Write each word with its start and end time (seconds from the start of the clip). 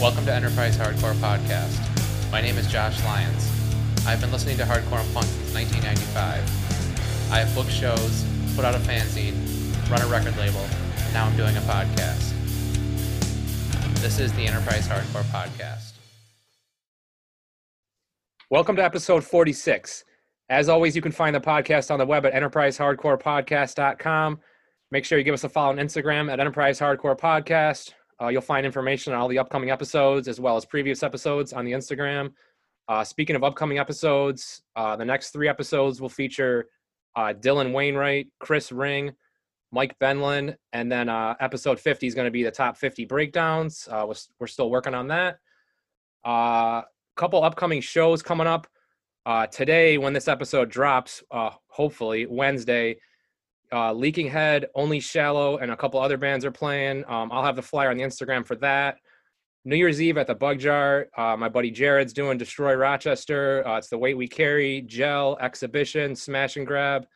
Welcome 0.00 0.26
to 0.26 0.32
Enterprise 0.32 0.76
Hardcore 0.76 1.14
Podcast. 1.14 1.76
My 2.30 2.40
name 2.40 2.56
is 2.56 2.68
Josh 2.68 3.02
Lyons. 3.02 3.50
I've 4.06 4.20
been 4.20 4.30
listening 4.30 4.56
to 4.58 4.62
hardcore 4.62 5.00
and 5.00 5.12
punk 5.12 5.26
since 5.26 5.52
1995. 5.52 7.32
I 7.32 7.40
have 7.40 7.52
booked 7.52 7.72
shows, 7.72 8.24
put 8.54 8.64
out 8.64 8.76
a 8.76 8.78
fanzine, 8.78 9.34
run 9.90 10.00
a 10.00 10.06
record 10.06 10.36
label, 10.36 10.64
and 10.98 11.12
now 11.12 11.26
I'm 11.26 11.36
doing 11.36 11.56
a 11.56 11.60
podcast. 11.62 12.32
This 14.00 14.20
is 14.20 14.32
the 14.34 14.46
Enterprise 14.46 14.86
Hardcore 14.86 15.24
Podcast. 15.32 15.94
Welcome 18.50 18.76
to 18.76 18.84
episode 18.84 19.24
46. 19.24 20.04
As 20.48 20.68
always, 20.68 20.94
you 20.94 21.02
can 21.02 21.10
find 21.10 21.34
the 21.34 21.40
podcast 21.40 21.90
on 21.90 21.98
the 21.98 22.06
web 22.06 22.24
at 22.24 22.34
enterprisehardcorepodcast.com. 22.34 24.38
Make 24.92 25.04
sure 25.04 25.18
you 25.18 25.24
give 25.24 25.34
us 25.34 25.42
a 25.42 25.48
follow 25.48 25.70
on 25.70 25.78
Instagram 25.78 26.32
at 26.32 26.38
Enterprise 26.38 26.78
Hardcore 26.78 27.18
Podcast. 27.18 27.94
Uh, 28.20 28.28
you'll 28.28 28.42
find 28.42 28.66
information 28.66 29.12
on 29.12 29.20
all 29.20 29.28
the 29.28 29.38
upcoming 29.38 29.70
episodes 29.70 30.28
as 30.28 30.40
well 30.40 30.56
as 30.56 30.64
previous 30.64 31.02
episodes 31.02 31.52
on 31.52 31.64
the 31.64 31.72
Instagram. 31.72 32.32
Uh, 32.88 33.04
speaking 33.04 33.36
of 33.36 33.44
upcoming 33.44 33.78
episodes, 33.78 34.62
uh, 34.74 34.96
the 34.96 35.04
next 35.04 35.30
three 35.30 35.48
episodes 35.48 36.00
will 36.00 36.08
feature 36.08 36.66
uh, 37.16 37.32
Dylan 37.32 37.72
Wainwright, 37.72 38.28
Chris 38.40 38.72
Ring, 38.72 39.12
Mike 39.70 39.96
Benlin, 39.98 40.56
and 40.72 40.90
then 40.90 41.08
uh, 41.08 41.34
episode 41.40 41.78
50 41.78 42.06
is 42.06 42.14
going 42.14 42.24
to 42.24 42.30
be 42.30 42.42
the 42.42 42.50
top 42.50 42.76
50 42.76 43.04
breakdowns. 43.04 43.86
Uh, 43.90 44.04
we're, 44.08 44.14
we're 44.40 44.46
still 44.46 44.70
working 44.70 44.94
on 44.94 45.08
that. 45.08 45.38
A 46.24 46.84
couple 47.16 47.44
upcoming 47.44 47.80
shows 47.80 48.22
coming 48.22 48.46
up. 48.46 48.66
today, 49.52 49.98
when 49.98 50.12
this 50.12 50.26
episode 50.26 50.70
drops, 50.70 51.22
hopefully 51.68 52.26
Wednesday, 52.26 52.96
uh, 53.72 53.92
Leaking 53.92 54.28
Head, 54.28 54.66
Only 54.74 55.00
Shallow, 55.00 55.58
and 55.58 55.70
a 55.70 55.76
couple 55.76 56.00
other 56.00 56.16
bands 56.16 56.44
are 56.44 56.50
playing. 56.50 57.04
Um, 57.08 57.30
I'll 57.32 57.44
have 57.44 57.56
the 57.56 57.62
flyer 57.62 57.90
on 57.90 57.96
the 57.96 58.02
Instagram 58.02 58.46
for 58.46 58.56
that. 58.56 58.98
New 59.64 59.76
Year's 59.76 60.00
Eve 60.00 60.16
at 60.16 60.26
the 60.26 60.34
Bug 60.34 60.58
Jar. 60.58 61.08
Uh, 61.16 61.36
my 61.36 61.48
buddy 61.48 61.70
Jared's 61.70 62.12
doing 62.12 62.38
Destroy 62.38 62.74
Rochester. 62.74 63.66
Uh, 63.66 63.76
it's 63.76 63.88
the 63.88 63.98
Weight 63.98 64.16
We 64.16 64.26
Carry, 64.26 64.80
Gel, 64.82 65.36
Exhibition, 65.40 66.14
Smash 66.16 66.56
and 66.56 66.66
Grab, 66.66 67.06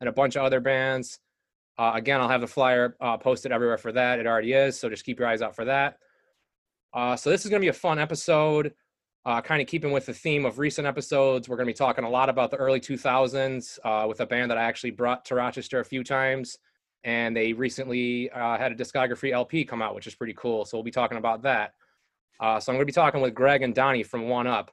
and 0.00 0.08
a 0.08 0.12
bunch 0.12 0.36
of 0.36 0.42
other 0.42 0.60
bands. 0.60 1.18
Uh, 1.78 1.92
again, 1.94 2.20
I'll 2.20 2.28
have 2.28 2.40
the 2.40 2.46
flyer 2.46 2.96
uh, 3.00 3.16
posted 3.16 3.52
everywhere 3.52 3.78
for 3.78 3.92
that. 3.92 4.18
It 4.18 4.26
already 4.26 4.52
is, 4.52 4.78
so 4.78 4.90
just 4.90 5.04
keep 5.04 5.18
your 5.18 5.28
eyes 5.28 5.42
out 5.42 5.56
for 5.56 5.64
that. 5.64 5.96
Uh, 6.92 7.16
so 7.16 7.30
this 7.30 7.44
is 7.44 7.50
going 7.50 7.60
to 7.60 7.64
be 7.64 7.70
a 7.70 7.72
fun 7.72 7.98
episode 7.98 8.72
uh, 9.26 9.40
kind 9.40 9.62
of 9.62 9.68
keeping 9.68 9.90
with 9.90 10.06
the 10.06 10.12
theme 10.12 10.44
of 10.44 10.58
recent 10.58 10.86
episodes, 10.86 11.48
we're 11.48 11.56
going 11.56 11.66
to 11.66 11.72
be 11.72 11.76
talking 11.76 12.04
a 12.04 12.10
lot 12.10 12.28
about 12.28 12.50
the 12.50 12.56
early 12.58 12.80
2000s 12.80 13.78
uh, 13.84 14.06
with 14.06 14.20
a 14.20 14.26
band 14.26 14.50
that 14.50 14.58
I 14.58 14.64
actually 14.64 14.90
brought 14.90 15.24
to 15.26 15.34
Rochester 15.34 15.80
a 15.80 15.84
few 15.84 16.04
times. 16.04 16.58
And 17.04 17.36
they 17.36 17.52
recently 17.52 18.30
uh, 18.30 18.58
had 18.58 18.72
a 18.72 18.74
discography 18.74 19.32
LP 19.32 19.64
come 19.64 19.80
out, 19.80 19.94
which 19.94 20.06
is 20.06 20.14
pretty 20.14 20.34
cool. 20.34 20.64
So 20.64 20.76
we'll 20.76 20.84
be 20.84 20.90
talking 20.90 21.18
about 21.18 21.42
that. 21.42 21.74
Uh, 22.40 22.60
so 22.60 22.70
I'm 22.70 22.76
going 22.76 22.82
to 22.82 22.86
be 22.86 22.92
talking 22.92 23.20
with 23.20 23.34
Greg 23.34 23.62
and 23.62 23.74
Donnie 23.74 24.02
from 24.02 24.28
One 24.28 24.46
Up. 24.46 24.70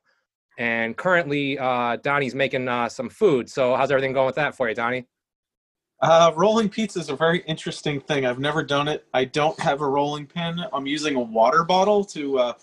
And 0.57 0.97
currently, 0.97 1.57
uh, 1.57 1.97
Donnie's 1.97 2.35
making 2.35 2.67
uh, 2.67 2.89
some 2.89 3.09
food. 3.09 3.49
So 3.49 3.75
how's 3.75 3.89
everything 3.89 4.13
going 4.13 4.25
with 4.25 4.35
that 4.35 4.55
for 4.55 4.67
you, 4.67 4.75
Donnie? 4.75 5.05
rolling 6.35 6.67
pizza 6.67 6.99
is 6.99 7.09
a 7.09 7.15
very 7.15 7.39
interesting 7.47 8.01
thing. 8.01 8.25
I've 8.25 8.39
never 8.39 8.63
done 8.63 8.87
it. 8.87 9.05
I 9.13 9.25
don't 9.25 9.57
have 9.59 9.81
a 9.81 9.87
rolling 9.87 10.25
pin. 10.25 10.59
I'm 10.73 10.87
using 10.87 11.15
a 11.15 11.21
water 11.21 11.63
bottle 11.63 12.03
to 12.05 12.53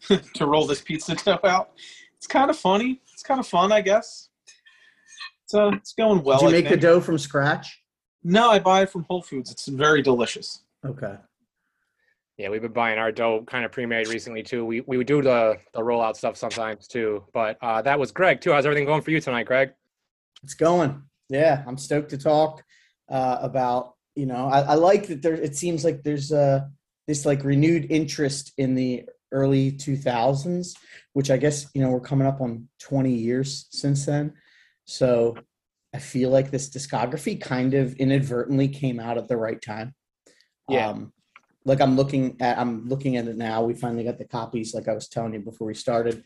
to 0.34 0.46
roll 0.46 0.66
this 0.66 0.80
pizza 0.80 1.14
dough 1.24 1.40
out. 1.44 1.70
It's 2.16 2.26
kind 2.26 2.50
of 2.50 2.56
funny. 2.56 3.00
It's 3.12 3.22
kind 3.22 3.40
of 3.40 3.46
fun, 3.46 3.72
I 3.72 3.80
guess. 3.80 4.28
So 5.46 5.68
it's 5.70 5.92
going 5.92 6.22
well. 6.22 6.40
Did 6.40 6.46
you 6.46 6.52
make 6.52 6.68
the 6.68 6.76
dough 6.76 7.00
from 7.00 7.18
scratch? 7.18 7.82
No, 8.22 8.50
I 8.50 8.58
buy 8.58 8.82
it 8.82 8.90
from 8.90 9.04
Whole 9.08 9.22
Foods. 9.22 9.50
It's 9.50 9.66
very 9.66 10.02
delicious. 10.02 10.64
Okay. 10.84 11.14
Yeah, 12.36 12.50
we've 12.50 12.62
been 12.62 12.72
buying 12.72 12.98
our 12.98 13.10
dough 13.10 13.44
kind 13.46 13.64
of 13.64 13.72
pre-made 13.72 14.08
recently 14.08 14.42
too. 14.42 14.64
We 14.64 14.82
we 14.82 15.02
do 15.02 15.22
the 15.22 15.56
the 15.74 15.80
rollout 15.80 16.16
stuff 16.16 16.36
sometimes 16.36 16.86
too. 16.86 17.24
But 17.32 17.58
uh, 17.62 17.82
that 17.82 17.98
was 17.98 18.12
Greg 18.12 18.40
too. 18.40 18.52
How's 18.52 18.66
everything 18.66 18.86
going 18.86 19.02
for 19.02 19.10
you 19.10 19.20
tonight, 19.20 19.46
Greg? 19.46 19.72
It's 20.44 20.54
going. 20.54 21.02
Yeah, 21.28 21.64
I'm 21.66 21.76
stoked 21.76 22.10
to 22.10 22.18
talk 22.18 22.62
uh, 23.08 23.38
about. 23.40 23.94
You 24.14 24.26
know, 24.26 24.48
I, 24.48 24.60
I 24.60 24.74
like 24.74 25.08
that 25.08 25.22
there. 25.22 25.34
It 25.34 25.56
seems 25.56 25.84
like 25.84 26.02
there's 26.02 26.30
uh, 26.30 26.66
this 27.08 27.26
like 27.26 27.42
renewed 27.42 27.90
interest 27.90 28.52
in 28.56 28.74
the 28.74 29.04
early 29.32 29.72
2000s, 29.72 30.74
which 31.12 31.30
I 31.30 31.36
guess, 31.36 31.66
you 31.74 31.82
know, 31.82 31.90
we're 31.90 32.00
coming 32.00 32.26
up 32.26 32.40
on 32.40 32.68
20 32.80 33.12
years 33.12 33.66
since 33.70 34.06
then. 34.06 34.34
So 34.84 35.36
I 35.94 35.98
feel 35.98 36.30
like 36.30 36.50
this 36.50 36.70
discography 36.70 37.40
kind 37.40 37.74
of 37.74 37.94
inadvertently 37.94 38.68
came 38.68 39.00
out 39.00 39.18
at 39.18 39.28
the 39.28 39.36
right 39.36 39.60
time. 39.60 39.94
Yeah. 40.68 40.88
Um, 40.88 41.12
like 41.64 41.80
I'm 41.80 41.96
looking 41.96 42.36
at, 42.40 42.58
I'm 42.58 42.88
looking 42.88 43.16
at 43.16 43.28
it 43.28 43.36
now. 43.36 43.62
We 43.62 43.74
finally 43.74 44.04
got 44.04 44.18
the 44.18 44.24
copies, 44.24 44.74
like 44.74 44.88
I 44.88 44.94
was 44.94 45.08
telling 45.08 45.34
you 45.34 45.40
before 45.40 45.66
we 45.66 45.74
started. 45.74 46.24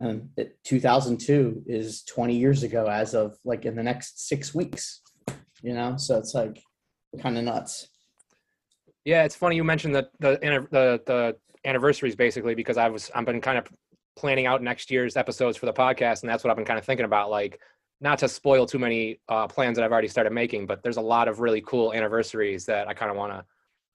And 0.00 0.30
it, 0.36 0.56
2002 0.64 1.64
is 1.66 2.02
20 2.04 2.36
years 2.36 2.62
ago, 2.62 2.86
as 2.86 3.14
of 3.14 3.36
like 3.44 3.64
in 3.64 3.74
the 3.74 3.82
next 3.82 4.26
six 4.28 4.54
weeks, 4.54 5.02
you 5.62 5.74
know? 5.74 5.96
So 5.96 6.16
it's 6.18 6.34
like 6.34 6.62
kind 7.20 7.36
of 7.36 7.44
nuts. 7.44 7.88
Yeah, 9.04 9.24
it's 9.24 9.34
funny 9.34 9.56
you 9.56 9.64
mentioned 9.64 9.94
the 9.94 10.08
the 10.20 10.38
the 10.70 11.00
the 11.06 11.36
anniversaries 11.64 12.16
basically 12.16 12.54
because 12.54 12.76
I 12.76 12.88
was 12.88 13.10
I've 13.14 13.24
been 13.24 13.40
kind 13.40 13.58
of 13.58 13.66
planning 14.16 14.46
out 14.46 14.62
next 14.62 14.90
year's 14.90 15.16
episodes 15.16 15.56
for 15.56 15.66
the 15.66 15.72
podcast, 15.72 16.22
and 16.22 16.30
that's 16.30 16.42
what 16.42 16.50
I've 16.50 16.56
been 16.56 16.66
kind 16.66 16.78
of 16.78 16.84
thinking 16.84 17.04
about. 17.04 17.30
Like, 17.30 17.60
not 18.00 18.18
to 18.20 18.28
spoil 18.28 18.66
too 18.66 18.78
many 18.78 19.20
uh, 19.28 19.46
plans 19.46 19.76
that 19.76 19.84
I've 19.84 19.92
already 19.92 20.08
started 20.08 20.32
making, 20.32 20.66
but 20.66 20.82
there's 20.82 20.96
a 20.96 21.02
lot 21.02 21.28
of 21.28 21.40
really 21.40 21.60
cool 21.60 21.92
anniversaries 21.92 22.64
that 22.66 22.88
I 22.88 22.94
kind 22.94 23.10
of 23.10 23.16
want 23.16 23.32
to 23.32 23.44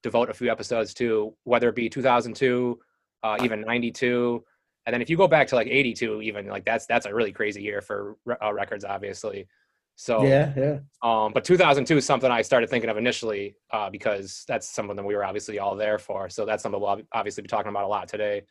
devote 0.02 0.30
a 0.30 0.34
few 0.34 0.52
episodes 0.52 0.94
to, 0.96 1.34
whether 1.44 1.70
it 1.70 1.76
be 1.76 1.90
2002, 1.90 2.80
uh, 3.24 3.38
even 3.42 3.62
92, 3.62 4.44
and 4.86 4.94
then 4.94 5.02
if 5.02 5.10
you 5.10 5.18
go 5.18 5.28
back 5.28 5.48
to 5.48 5.56
like 5.56 5.68
82, 5.68 6.22
even 6.22 6.48
like 6.48 6.66
that's 6.66 6.86
that's 6.86 7.06
a 7.06 7.14
really 7.14 7.32
crazy 7.32 7.62
year 7.62 7.82
for 7.82 8.18
uh, 8.42 8.54
records, 8.54 8.84
obviously. 8.84 9.48
So 9.96 10.24
yeah, 10.24 10.54
yeah. 10.58 10.80
Um, 11.02 11.34
but 11.34 11.44
2002 11.44 11.98
is 11.98 12.06
something 12.06 12.32
I 12.32 12.42
started 12.42 12.70
thinking 12.70 12.90
of 12.90 12.98
initially 12.98 13.56
uh, 13.72 13.90
because 13.90 14.44
that's 14.48 14.68
something 14.68 14.96
that 14.96 15.06
we 15.06 15.16
were 15.16 15.24
obviously 15.24 15.60
all 15.60 15.76
there 15.76 16.00
for. 16.00 16.30
So 16.30 16.46
that's 16.46 16.64
something 16.64 16.82
we'll 16.82 17.02
obviously 17.12 17.44
be 17.44 17.48
talking 17.48 17.70
about 17.70 17.84
a 17.84 17.88
lot 17.88 18.08
today. 18.08 18.44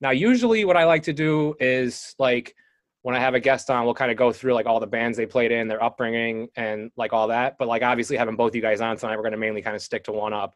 Now, 0.00 0.10
usually 0.10 0.64
what 0.64 0.76
I 0.76 0.84
like 0.84 1.02
to 1.04 1.12
do 1.12 1.54
is 1.60 2.14
like 2.18 2.54
when 3.02 3.14
I 3.14 3.20
have 3.20 3.34
a 3.34 3.40
guest 3.40 3.70
on, 3.70 3.84
we'll 3.84 3.94
kind 3.94 4.10
of 4.10 4.16
go 4.16 4.32
through 4.32 4.54
like 4.54 4.66
all 4.66 4.80
the 4.80 4.86
bands 4.86 5.16
they 5.16 5.26
played 5.26 5.52
in, 5.52 5.68
their 5.68 5.82
upbringing, 5.82 6.48
and 6.56 6.90
like 6.96 7.12
all 7.12 7.28
that. 7.28 7.56
But 7.58 7.68
like 7.68 7.82
obviously 7.82 8.16
having 8.16 8.36
both 8.36 8.54
you 8.54 8.62
guys 8.62 8.80
on 8.80 8.96
tonight, 8.96 9.16
we're 9.16 9.22
going 9.22 9.32
to 9.32 9.38
mainly 9.38 9.62
kind 9.62 9.76
of 9.76 9.82
stick 9.82 10.04
to 10.04 10.12
one 10.12 10.32
up. 10.32 10.54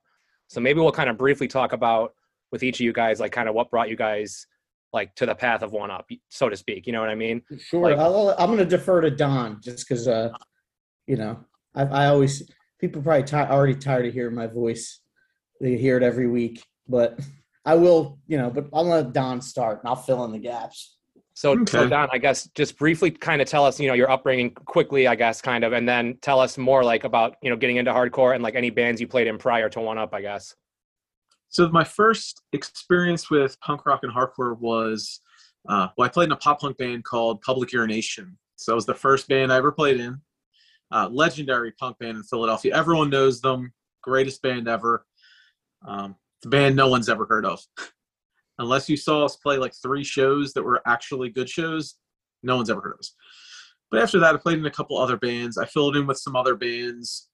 So 0.49 0.61
maybe 0.61 0.81
we'll 0.81 0.93
kind 0.93 1.11
of 1.11 1.19
briefly 1.19 1.49
talk 1.49 1.73
about 1.73 2.15
with 2.51 2.63
each 2.63 2.77
of 2.77 2.85
you 2.85 2.93
guys, 2.93 3.21
like 3.21 3.33
kind 3.33 3.49
of 3.49 3.55
what 3.55 3.71
brought 3.71 3.89
you 3.89 3.97
guys 3.97 4.47
like 4.93 5.15
to 5.17 5.27
the 5.27 5.35
path 5.35 5.63
of 5.63 5.73
one 5.73 5.91
up, 5.91 6.09
so 6.29 6.49
to 6.49 6.57
speak. 6.57 6.87
You 6.87 6.93
know 6.93 7.01
what 7.01 7.09
I 7.09 7.15
mean? 7.15 7.43
Sure. 7.59 7.91
Like, 7.91 7.99
i 7.99 8.43
am 8.43 8.49
going 8.49 8.59
to 8.59 8.65
defer 8.65 9.01
to 9.01 9.11
Don 9.11 9.61
just 9.63 9.89
because, 9.89 10.07
uh, 10.07 10.31
you 11.07 11.17
know, 11.17 11.39
I, 11.75 11.83
I 11.83 12.07
always 12.07 12.49
people 12.79 13.03
probably 13.03 13.25
t- 13.25 13.37
already 13.37 13.75
tired 13.75 14.07
of 14.07 14.13
hearing 14.13 14.35
my 14.35 14.47
voice. 14.47 15.01
They 15.61 15.77
hear 15.77 15.97
it 15.97 16.03
every 16.03 16.27
week, 16.27 16.63
but 16.89 17.19
I 17.65 17.77
will, 17.77 18.19
you 18.27 18.37
know. 18.37 18.51
But 18.51 18.67
I'll 18.73 18.85
let 18.85 19.13
Don 19.13 19.41
start, 19.41 19.81
and 19.81 19.89
I'll 19.89 19.97
fill 19.97 20.25
in 20.25 20.33
the 20.33 20.39
gaps. 20.39 20.97
So, 21.35 21.53
okay. 21.53 21.65
so 21.71 21.89
Don, 21.89 22.09
I 22.13 22.19
guess 22.19 22.49
just 22.55 22.77
briefly, 22.77 23.11
kind 23.11 23.41
of 23.41 23.49
tell 23.49 23.65
us, 23.65 23.81
you 23.81 23.89
know, 23.89 23.95
your 23.95 24.11
upbringing 24.11 24.51
quickly, 24.51 25.07
I 25.07 25.15
guess, 25.15 25.41
kind 25.41 25.65
of, 25.65 25.73
and 25.73 25.89
then 25.89 26.19
tell 26.21 26.41
us 26.41 26.59
more 26.59 26.85
like 26.85 27.05
about, 27.05 27.37
you 27.43 27.49
know, 27.49 27.57
getting 27.57 27.77
into 27.77 27.91
hardcore 27.91 28.35
and 28.35 28.43
like 28.43 28.55
any 28.55 28.69
bands 28.69 29.01
you 29.01 29.09
played 29.09 29.27
in 29.27 29.39
prior 29.39 29.71
to 29.71 29.81
One 29.81 29.97
Up, 29.97 30.13
I 30.13 30.21
guess. 30.21 30.55
So 31.53 31.69
my 31.69 31.85
first 31.85 32.41
experience 32.55 33.31
with 33.31 33.61
punk 33.61 33.85
rock 33.85 34.01
and 34.03 34.13
hardcore 34.13 34.59
was, 34.59 35.21
uh, 35.69 35.89
well, 35.97 36.07
I 36.07 36.09
played 36.09 36.27
in 36.27 36.33
a 36.33 36.37
pop 36.37 36.61
punk 36.61 36.79
band 36.79 37.05
called 37.05 37.43
Public 37.43 37.73
Urination. 37.73 38.39
So 38.57 38.73
it 38.73 38.75
was 38.75 38.87
the 38.87 38.95
first 38.95 39.29
band 39.29 39.53
I 39.53 39.59
ever 39.59 39.71
played 39.71 40.01
in. 40.01 40.19
Uh, 40.91 41.11
legendary 41.11 41.73
punk 41.73 41.99
band 41.99 42.17
in 42.17 42.23
Philadelphia. 42.23 42.75
Everyone 42.75 43.11
knows 43.11 43.43
them. 43.43 43.71
Greatest 44.03 44.41
band 44.41 44.67
ever. 44.67 45.05
Um, 45.87 46.17
the 46.43 46.49
band 46.49 46.75
no 46.75 46.89
one's 46.89 47.11
ever 47.11 47.27
heard 47.27 47.45
of. 47.45 47.61
Unless 48.59 48.89
you 48.89 48.97
saw 48.97 49.27
us 49.27 49.37
play 49.37 49.59
like 49.59 49.75
three 49.75 50.05
shows 50.05 50.55
that 50.55 50.63
were 50.63 50.81
actually 50.87 51.29
good 51.29 51.51
shows, 51.51 51.97
no 52.43 52.57
one's 52.57 52.71
ever 52.71 52.81
heard 52.81 52.95
of 52.95 53.01
us. 53.01 53.15
But 53.91 54.01
after 54.01 54.19
that, 54.21 54.35
I 54.35 54.39
played 54.39 54.59
in 54.59 54.65
a 54.65 54.71
couple 54.71 54.97
other 54.97 55.19
bands. 55.19 55.59
I 55.59 55.67
filled 55.67 55.97
in 55.97 56.07
with 56.07 56.19
some 56.19 56.35
other 56.35 56.55
bands. 56.55 57.29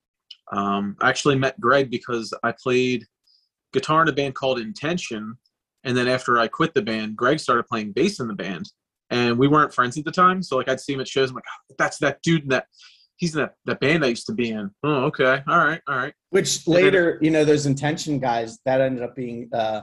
Um, 0.50 0.96
I 1.00 1.08
actually 1.08 1.36
met 1.36 1.60
Greg 1.60 1.88
because 1.88 2.34
I 2.42 2.52
played 2.52 3.06
guitar 3.72 4.02
in 4.02 4.08
a 4.08 4.12
band 4.12 4.34
called 4.34 4.58
Intention. 4.58 5.36
And 5.84 5.96
then 5.96 6.08
after 6.08 6.38
I 6.38 6.48
quit 6.48 6.74
the 6.74 6.82
band, 6.82 7.16
Greg 7.16 7.38
started 7.40 7.66
playing 7.66 7.92
bass 7.92 8.20
in 8.20 8.28
the 8.28 8.34
band. 8.34 8.70
And 9.10 9.38
we 9.38 9.48
weren't 9.48 9.72
friends 9.72 9.96
at 9.96 10.04
the 10.04 10.12
time. 10.12 10.42
So 10.42 10.56
like 10.56 10.68
I'd 10.68 10.80
see 10.80 10.92
him 10.92 11.00
at 11.00 11.08
shows. 11.08 11.30
I'm 11.30 11.36
like, 11.36 11.44
oh, 11.48 11.74
that's 11.78 11.98
that 11.98 12.20
dude 12.22 12.42
in 12.42 12.48
that 12.48 12.66
he's 13.16 13.34
in 13.34 13.40
that, 13.40 13.54
that 13.64 13.80
band 13.80 14.04
I 14.04 14.08
used 14.08 14.26
to 14.26 14.34
be 14.34 14.50
in. 14.50 14.70
Oh, 14.82 15.04
okay. 15.04 15.42
All 15.48 15.58
right. 15.58 15.80
All 15.88 15.96
right. 15.96 16.14
Which 16.30 16.66
later, 16.66 17.18
you 17.20 17.30
know, 17.30 17.44
those 17.44 17.66
intention 17.66 18.18
guys 18.18 18.58
that 18.64 18.80
ended 18.80 19.02
up 19.02 19.16
being 19.16 19.48
uh 19.52 19.82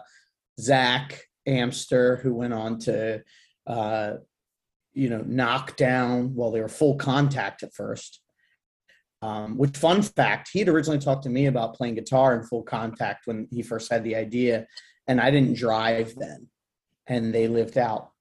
Zach 0.59 1.21
Amster, 1.45 2.17
who 2.17 2.33
went 2.33 2.53
on 2.53 2.79
to 2.79 3.23
uh 3.67 4.13
you 4.93 5.09
know, 5.09 5.23
knock 5.25 5.75
down 5.75 6.33
well, 6.35 6.51
they 6.51 6.61
were 6.61 6.69
full 6.69 6.95
contact 6.95 7.63
at 7.63 7.73
first. 7.73 8.21
Um, 9.25 9.57
which 9.57 9.75
fun 9.77 10.01
fact, 10.03 10.49
he 10.53 10.59
had 10.59 10.69
originally 10.69 10.99
talked 10.99 11.23
to 11.23 11.29
me 11.37 11.43
about 11.47 11.75
playing 11.77 11.95
guitar 11.95 12.35
in 12.35 12.43
full 12.43 12.63
contact 12.63 13.25
when 13.27 13.47
he 13.55 13.61
first 13.63 13.91
had 13.91 14.03
the 14.03 14.15
idea, 14.15 14.55
and 15.07 15.19
I 15.19 15.31
didn't 15.31 15.55
drive 15.65 16.09
then. 16.23 16.41
and 17.07 17.33
they 17.33 17.47
lived 17.47 17.77
out 17.77 18.11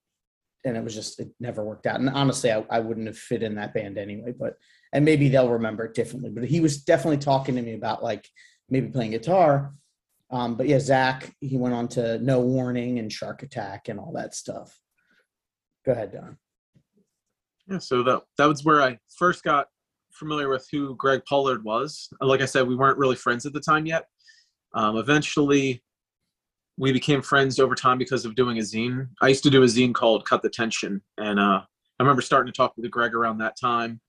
and 0.64 0.76
it 0.76 0.84
was 0.84 0.94
just 0.94 1.20
it 1.20 1.28
never 1.40 1.64
worked 1.64 1.86
out. 1.86 2.00
And 2.00 2.08
honestly 2.08 2.50
I, 2.52 2.64
I 2.70 2.80
wouldn't 2.80 3.06
have 3.06 3.18
fit 3.18 3.42
in 3.42 3.54
that 3.56 3.74
band 3.74 3.98
anyway 3.98 4.32
but 4.38 4.54
and 4.92 5.04
maybe 5.04 5.28
they'll 5.28 5.50
remember 5.50 5.84
it 5.84 5.94
differently 5.94 6.30
but 6.30 6.44
he 6.44 6.60
was 6.60 6.82
definitely 6.82 7.18
talking 7.18 7.56
to 7.56 7.62
me 7.62 7.74
about 7.74 8.02
like 8.02 8.28
maybe 8.68 8.88
playing 8.88 9.12
guitar. 9.12 9.74
Um, 10.30 10.56
but 10.56 10.68
yeah 10.68 10.80
zach 10.80 11.34
he 11.40 11.56
went 11.56 11.74
on 11.74 11.88
to 11.88 12.18
no 12.18 12.40
warning 12.40 12.98
and 12.98 13.12
shark 13.12 13.42
attack 13.42 13.88
and 13.88 13.98
all 13.98 14.12
that 14.14 14.34
stuff. 14.34 14.78
Go 15.84 15.92
ahead 15.92 16.12
don. 16.12 16.38
Yeah, 17.66 17.78
so 17.78 18.02
that 18.02 18.22
that 18.38 18.46
was 18.46 18.64
where 18.64 18.82
I 18.82 18.98
first 19.16 19.42
got 19.42 19.68
familiar 20.14 20.48
with 20.48 20.66
who 20.70 20.94
Greg 20.96 21.22
Pollard 21.28 21.64
was. 21.64 22.08
Like 22.20 22.40
I 22.40 22.46
said, 22.46 22.66
we 22.66 22.76
weren't 22.76 22.98
really 22.98 23.16
friends 23.16 23.46
at 23.46 23.52
the 23.52 23.60
time 23.60 23.86
yet. 23.86 24.06
Um, 24.74 24.96
eventually, 24.96 25.82
we 26.76 26.92
became 26.92 27.22
friends 27.22 27.60
over 27.60 27.74
time 27.74 27.98
because 27.98 28.24
of 28.24 28.34
doing 28.34 28.58
a 28.58 28.62
zine. 28.62 29.08
I 29.20 29.28
used 29.28 29.44
to 29.44 29.50
do 29.50 29.62
a 29.62 29.66
zine 29.66 29.94
called 29.94 30.26
Cut 30.26 30.42
the 30.42 30.50
Tension, 30.50 31.00
and 31.18 31.38
uh, 31.38 31.60
I 31.62 32.02
remember 32.02 32.22
starting 32.22 32.52
to 32.52 32.56
talk 32.56 32.74
with 32.76 32.90
Greg 32.90 33.14
around 33.14 33.38
that 33.38 33.56
time. 33.58 34.00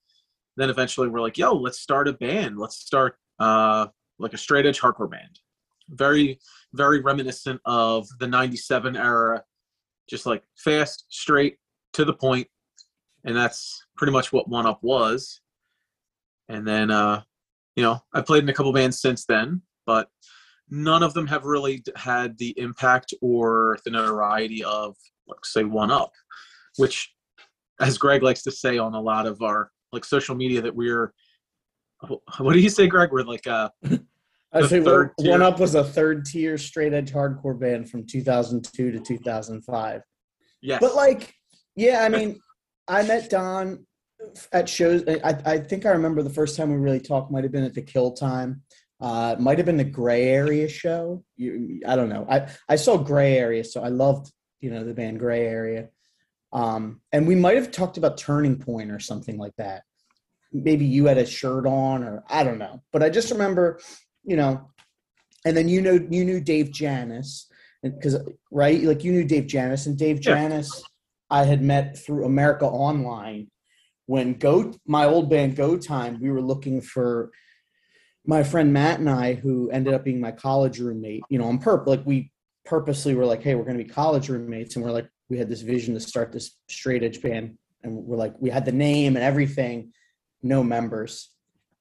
Then 0.58 0.70
eventually, 0.70 1.08
we're 1.08 1.22
like, 1.22 1.38
"Yo, 1.38 1.54
let's 1.54 1.80
start 1.80 2.08
a 2.08 2.14
band. 2.14 2.58
Let's 2.58 2.78
start 2.78 3.18
uh, 3.40 3.88
like 4.18 4.34
a 4.34 4.38
straight 4.38 4.66
edge 4.66 4.80
hardcore 4.80 5.12
band." 5.12 5.40
Very, 5.90 6.40
very 6.74 7.02
reminiscent 7.02 7.62
of 7.66 8.08
the 8.20 8.28
'97 8.28 8.96
era, 8.96 9.44
just 10.10 10.26
like 10.26 10.44
fast, 10.58 11.06
straight, 11.10 11.58
to 11.94 12.06
the 12.06 12.14
point 12.14 12.48
and 13.26 13.36
that's 13.36 13.86
pretty 13.98 14.14
much 14.14 14.32
what 14.32 14.48
One 14.48 14.66
Up 14.66 14.80
was. 14.82 15.42
And 16.50 16.68
then, 16.68 16.92
uh, 16.92 17.22
you 17.76 17.84
know, 17.84 18.00
I 18.14 18.22
played 18.22 18.44
in 18.44 18.50
a 18.50 18.54
couple 18.54 18.72
bands 18.74 19.02
since 19.02 19.26
then, 19.26 19.62
but 19.86 20.10
none 20.70 21.04
of 21.04 21.14
them 21.14 21.28
have 21.28 21.46
really 21.46 21.84
had 21.96 22.38
the 22.38 22.54
impact 22.58 23.14
or 23.22 23.78
the 23.86 23.92
notoriety 23.92 24.64
of, 24.64 24.96
like, 25.28 25.44
say, 25.44 25.64
One 25.64 25.92
Up, 25.92 26.12
which, 26.78 27.14
as 27.80 27.98
Greg 27.98 28.24
likes 28.24 28.44
to 28.44 28.52
say 28.52 28.78
on 28.78 28.94
a 28.94 29.02
lot 29.02 29.26
of 29.26 29.42
our 29.42 29.72
like 29.92 30.06
social 30.06 30.36
media, 30.36 30.62
that 30.62 30.76
we're. 30.76 31.14
What 32.38 32.54
do 32.54 32.60
you 32.60 32.70
say, 32.70 32.88
Greg? 32.88 33.12
We're 33.12 33.24
like 33.24 33.48
uh 33.48 33.70
I 34.56 34.66
say 34.68 34.80
one, 34.80 35.12
tier. 35.20 35.44
up 35.44 35.60
was 35.60 35.76
a 35.76 35.84
third 35.84 36.26
tier 36.26 36.58
straight 36.58 36.94
edge 36.94 37.12
hardcore 37.12 37.60
band 37.60 37.90
from 37.90 38.06
2002 38.06 38.92
to 38.92 39.00
2005 39.00 40.02
yes, 40.62 40.80
But 40.80 40.96
like, 40.96 41.34
yeah, 41.76 42.04
I 42.04 42.10
mean, 42.10 42.40
I 42.88 43.04
met 43.04 43.30
Don 43.30 43.86
at 44.52 44.70
shows. 44.70 45.04
I, 45.08 45.38
I 45.46 45.58
think 45.60 45.86
I 45.86 45.90
remember 45.90 46.22
the 46.24 46.30
first 46.30 46.58
time 46.58 46.72
we 46.72 46.78
really 46.78 47.00
talked 47.00 47.32
might 47.32 47.44
have 47.44 47.52
been 47.52 47.64
at 47.64 47.74
the 47.74 47.82
Kill 47.82 48.12
Time. 48.12 48.62
Uh, 49.02 49.36
might 49.40 49.58
have 49.58 49.66
been 49.66 49.78
the 49.78 49.84
Gray 49.84 50.30
Area 50.30 50.68
show. 50.70 51.24
You, 51.36 51.82
I 51.86 51.96
don't 51.96 52.10
know. 52.10 52.26
I 52.30 52.50
I 52.70 52.76
saw 52.78 52.98
Gray 52.98 53.38
Area, 53.38 53.64
so 53.64 53.84
I 53.84 53.90
loved 53.90 54.32
you 54.62 54.72
know 54.72 54.84
the 54.84 54.94
band 54.94 55.20
Gray 55.20 55.46
Area. 55.46 55.90
Um, 56.54 57.02
and 57.12 57.28
we 57.28 57.36
might 57.36 57.58
have 57.58 57.72
talked 57.72 57.98
about 57.98 58.18
Turning 58.18 58.58
Point 58.58 58.92
or 58.92 59.00
something 59.00 59.38
like 59.38 59.56
that. 59.58 59.84
Maybe 60.54 60.86
you 60.86 61.06
had 61.08 61.18
a 61.18 61.26
shirt 61.26 61.66
on, 61.66 62.04
or 62.04 62.24
I 62.30 62.44
don't 62.44 62.60
know. 62.60 62.82
But 62.94 63.04
I 63.04 63.10
just 63.10 63.32
remember, 63.32 63.80
you 64.24 64.38
know. 64.38 64.70
And 65.46 65.56
then 65.56 65.70
you 65.70 65.82
know 65.82 66.00
you 66.10 66.26
knew 66.26 66.40
Dave 66.42 66.72
Janis, 66.72 67.48
because 67.84 68.18
right, 68.50 68.82
like 68.82 69.04
you 69.04 69.12
knew 69.12 69.26
Dave 69.26 69.46
Janis, 69.46 69.86
and 69.86 69.98
Dave 69.98 70.18
Yeah. 70.18 70.34
Janis 70.36 70.84
I 71.30 71.44
had 71.44 71.62
met 71.62 71.98
through 71.98 72.26
America 72.26 72.66
Online 72.66 73.48
when 74.06 74.34
Go 74.34 74.74
my 74.86 75.06
old 75.06 75.30
band 75.30 75.56
Go 75.56 75.78
Time. 75.78 76.20
We 76.22 76.30
were 76.30 76.42
looking 76.42 76.82
for 76.82 77.32
my 78.26 78.44
friend 78.44 78.74
Matt 78.74 79.00
and 79.00 79.10
I, 79.10 79.34
who 79.34 79.70
ended 79.72 79.94
up 79.94 80.04
being 80.04 80.20
my 80.20 80.32
college 80.32 80.80
roommate. 80.80 81.24
You 81.30 81.40
know, 81.40 81.46
on 81.46 81.60
purpose, 81.60 81.90
like 81.90 82.06
we 82.06 82.32
purposely 82.66 83.16
were 83.16 83.26
like, 83.26 83.42
"Hey, 83.42 83.56
we're 83.56 83.66
going 83.66 83.78
to 83.78 83.84
be 83.84 83.90
college 83.90 84.30
roommates," 84.30 84.76
and 84.76 84.84
we're 84.84 84.92
like, 84.92 85.10
we 85.30 85.38
had 85.38 85.50
this 85.50 85.62
vision 85.62 85.94
to 85.94 86.00
start 86.00 86.32
this 86.32 86.58
straight 86.70 87.04
edge 87.04 87.22
band, 87.22 87.58
and 87.84 87.96
we're 87.96 88.18
like, 88.18 88.34
we 88.40 88.50
had 88.50 88.66
the 88.66 88.72
name 88.72 89.16
and 89.16 89.24
everything, 89.24 89.92
no 90.44 90.64
members. 90.64 91.32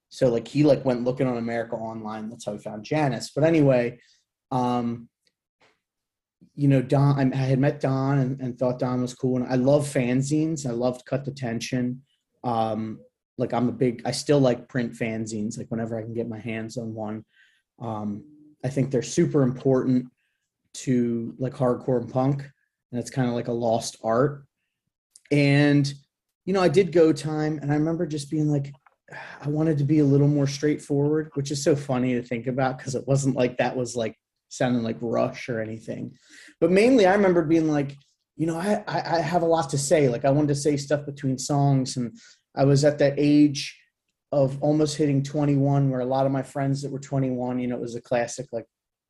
So 0.09 0.29
like 0.29 0.47
he 0.47 0.63
like 0.63 0.85
went 0.85 1.03
looking 1.03 1.27
on 1.27 1.37
America 1.37 1.75
Online. 1.75 2.29
That's 2.29 2.45
how 2.45 2.53
we 2.53 2.59
found 2.59 2.85
Janis. 2.85 3.31
But 3.35 3.43
anyway, 3.43 3.99
um, 4.51 5.09
you 6.55 6.67
know, 6.67 6.81
Don, 6.81 7.33
I 7.33 7.37
I 7.37 7.41
had 7.41 7.59
met 7.59 7.81
Don 7.81 8.19
and, 8.19 8.39
and 8.39 8.57
thought 8.57 8.79
Don 8.79 9.01
was 9.01 9.13
cool. 9.13 9.37
And 9.37 9.47
I 9.51 9.55
love 9.55 9.85
fanzines. 9.85 10.65
I 10.65 10.71
loved 10.71 11.05
Cut 11.05 11.25
the 11.25 11.31
Tension. 11.31 12.01
Um, 12.45 12.99
like 13.37 13.53
I'm 13.53 13.67
a 13.67 13.73
big, 13.73 14.01
I 14.05 14.11
still 14.11 14.39
like 14.39 14.69
print 14.69 14.93
fanzines, 14.93 15.57
like 15.57 15.67
whenever 15.69 15.97
I 15.97 16.03
can 16.03 16.13
get 16.13 16.29
my 16.29 16.39
hands 16.39 16.77
on 16.77 16.93
one. 16.93 17.25
Um, 17.81 18.23
I 18.63 18.69
think 18.69 18.91
they're 18.91 19.01
super 19.01 19.43
important 19.43 20.05
to 20.75 21.35
like 21.37 21.53
hardcore 21.53 21.99
and 22.01 22.09
punk. 22.09 22.49
And 22.91 23.01
it's 23.01 23.09
kind 23.09 23.27
of 23.27 23.33
like 23.33 23.49
a 23.49 23.53
lost 23.53 23.97
art. 24.03 24.45
And, 25.31 25.91
you 26.45 26.53
know, 26.53 26.61
I 26.61 26.69
did 26.69 26.93
go 26.93 27.11
time 27.11 27.59
and 27.61 27.71
I 27.71 27.75
remember 27.75 28.05
just 28.05 28.31
being 28.31 28.49
like, 28.49 28.71
I 29.41 29.49
wanted 29.49 29.77
to 29.79 29.83
be 29.83 29.99
a 29.99 30.05
little 30.05 30.27
more 30.27 30.47
straightforward, 30.47 31.31
which 31.33 31.51
is 31.51 31.63
so 31.63 31.75
funny 31.75 32.13
to 32.13 32.23
think 32.23 32.47
about 32.47 32.77
because 32.77 32.95
it 32.95 33.07
wasn't 33.07 33.35
like 33.35 33.57
that 33.57 33.75
was 33.75 33.95
like 33.95 34.15
sounding 34.49 34.83
like 34.83 34.97
Rush 35.01 35.49
or 35.49 35.61
anything. 35.61 36.13
But 36.59 36.71
mainly, 36.71 37.05
I 37.05 37.13
remember 37.13 37.43
being 37.43 37.67
like, 37.67 37.95
you 38.35 38.45
know, 38.45 38.57
I, 38.57 38.83
I 38.87 39.19
have 39.19 39.43
a 39.43 39.47
lot 39.47 39.69
to 39.69 39.77
say. 39.77 40.09
Like 40.09 40.25
I 40.25 40.29
wanted 40.29 40.49
to 40.49 40.55
say 40.55 40.77
stuff 40.77 41.05
between 41.05 41.37
songs, 41.37 41.97
and 41.97 42.17
I 42.55 42.65
was 42.65 42.83
at 42.83 42.99
that 42.99 43.15
age 43.17 43.79
of 44.31 44.61
almost 44.61 44.97
hitting 44.97 45.23
21, 45.23 45.89
where 45.89 46.01
a 46.01 46.05
lot 46.05 46.25
of 46.25 46.31
my 46.31 46.43
friends 46.43 46.81
that 46.81 46.91
were 46.91 46.99
21, 46.99 47.59
you 47.59 47.67
know, 47.67 47.75
it 47.75 47.81
was 47.81 47.95
a 47.95 48.01
classic. 48.01 48.47
Like 48.51 48.65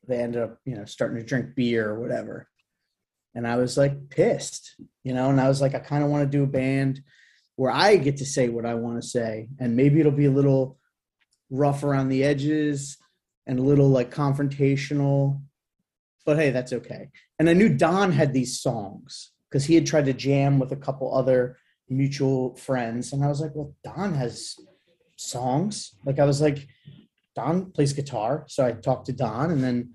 they 0.07 0.17
ended 0.17 0.43
up, 0.43 0.59
you 0.65 0.75
know, 0.75 0.85
starting 0.85 1.17
to 1.17 1.23
drink 1.23 1.55
beer 1.55 1.89
or 1.89 1.99
whatever, 1.99 2.47
and 3.33 3.47
I 3.47 3.57
was 3.57 3.77
like 3.77 4.09
pissed, 4.09 4.75
you 5.03 5.13
know, 5.13 5.29
and 5.29 5.41
I 5.41 5.47
was 5.47 5.61
like, 5.61 5.73
I 5.73 5.79
kind 5.79 6.03
of 6.03 6.09
want 6.09 6.23
to 6.23 6.37
do 6.37 6.43
a 6.43 6.47
band 6.47 7.01
where 7.55 7.71
I 7.71 7.95
get 7.95 8.17
to 8.17 8.25
say 8.25 8.49
what 8.49 8.65
I 8.65 8.75
want 8.75 9.01
to 9.01 9.07
say, 9.07 9.49
and 9.59 9.75
maybe 9.75 9.99
it'll 9.99 10.11
be 10.11 10.25
a 10.25 10.31
little 10.31 10.77
rough 11.49 11.83
around 11.83 12.09
the 12.09 12.23
edges 12.23 12.97
and 13.47 13.59
a 13.59 13.63
little 13.63 13.89
like 13.89 14.13
confrontational 14.13 15.41
but 16.25 16.37
hey 16.37 16.49
that's 16.49 16.73
okay. 16.73 17.09
And 17.39 17.49
i 17.49 17.53
knew 17.53 17.69
don 17.69 18.11
had 18.11 18.33
these 18.33 18.59
songs 18.59 19.31
because 19.49 19.65
he 19.65 19.75
had 19.75 19.85
tried 19.85 20.05
to 20.05 20.13
jam 20.13 20.59
with 20.59 20.71
a 20.71 20.77
couple 20.77 21.15
other 21.15 21.57
mutual 21.89 22.55
friends 22.55 23.13
and 23.13 23.23
i 23.23 23.27
was 23.27 23.41
like 23.41 23.51
well 23.53 23.75
don 23.83 24.13
has 24.13 24.55
songs. 25.17 25.95
Like 26.05 26.19
i 26.19 26.25
was 26.25 26.41
like 26.41 26.67
don 27.35 27.71
plays 27.71 27.93
guitar 27.93 28.45
so 28.47 28.65
i 28.65 28.71
talked 28.71 29.05
to 29.07 29.13
don 29.13 29.51
and 29.51 29.63
then 29.63 29.93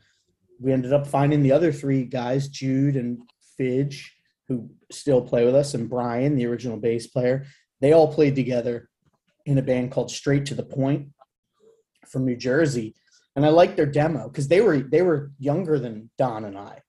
we 0.61 0.73
ended 0.73 0.93
up 0.93 1.07
finding 1.07 1.43
the 1.43 1.53
other 1.53 1.73
three 1.73 2.05
guys 2.05 2.49
jude 2.49 2.97
and 2.97 3.19
fidge 3.57 4.15
who 4.49 4.69
still 4.91 5.23
play 5.23 5.45
with 5.45 5.55
us 5.55 5.75
and 5.75 5.89
brian 5.89 6.37
the 6.37 6.47
original 6.47 6.77
bass 6.77 7.07
player. 7.07 7.47
They 7.81 7.93
all 7.93 8.13
played 8.13 8.35
together 8.35 8.89
in 9.47 9.59
a 9.59 9.63
band 9.63 9.91
called 9.91 10.11
straight 10.11 10.47
to 10.47 10.55
the 10.55 10.63
point 10.63 11.09
from 12.09 12.27
new 12.27 12.37
jersey 12.37 12.95
and 13.37 13.47
I 13.47 13.49
liked 13.49 13.77
their 13.77 13.87
demo 13.87 14.29
because 14.29 14.49
they 14.49 14.61
were 14.61 14.79
they 14.79 15.03
were 15.03 15.33
younger 15.39 15.79
than 15.79 16.11
Don 16.19 16.45
and 16.45 16.59
I. 16.59 16.81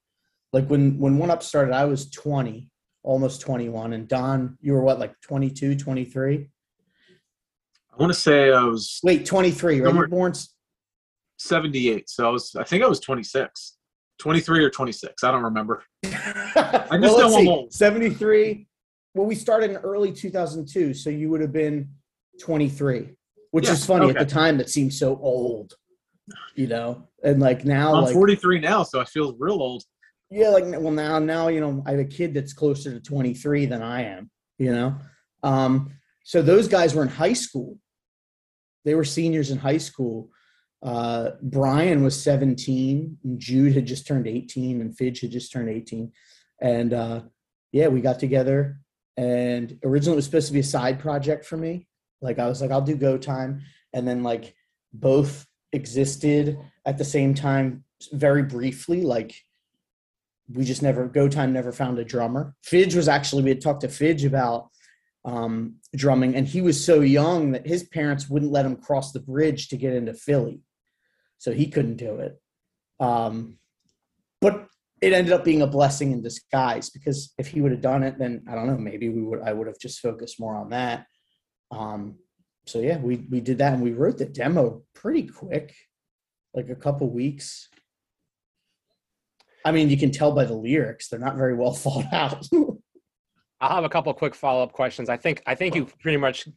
Like 0.53 0.67
when 0.67 0.98
when 0.98 1.17
One 1.17 1.31
Up 1.31 1.43
started, 1.43 1.74
I 1.74 1.86
was 1.86 2.10
20, 2.10 2.69
almost 3.03 3.41
21, 3.41 3.93
and 3.93 4.07
Don, 4.07 4.57
you 4.62 4.74
were 4.74 4.81
what, 4.81 5.00
like 5.00 5.13
22, 5.21 5.75
23? 5.75 6.48
I 7.93 7.98
want 7.98 8.13
to 8.13 8.19
say 8.19 8.51
I 8.51 8.63
was 8.63 9.00
Wait, 9.03 9.25
23, 9.25 9.81
right? 9.81 9.93
You 9.93 10.00
were 10.00 10.07
born 10.07 10.33
78, 11.38 12.10
so 12.10 12.27
I 12.27 12.29
was 12.31 12.55
I 12.55 12.63
think 12.63 12.83
I 12.83 12.88
was 12.88 13.00
26, 13.00 13.77
23 14.19 14.63
or 14.63 14.69
26. 14.69 15.24
I 15.24 15.31
don't 15.31 15.43
remember. 15.43 15.83
I 16.05 16.98
just 17.01 17.17
know 17.17 17.38
I'm 17.38 17.48
old. 17.48 17.74
73. 17.74 18.67
Well, 19.13 19.25
we 19.25 19.36
started 19.36 19.71
in 19.71 19.77
early 19.77 20.12
2002, 20.12 20.93
so 20.93 21.10
you 21.10 21.29
would 21.29 21.41
have 21.41 21.51
been 21.51 21.89
23, 22.39 23.10
which 23.51 23.65
Yeah, 23.65 23.74
is 23.74 23.86
funny 23.86 24.05
okay. 24.05 24.17
at 24.19 24.27
the 24.27 24.33
time. 24.33 24.57
That 24.57 24.69
seems 24.69 24.98
so 24.98 25.17
old, 25.21 25.74
you 26.55 26.67
know. 26.67 27.07
And 27.23 27.39
like 27.39 27.65
now, 27.65 27.93
I'm 27.93 28.05
like 28.05 28.13
43 28.13 28.59
now, 28.59 28.83
so 28.83 29.00
I 29.00 29.05
feel 29.05 29.35
real 29.38 29.61
old. 29.61 29.83
Yeah, 30.31 30.47
like 30.47 30.63
well 30.63 30.91
now 30.91 31.19
now 31.19 31.50
you 31.50 31.59
know 31.59 31.83
I 31.85 31.91
have 31.91 32.00
a 32.00 32.05
kid 32.05 32.33
that's 32.33 32.53
closer 32.53 32.91
to 32.91 33.01
23 33.01 33.65
than 33.65 33.81
I 33.81 34.03
am, 34.03 34.31
you 34.57 34.71
know. 34.71 34.95
Um 35.43 35.91
so 36.23 36.41
those 36.41 36.69
guys 36.69 36.95
were 36.95 37.03
in 37.03 37.09
high 37.09 37.33
school. 37.33 37.77
They 38.85 38.95
were 38.95 39.03
seniors 39.03 39.51
in 39.51 39.57
high 39.57 39.77
school. 39.77 40.29
Uh 40.81 41.31
Brian 41.41 42.01
was 42.01 42.21
17, 42.23 43.17
and 43.25 43.39
Jude 43.39 43.73
had 43.73 43.85
just 43.85 44.07
turned 44.07 44.25
18 44.25 44.79
and 44.79 44.97
Fidge 44.97 45.19
had 45.19 45.31
just 45.31 45.51
turned 45.51 45.69
18. 45.69 46.13
And 46.61 46.93
uh 46.93 47.21
yeah, 47.73 47.89
we 47.89 48.00
got 48.00 48.17
together 48.17 48.79
and 49.17 49.77
originally 49.83 50.13
it 50.13 50.15
was 50.15 50.25
supposed 50.25 50.47
to 50.47 50.53
be 50.53 50.61
a 50.61 50.63
side 50.63 51.00
project 51.00 51.45
for 51.45 51.57
me. 51.57 51.88
Like 52.21 52.39
I 52.39 52.47
was 52.47 52.61
like 52.61 52.71
I'll 52.71 52.79
do 52.79 52.95
go 52.95 53.17
time 53.17 53.63
and 53.91 54.07
then 54.07 54.23
like 54.23 54.55
both 54.93 55.45
existed 55.74 56.58
at 56.86 56.98
the 56.98 57.06
same 57.06 57.34
time 57.34 57.84
very 58.12 58.44
briefly 58.44 59.01
like 59.01 59.36
we 60.54 60.66
just 60.66 60.82
never 60.82 61.08
go 61.08 61.30
time 61.30 61.54
never 61.54 61.72
found 61.72 61.98
a 62.00 62.04
drummer. 62.04 62.56
Fidge 62.63 62.96
was 62.96 63.08
actually 63.08 63.44
we 63.44 63.50
had 63.50 63.62
talked 63.62 63.82
to 63.82 63.88
fidge 63.88 64.25
about 64.25 64.70
um, 65.24 65.75
drumming 65.96 66.36
and 66.36 66.48
he 66.48 66.62
was 66.62 66.84
so 66.84 67.01
young 67.01 67.51
that 67.51 67.68
his 67.68 67.84
parents 67.84 68.30
wouldn't 68.30 68.51
let 68.51 68.66
him 68.66 68.75
cross 68.75 69.12
the 69.12 69.20
bridge 69.20 69.70
to 69.70 69.78
get 69.78 69.94
into 69.94 70.13
philly. 70.13 70.62
So 71.38 71.51
he 71.54 71.68
couldn't 71.68 71.98
do 71.98 72.16
it. 72.16 72.40
Um, 73.00 73.58
but 74.42 74.68
it 75.01 75.13
ended 75.13 75.34
up 75.34 75.44
being 75.44 75.63
a 75.63 75.68
blessing 75.68 76.12
in 76.12 76.22
disguise 76.22 76.90
because 76.90 77.34
if 77.38 77.48
he 77.48 77.62
would 77.62 77.72
have 77.72 77.82
done 77.82 78.04
it, 78.04 78.20
then 78.20 78.44
I 78.48 78.56
don't 78.56 78.68
know, 78.68 78.78
maybe 78.78 79.10
we 79.10 79.22
would 79.22 79.42
I 79.42 79.54
would 79.54 79.68
have 79.68 79.80
just 79.80 80.00
focused 80.00 80.40
more 80.40 80.56
on 80.56 80.70
that. 80.70 81.06
Um, 81.72 82.18
so 82.68 82.80
yeah, 82.80 82.98
we 82.98 83.25
we 83.30 83.42
did 83.42 83.58
that 83.60 83.74
and 83.74 83.82
we 83.82 83.94
wrote 83.94 84.18
the 84.18 84.25
demo 84.25 84.84
pretty 85.01 85.24
quick, 85.24 85.74
like 86.53 86.70
a 86.70 86.75
couple 86.75 87.10
weeks. 87.10 87.70
I 89.65 89.72
mean, 89.72 89.89
you 89.89 89.98
can 89.98 90.12
tell 90.12 90.31
by 90.31 90.46
the 90.46 90.53
lyrics; 90.53 91.08
they're 91.08 91.20
not 91.20 91.36
very 91.36 91.55
well 91.55 91.74
thought 91.84 92.12
out. 92.13 92.48
I'll 93.60 93.75
have 93.75 93.84
a 93.84 93.89
couple 93.89 94.13
quick 94.13 94.36
follow 94.36 94.63
up 94.63 94.74
questions. 94.74 95.10
I 95.10 95.17
think 95.17 95.41
I 95.46 95.55
think 95.55 95.75
you 95.75 95.86
pretty 95.86 96.17
much 96.17 96.48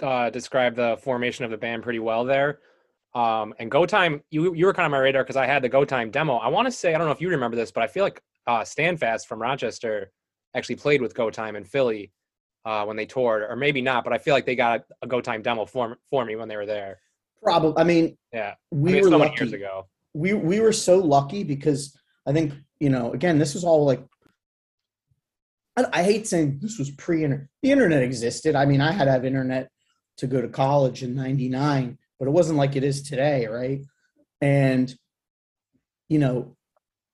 uh, 0.00 0.30
described 0.30 0.76
the 0.76 0.98
formation 1.02 1.44
of 1.44 1.50
the 1.50 1.56
band 1.56 1.82
pretty 1.82 1.98
well 1.98 2.24
there. 2.24 2.60
Um, 3.14 3.54
and 3.58 3.70
Go 3.70 3.86
Time, 3.86 4.22
you 4.30 4.54
you 4.54 4.66
were 4.66 4.72
kind 4.72 4.86
of 4.86 4.92
my 4.92 4.98
radar 4.98 5.22
because 5.22 5.36
I 5.36 5.46
had 5.46 5.62
the 5.62 5.68
Go 5.68 5.84
Time 5.84 6.10
demo. 6.10 6.36
I 6.36 6.48
want 6.48 6.66
to 6.66 6.72
say 6.72 6.94
I 6.94 6.98
don't 6.98 7.06
know 7.06 7.12
if 7.12 7.20
you 7.20 7.30
remember 7.30 7.56
this, 7.56 7.70
but 7.70 7.82
I 7.82 7.86
feel 7.86 8.04
like 8.04 8.20
uh, 8.46 8.64
Standfast 8.64 9.26
from 9.26 9.40
Rochester 9.40 10.12
actually 10.54 10.76
played 10.76 11.02
with 11.02 11.14
Go 11.14 11.30
Time 11.30 11.56
in 11.56 11.64
Philly 11.64 12.12
uh, 12.64 12.84
when 12.84 12.96
they 12.96 13.06
toured, 13.06 13.42
or 13.42 13.56
maybe 13.56 13.80
not, 13.80 14.04
but 14.04 14.12
I 14.12 14.18
feel 14.18 14.34
like 14.34 14.46
they 14.46 14.56
got 14.56 14.82
a 15.02 15.06
Go 15.06 15.20
Time 15.20 15.42
demo 15.42 15.64
for 15.64 15.98
for 16.10 16.24
me 16.24 16.36
when 16.36 16.48
they 16.48 16.56
were 16.56 16.66
there. 16.66 17.00
Probably. 17.42 17.74
I 17.76 17.84
mean, 17.84 18.16
Yeah, 18.32 18.54
we 18.70 18.90
I 18.90 18.94
mean, 18.94 19.02
were 19.04 19.10
so 19.10 19.16
lucky. 19.18 19.44
years 19.44 19.52
ago. 19.52 19.86
we 20.14 20.32
we 20.34 20.60
were 20.60 20.72
so 20.72 20.98
lucky 20.98 21.44
because 21.44 21.96
I 22.26 22.32
think 22.32 22.52
you 22.80 22.90
know 22.90 23.12
again 23.12 23.38
this 23.38 23.54
was 23.54 23.64
all 23.64 23.84
like 23.84 24.02
I, 25.76 25.84
I 25.92 26.02
hate 26.02 26.26
saying 26.26 26.58
this 26.60 26.78
was 26.78 26.90
pre-internet. 26.90 27.46
The 27.62 27.70
internet 27.72 28.02
existed. 28.02 28.54
I 28.56 28.64
mean, 28.66 28.80
I 28.80 28.92
had 28.92 29.04
to 29.04 29.10
have 29.12 29.24
internet 29.24 29.70
to 30.18 30.26
go 30.26 30.40
to 30.40 30.48
college 30.48 31.02
in 31.02 31.14
'99, 31.14 31.98
but 32.18 32.28
it 32.28 32.32
wasn't 32.32 32.58
like 32.58 32.74
it 32.76 32.84
is 32.84 33.02
today, 33.02 33.46
right? 33.46 33.80
And 34.40 34.94
you 36.08 36.18
know, 36.18 36.56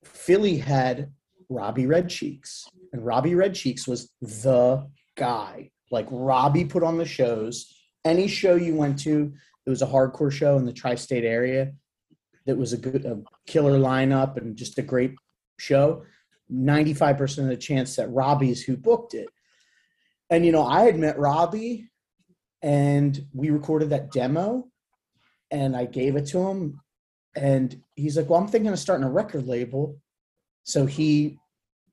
Philly 0.04 0.56
had 0.58 1.10
Robbie 1.50 1.86
Red 1.86 2.08
Cheeks, 2.08 2.66
and 2.92 3.04
Robbie 3.04 3.34
Red 3.34 3.54
Cheeks 3.54 3.86
was 3.86 4.10
the 4.22 4.86
guy. 5.16 5.70
Like 5.90 6.06
Robbie 6.10 6.64
put 6.64 6.82
on 6.82 6.96
the 6.98 7.04
shows. 7.04 7.70
Any 8.04 8.28
show 8.28 8.54
you 8.54 8.74
went 8.74 8.98
to, 9.00 9.32
it 9.66 9.70
was 9.70 9.82
a 9.82 9.86
hardcore 9.86 10.32
show 10.32 10.56
in 10.58 10.66
the 10.66 10.72
tri-state 10.72 11.24
area 11.24 11.72
that 12.46 12.56
was 12.56 12.72
a 12.72 12.78
good 12.78 13.04
a 13.04 13.20
killer 13.46 13.78
lineup 13.78 14.36
and 14.36 14.56
just 14.56 14.78
a 14.78 14.82
great 14.82 15.14
show. 15.58 16.04
95% 16.52 17.38
of 17.38 17.46
the 17.46 17.56
chance 17.56 17.96
that 17.96 18.10
robbie's 18.10 18.62
who 18.62 18.76
booked 18.76 19.14
it. 19.14 19.28
And 20.30 20.44
you 20.44 20.52
know 20.52 20.64
i 20.64 20.82
had 20.82 20.98
met 20.98 21.18
robbie 21.18 21.88
and 22.62 23.26
we 23.32 23.50
recorded 23.50 23.90
that 23.90 24.10
demo 24.10 24.66
and 25.50 25.76
i 25.76 25.84
gave 25.84 26.16
it 26.16 26.26
to 26.28 26.38
him 26.48 26.80
and 27.36 27.80
he's 27.94 28.16
like 28.16 28.28
well 28.28 28.40
i'm 28.40 28.48
thinking 28.48 28.72
of 28.72 28.78
starting 28.78 29.06
a 29.06 29.10
record 29.10 29.46
label. 29.46 29.98
So 30.64 30.86
he 30.86 31.38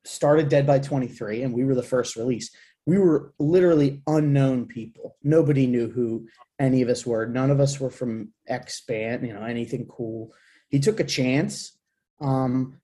started 0.05 0.49
dead 0.49 0.65
by 0.65 0.79
23 0.79 1.43
and 1.43 1.53
we 1.53 1.63
were 1.63 1.75
the 1.75 1.83
first 1.83 2.15
release. 2.15 2.49
We 2.85 2.97
were 2.97 3.33
literally 3.37 4.01
unknown 4.07 4.65
people. 4.65 5.17
Nobody 5.23 5.67
knew 5.67 5.89
who 5.89 6.27
any 6.61 6.81
of 6.81 6.89
us 6.89 7.05
were. 7.05 7.25
None 7.25 7.49
of 7.49 7.59
us 7.59 7.79
were 7.79 7.89
from 7.89 8.33
x 8.47 8.81
band 8.87 9.25
you 9.25 9.33
know 9.33 9.43
anything 9.43 9.85
cool. 9.87 10.31
He 10.69 10.79
took 10.79 10.99
a 10.99 11.03
chance. 11.03 11.77
Um 12.21 12.77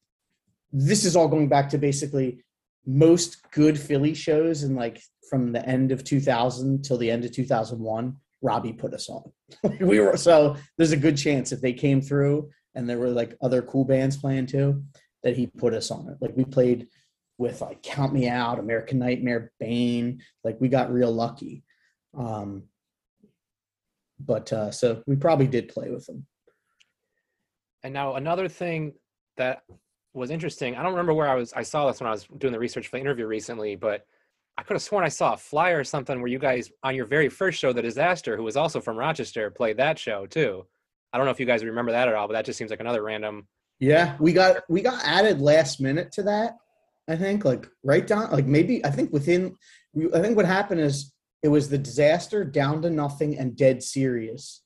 this 0.73 1.05
is 1.05 1.15
all 1.15 1.27
going 1.27 1.47
back 1.47 1.69
to 1.69 1.77
basically 1.77 2.43
most 2.85 3.49
good 3.51 3.79
philly 3.79 4.13
shows 4.13 4.63
and 4.63 4.75
like 4.75 5.01
from 5.29 5.51
the 5.51 5.65
end 5.67 5.91
of 5.91 6.03
2000 6.03 6.83
till 6.83 6.97
the 6.97 7.11
end 7.11 7.25
of 7.25 7.31
2001 7.31 8.15
robbie 8.41 8.73
put 8.73 8.93
us 8.93 9.09
on. 9.09 9.31
We 9.79 9.99
were 9.99 10.17
so 10.17 10.57
there's 10.77 10.91
a 10.91 10.97
good 11.05 11.17
chance 11.17 11.51
if 11.51 11.61
they 11.61 11.73
came 11.73 12.01
through 12.01 12.49
and 12.75 12.89
there 12.89 12.97
were 12.97 13.09
like 13.09 13.37
other 13.41 13.61
cool 13.61 13.85
bands 13.85 14.17
playing 14.17 14.47
too 14.47 14.83
that 15.23 15.37
he 15.37 15.47
put 15.47 15.73
us 15.73 15.91
on 15.91 16.09
it. 16.09 16.17
Like 16.19 16.35
we 16.35 16.45
played 16.45 16.87
with 17.37 17.61
like 17.61 17.83
count 17.83 18.13
me 18.13 18.27
out 18.27 18.59
american 18.59 18.99
nightmare 18.99 19.51
bane. 19.59 20.21
Like 20.43 20.59
we 20.59 20.67
got 20.69 20.91
real 20.91 21.11
lucky. 21.11 21.63
Um 22.17 22.63
but 24.19 24.51
uh 24.53 24.71
so 24.71 25.01
we 25.07 25.15
probably 25.15 25.47
did 25.47 25.69
play 25.69 25.89
with 25.89 26.05
them 26.05 26.25
And 27.83 27.93
now 27.93 28.15
another 28.15 28.47
thing 28.47 28.93
that 29.37 29.63
was 30.13 30.31
interesting. 30.31 30.75
I 30.75 30.81
don't 30.81 30.91
remember 30.93 31.13
where 31.13 31.29
I 31.29 31.35
was. 31.35 31.53
I 31.53 31.61
saw 31.61 31.87
this 31.87 31.99
when 31.99 32.07
I 32.07 32.11
was 32.11 32.25
doing 32.37 32.51
the 32.51 32.59
research 32.59 32.87
for 32.87 32.97
the 32.97 33.01
interview 33.01 33.27
recently, 33.27 33.75
but 33.75 34.05
I 34.57 34.63
could 34.63 34.73
have 34.73 34.81
sworn 34.81 35.05
I 35.05 35.09
saw 35.09 35.33
a 35.33 35.37
flyer 35.37 35.79
or 35.79 35.83
something 35.83 36.19
where 36.19 36.27
you 36.27 36.39
guys 36.39 36.71
on 36.83 36.95
your 36.95 37.05
very 37.05 37.29
first 37.29 37.59
show, 37.59 37.71
The 37.71 37.83
Disaster, 37.83 38.35
who 38.35 38.43
was 38.43 38.57
also 38.57 38.81
from 38.81 38.97
Rochester, 38.97 39.51
played 39.51 39.77
that 39.77 39.99
show 39.99 40.25
too. 40.25 40.65
I 41.13 41.17
don't 41.17 41.25
know 41.25 41.31
if 41.31 41.39
you 41.39 41.45
guys 41.45 41.63
remember 41.63 41.91
that 41.91 42.07
at 42.07 42.15
all, 42.15 42.27
but 42.27 42.33
that 42.33 42.45
just 42.45 42.57
seems 42.57 42.71
like 42.71 42.79
another 42.79 43.03
random. 43.03 43.47
Yeah, 43.79 44.15
we 44.19 44.33
got 44.33 44.63
we 44.67 44.81
got 44.81 44.99
added 45.05 45.39
last 45.39 45.79
minute 45.79 46.11
to 46.13 46.23
that. 46.23 46.55
I 47.07 47.15
think 47.15 47.45
like 47.45 47.67
right 47.83 48.05
down 48.05 48.31
like 48.31 48.47
maybe 48.47 48.83
I 48.83 48.89
think 48.89 49.13
within 49.13 49.55
I 50.13 50.19
think 50.19 50.35
what 50.35 50.45
happened 50.47 50.81
is 50.81 51.13
it 51.43 51.49
was 51.49 51.69
the 51.69 51.77
disaster 51.77 52.43
down 52.43 52.81
to 52.81 52.89
nothing 52.89 53.37
and 53.37 53.55
dead 53.55 53.83
serious. 53.83 54.63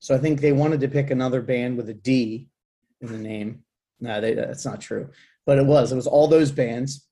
So 0.00 0.14
I 0.14 0.18
think 0.18 0.40
they 0.40 0.52
wanted 0.52 0.80
to 0.80 0.88
pick 0.88 1.10
another 1.10 1.42
band 1.42 1.76
with 1.76 1.88
a 1.88 1.94
D 1.94 2.48
in 3.00 3.12
the 3.12 3.18
name. 3.18 3.64
No, 4.00 4.20
they, 4.20 4.34
that's 4.34 4.64
not 4.64 4.80
true. 4.80 5.10
But 5.46 5.58
it 5.58 5.66
was. 5.66 5.92
It 5.92 5.96
was 5.96 6.06
all 6.06 6.28
those 6.28 6.52
bands. 6.52 7.06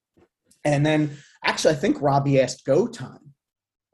And 0.65 0.85
then 0.85 1.17
actually 1.45 1.75
I 1.75 1.79
think 1.79 2.01
Robbie 2.01 2.41
asked 2.41 2.65
Go 2.65 2.87
Time. 2.87 3.35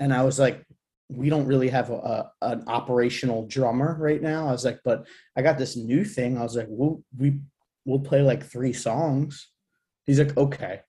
And 0.00 0.12
I 0.12 0.24
was 0.24 0.38
like, 0.38 0.64
we 1.08 1.28
don't 1.28 1.46
really 1.46 1.68
have 1.68 1.90
a, 1.90 1.94
a, 1.94 2.30
an 2.42 2.64
operational 2.66 3.46
drummer 3.46 3.96
right 4.00 4.20
now. 4.20 4.48
I 4.48 4.52
was 4.52 4.64
like, 4.64 4.80
but 4.84 5.06
I 5.36 5.42
got 5.42 5.58
this 5.58 5.76
new 5.76 6.04
thing. 6.04 6.38
I 6.38 6.42
was 6.42 6.56
like, 6.56 6.66
we'll 6.68 7.02
we 7.16 7.40
we'll 7.84 8.00
play 8.00 8.22
like 8.22 8.44
three 8.44 8.72
songs. 8.72 9.48
He's 10.04 10.18
like, 10.18 10.36
okay. 10.36 10.80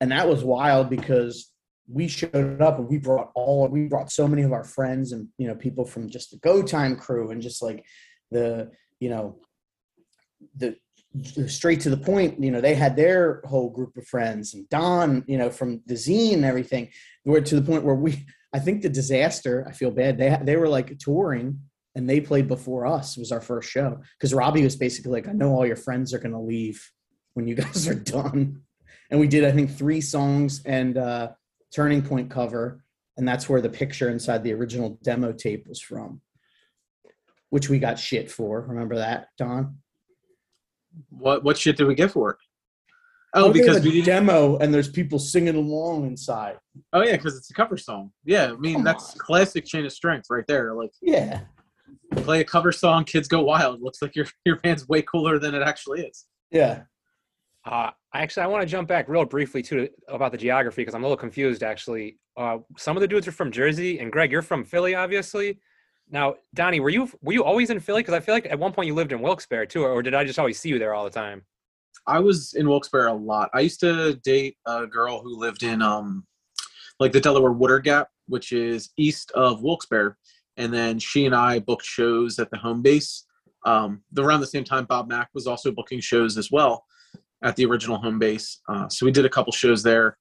And 0.00 0.12
that 0.12 0.28
was 0.28 0.44
wild 0.44 0.90
because 0.90 1.50
we 1.88 2.08
showed 2.08 2.60
up 2.60 2.78
and 2.78 2.88
we 2.88 2.98
brought 2.98 3.30
all 3.34 3.68
we 3.68 3.86
brought 3.86 4.10
so 4.10 4.26
many 4.26 4.42
of 4.42 4.52
our 4.52 4.64
friends 4.64 5.12
and 5.12 5.28
you 5.38 5.46
know 5.46 5.54
people 5.54 5.84
from 5.84 6.08
just 6.08 6.30
the 6.30 6.38
Go 6.38 6.62
Time 6.62 6.96
crew 6.96 7.30
and 7.30 7.40
just 7.40 7.62
like 7.62 7.84
the 8.30 8.70
you 9.00 9.08
know 9.08 9.38
the 10.56 10.76
the 11.14 11.48
straight 11.48 11.80
to 11.80 11.90
the 11.90 11.96
point 11.96 12.42
you 12.42 12.50
know 12.50 12.60
they 12.60 12.74
had 12.74 12.96
their 12.96 13.40
whole 13.46 13.70
group 13.70 13.96
of 13.96 14.06
friends 14.06 14.54
and 14.54 14.68
don 14.68 15.24
you 15.26 15.38
know 15.38 15.48
from 15.48 15.80
the 15.86 15.94
zine 15.94 16.34
and 16.34 16.44
everything. 16.44 16.88
We're 17.24 17.40
to 17.40 17.60
the 17.60 17.62
point 17.62 17.84
where 17.84 17.94
we 17.94 18.26
i 18.52 18.58
think 18.58 18.82
the 18.82 18.88
disaster 18.88 19.66
i 19.68 19.72
feel 19.72 19.90
bad 19.90 20.16
they 20.18 20.36
they 20.42 20.56
were 20.56 20.68
like 20.68 20.98
touring 20.98 21.58
and 21.94 22.08
they 22.08 22.20
played 22.20 22.46
before 22.46 22.86
us 22.86 23.16
was 23.16 23.32
our 23.32 23.40
first 23.40 23.70
show. 23.70 24.00
Because 24.18 24.34
robbie 24.34 24.64
was 24.64 24.76
basically 24.76 25.12
like 25.12 25.28
i 25.28 25.32
know 25.32 25.50
all 25.50 25.66
your 25.66 25.76
friends 25.76 26.12
are 26.12 26.18
going 26.18 26.34
to 26.34 26.40
leave 26.40 26.80
when 27.34 27.46
you 27.46 27.54
guys 27.62 27.86
are 27.88 27.94
done. 27.94 28.62
And 29.10 29.20
we 29.20 29.28
did 29.28 29.44
i 29.44 29.52
think 29.52 29.70
three 29.70 30.00
songs 30.00 30.62
and 30.64 30.98
uh 30.98 31.30
turning 31.74 32.02
point 32.02 32.30
cover 32.30 32.82
and 33.16 33.26
that's 33.26 33.48
where 33.48 33.60
the 33.60 33.68
picture 33.68 34.08
inside 34.10 34.42
the 34.44 34.52
original 34.52 34.98
demo 35.02 35.32
tape 35.32 35.66
was 35.68 35.80
from 35.80 36.20
which 37.50 37.68
we 37.68 37.78
got 37.78 37.98
shit 37.98 38.30
for 38.30 38.62
remember 38.62 38.96
that 38.96 39.28
don 39.38 39.78
What 41.10 41.44
what 41.44 41.56
shit 41.58 41.76
did 41.76 41.86
we 41.86 41.94
get 41.94 42.10
for 42.10 42.30
it? 42.30 42.36
Oh, 43.34 43.46
Oh, 43.48 43.52
because 43.52 43.82
we 43.84 43.90
didn't. 43.92 44.06
demo 44.06 44.56
and 44.58 44.72
there's 44.72 44.88
people 44.88 45.18
singing 45.18 45.56
along 45.56 46.06
inside. 46.06 46.56
Oh 46.94 47.02
yeah, 47.02 47.16
because 47.16 47.36
it's 47.36 47.50
a 47.50 47.54
cover 47.54 47.76
song. 47.76 48.12
Yeah, 48.24 48.52
I 48.52 48.56
mean 48.56 48.76
Come 48.76 48.84
that's 48.84 49.12
on. 49.12 49.18
classic 49.18 49.66
chain 49.66 49.84
of 49.84 49.92
strength 49.92 50.28
right 50.30 50.46
there. 50.48 50.72
Like 50.72 50.92
Yeah. 51.02 51.40
play 52.16 52.40
a 52.40 52.44
cover 52.44 52.72
song, 52.72 53.04
kids 53.04 53.28
go 53.28 53.42
wild. 53.42 53.82
Looks 53.82 54.00
like 54.00 54.16
your 54.16 54.26
your 54.46 54.56
band's 54.56 54.88
way 54.88 55.02
cooler 55.02 55.38
than 55.38 55.54
it 55.54 55.62
actually 55.62 56.02
is. 56.06 56.24
Yeah. 56.50 56.84
Uh, 57.66 57.90
actually, 58.14 58.44
I 58.44 58.46
want 58.46 58.62
to 58.62 58.66
jump 58.66 58.86
back 58.86 59.08
real 59.08 59.24
briefly 59.24 59.60
too 59.60 59.88
about 60.08 60.30
the 60.30 60.38
geography 60.38 60.82
because 60.82 60.94
I'm 60.94 61.02
a 61.02 61.06
little 61.06 61.16
confused. 61.16 61.64
Actually, 61.64 62.18
uh, 62.36 62.58
some 62.78 62.96
of 62.96 63.00
the 63.00 63.08
dudes 63.08 63.26
are 63.26 63.32
from 63.32 63.50
Jersey, 63.50 63.98
and 63.98 64.12
Greg, 64.12 64.30
you're 64.30 64.42
from 64.42 64.64
Philly, 64.64 64.94
obviously. 64.94 65.58
Now, 66.08 66.36
Donnie, 66.54 66.78
were 66.78 66.90
you 66.90 67.10
were 67.22 67.32
you 67.32 67.42
always 67.42 67.70
in 67.70 67.80
Philly? 67.80 68.02
Because 68.02 68.14
I 68.14 68.20
feel 68.20 68.36
like 68.36 68.46
at 68.46 68.58
one 68.58 68.72
point 68.72 68.86
you 68.86 68.94
lived 68.94 69.10
in 69.10 69.20
Wilkes-Barre 69.20 69.66
too, 69.66 69.84
or 69.84 70.00
did 70.00 70.14
I 70.14 70.24
just 70.24 70.38
always 70.38 70.60
see 70.60 70.68
you 70.68 70.78
there 70.78 70.94
all 70.94 71.02
the 71.02 71.10
time? 71.10 71.44
I 72.06 72.20
was 72.20 72.54
in 72.54 72.68
Wilkes-Barre 72.68 73.08
a 73.08 73.14
lot. 73.14 73.50
I 73.52 73.60
used 73.60 73.80
to 73.80 74.14
date 74.14 74.56
a 74.64 74.86
girl 74.86 75.20
who 75.20 75.36
lived 75.36 75.64
in 75.64 75.82
um 75.82 76.24
like 77.00 77.10
the 77.10 77.20
Delaware 77.20 77.52
Water 77.52 77.80
Gap, 77.80 78.08
which 78.28 78.52
is 78.52 78.90
east 78.96 79.32
of 79.32 79.64
Wilkes-Barre, 79.64 80.16
and 80.56 80.72
then 80.72 81.00
she 81.00 81.26
and 81.26 81.34
I 81.34 81.58
booked 81.58 81.84
shows 81.84 82.38
at 82.38 82.48
the 82.50 82.58
home 82.58 82.80
base. 82.80 83.24
Um, 83.64 84.02
around 84.16 84.40
the 84.40 84.46
same 84.46 84.62
time, 84.62 84.84
Bob 84.84 85.08
Mack 85.08 85.30
was 85.34 85.48
also 85.48 85.72
booking 85.72 85.98
shows 85.98 86.38
as 86.38 86.52
well 86.52 86.84
at 87.42 87.56
the 87.56 87.64
original 87.66 87.98
home 87.98 88.18
base. 88.18 88.60
Uh, 88.68 88.88
so 88.88 89.06
we 89.06 89.12
did 89.12 89.24
a 89.24 89.30
couple 89.30 89.52
shows 89.52 89.82
there, 89.82 90.16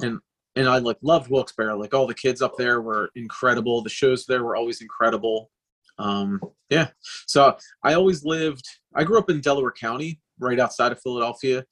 and 0.00 0.18
and 0.56 0.68
I 0.68 0.78
like 0.78 0.96
loved 1.02 1.30
Wilkes-Barre. 1.30 1.74
Like 1.74 1.94
all 1.94 2.06
the 2.06 2.14
kids 2.14 2.42
up 2.42 2.54
there 2.58 2.80
were 2.80 3.10
incredible. 3.14 3.82
The 3.82 3.90
shows 3.90 4.26
there 4.26 4.44
were 4.44 4.56
always 4.56 4.80
incredible. 4.80 5.50
Um, 5.98 6.40
yeah, 6.70 6.88
so 7.26 7.56
I 7.84 7.94
always 7.94 8.24
lived. 8.24 8.64
I 8.94 9.04
grew 9.04 9.18
up 9.18 9.30
in 9.30 9.40
Delaware 9.40 9.72
County, 9.72 10.20
right 10.38 10.58
outside 10.58 10.92
of 10.92 11.00
Philadelphia, 11.00 11.64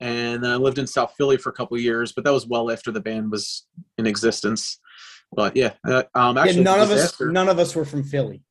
and 0.00 0.42
then 0.42 0.50
I 0.50 0.56
lived 0.56 0.78
in 0.78 0.86
South 0.86 1.14
Philly 1.16 1.36
for 1.36 1.50
a 1.50 1.52
couple 1.52 1.76
of 1.76 1.82
years. 1.82 2.12
But 2.12 2.24
that 2.24 2.32
was 2.32 2.46
well 2.46 2.70
after 2.70 2.90
the 2.90 3.00
band 3.00 3.30
was 3.30 3.66
in 3.98 4.06
existence. 4.06 4.78
But 5.34 5.56
yeah, 5.56 5.72
uh, 5.86 6.04
um, 6.14 6.38
actually, 6.38 6.58
yeah 6.58 6.62
none 6.62 6.80
of 6.80 6.90
us 6.90 7.20
none 7.20 7.48
of 7.48 7.58
us 7.58 7.74
were 7.74 7.84
from 7.84 8.04
Philly. 8.04 8.42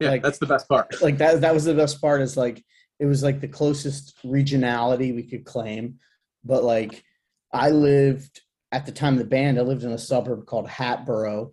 Yeah, 0.00 0.10
like- 0.10 0.22
that's 0.22 0.38
the 0.38 0.46
best 0.46 0.68
part. 0.68 1.00
Like 1.02 1.18
that 1.18 1.40
that 1.40 1.54
was 1.54 1.64
the 1.64 1.74
best 1.74 2.00
part 2.00 2.20
is 2.20 2.36
like 2.36 2.62
it 2.98 3.06
was 3.06 3.22
like 3.22 3.40
the 3.40 3.48
closest 3.48 4.16
regionality 4.24 5.14
we 5.14 5.22
could 5.22 5.44
claim. 5.44 5.98
But 6.44 6.64
like 6.64 7.04
I 7.52 7.70
lived 7.70 8.40
at 8.72 8.86
the 8.86 8.92
time 8.92 9.14
of 9.14 9.18
the 9.20 9.24
band, 9.24 9.58
I 9.58 9.62
lived 9.62 9.84
in 9.84 9.92
a 9.92 9.98
suburb 9.98 10.46
called 10.46 10.68
Hatboro, 10.68 11.50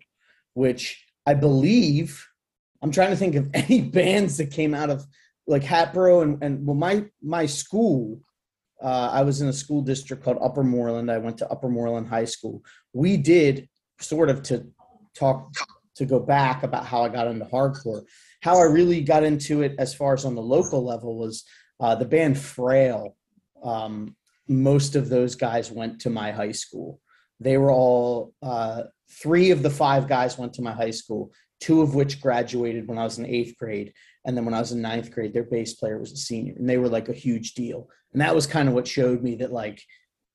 which 0.54 1.04
I 1.26 1.34
believe 1.34 2.26
I'm 2.82 2.90
trying 2.90 3.10
to 3.10 3.16
think 3.16 3.34
of 3.34 3.50
any 3.54 3.80
bands 3.80 4.36
that 4.38 4.50
came 4.50 4.74
out 4.74 4.90
of 4.90 5.06
like 5.46 5.62
Hatboro 5.62 6.22
and, 6.22 6.42
and 6.42 6.66
well 6.66 6.74
my 6.76 7.04
my 7.22 7.46
school 7.46 8.20
uh, 8.82 9.10
I 9.12 9.22
was 9.22 9.40
in 9.40 9.48
a 9.48 9.52
school 9.52 9.80
district 9.80 10.22
called 10.22 10.38
Upper 10.40 10.62
Moreland. 10.62 11.10
I 11.10 11.18
went 11.18 11.38
to 11.38 11.50
Upper 11.50 11.68
Moreland 11.68 12.08
High 12.08 12.26
School. 12.26 12.62
We 12.92 13.16
did 13.16 13.68
sort 14.00 14.28
of 14.28 14.42
to 14.44 14.66
talk 15.14 15.50
to 15.94 16.04
go 16.04 16.20
back 16.20 16.62
about 16.62 16.84
how 16.84 17.02
I 17.02 17.08
got 17.08 17.26
into 17.26 17.46
hardcore. 17.46 18.04
How 18.46 18.58
I 18.58 18.66
really 18.66 19.00
got 19.00 19.24
into 19.24 19.62
it, 19.62 19.74
as 19.76 19.92
far 19.92 20.14
as 20.14 20.24
on 20.24 20.36
the 20.36 20.40
local 20.40 20.84
level, 20.84 21.18
was 21.18 21.42
uh, 21.80 21.96
the 21.96 22.04
band 22.04 22.38
Frail. 22.38 23.16
Um, 23.60 24.14
most 24.46 24.94
of 24.94 25.08
those 25.08 25.34
guys 25.34 25.72
went 25.72 26.02
to 26.02 26.10
my 26.10 26.30
high 26.30 26.52
school. 26.52 27.00
They 27.40 27.58
were 27.58 27.72
all 27.72 28.34
uh, 28.40 28.84
three 29.10 29.50
of 29.50 29.64
the 29.64 29.70
five 29.84 30.06
guys 30.06 30.38
went 30.38 30.54
to 30.54 30.62
my 30.62 30.70
high 30.70 30.92
school. 30.92 31.32
Two 31.58 31.82
of 31.82 31.96
which 31.96 32.20
graduated 32.20 32.86
when 32.86 32.98
I 32.98 33.02
was 33.02 33.18
in 33.18 33.26
eighth 33.26 33.58
grade, 33.58 33.92
and 34.24 34.36
then 34.36 34.44
when 34.44 34.54
I 34.54 34.60
was 34.60 34.70
in 34.70 34.80
ninth 34.80 35.10
grade, 35.10 35.34
their 35.34 35.42
bass 35.42 35.74
player 35.74 35.98
was 35.98 36.12
a 36.12 36.16
senior, 36.16 36.54
and 36.56 36.70
they 36.70 36.78
were 36.78 36.88
like 36.88 37.08
a 37.08 37.22
huge 37.26 37.54
deal. 37.54 37.88
And 38.12 38.22
that 38.22 38.36
was 38.36 38.46
kind 38.46 38.68
of 38.68 38.74
what 38.74 38.86
showed 38.86 39.24
me 39.24 39.34
that 39.36 39.50
like, 39.50 39.82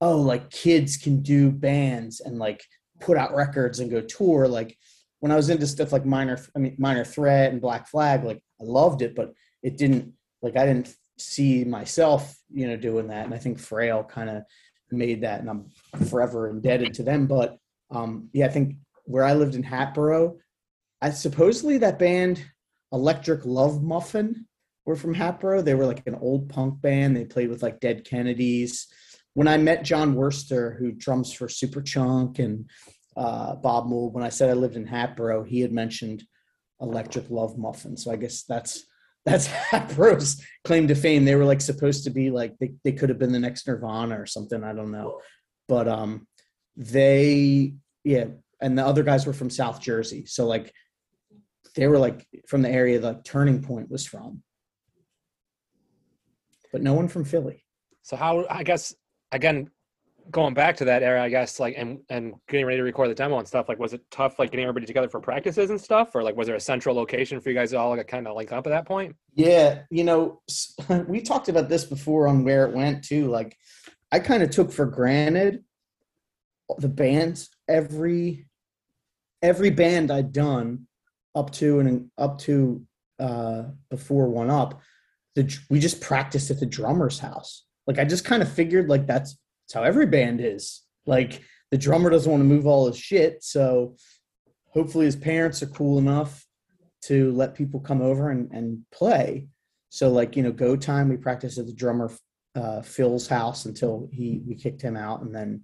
oh, 0.02 0.18
like 0.18 0.50
kids 0.50 0.98
can 0.98 1.22
do 1.22 1.50
bands 1.50 2.20
and 2.20 2.38
like 2.38 2.62
put 3.00 3.16
out 3.16 3.34
records 3.34 3.80
and 3.80 3.90
go 3.90 4.02
tour. 4.02 4.50
Like 4.50 4.78
when 5.22 5.32
I 5.32 5.36
was 5.36 5.50
into 5.50 5.68
stuff 5.68 5.92
like 5.92 6.06
minor, 6.06 6.40
I 6.56 6.60
mean, 6.60 6.76
minor 6.78 7.06
threat 7.06 7.52
and 7.52 7.62
Black 7.62 7.88
Flag, 7.88 8.24
like 8.24 8.44
I 8.60 8.64
loved 8.64 9.02
it, 9.02 9.16
but 9.16 9.34
it 9.64 9.78
didn't 9.78 10.14
like 10.42 10.58
I 10.58 10.66
didn't 10.66 10.94
see 11.18 11.64
myself, 11.64 12.36
you 12.52 12.68
know, 12.68 12.76
doing 12.76 13.08
that. 13.08 13.26
And 13.26 13.34
I 13.34 13.38
think 13.38 13.60
Frail 13.60 14.04
kind 14.04 14.30
of 14.30 14.44
made 14.90 15.22
that, 15.22 15.40
and 15.40 15.50
I'm 15.50 15.70
forever 16.08 16.50
indebted 16.50 16.96
to 16.96 17.04
them. 17.04 17.28
But 17.28 17.58
um, 17.92 18.30
yeah, 18.34 18.48
I 18.48 18.50
think 18.50 18.76
where 19.06 19.24
I 19.24 19.34
lived 19.34 19.54
in 19.54 19.64
Hatboro, 19.64 20.38
I 21.02 21.12
supposedly 21.12 21.78
that 21.78 22.00
band 22.00 22.44
Electric 22.92 23.46
Love 23.46 23.84
Muffin 23.84 24.48
were 24.86 24.96
from 24.96 25.14
Hatboro. 25.14 25.62
They 25.62 25.76
were 25.76 25.86
like 25.86 26.06
an 26.08 26.16
old 26.16 26.50
punk 26.50 26.82
band. 26.82 27.16
They 27.16 27.26
played 27.26 27.50
with 27.50 27.62
like 27.62 27.80
Dead 27.80 28.06
Kennedys. 28.06 28.88
When 29.36 29.48
I 29.48 29.58
met 29.58 29.84
Jon 29.84 30.16
Wurster, 30.16 30.78
who 30.78 30.92
drums 30.92 31.32
for 31.32 31.48
Superchunk 31.48 32.40
and 32.40 32.70
uh, 33.16 33.56
Bob 33.56 33.88
Mould, 33.88 34.14
when 34.14 34.24
I 34.24 34.30
said 34.30 34.50
I 34.50 34.54
lived 34.54 34.76
in 34.76 34.86
Hatboro, 34.86 35.44
he 35.44 35.62
had 35.62 35.72
mentioned 35.72 36.24
Electric 36.80 37.30
Love 37.30 37.58
Muffin. 37.58 37.98
So 37.98 38.12
I 38.12 38.16
guess 38.16 38.44
that's 38.44 38.86
that's 39.26 39.46
Hatboro's 39.46 40.42
claim 40.64 40.88
to 40.88 40.96
fame. 40.96 41.26
They 41.26 41.36
were 41.36 41.46
like 41.46 41.62
supposed 41.62 42.06
to 42.06 42.10
be 42.10 42.32
like 42.32 42.58
they, 42.60 42.74
they 42.84 42.92
could 42.92 43.10
have 43.10 43.20
been 43.20 43.32
the 43.32 43.40
next 43.40 43.68
Nirvana 43.68 44.20
or 44.20 44.26
something. 44.26 44.64
I 44.64 44.74
don't 44.74 44.92
know. 44.92 45.22
But 45.68 45.88
um 45.88 46.28
they 46.76 47.76
yeah, 48.04 48.26
and 48.60 48.76
the 48.76 48.86
other 48.86 49.04
guys 49.04 49.28
were 49.28 49.34
from 49.34 49.52
South 49.52 49.80
Jersey. 49.80 50.26
So 50.26 50.48
like 50.48 50.74
they 51.76 51.88
were 51.88 52.00
like 52.00 52.26
from 52.48 52.64
the 52.64 52.70
area 52.70 53.00
that 53.00 53.24
Turning 53.24 53.62
Point 53.62 53.92
was 53.92 54.08
from. 54.08 54.42
But 56.72 56.82
no 56.82 56.94
one 56.94 57.08
from 57.08 57.24
Philly. 57.24 57.64
So 58.02 58.16
how 58.16 58.48
I 58.50 58.64
guess 58.64 58.96
again 59.32 59.70
going 60.30 60.54
back 60.54 60.78
to 60.78 60.86
that 60.86 61.04
era, 61.04 61.24
I 61.24 61.30
guess 61.30 61.60
like 61.60 61.76
and 61.78 62.00
and 62.10 62.34
getting 62.48 62.66
ready 62.66 62.78
to 62.78 62.84
record 62.84 63.10
the 63.10 63.16
demo 63.16 63.40
and 63.40 63.48
stuff, 63.48 63.68
like 63.68 63.80
was 63.80 63.94
it 63.94 64.02
tough 64.12 64.40
like 64.40 64.52
getting 64.52 64.66
everybody 64.66 64.86
together 64.86 65.10
for 65.10 65.20
practices 65.20 65.70
and 65.70 65.80
stuff? 65.80 66.14
Or 66.16 66.24
like 66.24 66.36
was 66.36 66.48
there 66.48 66.56
a 66.56 66.60
central 66.60 66.96
location 66.96 67.40
for 67.40 67.50
you 67.50 67.56
guys 67.56 67.74
all 67.74 67.90
like 67.90 68.08
kind 68.08 68.28
of 68.28 68.36
link 68.36 68.52
up 68.52 68.68
at 68.68 68.70
that 68.70 68.86
point? 68.86 69.16
Yeah, 69.34 69.80
you 69.90 70.04
know, 70.04 70.42
we 71.08 71.22
talked 71.22 71.50
about 71.50 71.70
this 71.70 71.86
before 71.86 72.28
on 72.28 72.44
where 72.44 72.66
it 72.68 72.76
went 72.76 73.04
too. 73.04 73.28
Like 73.28 73.58
I 74.12 74.20
kind 74.20 74.44
of 74.44 74.50
took 74.50 74.72
for 74.72 74.86
granted 74.86 75.64
the 76.78 76.90
bands 76.90 77.50
every 77.68 78.46
every 79.42 79.70
band 79.70 80.12
I'd 80.12 80.32
done 80.32 80.88
up 81.36 81.52
to 81.52 81.80
and 81.80 82.10
up 82.18 82.38
to 82.40 82.86
uh 83.20 83.64
before 83.90 84.28
one 84.30 84.50
up 84.50 84.82
the 85.36 85.58
we 85.70 85.80
just 85.80 86.02
practiced 86.02 86.52
at 86.52 86.60
the 86.60 86.66
drummer's 86.66 87.20
house 87.20 87.66
like 87.88 88.00
i 88.00 88.04
just 88.04 88.26
kind 88.26 88.42
of 88.42 88.52
figured 88.52 88.90
like 88.90 89.08
that's 89.08 89.38
that's 89.72 89.80
how 89.80 89.88
every 89.88 90.06
band 90.06 90.42
is. 90.42 90.82
Like 91.06 91.42
the 91.72 91.78
drummer 91.78 92.10
doesn't 92.10 92.30
want 92.30 92.42
to 92.42 92.46
move 92.48 92.68
all 92.68 92.88
his 92.88 92.98
shit 92.98 93.44
so 93.44 93.96
hopefully 94.70 95.06
his 95.06 95.16
parents 95.16 95.64
are 95.64 95.68
cool 95.68 95.98
enough 95.98 96.46
to 97.04 97.32
let 97.32 97.56
people 97.56 97.80
come 97.80 98.02
over 98.02 98.30
and, 98.30 98.52
and 98.52 98.84
play. 98.92 99.48
So 99.90 100.10
like 100.10 100.36
you 100.36 100.44
know 100.44 100.52
go 100.52 100.76
time 100.76 101.10
we 101.10 101.18
practiced 101.18 101.58
at 101.58 101.66
the 101.66 101.74
drummer 101.74 102.12
uh, 102.56 102.82
phil's 102.82 103.28
house 103.28 103.66
until 103.66 104.10
he 104.12 104.42
we 104.46 104.56
kicked 104.56 104.82
him 104.82 104.98
out 104.98 105.22
and 105.22 105.34
then 105.34 105.64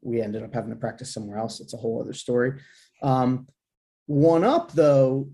we 0.00 0.22
ended 0.22 0.42
up 0.42 0.54
having 0.54 0.70
to 0.70 0.76
practice 0.76 1.12
somewhere 1.12 1.38
else. 1.38 1.60
It's 1.60 1.74
a 1.74 1.78
whole 1.78 2.00
other 2.00 2.14
story. 2.14 2.60
Um, 3.02 3.46
one 4.06 4.44
up 4.44 4.72
though, 4.72 5.28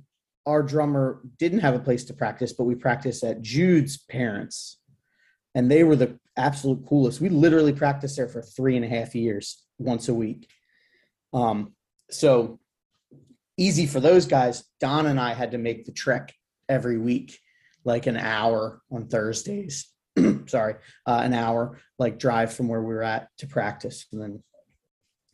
our 0.47 0.63
drummer 0.63 1.21
didn't 1.39 1.61
have 1.61 1.75
a 1.75 1.81
place 1.81 2.05
to 2.07 2.15
practice, 2.15 2.53
but 2.53 2.65
we 2.65 2.75
practiced 2.75 3.23
at 3.23 3.43
Jude's 3.43 3.99
parents, 3.99 4.81
and 5.55 5.71
they 5.71 5.85
were 5.85 5.97
the 5.97 6.19
absolute 6.39 6.87
coolest. 6.87 7.21
We 7.21 7.29
literally 7.29 7.73
practiced 7.73 8.17
there 8.17 8.29
for 8.29 8.43
three 8.43 8.77
and 8.77 8.85
a 8.85 8.89
half 8.89 9.15
years, 9.15 9.63
once 9.79 10.09
a 10.09 10.15
week. 10.15 10.49
Um, 11.33 11.75
so 12.11 12.59
easy 13.57 13.87
for 13.87 14.01
those 14.01 14.27
guys. 14.27 14.65
Don 14.81 15.07
and 15.07 15.21
I 15.21 15.35
had 15.35 15.51
to 15.51 15.59
make 15.59 15.85
the 15.85 15.93
trek 15.93 16.35
every 16.69 16.99
week, 16.99 17.39
like 17.85 18.07
an 18.07 18.17
hour 18.17 18.81
on 18.91 19.09
Thursdays. 19.09 19.93
Sorry, 20.47 20.75
uh, 21.07 21.21
an 21.23 21.35
hour, 21.35 21.79
like 21.99 22.19
drive 22.19 22.53
from 22.53 22.69
where 22.69 22.81
we 22.81 22.95
were 22.95 23.03
at 23.03 23.29
to 23.39 23.47
practice, 23.47 24.07
and 24.13 24.21
then, 24.21 24.43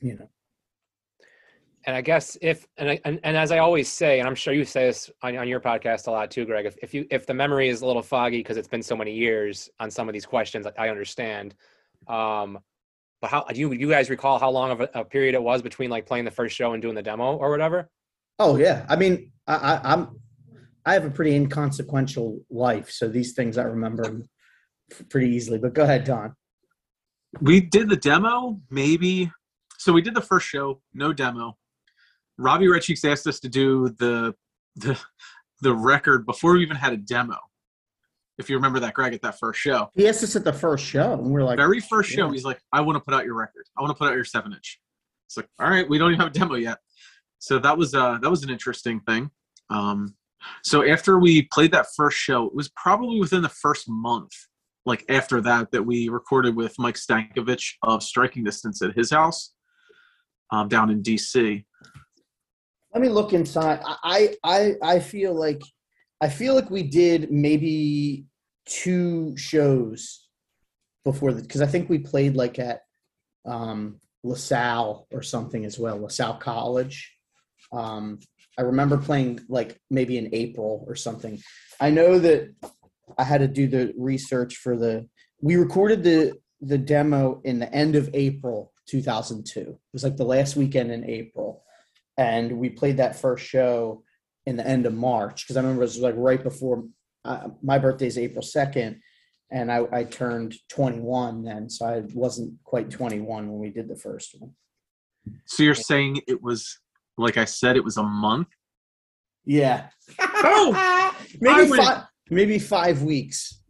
you 0.01 0.17
know, 0.17 0.29
and 1.87 1.95
I 1.95 2.01
guess 2.01 2.37
if 2.41 2.67
and, 2.79 2.91
I, 2.91 3.01
and 3.05 3.21
and 3.25 3.37
as 3.37 3.53
I 3.53 3.59
always 3.59 3.91
say, 3.91 4.19
and 4.19 4.29
I'm 4.29 4.35
sure 4.35 4.55
you 4.55 4.65
say 4.65 4.87
this 4.87 5.11
on, 5.23 5.37
on 5.37 5.49
your 5.49 5.61
podcast 5.61 6.07
a 6.07 6.11
lot 6.11 6.31
too, 6.31 6.45
Greg. 6.45 6.67
If, 6.67 6.77
if 6.83 6.95
you 6.95 7.07
if 7.11 7.27
the 7.27 7.35
memory 7.35 7.69
is 7.69 7.83
a 7.83 7.87
little 7.87 8.03
foggy 8.03 8.39
because 8.39 8.57
it's 8.57 8.69
been 8.69 8.83
so 8.83 8.97
many 8.97 9.13
years 9.13 9.69
on 9.81 9.91
some 9.91 10.09
of 10.09 10.13
these 10.13 10.25
questions, 10.25 10.67
I 10.79 10.89
understand. 10.89 11.55
Um, 12.09 12.59
but 13.21 13.31
how 13.31 13.45
do 13.45 13.59
you 13.59 13.73
you 13.73 13.89
guys 13.89 14.09
recall 14.09 14.39
how 14.39 14.51
long 14.51 14.71
of 14.71 14.81
a, 14.81 14.89
a, 14.95 15.05
period 15.05 15.35
it 15.35 15.43
was 15.43 15.63
between 15.63 15.91
like 15.91 16.07
playing 16.07 16.25
the 16.25 16.31
first 16.31 16.57
show 16.57 16.73
and 16.73 16.81
doing 16.81 16.95
the 16.95 17.03
demo 17.03 17.37
or 17.37 17.51
whatever? 17.51 17.91
Oh 18.39 18.57
yeah, 18.57 18.87
I 18.89 18.97
mean 18.97 19.33
I, 19.47 19.55
I 19.55 19.93
I'm 19.93 20.21
I 20.87 20.95
have 20.95 21.05
a 21.05 21.11
pretty 21.11 21.35
inconsequential 21.35 22.41
life, 22.51 22.91
so 22.91 23.09
these 23.09 23.33
things 23.33 23.59
I 23.59 23.65
remember 23.65 24.23
pretty 25.11 25.31
easily. 25.31 25.59
But 25.59 25.75
go 25.75 25.83
ahead, 25.83 26.05
Don. 26.05 26.35
We 27.41 27.61
did 27.61 27.91
the 27.91 27.97
demo 27.97 28.61
maybe. 28.71 29.31
So 29.77 29.93
we 29.93 30.01
did 30.01 30.15
the 30.15 30.23
first 30.23 30.47
show, 30.47 30.81
no 30.95 31.13
demo 31.13 31.59
Robbie 32.39 32.69
Red 32.69 32.83
Cheeks 32.83 33.05
asked 33.05 33.27
us 33.27 33.41
to 33.41 33.49
do 33.49 33.91
the 33.99 34.35
the 34.77 34.99
the 35.61 35.75
record 35.75 36.27
before 36.27 36.55
we 36.55 36.63
even 36.63 36.77
had 36.77 36.93
a 36.93 36.97
demo. 36.97 37.39
If 38.37 38.51
you 38.51 38.57
remember 38.57 38.81
that, 38.81 38.95
Greg, 38.95 39.15
at 39.15 39.23
that 39.23 39.39
first 39.39 39.61
show. 39.61 39.91
He 39.95 40.09
asked 40.09 40.25
us 40.25 40.35
at 40.35 40.45
the 40.45 40.53
first 40.53 40.85
show, 40.85 41.13
and 41.13 41.31
we're 41.31 41.45
like, 41.45 41.57
very 41.57 41.79
first 41.79 42.11
show, 42.11 42.27
yeah. 42.27 42.33
he's 42.33 42.45
like, 42.45 42.61
"I 42.73 42.81
want 42.81 42.97
to 42.97 43.01
put 43.01 43.15
out 43.15 43.25
your 43.25 43.35
record. 43.35 43.67
I 43.79 43.83
want 43.83 43.95
to 43.95 43.99
put 43.99 44.09
out 44.09 44.15
your 44.15 44.25
seven 44.25 44.53
inch." 44.53 44.81
It's 45.27 45.37
like, 45.37 45.49
all 45.61 45.71
right, 45.71 45.89
we 45.89 45.99
don't 45.99 46.11
even 46.11 46.21
have 46.21 46.31
a 46.31 46.39
demo 46.39 46.57
yet. 46.57 46.79
So 47.39 47.59
that 47.59 47.77
was 47.77 47.95
uh 47.95 48.19
that 48.23 48.31
was 48.31 48.43
an 48.43 48.51
interesting 48.51 49.01
thing. 49.01 49.31
Um, 49.71 50.17
so 50.63 50.87
after 50.87 51.19
we 51.19 51.43
played 51.53 51.73
that 51.73 51.87
first 51.97 52.19
show, 52.19 52.47
it 52.47 52.55
was 52.55 52.71
probably 52.71 53.21
within 53.21 53.43
the 53.43 53.49
first 53.49 53.89
month, 53.89 54.33
like 54.85 55.05
after 55.09 55.41
that, 55.43 55.71
that 55.71 55.83
we 55.83 56.09
recorded 56.09 56.57
with 56.57 56.75
Mike 56.79 56.97
Stankovich 56.97 57.75
of 57.83 58.03
Striking 58.03 58.45
Distance 58.45 58.83
at 58.83 58.97
his 58.97 59.11
house 59.11 59.55
um, 60.51 60.69
down 60.69 60.91
in 60.91 61.03
DC. 61.03 61.65
Let 62.95 63.03
me 63.03 63.09
look 63.09 63.33
inside. 63.33 63.81
I 63.85 64.37
I 64.45 64.75
I 64.81 65.01
feel 65.01 65.35
like 65.35 65.61
I 66.21 66.29
feel 66.29 66.55
like 66.55 66.71
we 66.71 66.85
did 66.85 67.33
maybe 67.33 68.25
two 68.67 69.37
shows 69.37 70.29
before 71.05 71.33
the 71.33 71.43
because 71.43 71.61
I 71.61 71.67
think 71.67 71.91
we 71.91 71.99
played 71.99 72.37
like 72.37 72.61
at 72.61 72.83
um, 73.45 74.01
LaSalle 74.23 75.09
or 75.11 75.23
something 75.23 75.65
as 75.65 75.77
well, 75.77 76.01
LaSalle 76.01 76.39
College. 76.39 77.13
Um, 77.73 78.21
I 78.57 78.63
remember 78.63 78.97
playing 78.97 79.41
like 79.49 79.77
maybe 79.91 80.17
in 80.17 80.31
April 80.33 80.85
or 80.87 80.95
something. 80.95 81.41
I 81.81 81.91
know 81.91 82.21
that 82.21 82.55
I 83.19 83.25
had 83.25 83.41
to 83.41 83.49
do 83.49 83.67
the 83.67 83.93
research 83.99 84.57
for 84.57 84.77
the. 84.77 85.09
We 85.41 85.57
recorded 85.57 86.05
the 86.05 86.39
the 86.61 86.79
demo 86.79 87.41
in 87.45 87.59
the 87.59 87.73
end 87.75 87.97
of 87.97 88.09
April 88.15 88.73
2002. 88.87 89.61
It 89.61 89.79
was 89.93 90.05
like 90.05 90.17
the 90.17 90.25
last 90.25 90.55
weekend 90.55 90.93
in 90.93 91.05
April 91.11 91.65
and 92.17 92.53
we 92.53 92.71
played 92.71 92.97
that 92.99 93.17
first 93.17 93.45
show 93.45 94.03
in 94.47 94.57
the 94.57 94.67
end 94.67 94.87
of 94.87 94.95
March 94.95 95.45
because 95.45 95.57
I 95.57 95.61
remember 95.61 95.83
it 95.83 95.87
was 95.87 95.99
like 95.99 96.15
right 96.17 96.43
before 96.43 96.85
uh, 97.25 97.49
my 97.63 97.79
birthday 97.79 98.07
is 98.07 98.19
April 98.19 98.43
second, 98.43 99.01
and 99.51 99.73
I, 99.73 99.87
I 99.93 100.05
turned 100.05 100.55
21 100.69 101.45
then, 101.45 101.71
so 101.71 101.87
I 101.87 102.03
wasn't 102.13 102.55
quite 102.65 102.91
21 102.91 103.51
when 103.51 103.59
we 103.59 103.71
did 103.71 103.89
the 103.89 103.97
first 103.97 104.35
one. 104.39 104.53
So 105.47 105.63
you're 105.63 105.75
saying 105.75 106.21
it 106.29 106.43
was 106.43 106.79
like 107.17 107.37
I 107.37 107.45
said, 107.45 107.77
it 107.77 107.85
was 107.85 107.97
a 107.97 108.03
month? 108.03 108.49
Yeah. 109.45 109.89
oh, 110.21 111.15
maybe 111.41 111.77
five, 111.77 112.03
maybe 112.31 112.59
five 112.59 113.03
weeks. 113.03 113.61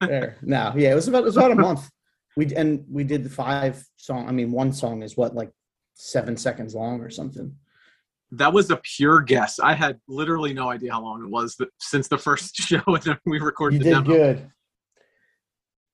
there. 0.00 0.38
No, 0.42 0.72
yeah, 0.76 0.92
it 0.92 0.94
was 0.94 1.08
about 1.08 1.22
it 1.22 1.26
was 1.26 1.36
about 1.36 1.50
a 1.50 1.56
month. 1.56 1.88
We 2.36 2.54
and 2.54 2.84
we 2.90 3.04
did 3.04 3.24
the 3.24 3.30
five 3.30 3.84
song. 3.96 4.28
I 4.28 4.32
mean, 4.32 4.50
one 4.50 4.72
song 4.72 5.02
is 5.02 5.16
what 5.16 5.34
like 5.34 5.50
seven 5.94 6.36
seconds 6.36 6.74
long 6.74 7.00
or 7.00 7.10
something. 7.10 7.54
That 8.32 8.52
was 8.52 8.70
a 8.70 8.76
pure 8.76 9.20
guess. 9.20 9.58
I 9.60 9.74
had 9.74 10.00
literally 10.08 10.52
no 10.52 10.70
idea 10.70 10.92
how 10.92 11.02
long 11.02 11.22
it 11.22 11.30
was 11.30 11.54
that, 11.56 11.68
since 11.80 12.08
the 12.08 12.18
first 12.18 12.56
show, 12.56 12.82
and 12.86 13.02
then 13.02 13.18
we 13.26 13.38
recorded 13.38 13.78
You 13.78 13.84
the 13.84 13.96
did 13.96 14.04
demo. 14.04 14.16
good. 14.16 14.50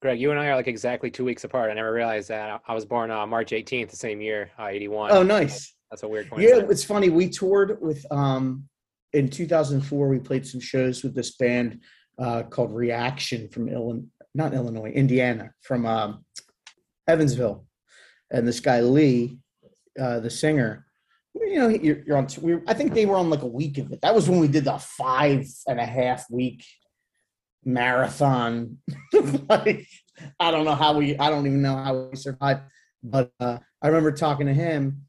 Greg, 0.02 0.18
you 0.18 0.30
and 0.30 0.40
I 0.40 0.46
are 0.46 0.56
like 0.56 0.66
exactly 0.66 1.10
two 1.10 1.24
weeks 1.26 1.44
apart. 1.44 1.70
I 1.70 1.74
never 1.74 1.92
realized 1.92 2.28
that. 2.28 2.62
I 2.66 2.74
was 2.74 2.86
born 2.86 3.10
uh, 3.10 3.26
March 3.26 3.50
18th, 3.50 3.90
the 3.90 3.96
same 3.96 4.22
year, 4.22 4.50
uh, 4.58 4.68
81. 4.68 5.10
Oh, 5.12 5.22
nice. 5.22 5.74
That's 5.90 6.04
a 6.04 6.08
weird 6.08 6.30
coincidence. 6.30 6.62
Yeah, 6.62 6.70
it's 6.70 6.84
funny. 6.84 7.10
We 7.10 7.28
toured 7.28 7.78
with 7.82 8.04
um 8.10 8.64
in 9.12 9.28
2004. 9.28 10.08
We 10.08 10.18
played 10.18 10.46
some 10.46 10.60
shows 10.60 11.02
with 11.02 11.14
this 11.14 11.36
band 11.36 11.80
uh, 12.18 12.44
called 12.44 12.72
Reaction 12.72 13.48
from 13.48 13.68
Illinois, 13.68 14.04
not 14.34 14.54
Illinois, 14.54 14.90
Indiana, 14.90 15.50
from 15.62 15.84
um, 15.84 16.24
Evansville, 17.08 17.66
and 18.30 18.46
this 18.46 18.60
guy 18.60 18.80
Lee, 18.80 19.38
uh, 20.00 20.20
the 20.20 20.30
singer. 20.30 20.86
You 21.34 21.54
know, 21.58 21.68
you're, 21.68 22.02
you're 22.04 22.16
on. 22.16 22.28
We, 22.40 22.58
I 22.66 22.74
think 22.74 22.92
they 22.92 23.06
were 23.06 23.16
on 23.16 23.30
like 23.30 23.42
a 23.42 23.46
week 23.46 23.78
of 23.78 23.92
it. 23.92 24.00
That 24.02 24.14
was 24.14 24.28
when 24.28 24.40
we 24.40 24.48
did 24.48 24.64
the 24.64 24.78
five 24.78 25.46
and 25.66 25.80
a 25.80 25.86
half 25.86 26.28
week 26.30 26.64
marathon. 27.64 28.78
like, 29.48 29.86
I 30.38 30.50
don't 30.50 30.64
know 30.64 30.74
how 30.74 30.94
we. 30.94 31.16
I 31.18 31.30
don't 31.30 31.46
even 31.46 31.62
know 31.62 31.76
how 31.76 32.08
we 32.10 32.16
survived. 32.16 32.62
But 33.02 33.32
uh, 33.40 33.58
I 33.82 33.86
remember 33.86 34.12
talking 34.12 34.46
to 34.46 34.54
him, 34.54 35.06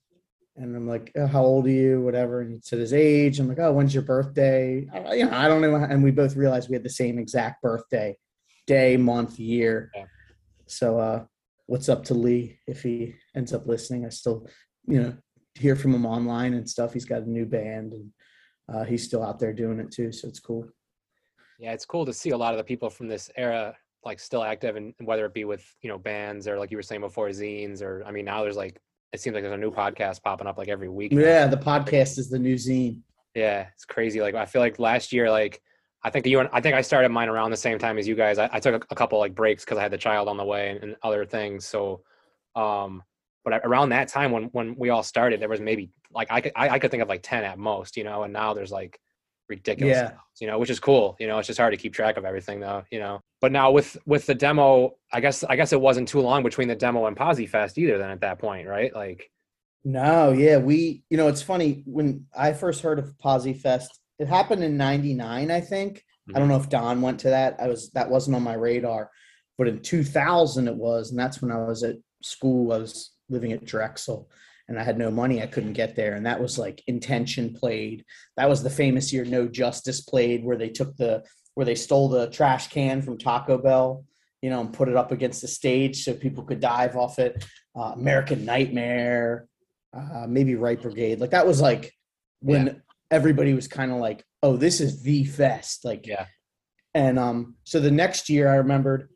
and 0.55 0.75
I'm 0.75 0.87
like, 0.87 1.11
oh, 1.15 1.27
"How 1.27 1.43
old 1.43 1.65
are 1.65 1.69
you?" 1.69 2.01
Whatever, 2.01 2.41
and 2.41 2.51
he 2.53 2.59
said 2.61 2.79
his 2.79 2.93
age. 2.93 3.39
I'm 3.39 3.47
like, 3.47 3.59
"Oh, 3.59 3.73
when's 3.73 3.93
your 3.93 4.03
birthday?" 4.03 4.87
I, 4.93 5.15
you 5.15 5.25
know, 5.25 5.35
I 5.35 5.47
don't 5.47 5.61
know. 5.61 5.75
And 5.75 6.03
we 6.03 6.11
both 6.11 6.35
realized 6.35 6.69
we 6.69 6.75
had 6.75 6.83
the 6.83 6.89
same 6.89 7.19
exact 7.19 7.61
birthday, 7.61 8.17
day, 8.67 8.97
month, 8.97 9.39
year. 9.39 9.91
Yeah. 9.95 10.05
So, 10.67 10.99
uh, 10.99 11.25
what's 11.65 11.89
up 11.89 12.05
to 12.05 12.13
Lee 12.13 12.59
if 12.67 12.83
he 12.83 13.15
ends 13.35 13.53
up 13.53 13.67
listening? 13.67 14.05
I 14.05 14.09
still, 14.09 14.47
you 14.87 15.01
know, 15.01 15.17
hear 15.61 15.75
from 15.75 15.93
him 15.93 16.05
online 16.05 16.53
and 16.53 16.69
stuff. 16.69 16.93
He's 16.93 17.05
got 17.05 17.21
a 17.21 17.29
new 17.29 17.45
band, 17.45 17.93
and 17.93 18.11
uh, 18.73 18.83
he's 18.83 19.03
still 19.03 19.23
out 19.23 19.39
there 19.39 19.53
doing 19.53 19.79
it 19.79 19.91
too. 19.91 20.11
So 20.11 20.27
it's 20.27 20.39
cool. 20.39 20.67
Yeah, 21.59 21.73
it's 21.73 21.85
cool 21.85 22.05
to 22.05 22.13
see 22.13 22.31
a 22.31 22.37
lot 22.37 22.53
of 22.53 22.57
the 22.57 22.63
people 22.63 22.89
from 22.89 23.07
this 23.07 23.29
era 23.37 23.75
like 24.03 24.19
still 24.19 24.43
active, 24.43 24.75
and 24.75 24.93
whether 24.99 25.25
it 25.25 25.33
be 25.33 25.45
with 25.45 25.63
you 25.81 25.89
know 25.89 25.97
bands 25.97 26.47
or 26.47 26.57
like 26.57 26.71
you 26.71 26.77
were 26.77 26.83
saying 26.83 27.01
before 27.01 27.29
zines, 27.29 27.81
or 27.81 28.03
I 28.05 28.11
mean 28.11 28.25
now 28.25 28.41
there's 28.41 28.57
like 28.57 28.79
it 29.13 29.19
seems 29.19 29.33
like 29.33 29.43
there's 29.43 29.53
a 29.53 29.57
new 29.57 29.71
podcast 29.71 30.23
popping 30.23 30.47
up 30.47 30.57
like 30.57 30.69
every 30.69 30.89
week. 30.89 31.11
Yeah, 31.11 31.47
the 31.47 31.57
podcast 31.57 32.17
is 32.17 32.29
the 32.29 32.39
new 32.39 32.55
zine. 32.55 32.99
Yeah, 33.35 33.67
it's 33.73 33.85
crazy. 33.85 34.21
Like 34.21 34.35
I 34.35 34.45
feel 34.45 34.61
like 34.61 34.79
last 34.79 35.13
year, 35.13 35.29
like 35.29 35.61
I 36.03 36.09
think 36.09 36.25
you 36.25 36.39
and 36.39 36.49
I 36.51 36.61
think 36.61 36.75
I 36.75 36.81
started 36.81 37.09
mine 37.09 37.29
around 37.29 37.51
the 37.51 37.57
same 37.57 37.77
time 37.77 37.97
as 37.97 38.07
you 38.07 38.15
guys. 38.15 38.39
I, 38.39 38.49
I 38.51 38.59
took 38.59 38.83
a, 38.83 38.87
a 38.89 38.95
couple 38.95 39.19
like 39.19 39.35
breaks 39.35 39.63
because 39.63 39.77
I 39.77 39.81
had 39.81 39.91
the 39.91 39.97
child 39.97 40.27
on 40.27 40.37
the 40.37 40.45
way 40.45 40.69
and, 40.69 40.83
and 40.83 40.95
other 41.03 41.25
things. 41.25 41.65
So, 41.65 42.01
um, 42.55 43.03
but 43.43 43.61
around 43.63 43.89
that 43.89 44.07
time 44.07 44.31
when 44.31 44.43
when 44.45 44.75
we 44.77 44.89
all 44.89 45.03
started, 45.03 45.41
there 45.41 45.49
was 45.49 45.61
maybe 45.61 45.89
like 46.11 46.27
I 46.31 46.41
could 46.41 46.51
I, 46.55 46.69
I 46.69 46.79
could 46.79 46.91
think 46.91 47.03
of 47.03 47.09
like 47.09 47.23
ten 47.23 47.43
at 47.43 47.57
most, 47.57 47.97
you 47.97 48.03
know. 48.03 48.23
And 48.23 48.33
now 48.33 48.53
there's 48.53 48.71
like 48.71 48.99
ridiculous, 49.49 49.95
Yeah. 49.95 50.07
amounts, 50.07 50.41
you 50.41 50.47
know, 50.47 50.59
which 50.59 50.69
is 50.69 50.79
cool. 50.79 51.15
You 51.19 51.27
know, 51.27 51.37
it's 51.37 51.47
just 51.47 51.59
hard 51.59 51.73
to 51.73 51.77
keep 51.77 51.93
track 51.93 52.17
of 52.17 52.25
everything 52.25 52.59
though, 52.59 52.83
you 52.91 52.99
know. 52.99 53.21
But 53.39 53.51
now 53.51 53.71
with 53.71 53.97
with 54.05 54.25
the 54.25 54.35
demo, 54.35 54.95
I 55.11 55.19
guess 55.19 55.43
I 55.43 55.55
guess 55.55 55.73
it 55.73 55.81
wasn't 55.81 56.07
too 56.07 56.21
long 56.21 56.43
between 56.43 56.67
the 56.67 56.75
demo 56.75 57.05
and 57.05 57.17
Posi 57.17 57.47
Fest 57.49 57.77
either. 57.77 57.97
Then 57.97 58.09
at 58.09 58.21
that 58.21 58.39
point, 58.39 58.67
right? 58.67 58.93
Like, 58.95 59.29
No, 59.83 60.31
yeah, 60.31 60.57
we, 60.57 61.03
you 61.09 61.17
know, 61.17 61.27
it's 61.27 61.41
funny 61.41 61.83
when 61.85 62.25
I 62.35 62.53
first 62.53 62.81
heard 62.81 62.99
of 62.99 63.13
Posi 63.17 63.59
Fest, 63.59 63.99
it 64.19 64.27
happened 64.27 64.63
in 64.63 64.77
99, 64.77 65.49
I 65.49 65.61
think. 65.61 66.03
I 66.29 66.33
don't 66.33 66.43
mm-hmm. 66.43 66.51
know 66.51 66.59
if 66.61 66.69
Don 66.69 67.01
went 67.01 67.19
to 67.21 67.29
that. 67.29 67.55
I 67.59 67.67
was, 67.67 67.89
that 67.91 68.09
wasn't 68.09 68.35
on 68.35 68.43
my 68.43 68.53
radar, 68.53 69.09
but 69.57 69.67
in 69.67 69.81
2000 69.81 70.67
it 70.67 70.75
was. 70.75 71.09
And 71.09 71.19
that's 71.19 71.41
when 71.41 71.51
I 71.51 71.57
was 71.57 71.83
at 71.83 71.95
school. 72.21 72.71
I 72.71 72.77
was 72.77 73.10
living 73.31 73.53
at 73.53 73.65
Drexel 73.65 74.29
and 74.67 74.79
I 74.79 74.83
had 74.83 74.97
no 74.97 75.11
money. 75.11 75.41
I 75.41 75.47
couldn't 75.47 75.73
get 75.73 75.95
there. 75.95 76.13
And 76.13 76.25
that 76.25 76.41
was 76.41 76.57
like 76.57 76.83
Intention 76.87 77.53
played. 77.53 78.05
That 78.37 78.49
was 78.49 78.63
the 78.63 78.69
famous 78.69 79.11
year 79.11 79.25
No 79.25 79.47
Justice 79.47 80.01
played 80.01 80.45
where 80.45 80.57
they 80.57 80.69
took 80.69 80.95
the, 80.97 81.23
where 81.55 81.65
they 81.65 81.75
stole 81.75 82.07
the 82.07 82.29
trash 82.29 82.69
can 82.69 83.01
from 83.01 83.17
Taco 83.17 83.57
Bell, 83.57 84.05
you 84.41 84.49
know, 84.49 84.61
and 84.61 84.73
put 84.73 84.87
it 84.87 84.95
up 84.95 85.11
against 85.11 85.41
the 85.41 85.47
stage 85.47 86.03
so 86.03 86.13
people 86.13 86.43
could 86.43 86.59
dive 86.61 86.95
off 86.95 87.19
it. 87.19 87.43
Uh, 87.75 87.91
American 87.93 88.45
Nightmare, 88.45 89.47
uh, 89.93 90.25
maybe 90.27 90.55
Right 90.55 90.81
Brigade. 90.81 91.19
Like 91.19 91.31
that 91.31 91.47
was 91.47 91.59
like 91.59 91.93
when 92.41 92.81
everybody 93.09 93.53
was 93.53 93.67
kind 93.67 93.91
of 93.91 93.97
like, 93.97 94.23
"Oh, 94.43 94.57
this 94.57 94.81
is 94.81 95.03
the 95.03 95.25
fest." 95.25 95.85
Like, 95.85 96.05
Yeah. 96.05 96.25
And 96.93 97.17
um, 97.17 97.55
so 97.63 97.79
the 97.79 97.91
next 97.91 98.29
year, 98.29 98.49
I 98.49 98.55
remembered 98.55 99.09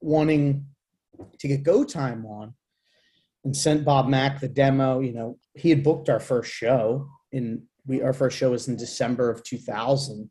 wanting 0.00 0.66
to 1.40 1.48
get 1.48 1.64
Go 1.64 1.82
Time 1.82 2.24
on, 2.26 2.54
and 3.44 3.56
sent 3.56 3.84
Bob 3.84 4.08
Mack 4.08 4.40
the 4.40 4.48
demo. 4.48 5.00
You 5.00 5.12
know, 5.12 5.38
he 5.54 5.70
had 5.70 5.82
booked 5.82 6.08
our 6.08 6.20
first 6.20 6.52
show 6.52 7.08
in 7.32 7.64
we 7.86 8.02
our 8.02 8.12
first 8.12 8.36
show 8.36 8.50
was 8.50 8.68
in 8.68 8.76
December 8.76 9.30
of 9.30 9.42
2000, 9.42 10.30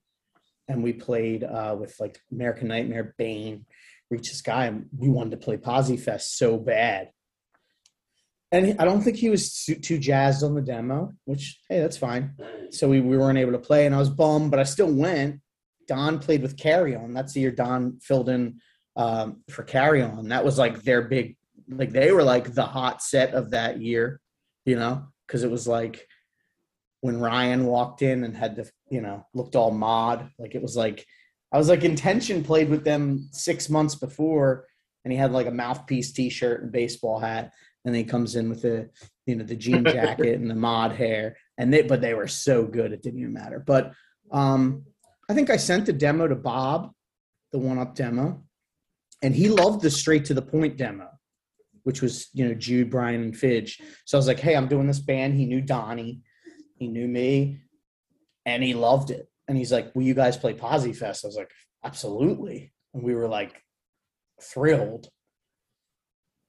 and 0.68 0.84
we 0.84 0.94
played 0.94 1.44
uh, 1.44 1.76
with 1.80 1.96
like 2.00 2.20
American 2.32 2.68
Nightmare, 2.68 3.14
Bane, 3.18 3.66
Reach 4.10 4.30
the 4.30 4.36
Sky, 4.36 4.66
and 4.66 4.88
we 4.98 5.10
wanted 5.10 5.32
to 5.32 5.38
play 5.38 5.58
Posi 5.58 6.00
Fest 6.00 6.38
so 6.38 6.58
bad. 6.58 7.10
And 8.52 8.80
I 8.80 8.86
don't 8.86 9.02
think 9.02 9.18
he 9.18 9.30
was 9.30 9.64
too, 9.64 9.76
too 9.76 9.98
jazzed 9.98 10.44
on 10.44 10.54
the 10.54 10.62
demo, 10.62 11.14
which 11.26 11.60
hey, 11.70 11.80
that's 11.80 11.98
fine. 11.98 12.36
So 12.70 12.88
we, 12.88 13.02
we 13.02 13.18
weren't 13.18 13.40
able 13.40 13.54
to 13.54 13.60
play, 13.60 13.86
and 13.86 13.96
I 13.96 14.00
was 14.00 14.10
bummed, 14.10 14.52
but 14.52 14.60
I 14.60 14.64
still 14.64 14.92
went. 14.92 15.42
Don 15.88 16.20
played 16.20 16.42
with 16.42 16.58
Carry 16.58 16.96
On. 16.96 17.14
That's 17.14 17.34
the 17.34 17.42
year 17.42 17.52
Don 17.52 18.00
filled 18.02 18.30
in 18.30 18.62
um, 18.96 19.44
for 19.50 19.64
Carry 19.64 20.02
On. 20.02 20.30
That 20.30 20.46
was 20.46 20.58
like 20.58 20.82
their 20.84 21.02
big, 21.02 21.36
like 21.70 21.92
they 21.92 22.12
were 22.12 22.24
like 22.24 22.54
the 22.54 22.66
hot 22.66 23.02
set 23.02 23.34
of 23.34 23.52
that 23.52 23.82
year, 23.82 24.20
you 24.66 24.76
know, 24.76 25.06
because 25.28 25.44
it 25.44 25.52
was 25.52 25.68
like 25.68 26.08
when 27.02 27.20
Ryan 27.20 27.66
walked 27.66 28.02
in 28.02 28.24
and 28.24 28.36
had 28.36 28.56
to, 28.56 28.66
you 28.90 29.02
know, 29.02 29.26
looked 29.34 29.56
all 29.56 29.72
mod. 29.72 30.30
Like 30.40 30.56
it 30.56 30.62
was 30.62 30.76
like 30.76 31.06
I 31.54 31.58
was 31.58 31.70
like 31.70 31.84
intention 31.84 32.44
played 32.44 32.70
with 32.70 32.84
them 32.84 33.30
six 33.32 33.70
months 33.70 33.96
before, 33.96 34.66
and 35.04 35.12
he 35.12 35.18
had 35.18 35.32
like 35.32 35.48
a 35.48 35.52
mouthpiece 35.52 36.12
T-shirt 36.12 36.64
and 36.64 36.72
baseball 36.72 37.20
hat, 37.20 37.54
and 37.86 37.94
then 37.94 38.04
he 38.04 38.10
comes 38.10 38.36
in 38.36 38.50
with 38.50 38.64
the, 38.64 38.90
you 39.28 39.36
know, 39.36 39.44
the 39.44 39.56
jean 39.56 39.84
jacket 39.86 40.40
and 40.40 40.50
the 40.50 40.56
mod 40.56 40.94
hair, 40.94 41.38
and 41.58 41.72
they, 41.72 41.84
but 41.84 42.02
they 42.02 42.16
were 42.16 42.28
so 42.28 42.64
good 42.66 42.92
it 42.92 43.04
didn't 43.04 43.20
even 43.20 43.34
matter. 43.34 43.64
But 43.66 43.94
um, 44.32 44.84
I 45.30 45.36
think 45.36 45.52
I 45.52 45.58
sent 45.58 45.86
the 45.86 45.94
demo 45.94 46.28
to 46.28 46.36
Bob, 46.36 46.92
the 47.52 47.60
one 47.60 47.78
up 47.78 47.94
demo, 47.94 48.44
and 49.22 49.36
he 49.36 49.48
loved 49.48 49.82
the 49.82 49.92
straight 49.92 50.26
to 50.26 50.34
the 50.34 50.42
point 50.42 50.78
demo, 50.78 51.08
which 51.84 52.02
was 52.02 52.30
you 52.34 52.48
know 52.48 52.54
Jude, 52.54 52.90
Brian, 52.90 53.22
and 53.22 53.38
Fidge. 53.38 53.82
So 54.06 54.18
I 54.18 54.20
was 54.20 54.28
like, 54.28 54.40
hey, 54.40 54.56
I'm 54.56 54.68
doing 54.68 54.88
this 54.88 55.00
band. 55.00 55.36
He 55.36 55.46
knew 55.46 55.62
Donnie, 55.62 56.22
he 56.78 56.88
knew 56.88 57.08
me, 57.08 57.62
and 58.46 58.64
he 58.64 58.74
loved 58.74 59.12
it. 59.12 59.30
And 59.48 59.58
he's 59.58 59.72
like, 59.72 59.94
will 59.94 60.04
you 60.04 60.14
guys 60.14 60.38
play 60.38 60.54
Posi 60.54 60.96
Fest? 60.96 61.26
I 61.26 61.28
was 61.28 61.36
like, 61.36 61.52
absolutely. 61.84 62.74
And 62.94 63.04
we 63.04 63.14
were 63.14 63.28
like 63.28 63.62
thrilled. 64.42 65.10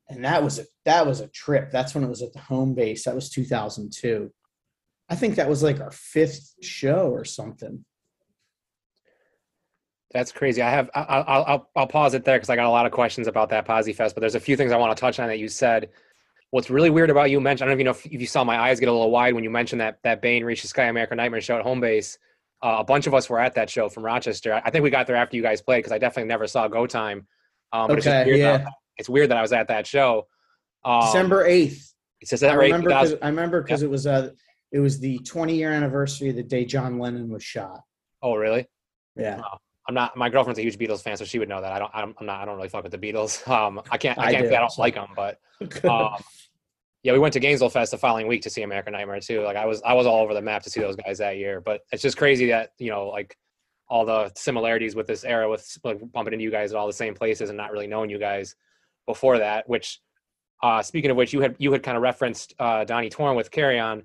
And 0.08 0.24
that 0.24 0.42
was 0.42 0.58
a 0.58 0.64
that 0.84 1.06
was 1.06 1.20
a 1.20 1.28
trip. 1.28 1.70
That's 1.70 1.94
when 1.94 2.04
it 2.04 2.08
was 2.08 2.22
at 2.22 2.32
the 2.32 2.40
home 2.40 2.74
base. 2.74 3.04
That 3.04 3.14
was 3.14 3.30
2002. 3.30 4.30
I 5.08 5.16
think 5.16 5.36
that 5.36 5.48
was 5.48 5.62
like 5.62 5.80
our 5.80 5.90
fifth 5.90 6.54
show 6.62 7.10
or 7.10 7.24
something. 7.24 7.84
That's 10.14 10.30
crazy. 10.32 10.62
I 10.62 10.70
have. 10.70 10.88
I- 10.94 11.02
I'll 11.02 11.44
I'll 11.44 11.70
I'll 11.76 11.86
pause 11.86 12.14
it 12.14 12.24
there 12.24 12.36
because 12.36 12.48
I 12.48 12.54
got 12.56 12.66
a 12.66 12.70
lot 12.70 12.86
of 12.86 12.92
questions 12.92 13.26
about 13.26 13.50
that 13.50 13.66
Posi 13.66 13.94
Fest. 13.94 14.14
But 14.14 14.20
there's 14.20 14.36
a 14.36 14.40
few 14.40 14.56
things 14.56 14.70
I 14.72 14.76
want 14.76 14.96
to 14.96 15.00
touch 15.00 15.18
on 15.20 15.26
that 15.28 15.38
you 15.38 15.48
said. 15.48 15.90
What's 16.50 16.70
really 16.70 16.88
weird 16.88 17.10
about 17.10 17.30
you 17.32 17.40
mentioned. 17.40 17.68
I 17.68 17.72
don't 17.72 17.80
even 17.80 17.86
know 17.86 17.90
if, 17.90 18.06
if 18.06 18.20
you 18.20 18.28
saw 18.28 18.44
my 18.44 18.56
eyes 18.56 18.78
get 18.78 18.88
a 18.88 18.92
little 18.92 19.10
wide 19.10 19.34
when 19.34 19.42
you 19.42 19.50
mentioned 19.50 19.80
that 19.80 19.98
that 20.04 20.22
Bane 20.22 20.44
reached 20.44 20.62
the 20.62 20.68
Sky 20.68 20.84
American 20.84 21.16
Nightmare 21.16 21.40
show 21.40 21.56
at 21.58 21.62
home 21.64 21.80
base. 21.80 22.16
Uh, 22.62 22.76
a 22.78 22.84
bunch 22.84 23.08
of 23.08 23.12
us 23.12 23.28
were 23.28 23.40
at 23.40 23.56
that 23.56 23.68
show 23.68 23.88
from 23.88 24.04
Rochester. 24.04 24.54
I 24.54 24.62
I 24.64 24.70
think 24.70 24.84
we 24.84 24.90
got 24.90 25.08
there 25.08 25.16
after 25.16 25.36
you 25.36 25.42
guys 25.42 25.60
played 25.60 25.78
because 25.80 25.90
I 25.92 25.98
definitely 25.98 26.28
never 26.28 26.46
saw 26.46 26.68
Go 26.68 26.86
Time. 26.86 27.26
Um, 27.72 27.88
but 27.88 27.98
it's, 27.98 28.06
Okay, 28.06 28.24
weird 28.24 28.38
yeah. 28.38 28.56
that, 28.58 28.68
it's 28.98 29.08
weird 29.08 29.30
that 29.32 29.36
I 29.36 29.42
was 29.42 29.52
at 29.52 29.66
that 29.66 29.84
show. 29.84 30.28
Um, 30.84 31.00
December 31.00 31.44
8th. 31.48 31.92
It 32.20 32.28
says 32.28 32.44
I 32.44 32.54
remember 32.54 32.88
'cause- 32.90 33.10
2000 33.10 33.18
I 33.20 33.28
remember 33.30 33.60
because 33.62 33.82
it 33.82 33.90
was 33.90 34.06
uh 34.06 34.30
it 34.70 34.78
was 34.78 35.00
the 35.00 35.18
20 35.18 35.56
year 35.56 35.72
anniversary 35.72 36.28
of 36.30 36.36
the 36.36 36.42
day 36.44 36.64
John 36.64 37.00
Lennon 37.00 37.30
was 37.30 37.42
shot. 37.42 37.80
Oh, 38.22 38.36
really? 38.36 38.68
Yeah. 39.16 39.40
I'm 39.88 39.94
not. 39.94 40.16
My 40.16 40.28
girlfriend's 40.28 40.58
a 40.58 40.62
huge 40.62 40.78
Beatles 40.78 41.02
fan, 41.02 41.16
so 41.16 41.24
she 41.24 41.38
would 41.38 41.48
know 41.48 41.60
that. 41.60 41.72
I 41.72 41.78
don't. 41.78 41.90
I'm 41.94 42.14
I'm 42.18 42.26
not. 42.26 42.40
I 42.40 42.44
don't 42.44 42.56
really 42.56 42.68
fuck 42.68 42.82
with 42.84 42.92
the 42.92 42.98
Beatles. 42.98 43.46
Um, 43.54 43.80
I 43.90 43.98
can't. 43.98 44.18
I 44.18 44.26
I 44.26 44.32
can't 44.32 44.48
say 44.48 44.56
I 44.56 44.60
don't 44.60 44.78
like 44.78 44.94
them, 44.94 45.08
but 45.14 45.38
um, 45.84 46.22
yeah, 47.04 47.12
we 47.12 47.18
went 47.18 47.34
to 47.34 47.40
Gainesville 47.40 47.68
Fest 47.68 47.90
the 47.90 47.98
following 47.98 48.26
week 48.26 48.40
to 48.42 48.50
see 48.50 48.62
American 48.62 48.94
Nightmare 48.94 49.20
too. 49.20 49.42
Like 49.42 49.56
I 49.56 49.66
was, 49.66 49.82
I 49.82 49.92
was 49.92 50.06
all 50.06 50.22
over 50.22 50.32
the 50.32 50.40
map 50.40 50.62
to 50.62 50.70
see 50.70 50.80
those 50.80 50.96
guys 50.96 51.18
that 51.18 51.36
year. 51.36 51.60
But 51.60 51.82
it's 51.92 52.02
just 52.02 52.16
crazy 52.16 52.46
that 52.46 52.70
you 52.78 52.90
know, 52.90 53.08
like 53.08 53.36
all 53.88 54.06
the 54.06 54.32
similarities 54.34 54.96
with 54.96 55.06
this 55.06 55.22
era, 55.22 55.48
with 55.48 55.78
like 55.84 56.00
bumping 56.12 56.32
into 56.32 56.42
you 56.42 56.50
guys 56.50 56.72
at 56.72 56.78
all 56.78 56.86
the 56.86 56.94
same 56.94 57.14
places 57.14 57.50
and 57.50 57.58
not 57.58 57.70
really 57.70 57.86
knowing 57.86 58.08
you 58.08 58.18
guys 58.18 58.56
before 59.06 59.38
that. 59.38 59.68
Which, 59.68 60.00
uh, 60.62 60.82
speaking 60.82 61.10
of 61.10 61.18
which, 61.18 61.34
you 61.34 61.42
had 61.42 61.56
you 61.58 61.70
had 61.72 61.82
kind 61.82 61.96
of 61.96 62.02
referenced 62.02 62.54
uh, 62.58 62.84
Donnie 62.84 63.10
Torn 63.10 63.36
with 63.36 63.50
Carry 63.50 63.78
On. 63.78 64.02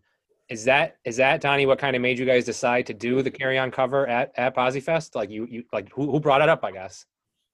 Is 0.50 0.64
that 0.66 0.98
is 1.06 1.18
that 1.18 1.42
Donnie? 1.42 1.68
What 1.68 1.78
kind 1.78 1.96
of 1.96 2.02
made 2.02 2.18
you 2.18 2.26
guys 2.26 2.44
decide 2.44 2.88
to 2.88 2.94
do 2.94 3.22
the 3.22 3.30
Carry 3.30 3.60
On 3.60 3.70
cover 3.70 4.08
at 4.08 4.32
at 4.36 4.56
Posi 4.56 4.82
Fest? 4.82 5.16
Like 5.16 5.30
you 5.30 5.48
you 5.50 5.64
like 5.72 5.92
who 5.92 6.12
who 6.12 6.20
brought 6.20 6.42
it 6.42 6.50
up? 6.50 6.64
I 6.64 6.72
guess. 6.72 7.06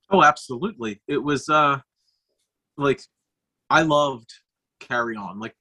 Oh, 0.09 0.23
absolutely. 0.23 1.01
It 1.07 1.17
was 1.17 1.49
uh 1.49 1.79
like 2.77 3.01
I 3.69 3.81
loved 3.81 4.33
Carry 4.79 5.17
On. 5.17 5.39
Like 5.39 5.55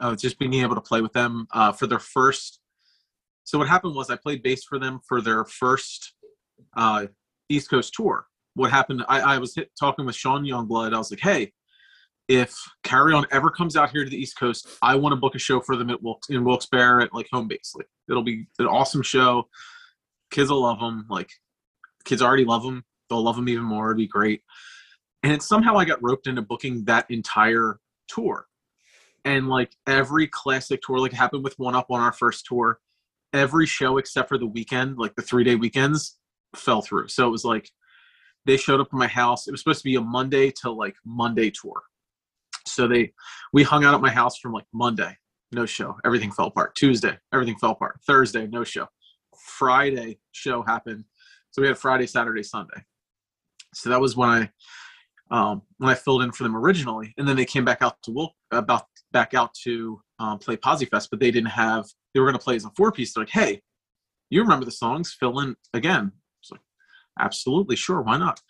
uh, 0.00 0.14
just 0.14 0.38
being 0.38 0.54
able 0.54 0.74
to 0.74 0.80
play 0.80 1.00
with 1.00 1.12
them 1.12 1.46
uh, 1.52 1.72
for 1.72 1.86
their 1.86 1.98
first. 1.98 2.60
So 3.44 3.58
what 3.58 3.68
happened 3.68 3.94
was 3.94 4.10
I 4.10 4.16
played 4.16 4.42
bass 4.42 4.64
for 4.64 4.78
them 4.78 5.00
for 5.06 5.20
their 5.20 5.44
first 5.44 6.14
uh, 6.76 7.06
East 7.48 7.70
Coast 7.70 7.92
tour. 7.94 8.26
What 8.54 8.70
happened? 8.70 9.04
I, 9.08 9.20
I 9.20 9.38
was 9.38 9.54
hit, 9.54 9.70
talking 9.78 10.06
with 10.06 10.14
Sean 10.14 10.44
Youngblood. 10.44 10.94
I 10.94 10.98
was 10.98 11.10
like, 11.10 11.20
"Hey, 11.20 11.52
if 12.32 12.56
Carry 12.82 13.12
On 13.12 13.26
ever 13.30 13.50
comes 13.50 13.76
out 13.76 13.90
here 13.90 14.04
to 14.04 14.10
the 14.10 14.16
East 14.16 14.38
Coast, 14.38 14.66
I 14.80 14.94
want 14.94 15.12
to 15.12 15.20
book 15.20 15.34
a 15.34 15.38
show 15.38 15.60
for 15.60 15.76
them 15.76 15.90
at 15.90 16.02
Wilkes, 16.02 16.30
in 16.30 16.42
Wilkes-Barre 16.44 17.02
at 17.02 17.12
like 17.12 17.28
home 17.30 17.46
base. 17.46 17.74
Like 17.76 17.88
it'll 18.08 18.22
be 18.22 18.46
an 18.58 18.66
awesome 18.66 19.02
show. 19.02 19.48
Kids 20.30 20.48
will 20.48 20.62
love 20.62 20.80
them. 20.80 21.04
Like 21.10 21.30
kids 22.06 22.22
already 22.22 22.46
love 22.46 22.62
them. 22.62 22.84
They'll 23.10 23.22
love 23.22 23.36
them 23.36 23.50
even 23.50 23.64
more. 23.64 23.88
It'd 23.88 23.98
be 23.98 24.06
great. 24.06 24.40
And 25.22 25.42
somehow 25.42 25.76
I 25.76 25.84
got 25.84 26.02
roped 26.02 26.26
into 26.26 26.40
booking 26.40 26.86
that 26.86 27.04
entire 27.10 27.78
tour. 28.08 28.46
And 29.26 29.48
like 29.48 29.76
every 29.86 30.26
classic 30.26 30.80
tour, 30.80 31.00
like 31.00 31.12
happened 31.12 31.44
with 31.44 31.58
One 31.58 31.76
Up 31.76 31.90
on 31.90 32.00
our 32.00 32.14
first 32.14 32.46
tour, 32.46 32.80
every 33.34 33.66
show 33.66 33.98
except 33.98 34.30
for 34.30 34.38
the 34.38 34.46
weekend, 34.46 34.96
like 34.96 35.14
the 35.16 35.22
three 35.22 35.44
day 35.44 35.56
weekends, 35.56 36.16
fell 36.56 36.80
through. 36.80 37.08
So 37.08 37.28
it 37.28 37.30
was 37.30 37.44
like 37.44 37.70
they 38.46 38.56
showed 38.56 38.80
up 38.80 38.86
at 38.86 38.92
my 38.94 39.06
house. 39.06 39.46
It 39.46 39.50
was 39.50 39.60
supposed 39.60 39.80
to 39.80 39.84
be 39.84 39.96
a 39.96 40.00
Monday 40.00 40.50
to 40.62 40.70
like 40.70 40.96
Monday 41.04 41.50
tour. 41.50 41.82
So 42.66 42.86
they 42.86 43.12
we 43.52 43.62
hung 43.62 43.84
out 43.84 43.94
at 43.94 44.00
my 44.00 44.10
house 44.10 44.38
from 44.38 44.52
like 44.52 44.66
Monday, 44.72 45.16
no 45.52 45.66
show. 45.66 45.96
Everything 46.04 46.30
fell 46.30 46.46
apart. 46.46 46.74
Tuesday, 46.74 47.18
everything 47.32 47.56
fell 47.60 47.72
apart. 47.72 48.00
Thursday, 48.06 48.46
no 48.46 48.64
show. 48.64 48.86
Friday 49.36 50.18
show 50.32 50.62
happened. 50.62 51.04
So 51.50 51.62
we 51.62 51.68
had 51.68 51.78
Friday, 51.78 52.06
Saturday, 52.06 52.42
Sunday. 52.42 52.82
So 53.74 53.90
that 53.90 54.00
was 54.00 54.16
when 54.16 54.28
I 54.28 54.50
um, 55.32 55.62
when 55.78 55.90
I 55.90 55.94
filled 55.94 56.22
in 56.22 56.30
for 56.30 56.42
them 56.42 56.56
originally, 56.56 57.14
and 57.16 57.26
then 57.26 57.36
they 57.36 57.46
came 57.46 57.64
back 57.64 57.80
out 57.80 57.96
to 58.02 58.12
Wilk 58.12 58.34
about 58.50 58.84
back 59.12 59.32
out 59.32 59.54
to 59.64 60.00
um, 60.18 60.38
play 60.38 60.56
Posi 60.56 60.88
Fest, 60.88 61.08
but 61.10 61.20
they 61.20 61.30
didn't 61.30 61.50
have. 61.50 61.86
They 62.12 62.20
were 62.20 62.26
going 62.26 62.38
to 62.38 62.44
play 62.44 62.56
as 62.56 62.66
a 62.66 62.70
four 62.76 62.92
piece. 62.92 63.14
They're 63.14 63.22
like, 63.22 63.30
"Hey, 63.30 63.62
you 64.28 64.42
remember 64.42 64.66
the 64.66 64.70
songs? 64.70 65.16
Fill 65.18 65.40
in 65.40 65.56
again." 65.72 66.12
Like, 66.50 66.60
absolutely, 67.18 67.76
sure, 67.76 68.02
why 68.02 68.18
not? 68.18 68.40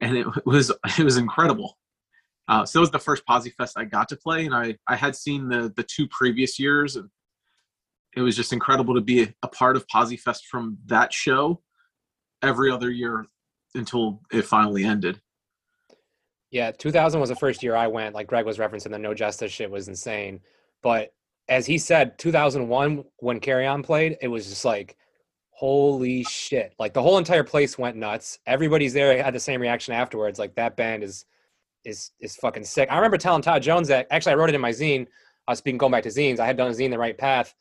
And 0.00 0.16
it 0.16 0.26
was 0.44 0.70
it 0.98 1.02
was 1.02 1.16
incredible. 1.16 1.77
Uh, 2.48 2.64
so 2.64 2.78
it 2.78 2.80
was 2.80 2.90
the 2.90 2.98
first 2.98 3.24
Posi 3.26 3.52
Fest 3.54 3.76
I 3.76 3.84
got 3.84 4.08
to 4.08 4.16
play, 4.16 4.46
and 4.46 4.54
I 4.54 4.76
I 4.86 4.96
had 4.96 5.14
seen 5.14 5.48
the 5.48 5.72
the 5.76 5.82
two 5.82 6.08
previous 6.08 6.58
years, 6.58 6.96
and 6.96 7.08
it 8.16 8.22
was 8.22 8.36
just 8.36 8.52
incredible 8.52 8.94
to 8.94 9.00
be 9.00 9.22
a, 9.22 9.34
a 9.42 9.48
part 9.48 9.76
of 9.76 9.86
Posi 9.88 10.18
Fest 10.18 10.46
from 10.46 10.78
that 10.86 11.12
show 11.12 11.62
every 12.42 12.70
other 12.70 12.90
year 12.90 13.26
until 13.74 14.22
it 14.32 14.42
finally 14.42 14.84
ended. 14.84 15.20
Yeah, 16.50 16.70
2000 16.70 17.20
was 17.20 17.28
the 17.28 17.36
first 17.36 17.62
year 17.62 17.76
I 17.76 17.86
went. 17.86 18.14
Like 18.14 18.26
Greg 18.26 18.46
was 18.46 18.56
referencing, 18.56 18.90
the 18.90 18.98
No 18.98 19.12
Justice 19.12 19.52
shit 19.52 19.70
was 19.70 19.88
insane. 19.88 20.40
But 20.82 21.12
as 21.48 21.66
he 21.66 21.76
said, 21.76 22.18
2001 22.18 23.04
when 23.18 23.40
Carry 23.40 23.66
On 23.66 23.82
played, 23.82 24.16
it 24.22 24.28
was 24.28 24.48
just 24.48 24.64
like, 24.64 24.96
holy 25.50 26.22
shit! 26.24 26.74
Like 26.78 26.94
the 26.94 27.02
whole 27.02 27.18
entire 27.18 27.44
place 27.44 27.76
went 27.76 27.96
nuts. 27.96 28.38
Everybody's 28.46 28.94
there 28.94 29.22
had 29.22 29.34
the 29.34 29.40
same 29.40 29.60
reaction 29.60 29.92
afterwards. 29.92 30.38
Like 30.38 30.54
that 30.54 30.76
band 30.76 31.02
is 31.02 31.26
is 31.88 32.12
is 32.20 32.36
fucking 32.36 32.64
sick. 32.64 32.90
I 32.90 32.96
remember 32.96 33.18
telling 33.18 33.42
Todd 33.42 33.62
Jones 33.62 33.88
that 33.88 34.06
actually 34.10 34.32
I 34.32 34.36
wrote 34.36 34.48
it 34.48 34.54
in 34.54 34.60
my 34.60 34.70
zine. 34.70 35.06
I 35.46 35.52
was 35.52 35.58
speaking 35.58 35.78
going 35.78 35.92
back 35.92 36.02
to 36.04 36.10
zines. 36.10 36.38
I 36.38 36.46
had 36.46 36.56
done 36.56 36.70
a 36.70 36.74
zine 36.74 36.90
the 36.90 36.98
right 36.98 37.16
path, 37.16 37.54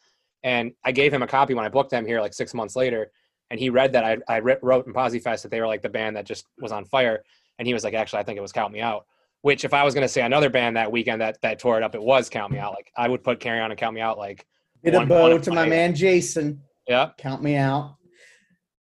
and 0.44 0.74
I 0.84 0.92
gave 0.92 1.13
him 1.13 1.24
a 1.24 1.28
copy 1.28 1.54
when 1.54 1.66
I 1.66 1.70
booked 1.70 1.92
them 1.92 2.06
here 2.06 2.22
like 2.22 2.34
six 2.34 2.54
months 2.54 2.76
later. 2.76 3.12
And 3.50 3.60
he 3.60 3.70
read 3.70 3.94
that 3.94 4.04
I 4.04 4.18
I 4.28 4.40
wrote 4.40 4.86
in 4.88 4.94
Posi 4.94 5.22
Fest 5.22 5.44
that 5.44 5.50
they 5.50 5.62
were 5.62 5.68
like 5.68 5.82
the 5.82 5.90
band 5.90 6.16
that 6.18 6.26
just 6.26 6.46
was 6.60 6.72
on 6.72 6.86
fire 6.86 7.24
and 7.60 7.68
he 7.68 7.74
was 7.74 7.84
like, 7.84 7.94
actually, 7.94 8.20
I 8.20 8.24
think 8.24 8.38
it 8.38 8.42
was 8.42 8.52
Count 8.52 8.74
Me 8.74 8.82
Out. 8.82 9.06
Which, 9.42 9.63
if 9.63 9.74
I 9.74 9.84
was 9.84 9.94
going 9.94 10.04
to 10.04 10.10
say 10.10 10.22
another 10.24 10.50
band 10.50 10.78
that 10.78 10.92
weekend 10.92 11.22
that 11.22 11.40
that 11.42 11.60
tore 11.60 11.78
it 11.78 11.84
up, 11.84 11.96
it 11.96 12.02
was 12.02 12.30
Count 12.30 12.52
Me 12.52 12.60
Out. 12.60 12.74
Like 12.74 12.92
I 12.96 13.08
would 13.08 13.24
put 13.24 13.40
Carry 13.40 13.60
On 13.60 13.72
and 13.72 13.80
Count 13.80 13.96
Me 13.96 14.02
Out. 14.02 14.18
Like 14.18 14.46
Hit 14.84 14.94
a 14.94 15.06
bow 15.06 15.38
to 15.38 15.52
my 15.52 15.68
man 15.68 15.96
Jason. 15.96 16.62
Yeah, 16.88 17.12
Count 17.18 17.44
Me 17.44 17.56
Out. 17.56 17.96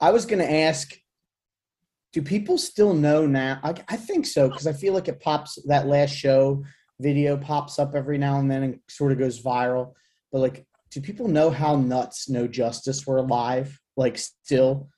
I 0.01 0.11
was 0.11 0.27
going 0.27 0.38
to 0.38 0.51
ask, 0.51 0.96
do 2.12 2.23
people 2.23 2.59
still 2.59 2.94
know 2.94 3.27
now? 3.27 3.61
I, 3.62 3.75
I 3.88 3.97
think 3.97 4.27
so 4.27 4.49
because 4.49 4.66
I 4.66 4.73
feel 4.73 4.94
like 4.94 5.09
it 5.09 5.21
pops 5.21 5.59
that 5.66 5.87
last 5.87 6.11
show 6.14 6.64
video 7.01 7.37
pops 7.37 7.79
up 7.79 7.94
every 7.94 8.18
now 8.18 8.38
and 8.38 8.51
then 8.51 8.62
and 8.62 8.81
sort 8.88 9.12
of 9.12 9.18
goes 9.18 9.42
viral. 9.42 9.92
But 10.33 10.40
like, 10.40 10.66
do 10.90 11.01
people 11.01 11.29
know 11.29 11.51
how 11.51 11.77
nuts 11.77 12.29
No 12.29 12.47
Justice 12.47 13.07
were 13.07 13.18
alive? 13.18 13.79
Like, 13.97 14.18
still, 14.18 14.88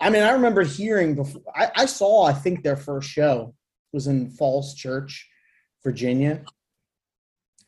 I 0.00 0.10
mean, 0.10 0.22
I 0.22 0.30
remember 0.30 0.62
hearing 0.62 1.14
before. 1.14 1.42
I, 1.54 1.70
I, 1.74 1.86
saw, 1.86 2.24
I 2.24 2.32
think 2.32 2.62
their 2.62 2.76
first 2.76 3.08
show 3.08 3.54
was 3.92 4.06
in 4.06 4.30
Falls 4.30 4.74
Church, 4.74 5.28
Virginia. 5.82 6.42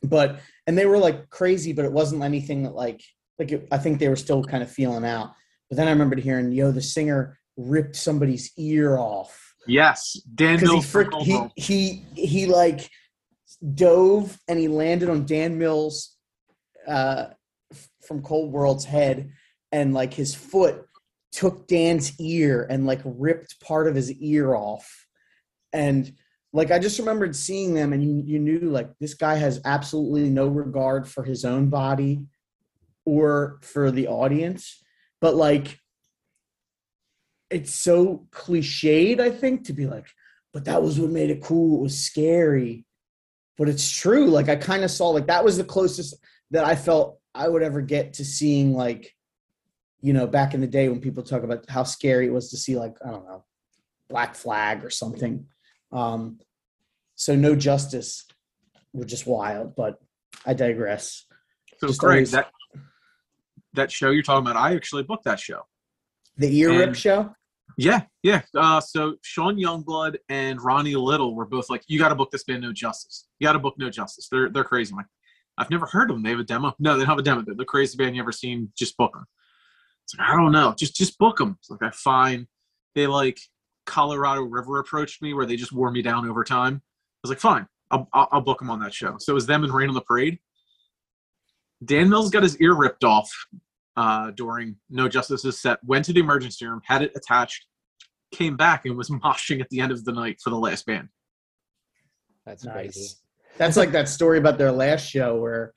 But 0.03 0.39
and 0.65 0.77
they 0.77 0.85
were 0.85 0.97
like 0.97 1.29
crazy, 1.29 1.73
but 1.73 1.85
it 1.85 1.91
wasn't 1.91 2.23
anything 2.23 2.63
that 2.63 2.73
like 2.73 3.01
like 3.37 3.51
it, 3.51 3.67
I 3.71 3.77
think 3.77 3.99
they 3.99 4.09
were 4.09 4.15
still 4.15 4.43
kind 4.43 4.63
of 4.63 4.71
feeling 4.71 5.05
out. 5.05 5.33
But 5.69 5.77
then 5.77 5.87
I 5.87 5.91
remember 5.91 6.15
hearing, 6.15 6.51
yo, 6.51 6.71
the 6.71 6.81
singer 6.81 7.37
ripped 7.67 7.95
somebody's 7.95 8.51
ear 8.57 8.97
off. 8.97 9.55
Yes, 9.67 10.19
Dan 10.33 10.61
Mills. 10.61 10.91
He, 11.23 11.47
he 11.55 12.05
he 12.15 12.21
he 12.21 12.45
like 12.47 12.89
dove 13.75 14.39
and 14.47 14.57
he 14.57 14.67
landed 14.67 15.09
on 15.09 15.25
Dan 15.25 15.57
Mills 15.57 16.17
uh, 16.87 17.25
from 18.05 18.21
Cold 18.23 18.51
World's 18.51 18.85
head, 18.85 19.31
and 19.71 19.93
like 19.93 20.13
his 20.13 20.33
foot 20.33 20.85
took 21.31 21.67
Dan's 21.67 22.19
ear 22.19 22.67
and 22.69 22.85
like 22.85 23.01
ripped 23.05 23.59
part 23.61 23.87
of 23.87 23.95
his 23.95 24.11
ear 24.11 24.53
off. 24.53 25.07
And 25.73 26.11
like 26.53 26.71
I 26.71 26.79
just 26.79 26.99
remembered 26.99 27.35
seeing 27.35 27.73
them 27.73 27.93
and 27.93 28.03
you, 28.03 28.23
you 28.25 28.39
knew 28.39 28.69
like 28.69 28.89
this 28.99 29.13
guy 29.13 29.35
has 29.35 29.61
absolutely 29.63 30.29
no 30.29 30.47
regard 30.47 31.07
for 31.07 31.23
his 31.23 31.45
own 31.45 31.69
body 31.69 32.25
or 33.05 33.59
for 33.61 33.91
the 33.91 34.07
audience. 34.07 34.83
But 35.21 35.35
like 35.35 35.79
it's 37.51 37.73
so 37.73 38.27
cliched, 38.31 39.19
I 39.19 39.29
think, 39.29 39.65
to 39.65 39.73
be 39.73 39.85
like, 39.85 40.07
but 40.53 40.65
that 40.65 40.81
was 40.81 40.99
what 40.99 41.11
made 41.11 41.29
it 41.29 41.43
cool. 41.43 41.79
It 41.79 41.83
was 41.83 41.97
scary. 41.97 42.85
But 43.57 43.69
it's 43.69 43.91
true. 43.91 44.27
Like 44.27 44.49
I 44.49 44.55
kind 44.55 44.83
of 44.83 44.91
saw 44.91 45.09
like 45.09 45.27
that 45.27 45.43
was 45.43 45.57
the 45.57 45.63
closest 45.63 46.15
that 46.51 46.65
I 46.65 46.75
felt 46.75 47.19
I 47.35 47.47
would 47.47 47.61
ever 47.61 47.81
get 47.81 48.13
to 48.13 48.25
seeing 48.25 48.73
like 48.73 49.15
you 50.01 50.13
know, 50.13 50.27
back 50.27 50.53
in 50.53 50.61
the 50.61 50.67
day 50.67 50.89
when 50.89 50.99
people 50.99 51.23
talk 51.23 51.43
about 51.43 51.69
how 51.69 51.83
scary 51.83 52.27
it 52.27 52.33
was 52.33 52.49
to 52.49 52.57
see 52.57 52.75
like, 52.75 52.97
I 53.05 53.11
don't 53.11 53.25
know, 53.25 53.45
Black 54.09 54.35
Flag 54.35 54.83
or 54.83 54.89
something. 54.89 55.45
Um, 55.91 56.39
so 57.15 57.35
no 57.35 57.55
justice 57.55 58.25
were 58.93 59.05
just 59.05 59.27
wild, 59.27 59.75
but 59.75 59.99
I 60.45 60.53
digress. 60.55 61.25
So 61.77 61.87
just 61.87 61.99
Greg, 61.99 62.15
always... 62.15 62.31
that 62.31 62.51
that 63.73 63.91
show 63.91 64.09
you're 64.09 64.23
talking 64.23 64.49
about, 64.49 64.59
I 64.59 64.75
actually 64.75 65.03
booked 65.03 65.25
that 65.25 65.39
show. 65.39 65.61
The 66.37 66.57
ear 66.57 66.77
rip 66.77 66.95
show? 66.95 67.33
Yeah, 67.77 68.03
yeah. 68.23 68.41
Uh, 68.55 68.81
so 68.81 69.15
Sean 69.23 69.57
Youngblood 69.57 70.17
and 70.29 70.61
Ronnie 70.61 70.95
Little 70.95 71.35
were 71.35 71.45
both 71.45 71.69
like, 71.69 71.83
"You 71.87 71.99
got 71.99 72.09
to 72.09 72.15
book 72.15 72.31
this 72.31 72.43
band, 72.43 72.61
No 72.61 72.73
Justice. 72.73 73.27
You 73.39 73.47
got 73.47 73.53
to 73.53 73.59
book 73.59 73.75
No 73.77 73.89
Justice. 73.89 74.27
They're 74.31 74.49
they're 74.49 74.63
crazy." 74.63 74.91
I'm 74.91 74.97
like, 74.97 75.05
I've 75.57 75.69
never 75.69 75.85
heard 75.85 76.09
of 76.09 76.15
them. 76.15 76.23
They 76.23 76.31
have 76.31 76.39
a 76.39 76.43
demo. 76.43 76.73
No, 76.79 76.93
they 76.93 76.99
don't 76.99 77.09
have 77.09 77.19
a 77.19 77.23
demo. 77.23 77.43
They're 77.45 77.55
the 77.55 77.65
craziest 77.65 77.97
band 77.97 78.15
you 78.15 78.21
ever 78.21 78.31
seen. 78.31 78.71
Just 78.77 78.97
book 78.97 79.13
them. 79.13 79.25
It's 80.03 80.17
like, 80.17 80.29
I 80.29 80.35
don't 80.35 80.51
know. 80.51 80.73
Just 80.77 80.95
just 80.95 81.17
book 81.17 81.37
them. 81.37 81.57
It's 81.59 81.69
like 81.69 81.83
I 81.83 81.91
fine. 81.91 82.47
They 82.95 83.07
like 83.07 83.39
Colorado 83.85 84.41
River 84.41 84.79
approached 84.79 85.21
me 85.21 85.33
where 85.33 85.45
they 85.45 85.55
just 85.55 85.71
wore 85.71 85.91
me 85.91 86.01
down 86.01 86.27
over 86.27 86.43
time. 86.43 86.81
I 86.83 87.27
was 87.27 87.29
like, 87.29 87.39
fine, 87.39 87.67
I'll, 87.91 88.07
I'll, 88.13 88.27
I'll 88.31 88.41
book 88.41 88.59
them 88.59 88.69
on 88.69 88.79
that 88.79 88.93
show. 88.93 89.17
So 89.19 89.31
it 89.31 89.35
was 89.35 89.45
them 89.45 89.63
and 89.63 89.73
Rain 89.73 89.89
on 89.89 89.95
the 89.95 90.01
Parade. 90.01 90.39
Dan 91.83 92.09
Mills 92.09 92.29
got 92.29 92.43
his 92.43 92.57
ear 92.57 92.73
ripped 92.73 93.03
off 93.03 93.31
uh, 93.95 94.31
during 94.31 94.75
No 94.89 95.07
Justice's 95.07 95.59
set, 95.59 95.79
went 95.85 96.05
to 96.05 96.13
the 96.13 96.19
emergency 96.19 96.65
room, 96.65 96.81
had 96.85 97.01
it 97.01 97.11
attached, 97.15 97.65
came 98.31 98.55
back, 98.55 98.85
and 98.85 98.97
was 98.97 99.09
moshing 99.23 99.61
at 99.61 99.69
the 99.69 99.79
end 99.79 99.91
of 99.91 100.03
the 100.05 100.11
night 100.11 100.39
for 100.43 100.49
the 100.49 100.57
last 100.57 100.85
band. 100.85 101.09
That's 102.45 102.63
nice. 102.63 102.73
crazy. 102.73 103.09
That's 103.57 103.77
like 103.77 103.91
that 103.91 104.09
story 104.09 104.37
about 104.37 104.57
their 104.57 104.71
last 104.71 105.07
show 105.07 105.37
where 105.37 105.73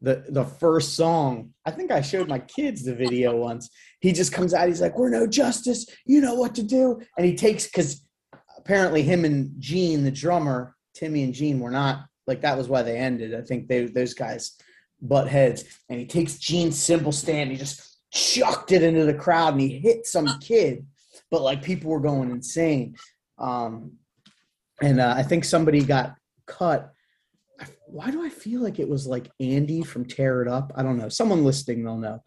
the 0.00 0.24
the 0.28 0.44
first 0.44 0.94
song. 0.94 1.50
I 1.64 1.70
think 1.70 1.90
I 1.90 2.02
showed 2.02 2.28
my 2.28 2.38
kids 2.38 2.84
the 2.84 2.94
video 2.94 3.34
once. 3.34 3.70
He 4.00 4.12
just 4.12 4.32
comes 4.32 4.52
out. 4.52 4.68
He's 4.68 4.80
like, 4.80 4.96
"We're 4.96 5.08
no 5.08 5.26
justice. 5.26 5.86
You 6.04 6.20
know 6.20 6.34
what 6.34 6.54
to 6.56 6.62
do." 6.62 7.00
And 7.16 7.26
he 7.26 7.34
takes 7.34 7.66
because 7.66 8.06
apparently 8.56 9.02
him 9.02 9.24
and 9.24 9.52
Gene, 9.58 10.04
the 10.04 10.10
drummer, 10.10 10.76
Timmy 10.94 11.22
and 11.24 11.34
Gene, 11.34 11.58
were 11.58 11.70
not 11.70 12.04
like 12.26 12.42
that. 12.42 12.56
Was 12.56 12.68
why 12.68 12.82
they 12.82 12.98
ended. 12.98 13.34
I 13.34 13.40
think 13.40 13.66
they 13.66 13.86
those 13.86 14.14
guys 14.14 14.56
butt 15.08 15.28
heads. 15.28 15.64
And 15.88 15.98
he 15.98 16.06
takes 16.06 16.38
Gene's 16.38 16.78
cymbal 16.78 17.12
stand. 17.12 17.50
He 17.50 17.56
just 17.56 17.98
chucked 18.12 18.72
it 18.72 18.82
into 18.82 19.04
the 19.04 19.14
crowd 19.14 19.52
and 19.52 19.60
he 19.60 19.78
hit 19.78 20.06
some 20.06 20.38
kid. 20.40 20.86
But 21.30 21.42
like 21.42 21.62
people 21.62 21.90
were 21.90 22.00
going 22.00 22.30
insane. 22.30 22.96
Um, 23.38 23.92
and 24.82 25.00
uh, 25.00 25.14
I 25.16 25.22
think 25.22 25.44
somebody 25.44 25.84
got 25.84 26.16
cut 26.46 26.94
why 27.86 28.10
do 28.10 28.24
I 28.24 28.28
feel 28.28 28.60
like 28.60 28.80
it 28.80 28.88
was 28.88 29.06
like 29.06 29.30
Andy 29.38 29.82
from 29.82 30.04
Tear 30.04 30.42
It 30.42 30.48
Up? 30.48 30.72
I 30.74 30.82
don't 30.82 30.98
know. 30.98 31.08
Someone 31.08 31.44
listening, 31.44 31.84
they'll 31.84 31.96
know. 31.96 32.22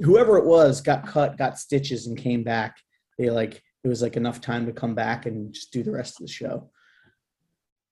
Whoever 0.00 0.36
it 0.36 0.44
was 0.44 0.80
got 0.80 1.06
cut, 1.06 1.38
got 1.38 1.58
stitches, 1.58 2.08
and 2.08 2.18
came 2.18 2.42
back. 2.42 2.76
They 3.18 3.30
like 3.30 3.62
it 3.84 3.88
was 3.88 4.02
like 4.02 4.16
enough 4.16 4.40
time 4.40 4.66
to 4.66 4.72
come 4.72 4.96
back 4.96 5.26
and 5.26 5.52
just 5.52 5.72
do 5.72 5.84
the 5.84 5.92
rest 5.92 6.20
of 6.20 6.26
the 6.26 6.32
show. 6.32 6.70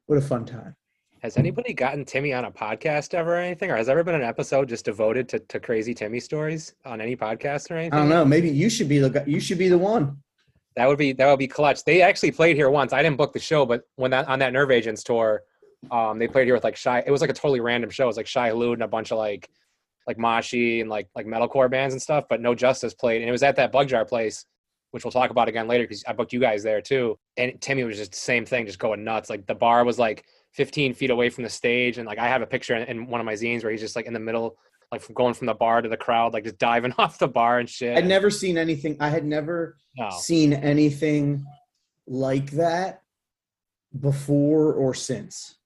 What 0.07 0.19
a 0.19 0.23
fun 0.23 0.45
time. 0.45 0.75
Has 1.23 1.37
anybody 1.37 1.75
gotten 1.75 2.07
Timmy 2.07 2.33
on 2.33 2.47
a 2.47 2.51
podcast 2.51 3.13
ever 3.13 3.35
or 3.35 3.39
anything? 3.39 3.71
Or 3.71 3.77
has 3.77 3.91
ever 3.91 4.03
been 4.03 4.15
an 4.15 4.23
episode 4.23 4.71
just 4.71 4.87
devoted 4.87 5.29
to, 5.29 5.39
to 5.39 5.61
crazy 5.61 5.93
Timmy 5.93 6.19
stories 6.19 6.75
on 6.87 6.99
any 6.99 7.15
podcast 7.15 7.71
or 7.71 7.75
anything? 7.75 7.93
I 7.93 7.99
don't 7.99 8.09
know. 8.09 8.25
Maybe 8.25 8.49
you 8.49 8.71
should 8.71 8.89
be 8.89 8.99
the 8.99 9.11
guy- 9.11 9.25
you 9.27 9.39
should 9.39 9.59
be 9.59 9.69
the 9.69 9.77
one. 9.77 10.17
That 10.77 10.89
would 10.89 10.97
be 10.97 11.13
that 11.13 11.27
would 11.29 11.39
be 11.39 11.49
clutch. 11.49 11.85
They 11.85 12.01
actually 12.01 12.31
played 12.31 12.57
here 12.57 12.71
once. 12.71 12.95
I 12.95 13.03
didn't 13.03 13.19
book 13.19 13.35
the 13.35 13.39
show, 13.39 13.67
but 13.67 13.83
when 13.97 14.11
that 14.13 14.29
on 14.29 14.39
that 14.39 14.55
Nerve 14.55 14.71
Agents 14.71 15.03
tour, 15.05 15.43
um, 15.91 16.19
they 16.19 16.27
played 16.27 16.47
here 16.47 16.55
with 16.55 16.65
like 16.65 16.77
Shai. 16.77 17.01
It 17.07 17.11
was 17.11 17.21
like 17.21 17.29
a 17.29 17.35
totally 17.35 17.61
random 17.61 17.91
show. 17.91 18.05
It 18.05 18.07
was 18.07 18.17
like 18.17 18.27
Shai 18.27 18.49
Hulud 18.49 18.75
and 18.75 18.83
a 18.83 18.89
bunch 18.89 19.11
of 19.11 19.19
like 19.19 19.51
like 20.07 20.17
Mashi 20.17 20.81
and 20.81 20.89
like 20.89 21.09
like 21.15 21.27
metalcore 21.27 21.71
bands 21.71 21.93
and 21.93 22.01
stuff. 22.01 22.25
But 22.31 22.41
No 22.41 22.55
Justice 22.55 22.95
played, 22.95 23.21
and 23.21 23.29
it 23.29 23.33
was 23.33 23.43
at 23.43 23.57
that 23.57 23.73
Bug 23.73 23.89
Jar 23.89 24.07
place, 24.07 24.47
which 24.93 25.05
we'll 25.05 25.13
talk 25.13 25.31
about 25.31 25.49
again 25.49 25.69
later 25.69 25.85
because 25.85 26.03
I 26.09 26.15
booked 26.15 26.33
you 26.33 26.41
guys 26.41 26.63
there 26.63 26.81
too. 26.81 27.19
And 27.37 27.61
Timmy 27.61 27.85
was 27.85 27.99
just 27.99 28.13
the 28.13 28.17
same 28.17 28.47
thing, 28.47 28.65
just 28.65 28.79
going 28.79 29.05
nuts. 29.05 29.29
Like 29.29 29.47
the 29.47 29.55
bar 29.55 29.85
was 29.85 29.99
like 29.99 30.25
15 30.53 30.95
feet 30.95 31.11
away 31.11 31.29
from 31.31 31.45
the 31.45 31.51
stage, 31.51 31.99
and 31.99 32.07
like 32.07 32.19
I 32.19 32.29
have 32.29 32.43
a 32.43 32.47
picture 32.47 32.75
in, 32.77 32.83
in 32.89 33.07
one 33.07 33.21
of 33.21 33.25
my 33.27 33.35
zines 33.35 33.63
where 33.63 33.71
he's 33.73 33.81
just 33.81 33.97
like 33.97 34.07
in 34.07 34.13
the 34.13 34.21
middle, 34.21 34.57
like 34.91 35.01
from 35.01 35.15
going 35.15 35.35
from 35.35 35.47
the 35.47 35.55
bar 35.55 35.81
to 35.83 35.89
the 35.89 35.97
crowd, 35.97 36.33
like 36.33 36.45
just 36.45 36.59
diving 36.59 36.93
off 36.99 37.19
the 37.19 37.29
bar 37.29 37.59
and 37.59 37.69
shit. 37.69 37.97
I'd 37.97 38.07
never 38.07 38.31
seen 38.31 38.59
anything. 38.59 38.97
I 39.01 39.09
had 39.11 39.25
never 39.25 39.77
No. 39.97 40.11
seen 40.11 40.53
anything 40.53 41.45
like 42.07 42.51
that 42.53 43.03
before 43.99 44.73
or 44.75 44.95
since. 44.95 45.57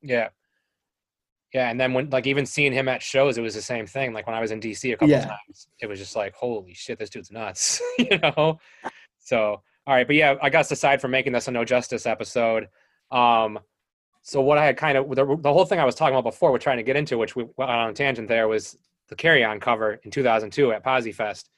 Yeah. 0.00 0.28
Yeah, 1.54 1.68
and 1.70 1.78
then 1.78 1.92
when 1.92 2.08
like 2.08 2.26
even 2.26 2.46
seeing 2.46 2.72
him 2.72 2.88
at 2.88 3.02
shows, 3.02 3.36
it 3.36 3.42
was 3.42 3.54
the 3.54 3.60
same 3.60 3.86
thing. 3.86 4.14
Like 4.14 4.26
when 4.26 4.34
I 4.34 4.40
was 4.40 4.50
in 4.52 4.60
DC 4.60 4.90
a 4.90 4.96
couple 4.96 5.10
Yeah. 5.10 5.26
times, 5.26 5.68
it 5.80 5.86
was 5.86 5.98
just 5.98 6.16
like, 6.16 6.34
holy 6.34 6.72
shit, 6.72 6.98
this 6.98 7.10
dude's 7.10 7.30
nuts, 7.30 7.80
you 7.98 8.16
know. 8.18 8.58
So, 9.18 9.62
all 9.86 9.94
right, 9.94 10.06
but 10.06 10.16
yeah, 10.16 10.36
I 10.40 10.48
guess 10.48 10.70
aside 10.70 11.02
from 11.02 11.10
making 11.10 11.34
this 11.34 11.48
a 11.48 11.50
no 11.50 11.64
justice 11.66 12.06
episode, 12.06 12.68
um, 13.10 13.58
so 14.22 14.40
what 14.40 14.56
I 14.56 14.64
had 14.64 14.76
kind 14.76 14.96
of 14.96 15.08
the, 15.10 15.36
the 15.40 15.52
whole 15.52 15.64
thing 15.64 15.80
I 15.80 15.84
was 15.84 15.96
talking 15.96 16.14
about 16.14 16.30
before, 16.30 16.52
we're 16.52 16.58
trying 16.58 16.76
to 16.76 16.84
get 16.84 16.96
into, 16.96 17.18
which 17.18 17.34
we 17.34 17.44
went 17.56 17.70
on 17.70 17.90
a 17.90 17.92
tangent 17.92 18.28
there, 18.28 18.46
was 18.46 18.78
the 19.08 19.16
Carry 19.16 19.44
On 19.44 19.58
cover 19.58 20.00
in 20.04 20.10
2002 20.10 20.72
at 20.72 20.84
Posi 20.84 21.14
Fest. 21.14 21.50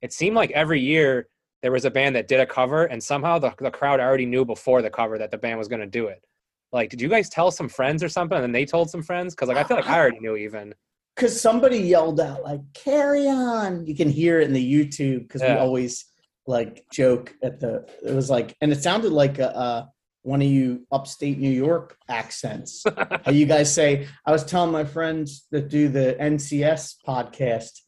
It 0.00 0.12
seemed 0.12 0.36
like 0.36 0.50
every 0.52 0.80
year 0.80 1.28
there 1.62 1.72
was 1.72 1.84
a 1.84 1.90
band 1.90 2.14
that 2.16 2.28
did 2.28 2.40
a 2.40 2.46
cover, 2.46 2.84
and 2.84 3.02
somehow 3.02 3.38
the 3.38 3.52
the 3.58 3.70
crowd 3.70 3.98
already 3.98 4.26
knew 4.26 4.44
before 4.44 4.82
the 4.82 4.90
cover 4.90 5.18
that 5.18 5.30
the 5.32 5.38
band 5.38 5.58
was 5.58 5.68
going 5.68 5.80
to 5.80 5.86
do 5.86 6.06
it. 6.06 6.24
Like, 6.72 6.90
did 6.90 7.00
you 7.00 7.08
guys 7.08 7.28
tell 7.28 7.50
some 7.50 7.68
friends 7.68 8.02
or 8.02 8.08
something, 8.08 8.36
and 8.36 8.44
then 8.44 8.52
they 8.52 8.64
told 8.64 8.88
some 8.88 9.02
friends? 9.02 9.34
Because 9.34 9.48
like 9.48 9.58
I 9.58 9.64
feel 9.64 9.76
like 9.76 9.88
I 9.88 9.98
already 9.98 10.20
knew 10.20 10.36
even. 10.36 10.74
Because 11.14 11.38
somebody 11.38 11.76
yelled 11.76 12.20
out 12.20 12.42
like 12.42 12.62
"Carry 12.72 13.28
on!" 13.28 13.84
You 13.84 13.94
can 13.94 14.08
hear 14.08 14.40
it 14.40 14.46
in 14.46 14.54
the 14.54 14.72
YouTube 14.74 15.28
because 15.28 15.42
we 15.42 15.48
always 15.48 16.06
like 16.46 16.86
joke 16.90 17.34
at 17.42 17.60
the. 17.60 17.86
It 18.02 18.14
was 18.14 18.30
like, 18.30 18.56
and 18.62 18.72
it 18.72 18.82
sounded 18.82 19.12
like 19.12 19.38
a, 19.38 19.54
uh 19.54 19.86
one 20.22 20.40
of 20.40 20.48
you 20.48 20.86
upstate 20.90 21.38
New 21.38 21.50
York 21.50 21.96
accents. 22.08 22.84
How 23.24 23.32
you 23.32 23.46
guys 23.46 23.72
say? 23.72 24.08
I 24.24 24.30
was 24.32 24.44
telling 24.44 24.72
my 24.72 24.84
friends 24.84 25.46
that 25.50 25.68
do 25.68 25.88
the 25.88 26.16
NCS 26.20 26.96
podcast. 27.06 27.80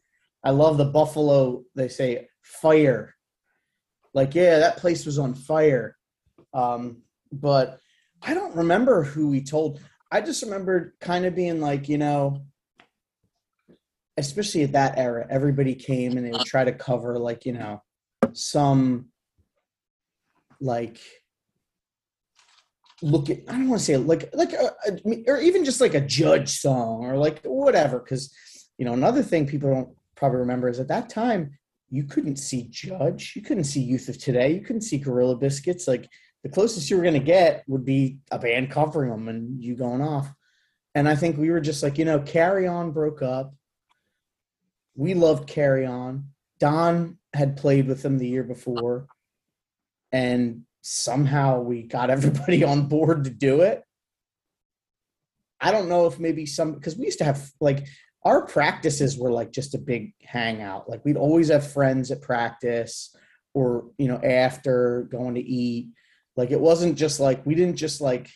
I 0.42 0.51
love 0.51 0.77
the 0.77 0.85
Buffalo. 0.85 1.62
They 1.75 1.88
say 1.88 2.29
fire. 2.42 3.14
Like, 4.12 4.35
yeah, 4.35 4.59
that 4.59 4.77
place 4.77 5.07
was 5.07 5.18
on 5.18 5.35
fire. 5.35 5.97
Um, 6.53 7.03
but 7.33 7.79
I 8.23 8.35
don't 8.35 8.57
remember 8.57 9.03
who 9.03 9.29
we 9.29 9.42
told. 9.42 9.81
I 10.11 10.20
just 10.20 10.42
remember 10.42 10.94
kind 11.01 11.25
of 11.25 11.35
being 11.35 11.61
like, 11.61 11.88
you 11.88 11.99
know, 11.99 12.44
especially 14.16 14.62
at 14.62 14.73
that 14.73 14.99
era, 14.99 15.27
everybody 15.29 15.75
came 15.75 16.16
and 16.16 16.27
they 16.27 16.31
would 16.31 16.47
try 16.47 16.64
to 16.64 16.73
cover 16.73 17.18
like, 17.18 17.47
you 17.47 17.53
know, 17.53 17.83
some 18.33 19.07
like 20.61 20.99
look 23.05 23.31
at 23.31 23.38
I 23.49 23.53
don't 23.53 23.69
want 23.69 23.81
to 23.81 23.85
say 23.85 23.97
like 23.97 24.31
like 24.33 24.55
uh, 24.55 24.71
a, 24.87 24.93
a- 25.09 25.25
or 25.29 25.38
even 25.40 25.64
just 25.64 25.81
like 25.81 25.95
a 25.95 26.01
judge 26.01 26.59
song 26.59 27.05
or 27.05 27.17
like 27.17 27.40
whatever 27.45 27.99
because 28.01 28.35
you 28.79 28.85
know 28.85 28.93
another 28.95 29.23
thing 29.23 29.47
people 29.47 29.71
don't 29.73 29.88
probably 30.14 30.38
remember 30.38 30.69
is 30.69 30.81
at 30.81 30.88
that 30.88 31.09
time 31.11 31.59
you 31.90 32.05
couldn't 32.05 32.37
see 32.37 32.69
judge 32.71 33.35
you 33.37 33.43
couldn't 33.43 33.64
see 33.64 33.81
youth 33.81 34.09
of 34.09 34.19
today 34.19 34.53
you 34.53 34.61
couldn't 34.62 34.83
see 34.83 34.99
gorilla 34.99 35.37
biscuits 35.37 35.87
like 35.87 36.09
the 36.45 36.51
closest 36.51 36.90
you 36.90 36.97
were 36.97 37.03
going 37.03 37.14
to 37.14 37.21
get 37.21 37.64
would 37.67 37.85
be 37.85 38.19
a 38.31 38.38
band 38.38 38.71
covering 38.71 39.11
them 39.11 39.29
and 39.29 39.62
you 39.64 39.75
going 39.75 40.03
off. 40.03 40.33
And 40.95 41.09
i 41.09 41.17
think 41.17 41.37
we 41.37 41.51
were 41.51 41.61
just 41.61 41.83
like 41.83 41.99
you 41.99 42.05
know 42.05 42.21
carry 42.21 42.69
on 42.69 42.93
broke 42.93 43.23
up. 43.23 43.53
We 44.95 45.14
loved 45.14 45.49
carry 45.49 45.85
on. 45.87 46.29
Don 46.61 47.19
had 47.33 47.57
played 47.57 47.88
with 47.88 48.03
them 48.03 48.19
the 48.19 48.29
year 48.29 48.45
before. 48.45 49.09
And 50.12 50.62
somehow 50.87 51.61
we 51.61 51.83
got 51.83 52.11
everybody 52.16 52.62
on 52.62 52.87
board 52.87 53.25
to 53.25 53.31
do 53.31 53.62
it. 53.62 53.83
I 55.61 55.73
don't 55.73 55.88
know 55.88 56.07
if 56.07 56.20
maybe 56.20 56.44
some 56.47 56.75
because 56.75 56.97
we 56.97 57.07
used 57.07 57.18
to 57.18 57.25
have 57.25 57.51
like 57.61 57.87
our 58.25 58.47
practices 58.47 59.18
were 59.18 59.33
like 59.33 59.51
just 59.51 59.75
a 59.75 59.79
big 59.79 60.12
hangout. 60.23 60.88
Like 60.88 61.05
we'd 61.05 61.16
always 61.16 61.49
have 61.49 61.73
friends 61.73 62.11
at 62.11 62.23
practice 62.23 63.16
or 63.55 63.87
you 63.99 64.09
know 64.09 64.20
after 64.23 65.09
going 65.11 65.35
to 65.37 65.40
eat. 65.40 65.88
Like 66.37 66.51
it 66.51 66.61
wasn't 66.61 66.99
just 66.99 67.18
like 67.18 67.44
we 67.47 67.55
didn't 67.55 67.77
just 67.77 68.01
like 68.01 68.31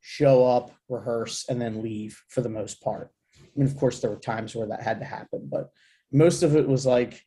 show 0.00 0.46
up 0.46 0.70
rehearse 0.88 1.46
and 1.48 1.60
then 1.60 1.82
leave 1.82 2.22
for 2.28 2.40
the 2.40 2.48
most 2.48 2.80
part. 2.82 3.10
I 3.36 3.46
mean 3.56 3.66
of 3.66 3.76
course 3.76 4.00
there 4.00 4.10
were 4.10 4.16
times 4.16 4.54
where 4.54 4.68
that 4.68 4.82
had 4.82 5.00
to 5.00 5.06
happen 5.06 5.48
but 5.50 5.70
most 6.12 6.44
of 6.44 6.54
it 6.54 6.68
was 6.68 6.86
like 6.86 7.20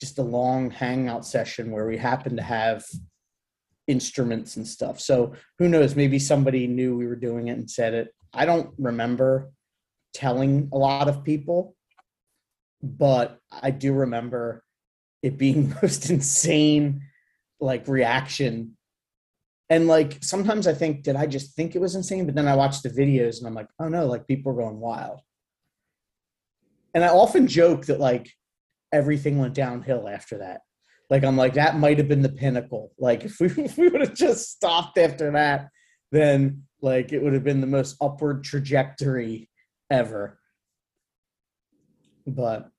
just 0.00 0.18
a 0.18 0.22
long 0.22 0.70
hangout 0.70 1.26
session 1.26 1.70
where 1.70 1.86
we 1.86 1.98
happened 1.98 2.38
to 2.38 2.42
have 2.42 2.82
instruments 3.90 4.56
and 4.56 4.66
stuff. 4.66 5.00
So 5.00 5.34
who 5.58 5.68
knows? 5.68 5.96
Maybe 5.96 6.18
somebody 6.18 6.66
knew 6.66 6.96
we 6.96 7.06
were 7.06 7.16
doing 7.16 7.48
it 7.48 7.58
and 7.58 7.70
said 7.70 7.94
it. 7.94 8.14
I 8.32 8.46
don't 8.46 8.70
remember 8.78 9.50
telling 10.14 10.68
a 10.72 10.78
lot 10.78 11.08
of 11.08 11.24
people 11.24 11.74
but 12.82 13.38
i 13.62 13.70
do 13.70 13.92
remember 13.92 14.64
it 15.22 15.36
being 15.36 15.74
most 15.82 16.10
insane 16.10 17.02
like 17.62 17.86
reaction. 17.88 18.76
And 19.68 19.86
like 19.86 20.16
sometimes 20.22 20.66
i 20.66 20.72
think 20.72 21.02
did 21.02 21.16
i 21.16 21.26
just 21.26 21.54
think 21.54 21.74
it 21.74 21.80
was 21.80 21.94
insane? 21.94 22.26
But 22.26 22.34
then 22.34 22.48
i 22.48 22.56
watch 22.56 22.82
the 22.82 22.88
videos 22.88 23.38
and 23.38 23.46
i'm 23.46 23.54
like 23.54 23.68
oh 23.78 23.88
no 23.88 24.06
like 24.06 24.26
people 24.26 24.52
are 24.52 24.62
going 24.62 24.80
wild. 24.80 25.20
And 26.94 27.04
i 27.04 27.08
often 27.08 27.46
joke 27.46 27.86
that 27.86 28.00
like 28.00 28.30
everything 28.92 29.38
went 29.38 29.54
downhill 29.54 30.08
after 30.08 30.38
that 30.38 30.62
like 31.10 31.24
i'm 31.24 31.36
like 31.36 31.54
that 31.54 31.76
might 31.78 31.98
have 31.98 32.08
been 32.08 32.22
the 32.22 32.28
pinnacle 32.28 32.92
like 32.98 33.24
if 33.24 33.38
we, 33.40 33.46
if 33.64 33.76
we 33.76 33.88
would 33.88 34.00
have 34.00 34.14
just 34.14 34.50
stopped 34.50 34.96
after 34.96 35.30
that 35.32 35.68
then 36.12 36.62
like 36.80 37.12
it 37.12 37.22
would 37.22 37.32
have 37.34 37.44
been 37.44 37.60
the 37.60 37.66
most 37.66 37.96
upward 38.00 38.42
trajectory 38.44 39.48
ever 39.90 40.38
but 42.26 42.70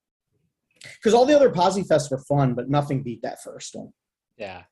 because 0.95 1.13
all 1.13 1.25
the 1.25 1.35
other 1.35 1.49
posi 1.51 1.85
fests 1.87 2.09
were 2.09 2.23
fun 2.27 2.53
but 2.55 2.69
nothing 2.69 3.03
beat 3.03 3.21
that 3.21 3.41
first 3.43 3.75
one 3.75 3.91
Yeah. 4.37 4.63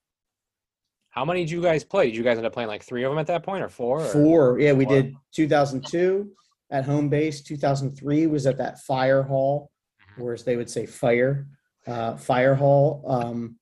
How 1.11 1.25
many 1.25 1.39
did 1.41 1.51
you 1.51 1.61
guys 1.61 1.83
play? 1.83 2.05
Did 2.05 2.15
you 2.15 2.23
guys 2.23 2.37
end 2.37 2.45
up 2.45 2.53
playing 2.53 2.69
like 2.69 2.83
three 2.83 3.03
of 3.03 3.11
them 3.11 3.17
at 3.17 3.25
that 3.27 3.41
point, 3.43 3.63
or 3.63 3.67
four? 3.67 3.99
Or? 4.01 4.05
Four. 4.05 4.59
Yeah, 4.59 4.73
we 4.73 4.85
Four. 4.85 4.93
did 5.01 5.15
2002 5.33 6.31
at 6.69 6.85
home 6.85 7.09
base. 7.09 7.41
2003 7.41 8.27
was 8.27 8.45
at 8.45 8.57
that 8.59 8.79
fire 8.81 9.23
hall, 9.23 9.71
Mhm. 10.15 10.23
or 10.23 10.33
as 10.33 10.43
they 10.43 10.55
would 10.55 10.69
say, 10.69 10.85
fire, 10.85 11.47
uh, 11.87 12.15
fire 12.17 12.55
hall 12.55 13.03
um, 13.07 13.55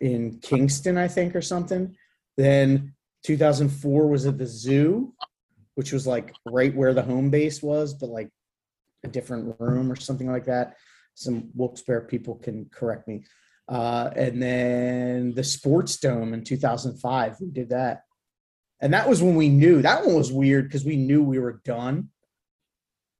in 0.00 0.38
Kingston, 0.40 0.96
I 0.96 1.08
think, 1.08 1.34
or 1.36 1.42
something. 1.42 1.96
Then 2.36 2.94
2004 3.24 4.08
was 4.08 4.26
at 4.26 4.38
the 4.38 4.46
zoo, 4.46 5.14
which 5.74 5.92
was 5.92 6.06
like 6.06 6.34
right 6.46 6.74
where 6.74 6.94
the 6.94 7.02
home 7.02 7.30
base 7.30 7.62
was, 7.62 7.94
but 7.94 8.08
like 8.08 8.30
a 9.04 9.08
different 9.08 9.56
room 9.58 9.90
or 9.90 9.96
something 9.96 10.30
like 10.30 10.46
that. 10.46 10.76
Some 11.14 11.50
Wilkes-Barre 11.54 12.02
people 12.02 12.36
can 12.36 12.66
correct 12.70 13.08
me. 13.08 13.24
Uh, 13.68 14.10
and 14.16 14.42
then 14.42 15.34
the 15.34 15.44
Sports 15.44 15.98
Dome 15.98 16.34
in 16.34 16.42
2005, 16.42 17.36
we 17.40 17.50
did 17.50 17.70
that. 17.70 18.04
And 18.80 18.94
that 18.94 19.08
was 19.08 19.22
when 19.22 19.36
we 19.36 19.48
knew 19.48 19.82
that 19.82 20.04
one 20.04 20.14
was 20.14 20.32
weird 20.32 20.64
because 20.64 20.84
we 20.84 20.96
knew 20.96 21.22
we 21.22 21.38
were 21.38 21.60
done. 21.64 22.08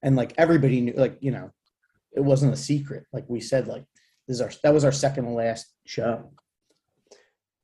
And 0.02 0.16
like 0.16 0.32
everybody 0.38 0.80
knew, 0.80 0.94
like, 0.96 1.18
you 1.20 1.30
know, 1.30 1.52
it 2.12 2.20
wasn't 2.20 2.54
a 2.54 2.56
secret. 2.56 3.04
Like 3.12 3.26
we 3.28 3.40
said, 3.40 3.68
like, 3.68 3.84
this 4.30 4.36
is 4.36 4.42
our 4.42 4.50
that 4.62 4.72
was 4.72 4.84
our 4.84 4.92
second 4.92 5.34
last 5.34 5.72
show. 5.86 6.30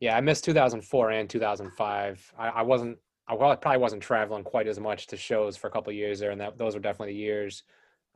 Yeah, 0.00 0.16
I 0.16 0.20
missed 0.20 0.44
2004 0.44 1.10
and 1.12 1.30
2005. 1.30 2.32
I, 2.36 2.48
I 2.48 2.62
wasn't. 2.62 2.98
I 3.28 3.34
well, 3.34 3.52
I 3.52 3.56
probably 3.56 3.78
wasn't 3.78 4.02
traveling 4.02 4.42
quite 4.42 4.66
as 4.66 4.80
much 4.80 5.06
to 5.08 5.16
shows 5.16 5.56
for 5.56 5.68
a 5.68 5.70
couple 5.70 5.90
of 5.90 5.96
years 5.96 6.18
there, 6.18 6.32
and 6.32 6.40
that 6.40 6.58
those 6.58 6.74
were 6.74 6.80
definitely 6.80 7.14
the 7.14 7.20
years. 7.20 7.62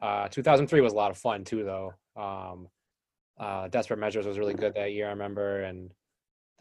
Uh, 0.02 0.26
2003 0.26 0.80
was 0.80 0.92
a 0.92 0.96
lot 0.96 1.12
of 1.12 1.16
fun 1.16 1.44
too, 1.44 1.62
though. 1.62 1.94
Um, 2.16 2.68
uh, 3.38 3.68
Desperate 3.68 4.00
Measures 4.00 4.26
was 4.26 4.36
really 4.36 4.54
good 4.54 4.74
that 4.74 4.92
year, 4.92 5.06
I 5.06 5.10
remember, 5.10 5.60
and 5.60 5.92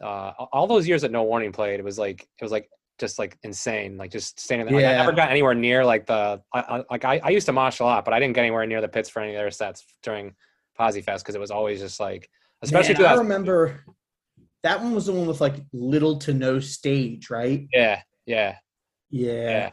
uh, 0.00 0.30
all- 0.52 0.68
those 0.68 0.86
years 0.86 1.02
that 1.02 1.10
No 1.10 1.24
Warning 1.24 1.50
played, 1.50 1.80
it 1.80 1.84
was 1.84 1.98
like 1.98 2.22
it 2.22 2.44
was 2.44 2.52
like 2.52 2.70
just 3.00 3.18
like 3.18 3.36
insane, 3.42 3.96
like 3.98 4.12
just 4.12 4.38
standing 4.38 4.68
there. 4.68 4.76
Like, 4.76 4.94
I 4.94 4.96
never 4.98 5.12
got 5.12 5.30
anywhere 5.32 5.54
near 5.54 5.84
like 5.84 6.06
the 6.06 6.40
I, 6.54 6.60
I, 6.60 6.84
like 6.88 7.04
I, 7.04 7.20
I 7.24 7.30
used 7.30 7.46
to 7.46 7.52
mosh 7.52 7.80
a 7.80 7.84
lot, 7.84 8.04
but 8.04 8.14
I 8.14 8.20
didn't 8.20 8.36
get 8.36 8.42
anywhere 8.42 8.64
near 8.64 8.80
the 8.80 8.88
pits 8.88 9.08
for 9.08 9.20
any 9.20 9.34
of 9.34 9.40
their 9.40 9.50
sets 9.50 9.84
during 10.04 10.36
Posi 10.80 11.04
Fest 11.04 11.24
because 11.24 11.34
it 11.34 11.40
was 11.40 11.50
always 11.50 11.80
just 11.80 12.00
like, 12.00 12.28
especially 12.62 12.94
Man, 12.94 13.06
I 13.06 13.14
remember 13.14 13.84
that 14.62 14.80
one 14.82 14.94
was 14.94 15.06
the 15.06 15.12
one 15.12 15.26
with 15.26 15.40
like 15.40 15.56
little 15.72 16.18
to 16.20 16.34
no 16.34 16.58
stage, 16.60 17.30
right? 17.30 17.66
Yeah, 17.72 18.02
yeah, 18.26 18.56
Yeah. 19.10 19.32
yeah. 19.32 19.70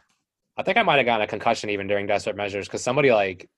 I 0.58 0.64
think 0.64 0.78
I 0.78 0.84
might 0.84 0.98
have 0.98 1.06
gotten 1.06 1.24
a 1.24 1.28
concussion 1.28 1.70
even 1.70 1.88
during 1.88 2.08
Desperate 2.08 2.36
Measures 2.36 2.68
because 2.68 2.84
somebody 2.84 3.12
like 3.12 3.50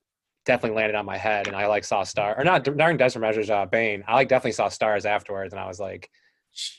definitely 0.45 0.75
landed 0.75 0.95
on 0.95 1.05
my 1.05 1.17
head, 1.17 1.47
and 1.47 1.55
I 1.55 1.67
like 1.67 1.85
saw 1.85 2.03
star 2.03 2.37
or 2.37 2.43
not 2.43 2.63
during 2.63 2.97
Desperate 2.97 3.21
Measures. 3.21 3.49
Uh, 3.49 3.65
Bane, 3.65 4.03
I 4.07 4.15
like 4.15 4.27
definitely 4.27 4.51
saw 4.53 4.67
stars 4.69 5.05
afterwards, 5.05 5.53
and 5.53 5.61
I 5.61 5.67
was 5.67 5.79
like, 5.79 6.09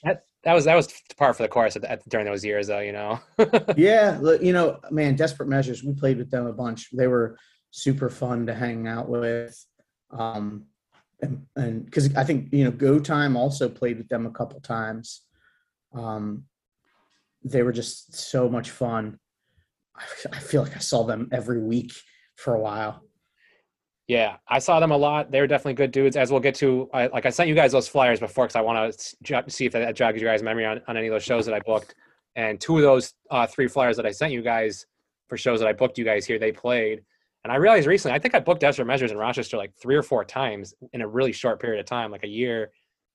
that 0.04 0.24
that 0.44 0.52
was 0.52 0.64
that 0.64 0.74
was 0.74 0.92
part 1.16 1.36
for 1.36 1.42
the 1.42 1.48
course 1.48 1.76
at, 1.76 1.84
at, 1.84 2.08
during 2.08 2.26
those 2.26 2.44
years, 2.44 2.66
though. 2.66 2.80
You 2.80 2.92
know. 2.92 3.20
yeah, 3.76 4.20
you 4.40 4.52
know, 4.52 4.78
man, 4.90 5.16
Desperate 5.16 5.48
Measures. 5.48 5.82
We 5.82 5.94
played 5.94 6.18
with 6.18 6.30
them 6.30 6.46
a 6.46 6.52
bunch. 6.52 6.90
They 6.92 7.06
were 7.06 7.38
super 7.70 8.10
fun 8.10 8.46
to 8.46 8.54
hang 8.54 8.86
out 8.86 9.08
with. 9.08 9.64
Um, 10.10 10.66
and 11.56 11.84
because 11.84 12.14
I 12.16 12.24
think 12.24 12.52
you 12.52 12.64
know, 12.64 12.70
Go 12.70 12.98
Time 12.98 13.36
also 13.36 13.68
played 13.68 13.98
with 13.98 14.08
them 14.08 14.26
a 14.26 14.30
couple 14.30 14.60
times. 14.60 15.22
Um, 15.92 16.44
they 17.44 17.62
were 17.62 17.72
just 17.72 18.14
so 18.14 18.48
much 18.48 18.70
fun. 18.70 19.18
I 20.32 20.38
feel 20.38 20.62
like 20.62 20.76
I 20.76 20.80
saw 20.80 21.04
them 21.04 21.28
every 21.32 21.60
week 21.60 21.92
for 22.36 22.54
a 22.54 22.60
while. 22.60 23.02
Yeah, 24.06 24.36
I 24.48 24.58
saw 24.58 24.80
them 24.80 24.90
a 24.90 24.96
lot. 24.96 25.30
They 25.30 25.40
were 25.40 25.46
definitely 25.46 25.74
good 25.74 25.92
dudes. 25.92 26.16
As 26.16 26.30
we'll 26.30 26.40
get 26.40 26.54
to, 26.56 26.88
I, 26.92 27.06
like 27.08 27.26
I 27.26 27.30
sent 27.30 27.48
you 27.48 27.54
guys 27.54 27.72
those 27.72 27.86
flyers 27.86 28.18
before 28.18 28.46
because 28.46 28.56
I 28.56 28.60
want 28.60 28.92
to 28.92 29.44
see 29.48 29.66
if 29.66 29.72
that 29.72 29.94
jogs 29.94 30.20
your 30.20 30.30
guys' 30.30 30.42
memory 30.42 30.66
on, 30.66 30.80
on 30.88 30.96
any 30.96 31.06
of 31.06 31.12
those 31.12 31.22
shows 31.22 31.46
that 31.46 31.54
I 31.54 31.60
booked. 31.60 31.94
And 32.34 32.60
two 32.60 32.76
of 32.76 32.82
those 32.82 33.14
uh, 33.30 33.46
three 33.46 33.68
flyers 33.68 33.96
that 33.96 34.06
I 34.06 34.10
sent 34.10 34.32
you 34.32 34.42
guys 34.42 34.86
for 35.28 35.36
shows 35.36 35.60
that 35.60 35.68
I 35.68 35.72
booked 35.72 35.96
you 35.96 36.04
guys 36.04 36.26
here, 36.26 36.38
they 36.38 36.50
played. 36.50 37.02
And 37.44 37.52
I 37.52 37.56
realized 37.56 37.86
recently, 37.86 38.14
I 38.14 38.18
think 38.18 38.34
I 38.34 38.40
booked 38.40 38.60
Desperate 38.60 38.86
Measures 38.86 39.10
in 39.10 39.16
Rochester 39.16 39.56
like 39.56 39.72
three 39.80 39.96
or 39.96 40.02
four 40.02 40.24
times 40.24 40.74
in 40.92 41.00
a 41.00 41.08
really 41.08 41.32
short 41.32 41.60
period 41.60 41.80
of 41.80 41.86
time, 41.86 42.10
like 42.10 42.24
a 42.24 42.28
year, 42.28 42.70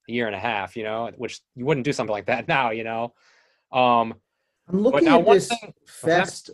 a 0.10 0.12
year 0.12 0.26
and 0.26 0.36
a 0.36 0.40
half, 0.40 0.76
you 0.76 0.84
know, 0.84 1.12
which 1.18 1.42
you 1.56 1.66
wouldn't 1.66 1.86
do 1.86 1.94
something 1.94 2.12
like 2.12 2.26
that 2.26 2.48
now, 2.48 2.72
you 2.72 2.84
know. 2.84 3.14
Um, 3.72 4.16
I'm 4.68 4.82
looking 4.82 5.08
at 5.08 5.26
this 5.26 5.48
thing, 5.48 5.74
fest. 5.86 6.50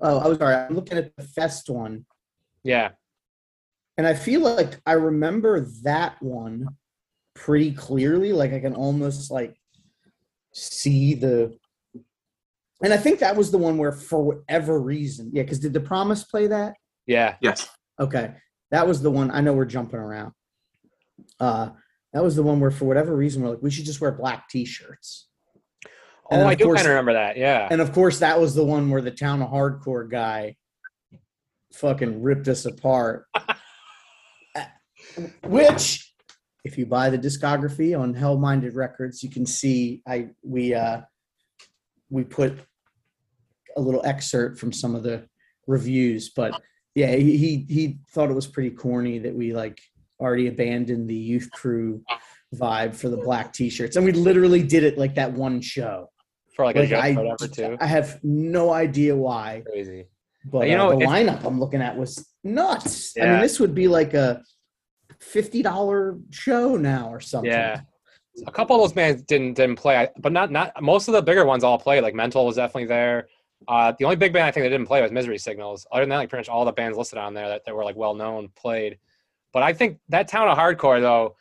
Oh, 0.00 0.18
I 0.18 0.28
was 0.28 0.38
sorry. 0.38 0.54
I'm 0.54 0.74
looking 0.74 0.98
at 0.98 1.16
the 1.16 1.24
fest 1.24 1.68
one. 1.68 2.06
Yeah. 2.62 2.90
And 3.98 4.06
I 4.06 4.14
feel 4.14 4.40
like 4.40 4.80
I 4.86 4.92
remember 4.92 5.66
that 5.82 6.22
one 6.22 6.68
pretty 7.34 7.72
clearly. 7.72 8.32
Like 8.32 8.52
I 8.52 8.60
can 8.60 8.74
almost 8.74 9.32
like 9.32 9.56
see 10.52 11.14
the. 11.14 11.58
And 12.84 12.92
I 12.92 12.98
think 12.98 13.18
that 13.20 13.34
was 13.34 13.50
the 13.50 13.58
one 13.58 13.78
where, 13.78 13.90
for 13.90 14.22
whatever 14.22 14.78
reason, 14.78 15.30
yeah. 15.32 15.42
Because 15.42 15.58
did 15.58 15.72
the 15.72 15.80
Promise 15.80 16.24
play 16.24 16.46
that? 16.46 16.76
Yeah. 17.06 17.36
Yes. 17.40 17.68
Okay, 17.98 18.34
that 18.70 18.86
was 18.86 19.02
the 19.02 19.10
one. 19.10 19.30
I 19.30 19.40
know 19.40 19.52
we're 19.52 19.64
jumping 19.64 20.00
around. 20.00 20.32
Uh, 21.40 21.70
that 22.12 22.22
was 22.22 22.36
the 22.36 22.42
one 22.42 22.60
where, 22.60 22.70
for 22.70 22.84
whatever 22.84 23.14
reason, 23.14 23.42
we're 23.42 23.50
like, 23.50 23.62
we 23.62 23.70
should 23.70 23.84
just 23.84 24.00
wear 24.00 24.12
black 24.12 24.48
T-shirts. 24.48 25.28
And 26.30 26.42
oh, 26.42 26.46
I 26.46 26.54
do 26.54 26.64
kind 26.64 26.80
of 26.80 26.86
remember 26.86 27.12
that. 27.12 27.36
Yeah. 27.36 27.68
And 27.70 27.80
of 27.80 27.92
course, 27.92 28.18
that 28.18 28.40
was 28.40 28.54
the 28.54 28.64
one 28.64 28.90
where 28.90 29.02
the 29.02 29.10
town 29.10 29.42
of 29.42 29.50
hardcore 29.50 30.10
guy 30.10 30.56
fucking 31.72 32.22
ripped 32.22 32.48
us 32.48 32.64
apart. 32.64 33.26
Which, 35.44 36.12
if 36.64 36.76
you 36.76 36.86
buy 36.86 37.10
the 37.10 37.18
discography 37.18 37.98
on 37.98 38.14
Hell 38.14 38.38
Minded 38.38 38.74
Records, 38.74 39.22
you 39.22 39.30
can 39.30 39.46
see 39.46 40.02
I 40.06 40.30
we 40.42 40.74
uh 40.74 41.02
we 42.10 42.24
put 42.24 42.58
a 43.76 43.80
little 43.80 44.04
excerpt 44.04 44.58
from 44.58 44.72
some 44.72 44.94
of 44.94 45.02
the 45.02 45.28
reviews, 45.66 46.30
but 46.30 46.60
yeah, 46.96 47.14
he 47.14 47.66
he 47.68 47.98
thought 48.10 48.30
it 48.30 48.34
was 48.34 48.46
pretty 48.46 48.70
corny 48.70 49.18
that 49.20 49.34
we 49.34 49.52
like 49.52 49.80
already 50.18 50.48
abandoned 50.48 51.08
the 51.08 51.14
youth 51.14 51.48
crew 51.52 52.02
vibe 52.54 52.94
for 52.94 53.10
the 53.10 53.18
black 53.18 53.52
t-shirts 53.52 53.96
and 53.96 54.06
we 54.06 54.12
literally 54.12 54.62
did 54.62 54.82
it 54.82 54.96
like 54.96 55.14
that 55.16 55.30
one 55.30 55.60
show 55.60 56.08
for 56.54 56.64
like, 56.64 56.76
like 56.76 56.90
a 56.90 56.96
I, 56.96 57.12
whatever 57.12 57.48
too. 57.48 57.76
I 57.80 57.86
have 57.86 58.18
no 58.24 58.72
idea 58.72 59.14
why. 59.14 59.62
Crazy. 59.66 60.06
But 60.46 60.68
you 60.68 60.74
uh, 60.74 60.78
know, 60.78 60.98
the 60.98 61.04
lineup 61.04 61.44
I'm 61.44 61.60
looking 61.60 61.82
at 61.82 61.96
was 61.96 62.26
nuts. 62.42 63.12
Yeah. 63.14 63.24
I 63.24 63.32
mean, 63.32 63.42
this 63.42 63.60
would 63.60 63.74
be 63.74 63.88
like 63.88 64.14
a 64.14 64.42
fifty 65.20 65.60
dollar 65.62 66.18
show 66.30 66.76
now 66.76 67.10
or 67.10 67.20
something. 67.20 67.50
Yeah. 67.50 67.80
A 68.46 68.50
couple 68.50 68.76
of 68.76 68.82
those 68.82 68.92
bands 68.92 69.22
didn't 69.22 69.54
didn't 69.54 69.76
play, 69.76 70.08
but 70.18 70.32
not 70.32 70.50
not 70.50 70.72
most 70.82 71.08
of 71.08 71.14
the 71.14 71.22
bigger 71.22 71.44
ones 71.44 71.62
all 71.62 71.78
played. 71.78 72.02
Like 72.02 72.14
Mental 72.14 72.46
was 72.46 72.56
definitely 72.56 72.86
there. 72.86 73.28
Uh, 73.68 73.92
the 73.98 74.04
only 74.04 74.16
big 74.16 74.32
band 74.32 74.46
I 74.46 74.50
think 74.50 74.64
that 74.64 74.70
didn't 74.70 74.86
play 74.86 75.02
was 75.02 75.10
Misery 75.10 75.38
Signals. 75.38 75.86
Other 75.90 76.02
than 76.02 76.10
that, 76.10 76.18
like 76.18 76.28
pretty 76.28 76.40
much 76.40 76.48
all 76.48 76.64
the 76.64 76.72
bands 76.72 76.96
listed 76.96 77.18
on 77.18 77.34
there 77.34 77.48
that, 77.48 77.64
that 77.64 77.74
were 77.74 77.84
like 77.84 77.96
well 77.96 78.14
known 78.14 78.48
played. 78.54 78.98
But 79.52 79.62
I 79.62 79.72
think 79.72 79.98
that 80.10 80.28
town 80.28 80.48
of 80.48 80.58
hardcore 80.58 81.00
though, 81.00 81.36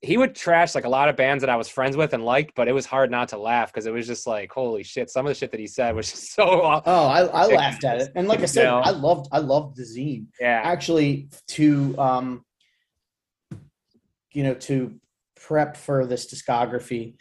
he 0.00 0.16
would 0.16 0.34
trash 0.34 0.74
like 0.74 0.84
a 0.84 0.88
lot 0.88 1.08
of 1.08 1.16
bands 1.16 1.42
that 1.42 1.50
I 1.50 1.54
was 1.54 1.68
friends 1.68 1.96
with 1.96 2.12
and 2.12 2.24
liked, 2.24 2.54
but 2.56 2.66
it 2.66 2.72
was 2.72 2.86
hard 2.86 3.10
not 3.10 3.28
to 3.28 3.38
laugh 3.38 3.72
because 3.72 3.86
it 3.86 3.92
was 3.92 4.06
just 4.06 4.26
like, 4.26 4.50
holy 4.52 4.82
shit! 4.82 5.10
Some 5.10 5.26
of 5.26 5.30
the 5.30 5.34
shit 5.34 5.52
that 5.52 5.60
he 5.60 5.68
said 5.68 5.94
was 5.94 6.10
just 6.10 6.34
so. 6.34 6.82
Oh, 6.84 7.06
I, 7.06 7.20
I 7.20 7.46
laughed 7.46 7.84
at 7.84 8.00
it, 8.00 8.12
and 8.16 8.26
like 8.26 8.40
I 8.40 8.46
said, 8.46 8.62
you 8.62 8.68
know? 8.68 8.78
I 8.78 8.90
loved 8.90 9.28
I 9.32 9.38
loved 9.38 9.76
the 9.76 9.84
zine. 9.84 10.26
Yeah, 10.40 10.60
actually, 10.64 11.28
to 11.48 11.96
um, 11.98 12.44
you 14.32 14.42
know, 14.42 14.54
to 14.54 14.98
prep 15.36 15.76
for 15.76 16.04
this 16.04 16.32
discography, 16.32 17.14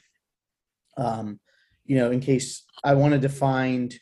um, 0.97 1.39
you 1.85 1.97
know, 1.97 2.11
in 2.11 2.19
case 2.19 2.63
I 2.83 2.95
wanted 2.95 3.21
to 3.23 3.29
find. 3.29 3.93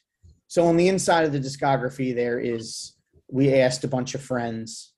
So 0.49 0.65
on 0.65 0.77
the 0.77 0.87
inside 0.87 1.25
of 1.25 1.31
the 1.31 1.39
discography, 1.39 2.13
there 2.13 2.39
is 2.39 2.95
we 3.31 3.53
asked 3.53 3.83
a 3.83 3.87
bunch 3.87 4.15
of 4.15 4.21
friends 4.21 4.93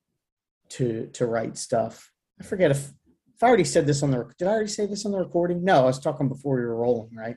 to 0.69 1.07
to 1.13 1.27
write 1.27 1.57
stuff. 1.57 2.09
I 2.39 2.43
forget 2.43 2.71
if 2.71 2.89
I 3.43 3.47
already 3.47 3.65
said 3.65 3.85
this 3.85 4.01
on 4.01 4.11
the 4.11 4.25
did 4.37 4.47
I 4.47 4.51
already 4.51 4.69
say 4.69 4.85
this 4.85 5.05
on 5.05 5.11
the 5.11 5.19
recording? 5.19 5.63
No, 5.63 5.81
I 5.81 5.85
was 5.85 5.99
talking 5.99 6.29
before 6.29 6.55
we 6.55 6.61
were 6.61 6.77
rolling, 6.77 7.13
right? 7.13 7.35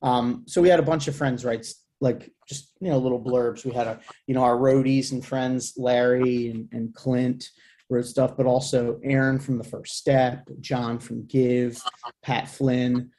Um, 0.00 0.44
so 0.46 0.62
we 0.62 0.70
had 0.70 0.80
a 0.80 0.84
bunch 0.90 1.08
of 1.08 1.16
friends 1.16 1.44
write 1.44 1.66
like 2.00 2.32
just 2.48 2.72
you 2.80 2.88
know 2.88 2.96
little 2.98 3.22
blurbs. 3.22 3.66
We 3.66 3.72
had 3.72 4.00
you 4.26 4.34
know 4.34 4.42
our 4.42 4.56
roadies 4.56 5.12
and 5.12 5.24
friends, 5.24 5.74
Larry 5.76 6.48
and, 6.48 6.68
and 6.72 6.94
Clint 6.94 7.50
wrote 7.90 8.06
stuff, 8.06 8.34
but 8.34 8.46
also 8.46 8.98
Aaron 9.04 9.38
from 9.38 9.58
the 9.58 9.64
First 9.64 9.96
Step, 9.98 10.48
John 10.60 10.98
from 10.98 11.26
Give, 11.26 11.78
Pat 12.22 12.48
Flynn, 12.48 13.10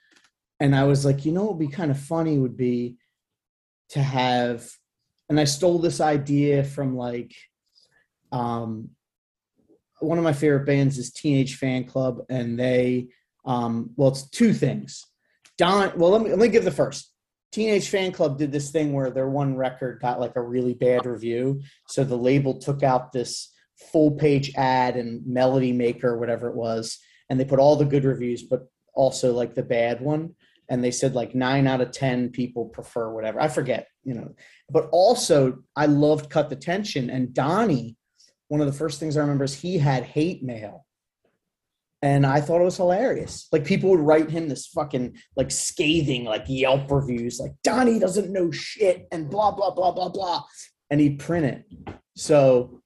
and 0.59 0.75
I 0.75 0.85
was 0.85 1.05
like, 1.05 1.23
you 1.23 1.31
know, 1.31 1.43
what 1.43 1.57
would 1.57 1.69
be 1.69 1.73
kind 1.73 1.91
of 1.91 1.99
funny 1.99 2.39
would 2.39 2.57
be 2.57 2.97
to 3.89 4.01
have, 4.01 4.69
and 5.29 5.39
I 5.39 5.45
stole 5.45 5.79
this 5.79 6.01
idea 6.01 6.63
from 6.63 6.95
like 6.95 7.33
um 8.31 8.89
one 9.99 10.17
of 10.17 10.23
my 10.23 10.33
favorite 10.33 10.65
bands 10.65 10.97
is 10.97 11.11
Teenage 11.11 11.59
Fanclub 11.59 12.25
and 12.29 12.59
they, 12.59 13.07
um, 13.45 13.91
well, 13.95 14.09
it's 14.09 14.29
two 14.29 14.53
things. 14.53 15.03
Don, 15.57 15.97
well, 15.97 16.11
let 16.11 16.21
me 16.21 16.29
let 16.29 16.39
me 16.39 16.49
give 16.49 16.65
the 16.65 16.71
first. 16.71 17.11
Teenage 17.51 17.89
Fanclub 17.89 18.37
did 18.37 18.51
this 18.51 18.69
thing 18.71 18.93
where 18.93 19.09
their 19.09 19.29
one 19.29 19.55
record 19.55 19.99
got 20.01 20.19
like 20.19 20.35
a 20.35 20.41
really 20.41 20.73
bad 20.73 21.05
review, 21.05 21.61
so 21.87 22.03
the 22.03 22.17
label 22.17 22.59
took 22.59 22.83
out 22.83 23.11
this 23.11 23.51
full 23.91 24.11
page 24.11 24.53
ad 24.55 24.97
and 24.97 25.25
Melody 25.25 25.71
Maker, 25.71 26.17
whatever 26.17 26.49
it 26.49 26.55
was, 26.55 26.99
and 27.29 27.39
they 27.39 27.45
put 27.45 27.59
all 27.59 27.75
the 27.75 27.85
good 27.85 28.03
reviews, 28.03 28.43
but 28.43 28.67
also 28.93 29.33
like 29.33 29.55
the 29.55 29.63
bad 29.63 30.01
one. 30.01 30.35
And 30.69 30.83
they 30.83 30.91
said 30.91 31.15
like 31.15 31.33
nine 31.33 31.67
out 31.67 31.81
of 31.81 31.91
ten 31.91 32.29
people 32.29 32.65
prefer 32.65 33.09
whatever. 33.09 33.39
I 33.39 33.47
forget, 33.47 33.87
you 34.03 34.13
know. 34.13 34.35
But 34.69 34.89
also, 34.91 35.59
I 35.75 35.85
loved 35.85 36.29
Cut 36.29 36.49
the 36.49 36.55
Tension, 36.57 37.09
and 37.09 37.33
Donnie 37.33 37.97
one 38.47 38.61
of 38.61 38.67
the 38.67 38.73
first 38.73 38.99
things 38.99 39.17
I 39.17 39.21
remember 39.21 39.43
is 39.43 39.53
he 39.53 39.77
had 39.77 40.03
hate 40.03 40.43
mail. 40.43 40.85
And 42.01 42.25
I 42.25 42.41
thought 42.41 42.61
it 42.61 42.65
was 42.65 42.77
hilarious. 42.77 43.47
Like 43.51 43.65
people 43.65 43.89
would 43.89 43.99
write 43.99 44.29
him 44.29 44.49
this 44.49 44.67
fucking 44.67 45.17
like 45.35 45.49
scathing 45.49 46.25
like 46.25 46.45
Yelp 46.47 46.91
reviews, 46.91 47.39
like 47.39 47.53
Donnie 47.63 47.99
doesn't 47.99 48.31
know 48.31 48.51
shit 48.51 49.07
and 49.11 49.29
blah 49.29 49.51
blah 49.51 49.71
blah 49.71 49.91
blah 49.91 50.09
blah, 50.09 50.43
and 50.91 51.01
he'd 51.01 51.17
print 51.17 51.45
it. 51.45 51.95
So 52.15 52.81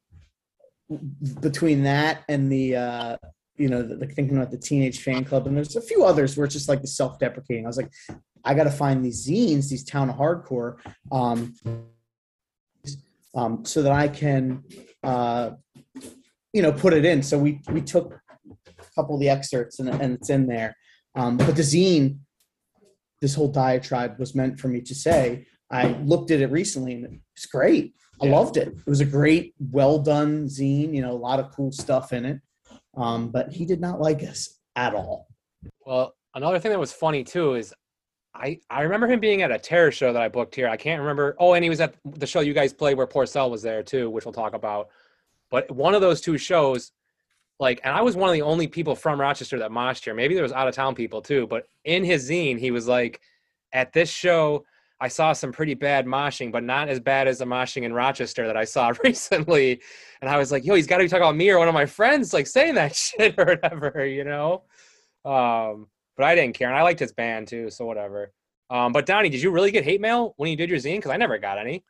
between 1.41 1.84
that 1.84 2.23
and 2.29 2.49
the 2.49 2.75
uh, 2.77 3.17
you 3.58 3.70
know, 3.70 3.82
the, 3.82 3.95
like 3.95 4.14
thinking 4.14 4.38
about 4.38 4.52
the 4.52 4.58
Teenage 4.58 5.04
Fanclub, 5.04 5.45
and 5.45 5.56
there's 5.56 5.76
a 5.76 5.82
few 5.82 6.04
others 6.04 6.38
where 6.38 6.45
it's 6.45 6.56
just 6.56 6.70
like 6.70 6.82
the 6.82 6.88
self-deprecating. 6.88 7.66
I 7.66 7.68
was 7.68 7.78
like, 7.78 7.91
I 8.43 8.54
got 8.54 8.64
to 8.64 8.72
find 8.72 9.04
these 9.04 9.28
zines, 9.28 9.70
these 9.70 9.84
town 9.84 10.10
of 10.10 10.16
hardcore, 10.16 10.78
um, 11.12 11.54
um, 13.36 13.64
so 13.66 13.84
that 13.84 13.91
I 13.91 14.08
can 14.08 14.64
uh, 15.04 15.52
you 16.54 16.62
know, 16.62 16.72
put 16.72 16.93
it 16.93 17.06
in. 17.06 17.24
So 17.24 17.38
we 17.38 17.62
we 17.72 17.82
took 17.82 18.20
a 18.68 18.84
couple 18.95 19.16
of 19.16 19.22
the 19.22 19.30
excerpts 19.30 19.80
and, 19.80 19.89
and 19.89 20.14
it's 20.14 20.30
in 20.30 20.47
there. 20.47 20.76
Um, 21.16 21.38
but 21.38 21.56
the 21.56 21.62
zine, 21.62 22.20
this 23.22 23.36
whole 23.36 23.52
diatribe 23.52 24.20
was 24.20 24.36
meant 24.36 24.60
for 24.60 24.68
me 24.68 24.82
to 24.82 24.95
say. 24.95 25.45
I 25.72 25.93
looked 26.04 26.32
at 26.32 26.41
it 26.41 26.52
recently 26.52 26.95
and 26.95 27.22
it's 27.36 27.45
great. 27.45 27.93
I 28.22 28.26
yeah. 28.26 28.32
loved 28.36 28.58
it. 28.58 28.68
It 28.68 28.89
was 28.89 28.99
a 28.99 29.06
great, 29.06 29.54
well 29.60 29.99
done 29.99 30.45
zine. 30.45 30.93
You 30.93 31.02
know, 31.02 31.12
a 31.12 31.14
lot 31.14 31.39
of 31.39 31.52
cool 31.52 31.72
stuff 31.72 32.12
in 32.12 32.26
it. 32.26 32.41
Um, 32.96 33.30
but 33.30 33.52
he 33.52 33.66
did 33.66 33.80
not 33.80 34.02
like 34.02 34.24
us 34.24 34.60
at 34.76 34.94
all. 34.94 35.28
Well, 35.86 36.16
another 36.36 36.60
thing 36.60 36.72
that 36.72 36.80
was 36.80 36.94
funny 36.94 37.24
too 37.24 37.56
is 37.56 37.74
I, 38.34 38.60
I 38.70 38.82
remember 38.84 39.08
him 39.08 39.20
being 39.20 39.42
at 39.42 39.52
a 39.52 39.60
terror 39.60 39.92
show 39.92 40.14
that 40.14 40.22
I 40.22 40.30
booked 40.30 40.56
here. 40.56 40.68
I 40.68 40.78
can't 40.78 41.02
remember. 41.02 41.36
Oh, 41.39 41.54
and 41.54 41.64
he 41.64 41.70
was 41.70 41.82
at 41.82 41.96
the 42.06 42.28
show 42.28 42.39
you 42.39 42.54
guys 42.54 42.74
played 42.74 42.98
where 42.98 43.08
Porcell 43.08 43.50
was 43.50 43.62
there 43.62 43.84
too, 43.84 44.10
which 44.10 44.26
we'll 44.26 44.34
talk 44.34 44.54
about. 44.54 44.89
But 45.50 45.70
one 45.70 45.94
of 45.94 46.02
those 46.02 46.22
two 46.22 46.38
shows, 46.38 46.92
like, 47.60 47.82
and 47.84 47.94
I 47.94 48.02
was 48.02 48.16
one 48.16 48.30
of 48.30 48.34
the 48.34 48.42
only 48.42 48.68
people 48.68 48.96
from 48.96 49.20
Rochester 49.20 49.60
that 49.60 49.72
moshed 49.72 50.06
here. 50.06 50.14
Maybe 50.14 50.34
there 50.34 50.44
was 50.44 50.54
out 50.54 50.68
of 50.68 50.74
town 50.74 50.96
people 50.96 51.22
too, 51.22 51.46
but 51.48 51.68
in 51.84 52.04
his 52.04 52.30
zine, 52.30 52.58
he 52.58 52.72
was 52.72 52.88
like, 52.88 53.20
at 53.74 53.94
this 53.94 54.10
show, 54.10 54.66
I 55.02 55.08
saw 55.08 55.34
some 55.34 55.52
pretty 55.52 55.74
bad 55.74 56.06
moshing, 56.06 56.52
but 56.52 56.64
not 56.64 56.88
as 56.88 56.99
bad 56.99 57.28
as 57.28 57.39
the 57.39 57.45
moshing 57.45 57.84
in 57.84 57.91
Rochester 57.91 58.45
that 58.45 58.56
I 58.56 58.64
saw 58.66 58.93
recently. 59.04 59.82
And 60.22 60.30
I 60.30 60.38
was 60.38 60.52
like, 60.52 60.64
yo, 60.64 60.76
he's 60.76 60.86
got 60.86 60.99
to 60.99 61.04
be 61.04 61.10
talking 61.10 61.24
about 61.24 61.36
me 61.36 61.49
or 61.49 61.58
one 61.58 61.68
of 61.68 61.74
my 61.74 61.88
friends, 61.88 62.34
like 62.34 62.45
saying 62.45 62.76
that 62.76 62.95
shit 62.95 63.34
or 63.38 63.45
whatever, 63.45 64.06
you 64.06 64.24
know? 64.24 64.62
Um, 65.26 65.88
but 66.16 66.26
I 66.26 66.36
didn't 66.36 66.54
care. 66.56 66.70
And 66.70 66.78
I 66.78 66.84
liked 66.84 66.99
his 66.99 67.14
band 67.14 67.47
too, 67.47 67.72
so 67.72 67.86
whatever. 67.86 68.32
Um, 68.70 68.91
but 68.93 69.08
Donnie, 69.08 69.30
did 69.30 69.41
you 69.41 69.49
really 69.52 69.72
get 69.72 69.84
hate 69.84 69.99
mail 70.02 70.34
when 70.38 70.49
you 70.52 70.56
did 70.56 70.70
your 70.70 70.80
zine? 70.80 70.97
Because 70.97 71.12
I 71.12 71.18
never 71.18 71.38
got 71.39 71.58
any. 71.58 71.84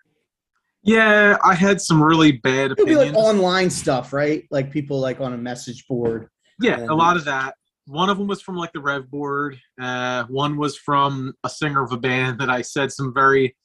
Yeah, 0.84 1.38
I 1.44 1.54
had 1.54 1.80
some 1.80 2.02
really 2.02 2.32
bad 2.32 2.72
It'll 2.72 2.86
be 2.86 2.96
like 2.96 3.14
online 3.14 3.70
stuff, 3.70 4.14
right? 4.14 4.46
Like 4.50 4.72
people 4.72 5.00
like 5.00 5.20
on 5.20 5.34
a 5.34 5.38
message 5.38 5.86
board. 5.88 6.28
yeah, 6.60 6.80
and- 6.80 6.90
a 6.90 6.96
lot 6.96 7.18
of 7.18 7.26
that. 7.26 7.56
One 7.88 8.10
of 8.10 8.18
them 8.18 8.28
was 8.28 8.42
from 8.42 8.56
like 8.56 8.74
the 8.74 8.80
Rev 8.80 9.10
board. 9.10 9.60
Uh, 9.80 10.24
one 10.26 10.58
was 10.58 10.78
from 10.78 11.34
a 11.44 11.50
singer 11.50 11.84
of 11.84 11.92
a 11.92 11.98
band 11.98 12.40
that 12.40 12.50
I 12.50 12.62
said 12.62 12.92
some 12.92 13.14
very 13.14 13.56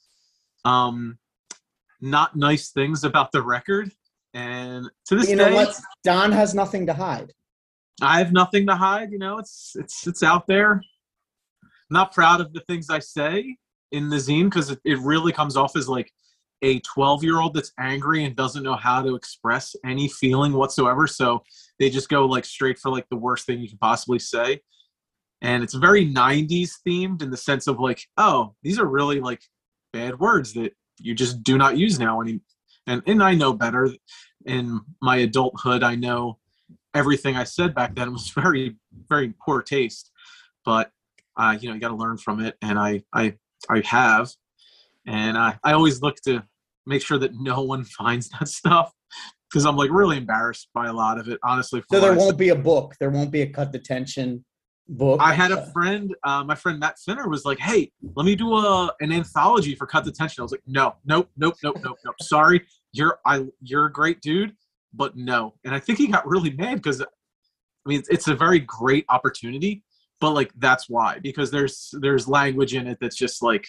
um, 0.64 1.18
not 2.00 2.36
nice 2.36 2.70
things 2.70 3.04
about 3.04 3.30
the 3.32 3.42
record. 3.42 3.92
And 4.34 4.88
to 5.06 5.16
this 5.16 5.30
You 5.30 5.36
know 5.36 5.48
day, 5.48 5.54
what? 5.54 5.80
Don 6.04 6.32
has 6.32 6.54
nothing 6.54 6.86
to 6.86 6.94
hide. 6.94 7.32
I 8.02 8.18
have 8.18 8.32
nothing 8.32 8.66
to 8.66 8.74
hide. 8.74 9.10
You 9.12 9.18
know, 9.18 9.38
it's 9.38 9.72
it's 9.76 10.06
it's 10.06 10.22
out 10.22 10.46
there. 10.46 10.82
not 11.90 12.12
proud 12.12 12.40
of 12.40 12.52
the 12.52 12.60
things 12.60 12.90
I 12.90 12.98
say 12.98 13.56
in 13.92 14.08
the 14.10 14.16
zine 14.16 14.44
because 14.44 14.70
it, 14.70 14.80
it 14.84 14.98
really 14.98 15.32
comes 15.32 15.56
off 15.56 15.76
as 15.76 15.88
like 15.88 16.10
a 16.62 16.80
12 16.80 17.22
year 17.22 17.38
old 17.38 17.54
that's 17.54 17.72
angry 17.78 18.24
and 18.24 18.34
doesn't 18.34 18.62
know 18.62 18.74
how 18.76 19.02
to 19.02 19.14
express 19.14 19.76
any 19.84 20.08
feeling 20.08 20.52
whatsoever. 20.52 21.06
So 21.06 21.42
they 21.78 21.90
just 21.90 22.08
go 22.08 22.26
like 22.26 22.44
straight 22.44 22.78
for 22.78 22.90
like 22.90 23.06
the 23.10 23.16
worst 23.16 23.46
thing 23.46 23.60
you 23.60 23.68
can 23.68 23.78
possibly 23.78 24.18
say. 24.18 24.60
And 25.42 25.62
it's 25.62 25.74
very 25.74 26.06
90s 26.06 26.72
themed 26.86 27.22
in 27.22 27.30
the 27.30 27.36
sense 27.36 27.66
of 27.66 27.78
like, 27.78 28.00
oh, 28.16 28.54
these 28.62 28.78
are 28.78 28.86
really 28.86 29.20
like 29.20 29.42
bad 29.92 30.18
words 30.18 30.54
that 30.54 30.72
you 30.98 31.14
just 31.14 31.42
do 31.42 31.58
not 31.58 31.76
use 31.76 31.98
now. 31.98 32.20
And, 32.20 32.40
and, 32.86 33.02
and 33.06 33.22
I 33.22 33.34
know 33.34 33.52
better 33.52 33.90
in 34.46 34.80
my 35.02 35.16
adulthood. 35.16 35.82
I 35.82 35.94
know 35.94 36.38
everything 36.94 37.36
I 37.36 37.44
said 37.44 37.74
back 37.74 37.94
then 37.94 38.12
was 38.12 38.30
very, 38.34 38.76
very 39.08 39.34
poor 39.44 39.62
taste. 39.62 40.10
But 40.64 40.90
uh, 41.36 41.56
you 41.60 41.68
know, 41.68 41.74
you 41.74 41.80
got 41.80 41.88
to 41.88 41.96
learn 41.96 42.16
from 42.16 42.40
it, 42.40 42.56
and 42.62 42.78
I, 42.78 43.02
I, 43.12 43.34
I 43.68 43.80
have, 43.80 44.30
and 45.06 45.36
I, 45.36 45.58
I 45.62 45.72
always 45.72 46.00
look 46.00 46.16
to 46.22 46.42
make 46.86 47.02
sure 47.02 47.18
that 47.18 47.32
no 47.34 47.62
one 47.62 47.84
finds 47.98 48.28
that 48.30 48.48
stuff 48.48 48.92
because 49.50 49.64
I'm 49.64 49.76
like 49.76 49.90
really 49.90 50.16
embarrassed 50.16 50.68
by 50.74 50.86
a 50.86 50.92
lot 50.92 51.18
of 51.18 51.28
it, 51.28 51.38
honestly. 51.42 51.82
So 51.90 52.00
there 52.00 52.14
won't 52.14 52.38
be 52.38 52.50
a 52.50 52.56
book. 52.56 52.94
There 52.98 53.10
won't 53.10 53.30
be 53.30 53.42
a 53.42 53.48
cut 53.48 53.72
the 53.72 53.78
tension 53.78 54.44
book. 54.88 55.20
I 55.20 55.32
had 55.34 55.52
a 55.52 55.66
friend, 55.72 56.14
uh, 56.24 56.44
my 56.44 56.54
friend 56.54 56.78
Matt 56.78 56.98
Finner 56.98 57.28
was 57.28 57.44
like, 57.44 57.58
"Hey, 57.58 57.90
let 58.14 58.24
me 58.24 58.34
do 58.34 58.54
a 58.54 58.92
an 59.00 59.12
anthology 59.12 59.74
for 59.74 59.86
Cut 59.86 60.04
the 60.04 60.12
Tension." 60.12 60.42
I 60.42 60.44
was 60.44 60.52
like, 60.52 60.62
"No, 60.66 60.94
nope, 61.04 61.28
nope, 61.36 61.56
nope, 61.62 61.78
nope, 61.82 61.98
nope. 62.04 62.14
Sorry, 62.22 62.64
you're 62.92 63.18
I 63.24 63.46
you're 63.62 63.86
a 63.86 63.92
great 63.92 64.20
dude, 64.20 64.54
but 64.92 65.16
no." 65.16 65.54
And 65.64 65.74
I 65.74 65.78
think 65.78 65.98
he 65.98 66.06
got 66.08 66.26
really 66.26 66.50
mad 66.50 66.76
because, 66.76 67.00
I 67.00 67.06
mean, 67.86 68.00
it's, 68.00 68.08
it's 68.08 68.28
a 68.28 68.34
very 68.34 68.60
great 68.60 69.04
opportunity, 69.08 69.84
but 70.20 70.32
like 70.32 70.52
that's 70.58 70.88
why 70.88 71.18
because 71.20 71.50
there's 71.50 71.90
there's 72.00 72.28
language 72.28 72.74
in 72.74 72.86
it 72.86 72.98
that's 73.00 73.16
just 73.16 73.42
like 73.42 73.66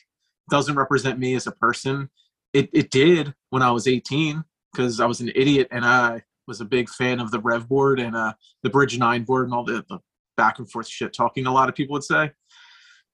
doesn't 0.49 0.75
represent 0.75 1.19
me 1.19 1.35
as 1.35 1.47
a 1.47 1.51
person. 1.51 2.09
It 2.53 2.69
it 2.73 2.91
did 2.91 3.33
when 3.49 3.61
I 3.61 3.71
was 3.71 3.87
18 3.87 4.43
because 4.77 4.99
I 4.99 5.05
was 5.05 5.19
an 5.21 5.31
idiot 5.35 5.67
and 5.71 5.83
I 5.83 6.21
was 6.47 6.61
a 6.61 6.65
big 6.65 6.89
fan 6.89 7.19
of 7.19 7.31
the 7.31 7.39
Rev 7.39 7.67
board 7.67 7.99
and 7.99 8.15
uh 8.15 8.33
the 8.63 8.69
Bridge 8.69 8.97
Nine 8.97 9.23
board 9.23 9.45
and 9.45 9.53
all 9.53 9.63
the, 9.63 9.83
the 9.89 9.99
back 10.37 10.59
and 10.59 10.71
forth 10.71 10.87
shit 10.87 11.13
talking 11.13 11.47
a 11.47 11.53
lot 11.53 11.67
of 11.67 11.75
people 11.75 11.93
would 11.93 12.03
say 12.03 12.31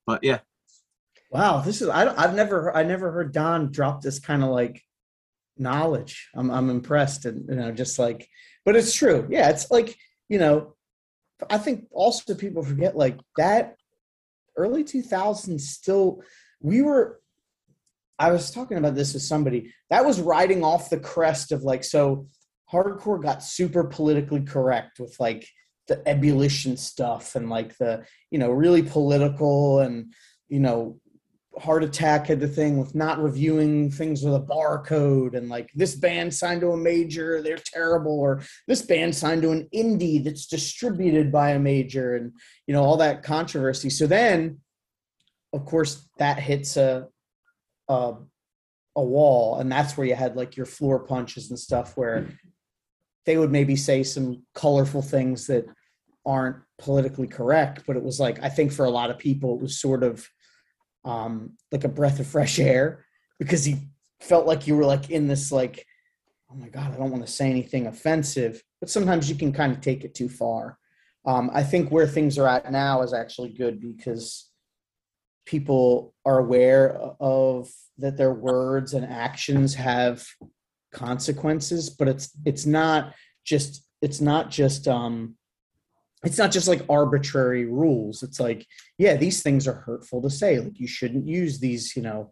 but 0.06 0.24
yeah 0.24 0.40
Wow, 1.34 1.62
this 1.62 1.82
is 1.82 1.90
I, 1.90 2.14
I've 2.16 2.36
never 2.36 2.76
I 2.78 2.84
never 2.84 3.12
heard 3.12 3.34
Don 3.34 3.72
drop 3.72 4.02
this 4.02 4.20
kind 4.20 4.44
of 4.44 4.50
like 4.50 4.84
knowledge. 5.58 6.30
I'm 6.36 6.52
I'm 6.52 6.70
impressed 6.70 7.26
and 7.26 7.50
you 7.50 7.56
know 7.56 7.72
just 7.72 7.98
like, 7.98 8.28
but 8.64 8.76
it's 8.76 8.94
true. 8.94 9.28
Yeah, 9.32 9.50
it's 9.50 9.72
like 9.72 9.98
you 10.30 10.38
know, 10.38 10.76
I 11.50 11.58
think 11.58 11.88
also 11.92 12.36
people 12.36 12.62
forget 12.64 12.96
like 12.96 13.18
that 13.38 13.78
early 14.56 14.84
2000s 14.84 15.60
still 15.62 16.22
we 16.62 16.84
were. 16.84 17.20
I 18.20 18.32
was 18.32 18.52
talking 18.52 18.78
about 18.78 18.96
this 18.96 19.14
with 19.14 19.24
somebody 19.24 19.74
that 19.90 20.06
was 20.06 20.22
riding 20.22 20.64
off 20.64 20.90
the 20.90 21.00
crest 21.00 21.52
of 21.52 21.64
like 21.64 21.84
so 21.84 22.28
hardcore 22.72 23.22
got 23.22 23.44
super 23.44 23.84
politically 23.84 24.42
correct 24.42 25.00
with 25.00 25.16
like 25.20 25.48
the 25.88 26.08
ebullition 26.08 26.78
stuff 26.78 27.36
and 27.36 27.50
like 27.50 27.78
the 27.78 28.06
you 28.32 28.40
know 28.40 28.52
really 28.52 28.82
political 28.82 29.80
and 29.80 30.14
you 30.48 30.60
know 30.60 31.00
heart 31.60 31.84
attack 31.84 32.28
had 32.28 32.40
the 32.40 32.48
thing 32.48 32.80
with 32.80 32.96
not 32.96 33.22
reviewing 33.22 33.92
things 33.92 34.24
with 34.24 34.34
a 34.34 34.40
barcode 34.40 35.36
and 35.36 35.50
like 35.50 35.70
this 35.76 35.94
band 35.94 36.34
signed 36.34 36.62
to 36.62 36.72
a 36.72 36.78
major 36.78 37.42
they're 37.42 37.58
terrible 37.58 38.20
or 38.20 38.42
this 38.68 38.82
band 38.82 39.14
signed 39.14 39.42
to 39.42 39.52
an 39.52 39.68
indie 39.74 40.24
that's 40.24 40.48
distributed 40.48 41.32
by 41.32 41.52
a 41.52 41.60
major 41.60 42.16
and 42.16 42.32
you 42.66 42.74
know 42.74 42.84
all 42.84 42.98
that 42.98 43.24
controversy. 43.24 43.90
So 43.90 44.08
then 44.08 44.60
of 45.54 45.66
course 45.66 46.10
that 46.18 46.40
hits 46.40 46.76
a 46.78 47.08
a, 47.88 48.14
a 48.96 49.04
wall 49.04 49.60
and 49.60 49.72
that's 49.72 49.98
where 49.98 50.08
you 50.08 50.16
had 50.16 50.36
like 50.36 50.56
your 50.56 50.66
floor 50.66 51.00
punches 51.00 51.50
and 51.50 51.60
stuff 51.60 51.98
where 51.98 52.28
they 53.26 53.38
would 53.38 53.52
maybe 53.52 53.76
say 53.76 54.04
some 54.04 54.44
colorful 54.54 55.02
things 55.02 55.48
that 55.48 55.66
aren't 56.26 56.58
politically 56.78 57.28
correct 57.28 57.84
but 57.86 57.96
it 57.96 58.04
was 58.04 58.20
like 58.20 58.42
i 58.42 58.50
think 58.50 58.72
for 58.72 58.86
a 58.86 58.90
lot 58.90 59.10
of 59.10 59.18
people 59.18 59.56
it 59.56 59.62
was 59.62 59.80
sort 59.80 60.04
of 60.04 60.28
um 61.06 61.52
like 61.72 61.84
a 61.84 61.90
breath 61.90 62.20
of 62.20 62.28
fresh 62.28 62.60
air 62.60 63.06
because 63.40 63.66
he 63.66 63.78
felt 64.22 64.48
like 64.48 64.68
you 64.68 64.76
were 64.76 64.86
like 64.86 65.10
in 65.10 65.28
this 65.28 65.52
like 65.52 65.86
oh 66.52 66.56
my 66.56 66.70
god 66.70 66.94
i 66.94 66.98
don't 66.98 67.12
want 67.12 67.26
to 67.26 67.32
say 67.32 67.50
anything 67.50 67.88
offensive 67.88 68.62
but 68.80 68.90
sometimes 68.90 69.30
you 69.30 69.36
can 69.36 69.52
kind 69.52 69.72
of 69.72 69.80
take 69.80 70.04
it 70.04 70.14
too 70.14 70.30
far. 70.30 70.78
Um 71.26 71.50
i 71.54 71.64
think 71.64 71.90
where 71.90 72.08
things 72.08 72.38
are 72.38 72.48
at 72.48 72.72
now 72.72 73.02
is 73.02 73.14
actually 73.14 73.50
good 73.50 73.82
because 73.82 74.50
people 75.46 76.14
are 76.26 76.40
aware 76.40 76.96
of 77.20 77.70
that 77.98 78.18
their 78.18 78.34
words 78.34 78.94
and 78.94 79.06
actions 79.06 79.76
have 79.76 80.26
consequences 80.94 81.90
but 81.90 82.08
it's 82.08 82.30
it's 82.46 82.66
not 82.66 83.14
just 83.46 83.86
it's 84.02 84.22
not 84.22 84.50
just 84.50 84.88
um 84.88 85.36
it's 86.24 86.38
not 86.38 86.52
just 86.52 86.70
like 86.70 86.82
arbitrary 86.88 87.66
rules. 87.66 88.24
It's 88.24 88.40
like 88.40 88.66
yeah 88.98 89.16
these 89.18 89.42
things 89.44 89.68
are 89.68 89.74
hurtful 89.74 90.22
to 90.22 90.30
say. 90.30 90.60
Like 90.60 90.80
you 90.80 90.88
shouldn't 90.88 91.28
use 91.28 91.60
these 91.60 91.96
you 91.96 92.02
know 92.02 92.32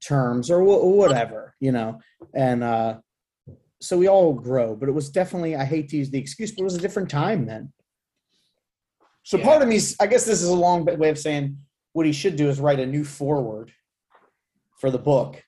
terms 0.00 0.50
or 0.50 0.60
wh- 0.62 0.84
whatever 0.84 1.54
you 1.60 1.72
know? 1.72 2.00
And 2.34 2.64
uh 2.64 2.98
so 3.82 3.98
we 3.98 4.08
all 4.08 4.32
grow 4.34 4.76
but 4.76 4.88
it 4.88 4.92
was 4.92 5.08
definitely 5.10 5.56
i 5.56 5.64
hate 5.64 5.88
to 5.88 5.96
use 5.96 6.10
the 6.10 6.18
excuse 6.18 6.52
but 6.52 6.60
it 6.60 6.64
was 6.64 6.76
a 6.76 6.80
different 6.80 7.10
time 7.10 7.46
then. 7.46 7.72
So 9.24 9.36
Yeah. 9.38 9.44
part 9.44 9.62
of 9.62 9.68
me 9.68 9.78
i 10.00 10.06
guess 10.06 10.24
this 10.24 10.42
is 10.42 10.48
a 10.48 10.54
long 10.54 10.84
way 10.84 11.10
of 11.10 11.18
saying 11.18 11.58
what 11.92 12.06
he 12.06 12.12
should 12.12 12.36
do 12.36 12.48
is 12.48 12.60
write 12.60 12.80
a 12.80 12.86
new 12.86 13.04
forward 13.04 13.72
for 14.78 14.90
the 14.90 14.98
book 14.98 15.42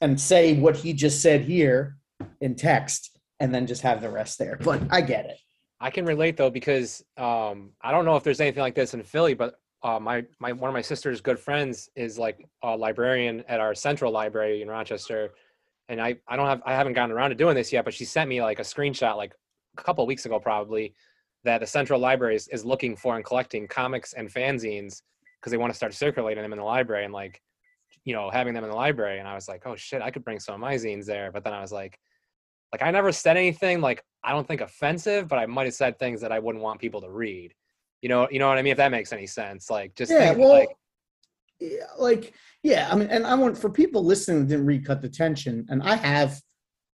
and 0.00 0.20
say 0.20 0.54
what 0.54 0.76
he 0.76 0.92
just 0.92 1.20
said 1.20 1.42
here 1.42 1.96
in 2.40 2.54
text 2.54 3.18
and 3.40 3.54
then 3.54 3.66
just 3.66 3.82
have 3.82 4.00
the 4.00 4.10
rest 4.10 4.38
there. 4.38 4.58
But 4.62 4.82
i 4.90 5.00
get 5.00 5.26
it. 5.26 5.38
I 5.80 5.90
can 5.90 6.04
relate 6.04 6.36
though 6.36 6.50
because 6.50 7.02
um, 7.16 7.70
I 7.82 7.90
don't 7.90 8.04
know 8.04 8.16
if 8.16 8.22
there's 8.22 8.40
anything 8.40 8.62
like 8.62 8.76
this 8.76 8.94
in 8.94 9.02
Philly, 9.02 9.34
but 9.34 9.56
uh, 9.82 9.98
my 9.98 10.24
my 10.38 10.52
one 10.52 10.68
of 10.68 10.74
my 10.74 10.80
sister's 10.80 11.20
good 11.20 11.40
friends 11.40 11.88
is 11.96 12.16
like 12.16 12.46
a 12.62 12.76
librarian 12.76 13.42
at 13.48 13.58
our 13.58 13.74
central 13.74 14.12
library 14.12 14.62
in 14.62 14.68
Rochester, 14.68 15.30
and 15.88 16.00
I 16.00 16.16
I 16.28 16.36
don't 16.36 16.46
have 16.46 16.62
I 16.64 16.72
haven't 16.72 16.92
gotten 16.92 17.10
around 17.10 17.30
to 17.30 17.34
doing 17.34 17.56
this 17.56 17.72
yet, 17.72 17.84
but 17.84 17.92
she 17.92 18.04
sent 18.04 18.28
me 18.28 18.40
like 18.40 18.60
a 18.60 18.62
screenshot 18.62 19.16
like 19.16 19.34
a 19.76 19.82
couple 19.82 20.06
weeks 20.06 20.24
ago 20.24 20.38
probably 20.38 20.94
that 21.42 21.58
the 21.58 21.66
central 21.66 21.98
library 21.98 22.36
is, 22.36 22.46
is 22.48 22.64
looking 22.64 22.94
for 22.94 23.16
and 23.16 23.24
collecting 23.24 23.66
comics 23.66 24.12
and 24.12 24.32
fanzines 24.32 25.02
because 25.42 25.50
they 25.50 25.56
want 25.58 25.72
to 25.72 25.76
start 25.76 25.92
circulating 25.92 26.42
them 26.42 26.52
in 26.52 26.58
the 26.58 26.64
library 26.64 27.04
and 27.04 27.12
like 27.12 27.40
you 28.04 28.14
know 28.14 28.30
having 28.30 28.54
them 28.54 28.64
in 28.64 28.70
the 28.70 28.76
library 28.76 29.18
and 29.18 29.26
I 29.28 29.34
was 29.34 29.48
like 29.48 29.62
oh 29.66 29.76
shit 29.76 30.00
I 30.00 30.10
could 30.10 30.24
bring 30.24 30.40
some 30.40 30.54
of 30.54 30.60
my 30.60 30.76
zines 30.76 31.04
there 31.04 31.32
but 31.32 31.42
then 31.44 31.52
I 31.52 31.60
was 31.60 31.72
like 31.72 31.98
like 32.72 32.82
I 32.82 32.90
never 32.90 33.12
said 33.12 33.36
anything 33.36 33.80
like 33.80 34.02
I 34.24 34.30
don't 34.32 34.46
think 34.46 34.60
offensive, 34.60 35.26
but 35.28 35.38
I 35.40 35.46
might 35.46 35.64
have 35.66 35.74
said 35.74 35.98
things 35.98 36.20
that 36.20 36.30
I 36.32 36.38
wouldn't 36.38 36.62
want 36.62 36.80
people 36.80 37.00
to 37.00 37.10
read. 37.10 37.52
You 38.02 38.08
know, 38.08 38.28
you 38.30 38.38
know 38.38 38.48
what 38.48 38.56
I 38.56 38.62
mean? 38.62 38.70
If 38.70 38.76
that 38.78 38.92
makes 38.92 39.12
any 39.12 39.26
sense. 39.26 39.68
Like 39.68 39.96
just 39.96 40.12
yeah 40.12 40.30
well 40.32 40.48
like 40.48 40.68
yeah, 41.60 41.84
like 41.98 42.34
yeah 42.62 42.88
i 42.90 42.94
mean 42.96 43.08
and 43.08 43.24
i 43.26 43.34
want 43.34 43.56
for 43.56 43.70
people 43.70 44.04
listening 44.04 44.40
that 44.40 44.48
didn't 44.48 44.66
read 44.66 44.84
cut 44.84 45.00
the 45.00 45.08
tension 45.08 45.64
and 45.68 45.80
i 45.82 45.94
have 45.94 46.40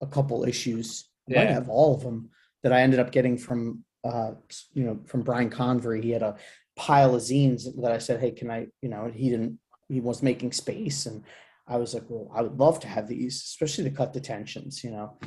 a 0.01 0.07
couple 0.07 0.43
issues 0.43 1.09
i 1.29 1.35
might 1.35 1.43
Yeah. 1.43 1.53
have 1.53 1.69
all 1.69 1.93
of 1.95 2.01
them 2.01 2.29
that 2.63 2.73
i 2.73 2.81
ended 2.81 2.99
up 2.99 3.11
getting 3.11 3.37
from 3.37 3.85
uh 4.03 4.31
you 4.73 4.83
know 4.83 4.99
from 5.05 5.21
brian 5.21 5.49
convery 5.49 6.01
he 6.01 6.09
had 6.11 6.21
a 6.21 6.35
pile 6.77 7.15
of 7.15 7.21
zines 7.21 7.63
that 7.81 7.91
i 7.91 7.97
said 7.97 8.19
hey 8.19 8.31
can 8.31 8.49
i 8.51 8.67
you 8.81 8.89
know 8.89 9.11
he 9.13 9.29
didn't 9.29 9.59
he 9.89 9.99
was 9.99 10.21
making 10.23 10.51
space 10.51 11.05
and 11.07 11.23
i 11.67 11.75
was 11.75 11.93
like 11.93 12.03
well 12.07 12.31
i 12.35 12.41
would 12.41 12.57
love 12.59 12.79
to 12.79 12.87
have 12.87 13.07
these 13.07 13.35
especially 13.35 13.83
to 13.83 13.89
cut 13.89 14.13
the 14.13 14.19
tensions 14.21 14.83
you 14.83 14.91
know 14.91 15.17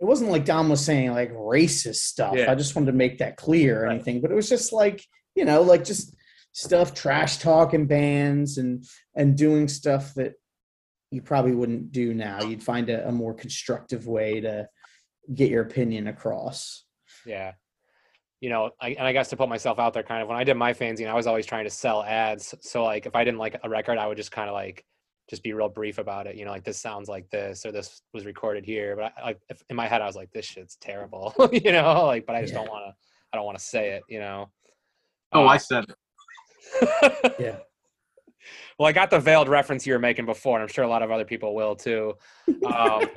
it 0.00 0.04
wasn't 0.04 0.30
like 0.30 0.44
Don 0.44 0.68
was 0.68 0.84
saying 0.84 1.10
like 1.10 1.32
racist 1.32 1.96
stuff. 1.96 2.36
Yeah. 2.36 2.52
I 2.52 2.54
just 2.54 2.76
wanted 2.76 2.92
to 2.92 2.96
make 2.96 3.18
that 3.18 3.36
clear 3.36 3.80
or 3.80 3.86
Right. 3.86 3.94
anything, 3.96 4.20
but 4.20 4.30
it 4.30 4.34
was 4.34 4.48
just 4.48 4.72
like 4.72 5.04
you 5.34 5.44
know, 5.44 5.62
like 5.62 5.84
just 5.84 6.14
stuff, 6.52 6.94
trash 6.94 7.38
talking 7.38 7.86
bands 7.86 8.58
and 8.58 8.84
and 9.16 9.36
doing 9.36 9.66
stuff 9.66 10.14
that 10.14 10.34
you 11.10 11.20
probably 11.20 11.52
wouldn't 11.52 11.90
do 11.90 12.14
now. 12.14 12.42
You'd 12.42 12.62
find 12.62 12.88
a, 12.90 13.08
a 13.08 13.12
more 13.12 13.34
constructive 13.34 14.06
way 14.06 14.40
to 14.40 14.68
get 15.34 15.50
your 15.50 15.62
opinion 15.62 16.06
across. 16.06 16.84
Yeah. 17.26 17.54
You 18.40 18.50
know, 18.50 18.70
I, 18.80 18.90
and 18.90 19.06
I 19.06 19.12
guess 19.12 19.28
to 19.30 19.36
put 19.36 19.48
myself 19.48 19.78
out 19.80 19.92
there, 19.94 20.02
kind 20.04 20.22
of 20.22 20.28
when 20.28 20.36
I 20.38 20.44
did 20.44 20.54
my 20.56 20.72
fanzine, 20.72 21.08
I 21.08 21.14
was 21.14 21.26
always 21.26 21.44
trying 21.44 21.64
to 21.64 21.70
sell 21.70 22.04
ads. 22.04 22.54
So 22.60 22.84
like, 22.84 23.04
if 23.06 23.16
I 23.16 23.24
didn't 23.24 23.38
like 23.40 23.58
a 23.64 23.68
record, 23.68 23.98
I 23.98 24.06
would 24.06 24.16
just 24.16 24.30
kind 24.30 24.48
of 24.48 24.54
like 24.54 24.84
just 25.28 25.42
be 25.42 25.52
real 25.52 25.68
brief 25.68 25.98
about 25.98 26.26
it. 26.28 26.36
You 26.36 26.44
know, 26.44 26.52
like 26.52 26.62
this 26.64 26.78
sounds 26.78 27.08
like 27.08 27.28
this, 27.30 27.66
or 27.66 27.72
this 27.72 28.00
was 28.14 28.24
recorded 28.26 28.64
here. 28.64 28.94
But 28.94 29.12
I, 29.18 29.24
like 29.24 29.40
if, 29.48 29.60
in 29.70 29.76
my 29.76 29.88
head, 29.88 30.02
I 30.02 30.06
was 30.06 30.14
like, 30.16 30.30
this 30.32 30.44
shit's 30.46 30.76
terrible. 30.76 31.34
you 31.52 31.72
know, 31.72 32.06
like, 32.06 32.26
but 32.26 32.36
I 32.36 32.40
just 32.42 32.52
Yeah. 32.52 32.60
don't 32.60 32.68
want 32.70 32.84
to. 32.86 32.94
I 33.32 33.36
don't 33.36 33.44
want 33.44 33.58
to 33.58 33.64
say 33.64 33.90
it. 33.90 34.02
You 34.08 34.20
know. 34.20 34.50
Oh, 35.32 35.44
Uh, 35.44 35.48
I 35.48 35.56
said 35.56 35.84
it. 35.88 37.32
Yeah. 37.40 37.56
well, 38.78 38.88
I 38.88 38.92
got 38.92 39.10
the 39.10 39.18
veiled 39.18 39.48
reference 39.48 39.86
you 39.86 39.92
were 39.94 39.98
making 39.98 40.26
before, 40.26 40.56
and 40.56 40.62
I'm 40.62 40.68
sure 40.68 40.84
a 40.84 40.88
lot 40.88 41.02
of 41.02 41.10
other 41.10 41.24
people 41.24 41.54
will 41.54 41.74
too. 41.74 42.14
Um, 42.64 43.08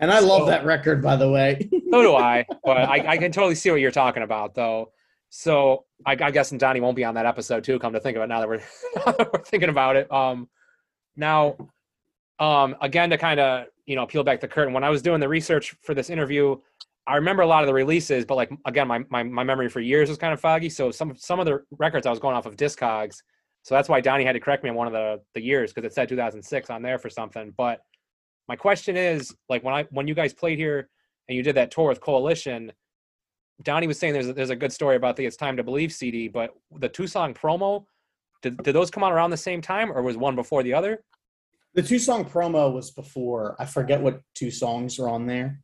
And 0.00 0.10
I 0.10 0.18
love 0.18 0.46
that 0.48 0.64
record, 0.64 1.02
by 1.02 1.16
the 1.16 1.30
way. 1.30 1.68
so 1.90 2.02
do 2.02 2.14
I, 2.14 2.44
but 2.64 2.76
I, 2.76 3.12
I 3.12 3.16
can 3.16 3.32
totally 3.32 3.54
see 3.54 3.70
what 3.70 3.80
you're 3.80 3.90
talking 3.90 4.22
about, 4.22 4.54
though. 4.54 4.92
So 5.30 5.84
I, 6.06 6.12
I 6.12 6.30
guess 6.30 6.50
Donnie 6.50 6.80
won't 6.80 6.94
be 6.94 7.04
on 7.04 7.14
that 7.14 7.26
episode 7.26 7.64
too. 7.64 7.78
Come 7.80 7.92
to 7.92 8.00
think 8.00 8.16
of 8.16 8.22
it, 8.22 8.28
now 8.28 8.38
that 8.38 8.48
we're 8.48 8.58
now 8.96 9.12
that 9.12 9.32
we're 9.32 9.42
thinking 9.42 9.68
about 9.68 9.96
it. 9.96 10.10
Um, 10.12 10.48
now, 11.16 11.56
um, 12.38 12.76
again 12.80 13.10
to 13.10 13.18
kind 13.18 13.40
of 13.40 13.66
you 13.84 13.96
know 13.96 14.06
peel 14.06 14.22
back 14.22 14.40
the 14.40 14.48
curtain. 14.48 14.72
When 14.72 14.84
I 14.84 14.90
was 14.90 15.02
doing 15.02 15.18
the 15.18 15.28
research 15.28 15.74
for 15.82 15.92
this 15.92 16.08
interview, 16.08 16.56
I 17.06 17.16
remember 17.16 17.42
a 17.42 17.46
lot 17.46 17.64
of 17.64 17.66
the 17.66 17.74
releases, 17.74 18.24
but 18.24 18.36
like 18.36 18.50
again, 18.64 18.86
my 18.86 19.04
my, 19.10 19.24
my 19.24 19.42
memory 19.42 19.68
for 19.68 19.80
years 19.80 20.08
was 20.08 20.18
kind 20.18 20.32
of 20.32 20.40
foggy. 20.40 20.70
So 20.70 20.92
some 20.92 21.16
some 21.16 21.40
of 21.40 21.46
the 21.46 21.64
records 21.78 22.06
I 22.06 22.10
was 22.10 22.20
going 22.20 22.36
off 22.36 22.46
of 22.46 22.56
Discogs. 22.56 23.16
So 23.62 23.74
that's 23.74 23.88
why 23.88 24.00
Donnie 24.00 24.24
had 24.24 24.34
to 24.34 24.40
correct 24.40 24.62
me 24.62 24.70
on 24.70 24.76
one 24.76 24.86
of 24.86 24.92
the 24.92 25.20
the 25.34 25.42
years 25.42 25.72
because 25.72 25.90
it 25.90 25.94
said 25.94 26.08
2006 26.08 26.70
on 26.70 26.80
there 26.80 26.98
for 26.98 27.10
something. 27.10 27.52
But 27.56 27.80
my 28.48 28.56
question 28.56 28.96
is, 28.96 29.34
like 29.48 29.64
when 29.64 29.74
I 29.74 29.84
when 29.90 30.06
you 30.08 30.14
guys 30.14 30.32
played 30.32 30.58
here 30.58 30.88
and 31.28 31.36
you 31.36 31.42
did 31.42 31.56
that 31.56 31.70
tour 31.70 31.88
with 31.88 32.00
Coalition, 32.00 32.72
Donnie 33.62 33.86
was 33.86 33.98
saying 33.98 34.12
there's 34.12 34.28
a, 34.28 34.32
there's 34.32 34.50
a 34.50 34.56
good 34.56 34.72
story 34.72 34.96
about 34.96 35.16
the 35.16 35.24
It's 35.24 35.36
Time 35.36 35.56
to 35.56 35.62
Believe 35.62 35.92
CD, 35.92 36.28
but 36.28 36.50
the 36.78 36.88
two 36.88 37.06
song 37.06 37.34
promo, 37.34 37.84
did, 38.42 38.56
did 38.62 38.74
those 38.74 38.90
come 38.90 39.04
out 39.04 39.12
around 39.12 39.30
the 39.30 39.36
same 39.36 39.60
time 39.60 39.90
or 39.92 40.02
was 40.02 40.16
one 40.16 40.34
before 40.34 40.62
the 40.62 40.74
other? 40.74 41.02
The 41.74 41.82
two 41.82 41.98
song 41.98 42.24
promo 42.24 42.72
was 42.72 42.90
before. 42.90 43.56
I 43.58 43.64
forget 43.64 44.00
what 44.00 44.20
two 44.34 44.50
songs 44.50 44.98
are 44.98 45.08
on 45.08 45.26
there. 45.26 45.60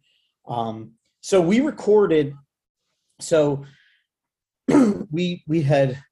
Um, 0.49 0.93
so 1.21 1.41
we 1.41 1.61
recorded. 1.61 2.35
So 3.21 3.65
we 5.11 5.45
we 5.47 5.63
had. 5.63 6.03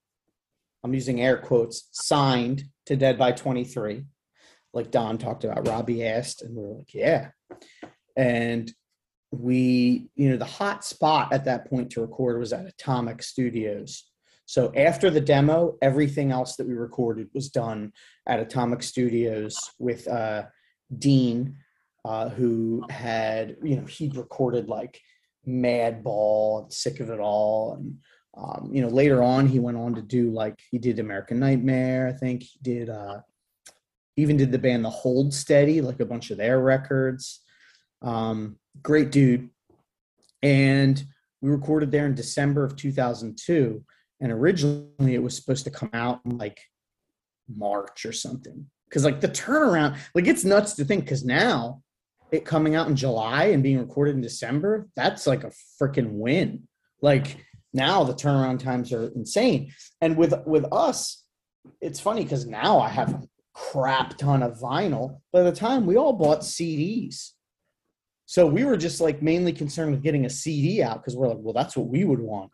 I'm 0.84 0.94
using 0.94 1.20
air 1.20 1.38
quotes. 1.38 1.88
Signed 1.90 2.64
to 2.86 2.94
Dead 2.94 3.18
by 3.18 3.32
23, 3.32 4.04
like 4.79 4.91
Don 4.91 5.18
talked 5.18 5.45
about. 5.45 5.66
Robbie 5.66 6.05
asked, 6.05 6.43
and 6.43 6.55
we 6.57 6.62
were 6.62 6.74
like, 6.79 6.95
"Yeah." 6.95 7.31
And 8.16 8.72
we, 9.31 10.09
you 10.16 10.31
know, 10.31 10.37
the 10.37 10.45
hot 10.45 10.85
spot 10.85 11.33
at 11.33 11.45
that 11.45 11.68
point 11.68 11.91
to 11.91 12.01
record 12.01 12.39
was 12.39 12.53
at 12.53 12.66
Atomic 12.66 13.22
Studios. 13.22 14.05
So 14.47 14.72
after 14.74 15.11
the 15.11 15.20
demo, 15.20 15.76
everything 15.83 16.33
else 16.33 16.57
that 16.57 16.66
we 16.66 16.74
recorded 16.74 17.29
was 17.35 17.51
done 17.51 17.93
at 18.26 18.41
Atomic 18.41 18.83
Studios 18.83 19.59
with 19.79 20.09
uh, 20.09 20.45
Dean, 20.99 21.57
uh, 22.07 22.31
who 22.31 22.83
had, 22.89 23.57
you 23.62 23.76
know, 23.76 23.85
he'd 23.85 24.16
recorded 24.16 24.68
like 24.68 24.99
Madball, 25.47 26.72
Sick 26.72 27.01
of 27.01 27.11
It 27.11 27.20
All. 27.20 27.74
And, 27.74 27.99
um, 28.35 28.70
you 28.72 28.81
know, 28.81 28.89
later 28.89 29.22
on, 29.22 29.47
he 29.47 29.59
went 29.59 29.76
on 29.76 29.95
to 29.97 30.03
do 30.03 30.31
like, 30.31 30.59
he 30.70 30.79
did 30.79 30.99
American 30.99 31.39
Nightmare, 31.39 32.09
I 32.09 32.12
think. 32.12 32.43
He 32.43 32.59
did, 32.62 32.89
uh, 32.89 33.20
even 34.18 34.36
did 34.36 34.52
the 34.52 34.58
band 34.58 34.84
The 34.84 34.90
Hold 34.90 35.32
Steady, 35.32 35.80
like 35.80 36.00
a 36.00 36.06
bunch 36.06 36.30
of 36.30 36.36
their 36.36 36.60
records. 36.60 37.40
Um, 38.02 38.58
great 38.82 39.10
dude. 39.10 39.48
And 40.42 41.02
we 41.40 41.50
recorded 41.50 41.90
there 41.90 42.06
in 42.06 42.14
December 42.14 42.64
of 42.64 42.76
2002 42.76 43.84
and 44.20 44.32
originally 44.32 45.14
it 45.14 45.22
was 45.22 45.36
supposed 45.36 45.64
to 45.64 45.70
come 45.70 45.90
out 45.92 46.20
in 46.24 46.38
like 46.38 46.60
March 47.48 48.04
or 48.04 48.12
something. 48.12 48.66
Because 48.88 49.04
like 49.04 49.20
the 49.20 49.28
turnaround, 49.28 49.96
like 50.14 50.26
it's 50.26 50.44
nuts 50.44 50.74
to 50.74 50.84
think. 50.84 51.04
Because 51.04 51.24
now 51.24 51.82
it 52.32 52.44
coming 52.44 52.74
out 52.74 52.88
in 52.88 52.96
July 52.96 53.46
and 53.46 53.62
being 53.62 53.78
recorded 53.78 54.14
in 54.14 54.20
December, 54.20 54.88
that's 54.96 55.26
like 55.26 55.44
a 55.44 55.52
freaking 55.80 56.12
win. 56.12 56.66
Like 57.00 57.44
now 57.72 58.04
the 58.04 58.14
turnaround 58.14 58.60
times 58.60 58.92
are 58.92 59.08
insane. 59.14 59.72
And 60.00 60.16
with 60.16 60.34
with 60.46 60.66
us, 60.72 61.22
it's 61.80 62.00
funny 62.00 62.24
because 62.24 62.46
now 62.46 62.80
I 62.80 62.88
have 62.88 63.26
crap 63.59 64.16
ton 64.16 64.42
of 64.42 64.59
vinyl. 64.59 65.20
By 65.32 65.42
the 65.42 65.52
time 65.52 65.84
we 65.84 65.96
all 65.96 66.12
bought 66.12 66.40
CDs. 66.40 67.32
So 68.26 68.46
we 68.46 68.64
were 68.64 68.76
just 68.76 69.00
like 69.00 69.20
mainly 69.22 69.52
concerned 69.52 69.90
with 69.90 70.02
getting 70.02 70.26
a 70.26 70.30
CD 70.30 70.82
out 70.82 70.98
because 70.98 71.16
we're 71.16 71.28
like, 71.28 71.38
well, 71.40 71.54
that's 71.54 71.76
what 71.76 71.88
we 71.88 72.04
would 72.04 72.20
want. 72.20 72.52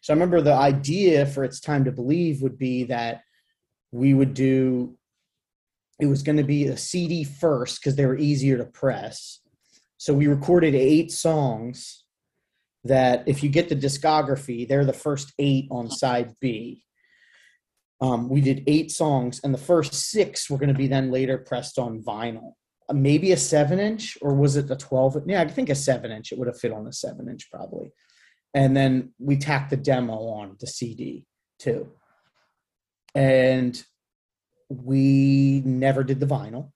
So 0.00 0.12
I 0.12 0.14
remember 0.14 0.40
the 0.40 0.54
idea 0.54 1.26
for 1.26 1.44
It's 1.44 1.60
Time 1.60 1.84
to 1.84 1.92
Believe 1.92 2.40
would 2.40 2.56
be 2.56 2.84
that 2.84 3.22
we 3.90 4.14
would 4.14 4.32
do, 4.32 4.96
it 6.00 6.06
was 6.06 6.22
going 6.22 6.38
to 6.38 6.44
be 6.44 6.66
a 6.66 6.76
CD 6.76 7.24
first 7.24 7.80
because 7.80 7.96
they 7.96 8.06
were 8.06 8.16
easier 8.16 8.56
to 8.56 8.64
press. 8.64 9.40
So 9.98 10.14
we 10.14 10.28
recorded 10.28 10.74
eight 10.74 11.10
songs 11.12 12.04
that, 12.84 13.24
if 13.26 13.42
you 13.42 13.48
get 13.48 13.68
the 13.68 13.76
discography, 13.76 14.66
they're 14.66 14.84
the 14.84 14.92
first 14.92 15.32
eight 15.38 15.66
on 15.70 15.90
side 15.90 16.34
B. 16.40 16.84
Um, 18.02 18.28
we 18.28 18.42
did 18.42 18.64
eight 18.66 18.90
songs, 18.90 19.40
and 19.42 19.54
the 19.54 19.58
first 19.58 19.94
six 19.94 20.50
were 20.50 20.58
going 20.58 20.68
to 20.68 20.74
be 20.74 20.88
then 20.88 21.10
later 21.10 21.38
pressed 21.38 21.78
on 21.78 22.02
vinyl. 22.02 22.52
Uh, 22.88 22.94
Maybe 22.94 23.32
a 23.32 23.36
seven 23.38 23.78
inch, 23.78 24.18
or 24.20 24.34
was 24.34 24.56
it 24.56 24.70
a 24.70 24.76
12? 24.76 25.22
Yeah, 25.26 25.40
I 25.40 25.48
think 25.48 25.70
a 25.70 25.74
seven 25.74 26.10
inch. 26.10 26.32
It 26.32 26.38
would 26.38 26.48
have 26.48 26.58
fit 26.58 26.72
on 26.72 26.86
a 26.86 26.92
seven 26.92 27.28
inch 27.28 27.50
probably 27.50 27.92
and 28.54 28.76
then 28.76 29.12
we 29.18 29.36
tacked 29.36 29.70
the 29.70 29.76
demo 29.76 30.14
on 30.14 30.56
the 30.60 30.66
CD 30.66 31.24
too. 31.58 31.90
And 33.14 33.82
we 34.68 35.62
never 35.64 36.02
did 36.02 36.20
the 36.20 36.26
vinyl 36.26 36.70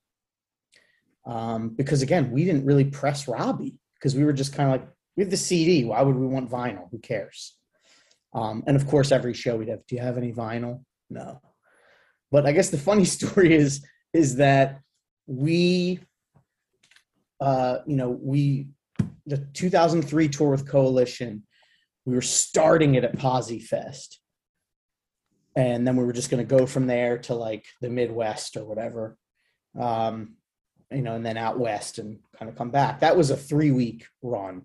um, 1.27 1.70
because 1.70 2.03
again, 2.03 2.31
we 2.31 2.45
didn't 2.45 2.66
really 2.66 2.85
press 2.85 3.27
Robbie 3.27 3.79
because 3.95 4.14
we 4.14 4.24
were 4.24 4.33
just 4.33 4.55
kind 4.55 4.68
of 4.68 4.81
like, 4.81 4.89
we 5.16 5.22
have 5.22 5.31
the 5.31 5.37
CD. 5.37 5.85
Why 5.85 6.03
would 6.03 6.16
we 6.16 6.27
want 6.27 6.51
vinyl? 6.51 6.91
Who 6.91 6.99
cares? 6.99 7.57
Um, 8.35 8.62
and 8.66 8.77
of 8.77 8.87
course, 8.87 9.12
every 9.12 9.33
show 9.33 9.57
we'd 9.57 9.68
have, 9.68 9.87
do 9.87 9.97
you 9.97 10.03
have 10.03 10.18
any 10.18 10.33
vinyl? 10.33 10.85
No. 11.11 11.40
But 12.30 12.46
I 12.46 12.52
guess 12.52 12.70
the 12.70 12.78
funny 12.78 13.04
story 13.16 13.54
is 13.54 13.84
is 14.12 14.36
that 14.36 14.80
we, 15.26 16.00
uh, 17.40 17.78
you 17.86 17.96
know, 17.96 18.11
we 18.11 18.68
the 19.26 19.38
2003 19.52 20.28
tour 20.28 20.50
with 20.50 20.68
Coalition 20.68 21.42
we 22.07 22.14
were 22.14 22.22
starting 22.22 22.94
it 22.94 23.04
at 23.04 23.18
Posi 23.18 23.62
Fest. 23.62 24.20
And 25.57 25.86
then 25.86 25.96
we 25.96 26.04
were 26.04 26.12
just 26.12 26.30
going 26.30 26.46
to 26.46 26.57
go 26.57 26.64
from 26.64 26.86
there 26.86 27.18
to 27.18 27.34
like 27.34 27.66
the 27.80 27.90
Midwest 27.90 28.57
or 28.57 28.64
whatever. 28.64 29.18
Um, 29.78 30.36
you 30.90 31.02
know, 31.02 31.16
and 31.16 31.26
then 31.26 31.36
out 31.36 31.59
west 31.59 31.98
and 31.98 32.20
kind 32.38 32.48
of 32.48 32.57
come 32.57 32.70
back. 32.70 33.00
That 33.00 33.16
was 33.16 33.30
a 33.30 33.36
three 33.36 33.72
week 33.72 34.07
run. 34.22 34.62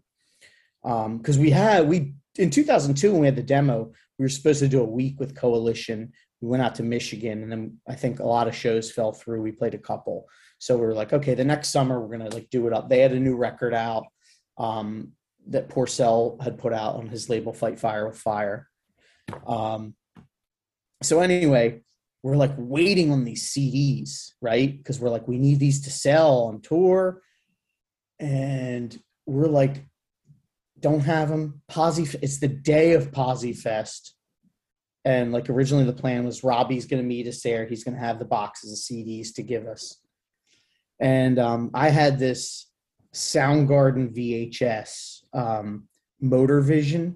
Um, 0.84 1.18
because 1.18 1.40
we 1.40 1.50
had 1.50 1.88
we 1.88 2.14
in 2.38 2.50
2002 2.50 3.12
when 3.12 3.22
we 3.22 3.28
had 3.28 3.36
the 3.36 3.42
demo, 3.42 3.92
we 4.20 4.24
were 4.24 4.30
supposed 4.30 4.60
to 4.60 4.68
do 4.68 4.82
a 4.82 4.86
week 4.86 5.20
with 5.20 5.36
Coalition. 5.36 6.14
We 6.42 6.50
went 6.50 6.64
out 6.64 6.76
to 6.76 6.84
Michigan, 6.84 7.44
and 7.44 7.52
then 7.52 7.78
I 7.88 7.96
think 7.96 8.20
a 8.20 8.26
lot 8.26 8.48
of 8.48 8.56
shows 8.56 8.92
fell 8.92 9.14
through. 9.14 9.42
We 9.42 9.52
played 9.52 9.76
a 9.76 9.80
couple, 9.80 10.28
so 10.60 10.76
we 10.76 10.86
were 10.86 10.94
like, 10.94 11.14
okay, 11.14 11.36
the 11.36 11.46
next 11.46 11.70
summer 11.70 12.02
we're 12.02 12.18
gonna 12.18 12.32
like 12.32 12.50
do 12.50 12.68
it 12.68 12.74
up. 12.74 12.90
They 12.90 13.00
had 13.00 13.14
a 13.14 13.20
new 13.20 13.36
record 13.36 13.74
out. 13.74 14.06
Um, 14.58 15.14
that 15.48 15.70
Porcell 15.70 16.42
had 16.42 16.58
put 16.58 16.74
out 16.74 16.96
on 16.96 17.08
his 17.08 17.30
label 17.30 17.54
Fight 17.54 17.80
Fire 17.80 18.08
with 18.08 18.18
Fire. 18.18 18.68
Um, 19.46 19.96
so 21.02 21.20
anyway, 21.20 21.82
we're 22.24 22.36
like 22.36 22.54
waiting 22.58 23.12
on 23.12 23.24
these 23.24 23.50
CDs, 23.50 24.32
right? 24.42 24.78
Because 24.78 25.00
we're 25.00 25.10
like, 25.10 25.28
we 25.28 25.38
need 25.38 25.60
these 25.60 25.82
to 25.82 25.90
sell 25.90 26.44
on 26.44 26.62
tour. 26.62 27.22
And 28.20 28.98
we're 29.26 29.48
like, 29.48 29.84
don't 30.80 31.02
have 31.02 31.30
them. 31.30 31.62
Posi, 31.70 32.16
it's 32.22 32.40
the 32.40 32.48
day 32.48 32.94
of 32.94 33.12
Posi 33.12 33.58
Fest. 33.58 34.16
And 35.04 35.32
like 35.32 35.50
originally 35.50 35.86
the 35.86 35.94
plan 35.94 36.26
was 36.26 36.44
Robbie's 36.44 36.86
going 36.86 37.02
to 37.02 37.08
meet 37.08 37.28
us 37.28 37.42
there. 37.42 37.66
He's 37.66 37.84
going 37.84 37.96
to 37.96 38.02
have 38.02 38.20
the 38.20 38.26
boxes 38.26 38.72
of 38.72 38.78
CDs 38.78 39.34
to 39.36 39.44
give 39.44 39.68
us. 39.68 39.98
And 41.00 41.40
um, 41.40 41.72
I 41.74 41.90
had 41.90 42.20
this 42.20 42.68
Soundgarden 43.14 44.16
VHS 44.16 45.24
um, 45.34 45.88
Motorvision. 46.24 47.16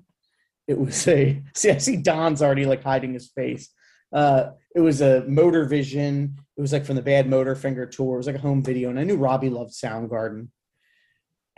It 0.68 0.80
was 0.80 1.08
a 1.08 1.42
see. 1.54 1.72
I 1.72 1.78
see 1.78 1.98
Don's 1.98 2.42
already 2.42 2.66
like 2.66 2.84
hiding 2.84 3.14
his 3.14 3.30
face. 3.30 3.70
Uh, 4.12 4.52
it 4.74 4.80
was 4.80 5.02
a 5.02 5.24
Motorvision. 5.28 6.38
It 6.58 6.62
was 6.62 6.74
like 6.74 6.86
from 6.86 6.96
the 6.96 7.02
Badmotorfinger 7.02 7.92
tour. 7.92 8.16
It 8.16 8.18
was 8.18 8.28
like 8.28 8.36
a 8.36 8.40
home 8.40 8.64
video, 8.64 8.90
and 8.90 9.00
I 9.00 9.04
knew 9.04 9.18
Robbie 9.18 9.50
loved 9.50 9.74
Soundgarden. 9.74 10.48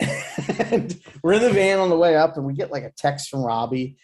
and 0.00 1.00
we're 1.22 1.32
in 1.32 1.42
the 1.42 1.52
van 1.52 1.78
on 1.78 1.88
the 1.88 1.96
way 1.96 2.16
up, 2.16 2.36
and 2.36 2.44
we 2.44 2.52
get 2.52 2.70
like 2.70 2.84
a 2.84 2.92
text 2.96 3.30
from 3.30 3.42
Robbie. 3.42 3.96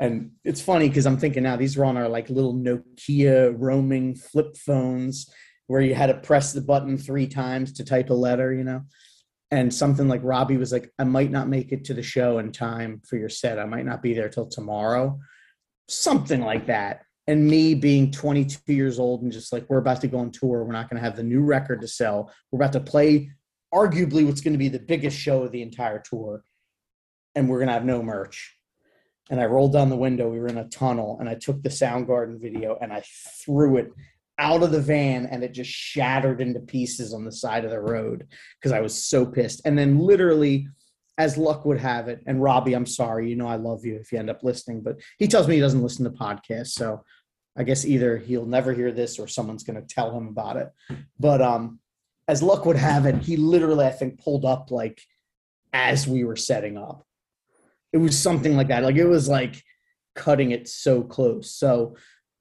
And 0.00 0.30
it's 0.44 0.62
funny 0.62 0.88
because 0.88 1.06
I'm 1.06 1.18
thinking 1.18 1.42
now 1.42 1.56
these 1.56 1.76
were 1.76 1.84
on 1.84 1.98
our 1.98 2.08
like 2.08 2.30
little 2.30 2.54
Nokia 2.54 3.54
roaming 3.56 4.14
flip 4.16 4.56
phones 4.56 5.30
where 5.66 5.82
you 5.82 5.94
had 5.94 6.06
to 6.06 6.14
press 6.14 6.54
the 6.54 6.62
button 6.62 6.96
three 6.96 7.26
times 7.26 7.74
to 7.74 7.84
type 7.84 8.08
a 8.08 8.14
letter, 8.14 8.52
you 8.52 8.64
know. 8.64 8.80
And 9.50 9.72
something 9.72 10.08
like 10.08 10.22
Robbie 10.24 10.56
was 10.56 10.72
like, 10.72 10.90
I 10.98 11.04
might 11.04 11.30
not 11.30 11.48
make 11.48 11.70
it 11.70 11.84
to 11.84 11.94
the 11.94 12.02
show 12.02 12.38
in 12.38 12.50
time 12.50 13.02
for 13.06 13.16
your 13.16 13.28
set. 13.28 13.58
I 13.58 13.66
might 13.66 13.84
not 13.84 14.00
be 14.00 14.14
there 14.14 14.30
till 14.30 14.46
tomorrow. 14.46 15.18
Something 15.86 16.40
like 16.40 16.66
that. 16.66 17.02
And 17.26 17.46
me 17.46 17.74
being 17.74 18.10
22 18.10 18.72
years 18.72 18.98
old 18.98 19.22
and 19.22 19.30
just 19.30 19.52
like, 19.52 19.68
we're 19.68 19.78
about 19.78 20.00
to 20.00 20.08
go 20.08 20.18
on 20.18 20.30
tour. 20.30 20.64
We're 20.64 20.72
not 20.72 20.88
going 20.88 21.00
to 21.00 21.04
have 21.04 21.16
the 21.16 21.22
new 21.22 21.42
record 21.42 21.82
to 21.82 21.88
sell. 21.88 22.32
We're 22.50 22.58
about 22.58 22.72
to 22.72 22.80
play 22.80 23.32
arguably 23.74 24.24
what's 24.24 24.40
going 24.40 24.54
to 24.54 24.58
be 24.58 24.68
the 24.68 24.78
biggest 24.78 25.18
show 25.18 25.42
of 25.42 25.52
the 25.52 25.62
entire 25.62 26.00
tour. 26.00 26.42
And 27.34 27.50
we're 27.50 27.58
going 27.58 27.68
to 27.68 27.74
have 27.74 27.84
no 27.84 28.02
merch. 28.02 28.56
And 29.30 29.40
I 29.40 29.46
rolled 29.46 29.72
down 29.72 29.88
the 29.88 29.96
window. 29.96 30.28
We 30.28 30.40
were 30.40 30.48
in 30.48 30.58
a 30.58 30.68
tunnel 30.68 31.16
and 31.20 31.28
I 31.28 31.36
took 31.36 31.62
the 31.62 31.68
Soundgarden 31.68 32.40
video 32.40 32.76
and 32.80 32.92
I 32.92 33.02
threw 33.44 33.76
it 33.78 33.92
out 34.38 34.62
of 34.62 34.72
the 34.72 34.80
van 34.80 35.26
and 35.26 35.44
it 35.44 35.52
just 35.52 35.70
shattered 35.70 36.40
into 36.40 36.60
pieces 36.60 37.14
on 37.14 37.24
the 37.24 37.32
side 37.32 37.64
of 37.64 37.70
the 37.70 37.80
road 37.80 38.26
because 38.58 38.72
I 38.72 38.80
was 38.80 38.94
so 38.94 39.24
pissed. 39.24 39.60
And 39.64 39.78
then 39.78 39.98
literally, 39.98 40.66
as 41.18 41.36
luck 41.36 41.66
would 41.66 41.78
have 41.78 42.08
it, 42.08 42.22
and 42.26 42.42
Robbie, 42.42 42.72
I'm 42.72 42.86
sorry, 42.86 43.28
you 43.28 43.36
know 43.36 43.46
I 43.46 43.56
love 43.56 43.84
you 43.84 43.96
if 43.96 44.10
you 44.10 44.18
end 44.18 44.30
up 44.30 44.42
listening, 44.42 44.80
but 44.80 44.96
he 45.18 45.28
tells 45.28 45.46
me 45.46 45.56
he 45.56 45.60
doesn't 45.60 45.82
listen 45.82 46.04
to 46.04 46.10
podcasts, 46.10 46.68
so 46.68 47.04
I 47.58 47.64
guess 47.64 47.84
either 47.84 48.16
he'll 48.16 48.46
never 48.46 48.72
hear 48.72 48.90
this 48.90 49.18
or 49.18 49.28
someone's 49.28 49.62
going 49.62 49.78
to 49.78 49.94
tell 49.94 50.16
him 50.16 50.28
about 50.28 50.56
it. 50.56 50.70
But 51.18 51.42
um, 51.42 51.78
as 52.26 52.42
luck 52.42 52.64
would 52.64 52.76
have 52.76 53.04
it, 53.04 53.16
he 53.16 53.36
literally 53.36 53.84
I 53.84 53.90
think 53.90 54.22
pulled 54.22 54.46
up 54.46 54.70
like 54.70 55.02
as 55.74 56.08
we 56.08 56.24
were 56.24 56.36
setting 56.36 56.78
up. 56.78 57.04
It 57.92 57.98
was 57.98 58.18
something 58.18 58.56
like 58.56 58.68
that. 58.68 58.82
Like 58.82 58.96
it 58.96 59.06
was 59.06 59.28
like 59.28 59.62
cutting 60.14 60.50
it 60.50 60.68
so 60.68 61.02
close. 61.02 61.50
So 61.54 61.96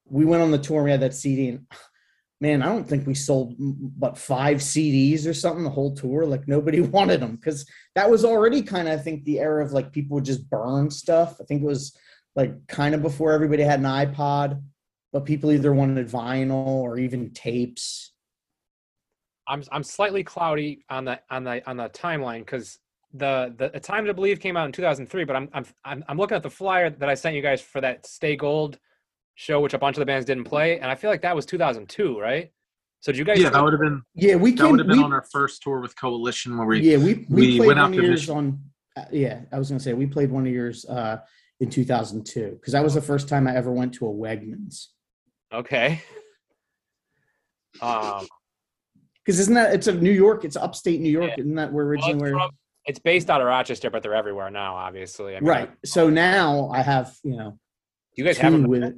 we 0.05 0.25
went 0.25 0.43
on 0.43 0.51
the 0.51 0.57
tour. 0.57 0.83
We 0.83 0.91
had 0.91 1.01
that 1.01 1.13
CD, 1.13 1.49
and 1.49 1.65
man, 2.41 2.61
I 2.61 2.67
don't 2.67 2.87
think 2.87 3.05
we 3.05 3.15
sold 3.15 3.55
but 3.57 4.17
five 4.17 4.57
CDs 4.57 5.27
or 5.27 5.33
something 5.33 5.63
the 5.63 5.69
whole 5.69 5.95
tour. 5.95 6.25
Like 6.25 6.47
nobody 6.47 6.81
wanted 6.97 7.21
them 7.21 7.35
because 7.35 7.65
that 7.95 8.09
was 8.09 8.25
already 8.25 8.61
kind 8.61 8.87
of 8.87 8.99
I 8.99 9.01
think 9.01 9.23
the 9.23 9.39
era 9.39 9.63
of 9.63 9.71
like 9.71 9.91
people 9.91 10.15
would 10.15 10.25
just 10.25 10.49
burn 10.49 10.89
stuff. 10.89 11.37
I 11.39 11.45
think 11.45 11.61
it 11.61 11.67
was 11.67 11.95
like 12.35 12.67
kind 12.67 12.95
of 12.95 13.01
before 13.01 13.31
everybody 13.31 13.63
had 13.63 13.79
an 13.79 13.85
iPod, 13.85 14.61
but 15.11 15.25
people 15.25 15.51
either 15.51 15.73
wanted 15.73 16.07
vinyl 16.07 16.65
or 16.67 16.97
even 16.97 17.31
tapes. 17.31 18.13
I'm 19.47 19.63
I'm 19.71 19.83
slightly 19.83 20.23
cloudy 20.23 20.85
on 20.89 21.05
the 21.05 21.19
on 21.29 21.43
the 21.43 21.67
on 21.67 21.77
the 21.77 21.89
timeline 21.89 22.39
because 22.39 22.77
the 23.13 23.53
the 23.57 23.79
Time 23.79 24.05
to 24.05 24.13
Believe 24.13 24.39
came 24.39 24.57
out 24.57 24.65
in 24.65 24.71
2003, 24.71 25.23
but 25.23 25.35
I'm 25.35 25.49
I'm 25.53 26.03
I'm 26.07 26.17
looking 26.17 26.35
at 26.35 26.43
the 26.43 26.49
flyer 26.49 26.89
that 26.89 27.09
I 27.09 27.15
sent 27.15 27.35
you 27.35 27.41
guys 27.41 27.61
for 27.61 27.81
that 27.81 28.05
Stay 28.05 28.35
Gold 28.35 28.79
show, 29.35 29.59
which 29.61 29.73
a 29.73 29.77
bunch 29.77 29.97
of 29.97 30.01
the 30.01 30.05
bands 30.05 30.25
didn't 30.25 30.43
play, 30.43 30.79
and 30.79 30.91
I 30.91 30.95
feel 30.95 31.09
like 31.09 31.21
that 31.21 31.35
was 31.35 31.45
2002, 31.45 32.19
right? 32.19 32.51
So 32.99 33.11
did 33.11 33.19
you 33.19 33.25
guys? 33.25 33.39
Yeah, 33.39 33.49
that 33.49 33.63
would 33.63 33.73
have 33.73 33.81
been. 33.81 34.01
Yeah, 34.13 34.35
we 34.35 34.51
that 34.51 34.63
came. 34.63 34.71
would 34.71 34.79
have 34.79 34.87
been 34.87 34.97
we, 34.97 35.03
on 35.03 35.13
our 35.13 35.25
first 35.31 35.61
tour 35.63 35.79
with 35.79 35.99
Coalition 35.99 36.57
where 36.57 36.67
we. 36.67 36.81
yeah, 36.81 36.97
we 36.97 37.25
we, 37.29 37.57
we 37.57 37.57
played 37.57 37.67
went 37.67 37.77
one 37.77 37.77
out 37.79 37.89
of 37.91 37.95
to 37.95 38.03
yours 38.03 38.29
on. 38.29 38.61
Uh, 38.95 39.05
yeah, 39.11 39.41
I 39.51 39.57
was 39.57 39.69
gonna 39.69 39.79
say 39.79 39.93
we 39.93 40.05
played 40.05 40.31
one 40.31 40.45
of 40.45 40.53
yours 40.53 40.85
uh, 40.85 41.17
in 41.59 41.69
2002 41.69 42.57
because 42.59 42.73
that 42.73 42.83
was 42.83 42.93
the 42.93 43.01
first 43.01 43.29
time 43.29 43.47
I 43.47 43.55
ever 43.55 43.71
went 43.71 43.93
to 43.95 44.07
a 44.07 44.13
Wegmans. 44.13 44.87
Okay. 45.51 46.01
Um, 47.81 48.27
Because 49.29 49.41
isn't 49.41 49.53
that 49.53 49.75
it's 49.75 49.85
a 49.85 49.93
New 49.93 50.11
York? 50.11 50.43
It's 50.43 50.55
upstate 50.55 51.01
New 51.01 51.11
York. 51.11 51.33
Yeah. 51.37 51.43
Isn't 51.43 51.53
that 51.53 51.71
where 51.71 51.85
well, 51.85 51.91
originally 51.91 52.13
it's, 52.13 52.21
where? 52.35 52.49
It's 52.89 52.97
based 52.97 53.29
out 53.29 53.39
of 53.39 53.45
Rochester, 53.45 53.91
but 53.91 54.01
they're 54.01 54.15
everywhere 54.15 54.49
now. 54.49 54.75
Obviously, 54.75 55.35
I 55.35 55.39
mean, 55.39 55.47
Right. 55.47 55.71
So 55.85 56.09
now 56.09 56.69
I 56.73 56.81
have 56.81 57.15
you 57.23 57.37
know 57.37 57.59
You 58.15 58.23
guys 58.25 58.39
have 58.39 58.51
them. 58.51 58.63
with 58.63 58.83
it. 58.83 58.95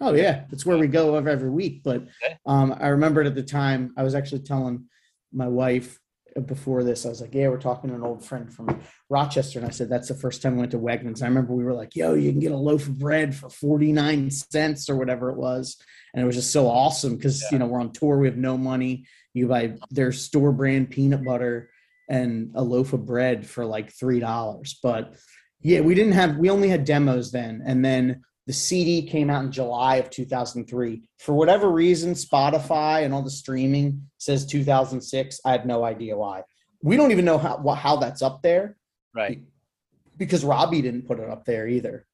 Oh 0.00 0.14
yeah, 0.14 0.44
it's 0.50 0.64
where 0.64 0.78
we 0.78 0.86
go 0.86 1.14
every, 1.14 1.30
every 1.30 1.50
week. 1.50 1.82
But 1.84 2.04
um, 2.46 2.74
I 2.80 2.88
remembered 2.88 3.26
at 3.26 3.34
the 3.34 3.42
time 3.42 3.92
I 3.98 4.02
was 4.02 4.14
actually 4.14 4.40
telling 4.40 4.86
my 5.30 5.46
wife 5.46 5.98
before 6.46 6.82
this. 6.84 7.04
I 7.04 7.10
was 7.10 7.20
like, 7.20 7.34
"Yeah, 7.34 7.48
we're 7.48 7.60
talking 7.60 7.90
to 7.90 7.96
an 7.96 8.02
old 8.02 8.24
friend 8.24 8.50
from 8.50 8.80
Rochester," 9.10 9.58
and 9.58 9.68
I 9.68 9.72
said, 9.72 9.90
"That's 9.90 10.08
the 10.08 10.14
first 10.14 10.40
time 10.40 10.54
we 10.54 10.60
went 10.60 10.70
to 10.70 10.78
Wegmans." 10.78 11.22
I 11.22 11.26
remember 11.26 11.52
we 11.52 11.64
were 11.64 11.74
like, 11.74 11.94
"Yo, 11.96 12.14
you 12.14 12.30
can 12.30 12.40
get 12.40 12.52
a 12.52 12.56
loaf 12.56 12.86
of 12.86 12.98
bread 12.98 13.34
for 13.34 13.50
forty 13.50 13.92
nine 13.92 14.30
cents 14.30 14.88
or 14.88 14.96
whatever 14.96 15.28
it 15.30 15.36
was," 15.36 15.76
and 16.14 16.22
it 16.22 16.26
was 16.26 16.36
just 16.36 16.52
so 16.52 16.66
awesome 16.66 17.16
because 17.16 17.44
you 17.52 17.58
know 17.58 17.66
we're 17.66 17.80
on 17.80 17.92
tour, 17.92 18.16
we 18.18 18.26
have 18.28 18.38
no 18.38 18.56
money. 18.56 19.04
You 19.34 19.48
buy 19.48 19.74
their 19.90 20.12
store 20.12 20.52
brand 20.52 20.88
peanut 20.90 21.24
butter 21.24 21.70
and 22.08 22.50
a 22.54 22.62
loaf 22.62 22.92
of 22.92 23.04
bread 23.04 23.46
for 23.46 23.64
like 23.64 23.92
three 23.92 24.20
dollars, 24.20 24.78
but 24.82 25.14
yeah, 25.60 25.80
we 25.80 25.94
didn't 25.94 26.12
have. 26.12 26.36
We 26.36 26.50
only 26.50 26.68
had 26.68 26.84
demos 26.84 27.30
then, 27.32 27.62
and 27.66 27.84
then 27.84 28.22
the 28.46 28.52
CD 28.52 29.02
came 29.06 29.28
out 29.28 29.44
in 29.44 29.52
July 29.52 29.96
of 29.96 30.08
2003. 30.08 31.02
For 31.18 31.34
whatever 31.34 31.70
reason, 31.70 32.14
Spotify 32.14 33.04
and 33.04 33.12
all 33.12 33.22
the 33.22 33.30
streaming 33.30 34.08
says 34.18 34.46
2006. 34.46 35.40
I 35.44 35.52
have 35.52 35.66
no 35.66 35.84
idea 35.84 36.16
why. 36.16 36.44
We 36.82 36.96
don't 36.96 37.10
even 37.10 37.24
know 37.24 37.38
how 37.38 37.58
how 37.74 37.96
that's 37.96 38.22
up 38.22 38.40
there 38.42 38.76
Right. 39.14 39.42
because 40.16 40.44
Robbie 40.44 40.80
didn't 40.80 41.06
put 41.06 41.18
it 41.18 41.28
up 41.28 41.44
there 41.44 41.66
either. 41.68 42.06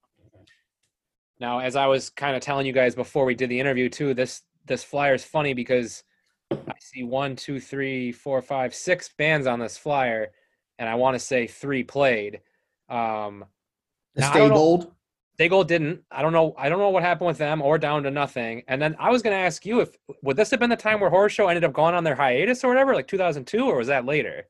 Now, 1.38 1.58
as 1.58 1.76
I 1.76 1.86
was 1.86 2.10
kind 2.10 2.34
of 2.36 2.42
telling 2.42 2.66
you 2.66 2.72
guys 2.72 2.94
before 2.94 3.24
we 3.24 3.34
did 3.34 3.50
the 3.50 3.60
interview 3.60 3.88
too, 3.88 4.14
this 4.14 4.40
this 4.66 4.82
flyer 4.82 5.14
is 5.14 5.24
funny 5.24 5.52
because 5.52 6.02
I 6.50 6.74
see 6.80 7.02
one, 7.02 7.36
two, 7.36 7.60
three, 7.60 8.12
four, 8.12 8.40
five, 8.42 8.74
six 8.74 9.08
bands 9.08 9.46
on 9.46 9.58
this 9.58 9.76
flyer, 9.76 10.28
and 10.78 10.88
I 10.88 10.94
want 10.94 11.14
to 11.14 11.18
say 11.18 11.46
three 11.46 11.82
played. 11.82 12.40
Um, 12.88 13.44
Now, 14.16 14.30
Stay 14.30 14.48
Gold. 14.48 14.92
Stay 15.34 15.48
Gold 15.48 15.66
didn't. 15.68 16.02
I 16.12 16.22
don't 16.22 16.32
know. 16.32 16.54
I 16.56 16.68
don't 16.68 16.78
know 16.78 16.90
what 16.90 17.02
happened 17.02 17.26
with 17.26 17.38
them 17.38 17.60
or 17.60 17.76
down 17.78 18.04
to 18.04 18.10
nothing. 18.10 18.62
And 18.68 18.80
then 18.80 18.94
I 19.00 19.10
was 19.10 19.20
going 19.22 19.34
to 19.34 19.40
ask 19.40 19.66
you 19.66 19.80
if 19.80 19.96
would 20.22 20.36
this 20.36 20.50
have 20.52 20.60
been 20.60 20.70
the 20.70 20.76
time 20.76 21.00
where 21.00 21.10
Horror 21.10 21.28
Show 21.28 21.48
ended 21.48 21.64
up 21.64 21.72
going 21.72 21.94
on 21.94 22.04
their 22.04 22.14
hiatus 22.14 22.62
or 22.62 22.68
whatever, 22.68 22.94
like 22.94 23.08
2002, 23.08 23.64
or 23.68 23.78
was 23.78 23.88
that 23.88 24.04
later? 24.04 24.46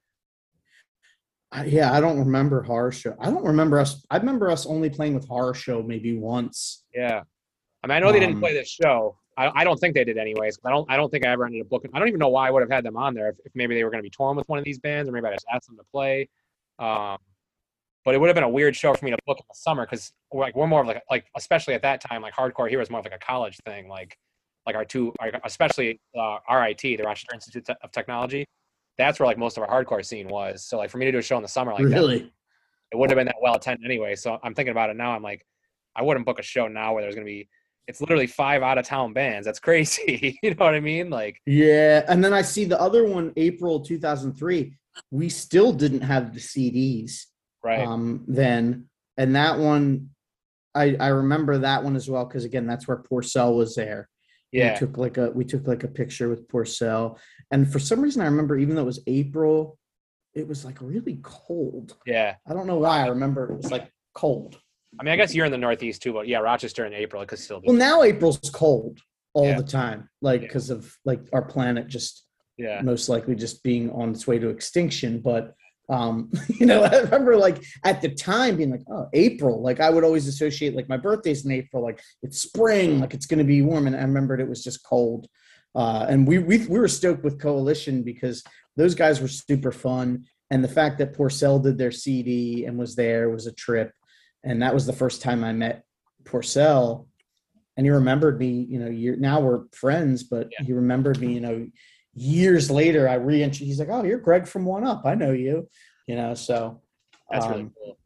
Yeah, 1.65 1.93
I 1.93 2.01
don't 2.01 2.19
remember 2.19 2.63
Horror 2.63 2.91
Show. 2.91 3.15
I 3.21 3.31
don't 3.31 3.45
remember 3.45 3.79
us. 3.79 4.05
I 4.11 4.17
remember 4.17 4.51
us 4.51 4.67
only 4.67 4.91
playing 4.91 5.15
with 5.15 5.27
Horror 5.29 5.55
Show 5.55 5.83
maybe 5.83 6.17
once. 6.19 6.85
Yeah. 6.93 7.23
I 7.83 7.87
mean, 7.87 7.97
I 7.97 8.01
know 8.01 8.11
they 8.13 8.19
didn't 8.21 8.37
Um, 8.37 8.41
play 8.41 8.53
this 8.55 8.69
show. 8.69 9.17
I, 9.37 9.51
I 9.61 9.65
don't 9.65 9.79
think 9.79 9.95
they 9.95 10.05
did 10.05 10.19
anyways. 10.19 10.59
I 10.65 10.71
don't. 10.71 10.91
I 10.91 10.97
don't 10.97 11.11
think 11.11 11.27
I 11.27 11.31
ever 11.31 11.45
ended 11.45 11.63
up 11.63 11.69
booking. 11.69 11.91
I 11.95 11.99
don't 11.99 12.09
even 12.09 12.21
know 12.21 12.29
why 12.29 12.49
I 12.49 12.51
would 12.51 12.63
have 12.63 12.71
had 12.71 12.85
them 12.85 12.97
on 12.97 13.15
there 13.15 13.31
if, 13.31 13.37
if 13.45 13.53
maybe 13.55 13.75
they 13.75 13.85
were 13.85 13.91
going 13.91 14.03
to 14.03 14.07
be 14.07 14.11
touring 14.11 14.37
with 14.37 14.49
one 14.49 14.59
of 14.59 14.65
these 14.65 14.79
bands, 14.79 15.09
or 15.09 15.13
maybe 15.13 15.27
I 15.27 15.33
just 15.33 15.47
asked 15.53 15.67
them 15.67 15.77
to 15.77 15.85
play. 15.93 16.29
Um, 16.79 17.19
but 18.05 18.15
it 18.15 18.19
would 18.21 18.29
have 18.29 18.35
been 18.35 18.45
a 18.45 18.49
weird 18.49 18.77
show 18.77 18.93
for 18.95 19.05
me 19.05 19.11
to 19.11 19.19
book 19.27 19.39
in 19.39 19.45
the 19.49 19.55
summer 19.55 19.87
because 19.87 20.13
like 20.33 20.55
we're 20.55 20.67
more 20.67 20.83
of 20.83 20.87
like 20.87 21.03
like 21.11 21.27
especially 21.37 21.75
at 21.75 21.83
that 21.83 22.01
time 22.01 22.23
like 22.23 22.35
hardcore 22.35 22.69
here 22.69 22.79
was 22.79 22.91
more 22.91 23.01
of 23.01 23.07
like 23.07 23.15
a 23.15 23.19
college 23.19 23.57
thing 23.65 23.89
like 23.89 24.19
like 24.67 24.77
our 24.77 24.85
two 24.85 25.13
especially 25.45 26.01
uh, 26.19 26.39
RIT 26.53 26.81
the 26.83 26.99
Rochester 26.99 27.33
Institute 27.33 27.67
of 27.83 27.91
Technology 27.93 28.45
that's 28.99 29.19
where 29.19 29.27
like 29.27 29.39
most 29.39 29.57
of 29.57 29.63
our 29.63 29.85
hardcore 29.85 30.05
scene 30.05 30.29
was 30.29 30.67
so 30.67 30.77
like 30.77 30.91
for 30.91 30.99
me 30.99 31.07
to 31.07 31.13
do 31.13 31.19
a 31.19 31.23
show 31.23 31.37
in 31.37 31.43
the 31.43 31.49
summer 31.49 31.73
like 31.73 31.85
that 31.85 31.97
really? 31.97 32.31
it 32.95 32.97
wouldn't 32.97 33.11
have 33.11 33.21
been 33.21 33.27
that 33.27 33.43
well 33.43 33.57
attended 33.57 33.85
anyway. 33.85 34.15
So 34.15 34.39
I'm 34.43 34.55
thinking 34.55 34.71
about 34.71 34.89
it 34.89 34.97
now. 34.97 35.13
I'm 35.13 35.23
like, 35.23 35.45
I 35.97 36.03
wouldn't 36.03 36.25
book 36.25 36.39
a 36.39 36.43
show 36.43 36.69
now 36.69 36.95
where 36.95 37.03
there's 37.03 37.15
gonna 37.15 37.27
be. 37.27 37.49
It's 37.87 38.01
literally 38.01 38.27
five 38.27 38.63
out 38.63 38.79
of 38.79 38.87
town 38.87 39.13
bands. 39.13 39.47
That's 39.47 39.61
crazy. 39.61 40.39
you 40.43 40.51
know 40.51 40.65
what 40.65 40.75
I 40.75 40.81
mean? 40.81 41.11
Like, 41.11 41.41
Yeah, 41.47 42.05
and 42.09 42.25
then 42.25 42.33
I 42.33 42.43
see 42.43 42.65
the 42.65 42.81
other 42.81 43.05
one, 43.05 43.33
April 43.37 43.81
2003. 43.81 44.75
We 45.11 45.29
still 45.29 45.73
didn't 45.73 46.03
have 46.03 46.33
the 46.33 46.41
CDs. 46.41 47.27
right? 47.63 47.87
um, 47.87 48.25
then. 48.27 48.87
And 49.17 49.37
that 49.37 49.59
one, 49.59 50.11
I, 50.75 50.97
I 50.99 51.09
remember 51.09 51.59
that 51.59 51.85
one 51.85 51.97
as 51.97 52.09
well 52.09 52.25
because 52.25 52.45
again, 52.45 52.67
that's 52.67 52.89
where 52.89 52.97
Porcell 52.97 53.57
was 53.57 53.75
there. 53.75 54.09
yeah, 54.51 54.73
we 54.73 54.79
took 54.79 54.99
like 54.99 55.17
a 55.19 55.31
we 55.31 55.45
took 55.45 55.67
like 55.67 55.85
a 55.85 55.89
picture 55.89 56.29
with 56.29 56.49
Porcell, 56.49 57.19
and 57.51 57.71
for 57.71 57.79
some 57.79 58.01
reason 58.01 58.23
I 58.23 58.27
remember 58.27 58.59
even 58.59 58.75
though 58.75 58.83
it 58.83 58.87
was 58.87 59.03
April, 59.07 59.79
it 60.35 60.49
was 60.49 60.65
like 60.65 60.79
really 60.81 61.21
cold. 61.23 61.97
yeah. 62.07 62.35
I 62.47 62.53
don't 62.55 62.67
know 62.67 62.79
why 62.79 63.03
I 63.05 63.09
remember 63.09 63.51
it 63.51 63.57
was 63.57 63.71
like 63.71 63.91
cold. 64.15 64.59
I 64.99 65.03
mean, 65.05 65.13
I 65.13 65.17
guess 65.17 65.35
you're 65.35 65.47
in 65.47 65.53
the 65.53 65.59
Northeast 65.59 66.03
too, 66.03 66.13
but 66.13 66.29
yeah, 66.29 66.39
Rochester 66.39 66.85
in 66.87 66.93
April 66.95 67.23
because 67.23 67.43
still 67.43 67.61
be. 67.61 67.69
Well, 67.69 67.77
now 67.77 68.03
April's 68.03 68.39
cold 68.53 69.01
all 69.33 69.47
Yeah. 69.47 69.57
the 69.57 69.65
time, 69.65 70.09
like 70.23 70.43
Yeah. 70.43 70.47
because 70.49 70.71
of 70.71 70.97
like 71.05 71.21
our 71.33 71.43
planet 71.43 71.89
just 71.89 72.23
yeah, 72.57 72.81
most 72.83 73.09
likely 73.09 73.35
just 73.35 73.63
being 73.65 73.91
on 73.91 74.11
its 74.13 74.27
way 74.27 74.39
to 74.39 74.49
extinction. 74.49 75.21
But 75.21 75.55
um, 75.89 76.31
you 76.49 76.67
know, 76.67 76.83
I 76.85 77.01
remember 77.01 77.37
like 77.37 77.63
at 77.85 78.01
the 78.01 78.09
time 78.15 78.57
being 78.57 78.71
like, 78.71 78.85
oh, 78.91 79.09
April. 79.13 79.61
Like 79.63 79.81
I 79.81 79.91
would 79.91 80.05
always 80.05 80.27
associate 80.29 80.75
like 80.77 80.89
my 80.89 80.97
birthday's 80.97 81.45
in 81.45 81.51
April, 81.53 81.83
like 81.83 82.01
it's 82.23 82.39
spring, 82.41 83.01
like 83.01 83.13
it's 83.15 83.27
gonna 83.27 83.45
be 83.45 83.63
warm. 83.63 83.87
And 83.87 83.97
I 83.97 84.01
remembered 84.03 84.41
it 84.41 84.49
was 84.49 84.63
just 84.63 84.85
cold. 84.85 85.27
Uh, 85.75 86.07
and 86.09 86.27
we, 86.29 86.39
we 86.39 86.59
we 86.69 86.79
were 86.79 86.87
stoked 86.89 87.25
with 87.25 87.41
Coalition 87.41 88.05
because 88.05 88.45
those 88.77 88.95
guys 88.95 89.21
were 89.21 89.29
super 89.29 89.73
fun. 89.73 90.25
And 90.51 90.63
the 90.63 90.69
fact 90.69 90.99
that 90.99 91.15
Porcell 91.17 91.61
did 91.61 91.79
their 91.79 91.91
CD 91.91 92.65
and 92.67 92.79
was 92.79 92.95
there 92.95 93.29
was 93.31 93.47
a 93.49 93.53
trip. 93.53 93.91
And 94.45 94.63
that 94.63 94.75
was 94.75 94.87
the 94.87 94.93
first 94.93 95.23
time 95.23 95.43
I 95.43 95.53
met 95.53 95.85
Porcell. 96.25 97.07
And 97.77 97.85
he 97.87 97.91
remembered 97.91 98.39
me, 98.39 98.67
you 98.69 98.79
know, 98.79 98.89
year, 98.89 99.17
now 99.17 99.41
we're 99.41 99.65
friends, 99.73 100.23
but 100.23 100.49
Yeah. 100.53 100.65
he 100.67 100.73
remembered 100.73 101.19
me, 101.21 101.33
you 101.33 101.41
know, 101.41 101.67
years 102.15 102.71
later, 102.71 103.09
I 103.09 103.15
re 103.15 103.43
He's 103.49 103.81
like, 103.81 103.89
"Oh, 103.91 104.05
you're 104.05 104.19
Greg 104.19 104.47
from 104.47 104.65
One 104.65 104.85
Up. 104.85 105.03
I 105.05 105.15
know 105.17 105.33
you." 105.33 105.69
You 106.07 106.17
know, 106.17 106.35
so 106.35 106.81
That's 107.31 107.47
really 107.49 107.63
um, 107.63 107.73
cool. 107.77 107.99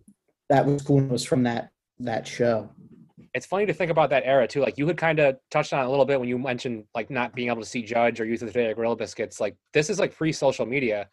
that 0.49 0.65
was 0.65 0.83
cool. 0.83 0.99
and 0.99 1.11
It 1.11 1.13
was 1.13 1.25
from 1.25 1.43
that 1.43 1.71
that 2.01 2.27
show. 2.27 2.71
It's 3.35 3.45
funny 3.45 3.67
to 3.67 3.75
think 3.75 3.91
about 3.91 4.09
that 4.11 4.23
era 4.25 4.49
too. 4.49 4.63
Like 4.63 4.79
you 4.79 4.87
had 4.87 4.97
kind 4.97 5.19
of 5.19 5.37
touched 5.51 5.73
on 5.75 5.81
it 5.83 5.87
a 5.87 5.91
little 5.91 6.07
bit 6.07 6.19
when 6.19 6.29
you 6.29 6.39
mentioned 6.39 6.85
like 6.95 7.11
not 7.11 7.35
being 7.35 7.49
able 7.49 7.61
to 7.61 7.69
see 7.69 7.83
Judge 7.83 8.21
or 8.21 8.25
Youth 8.25 8.41
of 8.43 8.49
Today 8.49 8.69
or 8.71 8.75
Gorilla 8.75 8.97
Biscuits. 8.97 9.41
Like 9.41 9.57
this 9.75 9.91
is 9.91 9.99
like 9.99 10.17
pre 10.17 10.33
social 10.33 10.65
media. 10.65 11.09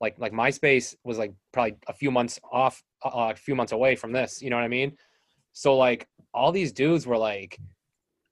Like 0.00 0.18
like 0.18 0.32
MySpace 0.32 0.96
was 1.04 1.18
like 1.18 1.32
probably 1.52 1.76
a 1.86 1.92
few 1.92 2.10
months 2.10 2.40
off, 2.50 2.82
a 3.02 3.34
few 3.34 3.54
months 3.54 3.72
away 3.72 3.96
from 3.96 4.12
this. 4.12 4.42
You 4.42 4.50
know 4.50 4.56
what 4.56 4.64
I 4.64 4.68
mean? 4.68 4.96
So 5.52 5.76
like 5.76 6.06
all 6.32 6.52
these 6.52 6.72
dudes 6.72 7.06
were 7.06 7.18
like 7.18 7.58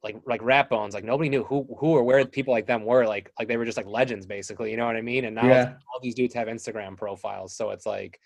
like 0.02 0.16
like 0.26 0.42
rap 0.42 0.70
bones. 0.70 0.94
Like 0.94 1.04
nobody 1.04 1.28
knew 1.28 1.44
who 1.44 1.66
who 1.78 1.88
or 1.88 2.04
where 2.04 2.24
people 2.24 2.52
like 2.54 2.66
them 2.66 2.84
were. 2.84 3.06
Like 3.06 3.30
like 3.38 3.48
they 3.48 3.56
were 3.56 3.64
just 3.64 3.76
like 3.76 3.86
legends 3.86 4.26
basically. 4.26 4.70
You 4.70 4.76
know 4.76 4.86
what 4.86 4.96
I 4.96 5.02
mean? 5.02 5.24
And 5.24 5.34
now 5.34 5.46
it's- 5.46 5.74
all 5.92 6.00
these 6.02 6.14
dudes 6.14 6.34
have 6.34 6.48
Instagram 6.48 6.96
profiles. 6.96 7.54
So 7.56 7.70
it's 7.70 7.86
like 7.86 8.20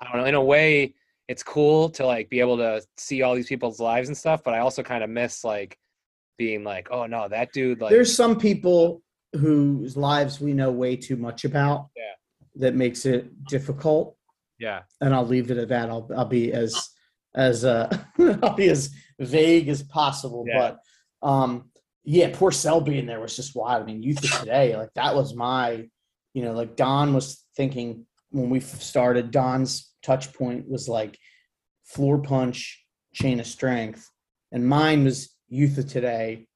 I 0.00 0.06
don't 0.06 0.22
know. 0.22 0.26
In 0.26 0.34
a 0.34 0.42
way, 0.42 0.94
it's 1.28 1.42
cool 1.42 1.90
to 1.90 2.06
like 2.06 2.28
be 2.28 2.40
able 2.40 2.56
to 2.56 2.82
see 2.96 3.22
all 3.22 3.34
these 3.34 3.46
people's 3.46 3.78
lives 3.80 4.08
and 4.08 4.16
stuff. 4.16 4.42
But 4.42 4.54
I 4.54 4.58
also 4.60 4.82
kind 4.82 5.04
of 5.04 5.10
miss 5.10 5.44
like 5.44 5.78
being 6.38 6.64
like, 6.64 6.88
oh 6.90 7.06
no, 7.06 7.28
that 7.28 7.52
dude 7.52 7.80
like 7.80 7.90
There's 7.90 8.14
some 8.14 8.38
people 8.38 9.02
whose 9.34 9.96
lives 9.96 10.40
we 10.40 10.52
know 10.52 10.70
way 10.70 10.96
too 10.96 11.16
much 11.16 11.44
about. 11.44 11.88
Yeah. 11.96 12.02
That 12.56 12.74
makes 12.74 13.06
it 13.06 13.44
difficult. 13.44 14.16
Yeah 14.62 14.82
and 15.02 15.14
I'll 15.14 15.26
leave 15.26 15.50
it 15.50 15.58
at 15.58 15.68
that. 15.68 15.90
I'll 15.90 16.08
I'll 16.16 16.24
be 16.24 16.52
as 16.52 16.88
as 17.34 17.64
uh 17.64 17.94
I'll 18.42 18.54
be 18.54 18.70
as 18.70 18.90
vague 19.18 19.68
as 19.68 19.82
possible. 19.82 20.44
Yeah. 20.48 20.74
But 21.22 21.28
um 21.28 21.70
yeah, 22.04 22.30
Porcell 22.30 22.84
being 22.84 23.06
there 23.06 23.20
was 23.20 23.36
just 23.36 23.54
wild. 23.54 23.82
I 23.82 23.86
mean, 23.86 24.02
youth 24.02 24.24
of 24.24 24.40
today, 24.40 24.76
like 24.76 24.92
that 24.94 25.14
was 25.14 25.36
my, 25.36 25.88
you 26.34 26.42
know, 26.42 26.52
like 26.52 26.74
Don 26.76 27.14
was 27.14 27.44
thinking 27.56 28.06
when 28.30 28.50
we 28.50 28.58
started. 28.60 29.30
Don's 29.30 29.92
touch 30.02 30.32
point 30.32 30.68
was 30.68 30.88
like 30.88 31.16
floor 31.84 32.18
punch, 32.18 32.84
chain 33.14 33.38
of 33.38 33.46
strength, 33.46 34.08
and 34.50 34.66
mine 34.66 35.04
was 35.04 35.32
youth 35.48 35.78
of 35.78 35.88
today 35.88 36.46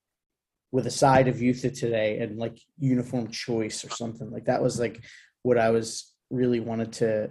with 0.73 0.87
a 0.89 0.91
side 0.91 1.29
of 1.29 1.41
youth 1.41 1.65
of 1.65 1.75
today 1.75 2.19
and 2.19 2.39
like 2.39 2.59
uniform 2.79 3.29
choice 3.29 3.85
or 3.85 3.91
something 3.91 4.31
like 4.33 4.47
that 4.47 4.63
was 4.63 4.81
like 4.81 5.01
what 5.43 5.59
I 5.59 5.71
was 5.71 6.13
really 6.29 6.59
wanted 6.59 6.93
to 6.95 7.31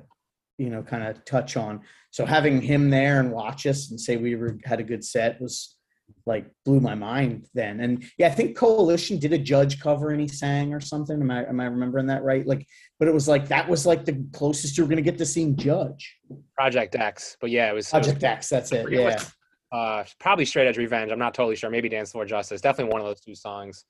you 0.58 0.70
know 0.70 0.82
kind 0.82 1.03
of 1.03 1.24
touch 1.26 1.58
on 1.58 1.82
so 2.12 2.26
having 2.26 2.62
him 2.62 2.89
there 2.89 3.20
and 3.20 3.32
watch 3.32 3.66
us 3.66 3.89
and 3.89 3.99
say 3.99 4.18
we 4.18 4.36
were 4.36 4.58
had 4.64 4.80
a 4.80 4.84
good 4.84 5.03
set 5.03 5.39
was 5.41 5.76
like 6.28 6.45
blew 6.66 6.80
my 6.80 6.95
mind 6.95 7.45
then 7.53 7.80
and 7.80 8.03
yeah 8.18 8.28
i 8.28 8.30
think 8.30 8.56
coalition 8.56 9.18
did 9.18 9.34
a 9.34 9.38
judge 9.38 9.80
cover 9.80 10.12
and 10.12 10.22
he 10.22 10.28
sang 10.28 10.74
or 10.74 10.80
something 10.80 11.20
am 11.20 11.32
i 11.32 11.43
am 11.45 11.60
i 11.60 11.66
remembering 11.66 12.06
that 12.06 12.24
right 12.24 12.45
like 12.45 12.66
but 12.99 13.08
it 13.08 13.14
was 13.14 13.28
like 13.28 13.47
that 13.47 13.68
was 13.68 13.86
like 13.86 14.06
the 14.06 14.24
closest 14.34 14.78
you 14.78 14.84
were 14.84 14.88
going 14.88 15.03
to 15.03 15.03
get 15.03 15.18
to 15.18 15.26
seeing 15.26 15.56
judge 15.56 16.16
Project 16.56 16.95
X. 16.95 17.38
But 17.39 17.51
yeah, 17.51 17.70
it 17.70 17.76
was, 17.76 17.91
it 17.91 17.97
was 17.97 18.08
project 18.08 18.24
x 18.24 18.49
that's 18.49 18.72
it 18.72 18.91
yeah 18.91 19.22
uh 19.72 20.03
probably 20.20 20.45
Straight 20.45 20.68
Edge 20.68 20.78
Revenge. 20.78 21.12
I'm 21.12 21.20
not 21.20 21.34
totally 21.34 21.56
sure. 21.56 21.70
Maybe 21.70 21.89
Dance 21.89 22.12
for 22.12 22.26
Justice. 22.26 22.62
Definitely 22.62 22.93
one 22.93 23.01
of 23.01 23.08
those 23.08 23.20
two 23.20 23.36
songs. 23.36 23.86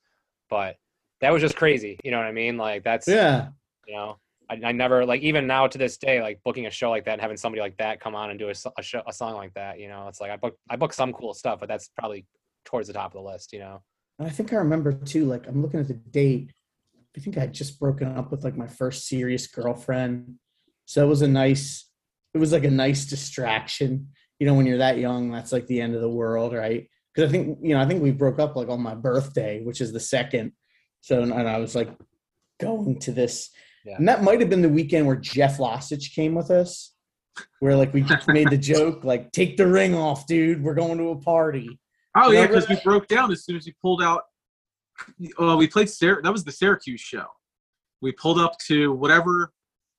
But 0.48 0.76
that 1.20 1.32
was 1.32 1.42
just 1.42 1.56
crazy. 1.56 1.98
You 2.02 2.10
know 2.10 2.18
what 2.18 2.26
I 2.26 2.32
mean? 2.32 2.56
Like 2.56 2.82
that's 2.82 3.06
yeah 3.06 3.48
you 3.86 3.94
know 3.94 4.18
I, 4.48 4.60
I 4.64 4.72
never 4.72 5.04
like 5.04 5.22
even 5.22 5.46
now 5.46 5.66
to 5.66 5.78
this 5.78 5.96
day 5.96 6.22
like 6.22 6.40
booking 6.44 6.66
a 6.66 6.70
show 6.70 6.90
like 6.90 7.04
that 7.06 7.12
and 7.12 7.20
having 7.20 7.36
somebody 7.36 7.60
like 7.60 7.76
that 7.78 8.00
come 8.00 8.14
on 8.14 8.30
and 8.30 8.38
do 8.38 8.48
a, 8.48 8.54
a 8.78 8.82
show 8.82 9.02
a 9.06 9.12
song 9.12 9.34
like 9.34 9.54
that 9.54 9.80
you 9.80 9.88
know 9.88 10.06
it's 10.08 10.20
like 10.20 10.30
i 10.30 10.36
book 10.36 10.56
i 10.70 10.76
book 10.76 10.92
some 10.92 11.12
cool 11.12 11.34
stuff 11.34 11.58
but 11.60 11.68
that's 11.68 11.88
probably 11.98 12.26
towards 12.64 12.86
the 12.86 12.94
top 12.94 13.14
of 13.14 13.22
the 13.22 13.28
list 13.28 13.52
you 13.52 13.58
know 13.58 13.82
And 14.18 14.26
I 14.26 14.30
think 14.30 14.52
I 14.52 14.56
remember 14.56 14.92
too, 14.92 15.26
like 15.26 15.46
I'm 15.46 15.62
looking 15.62 15.80
at 15.80 15.88
the 15.88 15.94
date. 15.94 16.52
I 17.16 17.20
think 17.20 17.36
I 17.36 17.40
had 17.40 17.52
just 17.52 17.78
broken 17.78 18.16
up 18.16 18.30
with 18.30 18.44
like 18.44 18.56
my 18.56 18.66
first 18.66 19.06
serious 19.06 19.46
girlfriend. 19.46 20.36
So 20.86 21.04
it 21.04 21.08
was 21.08 21.22
a 21.22 21.28
nice, 21.28 21.88
it 22.34 22.38
was 22.38 22.52
like 22.52 22.64
a 22.64 22.70
nice 22.70 23.06
distraction. 23.06 24.08
You 24.38 24.46
know, 24.46 24.54
when 24.54 24.66
you're 24.66 24.78
that 24.78 24.98
young, 24.98 25.30
that's 25.30 25.52
like 25.52 25.66
the 25.66 25.80
end 25.80 25.94
of 25.94 26.00
the 26.00 26.10
world, 26.10 26.52
right? 26.52 26.88
Because 27.14 27.28
I 27.28 27.32
think, 27.32 27.58
you 27.62 27.74
know, 27.74 27.80
I 27.80 27.86
think 27.86 28.02
we 28.02 28.10
broke 28.10 28.38
up 28.38 28.56
like 28.56 28.68
on 28.68 28.82
my 28.82 28.94
birthday, 28.94 29.62
which 29.62 29.80
is 29.80 29.92
the 29.92 30.00
second. 30.00 30.52
So 31.00 31.22
and 31.22 31.32
I 31.32 31.58
was 31.58 31.74
like 31.74 31.90
going 32.60 32.98
to 33.00 33.12
this. 33.12 33.50
Yeah. 33.86 33.96
And 33.96 34.08
that 34.08 34.22
might 34.22 34.40
have 34.40 34.50
been 34.50 34.62
the 34.62 34.68
weekend 34.68 35.06
where 35.06 35.16
Jeff 35.16 35.58
Lossich 35.58 36.14
came 36.14 36.34
with 36.34 36.50
us. 36.50 36.92
Where 37.60 37.76
like 37.76 37.92
we 37.92 38.00
just 38.00 38.28
made 38.28 38.50
the 38.50 38.56
joke, 38.56 39.04
like, 39.04 39.30
take 39.30 39.58
the 39.58 39.66
ring 39.66 39.94
off, 39.94 40.26
dude. 40.26 40.62
We're 40.62 40.74
going 40.74 40.96
to 40.98 41.10
a 41.10 41.16
party. 41.16 41.78
Oh 42.16 42.30
yeah, 42.30 42.46
because 42.46 42.66
we 42.66 42.80
broke 42.82 43.08
down 43.08 43.30
as 43.30 43.44
soon 43.44 43.56
as 43.56 43.66
we 43.66 43.74
pulled 43.82 44.02
out. 44.02 44.22
Uh, 45.38 45.54
we 45.58 45.68
played 45.68 45.90
Syr- 45.90 46.22
That 46.22 46.32
was 46.32 46.44
the 46.44 46.52
Syracuse 46.52 47.02
show. 47.02 47.26
We 48.00 48.12
pulled 48.12 48.40
up 48.40 48.58
to 48.68 48.92
whatever, 48.92 49.52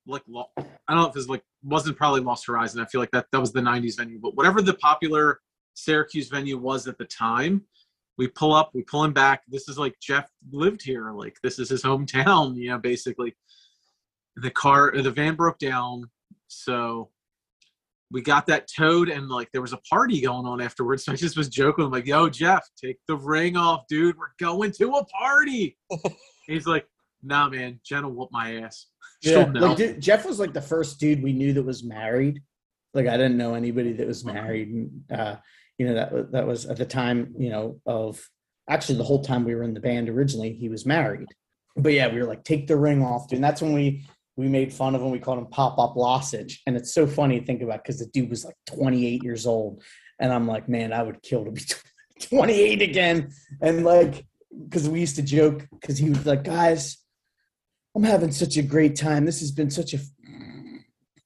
like 0.06 0.22
Lo- 0.26 0.50
I 0.58 0.62
don't 0.88 0.96
know 0.96 1.04
if 1.04 1.10
it 1.10 1.14
was 1.14 1.28
like 1.28 1.44
wasn't 1.62 1.96
probably 1.96 2.20
Lost 2.20 2.46
Horizon. 2.46 2.80
I 2.80 2.86
feel 2.86 3.00
like 3.00 3.12
that 3.12 3.26
that 3.30 3.40
was 3.40 3.52
the 3.52 3.60
'90s 3.60 3.96
venue, 3.96 4.18
but 4.18 4.34
whatever 4.34 4.60
the 4.60 4.74
popular 4.74 5.38
Syracuse 5.74 6.28
venue 6.28 6.58
was 6.58 6.88
at 6.88 6.98
the 6.98 7.04
time, 7.04 7.62
we 8.16 8.26
pull 8.26 8.52
up, 8.52 8.70
we 8.74 8.82
pull 8.82 9.04
him 9.04 9.12
back. 9.12 9.42
This 9.46 9.68
is 9.68 9.78
like 9.78 9.94
Jeff 10.00 10.28
lived 10.50 10.82
here, 10.82 11.12
like 11.12 11.36
this 11.44 11.60
is 11.60 11.68
his 11.68 11.84
hometown, 11.84 12.56
you 12.60 12.70
know, 12.70 12.78
basically. 12.78 13.36
The 14.40 14.50
car, 14.50 14.92
the 14.94 15.10
van 15.10 15.34
broke 15.34 15.58
down, 15.58 16.10
so 16.46 17.10
we 18.10 18.22
got 18.22 18.46
that 18.46 18.68
towed 18.74 19.08
and 19.08 19.28
like 19.28 19.50
there 19.52 19.60
was 19.60 19.72
a 19.72 19.78
party 19.78 20.20
going 20.20 20.46
on 20.46 20.60
afterwards. 20.60 21.04
So 21.08 21.12
I 21.12 21.16
just 21.16 21.36
was 21.36 21.48
joking, 21.48 21.84
I'm 21.84 21.90
like, 21.90 22.06
yo, 22.06 22.28
Jeff, 22.28 22.66
take 22.82 22.98
the 23.06 23.16
ring 23.16 23.56
off, 23.56 23.86
dude. 23.88 24.16
We're 24.18 24.26
going 24.38 24.72
to 24.72 24.94
a 24.94 25.04
party. 25.06 25.76
He's 26.46 26.66
like, 26.66 26.86
nah, 27.22 27.48
man, 27.48 27.80
Jenna 27.84 28.08
whooped 28.08 28.32
my 28.32 28.62
ass. 28.62 28.86
Yeah, 29.20 29.46
know. 29.46 29.66
like 29.66 29.76
dude, 29.76 30.00
Jeff 30.00 30.24
was 30.24 30.38
like 30.38 30.52
the 30.52 30.62
first 30.62 31.00
dude 31.00 31.24
we 31.24 31.32
knew 31.32 31.52
that 31.54 31.64
was 31.64 31.82
married. 31.82 32.40
Like 32.94 33.08
I 33.08 33.16
didn't 33.16 33.36
know 33.36 33.54
anybody 33.54 33.92
that 33.94 34.06
was 34.06 34.24
married, 34.24 34.68
and 34.68 35.02
uh, 35.10 35.36
you 35.76 35.88
know 35.88 35.94
that 35.94 36.12
wa- 36.12 36.26
that 36.30 36.46
was 36.46 36.66
at 36.66 36.76
the 36.76 36.86
time, 36.86 37.34
you 37.36 37.50
know, 37.50 37.80
of 37.84 38.24
actually 38.70 38.96
the 38.96 39.02
whole 39.02 39.24
time 39.24 39.42
we 39.42 39.56
were 39.56 39.64
in 39.64 39.74
the 39.74 39.80
band 39.80 40.08
originally, 40.08 40.52
he 40.52 40.68
was 40.68 40.86
married. 40.86 41.26
But 41.76 41.94
yeah, 41.94 42.06
we 42.06 42.20
were 42.20 42.28
like, 42.28 42.44
take 42.44 42.68
the 42.68 42.76
ring 42.76 43.02
off, 43.02 43.26
dude. 43.26 43.38
And 43.38 43.44
that's 43.44 43.60
when 43.60 43.72
we 43.72 44.06
we 44.38 44.48
made 44.48 44.72
fun 44.72 44.94
of 44.94 45.02
him. 45.02 45.10
We 45.10 45.18
called 45.18 45.38
him 45.38 45.48
Pop 45.48 45.80
Up 45.80 45.96
Lossage, 45.96 46.60
and 46.64 46.76
it's 46.76 46.94
so 46.94 47.08
funny 47.08 47.40
to 47.40 47.44
think 47.44 47.60
about 47.60 47.82
because 47.82 47.98
the 47.98 48.06
dude 48.06 48.30
was 48.30 48.44
like 48.44 48.54
28 48.68 49.24
years 49.24 49.46
old, 49.46 49.82
and 50.20 50.32
I'm 50.32 50.46
like, 50.46 50.68
man, 50.68 50.92
I 50.92 51.02
would 51.02 51.20
kill 51.22 51.44
to 51.44 51.50
be 51.50 51.62
28 52.20 52.80
again, 52.80 53.32
and 53.60 53.84
like 53.84 54.24
because 54.64 54.88
we 54.88 55.00
used 55.00 55.16
to 55.16 55.22
joke 55.22 55.66
because 55.72 55.98
he 55.98 56.08
was 56.08 56.24
like, 56.24 56.44
guys. 56.44 56.96
I'm 57.96 58.04
having 58.04 58.30
such 58.30 58.56
a 58.56 58.62
great 58.62 58.94
time. 58.94 59.24
This 59.24 59.40
has 59.40 59.50
been 59.50 59.70
such 59.70 59.92
a, 59.92 59.96
you 59.96 60.82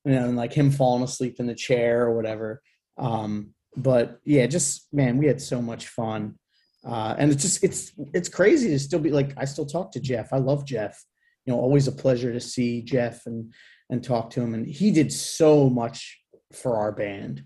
know, 0.07 0.25
and 0.25 0.37
like 0.37 0.55
him 0.55 0.71
falling 0.71 1.03
asleep 1.03 1.39
in 1.39 1.47
the 1.47 1.55
chair 1.55 2.07
or 2.07 2.17
whatever. 2.17 2.63
Um, 2.97 3.51
but 3.77 4.21
yeah, 4.25 4.47
just 4.47 4.87
man, 4.91 5.19
we 5.19 5.27
had 5.27 5.43
so 5.43 5.61
much 5.61 5.89
fun. 5.89 6.39
Uh, 6.87 7.15
and 7.19 7.31
it's 7.31 7.43
just 7.43 7.63
it's 7.63 7.93
it's 8.15 8.29
crazy 8.29 8.71
to 8.71 8.79
still 8.79 9.01
be 9.01 9.11
like 9.11 9.35
I 9.37 9.45
still 9.45 9.67
talk 9.67 9.93
to 9.93 10.01
Jeff. 10.01 10.33
I 10.33 10.39
love 10.39 10.65
Jeff. 10.65 11.05
You 11.47 11.53
know, 11.53 11.61
always 11.61 11.89
a 11.89 11.93
pleasure 11.93 12.33
to 12.33 12.41
see 12.41 12.83
Jeff 12.83 13.27
and 13.27 13.53
and 13.91 14.03
talk 14.03 14.31
to 14.31 14.41
him. 14.41 14.55
And 14.55 14.67
he 14.67 14.91
did 14.91 15.13
so 15.13 15.69
much 15.69 16.21
for 16.53 16.77
our 16.77 16.93
band. 16.93 17.45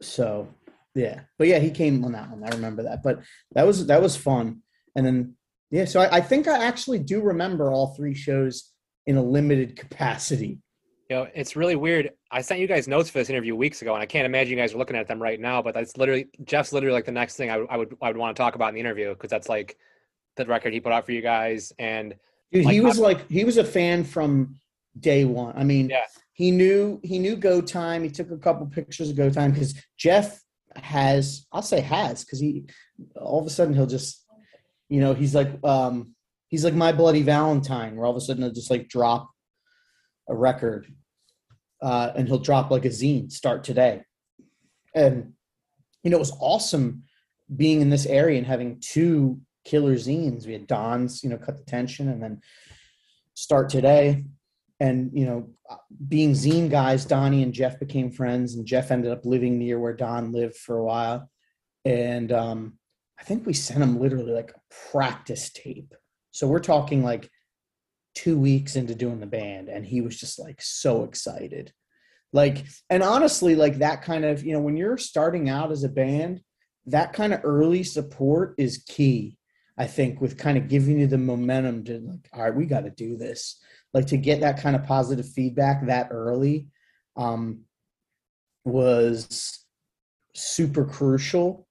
So 0.00 0.48
yeah, 0.94 1.20
but 1.38 1.48
yeah, 1.48 1.58
he 1.58 1.70
came 1.70 2.04
on 2.04 2.12
that 2.12 2.30
one. 2.30 2.44
I 2.44 2.48
remember 2.54 2.82
that. 2.84 3.02
But 3.02 3.20
that 3.54 3.66
was 3.66 3.86
that 3.86 4.02
was 4.02 4.16
fun. 4.16 4.60
And 4.96 5.06
then 5.06 5.34
yeah, 5.70 5.86
so 5.86 6.00
I, 6.00 6.16
I 6.16 6.20
think 6.20 6.48
I 6.48 6.64
actually 6.64 6.98
do 6.98 7.20
remember 7.22 7.70
all 7.72 7.94
three 7.94 8.14
shows 8.14 8.70
in 9.06 9.16
a 9.16 9.22
limited 9.22 9.76
capacity. 9.76 10.58
you 11.10 11.16
know 11.16 11.26
it's 11.34 11.56
really 11.56 11.74
weird 11.74 12.10
i 12.30 12.40
sent 12.40 12.60
you 12.60 12.68
guys 12.68 12.86
notes 12.86 13.10
for 13.10 13.18
this 13.18 13.28
interview 13.28 13.54
weeks 13.56 13.82
ago 13.82 13.92
and 13.94 14.02
i 14.02 14.06
can't 14.06 14.24
imagine 14.26 14.52
you 14.52 14.56
guys 14.56 14.72
are 14.74 14.78
looking 14.78 14.96
at 14.96 15.08
them 15.08 15.20
right 15.20 15.40
now 15.40 15.60
but 15.60 15.74
that's 15.74 15.96
literally 15.96 16.28
jeff's 16.44 16.72
literally 16.72 16.94
like 16.94 17.04
the 17.04 17.10
next 17.20 17.34
thing 17.36 17.50
i, 17.50 17.56
would- 17.58 17.66
I 17.68 17.76
would 17.76 17.96
i 18.00 18.06
would 18.08 18.16
want 18.16 18.36
to 18.36 18.40
talk 18.40 18.54
about 18.54 18.68
in 18.68 18.74
the 18.76 18.80
interview 18.80 19.08
because 19.12 19.28
that's 19.28 19.48
like 19.48 19.76
the 20.36 20.46
record 20.46 20.72
he 20.72 20.78
put 20.80 20.92
out 20.92 21.04
for 21.04 21.10
you 21.12 21.20
guys 21.20 21.72
and 21.80 22.14
Dude, 22.52 22.66
Like, 22.66 22.74
he 22.74 22.80
was 22.80 22.98
like 22.98 23.30
he 23.30 23.44
was 23.44 23.56
a 23.56 23.64
fan 23.64 24.04
from 24.04 24.56
day 24.98 25.24
one. 25.24 25.54
I 25.56 25.64
mean, 25.64 25.88
Yeah. 25.88 26.04
he 26.34 26.50
knew 26.50 27.00
he 27.02 27.18
knew 27.18 27.34
Go 27.36 27.60
Time. 27.60 28.02
He 28.04 28.10
took 28.10 28.30
a 28.30 28.36
couple 28.36 28.66
pictures 28.66 29.08
of 29.10 29.16
Go 29.16 29.30
Time 29.30 29.52
because 29.52 29.74
Jeff 29.96 30.40
has 30.76 31.46
I'll 31.52 31.62
say 31.62 31.80
has 31.80 32.24
because 32.24 32.40
he 32.40 32.64
all 33.16 33.40
of 33.40 33.46
a 33.46 33.50
sudden 33.50 33.74
he'll 33.74 33.86
just 33.86 34.24
you 34.88 35.00
know 35.00 35.14
he's 35.14 35.34
like 35.34 35.50
um 35.64 36.14
he's 36.48 36.64
like 36.64 36.74
my 36.74 36.92
bloody 36.92 37.22
Valentine 37.22 37.96
where 37.96 38.06
all 38.06 38.12
of 38.12 38.16
a 38.16 38.20
sudden 38.20 38.42
he'll 38.42 38.52
just 38.52 38.70
like 38.70 38.88
drop 38.88 39.30
a 40.28 40.34
record 40.34 40.86
uh, 41.82 42.12
and 42.14 42.28
he'll 42.28 42.38
drop 42.38 42.70
like 42.70 42.84
a 42.84 42.88
zine 42.90 43.30
start 43.30 43.64
today 43.64 44.02
and 44.94 45.32
you 46.02 46.10
know 46.10 46.16
it 46.16 46.20
was 46.20 46.36
awesome 46.40 47.02
being 47.54 47.80
in 47.80 47.90
this 47.90 48.06
area 48.06 48.38
and 48.38 48.46
having 48.46 48.78
two 48.80 49.40
killer 49.64 49.94
zines. 49.94 50.46
We 50.46 50.52
had 50.52 50.66
don's 50.66 51.22
you 51.22 51.30
know 51.30 51.38
cut 51.38 51.58
the 51.58 51.64
tension 51.64 52.08
and 52.08 52.22
then 52.22 52.40
start 53.34 53.68
today. 53.68 54.24
And 54.80 55.10
you 55.14 55.26
know 55.26 55.50
being 56.08 56.32
zine 56.32 56.68
guys 56.70 57.04
donnie 57.04 57.42
and 57.42 57.52
jeff 57.52 57.78
became 57.78 58.10
friends 58.10 58.54
and 58.54 58.66
jeff 58.66 58.90
ended 58.90 59.12
up 59.12 59.24
living 59.24 59.58
near 59.58 59.78
where 59.78 59.94
don 59.94 60.32
lived 60.32 60.56
for 60.56 60.78
a 60.78 60.84
while. 60.84 61.30
And 61.84 62.32
um 62.32 62.78
i 63.18 63.22
think 63.22 63.46
we 63.46 63.52
sent 63.52 63.82
him 63.82 64.00
literally 64.00 64.32
like 64.32 64.50
a 64.50 64.90
practice 64.90 65.50
tape. 65.50 65.94
So 66.32 66.46
we're 66.46 66.60
talking 66.60 67.04
like 67.04 67.30
two 68.14 68.38
weeks 68.38 68.76
into 68.76 68.94
doing 68.94 69.20
the 69.20 69.26
band 69.26 69.68
and 69.68 69.86
he 69.86 70.00
was 70.00 70.18
just 70.18 70.38
like 70.38 70.60
so 70.60 71.04
excited. 71.04 71.72
Like, 72.32 72.64
and 72.88 73.02
honestly, 73.02 73.54
like 73.54 73.78
that 73.78 74.02
kind 74.02 74.24
of, 74.24 74.44
you 74.44 74.52
know, 74.52 74.60
when 74.60 74.76
you're 74.76 74.98
starting 74.98 75.48
out 75.48 75.70
as 75.70 75.84
a 75.84 75.88
band, 75.88 76.40
that 76.86 77.12
kind 77.12 77.34
of 77.34 77.40
early 77.44 77.82
support 77.84 78.54
is 78.58 78.84
key. 78.88 79.36
I 79.78 79.86
think 79.86 80.20
with 80.20 80.38
kind 80.38 80.58
of 80.58 80.68
giving 80.68 81.00
you 81.00 81.06
the 81.06 81.18
momentum 81.18 81.84
to 81.84 82.00
like, 82.00 82.28
all 82.32 82.42
right, 82.42 82.54
we 82.54 82.66
got 82.66 82.84
to 82.84 82.90
do 82.90 83.16
this. 83.16 83.58
Like 83.94 84.06
to 84.08 84.16
get 84.16 84.40
that 84.40 84.60
kind 84.60 84.76
of 84.76 84.84
positive 84.84 85.28
feedback 85.28 85.86
that 85.86 86.08
early 86.10 86.68
um, 87.16 87.60
was 88.64 89.64
super 90.34 90.84
crucial, 90.84 91.66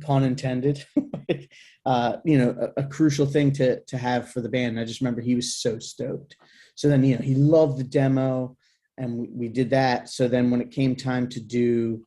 pun 0.00 0.24
intended. 0.24 0.84
uh, 1.86 2.16
you 2.24 2.38
know, 2.38 2.72
a, 2.76 2.82
a, 2.82 2.86
crucial 2.86 3.26
thing 3.26 3.52
to 3.52 3.80
to 3.80 3.98
have 3.98 4.30
for 4.30 4.40
the 4.40 4.48
band. 4.48 4.70
And 4.70 4.80
I 4.80 4.84
just 4.84 5.00
remember 5.00 5.20
he 5.20 5.34
was 5.34 5.56
so 5.56 5.78
stoked. 5.78 6.36
So 6.74 6.88
then, 6.88 7.04
you 7.04 7.16
know, 7.16 7.22
he 7.22 7.34
loved 7.34 7.78
the 7.78 7.84
demo, 7.84 8.56
and 8.98 9.16
we, 9.16 9.28
we 9.32 9.48
did 9.48 9.70
that. 9.70 10.08
So 10.08 10.28
then, 10.28 10.50
when 10.50 10.60
it 10.60 10.70
came 10.70 10.96
time 10.96 11.28
to 11.30 11.40
do 11.40 12.04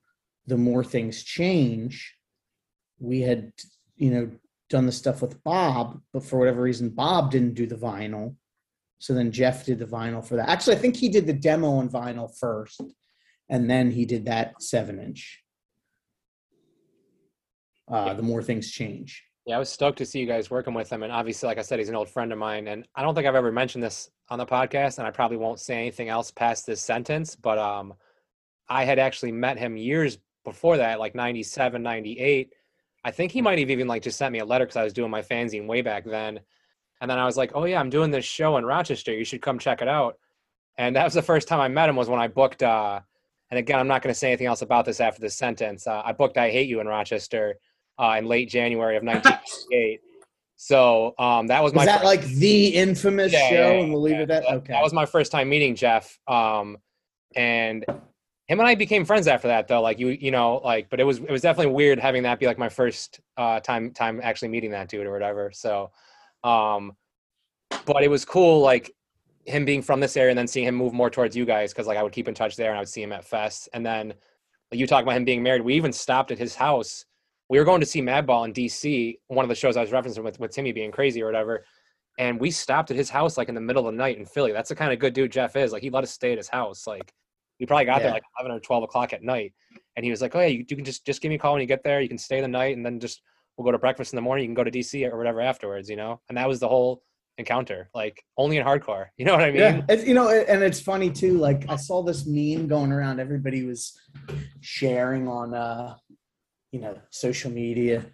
the 0.48 0.58
more 0.58 0.84
things 0.84 1.24
change, 1.24 2.14
we 3.00 3.22
had 3.22 3.52
you 3.96 4.12
know 4.12 4.32
done 4.70 4.86
the 4.86 4.92
stuff 4.92 5.22
with 5.22 5.44
Bob, 5.44 6.00
but 6.14 6.24
for 6.24 6.38
whatever 6.38 6.62
reason, 6.62 6.90
Bob 6.90 7.32
didn't 7.32 7.56
do 7.56 7.66
the 7.66 7.76
vinyl. 7.76 8.36
So 9.00 9.14
then 9.14 9.32
Jeff 9.32 9.66
did 9.66 9.80
the 9.80 9.86
vinyl 9.86 10.26
for 10.26 10.36
that. 10.36 10.50
Actually, 10.50 10.76
I 10.76 10.80
think 10.80 10.96
he 10.96 11.10
did 11.10 11.26
the 11.26 11.34
demo 11.34 11.72
on 11.72 11.90
vinyl 11.90 12.30
first, 12.38 12.82
and 13.50 13.70
then 13.70 13.92
he 13.92 14.06
did 14.06 14.26
that 14.26 14.62
seven 14.62 15.00
inch. 15.00 15.42
Uh, 17.88 18.14
the 18.14 18.22
more 18.22 18.44
things 18.44 18.70
change. 18.70 19.24
Yeah, 19.46 19.56
I 19.56 19.60
was 19.60 19.70
stoked 19.70 19.98
to 19.98 20.06
see 20.06 20.20
you 20.20 20.28
guys 20.28 20.52
working 20.52 20.76
with 20.76 20.92
him, 20.92 21.02
and 21.02 21.12
obviously, 21.12 21.48
like 21.48 21.58
I 21.58 21.64
said, 21.64 21.80
he's 21.80 21.90
an 21.90 21.96
old 21.96 22.10
friend 22.10 22.32
of 22.32 22.38
mine, 22.38 22.68
and 22.68 22.86
I 22.94 23.02
don't 23.02 23.16
think 23.16 23.26
I've 23.26 23.36
ever 23.36 23.52
mentioned 23.52 23.84
this 23.84 24.10
on 24.30 24.38
the 24.38 24.46
podcast, 24.46 25.00
and 25.00 25.08
I 25.08 25.12
probably 25.12 25.38
won't 25.38 25.60
say 25.60 25.76
anything 25.76 26.10
else 26.10 26.30
past 26.30 26.68
this 26.68 26.82
sentence, 26.82 27.36
but 27.36 27.58
um, 27.58 27.94
I 28.68 28.84
had 28.84 29.00
actually 29.00 29.32
met 29.32 29.58
him 29.58 29.76
years 29.76 30.20
before 30.46 30.78
that, 30.78 31.00
like 31.00 31.16
97, 31.16 31.82
98, 31.82 32.54
I 33.10 33.12
think 33.12 33.32
he 33.32 33.42
might 33.42 33.58
have 33.58 33.72
even 33.72 33.88
like 33.88 34.04
just 34.04 34.20
sent 34.20 34.32
me 34.32 34.38
a 34.38 34.46
letter 34.46 34.66
because 34.66 34.78
I 34.78 34.84
was 34.84 34.94
doing 34.94 35.10
my 35.10 35.24
fanzine 35.24 35.66
way 35.66 35.82
back 35.82 36.06
then. 36.06 36.40
And 37.02 37.10
then 37.10 37.18
I 37.18 37.26
was 37.26 37.38
like, 37.38 37.54
oh 37.56 37.66
yeah, 37.66 37.80
I'm 37.80 37.90
doing 37.90 38.12
this 38.12 38.24
show 38.24 38.58
in 38.58 38.66
Rochester. 38.66 39.12
You 39.12 39.26
should 39.26 39.42
come 39.42 39.58
check 39.58 39.82
it 39.82 39.88
out. 39.88 40.20
And 40.78 40.96
that 40.96 41.06
was 41.06 41.16
the 41.16 41.24
first 41.24 41.48
time 41.48 41.60
I 41.60 41.70
met 41.70 41.90
him 41.90 41.96
was 41.96 42.08
when 42.08 42.20
I 42.20 42.28
booked. 42.28 42.62
Uh, 42.62 43.00
and 43.50 43.58
again, 43.58 43.80
I'm 43.80 43.88
not 43.88 44.04
going 44.04 44.14
to 44.14 44.18
say 44.18 44.28
anything 44.28 44.46
else 44.46 44.62
about 44.62 44.86
this 44.86 45.00
after 45.00 45.22
this 45.22 45.36
sentence. 45.36 45.88
Uh, 45.88 46.04
I 46.06 46.12
booked 46.12 46.38
"I 46.38 46.52
Hate 46.52 46.70
You" 46.70 46.82
in 46.82 46.88
Rochester 46.88 47.56
uh, 47.98 48.16
in 48.20 48.28
late 48.28 48.48
January 48.48 48.96
of 48.96 49.02
1988. 49.06 50.02
so 50.56 51.16
um, 51.18 51.48
that 51.48 51.64
was 51.64 51.74
my. 51.74 51.80
Was 51.80 51.88
that 51.88 52.02
first, 52.02 52.06
like 52.06 52.22
the 52.26 52.68
infamous 52.68 53.34
yeah, 53.34 53.50
show? 53.50 53.56
Yeah, 53.56 53.82
and 53.82 53.92
we'll 53.92 54.04
leave 54.04 54.18
yeah, 54.18 54.22
it 54.22 54.30
at 54.30 54.44
that. 54.44 54.54
Okay. 54.54 54.74
That 54.74 54.84
was 54.84 54.94
my 54.94 55.08
first 55.08 55.32
time 55.32 55.50
meeting 55.50 55.76
Jeff. 55.76 56.20
Um, 56.28 56.78
and 57.36 57.86
him 58.50 58.60
and 58.60 58.68
I 58.68 58.74
became 58.74 59.06
friends 59.06 59.28
after 59.28 59.48
that 59.48 59.68
though. 59.68 59.80
Like 59.80 60.00
you, 60.00 60.08
you 60.08 60.32
know, 60.32 60.60
like, 60.64 60.90
but 60.90 61.00
it 61.00 61.04
was, 61.04 61.20
it 61.20 61.30
was 61.30 61.44
definitely 61.44 61.72
weird 61.72 62.00
having 62.00 62.24
that 62.24 62.40
be 62.40 62.48
like 62.48 62.58
my 62.58 62.68
first 62.68 63.20
uh, 63.38 63.60
time, 63.60 63.92
time 63.92 64.20
actually 64.24 64.48
meeting 64.48 64.72
that 64.72 64.90
dude 64.90 65.06
or 65.06 65.12
whatever. 65.12 65.52
So, 65.54 65.92
um, 66.44 66.94
but 67.86 68.02
it 68.02 68.10
was 68.10 68.26
cool, 68.26 68.62
like 68.62 68.92
him 69.46 69.66
being 69.66 69.84
from 69.84 70.00
this 70.00 70.18
area 70.18 70.32
and 70.32 70.38
then 70.38 70.48
seeing 70.48 70.66
him 70.66 70.74
move 70.74 70.94
more 70.94 71.12
towards 71.12 71.38
you 71.38 71.46
guys. 71.46 71.72
Cause 71.76 71.86
like 71.86 72.00
I 72.00 72.02
would 72.02 72.12
keep 72.12 72.28
in 72.28 72.34
touch 72.34 72.56
there 72.56 72.72
and 72.72 72.78
I 72.78 72.82
would 72.82 72.90
see 72.90 73.04
him 73.04 73.12
at 73.12 73.24
Fest. 73.24 73.70
And 73.72 73.86
then 73.86 74.16
like, 74.72 74.80
you 74.80 74.88
talk 74.88 75.04
about 75.04 75.16
him 75.16 75.26
being 75.26 75.44
married. 75.44 75.62
We 75.62 75.76
even 75.76 75.94
stopped 75.94 76.32
at 76.32 76.40
his 76.40 76.56
house. 76.56 77.06
We 77.50 77.60
were 77.60 77.66
going 77.66 77.82
to 77.82 77.86
see 77.86 78.02
Madball 78.02 78.46
in 78.46 78.54
DC, 78.54 79.20
one 79.28 79.46
of 79.46 79.50
the 79.50 79.56
shows 79.56 79.78
I 79.78 79.82
was 79.82 79.92
referencing 79.92 80.24
with, 80.24 80.40
with 80.40 80.50
Timmy 80.50 80.72
being 80.72 80.92
crazy 80.92 81.22
or 81.22 81.28
whatever. 81.28 81.66
And 82.18 82.40
we 82.40 82.50
stopped 82.50 82.90
at 82.90 82.98
his 82.98 83.12
house 83.12 83.38
like 83.38 83.48
in 83.48 83.56
the 83.56 83.62
middle 83.62 83.88
of 83.88 83.94
the 83.94 83.98
night 83.98 84.18
in 84.18 84.26
Philly. 84.26 84.54
That's 84.54 84.70
the 84.70 84.76
kind 84.76 84.92
of 84.92 84.98
good 84.98 85.14
dude 85.14 85.32
Jeff 85.32 85.56
is. 85.56 85.72
Like 85.72 85.84
he 85.84 85.92
let 85.92 86.04
us 86.04 86.10
stay 86.10 86.32
at 86.32 86.40
his 86.40 86.50
house. 86.50 86.88
Like 86.88 87.14
we 87.60 87.66
probably 87.66 87.86
got 87.86 87.98
yeah. 87.98 88.08
there 88.08 88.14
like 88.14 88.24
11 88.40 88.58
or 88.58 88.60
12 88.60 88.84
o'clock 88.84 89.14
at 89.14 89.24
night. 89.24 89.54
And 89.96 90.06
he 90.06 90.12
was 90.12 90.22
like, 90.22 90.36
oh, 90.36 90.40
yeah, 90.40 90.48
you, 90.48 90.66
you, 90.68 90.76
can 90.76 90.86
just, 90.86 91.06
just 91.06 91.22
give 91.22 91.30
me 91.30 91.36
a 91.36 91.40
call 91.40 91.54
when 91.54 91.62
you 91.62 91.68
get 91.68 91.84
there. 91.84 92.02
You 92.02 92.08
can 92.08 92.18
stay 92.18 92.42
the 92.42 92.48
night 92.48 92.76
and 92.76 92.86
then 92.86 93.00
just, 93.00 93.22
we'll 93.58 93.66
go 93.66 93.72
to 93.72 93.78
breakfast 93.78 94.14
in 94.14 94.16
the 94.16 94.22
morning. 94.22 94.44
You 94.44 94.48
can 94.48 94.56
go 94.56 94.64
to 94.64 94.72
DC 94.72 95.12
or 95.12 95.18
whatever 95.18 95.42
afterwards, 95.42 95.90
you 95.90 95.98
know? 95.98 96.22
And 96.30 96.38
that 96.38 96.48
was 96.48 96.60
the 96.60 96.70
whole 96.70 97.04
encounter, 97.38 97.90
like 97.94 98.24
only 98.38 98.58
in 98.58 98.66
hardcore. 98.66 99.08
You 99.18 99.26
know 99.26 99.34
what 99.34 99.44
I 99.44 99.52
mean? 99.52 99.60
Yeah. 99.60 99.82
It's, 99.90 100.06
you 100.06 100.14
know, 100.14 100.30
and 100.30 100.64
it's 100.64 100.80
funny 100.80 101.10
too. 101.10 101.38
Like 101.38 101.70
I 101.70 101.76
saw 101.76 102.04
this 102.04 102.26
meme 102.26 102.68
going 102.68 102.92
around. 102.92 103.20
Everybody 103.20 103.66
was 103.66 104.00
sharing 104.62 105.28
on, 105.28 105.54
uh, 105.54 105.96
you 106.72 106.80
know, 106.80 106.96
social 107.10 107.52
media, 107.52 108.06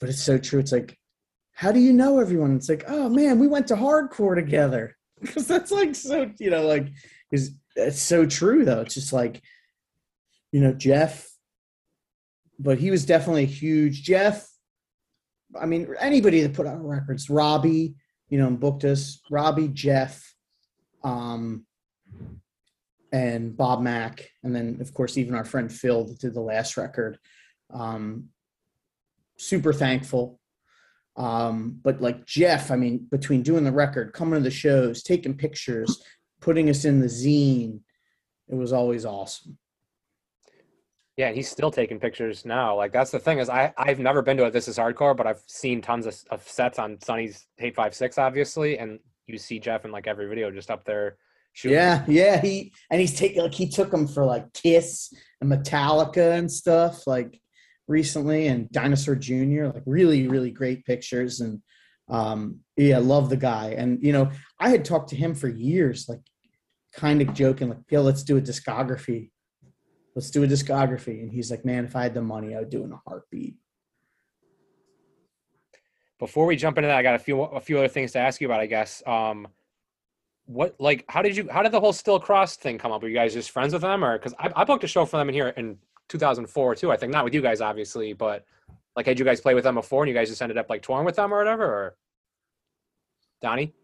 but 0.00 0.08
it's 0.08 0.22
so 0.22 0.36
true. 0.36 0.58
It's 0.58 0.72
like, 0.72 0.98
how 1.52 1.72
do 1.72 1.80
you 1.80 1.92
know 1.92 2.18
everyone? 2.18 2.56
It's 2.56 2.68
like, 2.68 2.84
oh 2.88 3.08
man, 3.08 3.38
we 3.38 3.46
went 3.46 3.66
to 3.68 3.76
hardcore 3.76 4.34
together. 4.34 4.94
Because 5.18 5.46
that's 5.46 5.70
like 5.70 5.94
so, 5.94 6.30
you 6.38 6.50
know, 6.50 6.66
like, 6.66 6.88
because 7.30 7.52
it's 7.76 8.00
so 8.00 8.26
true 8.26 8.64
though. 8.64 8.80
It's 8.80 8.94
just 8.94 9.12
like, 9.12 9.42
you 10.52 10.60
know, 10.60 10.72
Jeff, 10.72 11.28
but 12.58 12.78
he 12.78 12.90
was 12.90 13.04
definitely 13.04 13.44
a 13.44 13.46
huge. 13.46 14.02
Jeff, 14.02 14.48
I 15.60 15.66
mean, 15.66 15.94
anybody 16.00 16.40
that 16.42 16.54
put 16.54 16.66
out 16.66 16.84
records, 16.84 17.30
Robbie, 17.30 17.94
you 18.28 18.38
know, 18.38 18.50
booked 18.50 18.84
us, 18.84 19.20
Robbie, 19.30 19.68
Jeff, 19.68 20.34
um, 21.04 21.66
and 23.12 23.56
Bob 23.56 23.82
Mack, 23.82 24.28
and 24.42 24.54
then 24.54 24.78
of 24.80 24.92
course 24.92 25.16
even 25.16 25.34
our 25.34 25.44
friend 25.44 25.72
Phil 25.72 26.04
that 26.04 26.18
did 26.18 26.34
the 26.34 26.40
last 26.40 26.76
record. 26.76 27.18
Um, 27.72 28.30
super 29.36 29.72
thankful. 29.72 30.40
Um, 31.16 31.80
but 31.82 32.02
like 32.02 32.26
Jeff, 32.26 32.70
I 32.70 32.76
mean, 32.76 33.06
between 33.10 33.42
doing 33.42 33.64
the 33.64 33.72
record, 33.72 34.12
coming 34.12 34.40
to 34.40 34.44
the 34.44 34.50
shows, 34.50 35.02
taking 35.02 35.36
pictures, 35.36 36.02
putting 36.40 36.68
us 36.70 36.84
in 36.84 37.00
the 37.00 37.06
zine. 37.06 37.80
It 38.48 38.54
was 38.54 38.72
always 38.72 39.04
awesome. 39.04 39.58
Yeah, 41.16 41.32
he's 41.32 41.48
still 41.48 41.70
taking 41.70 41.98
pictures 41.98 42.44
now. 42.44 42.76
Like 42.76 42.92
that's 42.92 43.10
the 43.10 43.18
thing 43.18 43.38
is 43.38 43.48
I 43.48 43.72
I've 43.78 43.98
never 43.98 44.20
been 44.20 44.36
to 44.36 44.44
a 44.44 44.50
This 44.50 44.68
Is 44.68 44.76
Hardcore, 44.76 45.16
but 45.16 45.26
I've 45.26 45.42
seen 45.46 45.80
tons 45.80 46.06
of, 46.06 46.14
of 46.30 46.46
sets 46.46 46.78
on 46.78 47.00
Sunny's 47.00 47.46
Hate 47.56 47.74
Five 47.74 47.94
Six, 47.94 48.18
obviously, 48.18 48.78
and 48.78 48.98
you 49.26 49.38
see 49.38 49.58
Jeff 49.58 49.84
in 49.84 49.92
like 49.92 50.06
every 50.06 50.28
video 50.28 50.50
just 50.50 50.70
up 50.70 50.84
there 50.84 51.16
shooting. 51.54 51.76
Yeah, 51.76 52.04
yeah. 52.06 52.40
He 52.40 52.72
and 52.90 53.00
he's 53.00 53.18
taking 53.18 53.42
like 53.42 53.54
he 53.54 53.68
took 53.68 53.90
them 53.90 54.06
for 54.06 54.24
like 54.24 54.52
Kiss 54.52 55.12
and 55.40 55.50
Metallica 55.50 56.32
and 56.38 56.52
stuff 56.52 57.06
like 57.06 57.40
recently, 57.88 58.48
and 58.48 58.70
Dinosaur 58.70 59.16
Jr. 59.16 59.66
Like 59.72 59.84
really, 59.86 60.28
really 60.28 60.50
great 60.50 60.84
pictures 60.84 61.40
and 61.40 61.62
um 62.08 62.60
yeah 62.76 62.98
love 62.98 63.28
the 63.30 63.36
guy. 63.36 63.74
And 63.76 64.02
you 64.02 64.12
know 64.12 64.30
i 64.60 64.68
had 64.68 64.84
talked 64.84 65.10
to 65.10 65.16
him 65.16 65.34
for 65.34 65.48
years 65.48 66.08
like 66.08 66.20
kind 66.94 67.20
of 67.20 67.34
joking 67.34 67.68
like 67.68 67.78
yeah 67.90 68.00
let's 68.00 68.22
do 68.22 68.36
a 68.36 68.40
discography. 68.40 69.30
Let's 70.14 70.30
do 70.30 70.44
a 70.44 70.46
discography. 70.46 71.22
And 71.22 71.30
he's 71.30 71.50
like 71.50 71.64
man 71.64 71.84
if 71.84 71.96
i 71.96 72.02
had 72.02 72.14
the 72.14 72.22
money 72.22 72.54
i 72.54 72.58
would 72.60 72.70
do 72.70 72.84
in 72.84 72.92
a 72.92 73.00
heartbeat. 73.06 73.56
Before 76.18 76.46
we 76.46 76.56
jump 76.56 76.78
into 76.78 76.88
that 76.88 76.96
i 76.96 77.02
got 77.02 77.14
a 77.14 77.18
few 77.18 77.42
a 77.42 77.60
few 77.60 77.78
other 77.78 77.88
things 77.88 78.12
to 78.12 78.18
ask 78.18 78.40
you 78.40 78.46
about 78.46 78.60
i 78.60 78.66
guess. 78.66 79.02
Um 79.06 79.48
what 80.46 80.76
like 80.78 81.04
how 81.08 81.22
did 81.22 81.36
you 81.36 81.48
how 81.50 81.62
did 81.62 81.72
the 81.72 81.80
whole 81.80 81.92
still 81.92 82.20
cross 82.20 82.56
thing 82.56 82.78
come 82.78 82.92
up? 82.92 83.02
Were 83.02 83.08
you 83.08 83.14
guys 83.14 83.34
just 83.34 83.50
friends 83.50 83.72
with 83.72 83.82
them? 83.82 84.04
Or 84.04 84.16
because 84.16 84.32
I, 84.38 84.50
I 84.54 84.64
booked 84.64 84.84
a 84.84 84.86
show 84.86 85.04
for 85.04 85.16
them 85.16 85.28
in 85.28 85.34
here 85.34 85.48
in 85.48 85.76
2004 86.08 86.76
too. 86.76 86.92
I 86.92 86.96
think 86.96 87.12
not 87.12 87.24
with 87.24 87.34
you 87.34 87.42
guys 87.42 87.60
obviously 87.60 88.12
but 88.12 88.44
like, 88.96 89.06
had 89.06 89.18
you 89.18 89.24
guys 89.24 89.40
played 89.40 89.54
with 89.54 89.64
them 89.64 89.74
before 89.74 90.02
and 90.02 90.08
you 90.08 90.14
guys 90.14 90.28
just 90.28 90.42
ended 90.42 90.58
up 90.58 90.70
like 90.70 90.82
touring 90.82 91.04
with 91.04 91.16
them 91.16 91.32
or 91.32 91.38
whatever? 91.38 91.64
Or 91.64 91.96
Donnie? 93.42 93.74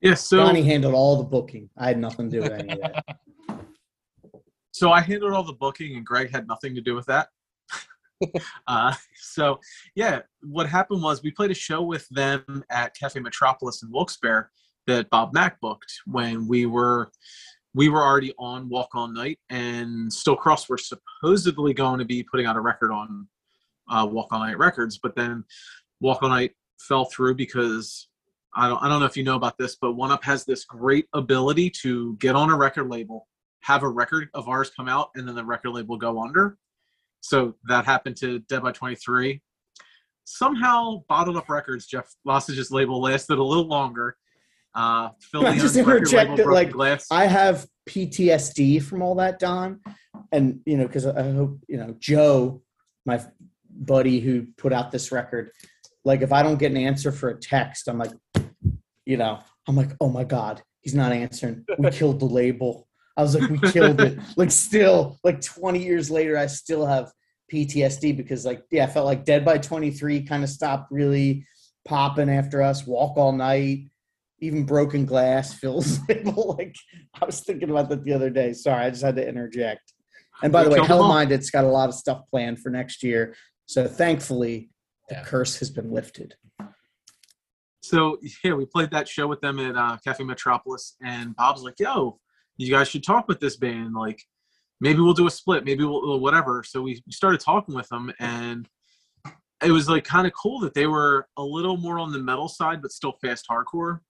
Yeah, 0.00 0.14
so 0.14 0.38
Donnie 0.38 0.62
handled 0.62 0.94
all 0.94 1.16
the 1.16 1.24
booking. 1.24 1.70
I 1.78 1.86
had 1.86 1.98
nothing 1.98 2.30
to 2.30 2.36
do 2.36 2.42
with 2.42 2.52
any 2.52 2.72
of 2.72 2.80
that. 2.80 3.04
So 4.72 4.90
I 4.90 5.00
handled 5.02 5.32
all 5.34 5.44
the 5.44 5.52
booking, 5.52 5.94
and 5.94 6.04
Greg 6.04 6.32
had 6.32 6.48
nothing 6.48 6.74
to 6.74 6.80
do 6.80 6.96
with 6.96 7.06
that. 7.06 7.28
uh, 8.66 8.92
so 9.14 9.60
yeah, 9.94 10.22
what 10.42 10.68
happened 10.68 11.00
was 11.00 11.22
we 11.22 11.30
played 11.30 11.52
a 11.52 11.54
show 11.54 11.82
with 11.82 12.08
them 12.08 12.64
at 12.70 12.92
Cafe 12.96 13.20
Metropolis 13.20 13.84
in 13.84 13.92
Wilkes-Barre 13.92 14.50
that 14.88 15.08
Bob 15.10 15.32
Mack 15.32 15.60
booked 15.60 15.92
when 16.06 16.48
we 16.48 16.66
were 16.66 17.12
we 17.72 17.88
were 17.88 18.02
already 18.02 18.32
on 18.36 18.68
Walk 18.68 18.88
All 18.94 19.06
Night, 19.06 19.38
and 19.48 20.12
Still 20.12 20.34
Cross 20.34 20.68
were 20.68 20.78
supposedly 20.78 21.72
going 21.72 22.00
to 22.00 22.04
be 22.04 22.24
putting 22.24 22.46
out 22.46 22.56
a 22.56 22.60
record 22.60 22.90
on 22.90 23.28
uh, 23.88 24.06
Walk 24.10 24.28
All 24.32 24.40
Night 24.40 24.58
Records, 24.58 24.98
but 24.98 25.14
then 25.14 25.44
Walk 26.00 26.22
All 26.22 26.28
Night 26.28 26.52
fell 26.78 27.06
through 27.06 27.34
because 27.34 28.08
I 28.54 28.68
don't 28.68 28.82
I 28.82 28.88
don't 28.88 29.00
know 29.00 29.06
if 29.06 29.16
you 29.16 29.24
know 29.24 29.36
about 29.36 29.58
this, 29.58 29.76
but 29.80 29.92
One 29.92 30.10
Up 30.10 30.24
has 30.24 30.44
this 30.44 30.64
great 30.64 31.06
ability 31.12 31.70
to 31.82 32.16
get 32.16 32.34
on 32.34 32.50
a 32.50 32.56
record 32.56 32.88
label, 32.88 33.26
have 33.60 33.82
a 33.82 33.88
record 33.88 34.28
of 34.34 34.48
ours 34.48 34.70
come 34.76 34.88
out, 34.88 35.10
and 35.14 35.26
then 35.26 35.34
the 35.34 35.44
record 35.44 35.70
label 35.70 35.96
go 35.96 36.20
under. 36.22 36.56
So 37.20 37.54
that 37.68 37.86
happened 37.86 38.16
to 38.18 38.40
Dead 38.40 38.62
by 38.62 38.72
23. 38.72 39.40
Somehow, 40.24 41.04
Bottled 41.08 41.36
Up 41.36 41.48
Records, 41.48 41.86
Jeff 41.86 42.14
Lossage's 42.24 42.70
label 42.70 43.00
lasted 43.00 43.38
a 43.38 43.42
little 43.42 43.66
longer. 43.66 44.16
Uh, 44.74 45.10
Phil 45.20 45.46
I 45.46 45.56
just 45.56 45.76
interject 45.76 46.36
that, 46.36 46.46
like, 46.46 46.70
glass. 46.70 47.06
I 47.10 47.26
have 47.26 47.66
PTSD 47.88 48.82
from 48.82 49.02
all 49.02 49.14
that, 49.16 49.38
Don, 49.38 49.80
and 50.32 50.60
you 50.66 50.76
know, 50.76 50.86
because 50.86 51.06
I 51.06 51.30
hope 51.30 51.58
you 51.68 51.76
know 51.76 51.94
Joe, 51.98 52.62
my 53.06 53.22
buddy 53.74 54.20
who 54.20 54.46
put 54.56 54.72
out 54.72 54.90
this 54.90 55.12
record, 55.12 55.50
like 56.04 56.22
if 56.22 56.32
I 56.32 56.42
don't 56.42 56.58
get 56.58 56.70
an 56.70 56.76
answer 56.76 57.12
for 57.12 57.30
a 57.30 57.38
text, 57.38 57.88
I'm 57.88 57.98
like, 57.98 58.12
you 59.04 59.16
know, 59.16 59.40
I'm 59.66 59.76
like, 59.76 59.90
oh 60.00 60.08
my 60.08 60.24
god, 60.24 60.62
he's 60.82 60.94
not 60.94 61.12
answering. 61.12 61.64
We 61.78 61.90
killed 61.92 62.20
the 62.20 62.26
label. 62.26 62.86
I 63.16 63.22
was 63.22 63.38
like, 63.38 63.48
we 63.48 63.58
killed 63.70 64.00
it. 64.00 64.18
Like 64.36 64.50
still, 64.50 65.18
like 65.22 65.40
20 65.40 65.82
years 65.82 66.10
later, 66.10 66.36
I 66.36 66.46
still 66.46 66.84
have 66.86 67.12
PTSD 67.52 68.16
because 68.16 68.44
like, 68.44 68.62
yeah, 68.70 68.84
I 68.84 68.86
felt 68.88 69.06
like 69.06 69.24
Dead 69.24 69.44
by 69.44 69.58
23 69.58 70.22
kind 70.22 70.42
of 70.42 70.50
stopped 70.50 70.90
really 70.90 71.46
popping 71.86 72.28
after 72.28 72.62
us. 72.62 72.86
Walk 72.86 73.16
all 73.16 73.32
night, 73.32 73.90
even 74.40 74.64
Broken 74.64 75.06
Glass 75.06 75.54
feels 75.54 76.00
like 76.08 76.74
I 77.20 77.24
was 77.24 77.40
thinking 77.40 77.70
about 77.70 77.88
that 77.90 78.04
the 78.04 78.12
other 78.12 78.30
day. 78.30 78.52
Sorry, 78.52 78.84
I 78.84 78.90
just 78.90 79.02
had 79.02 79.16
to 79.16 79.26
interject. 79.26 79.92
And 80.42 80.52
by 80.52 80.64
the 80.64 80.70
way, 80.70 80.76
Killed 80.76 80.88
them 80.88 80.96
all. 80.98 81.02
Hell 81.04 81.14
Minded's 81.14 81.50
got 81.50 81.64
a 81.64 81.68
lot 81.68 81.88
of 81.88 81.94
stuff 81.94 82.22
planned 82.28 82.58
for 82.60 82.70
next 82.70 83.02
year. 83.02 83.36
So 83.66 83.86
thankfully, 83.86 84.70
the 85.08 85.16
Yeah. 85.16 85.24
curse 85.24 85.58
has 85.58 85.70
been 85.70 85.90
lifted. 85.90 86.36
So 87.82 88.18
yeah, 88.42 88.54
we 88.54 88.64
played 88.66 88.90
that 88.90 89.08
show 89.08 89.26
with 89.26 89.40
them 89.40 89.58
at 89.58 89.76
uh, 89.76 89.98
Cafe 90.02 90.24
Metropolis, 90.24 90.96
and 91.02 91.36
Bob's 91.36 91.62
like, 91.62 91.78
"Yo, 91.78 92.18
you 92.56 92.70
guys 92.70 92.88
should 92.88 93.04
talk 93.04 93.28
with 93.28 93.40
this 93.40 93.56
band. 93.56 93.94
Like, 93.94 94.22
maybe 94.80 95.00
we'll 95.00 95.12
do 95.12 95.26
a 95.26 95.30
split, 95.30 95.64
maybe 95.64 95.84
we'll 95.84 96.00
we'll 96.00 96.20
whatever." 96.20 96.62
So 96.62 96.82
we 96.82 97.02
started 97.10 97.40
talking 97.40 97.74
with 97.74 97.88
them, 97.88 98.12
and 98.18 98.68
it 99.62 99.70
was 99.70 99.88
like 99.88 100.04
kind 100.04 100.26
of 100.26 100.32
cool 100.32 100.60
that 100.60 100.74
they 100.74 100.86
were 100.86 101.28
a 101.36 101.42
little 101.42 101.76
more 101.76 101.98
on 101.98 102.12
the 102.12 102.18
metal 102.18 102.48
side, 102.48 102.80
but 102.80 102.90
still 102.90 103.12
fast 103.20 103.46
hardcore, 103.50 104.00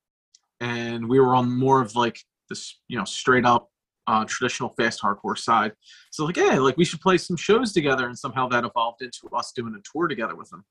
and 0.61 1.09
we 1.09 1.19
were 1.19 1.35
on 1.35 1.51
more 1.51 1.81
of 1.81 1.97
like 1.97 2.21
this, 2.49 2.81
you 2.89 2.97
know, 2.97 3.05
straight 3.05 3.45
up 3.45 3.71
uh, 4.07 4.25
traditional 4.27 4.71
fast 4.71 5.01
hardcore 5.03 5.37
side. 5.37 5.73
So 6.11 6.25
like, 6.25 6.37
yeah, 6.37 6.59
like 6.59 6.77
we 6.77 6.85
should 6.85 7.01
play 7.01 7.19
some 7.19 7.37
shows 7.37 7.73
together, 7.73 8.07
and 8.07 8.19
somehow 8.19 8.49
that 8.49 8.65
evolved 8.65 9.03
into 9.03 9.29
us 9.35 9.53
doing 9.53 9.75
a 9.75 9.83
tour 9.93 10.09
together 10.09 10.35
with 10.35 10.51
them 10.51 10.65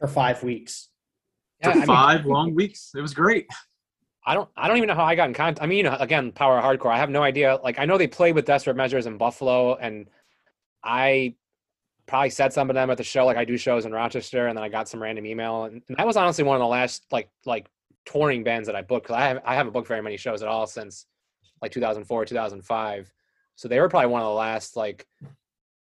For 0.00 0.08
five 0.08 0.42
weeks. 0.42 0.90
Yeah, 1.60 1.70
I 1.70 1.72
for 1.72 1.78
mean, 1.78 1.86
five 1.86 2.26
long 2.26 2.54
weeks. 2.54 2.92
It 2.96 3.00
was 3.00 3.14
great. 3.14 3.46
I 4.24 4.34
don't 4.34 4.48
I 4.56 4.68
don't 4.68 4.76
even 4.76 4.88
know 4.88 4.94
how 4.94 5.04
I 5.04 5.14
got 5.14 5.28
in 5.28 5.34
contact. 5.34 5.62
I 5.62 5.66
mean, 5.66 5.78
you 5.78 5.84
know, 5.84 5.96
again, 5.98 6.32
power 6.32 6.60
hardcore. 6.60 6.92
I 6.92 6.98
have 6.98 7.10
no 7.10 7.22
idea. 7.22 7.58
Like 7.62 7.78
I 7.78 7.84
know 7.84 7.98
they 7.98 8.06
played 8.06 8.34
with 8.34 8.44
Desperate 8.44 8.76
Measures 8.76 9.06
in 9.06 9.18
Buffalo, 9.18 9.74
and 9.76 10.08
I 10.84 11.34
probably 12.06 12.30
said 12.30 12.52
something 12.52 12.74
to 12.74 12.80
them 12.80 12.90
at 12.90 12.98
the 12.98 13.04
show, 13.04 13.24
like 13.24 13.36
I 13.36 13.44
do 13.44 13.56
shows 13.56 13.86
in 13.86 13.92
Rochester, 13.92 14.48
and 14.48 14.56
then 14.56 14.64
I 14.64 14.68
got 14.68 14.88
some 14.88 15.02
random 15.02 15.26
email, 15.26 15.64
and, 15.64 15.82
and 15.88 15.96
that 15.96 16.06
was 16.06 16.16
honestly 16.16 16.44
one 16.44 16.56
of 16.56 16.60
the 16.60 16.66
last 16.66 17.06
like 17.10 17.30
like 17.46 17.66
touring 18.04 18.44
bands 18.44 18.66
that 18.66 18.76
I 18.76 18.82
booked 18.82 19.06
because 19.06 19.16
I 19.16 19.26
have 19.28 19.40
I 19.44 19.54
haven't 19.54 19.72
booked 19.72 19.88
very 19.88 20.02
many 20.02 20.16
shows 20.16 20.42
at 20.42 20.48
all 20.48 20.66
since 20.66 21.06
like 21.62 21.72
2004 21.72 22.24
2005. 22.26 23.12
So 23.54 23.68
they 23.68 23.80
were 23.80 23.88
probably 23.88 24.08
one 24.10 24.20
of 24.22 24.26
the 24.26 24.32
last 24.34 24.76
like 24.76 25.06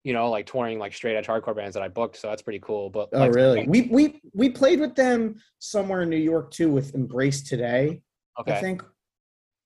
you 0.03 0.13
know 0.13 0.29
like 0.29 0.45
touring 0.45 0.79
like 0.79 0.93
straight 0.93 1.15
edge 1.17 1.27
hardcore 1.27 1.55
bands 1.55 1.73
that 1.73 1.83
I 1.83 1.89
booked. 1.89 2.15
So 2.17 2.29
that's 2.29 2.41
pretty 2.41 2.59
cool. 2.59 2.89
But 2.89 3.09
Oh, 3.13 3.19
like, 3.19 3.35
really? 3.35 3.67
We 3.67 3.81
we 3.91 4.21
we 4.33 4.49
played 4.49 4.79
with 4.79 4.95
them 4.95 5.35
somewhere 5.59 6.01
in 6.03 6.09
New 6.09 6.15
York 6.17 6.51
too 6.51 6.71
with 6.71 6.95
Embrace 6.95 7.43
Today, 7.43 8.01
Okay, 8.39 8.53
I 8.53 8.61
think. 8.61 8.83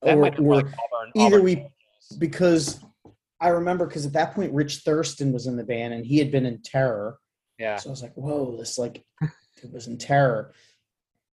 that 0.01 0.17
Or, 0.17 0.25
or 0.25 0.55
like 0.55 0.65
Auburn, 0.65 1.11
either 1.15 1.35
Auburn 1.37 1.43
we- 1.45 1.67
because 2.17 2.79
I 3.39 3.49
remember 3.49 3.85
because 3.85 4.05
at 4.05 4.13
that 4.13 4.33
point 4.33 4.51
Rich 4.53 4.77
Thurston 4.77 5.31
was 5.31 5.45
in 5.47 5.55
the 5.55 5.63
band 5.63 5.93
and 5.93 6.05
he 6.05 6.17
had 6.17 6.31
been 6.31 6.45
in 6.45 6.61
Terror. 6.63 7.19
yeah 7.59 7.75
So 7.77 7.89
I 7.89 7.91
was 7.91 8.01
like, 8.01 8.13
whoa, 8.15 8.57
this 8.57 8.77
like 8.79 9.03
it 9.21 9.71
was 9.71 9.87
in 9.87 9.97
Terror. 9.97 10.53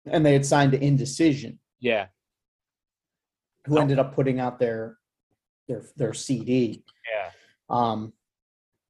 And 0.07 0.23
they 0.25 0.33
had 0.33 0.45
signed 0.45 0.71
to 0.73 0.83
Indecision, 0.83 1.59
yeah 1.79 2.07
who 3.65 3.79
ended 3.79 3.99
up 3.99 4.15
putting 4.15 4.39
out 4.39 4.59
their 4.59 4.97
their 5.67 5.83
their 5.95 6.13
CD. 6.13 6.83
yeah 7.11 7.31
Um, 7.69 8.13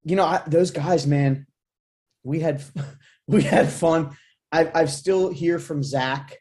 you 0.04 0.16
know, 0.16 0.26
I, 0.26 0.42
those 0.48 0.72
guys, 0.72 1.08
man, 1.08 1.48
we 2.24 2.40
had 2.40 2.64
we 3.28 3.44
had 3.44 3.70
fun. 3.70 4.16
I 4.52 4.72
I 4.74 4.86
still 4.86 5.30
hear 5.30 5.60
from 5.60 5.84
Zach 5.84 6.38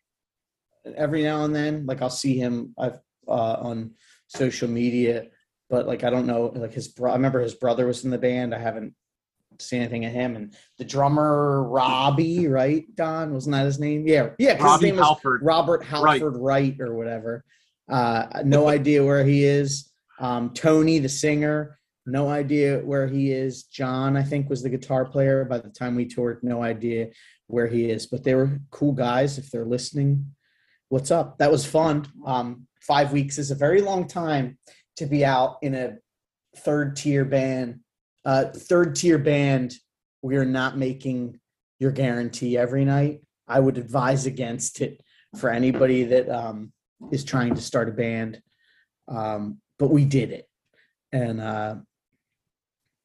every 0.84 1.22
now 1.22 1.44
and 1.44 1.54
then. 1.54 1.86
Like 1.86 2.02
I'll 2.02 2.10
see 2.10 2.36
him 2.36 2.74
I've, 2.78 2.98
uh, 3.26 3.56
on 3.60 3.92
social 4.28 4.68
media, 4.68 5.28
but 5.70 5.86
like 5.86 6.04
I 6.04 6.10
don't 6.10 6.26
know. 6.26 6.52
Like 6.54 6.74
his 6.74 6.88
bro, 6.88 7.10
I 7.10 7.14
remember 7.14 7.40
his 7.40 7.54
brother 7.54 7.86
was 7.86 8.04
in 8.04 8.10
the 8.10 8.18
band. 8.18 8.54
I 8.54 8.58
haven't 8.58 8.94
seen 9.60 9.80
anything 9.80 10.04
of 10.04 10.12
him. 10.12 10.36
And 10.36 10.54
the 10.78 10.84
drummer 10.84 11.62
Robbie, 11.64 12.48
right? 12.48 12.84
Don 12.94 13.32
wasn't 13.32 13.54
that 13.54 13.66
his 13.66 13.78
name? 13.78 14.06
Yeah, 14.06 14.30
yeah. 14.38 14.54
his 14.54 14.82
name 14.82 14.96
was 14.96 15.06
Halford. 15.06 15.42
Robert 15.42 15.84
Halford 15.84 16.36
Wright 16.36 16.76
or 16.80 16.94
whatever. 16.94 17.44
Uh, 17.88 18.42
no 18.44 18.68
idea 18.68 19.04
where 19.04 19.24
he 19.24 19.44
is. 19.44 19.90
Um, 20.18 20.50
Tony, 20.54 20.98
the 20.98 21.08
singer, 21.08 21.78
no 22.06 22.28
idea 22.28 22.78
where 22.78 23.06
he 23.06 23.32
is. 23.32 23.64
John, 23.64 24.16
I 24.16 24.22
think, 24.22 24.48
was 24.48 24.62
the 24.62 24.68
guitar 24.68 25.04
player 25.04 25.44
by 25.44 25.58
the 25.58 25.70
time 25.70 25.94
we 25.94 26.06
toured. 26.06 26.42
No 26.42 26.62
idea 26.62 27.08
where 27.46 27.66
he 27.66 27.90
is, 27.90 28.06
but 28.06 28.24
they 28.24 28.34
were 28.34 28.60
cool 28.70 28.92
guys. 28.92 29.38
If 29.38 29.50
they're 29.50 29.64
listening, 29.64 30.34
what's 30.88 31.10
up? 31.10 31.38
That 31.38 31.50
was 31.50 31.66
fun. 31.66 32.06
Um, 32.26 32.66
five 32.80 33.12
weeks 33.12 33.38
is 33.38 33.50
a 33.50 33.56
very 33.56 33.80
long 33.80 34.06
time 34.06 34.58
to 34.96 35.06
be 35.06 35.24
out 35.24 35.56
in 35.62 35.74
a 35.74 35.96
third 36.58 36.96
tier 36.96 37.24
band. 37.24 37.80
Uh, 38.24 38.46
third 38.46 38.96
tier 38.96 39.18
band, 39.18 39.74
we 40.22 40.36
are 40.36 40.44
not 40.44 40.78
making 40.78 41.40
your 41.78 41.90
guarantee 41.90 42.56
every 42.56 42.84
night. 42.84 43.20
I 43.48 43.60
would 43.60 43.76
advise 43.76 44.26
against 44.26 44.80
it 44.80 45.02
for 45.38 45.50
anybody 45.50 46.04
that 46.04 46.28
um, 46.28 46.72
is 47.10 47.24
trying 47.24 47.54
to 47.54 47.60
start 47.60 47.88
a 47.88 47.92
band. 47.92 48.40
Um, 49.08 49.58
but 49.78 49.90
we 49.90 50.04
did 50.04 50.30
it, 50.30 50.48
and 51.12 51.40
uh, 51.40 51.76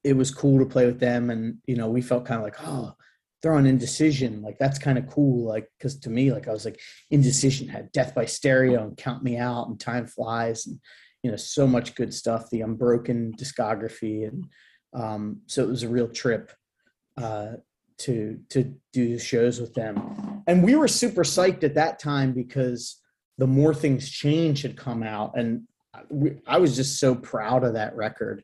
it 0.04 0.14
was 0.14 0.32
cool 0.32 0.60
to 0.60 0.66
play 0.66 0.86
with 0.86 1.00
them. 1.00 1.30
And 1.30 1.58
you 1.66 1.76
know, 1.76 1.90
we 1.90 2.02
felt 2.02 2.26
kind 2.26 2.40
of 2.40 2.44
like, 2.44 2.58
oh, 2.64 2.94
they're 3.42 3.54
on 3.54 3.66
Indecision. 3.66 4.42
Like 4.42 4.58
that's 4.60 4.80
kind 4.80 4.98
of 4.98 5.08
cool. 5.08 5.48
Like 5.48 5.68
because 5.78 6.00
to 6.02 6.10
me, 6.10 6.32
like 6.32 6.48
I 6.48 6.52
was 6.52 6.66
like, 6.66 6.80
Indecision 7.12 7.68
had 7.68 7.92
Death 7.92 8.16
by 8.16 8.26
Stereo 8.26 8.84
and 8.84 8.98
Count 8.98 9.24
Me 9.24 9.38
Out 9.38 9.68
and 9.68 9.80
Time 9.80 10.08
Flies 10.08 10.68
and 10.68 10.80
you 11.24 11.32
know 11.32 11.38
so 11.38 11.68
much 11.68 11.96
good 11.96 12.14
stuff. 12.14 12.50
The 12.50 12.62
Unbroken 12.62 13.34
discography, 13.34 14.28
and 14.28 14.46
um, 14.94 15.42
so 15.48 15.64
it 15.64 15.70
was 15.70 15.84
a 15.84 15.90
real 15.90 16.08
trip. 16.08 16.52
Uh, 17.18 17.56
to 17.98 18.40
to 18.48 18.74
do 18.94 19.20
shows 19.20 19.60
with 19.60 19.74
them 19.74 20.42
and 20.48 20.64
we 20.64 20.76
were 20.76 20.88
super 20.88 21.24
psyched 21.24 21.64
at 21.64 21.76
that 21.76 22.00
time 22.00 22.34
because 22.34 23.00
the 23.40 23.48
more 23.48 23.74
things 23.74 24.10
change 24.10 24.62
had 24.62 24.78
come 24.78 25.02
out 25.02 25.32
and 25.38 25.64
we, 26.10 26.38
i 26.46 26.58
was 26.58 26.76
just 26.76 27.00
so 27.00 27.16
proud 27.16 27.64
of 27.64 27.74
that 27.74 27.96
record 27.96 28.44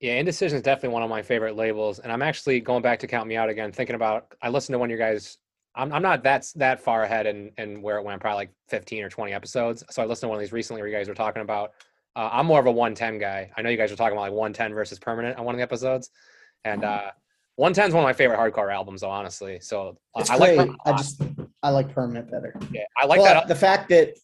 Yeah, 0.00 0.14
Indecision 0.18 0.56
is 0.56 0.62
definitely 0.64 0.94
one 0.94 1.04
of 1.04 1.10
my 1.10 1.22
favorite 1.22 1.54
labels, 1.54 2.00
and 2.00 2.10
I'm 2.10 2.22
actually 2.22 2.58
going 2.60 2.82
back 2.82 2.98
to 3.00 3.06
Count 3.06 3.28
Me 3.28 3.36
Out 3.36 3.48
again, 3.48 3.70
thinking 3.70 3.94
about. 3.94 4.34
I 4.42 4.48
listened 4.48 4.74
to 4.74 4.80
one 4.80 4.88
of 4.90 4.98
your 4.98 4.98
guys. 4.98 5.38
I'm, 5.76 5.92
I'm 5.92 6.02
not 6.02 6.24
that 6.24 6.42
that 6.56 6.80
far 6.80 7.04
ahead 7.04 7.26
in, 7.26 7.52
in 7.56 7.80
where 7.82 7.98
it 7.98 8.04
went, 8.04 8.20
probably 8.20 8.38
like 8.42 8.50
15 8.68 9.04
or 9.04 9.08
20 9.08 9.32
episodes. 9.32 9.84
So 9.90 10.02
I 10.02 10.06
listened 10.06 10.26
to 10.26 10.30
one 10.30 10.38
of 10.38 10.40
these 10.40 10.52
recently 10.52 10.82
where 10.82 10.90
you 10.90 10.96
guys 10.96 11.08
were 11.08 11.14
talking 11.14 11.42
about. 11.42 11.70
Uh, 12.16 12.28
I'm 12.32 12.46
more 12.46 12.58
of 12.58 12.66
a 12.66 12.72
110 12.72 13.20
guy. 13.20 13.52
I 13.56 13.62
know 13.62 13.70
you 13.70 13.76
guys 13.76 13.90
were 13.92 13.96
talking 13.96 14.18
about 14.18 14.22
like 14.22 14.32
110 14.32 14.74
versus 14.74 14.98
permanent 14.98 15.38
on 15.38 15.44
one 15.44 15.54
of 15.54 15.60
the 15.60 15.62
episodes, 15.62 16.10
and 16.64 16.82
uh, 16.82 17.12
110 17.54 17.88
is 17.88 17.94
one 17.94 18.02
of 18.02 18.08
my 18.08 18.12
favorite 18.12 18.40
hardcore 18.40 18.74
albums, 18.74 19.02
though. 19.02 19.10
Honestly, 19.10 19.60
so 19.60 19.96
uh, 20.16 20.20
it's 20.20 20.30
I 20.30 20.34
like. 20.34 20.56
great 20.56 20.58
Permanent 20.58 20.80
a 20.84 20.88
i 20.88 20.96
just 20.96 21.22
i 21.62 21.70
like 21.70 21.92
permanent 21.94 22.30
better 22.30 22.54
yeah, 22.70 22.84
I 22.96 23.06
like 23.06 23.20
but 23.20 23.34
that. 23.34 23.48
the 23.48 23.54
fact 23.54 23.88
that 23.90 24.16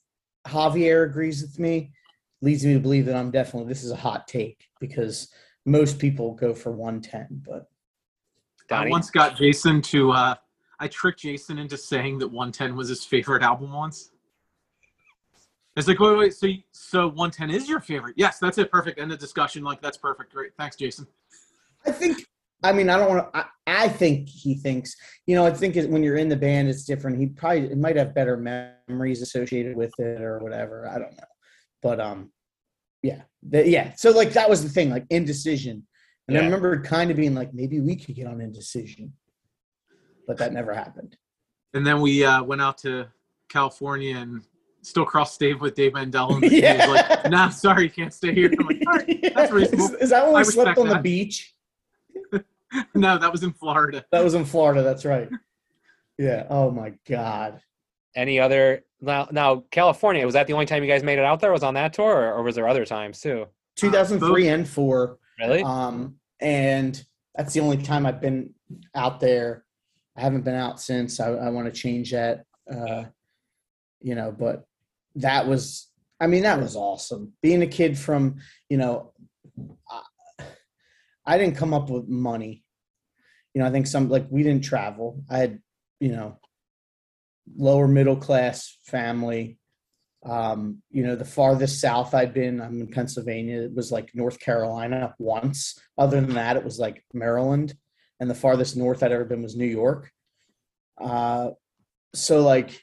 javier 0.47 1.05
agrees 1.05 1.43
with 1.43 1.59
me 1.59 1.93
leads 2.40 2.65
me 2.65 2.74
to 2.74 2.81
believe 2.81 3.06
that 3.06 3.16
i'm 3.16 3.31
definitely 3.31 3.69
this 3.69 3.85
is 3.85 3.90
a 3.90 3.97
hot 3.97 4.27
take 4.28 4.69
because 4.81 5.28
most 5.66 5.98
people 5.98 6.35
go 6.35 6.55
for 6.55 6.73
110 6.73 7.43
but 7.47 7.69
I 8.70 8.89
once 8.89 9.10
got 9.10 9.36
Jason 9.36 9.82
to. 9.82 10.12
Uh, 10.12 10.35
I 10.81 10.89
tricked 10.89 11.20
Jason 11.20 11.59
into 11.59 11.77
saying 11.77 12.19
that 12.19 12.28
110 12.28 12.77
was 12.77 12.89
his 12.89 13.05
favorite 13.05 13.43
album 13.43 13.73
once. 13.73 14.10
It's 15.77 15.86
like, 15.86 16.01
wait, 16.01 16.19
wait, 16.19 16.35
so 16.35 16.48
so 16.73 17.06
110 17.09 17.51
is 17.51 17.69
your 17.69 17.81
favorite? 17.81 18.15
Yes, 18.16 18.39
that's 18.39 18.59
it. 18.59 18.70
Perfect. 18.70 18.98
End 18.98 19.12
of 19.12 19.19
discussion. 19.19 19.62
Like 19.62 19.81
that's 19.81 19.97
perfect. 19.97 20.32
Great. 20.32 20.52
Thanks, 20.56 20.77
Jason. 20.77 21.06
I 21.86 21.93
think. 21.93 22.27
I 22.62 22.72
mean, 22.72 22.89
I 22.90 22.97
don't 22.98 23.09
want 23.09 23.32
to. 23.32 23.39
I, 23.39 23.44
I 23.66 23.89
think 23.89 24.28
he 24.28 24.55
thinks. 24.55 24.97
You 25.26 25.36
know, 25.36 25.47
I 25.47 25.51
think 25.51 25.76
it, 25.76 25.89
when 25.89 26.02
you're 26.02 26.16
in 26.16 26.28
the 26.28 26.36
band, 26.36 26.68
it's 26.68 26.85
different. 26.85 27.18
He 27.18 27.26
probably 27.26 27.70
it 27.70 27.78
might 27.78 27.97
have 27.97 28.14
better 28.14 28.36
memories 28.36 29.22
associated 29.22 29.76
with 29.76 29.93
it 29.98 30.20
or 30.20 30.39
whatever. 30.39 30.89
I 30.89 30.98
don't 30.98 31.16
know, 31.16 31.24
but 31.82 32.01
um, 32.01 32.32
yeah, 33.02 33.22
the, 33.48 33.68
yeah. 33.68 33.94
So 33.97 34.10
like 34.10 34.32
that 34.32 34.51
was 34.51 34.62
the 34.62 34.68
thing, 34.68 34.90
like 34.90 35.06
indecision, 35.10 35.86
and 36.26 36.36
I 36.36 36.40
remember 36.40 36.82
kind 36.82 37.10
of 37.10 37.16
being 37.16 37.35
like, 37.35 37.55
maybe 37.55 37.80
we 37.80 37.94
could 37.94 38.16
get 38.16 38.26
on 38.26 38.40
indecision, 38.40 39.12
but 40.26 40.36
that 40.39 40.52
never 40.52 40.74
happened. 40.74 41.16
And 41.74 41.86
then 41.86 42.01
we 42.01 42.24
uh, 42.24 42.43
went 42.43 42.60
out 42.60 42.78
to 42.78 43.06
California 43.48 44.16
and 44.16 44.43
still 44.82 45.05
crossed 45.05 45.35
state 45.35 45.60
with 45.60 45.74
Dave 45.74 45.94
Mandel. 45.94 46.35
And 46.35 46.44
he 46.51 46.60
Yeah. 46.60 46.86
was 46.86 46.89
like, 46.89 47.30
"Nah, 47.30 47.51
sorry, 47.51 47.85
you 47.85 47.90
can't 47.90 48.12
stay 48.12 48.35
here." 48.35 48.52
I'm 48.59 48.66
like, 48.66 48.82
"All 48.86 48.94
right, 48.94 49.32
that's 49.35 49.52
reasonable." 49.52 49.94
Is, 49.94 50.02
is 50.02 50.10
that 50.10 50.26
when 50.26 50.35
I 50.35 50.40
we 50.40 50.44
slept 50.47 50.78
on 50.78 50.89
the 50.89 50.98
beach? 50.98 51.55
no, 52.94 53.18
that 53.18 53.32
was 53.32 53.42
in 53.42 53.52
Florida. 53.52 54.04
That 54.12 54.24
was 54.24 54.34
in 54.34 54.44
Florida. 54.44 54.82
That's 54.82 55.04
right. 55.04 55.28
Yeah. 56.18 56.46
Oh 56.50 56.70
my 56.70 56.94
God. 57.08 57.60
Any 58.14 58.40
other 58.40 58.84
now? 59.00 59.28
Now 59.30 59.64
California 59.70 60.24
was 60.24 60.34
that 60.34 60.46
the 60.46 60.52
only 60.52 60.66
time 60.66 60.82
you 60.82 60.88
guys 60.88 61.02
made 61.02 61.18
it 61.18 61.24
out 61.24 61.40
there? 61.40 61.52
Was 61.52 61.62
on 61.62 61.74
that 61.74 61.92
tour, 61.92 62.16
or, 62.16 62.34
or 62.34 62.42
was 62.42 62.54
there 62.54 62.68
other 62.68 62.84
times 62.84 63.20
too? 63.20 63.46
2003 63.76 64.48
and 64.48 64.68
four. 64.68 65.18
Really? 65.38 65.62
Um, 65.62 66.16
and 66.40 67.02
that's 67.36 67.54
the 67.54 67.60
only 67.60 67.76
time 67.76 68.06
I've 68.06 68.20
been 68.20 68.54
out 68.94 69.20
there. 69.20 69.64
I 70.16 70.22
haven't 70.22 70.44
been 70.44 70.56
out 70.56 70.80
since. 70.80 71.20
I, 71.20 71.28
I 71.28 71.50
want 71.50 71.72
to 71.72 71.80
change 71.80 72.10
that. 72.10 72.44
Uh, 72.70 73.04
you 74.00 74.14
know, 74.14 74.32
but 74.32 74.64
that 75.14 75.46
was 75.46 75.88
I 76.20 76.26
mean, 76.26 76.42
that 76.42 76.60
was 76.60 76.76
awesome. 76.76 77.32
Being 77.42 77.62
a 77.62 77.66
kid 77.66 77.96
from, 77.96 78.36
you 78.68 78.76
know, 78.76 79.12
I, 81.28 81.38
didn't 81.38 81.56
come 81.56 81.74
up 81.74 81.90
with 81.90 82.09
money. 82.09 82.64
You 83.55 83.60
know, 83.60 83.68
I 83.68 83.70
think 83.70 83.86
some 83.86 84.09
like 84.09 84.26
we 84.30 84.42
didn't 84.42 84.64
travel. 84.64 85.22
I 85.30 85.38
had, 85.38 85.60
you 86.00 86.12
know, 86.12 86.38
lower 87.56 87.88
middle 87.88 88.16
class 88.16 88.76
family. 88.84 89.59
Um, 90.24 90.82
you 90.90 91.05
know, 91.05 91.16
the 91.16 91.24
farthest 91.24 91.80
south 91.80 92.14
I'd 92.14 92.34
been, 92.34 92.60
I'm 92.60 92.80
in 92.80 92.88
Pennsylvania. 92.88 93.62
It 93.62 93.74
was 93.74 93.92
like 93.92 94.10
North 94.14 94.40
Carolina 94.40 95.14
once. 95.18 95.78
Other 95.96 96.20
than 96.20 96.34
that, 96.34 96.56
it 96.56 96.64
was 96.64 96.78
like 96.78 97.05
Maryland, 97.12 97.74
and 98.20 98.28
the 98.28 98.34
farthest 98.34 98.76
north 98.76 99.02
I'd 99.02 99.12
ever 99.12 99.24
been 99.24 99.42
was 99.42 99.56
New 99.56 99.66
York. 99.66 100.10
Uh, 101.00 101.50
so 102.14 102.42
like, 102.42 102.82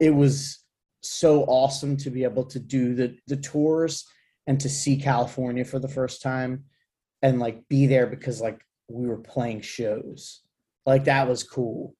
it 0.00 0.10
was 0.10 0.64
so 1.02 1.42
awesome 1.44 1.96
to 1.98 2.10
be 2.10 2.24
able 2.24 2.44
to 2.44 2.58
do 2.58 2.94
the 2.94 3.16
the 3.26 3.36
tours 3.36 4.06
and 4.46 4.58
to 4.60 4.68
see 4.68 4.96
California 4.96 5.64
for 5.64 5.78
the 5.78 5.88
first 5.88 6.22
time 6.22 6.64
and 7.24 7.40
like 7.40 7.66
be 7.68 7.86
there 7.86 8.06
because 8.06 8.40
like 8.40 8.60
we 8.88 9.08
were 9.08 9.16
playing 9.16 9.62
shows. 9.62 10.42
Like 10.84 11.04
that 11.04 11.26
was 11.26 11.42
cool. 11.42 11.96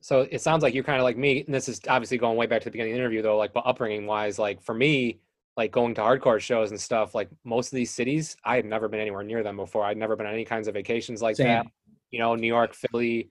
So 0.00 0.26
it 0.30 0.40
sounds 0.40 0.64
like 0.64 0.74
you're 0.74 0.84
kind 0.84 0.98
of 0.98 1.04
like 1.04 1.16
me, 1.16 1.44
and 1.46 1.54
this 1.54 1.68
is 1.68 1.80
obviously 1.88 2.18
going 2.18 2.36
way 2.36 2.46
back 2.46 2.60
to 2.62 2.64
the 2.64 2.72
beginning 2.72 2.92
of 2.92 2.96
the 2.96 3.00
interview, 3.00 3.22
though. 3.22 3.36
Like, 3.36 3.52
but 3.52 3.64
upbringing 3.66 4.06
wise, 4.06 4.38
like 4.38 4.60
for 4.60 4.74
me, 4.74 5.20
like 5.56 5.70
going 5.70 5.94
to 5.94 6.00
hardcore 6.00 6.40
shows 6.40 6.70
and 6.70 6.80
stuff, 6.80 7.14
like 7.14 7.28
most 7.44 7.72
of 7.72 7.76
these 7.76 7.92
cities, 7.92 8.36
I 8.44 8.56
had 8.56 8.64
never 8.64 8.88
been 8.88 8.98
anywhere 8.98 9.22
near 9.22 9.44
them 9.44 9.56
before. 9.56 9.84
I'd 9.84 9.96
never 9.96 10.16
been 10.16 10.26
on 10.26 10.34
any 10.34 10.44
kinds 10.44 10.66
of 10.66 10.74
vacations 10.74 11.22
like 11.22 11.36
Same. 11.36 11.46
that. 11.46 11.66
You 12.10 12.18
know, 12.18 12.34
New 12.34 12.48
York, 12.48 12.74
Philly, 12.74 13.30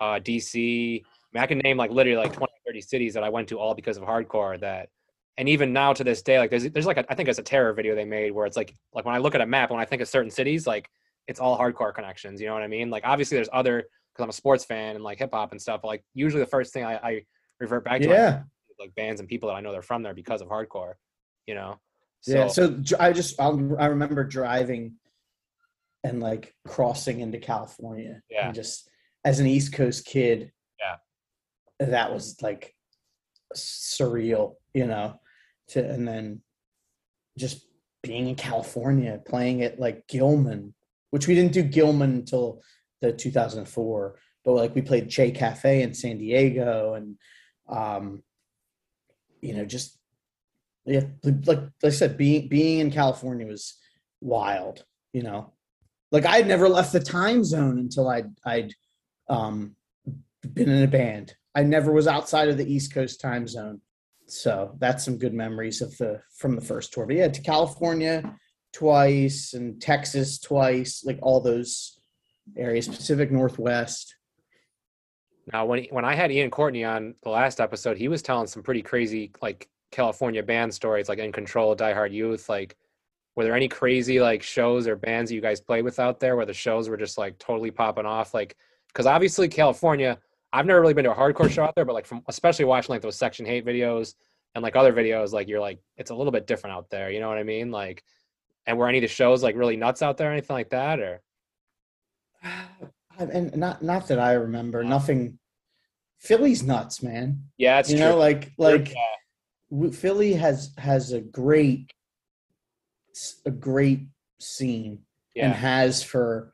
uh, 0.00 0.18
DC. 0.18 1.02
I 1.02 1.04
mean, 1.32 1.44
I 1.44 1.46
can 1.46 1.58
name 1.58 1.76
like 1.76 1.92
literally 1.92 2.18
like 2.18 2.32
20, 2.32 2.52
30 2.66 2.80
cities 2.80 3.14
that 3.14 3.22
I 3.22 3.28
went 3.28 3.48
to 3.50 3.60
all 3.60 3.74
because 3.74 3.96
of 3.96 4.02
hardcore. 4.02 4.58
That, 4.58 4.88
and 5.38 5.48
even 5.48 5.72
now 5.72 5.92
to 5.92 6.02
this 6.04 6.22
day, 6.22 6.38
like 6.38 6.50
there's 6.50 6.64
there's 6.70 6.86
like 6.86 6.96
a, 6.96 7.04
I 7.10 7.14
think 7.14 7.28
it's 7.28 7.38
a 7.38 7.42
terror 7.42 7.72
video 7.72 7.94
they 7.94 8.04
made 8.04 8.32
where 8.32 8.46
it's 8.46 8.56
like 8.56 8.74
like 8.94 9.04
when 9.04 9.14
I 9.14 9.18
look 9.18 9.34
at 9.34 9.40
a 9.40 9.46
map, 9.46 9.70
when 9.70 9.80
I 9.80 9.84
think 9.84 10.02
of 10.02 10.08
certain 10.08 10.30
cities, 10.30 10.66
like 10.66 10.88
it's 11.28 11.40
all 11.40 11.58
hardcore 11.58 11.94
connections. 11.94 12.40
You 12.40 12.46
know 12.46 12.54
what 12.54 12.62
I 12.62 12.68
mean? 12.68 12.90
Like 12.90 13.02
obviously 13.04 13.36
there's 13.36 13.48
other 13.52 13.78
because 14.14 14.22
I'm 14.22 14.30
a 14.30 14.32
sports 14.32 14.64
fan 14.64 14.94
and 14.94 15.04
like 15.04 15.18
hip 15.18 15.30
hop 15.32 15.52
and 15.52 15.60
stuff. 15.60 15.82
But 15.82 15.88
like 15.88 16.04
usually 16.14 16.42
the 16.42 16.48
first 16.48 16.72
thing 16.72 16.84
I, 16.84 16.94
I 16.96 17.22
revert 17.60 17.84
back 17.84 18.00
to 18.00 18.08
Yeah. 18.08 18.42
like, 18.78 18.88
like 18.88 18.94
bands 18.94 19.20
and 19.20 19.28
people 19.28 19.48
that 19.48 19.56
I 19.56 19.60
know 19.60 19.72
they're 19.72 19.82
from 19.82 20.02
there 20.02 20.14
because 20.14 20.40
of 20.40 20.48
hardcore. 20.48 20.94
You 21.46 21.54
know. 21.54 21.80
yeah. 22.26 22.48
So 22.48 22.80
I 22.98 23.12
just 23.12 23.38
I'll, 23.40 23.76
I 23.78 23.86
remember 23.86 24.24
driving 24.24 24.94
and 26.02 26.20
like 26.20 26.54
crossing 26.66 27.20
into 27.20 27.38
California. 27.38 28.22
Yeah. 28.30 28.46
And 28.46 28.54
just 28.54 28.88
as 29.24 29.38
an 29.40 29.46
East 29.46 29.72
Coast 29.74 30.06
kid. 30.06 30.50
Yeah. 30.80 31.86
That 31.88 32.12
was 32.12 32.40
like 32.40 32.74
surreal, 33.54 34.54
you 34.72 34.86
know. 34.86 35.20
To 35.68 35.84
and 35.84 36.06
then 36.06 36.42
just 37.36 37.66
being 38.02 38.28
in 38.28 38.34
California, 38.36 39.20
playing 39.26 39.62
at 39.62 39.80
like 39.80 40.06
Gilman, 40.06 40.74
which 41.10 41.26
we 41.26 41.34
didn't 41.34 41.52
do 41.52 41.62
Gilman 41.62 42.12
until 42.12 42.62
the 43.00 43.12
2004, 43.12 44.18
but 44.44 44.52
like 44.52 44.74
we 44.74 44.82
played 44.82 45.10
Che 45.10 45.32
Cafe 45.32 45.82
in 45.82 45.92
San 45.92 46.18
Diego 46.18 46.94
and 46.94 47.16
um 47.68 48.22
you 49.40 49.52
know 49.52 49.64
just 49.64 49.98
yeah 50.84 51.02
like 51.24 51.46
like 51.46 51.60
I 51.82 51.88
said 51.90 52.16
being 52.16 52.48
being 52.48 52.78
in 52.78 52.90
California 52.90 53.46
was 53.46 53.76
wild, 54.20 54.84
you 55.12 55.22
know. 55.22 55.52
Like 56.12 56.24
I 56.24 56.36
had 56.36 56.46
never 56.46 56.68
left 56.68 56.92
the 56.92 57.00
time 57.00 57.44
zone 57.44 57.78
until 57.78 58.08
I'd 58.08 58.30
I'd 58.44 58.72
um 59.28 59.74
been 60.54 60.68
in 60.68 60.82
a 60.82 60.88
band. 60.88 61.34
I 61.54 61.62
never 61.62 61.92
was 61.92 62.06
outside 62.06 62.48
of 62.48 62.56
the 62.56 62.72
East 62.72 62.94
Coast 62.94 63.20
time 63.20 63.48
zone. 63.48 63.80
So 64.28 64.76
that's 64.78 65.04
some 65.04 65.18
good 65.18 65.34
memories 65.34 65.80
of 65.82 65.96
the 65.98 66.20
from 66.38 66.56
the 66.56 66.60
first 66.60 66.92
tour. 66.92 67.06
But 67.06 67.16
yeah, 67.16 67.28
to 67.28 67.40
California 67.42 68.36
twice 68.72 69.54
and 69.54 69.80
Texas 69.80 70.38
twice, 70.38 71.04
like 71.04 71.18
all 71.22 71.40
those 71.40 72.00
areas, 72.56 72.88
Pacific 72.88 73.30
Northwest. 73.30 74.14
Now, 75.52 75.64
when 75.66 75.84
when 75.90 76.04
I 76.04 76.14
had 76.14 76.32
Ian 76.32 76.50
Courtney 76.50 76.84
on 76.84 77.14
the 77.22 77.30
last 77.30 77.60
episode, 77.60 77.96
he 77.96 78.08
was 78.08 78.22
telling 78.22 78.48
some 78.48 78.62
pretty 78.62 78.82
crazy 78.82 79.32
like 79.40 79.68
California 79.92 80.42
band 80.42 80.74
stories, 80.74 81.08
like 81.08 81.18
In 81.18 81.32
Control, 81.32 81.74
Die 81.74 81.92
Hard 81.92 82.12
Youth. 82.12 82.48
Like, 82.48 82.76
were 83.36 83.44
there 83.44 83.54
any 83.54 83.68
crazy 83.68 84.20
like 84.20 84.42
shows 84.42 84.88
or 84.88 84.96
bands 84.96 85.30
that 85.30 85.36
you 85.36 85.40
guys 85.40 85.60
played 85.60 85.84
with 85.84 86.00
out 86.00 86.18
there 86.18 86.36
where 86.36 86.46
the 86.46 86.52
shows 86.52 86.88
were 86.88 86.96
just 86.96 87.16
like 87.16 87.38
totally 87.38 87.70
popping 87.70 88.06
off? 88.06 88.34
Like, 88.34 88.56
because 88.88 89.06
obviously 89.06 89.46
California, 89.48 90.18
I've 90.56 90.64
never 90.64 90.80
really 90.80 90.94
been 90.94 91.04
to 91.04 91.12
a 91.12 91.14
hardcore 91.14 91.50
show 91.50 91.64
out 91.64 91.74
there, 91.74 91.84
but 91.84 91.92
like 91.92 92.06
from 92.06 92.22
especially 92.28 92.64
watching 92.64 92.94
like 92.94 93.02
those 93.02 93.16
Section 93.18 93.44
Hate 93.44 93.66
videos 93.66 94.14
and 94.54 94.62
like 94.62 94.74
other 94.74 94.90
videos, 94.92 95.32
like 95.32 95.48
you're 95.48 95.60
like 95.60 95.78
it's 95.98 96.10
a 96.10 96.14
little 96.14 96.32
bit 96.32 96.46
different 96.46 96.74
out 96.74 96.88
there. 96.88 97.10
You 97.10 97.20
know 97.20 97.28
what 97.28 97.36
I 97.36 97.42
mean? 97.42 97.70
Like, 97.70 98.02
and 98.64 98.78
were 98.78 98.88
any 98.88 98.96
of 98.98 99.02
the 99.02 99.08
shows 99.08 99.42
like 99.42 99.54
really 99.54 99.76
nuts 99.76 100.00
out 100.00 100.16
there, 100.16 100.30
or 100.30 100.32
anything 100.32 100.54
like 100.54 100.70
that, 100.70 100.98
or? 100.98 101.22
And 103.18 103.56
not 103.56 103.82
not 103.82 104.08
that 104.08 104.18
I 104.18 104.32
remember, 104.34 104.84
nothing. 104.84 105.38
Philly's 106.18 106.62
nuts, 106.62 107.02
man. 107.02 107.44
Yeah, 107.56 107.78
it's 107.78 107.90
you 107.90 107.96
true. 107.96 108.10
know, 108.10 108.18
like 108.18 108.52
like 108.58 108.92
Yeah. 109.70 109.88
Philly 109.90 110.34
has 110.34 110.72
has 110.76 111.12
a 111.12 111.22
great 111.22 111.90
a 113.46 113.50
great 113.50 114.08
scene 114.38 114.98
and 115.34 115.52
has 115.54 116.02
for 116.02 116.52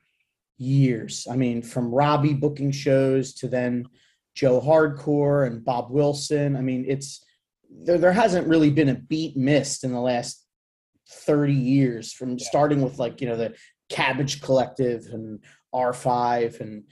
years. 0.62 1.26
I 1.30 1.36
mean, 1.36 1.62
from 1.62 1.90
Robbie 1.92 2.34
booking 2.34 2.70
shows 2.70 3.34
to 3.34 3.48
then 3.48 3.86
Joe 4.34 4.60
Hardcore 4.60 5.46
and 5.46 5.64
Bob 5.64 5.90
Wilson. 5.90 6.56
I 6.56 6.60
mean, 6.60 6.84
it's 6.88 7.24
there. 7.70 7.98
There 7.98 8.12
hasn't 8.12 8.48
really 8.48 8.70
been 8.70 8.88
a 8.88 8.94
beat 8.94 9.36
missed 9.36 9.84
in 9.84 9.92
the 9.92 10.00
last 10.00 10.46
thirty 11.08 11.54
years. 11.54 12.12
From 12.12 12.38
Yeah. 12.38 12.46
starting 12.48 12.82
with 12.82 12.98
like 12.98 13.20
you 13.20 13.28
know 13.28 13.36
the 13.36 13.54
Cabbage 13.90 14.40
Collective 14.40 15.06
and 15.12 15.40
R 15.72 15.92
Five 15.92 16.60
and 16.60 16.84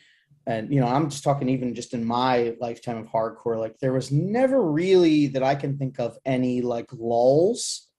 and 0.46 0.72
you 0.72 0.80
know 0.80 0.86
I'm 0.86 1.08
just 1.10 1.24
talking 1.24 1.48
even 1.48 1.74
just 1.74 1.94
in 1.94 2.04
my 2.04 2.54
lifetime 2.60 2.98
of 2.98 3.06
hardcore. 3.06 3.58
Like 3.58 3.78
there 3.78 3.92
was 3.92 4.10
never 4.12 4.60
really 4.62 5.28
that 5.28 5.42
I 5.42 5.54
can 5.54 5.78
think 5.78 5.98
of 5.98 6.18
any 6.26 6.60
like 6.60 6.90
lulls 6.92 7.89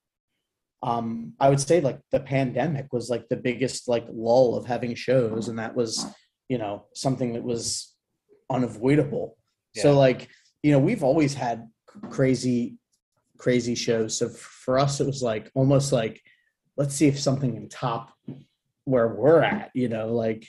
um 0.83 1.33
i 1.39 1.47
would 1.47 1.59
say 1.59 1.79
like 1.79 1.99
the 2.11 2.19
pandemic 2.19 2.91
was 2.91 3.09
like 3.09 3.27
the 3.29 3.35
biggest 3.35 3.87
like 3.87 4.05
lull 4.11 4.55
of 4.55 4.65
having 4.65 4.95
shows 4.95 5.47
and 5.47 5.59
that 5.59 5.75
was 5.75 6.05
you 6.51 6.57
know 6.57 6.85
something 6.93 7.31
that 7.31 7.43
was 7.43 7.95
unavoidable. 8.49 9.37
So 9.77 9.97
like 9.97 10.27
you 10.63 10.73
know 10.73 10.79
we've 10.79 11.01
always 11.01 11.33
had 11.33 11.69
crazy 12.09 12.75
crazy 13.37 13.73
shows. 13.73 14.17
So 14.17 14.27
for 14.27 14.77
us 14.77 14.99
it 14.99 15.07
was 15.07 15.23
like 15.23 15.49
almost 15.55 15.93
like 15.93 16.21
let's 16.75 16.93
see 16.93 17.07
if 17.07 17.17
something 17.17 17.53
can 17.53 17.69
top 17.69 18.11
where 18.83 19.07
we're 19.07 19.41
at 19.41 19.69
you 19.73 19.87
know 19.87 20.07
like 20.07 20.47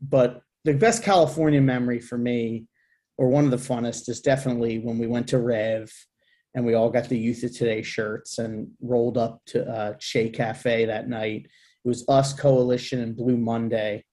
but 0.00 0.40
the 0.64 0.72
best 0.72 1.02
california 1.02 1.60
memory 1.60 1.98
for 1.98 2.16
me 2.16 2.64
or 3.18 3.28
one 3.28 3.44
of 3.44 3.50
the 3.50 3.56
funnest 3.56 4.08
is 4.08 4.20
definitely 4.20 4.78
when 4.78 4.98
we 4.98 5.08
went 5.08 5.26
to 5.26 5.38
rev 5.38 5.90
and 6.54 6.64
we 6.64 6.74
all 6.74 6.90
got 6.90 7.08
the 7.08 7.18
Youth 7.18 7.42
of 7.44 7.56
Today 7.56 7.82
shirts 7.82 8.38
and 8.38 8.68
rolled 8.80 9.16
up 9.16 9.40
to 9.46 9.68
uh, 9.68 9.94
Che 9.98 10.30
Cafe 10.30 10.86
that 10.86 11.08
night. 11.08 11.46
It 11.84 11.88
was 11.88 12.04
us, 12.08 12.32
Coalition, 12.32 13.00
and 13.00 13.16
Blue 13.16 13.36
Monday, 13.36 14.04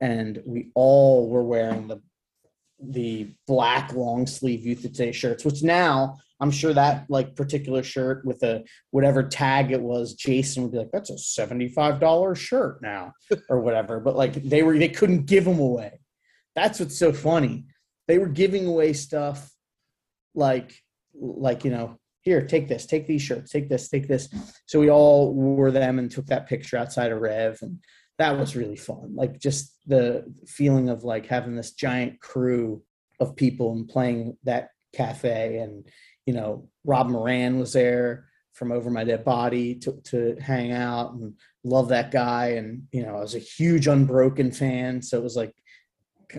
and 0.00 0.40
we 0.46 0.70
all 0.74 1.28
were 1.28 1.44
wearing 1.44 1.88
the 1.88 2.00
the 2.86 3.32
black 3.46 3.94
long 3.94 4.26
sleeve 4.26 4.66
Youth 4.66 4.84
of 4.84 4.92
Today 4.92 5.12
shirts. 5.12 5.44
Which 5.44 5.62
now 5.62 6.16
I'm 6.40 6.50
sure 6.50 6.74
that 6.74 7.06
like 7.08 7.36
particular 7.36 7.82
shirt 7.82 8.24
with 8.24 8.42
a 8.42 8.64
whatever 8.90 9.22
tag 9.22 9.70
it 9.72 9.80
was, 9.80 10.14
Jason 10.14 10.62
would 10.62 10.72
be 10.72 10.78
like, 10.78 10.92
"That's 10.92 11.10
a 11.10 11.18
seventy 11.18 11.68
five 11.68 12.00
dollar 12.00 12.34
shirt 12.34 12.82
now," 12.82 13.12
or 13.48 13.60
whatever. 13.60 14.00
But 14.00 14.16
like 14.16 14.34
they 14.34 14.62
were, 14.62 14.78
they 14.78 14.88
couldn't 14.88 15.26
give 15.26 15.44
them 15.44 15.58
away. 15.58 16.00
That's 16.54 16.78
what's 16.78 16.98
so 16.98 17.12
funny. 17.12 17.66
They 18.06 18.18
were 18.18 18.28
giving 18.28 18.66
away 18.66 18.92
stuff 18.92 19.50
like 20.34 20.83
like 21.18 21.64
you 21.64 21.70
know 21.70 21.98
here 22.22 22.46
take 22.46 22.68
this 22.68 22.86
take 22.86 23.06
these 23.06 23.22
shirts 23.22 23.52
take 23.52 23.68
this 23.68 23.88
take 23.88 24.08
this. 24.08 24.28
So 24.66 24.80
we 24.80 24.90
all 24.90 25.32
wore 25.34 25.70
them 25.70 25.98
and 25.98 26.10
took 26.10 26.26
that 26.26 26.48
picture 26.48 26.76
outside 26.76 27.12
of 27.12 27.20
rev 27.20 27.58
and 27.62 27.78
that 28.18 28.38
was 28.38 28.56
really 28.56 28.76
fun. 28.76 29.14
Like 29.14 29.38
just 29.38 29.76
the 29.86 30.24
feeling 30.46 30.88
of 30.88 31.04
like 31.04 31.26
having 31.26 31.56
this 31.56 31.72
giant 31.72 32.20
crew 32.20 32.82
of 33.20 33.36
people 33.36 33.72
and 33.72 33.88
playing 33.88 34.36
that 34.44 34.70
cafe 34.94 35.58
and 35.58 35.86
you 36.26 36.32
know 36.32 36.68
rob 36.84 37.08
moran 37.08 37.58
was 37.58 37.72
there 37.72 38.28
from 38.52 38.70
over 38.70 38.88
my 38.88 39.02
dead 39.02 39.24
body 39.24 39.74
to, 39.74 40.00
to 40.04 40.36
hang 40.40 40.70
out 40.70 41.12
and 41.14 41.34
love 41.64 41.88
that 41.88 42.10
guy. 42.10 42.50
And 42.50 42.84
you 42.92 43.04
know 43.04 43.16
i 43.16 43.20
was 43.20 43.34
a 43.34 43.40
huge 43.40 43.86
unbroken 43.86 44.50
fan 44.52 45.02
so 45.02 45.18
it 45.18 45.24
was 45.24 45.36
like 45.36 45.54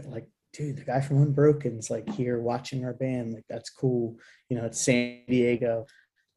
like 0.08 0.28
dude, 0.56 0.77
the 0.77 0.84
guy 0.84 1.02
from 1.02 1.22
Unbroken's 1.22 1.90
like 1.90 2.10
here 2.10 2.40
watching 2.40 2.86
our 2.86 2.94
band. 2.94 3.34
Like 3.34 3.45
that's 3.49 3.69
cool. 3.69 4.18
You 4.49 4.57
know, 4.57 4.65
it's 4.65 4.80
San 4.80 5.22
Diego. 5.27 5.86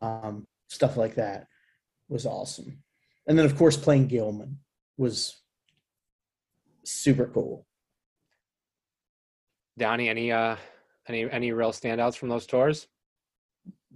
Um, 0.01 0.47
stuff 0.69 0.97
like 0.97 1.15
that 1.17 1.47
was 2.09 2.27
awesome. 2.27 2.83
And 3.27 3.39
then 3.39 3.47
of 3.47 3.57
course 3.57 3.77
playing 3.77 4.09
Gilman 4.09 4.59
was 4.97 5.41
super 6.85 7.27
cool. 7.27 7.67
Donnie, 9.77 10.09
any 10.09 10.33
uh, 10.33 10.57
any 11.09 11.31
any 11.31 11.53
real 11.53 11.73
standouts 11.73 12.17
from 12.17 12.29
those 12.29 12.47
tours? 12.47 12.89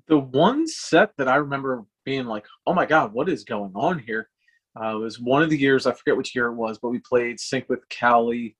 the 0.08 0.18
one 0.18 0.66
set 0.66 1.10
that 1.18 1.28
I 1.28 1.36
remember 1.36 1.84
being 2.04 2.26
like, 2.26 2.44
"Oh 2.66 2.74
my 2.74 2.86
god, 2.86 3.12
what 3.12 3.28
is 3.28 3.44
going 3.44 3.72
on 3.74 3.98
here?" 3.98 4.28
Uh, 4.74 4.96
was 4.98 5.20
one 5.20 5.42
of 5.42 5.50
the 5.50 5.58
years 5.58 5.86
I 5.86 5.92
forget 5.92 6.16
which 6.16 6.34
year 6.34 6.46
it 6.46 6.54
was, 6.54 6.78
but 6.78 6.90
we 6.90 6.98
played 6.98 7.38
Sync 7.38 7.68
with 7.68 7.88
Cali. 7.88 8.56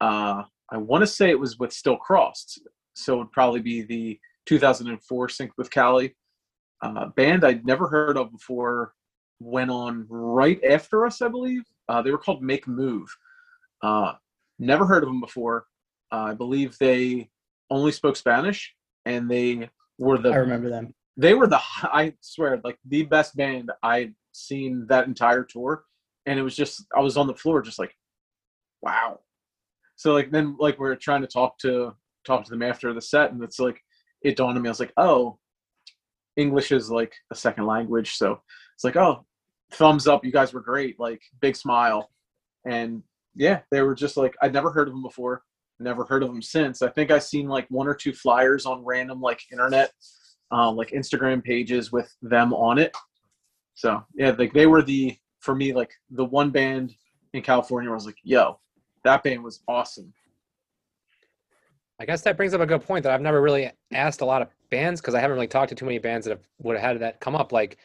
Uh, 0.00 0.42
I 0.72 0.78
want 0.78 1.02
to 1.02 1.06
say 1.06 1.30
it 1.30 1.38
was 1.38 1.58
with 1.58 1.72
Still 1.72 1.96
Crossed, 1.96 2.60
so 2.94 3.14
it 3.14 3.18
would 3.18 3.32
probably 3.32 3.60
be 3.60 3.82
the 3.82 4.18
2004 4.46 5.28
Sync 5.28 5.52
with 5.56 5.70
Cali 5.70 6.14
uh, 6.82 7.06
band 7.08 7.44
I'd 7.44 7.66
never 7.66 7.88
heard 7.88 8.16
of 8.16 8.32
before. 8.32 8.94
Went 9.38 9.70
on 9.70 10.06
right 10.08 10.62
after 10.64 11.06
us, 11.06 11.22
I 11.22 11.28
believe. 11.28 11.62
Uh, 11.88 12.02
they 12.02 12.10
were 12.10 12.18
called 12.18 12.42
Make 12.42 12.68
Move. 12.68 13.08
Uh, 13.82 14.12
never 14.58 14.84
heard 14.84 15.02
of 15.02 15.08
them 15.08 15.20
before. 15.20 15.66
Uh, 16.12 16.24
I 16.24 16.34
believe 16.34 16.76
they 16.78 17.30
only 17.70 17.92
spoke 17.92 18.16
Spanish, 18.16 18.74
and 19.06 19.30
they 19.30 19.70
were 19.98 20.18
the 20.18 20.30
I 20.30 20.36
remember 20.36 20.68
them. 20.68 20.94
they 21.16 21.34
were 21.34 21.46
the 21.46 21.60
I 21.82 22.14
swear 22.20 22.60
like 22.64 22.78
the 22.84 23.04
best 23.04 23.34
band 23.36 23.70
I'd 23.82 24.14
seen 24.32 24.86
that 24.88 25.06
entire 25.06 25.44
tour, 25.44 25.84
and 26.26 26.38
it 26.38 26.42
was 26.42 26.56
just 26.56 26.84
I 26.94 27.00
was 27.00 27.16
on 27.16 27.26
the 27.26 27.34
floor 27.34 27.62
just 27.62 27.78
like, 27.78 27.96
wow. 28.82 29.20
So 30.00 30.14
like 30.14 30.30
then 30.30 30.56
like 30.58 30.78
we 30.78 30.88
are 30.88 30.96
trying 30.96 31.20
to 31.20 31.26
talk 31.26 31.58
to 31.58 31.92
talk 32.24 32.44
to 32.44 32.50
them 32.50 32.62
after 32.62 32.94
the 32.94 33.02
set, 33.02 33.32
and 33.32 33.44
it's 33.44 33.58
like 33.58 33.78
it 34.22 34.34
dawned 34.34 34.56
on 34.56 34.62
me 34.62 34.70
I 34.70 34.70
was 34.70 34.80
like, 34.80 34.94
oh, 34.96 35.38
English 36.38 36.72
is 36.72 36.90
like 36.90 37.12
a 37.30 37.34
second 37.34 37.66
language, 37.66 38.14
so 38.14 38.40
it's 38.74 38.82
like 38.82 38.96
oh, 38.96 39.26
thumbs 39.72 40.08
up, 40.08 40.24
you 40.24 40.32
guys 40.32 40.54
were 40.54 40.62
great, 40.62 40.98
like 40.98 41.20
big 41.42 41.54
smile, 41.54 42.08
and 42.64 43.02
yeah, 43.34 43.60
they 43.70 43.82
were 43.82 43.94
just 43.94 44.16
like 44.16 44.34
I'd 44.40 44.54
never 44.54 44.70
heard 44.70 44.88
of 44.88 44.94
them 44.94 45.02
before, 45.02 45.42
never 45.78 46.06
heard 46.06 46.22
of 46.22 46.30
them 46.30 46.40
since. 46.40 46.80
I 46.80 46.88
think 46.88 47.10
i've 47.10 47.22
seen 47.22 47.46
like 47.46 47.66
one 47.68 47.86
or 47.86 47.94
two 47.94 48.14
flyers 48.14 48.64
on 48.64 48.82
random 48.82 49.20
like 49.20 49.42
internet 49.52 49.92
um, 50.50 50.76
like 50.76 50.92
Instagram 50.92 51.44
pages 51.44 51.92
with 51.92 52.10
them 52.22 52.54
on 52.54 52.78
it. 52.78 52.96
So 53.74 54.02
yeah, 54.14 54.30
like 54.30 54.54
they 54.54 54.66
were 54.66 54.82
the 54.82 55.14
for 55.40 55.54
me 55.54 55.74
like 55.74 55.92
the 56.08 56.24
one 56.24 56.48
band 56.48 56.94
in 57.34 57.42
California 57.42 57.90
where 57.90 57.96
I 57.96 58.00
was 58.00 58.06
like, 58.06 58.16
yo, 58.24 58.58
that 59.04 59.22
band 59.22 59.42
was 59.42 59.60
awesome. 59.68 60.12
I 62.00 62.06
guess 62.06 62.22
that 62.22 62.36
brings 62.36 62.54
up 62.54 62.60
a 62.62 62.66
good 62.66 62.82
point 62.82 63.02
that 63.02 63.12
I've 63.12 63.20
never 63.20 63.42
really 63.42 63.70
asked 63.92 64.22
a 64.22 64.24
lot 64.24 64.40
of 64.40 64.48
bands 64.70 65.00
because 65.00 65.14
I 65.14 65.20
haven't 65.20 65.34
really 65.34 65.46
talked 65.46 65.68
to 65.68 65.74
too 65.74 65.84
many 65.84 65.98
bands 65.98 66.24
that 66.26 66.30
have 66.30 66.46
would 66.58 66.76
have 66.76 66.84
had 66.84 67.00
that 67.00 67.20
come 67.20 67.36
up. 67.36 67.52
Like, 67.52 67.76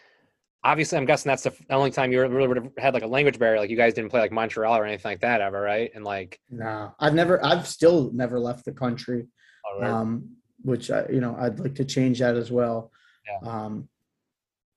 obviously, 0.64 0.98
I'm 0.98 1.06
guessing 1.06 1.30
that's 1.30 1.44
the 1.44 1.54
only 1.70 1.92
time 1.92 2.14
you 2.14 2.26
really 2.26 2.48
would 2.48 2.58
have 2.58 2.72
had 2.78 2.94
like 2.94 3.04
a 3.04 3.08
language 3.08 3.38
barrier. 3.38 3.60
Like, 3.60 3.70
you 3.70 3.76
guys 3.76 3.94
didn't 3.94 4.10
play 4.12 4.22
like 4.22 4.32
Montreal 4.32 4.78
or 4.78 4.86
anything 4.86 5.12
like 5.12 5.20
that 5.20 5.42
ever, 5.42 5.60
right? 5.60 5.92
And 5.94 6.06
like, 6.06 6.40
No, 6.50 6.94
I've 7.00 7.14
never. 7.14 7.44
I've 7.46 7.68
still 7.68 8.10
never 8.14 8.40
left 8.40 8.64
the 8.64 8.72
country. 8.72 9.28
oh, 9.68 9.82
right. 9.82 9.90
um, 9.90 10.30
which 10.64 10.90
I, 10.90 11.06
you 11.10 11.20
know, 11.20 11.36
I'd 11.38 11.60
like 11.60 11.76
to 11.76 11.86
change 11.86 12.20
that 12.20 12.36
as 12.36 12.52
well. 12.52 12.92
Yeah. 13.28 13.50
Um, 13.50 13.90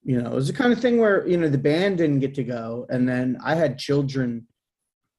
you 0.02 0.20
know, 0.20 0.32
it 0.32 0.35
was 0.35 0.48
the 0.48 0.52
kind 0.52 0.73
of 0.73 0.81
thing 0.81 0.98
where 0.98 1.27
you 1.28 1.36
know 1.36 1.48
the 1.48 1.59
band 1.59 1.98
didn't 1.98 2.20
get 2.20 2.35
to 2.35 2.44
go, 2.44 2.86
and 2.90 3.09
then 3.09 3.39
I 3.44 3.55
had 3.55 3.78
children 3.78 4.48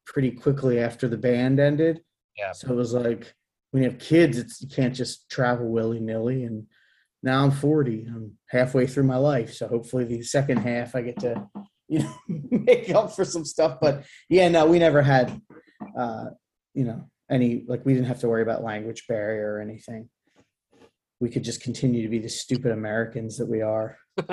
pretty 0.06 0.30
quickly 0.30 0.80
after 0.80 1.08
the 1.08 1.18
band 1.18 1.60
ended. 1.60 2.02
Yeah. 2.36 2.52
So 2.52 2.72
it 2.72 2.76
was 2.76 2.92
like 2.92 3.34
when 3.70 3.82
you 3.82 3.90
have 3.90 3.98
kids, 3.98 4.38
it's 4.38 4.60
you 4.60 4.68
can't 4.68 4.94
just 4.94 5.30
travel 5.30 5.68
willy 5.68 6.00
nilly. 6.00 6.44
And 6.44 6.66
now 7.22 7.44
I'm 7.44 7.50
40. 7.50 8.06
I'm 8.08 8.32
halfway 8.48 8.86
through 8.86 9.04
my 9.04 9.16
life, 9.16 9.52
so 9.52 9.68
hopefully 9.68 10.04
the 10.04 10.22
second 10.22 10.58
half 10.58 10.94
I 10.94 11.02
get 11.02 11.18
to 11.20 11.48
you 11.88 12.00
know 12.00 12.14
make 12.50 12.90
up 12.90 13.14
for 13.14 13.24
some 13.24 13.44
stuff. 13.44 13.78
But 13.80 14.04
yeah, 14.28 14.48
no, 14.48 14.66
we 14.66 14.78
never 14.78 15.02
had 15.02 15.40
uh, 15.98 16.26
you 16.74 16.84
know 16.84 17.08
any 17.30 17.64
like 17.68 17.84
we 17.84 17.94
didn't 17.94 18.08
have 18.08 18.20
to 18.20 18.28
worry 18.28 18.42
about 18.42 18.64
language 18.64 19.04
barrier 19.06 19.54
or 19.54 19.60
anything 19.60 20.08
we 21.20 21.28
could 21.28 21.44
just 21.44 21.62
continue 21.62 22.02
to 22.02 22.08
be 22.08 22.18
the 22.18 22.28
stupid 22.28 22.72
Americans 22.72 23.36
that 23.38 23.46
we 23.46 23.60
are. 23.60 23.98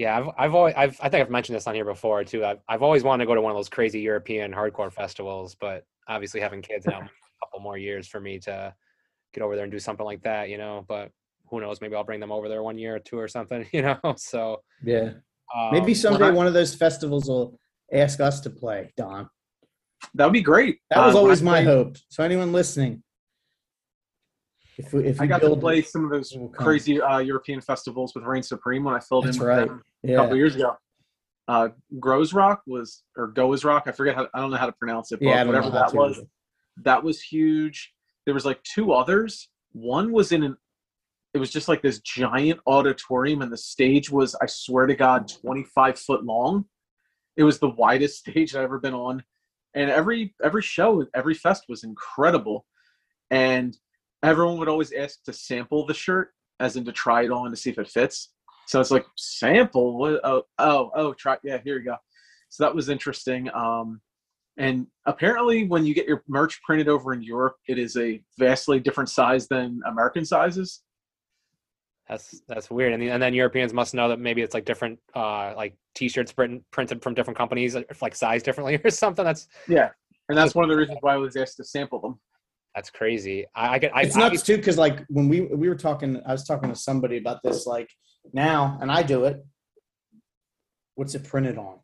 yeah, 0.00 0.16
I've 0.18 0.28
I've 0.38 0.54
always 0.54 0.74
I've 0.78 0.98
I 1.02 1.10
think 1.10 1.20
I've 1.22 1.30
mentioned 1.30 1.56
this 1.56 1.66
on 1.66 1.74
here 1.74 1.84
before 1.84 2.24
too. 2.24 2.42
I've 2.42 2.60
I've 2.66 2.82
always 2.82 3.04
wanted 3.04 3.24
to 3.24 3.26
go 3.28 3.34
to 3.34 3.42
one 3.42 3.52
of 3.52 3.56
those 3.58 3.68
crazy 3.68 4.00
European 4.00 4.50
hardcore 4.50 4.90
festivals, 4.90 5.54
but 5.60 5.84
obviously 6.08 6.40
having 6.40 6.62
kids 6.62 6.86
now, 6.86 7.00
a 7.42 7.44
couple 7.44 7.60
more 7.60 7.76
years 7.76 8.08
for 8.08 8.18
me 8.18 8.38
to 8.40 8.74
get 9.34 9.42
over 9.42 9.54
there 9.56 9.64
and 9.64 9.70
do 9.70 9.78
something 9.78 10.06
like 10.06 10.22
that, 10.22 10.48
you 10.48 10.56
know. 10.56 10.86
But 10.88 11.10
who 11.50 11.60
knows? 11.60 11.82
Maybe 11.82 11.94
I'll 11.96 12.02
bring 12.04 12.18
them 12.18 12.32
over 12.32 12.48
there 12.48 12.62
one 12.62 12.78
year 12.78 12.96
or 12.96 12.98
two 12.98 13.18
or 13.18 13.28
something, 13.28 13.66
you 13.74 13.82
know. 13.82 13.98
So 14.16 14.62
Yeah. 14.82 15.10
um, 15.54 15.70
Maybe 15.72 15.92
someday 15.92 16.28
I- 16.28 16.30
one 16.30 16.46
of 16.46 16.54
those 16.54 16.74
festivals 16.74 17.28
will 17.28 17.60
ask 17.92 18.20
us 18.20 18.40
to 18.40 18.48
play, 18.50 18.94
Don. 18.96 19.28
That 20.14 20.24
would 20.24 20.32
be 20.32 20.40
great. 20.40 20.78
That 20.88 21.04
was 21.04 21.14
Uh, 21.14 21.18
always 21.18 21.42
my 21.42 21.60
hope. 21.60 21.98
So 22.08 22.24
anyone 22.24 22.52
listening, 22.52 23.02
if 24.78 24.92
we 24.92 25.04
if 25.04 25.20
I 25.20 25.24
we 25.24 25.28
got 25.28 25.40
to 25.42 25.56
play 25.56 25.82
some 25.82 26.04
of 26.04 26.10
those 26.10 26.36
crazy 26.52 27.00
uh, 27.00 27.18
European 27.18 27.60
festivals 27.60 28.14
with 28.14 28.24
Reign 28.24 28.42
Supreme 28.42 28.84
when 28.84 28.94
I 28.94 29.00
filled 29.00 29.26
That's 29.26 29.36
in 29.36 29.42
right. 29.42 29.70
a 30.04 30.14
couple 30.14 30.36
years 30.36 30.54
ago. 30.54 30.76
Uh, 31.48 31.68
Groezrock 31.98 32.58
was 32.66 33.02
or 33.16 33.28
Goes 33.28 33.64
Rock. 33.64 33.84
I 33.86 33.92
forget 33.92 34.14
how 34.14 34.28
I 34.34 34.40
don't 34.40 34.50
know 34.50 34.56
how 34.56 34.66
to 34.66 34.72
pronounce 34.72 35.10
it, 35.12 35.20
but 35.20 35.26
yeah, 35.26 35.44
whatever 35.44 35.70
that 35.70 35.92
was, 35.92 36.20
that 36.76 37.02
was 37.02 37.20
huge. 37.20 37.92
There 38.24 38.34
was 38.34 38.44
like 38.44 38.62
two 38.62 38.92
others. 38.92 39.48
One 39.72 40.12
was 40.12 40.32
in 40.32 40.42
an 40.44 40.56
it 41.32 41.38
was 41.38 41.50
just 41.50 41.68
like 41.68 41.82
this 41.82 42.00
giant 42.00 42.60
auditorium 42.66 43.42
and 43.42 43.52
the 43.52 43.56
stage 43.56 44.10
was 44.10 44.34
I 44.40 44.46
swear 44.46 44.86
to 44.86 44.94
God 44.94 45.28
25 45.28 45.98
foot 45.98 46.24
long. 46.24 46.64
It 47.36 47.44
was 47.44 47.58
the 47.58 47.70
widest 47.70 48.18
stage 48.28 48.54
I've 48.54 48.62
ever 48.62 48.78
been 48.78 48.94
on. 48.94 49.22
And 49.74 49.90
every 49.90 50.34
every 50.42 50.62
show, 50.62 51.06
every 51.14 51.34
fest 51.34 51.64
was 51.68 51.84
incredible. 51.84 52.66
And 53.30 53.76
everyone 54.22 54.58
would 54.58 54.68
always 54.68 54.92
ask 54.92 55.22
to 55.24 55.32
sample 55.32 55.86
the 55.86 55.94
shirt, 55.94 56.30
as 56.58 56.76
in 56.76 56.84
to 56.84 56.92
try 56.92 57.24
it 57.24 57.30
on 57.30 57.50
to 57.50 57.56
see 57.56 57.70
if 57.70 57.78
it 57.78 57.88
fits. 57.88 58.32
So 58.66 58.80
it's 58.80 58.90
like 58.90 59.06
sample. 59.16 59.98
What? 59.98 60.20
Oh, 60.24 60.42
oh, 60.58 60.90
oh, 60.94 61.12
try. 61.14 61.36
Yeah, 61.42 61.58
here 61.64 61.78
you 61.78 61.84
go. 61.84 61.96
So 62.50 62.64
that 62.64 62.74
was 62.74 62.88
interesting. 62.88 63.48
Um, 63.54 64.00
and 64.58 64.86
apparently, 65.06 65.66
when 65.66 65.84
you 65.86 65.94
get 65.94 66.06
your 66.06 66.22
merch 66.28 66.60
printed 66.62 66.88
over 66.88 67.12
in 67.12 67.22
Europe, 67.22 67.56
it 67.66 67.78
is 67.78 67.96
a 67.96 68.22
vastly 68.38 68.78
different 68.78 69.08
size 69.08 69.48
than 69.48 69.80
American 69.86 70.24
sizes. 70.24 70.82
That's 72.08 72.42
that's 72.48 72.70
weird. 72.70 72.92
And, 72.92 73.02
the, 73.02 73.08
and 73.08 73.22
then 73.22 73.34
Europeans 73.34 73.72
must 73.72 73.94
know 73.94 74.08
that 74.08 74.18
maybe 74.18 74.42
it's 74.42 74.52
like 74.52 74.64
different, 74.64 74.98
uh, 75.14 75.54
like 75.56 75.76
T-shirts 75.94 76.32
print, 76.32 76.62
printed 76.72 77.02
from 77.02 77.14
different 77.14 77.38
companies, 77.38 77.76
like 78.02 78.14
size 78.14 78.42
differently 78.42 78.80
or 78.84 78.90
something. 78.90 79.24
That's 79.24 79.46
Yeah, 79.68 79.90
and 80.28 80.36
that's 80.36 80.54
one 80.54 80.64
of 80.64 80.70
the 80.70 80.76
reasons 80.76 80.98
why 81.00 81.14
I 81.14 81.18
was 81.18 81.36
asked 81.36 81.56
to 81.58 81.64
sample 81.64 82.00
them. 82.00 82.20
That's 82.74 82.90
crazy. 82.90 83.46
I, 83.54 83.74
I 83.74 83.78
get. 83.78 83.96
I, 83.96 84.02
it's 84.02 84.16
nuts 84.16 84.42
too 84.42 84.56
because 84.56 84.78
like 84.78 85.04
when 85.08 85.28
we 85.28 85.40
we 85.40 85.68
were 85.68 85.74
talking, 85.74 86.20
I 86.26 86.32
was 86.32 86.44
talking 86.44 86.68
to 86.68 86.76
somebody 86.76 87.18
about 87.18 87.42
this. 87.42 87.66
Like 87.66 87.90
now, 88.32 88.78
and 88.80 88.90
I 88.90 89.02
do 89.02 89.24
it. 89.24 89.44
What's 90.94 91.14
it 91.14 91.24
printed 91.24 91.58
on? 91.58 91.78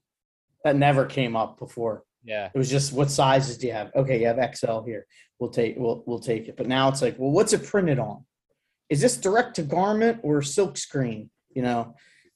That 0.65 0.77
never 0.77 1.07
came 1.07 1.37
up 1.37 1.59
before. 1.59 2.05
yeah, 2.25 2.51
It 2.55 2.59
was 2.59 2.71
just 2.71 2.93
what 2.93 3.11
sizes 3.11 3.57
do 3.59 3.67
you 3.67 3.73
have? 3.73 3.91
Okay, 3.95 4.21
you 4.21 4.27
have 4.27 4.57
XL 4.57 4.83
here. 4.83 5.07
We'll 5.39 5.51
take 5.51 5.77
we'll 5.77 6.03
we'll 6.07 6.19
take 6.19 6.49
it. 6.49 6.57
But 6.57 6.67
now 6.67 6.89
it's 6.89 7.03
like, 7.03 7.19
well, 7.19 7.31
what's 7.31 7.53
it 7.53 7.65
printed 7.65 7.99
on? 7.99 8.25
Is 8.89 9.01
this 9.01 9.17
direct 9.17 9.57
to 9.57 9.63
garment 9.63 10.21
or 10.23 10.43
silk 10.43 10.77
screen? 10.77 11.31
You 11.55 11.63
know, 11.63 11.95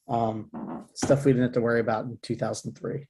um, 0.09 0.49
stuff 0.93 1.25
we 1.25 1.31
didn't 1.31 1.43
have 1.43 1.53
to 1.53 1.61
worry 1.61 1.79
about 1.79 2.05
in 2.05 2.17
2003. 2.21 3.05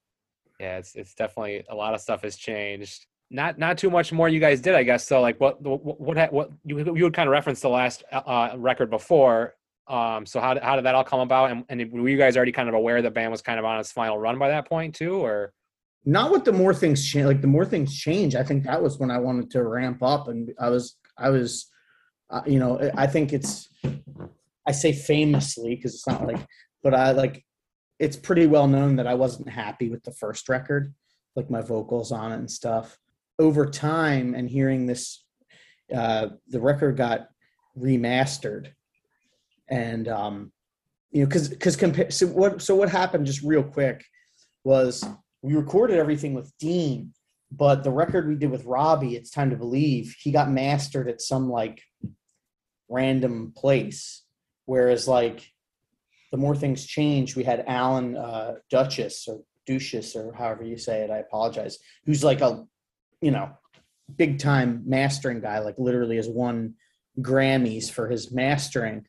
yeah. 0.60 0.78
It's 0.78 0.96
it's 0.96 1.14
definitely 1.16 1.64
a 1.70 1.76
lot 1.76 1.94
of 1.96 2.02
stuff 2.02 2.22
has 2.24 2.36
changed. 2.36 3.06
Not 3.34 3.58
not 3.58 3.78
too 3.78 3.90
much 3.90 4.12
more 4.12 4.28
you 4.28 4.40
guys 4.40 4.60
did, 4.60 4.76
I 4.76 4.84
guess. 4.84 5.08
So 5.08 5.22
like, 5.22 5.40
what 5.40 5.62
what 5.62 6.00
what, 6.00 6.34
what 6.34 6.52
you 6.66 6.78
you 6.96 7.04
would 7.06 7.14
kind 7.14 7.28
of 7.28 7.32
reference 7.32 7.62
the 7.62 7.70
last 7.70 8.04
uh, 8.12 8.50
record 8.58 8.90
before. 8.90 9.56
Um, 9.88 10.26
so 10.26 10.40
how 10.40 10.54
did, 10.54 10.64
how 10.64 10.76
did 10.76 10.86
that 10.86 10.96
all 10.96 11.04
come 11.04 11.22
about? 11.22 11.52
And, 11.52 11.66
and 11.70 11.92
were 11.92 12.08
you 12.08 12.18
guys 12.18 12.36
already 12.36 12.52
kind 12.52 12.70
of 12.70 12.76
aware 12.76 13.02
the 13.02 13.10
band 13.10 13.32
was 13.32 13.42
kind 13.42 13.58
of 13.58 13.66
on 13.66 13.80
its 13.80 13.92
final 13.92 14.18
run 14.18 14.38
by 14.38 14.50
that 14.50 14.68
point 14.68 14.96
too, 14.96 15.16
or? 15.16 15.54
Not 16.06 16.32
with 16.32 16.46
the 16.46 16.52
more 16.52 16.74
things 16.74 17.08
change. 17.08 17.26
Like 17.26 17.42
the 17.42 17.48
more 17.48 17.66
things 17.66 17.98
change, 17.98 18.36
I 18.36 18.44
think 18.44 18.66
that 18.66 18.82
was 18.82 19.00
when 19.00 19.12
I 19.12 19.18
wanted 19.18 19.50
to 19.52 19.64
ramp 19.64 20.04
up, 20.04 20.28
and 20.28 20.52
I 20.60 20.70
was 20.70 20.98
I 21.18 21.30
was, 21.30 21.72
uh, 22.30 22.42
you 22.46 22.60
know, 22.60 22.92
I 22.96 23.08
think 23.08 23.34
it's. 23.34 23.70
I 24.68 24.74
say 24.74 24.94
famously 24.94 25.76
because 25.76 25.96
it's 25.96 26.08
not 26.08 26.28
like, 26.28 26.38
but 26.84 26.94
I 26.94 27.14
like, 27.14 27.44
it's 27.98 28.16
pretty 28.16 28.46
well 28.46 28.68
known 28.68 28.98
that 28.98 29.08
I 29.08 29.16
wasn't 29.16 29.50
happy 29.50 29.90
with 29.90 30.04
the 30.04 30.14
first 30.14 30.50
record, 30.50 30.94
like 31.36 31.50
my 31.50 31.62
vocals 31.62 32.12
on 32.12 32.32
it 32.32 32.36
and 32.36 32.50
stuff. 32.50 33.00
Over 33.42 33.66
time 33.66 34.36
and 34.36 34.48
hearing 34.48 34.86
this, 34.86 35.26
uh, 35.94 36.28
the 36.48 36.62
record 36.62 36.96
got 36.96 37.28
remastered, 37.76 38.68
and 39.68 40.08
um, 40.08 40.52
you 41.12 41.22
know, 41.22 41.28
because 41.28 41.50
because 41.50 41.76
compare. 41.76 42.12
So 42.12 42.28
what? 42.28 42.62
So 42.62 42.76
what 42.76 42.90
happened? 42.90 43.26
Just 43.26 43.42
real 43.42 43.64
quick, 43.64 44.06
was 44.64 45.04
we 45.42 45.56
recorded 45.56 45.98
everything 45.98 46.36
with 46.36 46.54
Dean, 46.60 47.14
but 47.52 47.84
the 47.84 47.92
record 47.92 48.28
we 48.28 48.36
did 48.36 48.52
with 48.52 48.66
Robbie, 48.66 49.16
it's 49.16 49.32
time 49.32 49.50
to 49.50 49.56
believe, 49.56 50.16
he 50.20 50.32
got 50.32 50.52
mastered 50.52 51.10
at 51.10 51.20
some 51.20 51.50
like 51.50 51.82
random 52.90 53.54
place. 53.56 54.24
Whereas 54.66 55.08
like 55.08 55.52
the 56.32 56.38
more 56.38 56.56
things 56.56 56.86
change, 56.86 57.36
we 57.36 57.44
had 57.44 57.66
Alan 57.68 58.16
uh, 58.16 58.56
Douches 58.70 59.26
or 59.28 59.42
Douches 59.66 60.16
or 60.16 60.34
however 60.34 60.64
you 60.64 60.78
say 60.78 61.02
it. 61.02 61.10
I 61.10 61.18
apologize. 61.18 61.80
Who's 62.06 62.24
like 62.24 62.42
a 62.42 62.66
you 63.22 63.32
know 63.32 63.52
big 64.18 64.40
time 64.40 64.84
mastering 64.86 65.42
guy, 65.42 65.60
like 65.60 65.76
literally 65.78 66.18
has 66.18 66.28
won 66.28 66.76
Grammys 67.20 67.92
for 67.92 68.10
his 68.10 68.32
mastering. 68.32 69.06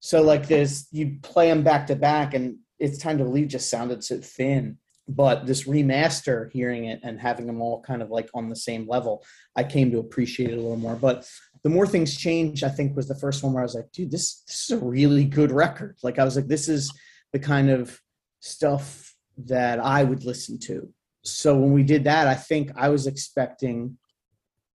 So 0.00 0.22
like 0.22 0.46
this, 0.46 0.86
you 0.90 1.18
play 1.22 1.48
them 1.48 1.62
back 1.62 1.86
to 1.88 1.96
back, 1.96 2.34
and 2.34 2.58
it's 2.78 2.98
time 2.98 3.18
to 3.18 3.24
leave 3.24 3.48
just 3.48 3.70
sounded 3.70 4.04
so 4.04 4.18
thin. 4.18 4.78
But 5.08 5.46
this 5.46 5.66
remaster, 5.66 6.52
hearing 6.52 6.84
it 6.84 7.00
and 7.02 7.18
having 7.18 7.46
them 7.46 7.62
all 7.62 7.80
kind 7.80 8.02
of 8.02 8.10
like 8.10 8.28
on 8.34 8.50
the 8.50 8.56
same 8.56 8.86
level, 8.86 9.24
I 9.56 9.64
came 9.64 9.90
to 9.90 9.98
appreciate 9.98 10.50
it 10.50 10.58
a 10.58 10.60
little 10.60 10.76
more. 10.76 10.96
But 10.96 11.26
the 11.62 11.70
more 11.70 11.86
things 11.86 12.16
change, 12.16 12.62
I 12.62 12.68
think 12.68 12.94
was 12.94 13.08
the 13.08 13.14
first 13.14 13.42
one 13.42 13.54
where 13.54 13.62
I 13.62 13.64
was 13.64 13.74
like, 13.74 13.90
dude, 13.90 14.10
this 14.10 14.42
this 14.46 14.70
is 14.70 14.70
a 14.70 14.84
really 14.84 15.24
good 15.24 15.50
record. 15.50 15.96
Like 16.02 16.18
I 16.18 16.24
was 16.24 16.36
like, 16.36 16.46
this 16.46 16.68
is 16.68 16.92
the 17.32 17.38
kind 17.38 17.70
of 17.70 17.98
stuff 18.40 19.14
that 19.38 19.80
I 19.80 20.04
would 20.04 20.24
listen 20.24 20.58
to. 20.60 20.92
So 21.30 21.56
when 21.56 21.72
we 21.72 21.82
did 21.82 22.04
that, 22.04 22.26
I 22.26 22.34
think 22.34 22.72
I 22.76 22.88
was 22.88 23.06
expecting 23.06 23.98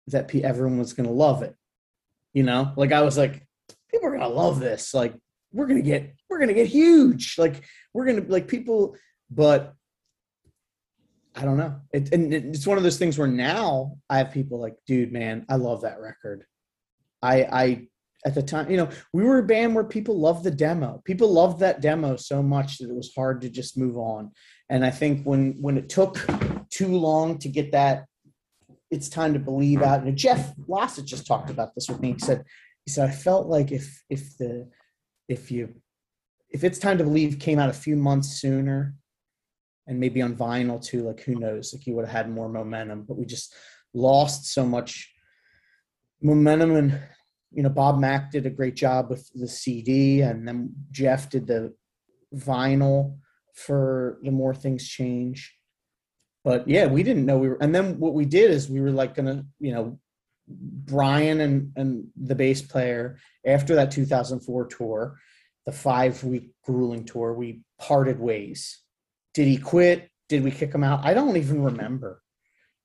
that 0.07 0.33
everyone 0.35 0.79
was 0.79 0.93
going 0.93 1.07
to 1.07 1.13
love 1.13 1.43
it. 1.43 1.55
You 2.33 2.43
know, 2.43 2.73
like 2.77 2.91
I 2.91 3.01
was 3.01 3.17
like, 3.17 3.45
people 3.89 4.07
are 4.07 4.17
going 4.17 4.21
to 4.21 4.27
love 4.27 4.59
this. 4.59 4.93
Like 4.93 5.13
we're 5.51 5.67
going 5.67 5.83
to 5.83 5.89
get, 5.89 6.15
we're 6.29 6.37
going 6.37 6.47
to 6.47 6.53
get 6.53 6.67
huge. 6.67 7.35
Like 7.37 7.61
we're 7.93 8.05
going 8.05 8.23
to 8.23 8.31
like 8.31 8.47
people, 8.47 8.95
but 9.29 9.73
I 11.35 11.43
don't 11.43 11.57
know. 11.57 11.79
It, 11.93 12.11
and 12.13 12.33
it's 12.33 12.67
one 12.67 12.77
of 12.77 12.83
those 12.83 12.97
things 12.97 13.17
where 13.17 13.27
now 13.27 13.97
I 14.09 14.17
have 14.17 14.31
people 14.31 14.59
like, 14.59 14.75
dude, 14.85 15.11
man, 15.11 15.45
I 15.49 15.55
love 15.55 15.81
that 15.81 15.99
record. 15.99 16.45
I, 17.21 17.43
I, 17.43 17.87
at 18.25 18.35
the 18.35 18.43
time, 18.43 18.69
you 18.69 18.77
know, 18.77 18.89
we 19.13 19.23
were 19.23 19.39
a 19.39 19.43
band 19.43 19.73
where 19.73 19.83
people 19.83 20.19
loved 20.19 20.43
the 20.43 20.51
demo. 20.51 21.01
People 21.05 21.31
loved 21.31 21.59
that 21.59 21.81
demo 21.81 22.15
so 22.15 22.43
much 22.43 22.77
that 22.77 22.89
it 22.89 22.95
was 22.95 23.13
hard 23.15 23.41
to 23.41 23.49
just 23.49 23.77
move 23.77 23.97
on. 23.97 24.31
And 24.71 24.85
I 24.85 24.89
think 24.89 25.23
when 25.25 25.61
when 25.61 25.77
it 25.77 25.89
took 25.89 26.17
too 26.69 26.87
long 26.87 27.37
to 27.39 27.49
get 27.49 27.73
that, 27.73 28.05
it's 28.89 29.09
time 29.09 29.33
to 29.33 29.39
believe 29.39 29.81
out. 29.81 30.01
And 30.01 30.17
Jeff 30.17 30.55
Lossage 30.55 31.05
just 31.05 31.27
talked 31.27 31.49
about 31.49 31.75
this 31.75 31.89
with 31.89 31.99
me. 31.99 32.13
He 32.13 32.19
said, 32.19 32.45
he 32.85 32.91
said, 32.91 33.09
I 33.09 33.11
felt 33.11 33.47
like 33.47 33.73
if 33.73 34.01
if 34.09 34.37
the 34.37 34.69
if 35.27 35.51
you 35.51 35.75
if 36.49 36.63
it's 36.63 36.79
time 36.79 36.97
to 36.99 37.03
believe 37.03 37.37
came 37.37 37.59
out 37.59 37.69
a 37.69 37.73
few 37.73 37.97
months 37.97 38.39
sooner 38.39 38.95
and 39.87 39.99
maybe 39.99 40.21
on 40.21 40.37
vinyl 40.37 40.81
too, 40.81 41.03
like 41.03 41.19
who 41.19 41.35
knows, 41.35 41.73
like 41.73 41.85
you 41.85 41.93
would 41.95 42.05
have 42.05 42.15
had 42.15 42.31
more 42.31 42.47
momentum. 42.47 43.03
But 43.03 43.17
we 43.17 43.25
just 43.25 43.53
lost 43.93 44.53
so 44.53 44.65
much 44.65 45.13
momentum 46.21 46.77
and 46.77 46.99
you 47.53 47.61
know, 47.61 47.69
Bob 47.69 47.99
Mack 47.99 48.31
did 48.31 48.45
a 48.45 48.49
great 48.49 48.77
job 48.77 49.09
with 49.09 49.29
the 49.35 49.49
CD, 49.49 50.21
and 50.21 50.47
then 50.47 50.73
Jeff 50.89 51.29
did 51.29 51.47
the 51.47 51.73
vinyl 52.33 53.17
for 53.53 54.19
the 54.23 54.31
more 54.31 54.53
things 54.53 54.87
change. 54.87 55.55
But 56.43 56.67
yeah, 56.67 56.87
we 56.87 57.03
didn't 57.03 57.25
know 57.25 57.37
we 57.37 57.49
were. 57.49 57.57
And 57.61 57.73
then 57.73 57.99
what 57.99 58.13
we 58.13 58.25
did 58.25 58.51
is 58.51 58.69
we 58.69 58.81
were 58.81 58.91
like 58.91 59.15
gonna, 59.15 59.45
you 59.59 59.73
know, 59.73 59.99
Brian 60.47 61.39
and 61.41 61.71
and 61.75 62.07
the 62.15 62.35
bass 62.35 62.61
player 62.61 63.19
after 63.45 63.75
that 63.75 63.91
2004 63.91 64.65
tour, 64.67 65.19
the 65.65 65.71
five 65.71 66.23
week 66.23 66.51
grueling 66.65 67.05
tour, 67.05 67.33
we 67.33 67.61
parted 67.79 68.19
ways. 68.19 68.79
Did 69.33 69.47
he 69.47 69.57
quit? 69.57 70.09
Did 70.29 70.43
we 70.43 70.51
kick 70.51 70.73
him 70.73 70.83
out? 70.83 71.05
I 71.05 71.13
don't 71.13 71.37
even 71.37 71.63
remember. 71.63 72.21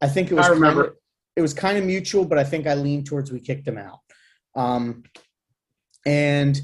I 0.01 0.09
think 0.09 0.31
it 0.31 0.35
was. 0.35 0.47
I 0.47 0.51
remember. 0.51 0.83
Kind 0.83 0.93
of, 0.93 0.97
it 1.37 1.43
was 1.43 1.55
kind 1.55 1.79
of 1.79 1.85
mutual, 1.85 2.25
but 2.25 2.39
I 2.39 2.45
think 2.45 2.67
I 2.67 2.75
leaned 2.75 3.07
towards 3.07 3.31
we 3.31 3.41
kicked 3.41 3.69
him 3.69 3.79
out. 3.79 4.01
Um, 4.55 5.05
and 6.07 6.59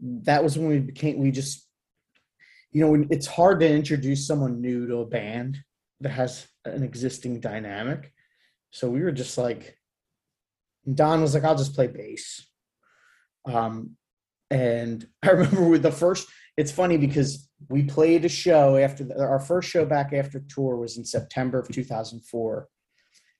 that 0.00 0.42
was 0.42 0.58
when 0.58 0.68
we 0.68 0.78
became, 0.80 1.18
we 1.18 1.30
just, 1.30 1.67
you 2.72 2.86
know, 2.86 3.06
it's 3.10 3.26
hard 3.26 3.60
to 3.60 3.68
introduce 3.68 4.26
someone 4.26 4.60
new 4.60 4.86
to 4.86 4.98
a 4.98 5.06
band 5.06 5.58
that 6.00 6.10
has 6.10 6.46
an 6.64 6.82
existing 6.82 7.40
dynamic. 7.40 8.12
So 8.70 8.90
we 8.90 9.02
were 9.02 9.12
just 9.12 9.38
like, 9.38 9.78
Don 10.92 11.20
was 11.20 11.34
like, 11.34 11.44
I'll 11.44 11.56
just 11.56 11.74
play 11.74 11.86
bass. 11.86 12.46
Um, 13.46 13.96
and 14.50 15.06
I 15.22 15.30
remember 15.30 15.68
with 15.68 15.82
the 15.82 15.92
first, 15.92 16.28
it's 16.56 16.72
funny 16.72 16.96
because 16.96 17.48
we 17.68 17.84
played 17.84 18.24
a 18.24 18.28
show 18.28 18.76
after 18.76 19.04
the, 19.04 19.18
our 19.20 19.40
first 19.40 19.70
show 19.70 19.84
back 19.84 20.12
after 20.12 20.40
tour 20.40 20.76
was 20.76 20.98
in 20.98 21.04
September 21.04 21.60
of 21.60 21.68
2004 21.68 22.68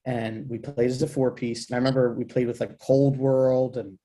and 0.07 0.49
we 0.49 0.59
played 0.59 0.89
as 0.89 1.03
a 1.03 1.07
four 1.07 1.33
piece. 1.33 1.69
And 1.69 1.75
I 1.75 1.79
remember 1.79 2.15
we 2.15 2.25
played 2.25 2.47
with 2.47 2.61
like 2.61 2.79
Cold 2.79 3.17
World 3.17 3.77
and 3.77 3.99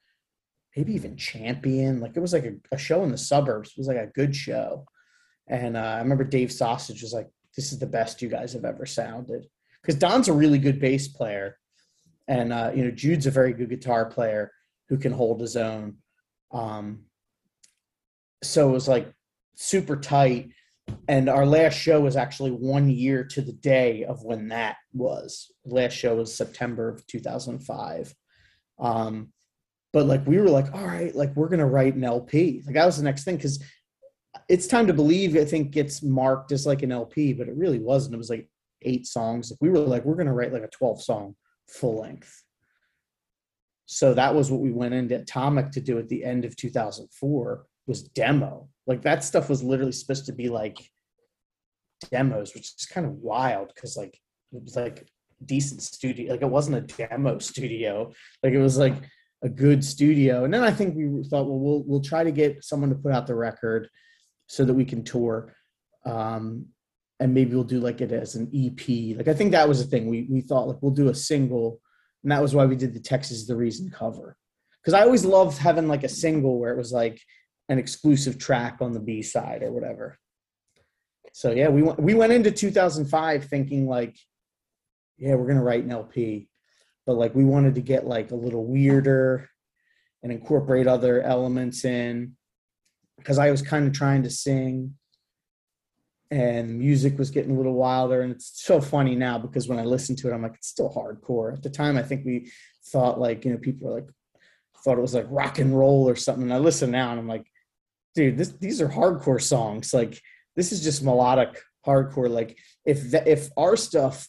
maybe 0.76 0.94
even 0.94 1.16
Champion. 1.16 2.02
Like 2.02 2.18
it 2.18 2.20
was 2.20 2.34
like 2.34 2.46
a, 2.46 2.56
a 2.72 2.78
show 2.78 3.04
in 3.04 3.12
the 3.12 3.18
suburbs. 3.18 3.70
It 3.70 3.78
was 3.78 3.88
like 3.88 3.98
a 3.98 4.12
good 4.14 4.36
show. 4.36 4.86
And 5.48 5.78
uh, 5.78 5.82
I 5.82 6.00
remember 6.00 6.24
Dave 6.24 6.52
Sausage 6.52 7.02
was 7.02 7.14
like, 7.14 7.30
"This 7.56 7.72
is 7.72 7.80
the 7.80 7.86
best 7.86 8.22
you 8.22 8.30
guys 8.30 8.54
have 8.54 8.66
ever 8.66 8.86
sounded." 8.86 9.48
Because 9.82 9.96
Don's 9.96 10.30
a 10.30 10.34
really 10.34 10.60
good 10.60 10.80
bass 10.80 11.08
player, 11.08 11.58
and 12.28 12.54
uh, 12.54 12.72
you 12.74 12.86
know 12.86 12.92
Jude's 12.92 13.28
a 13.28 13.32
very 13.32 13.54
good 13.54 13.70
guitar 13.70 14.06
player 14.06 14.52
who 14.90 14.98
can 14.98 15.12
hold 15.12 15.42
his 15.42 15.56
own. 15.58 15.98
Um, 16.52 17.06
so 18.42 18.70
it 18.70 18.74
was 18.74 18.88
like 18.88 19.12
super 19.56 19.96
tight 19.96 20.52
and 21.08 21.30
our 21.30 21.46
last 21.46 21.76
show 21.76 22.02
was 22.02 22.16
actually 22.16 22.52
one 22.52 22.90
year 22.90 23.24
to 23.24 23.42
the 23.42 23.54
day 23.54 24.04
of 24.04 24.24
when 24.24 24.50
that 24.50 24.78
was. 24.94 25.52
last 25.66 25.94
show 25.94 26.16
was 26.16 26.36
September 26.36 26.90
of 26.90 27.06
2005. 27.08 28.14
Um, 28.80 29.32
but 29.92 30.06
like 30.08 30.26
we 30.26 30.38
were 30.38 30.50
like, 30.50 30.74
all 30.74 30.86
right, 30.86 31.16
like 31.16 31.36
we're 31.36 31.50
gonna 31.50 31.68
write 31.68 31.96
an 31.96 32.04
LP. 32.04 32.64
Like 32.66 32.76
that 32.76 32.86
was 32.86 32.98
the 32.98 33.04
next 33.04 33.24
thing 33.24 33.36
because 33.36 33.64
it's 34.50 34.68
time 34.68 34.88
to 34.88 34.94
believe. 34.94 35.36
I 35.36 35.46
think 35.46 35.72
gets 35.72 36.04
marked 36.04 36.52
as 36.52 36.66
like 36.66 36.84
an 36.84 36.92
LP, 36.92 37.34
but 37.34 37.48
it 37.48 37.56
really 37.56 37.80
wasn't. 37.80 38.16
It 38.16 38.18
was 38.18 38.30
like 38.30 38.50
eight 38.82 39.06
songs. 39.06 39.52
We 39.62 39.70
were 39.70 39.80
like, 39.80 40.06
we're 40.06 40.16
gonna 40.16 40.34
write 40.34 40.54
like 40.54 40.64
a 40.64 40.68
12 40.68 41.02
song 41.02 41.36
full 41.68 42.02
length. 42.02 42.44
So 43.86 44.14
that 44.14 44.34
was 44.34 44.50
what 44.50 44.62
we 44.62 44.72
went 44.72 44.94
into 44.94 45.16
Atomic 45.16 45.72
to 45.72 45.82
do 45.82 46.00
at 46.00 46.10
the 46.10 46.24
end 46.24 46.46
of 46.46 46.56
2004 46.56 47.66
was 47.86 48.04
demo. 48.04 48.70
Like 48.88 49.02
that 49.04 49.24
stuff 49.24 49.50
was 49.50 49.64
literally 49.64 49.92
supposed 49.92 50.26
to 50.28 50.34
be 50.34 50.50
like 50.50 50.78
demos, 52.10 52.54
which 52.54 52.74
is 52.78 52.86
kind 52.86 53.06
of 53.06 53.14
wild 53.14 53.72
because 53.74 53.98
like 53.98 54.20
it 54.52 54.64
was 54.64 54.76
like 54.76 55.08
decent 55.46 55.82
studio. 55.82 56.32
Like 56.32 56.42
it 56.42 56.50
wasn't 56.50 56.78
a 56.78 57.08
demo 57.08 57.40
studio. 57.40 58.12
Like 58.42 58.54
it 58.54 58.62
was 58.62 58.78
like 58.78 58.96
a 59.44 59.50
good 59.50 59.84
studio. 59.84 60.46
And 60.46 60.54
then 60.54 60.64
I 60.64 60.72
think 60.72 60.96
we 60.96 61.24
thought, 61.30 61.48
well, 61.48 61.60
we'll 61.60 61.84
we'll 61.86 62.02
try 62.02 62.24
to 62.24 62.32
get 62.32 62.64
someone 62.64 62.90
to 62.90 62.96
put 62.96 63.12
out 63.12 63.28
the 63.28 63.36
record 63.36 63.90
so 64.48 64.66
that 64.66 64.74
we 64.74 64.86
can 64.86 65.04
tour. 65.04 65.54
Um, 66.06 66.68
and 67.20 67.34
maybe 67.34 67.56
we'll 67.56 67.64
do 67.64 67.80
like 67.80 68.02
it 68.02 68.12
as 68.12 68.36
an 68.36 68.50
EP. 68.54 69.18
Like 69.18 69.28
I 69.28 69.34
think 69.34 69.52
that 69.52 69.68
was 69.68 69.84
the 69.84 69.90
thing. 69.90 70.08
We 70.08 70.28
we 70.30 70.42
thought 70.42 70.68
like 70.68 70.82
we'll 70.82 70.92
do 70.92 71.10
a 71.10 71.16
single, 71.16 71.80
and 72.24 72.32
that 72.32 72.42
was 72.42 72.54
why 72.54 72.66
we 72.66 72.76
did 72.76 72.94
the 72.94 73.00
Texas 73.00 73.48
the 73.48 73.56
Reason 73.56 73.90
cover. 73.90 74.36
Because 74.82 74.94
I 74.94 75.04
always 75.04 75.24
loved 75.24 75.58
having 75.58 75.88
like 75.88 76.04
a 76.04 76.10
single 76.10 76.60
where 76.60 76.74
it 76.74 76.78
was 76.78 76.92
like 76.92 77.22
an 77.70 77.80
exclusive 77.80 78.38
track 78.38 78.78
on 78.82 78.92
the 78.92 79.00
B 79.00 79.22
side 79.22 79.64
or 79.64 79.72
whatever. 79.72 80.20
So 81.32 81.52
yeah, 81.52 81.70
we 81.70 81.82
went 81.82 82.00
we 82.00 82.14
went 82.14 82.34
into 82.34 82.52
2005 82.52 83.46
thinking 83.46 83.88
like, 83.88 84.18
yeah, 85.18 85.36
we're 85.36 85.48
gonna 85.48 85.64
write 85.64 85.84
an 85.84 85.92
LP, 85.92 86.50
but 87.06 87.16
like 87.16 87.34
we 87.34 87.46
wanted 87.46 87.76
to 87.76 87.82
get 87.82 88.06
like 88.06 88.32
a 88.32 88.36
little 88.36 88.66
weirder 88.66 89.50
and 90.22 90.32
incorporate 90.32 90.88
other 90.88 91.22
elements 91.22 91.86
in 91.86 92.36
because 93.24 93.38
I 93.40 93.52
was 93.52 93.62
kind 93.62 93.88
of 93.88 93.94
trying 93.94 94.24
to 94.24 94.30
sing 94.30 94.96
and 96.30 96.78
music 96.78 97.18
was 97.18 97.30
getting 97.30 97.52
a 97.52 97.58
little 97.58 97.76
wilder 97.76 98.22
and 98.22 98.32
it's 98.32 98.64
so 98.64 98.82
funny 98.82 99.16
now 99.16 99.38
because 99.38 99.68
when 99.68 99.80
I 99.80 99.84
listen 99.84 100.16
to 100.18 100.30
it 100.30 100.34
I'm 100.34 100.42
like 100.42 100.56
it's 100.56 100.68
still 100.68 100.92
hardcore. 100.92 101.54
At 101.54 101.64
the 101.64 101.70
time 101.70 101.98
I 101.98 102.04
think 102.04 102.26
we 102.26 102.52
thought 102.88 103.20
like, 103.20 103.46
you 103.46 103.52
know, 103.52 103.58
people 103.58 103.88
were 103.88 103.96
like 103.96 104.10
thought 104.84 104.98
it 104.98 105.02
was 105.02 105.14
like 105.14 105.28
rock 105.30 105.60
and 105.60 105.78
roll 105.78 106.10
or 106.10 106.16
something. 106.16 106.44
And 106.44 106.54
I 106.54 106.58
listen 106.58 106.92
now 106.92 107.12
and 107.12 107.20
I'm 107.20 107.28
like 107.28 107.46
dude, 108.16 108.38
this 108.38 108.50
these 108.50 108.82
are 108.82 108.90
hardcore 108.90 109.42
songs. 109.42 109.94
Like 109.94 110.22
this 110.56 110.72
is 110.72 110.84
just 110.84 111.04
melodic 111.04 111.62
hardcore. 111.86 112.30
Like 112.30 112.58
if 112.86 113.12
the, 113.12 113.30
if 113.30 113.50
our 113.58 113.76
stuff, 113.76 114.28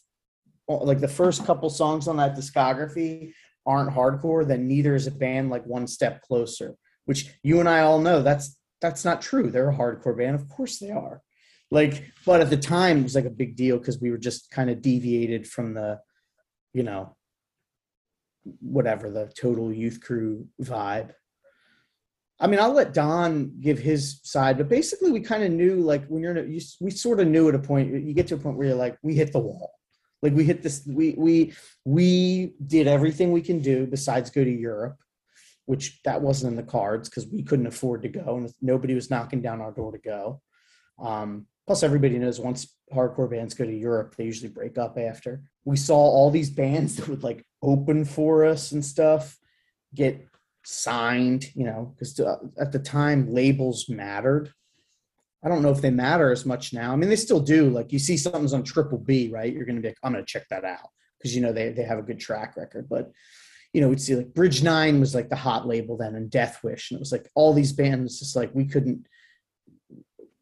like 0.69 1.01
the 1.01 1.09
first 1.09 1.45
couple 1.45 1.69
songs 1.71 2.09
on 2.09 2.17
that 2.17 2.37
discography, 2.37 3.33
aren't 3.67 3.95
hardcore, 3.95 4.47
then 4.47 4.69
neither 4.69 4.95
is 4.95 5.07
a 5.07 5.11
band 5.11 5.51
like 5.51 5.65
One 5.67 5.87
Step 5.87 6.23
Closer. 6.23 6.75
Which 7.07 7.31
you 7.43 7.61
and 7.61 7.69
I 7.69 7.81
all 7.81 7.99
know 7.99 8.23
that's 8.23 8.57
that's 8.85 9.05
not 9.05 9.23
true. 9.23 9.51
They're 9.51 9.71
a 9.71 9.77
hardcore 9.77 10.17
band, 10.17 10.35
of 10.35 10.49
course 10.49 10.79
they 10.79 10.91
are. 10.91 11.23
Like, 11.71 12.05
but 12.27 12.41
at 12.41 12.51
the 12.51 12.57
time 12.57 13.01
it 13.01 13.03
was 13.05 13.15
like 13.15 13.25
a 13.25 13.31
big 13.31 13.57
deal 13.57 13.79
because 13.79 14.01
we 14.01 14.11
were 14.11 14.19
just 14.19 14.51
kind 14.51 14.71
of 14.71 14.83
deviated 14.83 15.47
from 15.47 15.75
the, 15.75 16.01
you 16.73 16.83
know, 16.83 17.17
whatever 18.61 19.11
the 19.11 19.33
total 19.35 19.73
youth 19.73 20.01
crew 20.01 20.47
vibe 20.61 21.13
I 22.41 22.47
mean, 22.49 22.59
I'll 22.59 22.73
let 22.73 22.93
Don 22.93 23.53
give 23.61 23.79
his 23.79 24.21
side, 24.25 24.59
but 24.59 24.69
basically, 24.69 25.13
we 25.13 25.21
kind 25.21 25.45
of 25.45 25.53
knew 25.53 25.77
like 25.77 26.05
when 26.09 26.23
you're 26.23 26.37
in 26.37 26.45
a, 26.45 26.49
you, 26.49 26.61
we 26.81 26.91
sort 26.91 27.21
of 27.21 27.29
knew 27.29 27.49
at 27.49 27.55
a 27.55 27.61
point. 27.61 27.93
You 27.93 28.13
get 28.13 28.27
to 28.29 28.35
a 28.35 28.39
point 28.39 28.57
where 28.57 28.67
you're 28.67 28.77
like, 28.77 28.99
we 29.03 29.15
hit 29.15 29.33
the 29.33 29.39
wall. 29.39 29.73
Like 30.21 30.35
we 30.35 30.45
hit 30.45 30.63
this. 30.63 30.87
We 30.87 31.15
we 31.17 31.55
we 31.85 32.55
did 32.67 32.89
everything 32.89 33.31
we 33.31 33.43
can 33.43 33.61
do 33.61 33.87
besides 33.87 34.31
go 34.31 34.43
to 34.43 34.51
Europe, 34.51 34.97
which 35.67 36.01
that 36.05 36.21
wasn't 36.21 36.51
in 36.51 36.57
the 36.57 36.71
cards 36.71 37.09
because 37.09 37.27
we 37.27 37.43
couldn't 37.43 37.67
afford 37.67 38.03
to 38.03 38.09
go, 38.09 38.37
and 38.37 38.53
nobody 38.61 38.95
was 38.95 39.11
knocking 39.11 39.41
down 39.41 39.61
our 39.61 39.73
door 39.73 39.93
to 39.93 39.99
go. 39.99 40.41
Um, 40.99 41.47
plus, 41.67 41.83
everybody 41.83 42.19
knows 42.19 42.41
once 42.41 42.75
hardcore 42.93 43.31
bands 43.31 43.55
go 43.55 43.65
to 43.65 43.75
Europe, 43.75 44.15
they 44.17 44.25
usually 44.25 44.51
break 44.51 44.79
up 44.79 44.99
after. 44.99 45.43
We 45.65 45.77
saw 45.77 45.97
all 45.97 46.31
these 46.31 46.51
bands 46.51 46.97
that 46.97 47.09
would 47.09 47.23
like 47.23 47.45
open 47.63 48.05
for 48.05 48.45
us 48.45 48.73
and 48.73 48.85
stuff 48.85 49.39
get 49.95 50.27
signed, 50.65 51.47
you 51.55 51.65
know, 51.65 51.95
because 51.95 52.19
at 52.59 52.73
the 52.73 52.79
time 52.79 53.33
labels 53.33 53.89
mattered. 53.89 54.53
I 55.45 55.49
don't 55.49 55.63
know 55.63 55.71
if 55.71 55.83
they 55.83 55.91
matter 55.91 56.33
as 56.33 56.47
much 56.47 56.73
now. 56.73 56.93
I 56.93 56.97
mean, 56.97 57.11
they 57.11 57.17
still 57.17 57.41
do. 57.41 57.69
Like 57.69 57.93
you 57.93 57.99
see 57.99 58.17
something's 58.17 58.55
on 58.55 58.63
Triple 58.63 58.99
B, 58.99 59.29
right? 59.31 59.53
You're 59.53 59.67
going 59.67 59.77
to 59.77 59.83
be 59.83 59.89
like, 59.89 59.99
I'm 60.03 60.13
going 60.13 60.25
to 60.25 60.31
check 60.31 60.49
that 60.49 60.65
out 60.65 60.89
because 61.19 61.35
you 61.35 61.43
know 61.43 61.53
they 61.53 61.71
they 61.71 61.83
have 61.83 61.99
a 61.99 62.03
good 62.03 62.19
track 62.19 62.57
record. 62.57 62.89
But 62.89 63.13
you 63.75 63.81
know, 63.81 63.89
we'd 63.89 64.01
see 64.01 64.15
like 64.15 64.33
Bridge 64.33 64.63
Nine 64.63 65.01
was 65.01 65.17
like 65.17 65.29
the 65.29 65.37
hot 65.37 65.67
label 65.67 65.97
then, 65.97 66.15
and 66.15 66.31
Deathwish, 66.31 66.91
and 66.91 66.97
it 66.97 67.01
was 67.01 67.11
like 67.11 67.29
all 67.35 67.53
these 67.53 67.73
bands. 67.73 68.21
Just 68.21 68.37
like 68.37 68.55
we 68.55 68.67
couldn't, 68.67 69.07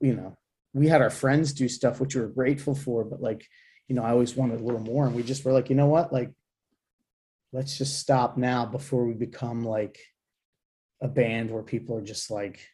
you 0.01 0.15
know, 0.15 0.37
we 0.75 0.87
had 0.87 1.01
our 1.01 1.11
friends 1.11 1.55
do 1.55 1.67
stuff 1.67 1.99
which 1.99 2.15
we 2.15 2.21
were 2.21 2.29
grateful 2.29 2.75
for, 2.75 3.05
but 3.05 3.23
like, 3.23 3.49
you 3.89 3.97
know, 3.97 4.05
I 4.05 4.11
always 4.11 4.37
wanted 4.37 4.61
a 4.61 4.65
little 4.65 4.83
more, 4.83 5.07
and 5.07 5.17
we 5.17 5.23
just 5.23 5.47
were 5.47 5.53
like, 5.53 5.71
you 5.71 5.77
know 5.77 5.87
what, 5.87 6.13
like, 6.13 6.31
let's 7.55 7.79
just 7.79 7.99
stop 7.99 8.37
now 8.37 8.67
before 8.67 9.07
we 9.07 9.15
become 9.15 9.65
like 9.65 9.99
a 11.01 11.09
band 11.09 11.51
where 11.51 11.63
people 11.63 11.97
are 11.97 12.05
just 12.05 12.31
like, 12.31 12.69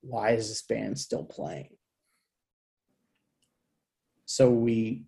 why 0.00 0.30
is 0.30 0.48
this 0.48 0.62
band 0.62 0.96
still 0.96 1.24
playing? 1.24 1.70
So 4.26 4.48
we, 4.48 5.06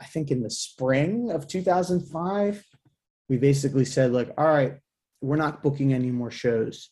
I 0.00 0.04
think 0.04 0.30
in 0.30 0.42
the 0.42 0.50
spring 0.50 1.32
of 1.32 1.48
2005, 1.48 2.64
we 3.32 3.38
basically 3.38 3.86
said 3.86 4.12
like, 4.12 4.28
all 4.36 4.44
right, 4.44 4.74
we're 5.22 5.36
not 5.36 5.62
booking 5.62 5.94
any 5.94 6.10
more 6.10 6.30
shows. 6.30 6.90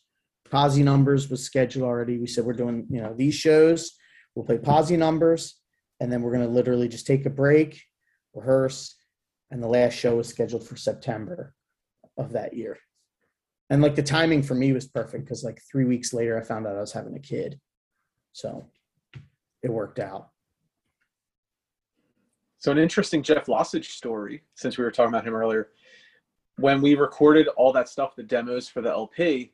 Posi 0.48 0.82
Numbers 0.82 1.28
was 1.28 1.44
scheduled 1.44 1.84
already. 1.84 2.16
We 2.16 2.28
said 2.28 2.46
we're 2.46 2.54
doing, 2.54 2.86
you 2.88 3.02
know, 3.02 3.12
these 3.14 3.34
shows. 3.34 3.92
We'll 4.34 4.46
play 4.46 4.56
Posi 4.56 4.96
Numbers, 4.96 5.60
and 6.00 6.10
then 6.10 6.22
we're 6.22 6.32
gonna 6.32 6.48
literally 6.48 6.88
just 6.88 7.06
take 7.06 7.26
a 7.26 7.30
break, 7.30 7.82
rehearse, 8.32 8.96
and 9.50 9.62
the 9.62 9.68
last 9.68 9.92
show 9.92 10.16
was 10.16 10.28
scheduled 10.28 10.66
for 10.66 10.76
September 10.76 11.52
of 12.16 12.32
that 12.32 12.54
year. 12.54 12.78
And 13.68 13.82
like 13.82 13.94
the 13.94 14.02
timing 14.02 14.42
for 14.42 14.54
me 14.54 14.72
was 14.72 14.88
perfect 14.88 15.26
because 15.26 15.44
like 15.44 15.60
three 15.70 15.84
weeks 15.84 16.14
later 16.14 16.40
I 16.40 16.42
found 16.42 16.66
out 16.66 16.74
I 16.74 16.80
was 16.80 16.92
having 16.92 17.16
a 17.16 17.20
kid. 17.20 17.60
So 18.32 18.64
it 19.62 19.70
worked 19.70 19.98
out. 19.98 20.30
So 22.60 22.72
an 22.72 22.78
interesting 22.78 23.22
Jeff 23.22 23.44
Lossage 23.44 23.90
story, 23.90 24.42
since 24.54 24.78
we 24.78 24.84
were 24.84 24.90
talking 24.90 25.12
about 25.12 25.26
him 25.26 25.34
earlier. 25.34 25.68
When 26.60 26.82
we 26.82 26.94
recorded 26.94 27.48
all 27.48 27.72
that 27.72 27.88
stuff, 27.88 28.14
the 28.14 28.22
demos 28.22 28.68
for 28.68 28.82
the 28.82 28.90
LP, 28.90 29.52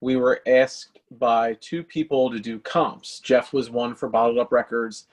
we 0.00 0.16
were 0.16 0.42
asked 0.46 0.98
by 1.12 1.54
two 1.60 1.84
people 1.84 2.30
to 2.30 2.40
do 2.40 2.58
comps. 2.58 3.20
Jeff 3.20 3.52
was 3.52 3.70
one 3.70 3.94
for 3.94 4.08
Bottled 4.08 4.38
Up 4.38 4.50
Records. 4.50 5.06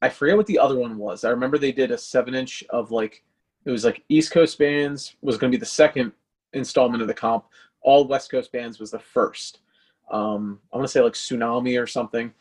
I 0.00 0.08
forget 0.08 0.36
what 0.36 0.46
the 0.46 0.60
other 0.60 0.78
one 0.78 0.96
was. 0.96 1.24
I 1.24 1.30
remember 1.30 1.58
they 1.58 1.72
did 1.72 1.90
a 1.90 1.98
seven 1.98 2.34
inch 2.34 2.62
of 2.70 2.92
like 2.92 3.24
it 3.64 3.70
was 3.70 3.84
like 3.84 4.04
East 4.08 4.30
Coast 4.30 4.58
bands 4.58 5.16
was 5.22 5.36
going 5.38 5.50
to 5.50 5.56
be 5.56 5.60
the 5.60 5.66
second 5.66 6.12
installment 6.52 7.02
of 7.02 7.08
the 7.08 7.14
comp. 7.14 7.46
All 7.80 8.06
West 8.06 8.30
Coast 8.30 8.52
bands 8.52 8.78
was 8.78 8.92
the 8.92 8.98
first. 8.98 9.58
Um, 10.10 10.60
I 10.72 10.76
want 10.76 10.86
to 10.86 10.92
say 10.92 11.00
like 11.00 11.14
Tsunami 11.14 11.80
or 11.80 11.86
something. 11.86 12.32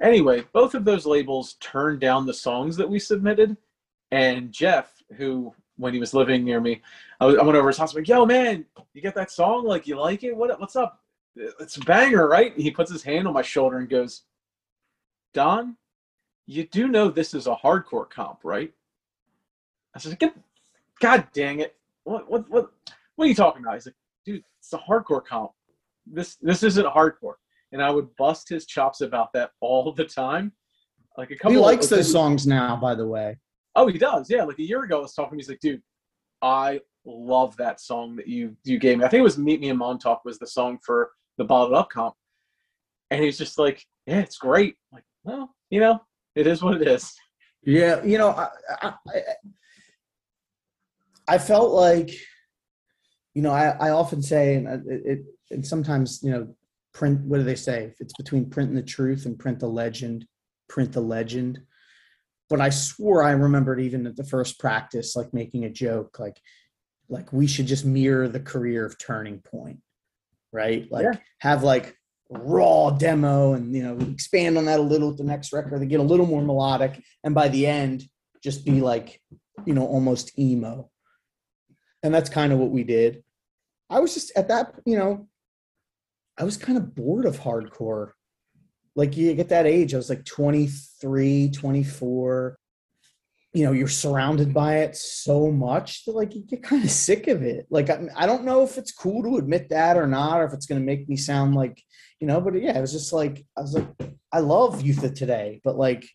Anyway, 0.00 0.44
both 0.52 0.74
of 0.74 0.84
those 0.84 1.06
labels 1.06 1.54
turned 1.60 2.00
down 2.00 2.26
the 2.26 2.34
songs 2.34 2.76
that 2.76 2.88
we 2.88 2.98
submitted, 2.98 3.56
and 4.10 4.50
Jeff, 4.50 5.02
who 5.16 5.54
when 5.76 5.94
he 5.94 6.00
was 6.00 6.14
living 6.14 6.44
near 6.44 6.60
me, 6.60 6.82
I, 7.20 7.26
was, 7.26 7.36
I 7.36 7.42
went 7.42 7.56
over 7.56 7.68
his 7.68 7.78
house. 7.78 7.92
I'm 7.92 8.00
like, 8.00 8.08
"Yo, 8.08 8.26
man, 8.26 8.64
you 8.94 9.02
get 9.02 9.14
that 9.14 9.30
song? 9.30 9.64
Like, 9.64 9.86
you 9.86 9.98
like 9.98 10.22
it? 10.22 10.36
What? 10.36 10.58
What's 10.60 10.76
up? 10.76 11.00
It's 11.36 11.76
a 11.76 11.80
banger, 11.80 12.28
right?" 12.28 12.52
And 12.54 12.62
He 12.62 12.70
puts 12.70 12.90
his 12.90 13.02
hand 13.02 13.26
on 13.26 13.34
my 13.34 13.42
shoulder 13.42 13.78
and 13.78 13.88
goes, 13.88 14.22
"Don, 15.34 15.76
you 16.46 16.64
do 16.64 16.88
know 16.88 17.08
this 17.08 17.34
is 17.34 17.46
a 17.46 17.54
hardcore 17.54 18.08
comp, 18.08 18.40
right?" 18.44 18.72
I 19.94 19.98
said, 19.98 20.18
"Get 20.18 20.34
God 21.00 21.26
dang 21.32 21.60
it! 21.60 21.76
What 22.04 22.30
what 22.30 22.48
what 22.50 22.70
what 23.16 23.24
are 23.24 23.28
you 23.28 23.34
talking 23.34 23.62
about?" 23.62 23.74
He's 23.74 23.86
like, 23.86 23.96
"Dude, 24.24 24.44
it's 24.58 24.72
a 24.72 24.78
hardcore 24.78 25.24
comp. 25.24 25.52
This 26.06 26.36
this 26.36 26.62
isn't 26.62 26.86
hardcore." 26.86 27.34
And 27.72 27.82
I 27.82 27.90
would 27.90 28.14
bust 28.16 28.50
his 28.50 28.66
chops 28.66 29.00
about 29.00 29.32
that 29.32 29.52
all 29.60 29.92
the 29.92 30.04
time. 30.04 30.52
Like 31.16 31.30
a 31.30 31.36
couple. 31.36 31.52
He 31.52 31.58
likes 31.58 31.86
of, 31.86 31.98
those 31.98 32.12
songs 32.12 32.46
now, 32.46 32.76
by 32.76 32.94
the 32.94 33.06
way. 33.06 33.38
Oh, 33.74 33.86
he 33.86 33.98
does. 33.98 34.28
Yeah, 34.30 34.44
like 34.44 34.58
a 34.58 34.62
year 34.64 34.82
ago, 34.82 34.98
I 34.98 35.02
was 35.02 35.14
talking. 35.14 35.38
He's 35.38 35.48
like, 35.48 35.60
"Dude, 35.60 35.82
I 36.42 36.80
love 37.04 37.56
that 37.56 37.80
song 37.80 38.16
that 38.16 38.28
you 38.28 38.56
you 38.64 38.78
gave 38.78 38.98
me. 38.98 39.04
I 39.04 39.08
think 39.08 39.20
it 39.20 39.24
was 39.24 39.38
Meet 39.38 39.60
Me 39.60 39.68
in 39.70 39.78
Montauk 39.78 40.24
was 40.24 40.38
the 40.38 40.46
song 40.46 40.78
for 40.84 41.10
the 41.38 41.44
Bottled 41.44 41.74
Up 41.74 41.90
comp." 41.90 42.14
And 43.10 43.22
he's 43.22 43.38
just 43.38 43.58
like, 43.58 43.84
"Yeah, 44.06 44.20
it's 44.20 44.38
great." 44.38 44.76
I'm 44.92 44.96
like, 44.96 45.04
well, 45.24 45.54
you 45.70 45.80
know, 45.80 46.00
it 46.34 46.46
is 46.46 46.62
what 46.62 46.80
it 46.80 46.86
is. 46.86 47.14
Yeah, 47.64 48.02
you 48.02 48.18
know, 48.18 48.30
I, 48.30 48.48
I, 48.82 49.20
I 51.28 51.38
felt 51.38 51.72
like, 51.72 52.10
you 53.34 53.42
know, 53.42 53.52
I, 53.52 53.68
I 53.68 53.90
often 53.90 54.20
say, 54.20 54.56
and 54.56 54.66
it, 54.68 55.02
it, 55.04 55.18
and 55.50 55.64
sometimes, 55.64 56.20
you 56.22 56.30
know, 56.32 56.54
print. 56.92 57.20
What 57.20 57.38
do 57.38 57.44
they 57.44 57.54
say? 57.54 57.84
If 57.84 58.00
it's 58.00 58.14
between 58.14 58.50
printing 58.50 58.74
the 58.74 58.82
truth 58.82 59.26
and 59.26 59.38
print 59.38 59.60
the 59.60 59.68
legend, 59.68 60.26
print 60.68 60.92
the 60.92 61.00
legend. 61.00 61.60
But 62.52 62.60
I 62.60 62.68
swore 62.68 63.22
I 63.22 63.30
remembered 63.30 63.80
even 63.80 64.06
at 64.06 64.14
the 64.14 64.24
first 64.24 64.58
practice, 64.58 65.16
like 65.16 65.32
making 65.32 65.64
a 65.64 65.70
joke, 65.70 66.18
like, 66.18 66.38
like 67.08 67.32
we 67.32 67.46
should 67.46 67.66
just 67.66 67.86
mirror 67.86 68.28
the 68.28 68.40
career 68.40 68.84
of 68.84 68.98
Turning 68.98 69.38
Point, 69.38 69.78
right? 70.52 70.86
Like 70.92 71.04
Yeah. 71.04 71.18
have 71.38 71.62
like 71.62 71.96
raw 72.28 72.90
demo 72.90 73.54
and 73.54 73.74
you 73.74 73.82
know 73.82 73.96
expand 74.10 74.58
on 74.58 74.66
that 74.66 74.80
a 74.80 74.82
little 74.82 75.08
with 75.08 75.16
the 75.16 75.24
next 75.24 75.50
record 75.50 75.80
they 75.80 75.86
get 75.86 76.00
a 76.00 76.02
little 76.02 76.26
more 76.26 76.42
melodic 76.42 77.02
and 77.24 77.34
by 77.34 77.48
the 77.48 77.66
end 77.66 78.04
just 78.42 78.64
be 78.64 78.80
like 78.80 79.20
you 79.66 79.74
know 79.74 79.86
almost 79.86 80.38
emo 80.38 80.90
and 82.02 82.14
that's 82.14 82.30
kind 82.30 82.50
of 82.50 82.58
what 82.58 82.70
we 82.70 82.84
did 82.84 83.22
i 83.90 84.00
was 84.00 84.14
just 84.14 84.32
at 84.34 84.48
that 84.48 84.74
you 84.86 84.96
know 84.96 85.28
i 86.38 86.44
was 86.44 86.56
kind 86.56 86.78
of 86.78 86.94
bored 86.94 87.26
of 87.26 87.40
hardcore 87.40 88.12
like 88.94 89.16
you 89.16 89.32
get 89.34 89.48
that 89.48 89.66
age 89.66 89.94
i 89.94 89.96
was 89.96 90.10
like 90.10 90.24
23 90.24 91.50
24 91.50 92.58
you 93.54 93.64
know 93.64 93.72
you're 93.72 93.88
surrounded 93.88 94.54
by 94.54 94.78
it 94.78 94.96
so 94.96 95.50
much 95.50 96.04
that 96.04 96.14
like 96.14 96.34
you 96.34 96.42
get 96.42 96.62
kind 96.62 96.82
of 96.82 96.90
sick 96.90 97.28
of 97.28 97.42
it. 97.42 97.66
Like 97.70 97.90
I, 97.90 98.00
I 98.16 98.26
don't 98.26 98.44
know 98.44 98.62
if 98.62 98.78
it's 98.78 98.92
cool 98.92 99.22
to 99.24 99.36
admit 99.36 99.68
that 99.68 99.96
or 99.96 100.06
not 100.06 100.40
or 100.40 100.46
if 100.46 100.54
it's 100.54 100.66
going 100.66 100.80
to 100.80 100.86
make 100.86 101.08
me 101.08 101.16
sound 101.16 101.54
like 101.54 101.82
you 102.18 102.26
know 102.26 102.40
but 102.40 102.54
yeah 102.54 102.78
it 102.78 102.80
was 102.80 102.92
just 102.92 103.12
like 103.12 103.44
i 103.58 103.60
was 103.60 103.74
like 103.74 103.88
i 104.32 104.38
love 104.38 104.80
youth 104.80 105.02
of 105.02 105.12
today 105.12 105.60
but 105.64 105.76
like 105.76 106.08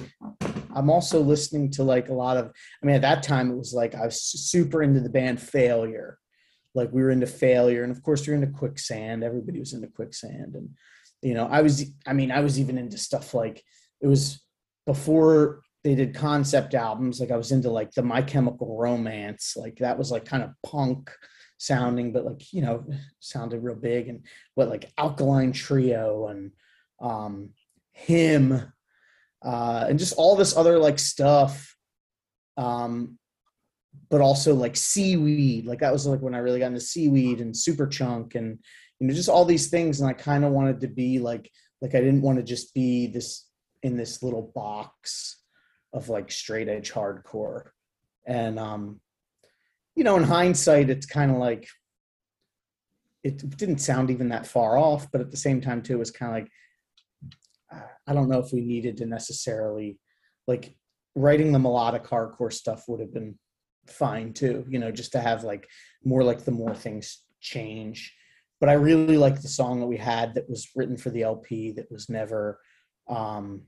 i'm 0.73 0.89
also 0.89 1.19
listening 1.19 1.69
to 1.69 1.83
like 1.83 2.07
a 2.07 2.13
lot 2.13 2.37
of 2.37 2.45
i 2.81 2.85
mean 2.85 2.95
at 2.95 3.01
that 3.01 3.21
time 3.21 3.51
it 3.51 3.57
was 3.57 3.73
like 3.73 3.93
i 3.93 4.05
was 4.05 4.21
super 4.21 4.81
into 4.81 4.99
the 4.99 5.09
band 5.09 5.39
failure. 5.41 6.17
Like 6.73 6.91
we 6.91 7.01
were 7.01 7.09
into 7.09 7.27
failure 7.27 7.83
and 7.83 7.91
of 7.91 8.03
course 8.03 8.25
we 8.25 8.33
are 8.33 8.35
into 8.35 8.47
quicksand. 8.47 9.23
Everybody 9.23 9.59
was 9.59 9.73
into 9.73 9.87
quicksand 9.87 10.55
and 10.55 10.69
you 11.27 11.33
know 11.33 11.47
i 11.51 11.61
was 11.61 11.83
i 12.05 12.13
mean 12.13 12.31
i 12.31 12.39
was 12.39 12.57
even 12.57 12.77
into 12.77 12.97
stuff 12.97 13.33
like 13.33 13.61
it 13.99 14.07
was 14.07 14.41
before 14.85 15.61
they 15.83 15.93
did 15.93 16.15
concept 16.15 16.73
albums 16.73 17.19
like 17.19 17.31
i 17.31 17.35
was 17.35 17.51
into 17.51 17.69
like 17.69 17.91
the 17.91 18.01
my 18.01 18.21
chemical 18.21 18.77
romance 18.77 19.55
like 19.57 19.75
that 19.79 19.97
was 19.97 20.09
like 20.09 20.23
kind 20.23 20.41
of 20.41 20.51
punk 20.65 21.11
sounding 21.57 22.13
but 22.13 22.23
like 22.23 22.53
you 22.53 22.61
know 22.61 22.85
sounded 23.19 23.61
real 23.61 23.75
big 23.75 24.07
and 24.07 24.25
what 24.55 24.69
like 24.69 24.89
alkaline 24.97 25.51
trio 25.51 26.27
and 26.27 26.51
um 27.01 27.49
him 27.91 28.71
uh 29.43 29.85
and 29.89 29.99
just 29.99 30.13
all 30.15 30.37
this 30.37 30.55
other 30.55 30.79
like 30.79 30.97
stuff 30.97 31.75
um 32.55 33.17
but 34.09 34.21
also 34.21 34.55
like 34.55 34.77
seaweed 34.77 35.65
like 35.65 35.79
that 35.79 35.91
was 35.91 36.07
like 36.07 36.21
when 36.21 36.35
i 36.35 36.37
really 36.37 36.59
got 36.59 36.67
into 36.67 36.79
seaweed 36.79 37.41
and 37.41 37.53
Superchunk 37.53 38.35
and 38.35 38.59
you 38.99 39.07
know 39.07 39.13
just 39.13 39.29
all 39.29 39.45
these 39.45 39.67
things 39.67 39.99
and 39.99 40.09
i 40.09 40.13
kind 40.13 40.43
of 40.43 40.51
wanted 40.51 40.81
to 40.81 40.87
be 40.87 41.19
like 41.19 41.49
like 41.81 41.95
i 41.95 41.99
didn't 41.99 42.21
want 42.21 42.37
to 42.37 42.43
just 42.43 42.73
be 42.73 43.07
this 43.07 43.47
in 43.83 43.95
this 43.95 44.23
little 44.23 44.51
box 44.55 45.43
of 45.93 46.09
like 46.09 46.31
straight 46.31 46.67
edge 46.67 46.91
hardcore. 46.91 47.69
And 48.25 48.59
um 48.59 48.99
you 49.95 50.03
know 50.03 50.15
in 50.15 50.23
hindsight 50.23 50.89
it's 50.89 51.05
kind 51.05 51.31
of 51.31 51.37
like 51.37 51.67
it 53.23 53.57
didn't 53.57 53.79
sound 53.79 54.11
even 54.11 54.29
that 54.29 54.45
far 54.45 54.77
off 54.77 55.11
but 55.11 55.21
at 55.21 55.31
the 55.31 55.37
same 55.37 55.59
time 55.59 55.81
too 55.81 55.93
it 55.93 55.99
was 55.99 56.11
kind 56.11 56.31
of 56.31 56.35
like 57.73 57.87
i 58.07 58.13
don't 58.13 58.29
know 58.29 58.39
if 58.39 58.53
we 58.53 58.61
needed 58.61 58.97
to 58.97 59.05
necessarily 59.05 59.97
like 60.45 60.75
writing 61.15 61.51
the 61.51 61.59
melodic 61.59 62.03
hardcore 62.03 62.53
stuff 62.53 62.83
would 62.87 62.99
have 62.99 63.13
been 63.13 63.37
fine 63.87 64.33
too 64.33 64.63
you 64.69 64.77
know 64.77 64.91
just 64.91 65.13
to 65.13 65.19
have 65.19 65.43
like 65.43 65.67
more 66.03 66.23
like 66.23 66.45
the 66.45 66.51
more 66.51 66.75
things 66.75 67.23
change 67.41 68.13
but 68.59 68.69
i 68.69 68.73
really 68.73 69.17
like 69.17 69.41
the 69.41 69.47
song 69.47 69.79
that 69.79 69.87
we 69.87 69.97
had 69.97 70.33
that 70.33 70.49
was 70.49 70.69
written 70.75 70.97
for 70.97 71.09
the 71.09 71.23
lp 71.23 71.71
that 71.71 71.91
was 71.91 72.09
never 72.09 72.59
um 73.09 73.61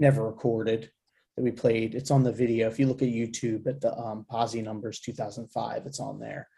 never 0.00 0.26
recorded 0.26 0.90
that 1.36 1.42
we 1.42 1.50
played. 1.50 1.94
It's 1.94 2.10
on 2.10 2.22
the 2.22 2.32
video. 2.32 2.68
If 2.68 2.78
you 2.78 2.86
look 2.86 3.02
at 3.02 3.08
youtube 3.08 3.66
at 3.66 3.80
the 3.80 3.96
um 3.96 4.24
Posi 4.30 4.62
Numbers 4.62 5.00
2005 5.00 5.86
it's 5.86 6.00
on 6.00 6.18
there. 6.18 6.48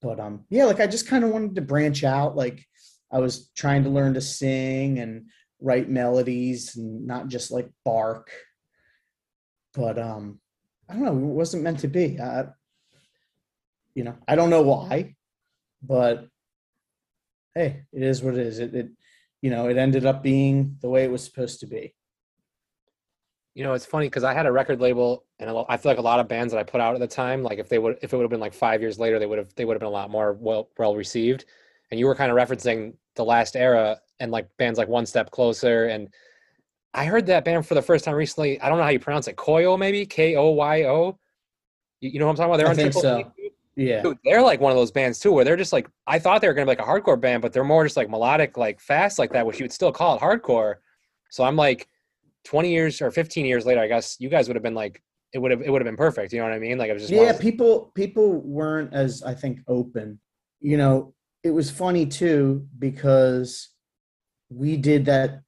But 0.00 0.20
um 0.20 0.44
yeah 0.50 0.64
like 0.64 0.80
i 0.80 0.86
just 0.86 1.08
kind 1.08 1.24
of 1.24 1.30
wanted 1.30 1.54
to 1.56 1.62
branch 1.62 2.04
out. 2.04 2.36
Like 2.36 2.64
i 3.12 3.18
was 3.18 3.50
trying 3.56 3.84
to 3.84 3.90
learn 3.90 4.14
to 4.14 4.20
sing 4.20 4.98
and 4.98 5.26
write 5.60 5.88
melodies 5.88 6.76
and 6.76 7.06
not 7.06 7.28
just 7.28 7.50
like 7.50 7.68
bark. 7.84 8.30
But 9.74 9.98
um 9.98 10.40
i 10.88 10.94
don't 10.94 11.04
know. 11.04 11.12
It 11.12 11.34
wasn't 11.34 11.64
meant 11.64 11.80
to 11.80 11.88
be. 11.88 12.18
I, 12.20 12.46
you 13.94 14.04
know 14.04 14.14
i 14.28 14.36
don't 14.36 14.50
know 14.50 14.62
why 14.62 15.16
but 15.82 16.28
hey, 17.54 17.84
it 17.92 18.02
is 18.02 18.22
what 18.22 18.34
it 18.34 18.46
is. 18.46 18.58
It, 18.58 18.74
it 18.74 18.88
you 19.42 19.50
know, 19.50 19.68
it 19.68 19.76
ended 19.76 20.04
up 20.04 20.22
being 20.22 20.76
the 20.80 20.88
way 20.88 21.04
it 21.04 21.10
was 21.10 21.24
supposed 21.24 21.60
to 21.60 21.66
be. 21.66 21.94
You 23.54 23.64
know, 23.64 23.72
it's 23.74 23.86
funny 23.86 24.06
because 24.06 24.24
I 24.24 24.34
had 24.34 24.46
a 24.46 24.52
record 24.52 24.80
label, 24.80 25.24
and 25.38 25.50
I 25.68 25.76
feel 25.76 25.90
like 25.90 25.98
a 25.98 26.02
lot 26.02 26.20
of 26.20 26.28
bands 26.28 26.52
that 26.52 26.58
I 26.58 26.62
put 26.62 26.80
out 26.80 26.94
at 26.94 27.00
the 27.00 27.08
time, 27.08 27.42
like 27.42 27.58
if 27.58 27.68
they 27.68 27.78
would, 27.78 27.98
if 28.02 28.12
it 28.12 28.16
would 28.16 28.22
have 28.22 28.30
been 28.30 28.40
like 28.40 28.54
five 28.54 28.80
years 28.80 28.98
later, 28.98 29.18
they 29.18 29.26
would 29.26 29.38
have, 29.38 29.54
they 29.56 29.64
would 29.64 29.74
have 29.74 29.80
been 29.80 29.88
a 29.88 29.90
lot 29.90 30.10
more 30.10 30.34
well, 30.34 30.70
well 30.78 30.94
received. 30.94 31.44
And 31.90 31.98
you 31.98 32.06
were 32.06 32.14
kind 32.14 32.30
of 32.30 32.36
referencing 32.36 32.94
the 33.16 33.24
last 33.24 33.56
era 33.56 33.98
and 34.20 34.30
like 34.30 34.48
bands 34.58 34.78
like 34.78 34.88
One 34.88 35.06
Step 35.06 35.30
Closer, 35.30 35.86
and 35.86 36.08
I 36.94 37.04
heard 37.04 37.26
that 37.26 37.44
band 37.44 37.66
for 37.66 37.74
the 37.74 37.82
first 37.82 38.04
time 38.04 38.14
recently. 38.14 38.60
I 38.60 38.68
don't 38.68 38.78
know 38.78 38.84
how 38.84 38.90
you 38.90 38.98
pronounce 38.98 39.28
it, 39.28 39.36
Koyo 39.36 39.78
maybe 39.78 40.06
K 40.06 40.36
O 40.36 40.50
Y 40.50 40.84
O. 40.84 41.18
You 42.00 42.18
know 42.20 42.26
what 42.26 42.32
I'm 42.32 42.36
talking 42.36 42.50
about? 42.50 42.56
They're 42.58 42.66
I 42.66 42.70
on 42.70 42.76
think 42.76 42.92
Triple 42.92 43.02
so. 43.02 43.32
Yeah. 43.78 44.02
Dude, 44.02 44.18
they're 44.24 44.42
like 44.42 44.60
one 44.60 44.72
of 44.72 44.76
those 44.76 44.90
bands 44.90 45.20
too, 45.20 45.32
where 45.32 45.44
they're 45.44 45.56
just 45.56 45.72
like 45.72 45.88
I 46.06 46.18
thought 46.18 46.40
they 46.40 46.48
were 46.48 46.54
gonna 46.54 46.66
be 46.66 46.76
like 46.76 46.80
a 46.80 46.82
hardcore 46.82 47.20
band, 47.20 47.42
but 47.42 47.52
they're 47.52 47.62
more 47.62 47.84
just 47.84 47.96
like 47.96 48.10
melodic, 48.10 48.56
like 48.56 48.80
fast, 48.80 49.18
like 49.18 49.32
that, 49.32 49.46
which 49.46 49.60
you 49.60 49.64
would 49.64 49.72
still 49.72 49.92
call 49.92 50.16
it 50.16 50.20
hardcore. 50.20 50.76
So 51.30 51.44
I'm 51.44 51.56
like, 51.56 51.88
20 52.44 52.70
years 52.72 53.00
or 53.00 53.10
15 53.10 53.46
years 53.46 53.66
later, 53.66 53.80
I 53.80 53.86
guess 53.86 54.16
you 54.18 54.28
guys 54.28 54.48
would 54.48 54.56
have 54.56 54.62
been 54.62 54.74
like, 54.74 55.02
it 55.32 55.38
would 55.38 55.50
have 55.52 55.62
it 55.62 55.70
would 55.70 55.80
have 55.80 55.86
been 55.86 55.96
perfect. 55.96 56.32
You 56.32 56.40
know 56.40 56.46
what 56.46 56.54
I 56.54 56.58
mean? 56.58 56.76
Like 56.76 56.90
it 56.90 56.94
was 56.94 57.02
just 57.02 57.12
yeah 57.12 57.36
people 57.38 57.92
people 57.94 58.40
weren't 58.40 58.92
as 58.92 59.22
i 59.22 59.34
think 59.34 59.60
open 59.68 60.18
you 60.60 60.76
know 60.76 61.14
it 61.44 61.50
was 61.50 61.70
funny 61.70 62.06
too 62.06 62.66
because 62.78 63.70
we 64.50 64.76
did 64.76 65.04
that 65.04 65.42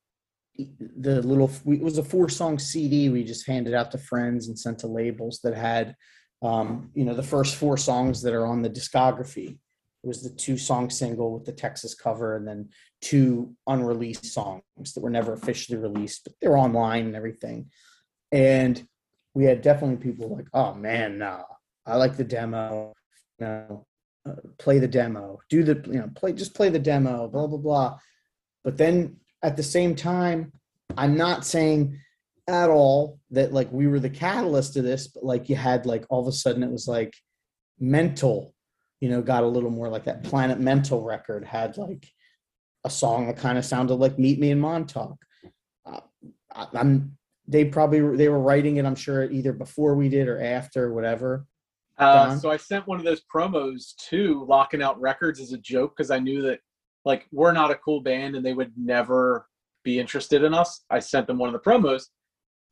the 0.57 1.23
little 1.23 1.51
it 1.66 1.81
was 1.81 1.98
a 1.98 2.05
four 2.05 2.28
song 2.28 2.59
cd 2.59 3.09
we 3.09 3.24
just 3.24 3.47
handed 3.47 3.74
out 3.74 3.90
to 3.90 3.98
friends 3.98 4.48
and 4.48 4.59
sent 4.59 4.78
to 4.78 4.86
labels 4.86 5.40
that 5.43 5.55
had 5.55 5.97
um 6.43 6.91
you 6.95 7.05
know 7.05 7.15
the 7.15 7.23
first 7.23 7.57
four 7.57 7.77
songs 7.77 8.23
that 8.23 8.35
are 8.35 8.47
on 8.47 8.62
the 8.62 8.71
discography 8.71 9.59
it 10.03 10.07
was 10.07 10.23
the 10.23 10.31
two 10.31 10.57
song 10.57 10.89
single 10.89 11.33
with 11.33 11.45
the 11.45 11.53
texas 11.53 11.95
cover 11.95 12.37
and 12.37 12.49
then 12.49 12.69
two 13.03 13.55
unreleased 13.67 14.25
songs 14.27 14.62
that 14.95 15.03
were 15.03 15.11
never 15.11 15.33
officially 15.35 15.79
released 15.79 16.25
but 16.25 16.33
they're 16.41 16.57
online 16.57 17.07
and 17.07 17.17
everything 17.17 17.69
and 18.33 18.87
we 19.35 19.45
had 19.45 19.62
definitely 19.62 19.97
people 19.97 20.35
like, 20.35 20.49
oh 20.53 20.75
man, 20.75 21.19
no, 21.19 21.45
I 21.87 21.97
like 21.97 22.17
the 22.17 22.25
demo. 22.25 22.95
You 23.39 23.47
know, 23.47 23.87
uh, 24.29 24.35
play 24.59 24.79
the 24.79 24.89
demo, 24.89 25.39
do 25.49 25.62
the 25.62 25.83
you 25.87 25.99
know 25.99 26.11
play 26.15 26.33
just 26.33 26.55
play 26.55 26.69
the 26.69 26.79
demo, 26.79 27.29
blah 27.29 27.47
blah 27.47 27.59
blah. 27.59 27.99
But 28.65 28.77
then 28.77 29.17
at 29.43 29.57
the 29.57 29.62
same 29.62 29.95
time, 29.95 30.53
I'm 30.97 31.17
not 31.17 31.47
saying 31.47 31.99
at 32.49 32.71
all 32.71 33.21
that 33.31 33.53
like 33.53 33.71
we 33.73 33.87
were 33.87 34.01
the 34.01 34.11
catalyst 34.11 34.77
of 34.77 34.85
this, 34.85 35.09
but 35.09 35.25
like 35.25 35.49
you 35.49 35.57
had 35.57 35.87
like 35.87 36.05
all 36.09 36.21
of 36.21 36.27
a 36.29 36.33
sudden 36.33 36.62
it 36.62 36.71
was 36.71 36.89
like 36.89 37.15
mental, 37.79 38.55
you 39.01 39.09
know, 39.09 39.23
got 39.23 39.45
a 39.45 39.49
little 39.49 39.71
more 39.71 39.89
like 39.89 40.05
that 40.05 40.25
Planet 40.25 40.61
Mental 40.61 41.03
record 41.03 41.45
had 41.45 41.77
like 41.77 42.07
a 42.85 42.91
song 42.91 43.27
that 43.27 43.37
kind 43.37 43.59
of 43.59 43.65
sounded 43.65 43.95
like 43.95 44.19
Meet 44.19 44.39
Me 44.39 44.51
in 44.51 44.61
Montauk. 44.61 45.17
Uh, 45.87 46.01
I, 46.55 46.67
I'm 46.75 47.17
they 47.47 47.65
probably 47.65 48.17
they 48.17 48.29
were 48.29 48.39
writing 48.39 48.77
it 48.77 48.85
i'm 48.85 48.95
sure 48.95 49.25
either 49.25 49.53
before 49.53 49.97
we 49.97 50.09
did 50.09 50.29
or 50.29 50.41
after 50.41 50.93
whatever 50.93 51.47
Uh, 51.99 52.39
so 52.39 52.51
I 52.51 52.57
sent 52.57 52.87
one 52.87 52.99
of 52.99 53.05
those 53.05 53.23
promos 53.33 53.95
to 54.09 54.45
Lockin' 54.47 54.81
Out 54.81 54.99
Records 54.99 55.39
as 55.39 55.53
a 55.53 55.59
joke 55.59 55.95
because 55.95 56.11
I 56.11 56.19
knew 56.19 56.41
that 56.43 56.61
like 57.05 57.27
we're 57.31 57.53
not 57.53 57.71
a 57.71 57.75
cool 57.75 58.01
band 58.01 58.37
and 58.37 58.47
they 58.47 58.55
would 58.55 58.73
never 58.77 59.47
be 59.85 59.99
interested 60.01 60.43
in 60.43 60.55
us. 60.55 60.83
I 60.89 60.99
sent 61.01 61.27
them 61.27 61.37
one 61.37 61.49
of 61.49 61.53
the 61.53 61.71
promos, 61.71 62.07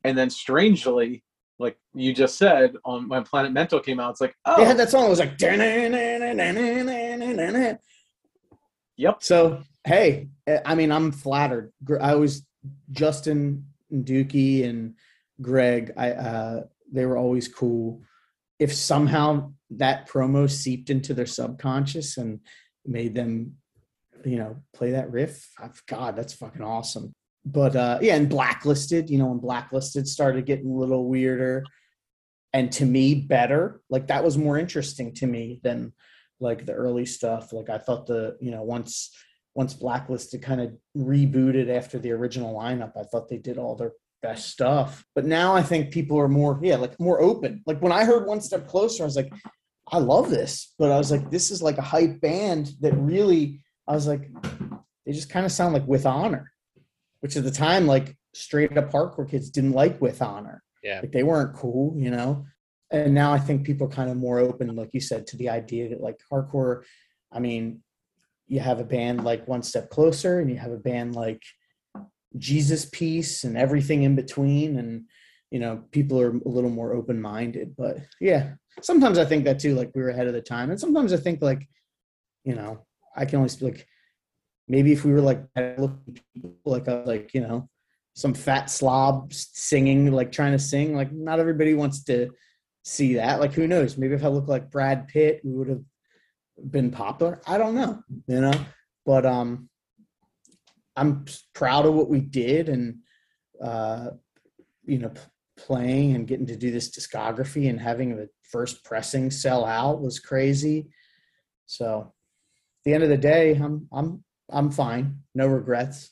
and 0.03 0.17
then 0.17 0.29
strangely 0.29 1.23
like 1.59 1.77
you 1.93 2.13
just 2.13 2.37
said 2.37 2.75
on 2.85 3.09
when 3.09 3.23
Planet 3.23 3.51
Mental 3.51 3.79
came 3.79 3.99
out, 3.99 4.11
it's 4.11 4.21
like 4.21 4.33
oh 4.45 4.57
they 4.57 4.65
had 4.65 4.77
that 4.77 4.89
song. 4.89 5.05
It 5.05 5.09
was 5.09 5.19
like 5.19 5.37
yep. 8.95 9.21
So 9.21 9.61
hey, 9.83 10.29
eh, 10.47 10.59
I 10.65 10.75
mean 10.75 10.91
I'm 10.91 11.11
flattered. 11.11 11.71
I 11.99 12.15
was 12.15 12.45
Justin 12.91 13.65
and 13.91 14.05
Dookie 14.05 14.67
and 14.67 14.95
Greg. 15.41 15.91
I 15.97 16.11
uh, 16.11 16.63
they 16.91 17.05
were 17.05 17.17
always 17.17 17.47
cool. 17.47 18.01
If 18.57 18.73
somehow 18.73 19.51
that 19.71 20.07
promo 20.07 20.49
seeped 20.49 20.89
into 20.89 21.13
their 21.13 21.25
subconscious 21.25 22.17
and 22.17 22.39
made 22.85 23.15
them, 23.15 23.55
you 24.25 24.37
know, 24.37 24.57
play 24.73 24.91
that 24.91 25.11
riff, 25.11 25.49
I've, 25.59 25.81
God, 25.85 26.15
that's 26.15 26.33
fucking 26.33 26.61
awesome 26.61 27.13
but 27.45 27.75
uh 27.75 27.97
yeah 28.01 28.15
and 28.15 28.29
blacklisted 28.29 29.09
you 29.09 29.17
know 29.17 29.27
when 29.27 29.39
blacklisted 29.39 30.07
started 30.07 30.45
getting 30.45 30.69
a 30.69 30.77
little 30.77 31.07
weirder 31.07 31.63
and 32.53 32.71
to 32.71 32.85
me 32.85 33.15
better 33.15 33.81
like 33.89 34.07
that 34.07 34.23
was 34.23 34.37
more 34.37 34.57
interesting 34.57 35.13
to 35.13 35.25
me 35.25 35.59
than 35.63 35.93
like 36.39 36.65
the 36.65 36.73
early 36.73 37.05
stuff. 37.05 37.53
Like 37.53 37.69
i 37.69 37.77
thought 37.77 38.07
the 38.07 38.37
you 38.39 38.51
know 38.51 38.63
once 38.63 39.15
once 39.55 39.73
blacklisted 39.73 40.41
kind 40.41 40.61
of 40.61 40.71
rebooted 40.95 41.69
after 41.69 41.99
the 41.99 42.11
original 42.11 42.55
lineup 42.55 42.93
i 42.95 43.03
thought 43.03 43.27
they 43.27 43.37
did 43.37 43.57
all 43.57 43.75
their 43.75 43.93
best 44.21 44.49
stuff. 44.49 45.03
But 45.15 45.25
now 45.25 45.55
i 45.55 45.61
think 45.61 45.91
people 45.91 46.19
are 46.19 46.27
more 46.27 46.59
yeah 46.61 46.75
like 46.75 46.99
more 46.99 47.21
open. 47.21 47.63
Like 47.65 47.81
when 47.81 47.91
i 47.91 48.05
heard 48.05 48.27
one 48.27 48.41
step 48.41 48.67
closer 48.67 49.03
i 49.03 49.05
was 49.05 49.15
like 49.15 49.31
i 49.91 49.97
love 49.97 50.29
this. 50.29 50.73
But 50.77 50.91
i 50.91 50.97
was 50.97 51.11
like 51.11 51.29
this 51.29 51.51
is 51.51 51.61
like 51.61 51.77
a 51.77 51.83
hype 51.83 52.21
band 52.21 52.71
that 52.81 52.93
really 52.93 53.61
i 53.87 53.93
was 53.93 54.07
like 54.07 54.29
they 55.05 55.11
just 55.11 55.29
kind 55.29 55.45
of 55.45 55.51
sound 55.51 55.73
like 55.73 55.87
with 55.87 56.05
honor 56.05 56.51
which 57.21 57.35
at 57.35 57.43
the 57.43 57.51
time 57.51 57.87
like 57.87 58.15
straight 58.33 58.77
up 58.77 58.91
hardcore 58.91 59.29
kids 59.29 59.49
didn't 59.49 59.73
like 59.73 59.99
with 60.01 60.21
honor. 60.21 60.63
Yeah. 60.83 61.01
like 61.01 61.11
they 61.11 61.23
weren't 61.23 61.55
cool 61.55 61.93
you 61.97 62.09
know? 62.09 62.45
And 62.91 63.13
now 63.13 63.33
i 63.33 63.39
think 63.39 63.65
people 63.65 63.87
are 63.87 63.91
kind 63.91 64.09
of 64.09 64.17
more 64.17 64.39
open 64.39 64.75
like 64.75 64.93
you 64.93 65.01
said 65.01 65.27
to 65.27 65.37
the 65.37 65.49
idea 65.49 65.89
that 65.89 66.01
like 66.01 66.19
hardcore 66.31 66.83
i 67.31 67.39
mean 67.39 67.81
you 68.47 68.59
have 68.59 68.79
a 68.79 68.83
band 68.83 69.23
like 69.23 69.47
one 69.47 69.61
step 69.61 69.89
closer 69.89 70.39
and 70.39 70.49
you 70.49 70.57
have 70.57 70.71
a 70.71 70.77
band 70.77 71.15
like 71.15 71.43
Jesus 72.37 72.85
Piece 72.85 73.43
and 73.43 73.57
everything 73.57 74.03
in 74.03 74.15
between 74.15 74.77
and 74.77 75.05
you 75.51 75.59
know 75.59 75.83
people 75.91 76.19
are 76.19 76.29
a 76.29 76.49
little 76.49 76.69
more 76.69 76.93
open-minded. 76.93 77.75
But 77.75 77.97
yeah 78.19 78.53
sometimes 78.81 79.17
i 79.17 79.25
think 79.25 79.43
that 79.43 79.59
too 79.59 79.75
like 79.75 79.91
we 79.93 80.01
were 80.01 80.09
ahead 80.09 80.27
of 80.27 80.33
the 80.33 80.41
time. 80.41 80.69
And 80.69 80.79
sometimes 80.79 81.13
i 81.13 81.17
think 81.17 81.41
like 81.41 81.67
you 82.43 82.55
know 82.55 82.85
i 83.15 83.25
can 83.25 83.37
only 83.37 83.49
speak 83.49 83.73
like 83.73 83.87
maybe 84.69 84.93
if 84.93 85.03
we 85.03 85.11
were 85.11 85.19
like 85.19 85.43
like 86.63 86.87
uh, 86.87 87.01
like 87.05 87.33
you 87.33 87.41
know 87.41 87.67
some 88.13 88.33
fat 88.33 88.69
slob 88.69 89.33
singing 89.33 90.11
like 90.11 90.31
trying 90.31 90.51
to 90.51 90.59
sing 90.59 90.95
like 90.95 91.11
not 91.11 91.39
everybody 91.39 91.73
wants 91.73 92.03
to 92.03 92.29
see 92.83 93.15
that. 93.15 93.39
Like 93.39 93.53
who 93.53 93.67
knows? 93.67 93.97
Maybe 93.97 94.13
if 94.13 94.23
i 94.23 94.27
look 94.27 94.47
like 94.47 94.71
brad 94.71 95.07
pitt 95.07 95.41
we 95.43 95.53
would 95.53 95.69
have 95.69 95.83
been 96.69 96.91
popular. 96.91 97.41
I 97.47 97.57
don't 97.57 97.75
know 97.75 98.01
you 98.27 98.41
know? 98.41 98.53
But 99.05 99.25
um 99.25 99.69
i'm 100.95 101.25
proud 101.53 101.85
of 101.85 101.93
what 101.93 102.09
we 102.09 102.19
did 102.19 102.67
and 102.67 102.97
uh 103.63 104.09
you 104.85 104.97
know 104.97 105.09
p- 105.09 105.21
playing 105.57 106.15
and 106.15 106.27
getting 106.27 106.47
to 106.47 106.55
do 106.55 106.71
this 106.71 106.89
discography 106.89 107.69
and 107.69 107.79
having 107.79 108.15
the 108.15 108.29
first 108.43 108.83
pressing 108.83 109.29
sell 109.31 109.65
out 109.65 110.01
was 110.01 110.19
crazy. 110.19 110.89
So 111.67 112.01
at 112.01 112.83
the 112.83 112.93
end 112.93 113.03
of 113.03 113.09
the 113.09 113.17
day 113.17 113.53
i'm 113.55 113.87
i'm 113.91 114.23
i'm 114.51 114.69
fine 114.71 115.17
no 115.35 115.47
regrets 115.47 116.11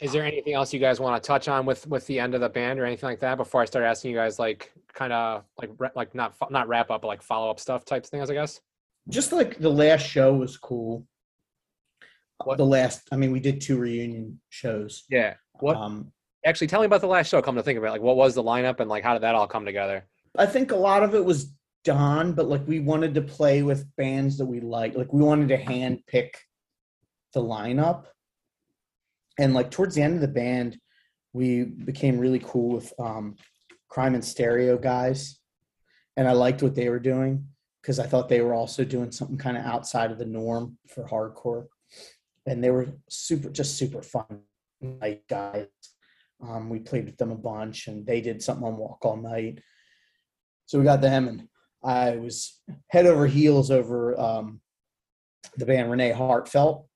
Is 0.00 0.12
there 0.12 0.24
anything 0.24 0.54
else 0.54 0.72
you 0.72 0.78
guys 0.80 1.00
want 1.00 1.20
to 1.22 1.26
touch 1.26 1.48
on 1.48 1.66
with 1.66 1.86
with 1.88 2.06
the 2.06 2.20
end 2.20 2.34
of 2.34 2.40
the 2.40 2.48
band 2.48 2.78
or 2.78 2.84
anything 2.84 3.08
like 3.08 3.20
that 3.20 3.36
before 3.36 3.62
I 3.62 3.64
start 3.64 3.84
asking 3.84 4.12
you 4.12 4.16
guys 4.16 4.38
like 4.38 4.72
kind 4.92 5.12
of 5.12 5.44
like 5.60 5.70
like 5.96 6.14
not 6.14 6.34
not 6.50 6.68
wrap 6.68 6.90
up 6.90 7.02
but 7.02 7.08
like 7.08 7.22
follow 7.22 7.50
up 7.50 7.58
stuff 7.58 7.84
types 7.84 8.08
things 8.08 8.30
I 8.30 8.34
guess. 8.34 8.60
just 9.08 9.32
like 9.32 9.58
the 9.58 9.70
last 9.70 10.06
show 10.06 10.34
was 10.34 10.56
cool 10.56 11.04
What- 12.44 12.58
the 12.58 12.66
last 12.66 13.08
i 13.12 13.16
mean 13.16 13.32
we 13.32 13.40
did 13.40 13.60
two 13.60 13.76
reunion 13.78 14.40
shows 14.50 15.04
Yeah. 15.10 15.34
What 15.60 15.76
um 15.76 16.12
actually 16.44 16.68
tell 16.68 16.80
me 16.80 16.86
about 16.86 17.00
the 17.00 17.08
last 17.08 17.28
show? 17.28 17.42
Come 17.42 17.56
to 17.56 17.62
think 17.64 17.76
of 17.78 17.84
it, 17.84 17.90
like 17.90 18.00
what 18.00 18.16
was 18.16 18.34
the 18.36 18.42
lineup 18.42 18.78
and 18.80 18.88
like 18.88 19.02
how 19.02 19.12
did 19.14 19.22
that 19.22 19.34
all 19.34 19.48
come 19.48 19.64
together? 19.66 20.06
I 20.38 20.46
think 20.46 20.70
a 20.70 20.76
lot 20.76 21.02
of 21.02 21.14
it 21.16 21.24
was 21.24 21.52
done, 21.84 22.32
but 22.32 22.46
like 22.48 22.64
we 22.68 22.78
wanted 22.78 23.12
to 23.14 23.22
play 23.22 23.62
with 23.64 23.84
bands 23.96 24.38
that 24.38 24.46
we 24.46 24.60
like. 24.60 24.94
Like 24.94 25.12
we 25.12 25.20
wanted 25.22 25.48
to 25.48 25.56
hand 25.56 25.98
pick 26.06 26.38
the 27.32 27.42
lineup. 27.42 28.06
And 29.38 29.54
like 29.54 29.70
towards 29.70 29.94
the 29.94 30.02
end 30.02 30.14
of 30.14 30.20
the 30.20 30.28
band, 30.28 30.78
we 31.32 31.64
became 31.64 32.18
really 32.18 32.40
cool 32.42 32.74
with 32.74 32.92
um 32.98 33.36
Crime 33.88 34.14
in 34.14 34.22
Stereo 34.22 34.76
guys. 34.76 35.38
And 36.16 36.28
I 36.28 36.32
liked 36.32 36.62
what 36.62 36.74
they 36.74 36.88
were 36.88 36.98
doing 36.98 37.46
because 37.80 37.98
I 37.98 38.06
thought 38.06 38.28
they 38.28 38.40
were 38.40 38.54
also 38.54 38.84
doing 38.84 39.10
something 39.10 39.38
kind 39.38 39.56
of 39.56 39.64
outside 39.64 40.10
of 40.10 40.18
the 40.18 40.26
norm 40.26 40.76
for 40.88 41.04
hardcore. 41.04 41.66
And 42.46 42.62
they 42.62 42.70
were 42.70 42.88
super 43.08 43.50
just 43.50 43.76
super 43.78 44.02
fun 44.02 44.40
like 44.80 45.24
guys. 45.28 45.66
Um, 46.40 46.68
we 46.68 46.78
played 46.80 47.06
with 47.06 47.16
them 47.16 47.30
a 47.30 47.36
bunch 47.36 47.88
and 47.88 48.06
they 48.06 48.20
did 48.20 48.42
something 48.42 48.66
on 48.66 48.76
Walk 48.76 49.04
All 49.04 49.16
Night. 49.16 49.60
So 50.66 50.78
we 50.78 50.84
got 50.84 51.00
them, 51.00 51.28
and 51.28 51.48
I 51.82 52.16
was 52.16 52.60
head 52.88 53.06
over 53.06 53.26
heels 53.26 53.70
over 53.70 54.18
um, 54.20 54.60
the 55.56 55.64
band 55.64 55.90
Renee 55.90 56.12
Heartfelt, 56.12 56.87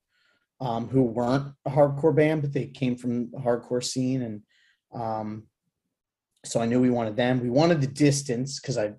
um, 0.62 0.88
who 0.88 1.02
weren't 1.02 1.52
a 1.66 1.70
hardcore 1.70 2.14
band, 2.14 2.40
but 2.40 2.52
they 2.52 2.66
came 2.66 2.96
from 2.96 3.32
the 3.32 3.38
hardcore 3.38 3.82
scene, 3.82 4.22
and 4.22 4.42
um, 4.94 5.48
so 6.44 6.60
I 6.60 6.66
knew 6.66 6.80
we 6.80 6.88
wanted 6.88 7.16
them. 7.16 7.40
We 7.40 7.50
wanted 7.50 7.80
the 7.80 7.88
distance 7.88 8.60
because 8.60 8.78
I 8.78 8.92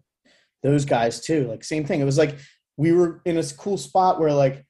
those 0.61 0.83
guys 0.83 1.21
too. 1.21 1.47
Like 1.47 1.63
same 1.63 1.85
thing. 1.85 2.01
It 2.01 2.05
was 2.05 2.17
like 2.17 2.37
we 2.75 2.91
were 2.91 3.21
in 3.23 3.37
a 3.37 3.43
cool 3.57 3.77
spot 3.77 4.19
where 4.19 4.33
like 4.33 4.65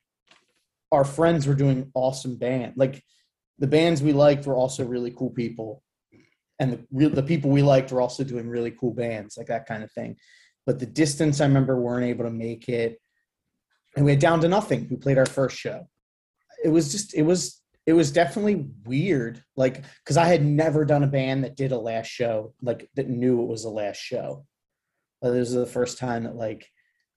our 0.91 1.03
friends 1.03 1.48
were 1.48 1.56
doing 1.56 1.90
awesome 1.95 2.38
band. 2.38 2.74
Like 2.76 3.03
the 3.57 3.68
bands 3.68 4.03
we 4.03 4.14
liked 4.14 4.45
were 4.45 4.56
also 4.56 4.86
really 4.86 5.11
cool 5.11 5.32
people, 5.32 5.82
and 6.60 6.86
the 6.91 7.07
the 7.07 7.24
people 7.24 7.49
we 7.49 7.64
liked 7.64 7.91
were 7.91 8.02
also 8.02 8.24
doing 8.24 8.48
really 8.48 8.72
cool 8.72 8.94
bands, 8.94 9.36
like 9.36 9.48
that 9.48 9.65
kind 9.65 9.84
of 9.84 9.91
thing. 9.94 10.15
But 10.68 10.78
the 10.78 10.86
distance, 10.86 11.41
I 11.41 11.45
remember, 11.48 11.76
weren't 11.76 12.06
able 12.06 12.26
to 12.26 12.32
make 12.32 12.70
it, 12.70 13.02
and 13.98 14.06
we 14.06 14.11
had 14.11 14.20
down 14.20 14.41
to 14.41 14.48
nothing. 14.48 14.88
We 14.91 14.98
played 14.98 15.18
our 15.18 15.26
first 15.26 15.57
show. 15.57 15.88
It 16.64 16.69
was 16.69 16.91
just 16.91 17.14
it 17.14 17.23
was 17.23 17.61
it 17.85 17.94
was 17.94 18.11
definitely 18.11 18.69
weird, 18.85 19.44
like 19.56 19.84
because 20.03 20.18
I 20.18 20.26
had 20.26 20.44
never 20.44 20.85
done 20.85 21.03
a 21.03 21.07
band 21.07 21.44
that 21.44 21.57
did 21.57 21.72
a 21.72 21.77
last 21.77 22.07
show, 22.07 22.53
like 22.61 22.90
that 22.95 23.10
knew 23.10 23.41
it 23.41 23.48
was 23.48 23.65
a 23.65 23.69
last 23.69 23.98
show. 23.98 24.45
But 25.22 25.31
this 25.31 25.49
was 25.49 25.65
the 25.65 25.65
first 25.65 25.98
time 25.98 26.23
that 26.23 26.35
like 26.35 26.65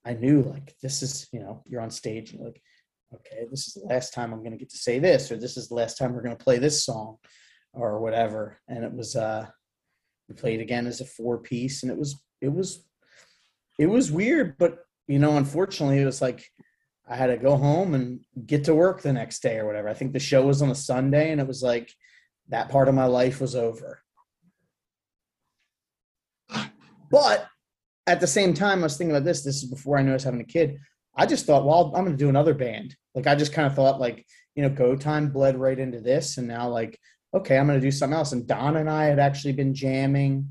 I 0.04 0.14
knew 0.14 0.42
like 0.42 0.74
this 0.82 1.02
is 1.02 1.28
you 1.32 1.40
know 1.40 1.62
you're 1.66 1.80
on 1.80 1.90
stage 1.90 2.32
and 2.32 2.44
like 2.44 2.62
okay 3.12 3.46
this 3.50 3.66
is 3.66 3.74
the 3.74 3.88
last 3.88 4.14
time 4.14 4.32
I'm 4.32 4.42
gonna 4.42 4.56
get 4.56 4.70
to 4.70 4.78
say 4.78 4.98
this 4.98 5.30
or 5.30 5.36
this 5.36 5.56
is 5.56 5.68
the 5.68 5.74
last 5.74 5.98
time 5.98 6.12
we're 6.12 6.22
gonna 6.22 6.36
play 6.36 6.58
this 6.58 6.84
song 6.84 7.16
or 7.72 8.00
whatever 8.00 8.58
and 8.68 8.84
it 8.84 8.92
was 8.92 9.16
uh 9.16 9.46
we 10.28 10.34
played 10.34 10.60
again 10.60 10.86
as 10.86 11.00
a 11.00 11.04
four 11.04 11.38
piece 11.38 11.82
and 11.82 11.90
it 11.90 11.98
was 11.98 12.22
it 12.40 12.52
was 12.52 12.84
it 13.78 13.86
was 13.86 14.12
weird 14.12 14.56
but 14.58 14.78
you 15.08 15.18
know 15.18 15.36
unfortunately 15.36 16.00
it 16.00 16.06
was 16.06 16.22
like 16.22 16.48
I 17.08 17.16
had 17.16 17.28
to 17.28 17.36
go 17.36 17.56
home 17.56 17.94
and 17.94 18.20
get 18.46 18.64
to 18.64 18.74
work 18.74 19.02
the 19.02 19.12
next 19.12 19.40
day 19.42 19.58
or 19.58 19.66
whatever 19.66 19.88
I 19.88 19.94
think 19.94 20.12
the 20.12 20.18
show 20.18 20.46
was 20.46 20.62
on 20.62 20.70
a 20.70 20.74
Sunday 20.74 21.30
and 21.30 21.40
it 21.40 21.46
was 21.46 21.62
like 21.62 21.92
that 22.48 22.68
part 22.68 22.88
of 22.88 22.94
my 22.94 23.06
life 23.06 23.40
was 23.40 23.54
over 23.54 24.02
but 27.10 27.46
at 28.06 28.20
the 28.20 28.26
same 28.26 28.54
time, 28.54 28.80
I 28.80 28.82
was 28.84 28.96
thinking 28.96 29.14
about 29.14 29.24
this. 29.24 29.42
This 29.42 29.62
is 29.62 29.70
before 29.70 29.98
I 29.98 30.02
knew 30.02 30.10
I 30.10 30.14
was 30.14 30.24
having 30.24 30.40
a 30.40 30.44
kid. 30.44 30.78
I 31.14 31.26
just 31.26 31.46
thought, 31.46 31.64
well, 31.64 31.92
I'm 31.94 32.04
going 32.04 32.16
to 32.16 32.24
do 32.24 32.28
another 32.28 32.54
band. 32.54 32.94
Like 33.14 33.26
I 33.26 33.34
just 33.34 33.52
kind 33.52 33.66
of 33.66 33.74
thought, 33.74 34.00
like 34.00 34.26
you 34.54 34.62
know, 34.62 34.68
Go 34.68 34.96
Time 34.96 35.30
bled 35.30 35.58
right 35.58 35.78
into 35.78 36.00
this, 36.00 36.38
and 36.38 36.48
now 36.48 36.68
like, 36.68 36.98
okay, 37.34 37.58
I'm 37.58 37.66
going 37.66 37.80
to 37.80 37.86
do 37.86 37.90
something 37.90 38.16
else. 38.16 38.32
And 38.32 38.46
Don 38.46 38.76
and 38.76 38.88
I 38.88 39.04
had 39.04 39.18
actually 39.18 39.52
been 39.52 39.74
jamming 39.74 40.50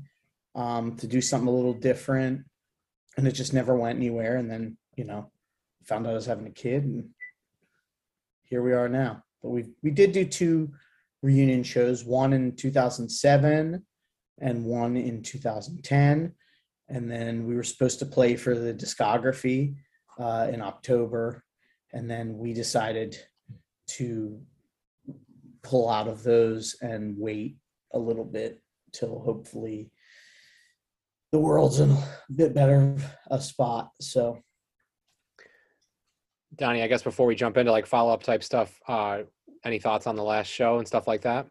um, 0.54 0.96
to 0.96 1.06
do 1.06 1.20
something 1.20 1.48
a 1.48 1.52
little 1.52 1.74
different, 1.74 2.44
and 3.16 3.26
it 3.26 3.32
just 3.32 3.52
never 3.52 3.76
went 3.76 3.96
anywhere. 3.96 4.36
And 4.36 4.50
then 4.50 4.76
you 4.96 5.04
know, 5.04 5.30
found 5.86 6.06
out 6.06 6.12
I 6.12 6.14
was 6.14 6.26
having 6.26 6.46
a 6.46 6.50
kid, 6.50 6.84
and 6.84 7.08
here 8.42 8.62
we 8.62 8.72
are 8.72 8.88
now. 8.88 9.22
But 9.42 9.50
we 9.50 9.66
we 9.82 9.90
did 9.90 10.12
do 10.12 10.24
two 10.24 10.72
reunion 11.22 11.62
shows, 11.62 12.04
one 12.04 12.32
in 12.32 12.54
2007 12.56 13.84
and 14.38 14.64
one 14.64 14.96
in 14.96 15.22
2010 15.22 16.34
and 16.88 17.10
then 17.10 17.46
we 17.46 17.56
were 17.56 17.62
supposed 17.62 17.98
to 17.98 18.06
play 18.06 18.36
for 18.36 18.54
the 18.54 18.72
discography 18.72 19.74
uh, 20.18 20.48
in 20.52 20.62
October, 20.62 21.44
and 21.92 22.10
then 22.10 22.38
we 22.38 22.52
decided 22.52 23.18
to 23.88 24.40
pull 25.62 25.88
out 25.88 26.08
of 26.08 26.22
those 26.22 26.76
and 26.80 27.16
wait 27.18 27.56
a 27.92 27.98
little 27.98 28.24
bit 28.24 28.62
till 28.92 29.18
hopefully 29.18 29.90
the 31.32 31.38
world's 31.38 31.80
in 31.80 31.90
a 31.90 32.04
bit 32.34 32.54
better 32.54 32.96
a 33.30 33.40
spot. 33.40 33.90
So, 34.00 34.38
Donnie, 36.56 36.82
I 36.82 36.86
guess 36.86 37.02
before 37.02 37.26
we 37.26 37.34
jump 37.34 37.56
into 37.56 37.70
like 37.70 37.86
follow 37.86 38.12
up 38.12 38.22
type 38.22 38.42
stuff, 38.42 38.80
uh, 38.88 39.22
any 39.64 39.78
thoughts 39.78 40.06
on 40.06 40.16
the 40.16 40.22
last 40.22 40.46
show 40.46 40.78
and 40.78 40.86
stuff 40.86 41.06
like 41.06 41.22
that? 41.22 41.46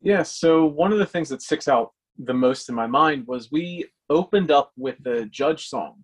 Yeah, 0.00 0.22
so 0.22 0.64
one 0.64 0.92
of 0.92 0.98
the 0.98 1.06
things 1.06 1.28
that 1.28 1.42
sticks 1.42 1.68
out 1.68 1.92
the 2.18 2.34
most 2.34 2.68
in 2.68 2.74
my 2.74 2.86
mind 2.86 3.26
was 3.26 3.52
we 3.52 3.86
opened 4.08 4.50
up 4.50 4.72
with 4.76 4.96
the 5.02 5.26
Judge 5.26 5.68
song, 5.68 6.02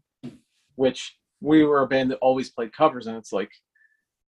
which 0.77 1.17
we 1.41 1.65
were 1.65 1.83
a 1.83 1.87
band 1.87 2.11
that 2.11 2.19
always 2.19 2.51
played 2.51 2.73
covers, 2.73 3.07
and 3.07 3.17
it's 3.17 3.33
like 3.33 3.51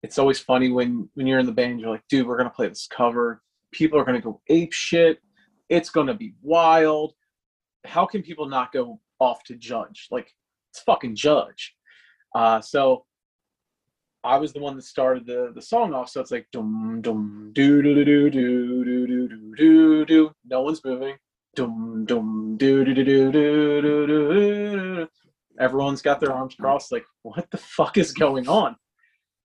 it's 0.03 0.19
always 0.19 0.39
funny 0.39 0.69
when 0.69 1.10
when 1.14 1.27
you're 1.27 1.39
in 1.39 1.45
the 1.45 1.51
band, 1.51 1.80
you're 1.80 1.89
like, 1.89 2.03
dude, 2.10 2.27
we're 2.27 2.38
gonna 2.38 2.49
play 2.49 2.68
this 2.68 2.88
cover. 2.91 3.41
People 3.72 3.99
are 3.99 4.03
gonna 4.03 4.22
go 4.22 4.41
ape 4.49 4.73
shit. 4.73 5.19
It's 5.69 5.89
gonna 5.89 6.14
be 6.14 6.35
wild. 6.41 7.14
How 7.85 8.05
can 8.05 8.22
people 8.22 8.47
not 8.47 8.72
go 8.72 8.99
off 9.19 9.43
to 9.45 9.55
Judge? 9.55 10.07
Like 10.11 10.30
it's 10.72 10.81
fucking 10.81 11.15
Judge. 11.15 11.76
Uh, 12.35 12.60
so 12.61 13.05
I 14.24 14.38
was 14.38 14.54
the 14.54 14.60
one 14.60 14.76
that 14.76 14.84
started 14.84 15.26
the 15.26 15.52
the 15.54 15.62
song 15.62 15.94
off, 15.94 16.10
so 16.10 16.22
it's 16.22 16.32
like 16.32 16.48
dum 16.52 17.00
dum 17.02 17.52
do 17.54 17.82
do 17.82 17.94
do 17.95 18.06
do 18.06 18.30
do 18.30 18.86
do 18.86 19.08
do 19.08 19.28
do 19.28 19.56
do 19.56 20.06
do. 20.06 20.32
No 20.45 20.62
one's 20.62 20.84
moving 20.84 21.18
dum 21.56 22.06
dum 22.06 22.56
do 22.58 22.84
do 22.84 22.94
do 22.94 23.04
do 23.04 23.32
do 23.32 23.82
do 23.82 24.08
do. 24.08 25.08
Everyone's 25.60 26.02
got 26.02 26.20
their 26.20 26.34
arms 26.34 26.56
crossed, 26.56 26.91
like, 26.91 27.06
what 27.22 27.50
the 27.52 27.58
fuck 27.58 27.98
is 27.98 28.12
going 28.12 28.48
on? 28.48 28.76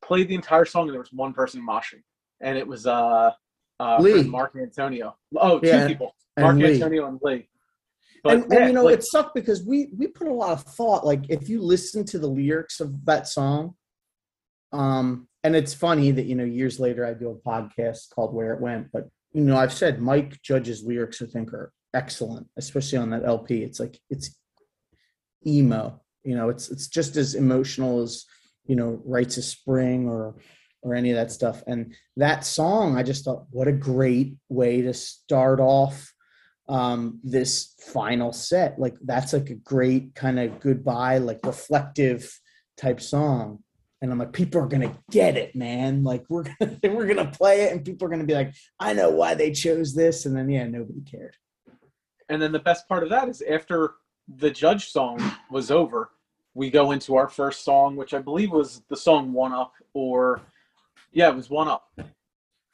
Played 0.03 0.29
the 0.29 0.35
entire 0.35 0.65
song, 0.65 0.85
and 0.85 0.93
there 0.93 1.01
was 1.01 1.13
one 1.13 1.35
person 1.35 1.65
moshing, 1.67 2.03
and 2.41 2.57
it 2.57 2.67
was 2.67 2.87
uh, 2.87 3.33
uh 3.79 3.99
Lee. 4.01 4.23
Mark 4.23 4.55
Antonio. 4.61 5.17
Oh, 5.37 5.59
two 5.59 5.67
Yeah, 5.67 5.87
people, 5.87 6.15
and 6.37 6.45
Mark 6.45 6.57
Lee. 6.57 6.75
Antonio 6.75 7.09
and 7.09 7.19
Lee. 7.23 7.49
But 8.25 8.35
and, 8.35 8.47
yeah, 8.51 8.59
and 8.59 8.69
you 8.69 8.73
know, 8.73 8.85
like, 8.85 8.99
it 8.99 9.05
sucked 9.05 9.35
because 9.35 9.65
we 9.65 9.91
we 9.97 10.07
put 10.07 10.29
a 10.29 10.33
lot 10.33 10.53
of 10.53 10.63
thought. 10.63 11.05
Like 11.05 11.25
if 11.29 11.49
you 11.49 11.61
listen 11.61 12.05
to 12.07 12.19
the 12.19 12.27
lyrics 12.27 12.81
of 12.81 13.05
that 13.05 13.29
song, 13.29 13.75
um, 14.73 15.28
and 15.45 15.57
it's 15.57 15.74
funny 15.74 16.11
that 16.11 16.27
you 16.27 16.35
know 16.35 16.45
years 16.45 16.81
later 16.81 17.07
I 17.07 17.15
do 17.15 17.31
a 17.31 17.49
podcast 17.49 18.11
called 18.11 18.35
Where 18.35 18.53
It 18.55 18.61
Went, 18.61 18.90
but 18.93 19.09
you 19.32 19.43
know 19.43 19.57
I've 19.57 19.73
said 19.73 20.01
Mike 20.01 20.40
Judge's 20.43 20.82
lyrics 20.82 21.23
I 21.23 21.27
think 21.27 21.53
are 21.53 21.73
excellent, 21.95 22.47
especially 22.57 22.99
on 22.99 23.11
that 23.11 23.24
LP. 23.24 23.62
It's 23.62 23.81
like 23.81 23.99
it's 24.11 24.36
emo. 25.47 26.01
You 26.24 26.36
know, 26.36 26.49
it's 26.49 26.70
it's 26.70 26.89
just 26.89 27.16
as 27.16 27.35
emotional 27.35 28.03
as 28.03 28.24
you 28.66 28.77
know 28.77 29.01
Rites 29.05 29.36
of 29.36 29.45
Spring 29.45 30.09
or 30.09 30.36
or 30.82 30.95
any 30.95 31.11
of 31.11 31.16
that 31.16 31.32
stuff. 31.32 31.62
And 31.66 31.95
that 32.16 32.45
song, 32.45 32.97
I 32.97 33.03
just 33.03 33.24
thought, 33.24 33.47
what 33.51 33.69
a 33.69 33.73
great 33.73 34.36
way 34.49 34.82
to 34.82 34.95
start 34.95 35.61
off 35.61 36.12
um, 36.69 37.20
this 37.24 37.74
final 37.93 38.32
set. 38.32 38.78
Like 38.78 38.95
that's 39.03 39.32
like 39.32 39.51
a 39.51 39.55
great 39.55 40.15
kind 40.15 40.39
of 40.39 40.61
goodbye, 40.61 41.19
like 41.19 41.40
reflective 41.45 42.39
type 42.77 43.01
song. 43.01 43.62
And 44.01 44.12
I'm 44.12 44.19
like, 44.19 44.33
people 44.33 44.61
are 44.61 44.66
gonna 44.69 44.97
get 45.11 45.37
it, 45.37 45.57
man. 45.57 46.05
Like 46.05 46.25
we're 46.29 46.45
gonna 46.61 46.79
we're 46.85 47.07
gonna 47.07 47.31
play 47.31 47.62
it, 47.62 47.73
and 47.73 47.85
people 47.85 48.07
are 48.07 48.11
gonna 48.11 48.25
be 48.25 48.35
like, 48.35 48.55
I 48.79 48.93
know 48.93 49.11
why 49.11 49.35
they 49.35 49.51
chose 49.53 49.95
this. 49.95 50.25
And 50.27 50.37
then 50.37 50.49
yeah, 50.49 50.66
nobody 50.66 51.01
cared. 51.03 51.37
and 52.29 52.41
then 52.41 52.53
the 52.53 52.59
best 52.61 52.87
part 52.89 53.03
of 53.03 53.11
that 53.11 53.29
is 53.29 53.43
after 53.43 53.95
the 54.37 54.51
Judge 54.51 54.91
song 54.91 55.19
was 55.51 55.70
over, 55.70 56.11
we 56.55 56.70
go 56.70 56.93
into 56.93 57.16
our 57.16 57.29
first 57.29 57.65
song, 57.65 57.97
which 57.97 58.15
I 58.15 58.19
believe 58.19 58.51
was 58.53 58.83
the 58.89 58.97
song 58.97 59.33
One 59.33 59.53
Up, 59.53 59.73
or 59.95 60.43
yeah, 61.12 61.29
it 61.31 61.35
was 61.35 61.51
One 61.51 61.66
Up, 61.66 61.91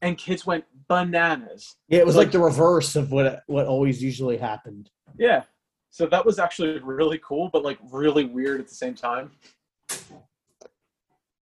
and 0.02 0.18
kids 0.18 0.44
went 0.44 0.64
bananas. 0.88 1.76
Yeah, 1.88 2.00
it 2.00 2.06
was 2.06 2.16
Like- 2.16 2.26
like 2.26 2.32
the 2.32 2.40
reverse 2.40 2.96
of 2.96 3.12
what 3.12 3.44
what 3.46 3.66
always 3.66 4.02
usually 4.02 4.36
happened. 4.36 4.90
Yeah. 5.18 5.44
So 5.90 6.06
that 6.06 6.26
was 6.26 6.38
actually 6.40 6.80
really 6.80 7.20
cool, 7.24 7.48
but 7.50 7.62
like 7.62 7.78
really 7.90 8.24
weird 8.24 8.60
at 8.60 8.68
the 8.68 8.74
same 8.74 8.94
time. 8.94 9.30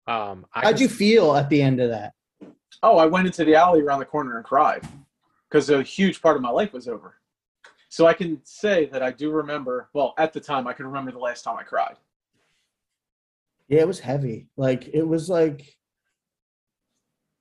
Um, 0.09 0.47
I 0.55 0.62
How'd 0.62 0.74
can- 0.76 0.82
you 0.82 0.89
feel 0.89 1.36
at 1.36 1.48
the 1.51 1.60
end 1.62 1.80
of 1.80 1.90
that? 1.90 2.14
Oh, 2.82 2.97
I 2.98 3.06
went 3.06 3.26
into 3.26 3.44
the 3.44 3.55
alley 3.55 3.82
around 3.82 3.98
the 4.01 4.05
corner 4.06 4.36
and 4.36 4.44
cried 4.44 4.82
because 5.48 5.68
a 5.70 5.82
huge 5.82 6.22
part 6.22 6.36
of 6.36 6.43
my 6.43 6.51
life 6.51 6.72
was 6.72 6.89
over. 6.89 7.16
So 7.90 8.06
I 8.06 8.12
can 8.14 8.40
say 8.44 8.86
that 8.86 9.02
I 9.02 9.10
do 9.12 9.30
remember, 9.30 9.89
well, 9.94 10.14
at 10.18 10.32
the 10.32 10.40
time, 10.40 10.66
I 10.66 10.72
can 10.74 10.86
remember 10.86 11.10
the 11.10 11.18
last 11.18 11.43
time 11.43 11.56
I 11.59 11.62
cried. 11.62 11.97
Yeah, 13.68 13.80
it 13.80 13.89
was 13.89 14.01
heavy. 14.01 14.48
Like 14.56 14.89
it 14.94 15.06
was 15.06 15.28
like, 15.28 15.76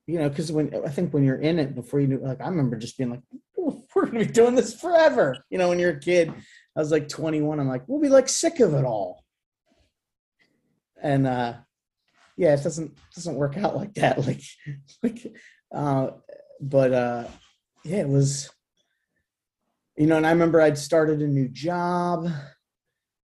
you 0.06 0.18
know, 0.18 0.28
because 0.28 0.50
when 0.50 0.74
I 0.84 0.88
think 0.88 1.12
when 1.12 1.22
you're 1.22 1.36
in 1.40 1.58
it 1.58 1.74
before 1.74 2.00
you 2.00 2.06
knew, 2.06 2.18
like 2.18 2.40
I 2.40 2.48
remember 2.48 2.76
just 2.76 2.96
being 2.98 3.10
like, 3.10 3.20
"Oh, 3.58 3.82
we're 3.94 4.06
gonna 4.06 4.20
be 4.20 4.24
doing 4.26 4.54
this 4.54 4.74
forever. 4.78 5.36
You 5.50 5.58
know, 5.58 5.68
when 5.68 5.78
you're 5.78 5.92
a 5.92 6.00
kid, 6.00 6.32
I 6.76 6.80
was 6.80 6.90
like 6.90 7.08
21. 7.08 7.60
I'm 7.60 7.68
like, 7.68 7.84
we'll 7.86 8.00
be 8.00 8.08
like 8.08 8.28
sick 8.28 8.60
of 8.60 8.74
it 8.74 8.84
all. 8.84 9.24
And 11.02 11.26
uh 11.26 11.54
yeah, 12.38 12.54
it 12.54 12.62
doesn't 12.62 12.96
doesn't 13.14 13.34
work 13.34 13.58
out 13.58 13.76
like 13.76 13.92
that. 13.94 14.18
Like, 14.26 14.42
like, 15.02 15.34
uh, 15.74 16.10
but 16.60 16.92
uh, 16.92 17.28
yeah, 17.84 17.98
it 17.98 18.08
was. 18.08 18.50
You 19.96 20.06
know, 20.06 20.16
and 20.16 20.26
I 20.26 20.30
remember 20.30 20.60
I'd 20.60 20.78
started 20.78 21.20
a 21.20 21.26
new 21.26 21.48
job 21.48 22.28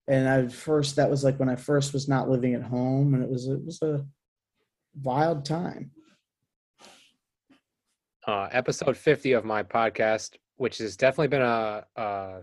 and 0.08 0.28
I 0.28 0.48
first 0.48 0.96
that 0.96 1.10
was 1.10 1.24
like 1.24 1.38
when 1.38 1.48
I 1.48 1.56
first 1.56 1.92
was 1.92 2.08
not 2.08 2.28
living 2.28 2.54
at 2.54 2.62
home, 2.62 3.14
and 3.14 3.22
it 3.22 3.30
was 3.30 3.46
it 3.48 3.64
was 3.64 3.80
a 3.82 4.04
wild 5.02 5.44
time. 5.44 5.90
uh, 8.26 8.48
episode 8.50 8.96
50 8.96 9.32
of 9.32 9.44
my 9.44 9.62
podcast, 9.62 10.36
which 10.56 10.78
has 10.78 10.96
definitely 10.96 11.28
been 11.28 11.42
a 11.42 11.84
a, 11.96 12.40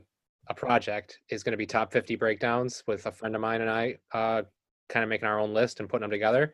a 0.48 0.54
project, 0.54 1.20
is 1.30 1.44
going 1.44 1.52
to 1.52 1.58
be 1.58 1.66
top 1.66 1.92
50 1.92 2.16
breakdowns 2.16 2.84
with 2.88 3.06
a 3.06 3.12
friend 3.12 3.36
of 3.36 3.42
mine 3.42 3.62
and 3.62 3.70
I, 3.70 3.98
uh, 4.14 4.44
kind 4.90 5.04
of 5.04 5.10
making 5.10 5.28
our 5.28 5.40
own 5.40 5.54
list 5.54 5.80
and 5.80 5.90
putting 5.90 6.04
them 6.04 6.12
together. 6.12 6.54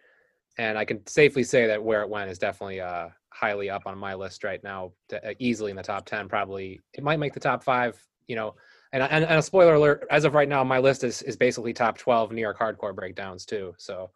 And 0.58 0.78
I 0.78 0.86
can 0.86 1.06
safely 1.08 1.44
say 1.44 1.68
that 1.68 1.84
where 1.84 2.02
it 2.02 2.10
went 2.10 2.30
is 2.30 2.38
definitely 2.38 2.82
uh, 2.82 3.10
highly 3.30 3.70
up 3.70 3.84
on 3.86 3.98
my 3.98 4.14
list 4.14 4.44
right 4.44 4.64
now, 4.64 4.92
to, 5.10 5.30
uh, 5.30 5.34
easily 5.40 5.72
in 5.72 5.78
the 5.78 5.84
top 5.84 6.06
10. 6.06 6.28
Probably 6.28 6.80
it 6.94 7.04
might 7.04 7.20
make 7.20 7.34
the 7.34 7.40
top 7.40 7.64
five. 7.64 8.02
You 8.28 8.36
know, 8.36 8.56
and 8.94 9.02
and, 9.02 9.24
and 9.26 9.40
a 9.40 9.42
spoiler 9.42 9.76
alert: 9.76 10.06
as 10.12 10.26
of 10.26 10.36
right 10.36 10.50
now, 10.50 10.64
my 10.64 10.80
list 10.80 11.04
is 11.04 11.22
is 11.24 11.36
basically 11.36 11.74
top 11.74 11.98
12 11.98 12.32
New 12.32 12.42
York 12.42 12.60
hardcore 12.60 12.96
breakdowns 12.96 13.46
too. 13.46 13.74
So. 13.78 14.12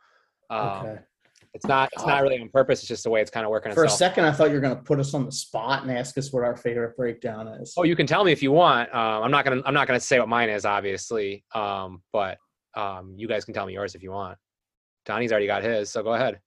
Um, 0.50 0.86
Okay. 0.86 1.00
It's 1.54 1.68
not. 1.68 1.90
It's 1.94 2.06
not 2.06 2.24
really 2.24 2.40
on 2.40 2.50
purpose. 2.50 2.80
It's 2.80 2.88
just 2.88 3.04
the 3.04 3.12
way 3.12 3.22
it's 3.22 3.30
kind 3.30 3.46
of 3.46 3.52
working 3.52 3.72
For 3.74 3.84
a 3.84 3.90
second, 3.90 4.26
I 4.26 4.32
thought 4.32 4.50
you 4.50 4.56
were 4.56 4.60
going 4.60 4.76
to 4.76 4.82
put 4.82 5.00
us 5.00 5.14
on 5.14 5.26
the 5.26 5.32
spot 5.32 5.84
and 5.84 5.92
ask 5.92 6.18
us 6.18 6.34
what 6.34 6.44
our 6.44 6.58
favorite 6.58 6.98
breakdown 6.98 7.48
is. 7.48 7.74
Oh, 7.78 7.84
you 7.84 7.96
can 7.96 8.08
tell 8.08 8.24
me 8.24 8.32
if 8.32 8.42
you 8.42 8.52
want. 8.52 8.94
Um, 8.94 9.24
I'm 9.24 9.32
not 9.32 9.46
gonna. 9.46 9.62
I'm 9.64 9.74
not 9.74 9.86
gonna 9.86 10.00
say 10.00 10.20
what 10.20 10.28
mine 10.28 10.50
is, 10.50 10.66
obviously. 10.66 11.44
Um, 11.54 12.02
but 12.12 12.40
um, 12.76 13.14
you 13.18 13.28
guys 13.28 13.46
can 13.46 13.54
tell 13.54 13.66
me 13.66 13.74
yours 13.74 13.96
if 13.96 14.04
you 14.04 14.12
want. 14.12 14.38
Donnie's 15.06 15.32
already 15.32 15.48
got 15.48 15.64
his, 15.64 15.90
so 15.90 16.02
go 16.04 16.14
ahead. 16.14 16.40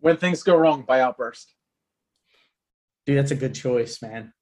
When 0.00 0.16
things 0.16 0.42
go 0.42 0.56
wrong 0.56 0.84
by 0.86 1.00
Outburst. 1.00 1.54
Dude, 3.06 3.18
that's 3.18 3.30
a 3.30 3.36
good 3.36 3.54
choice, 3.54 4.02
man. 4.02 4.32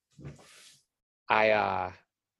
I 1.29 1.51
uh, 1.51 1.93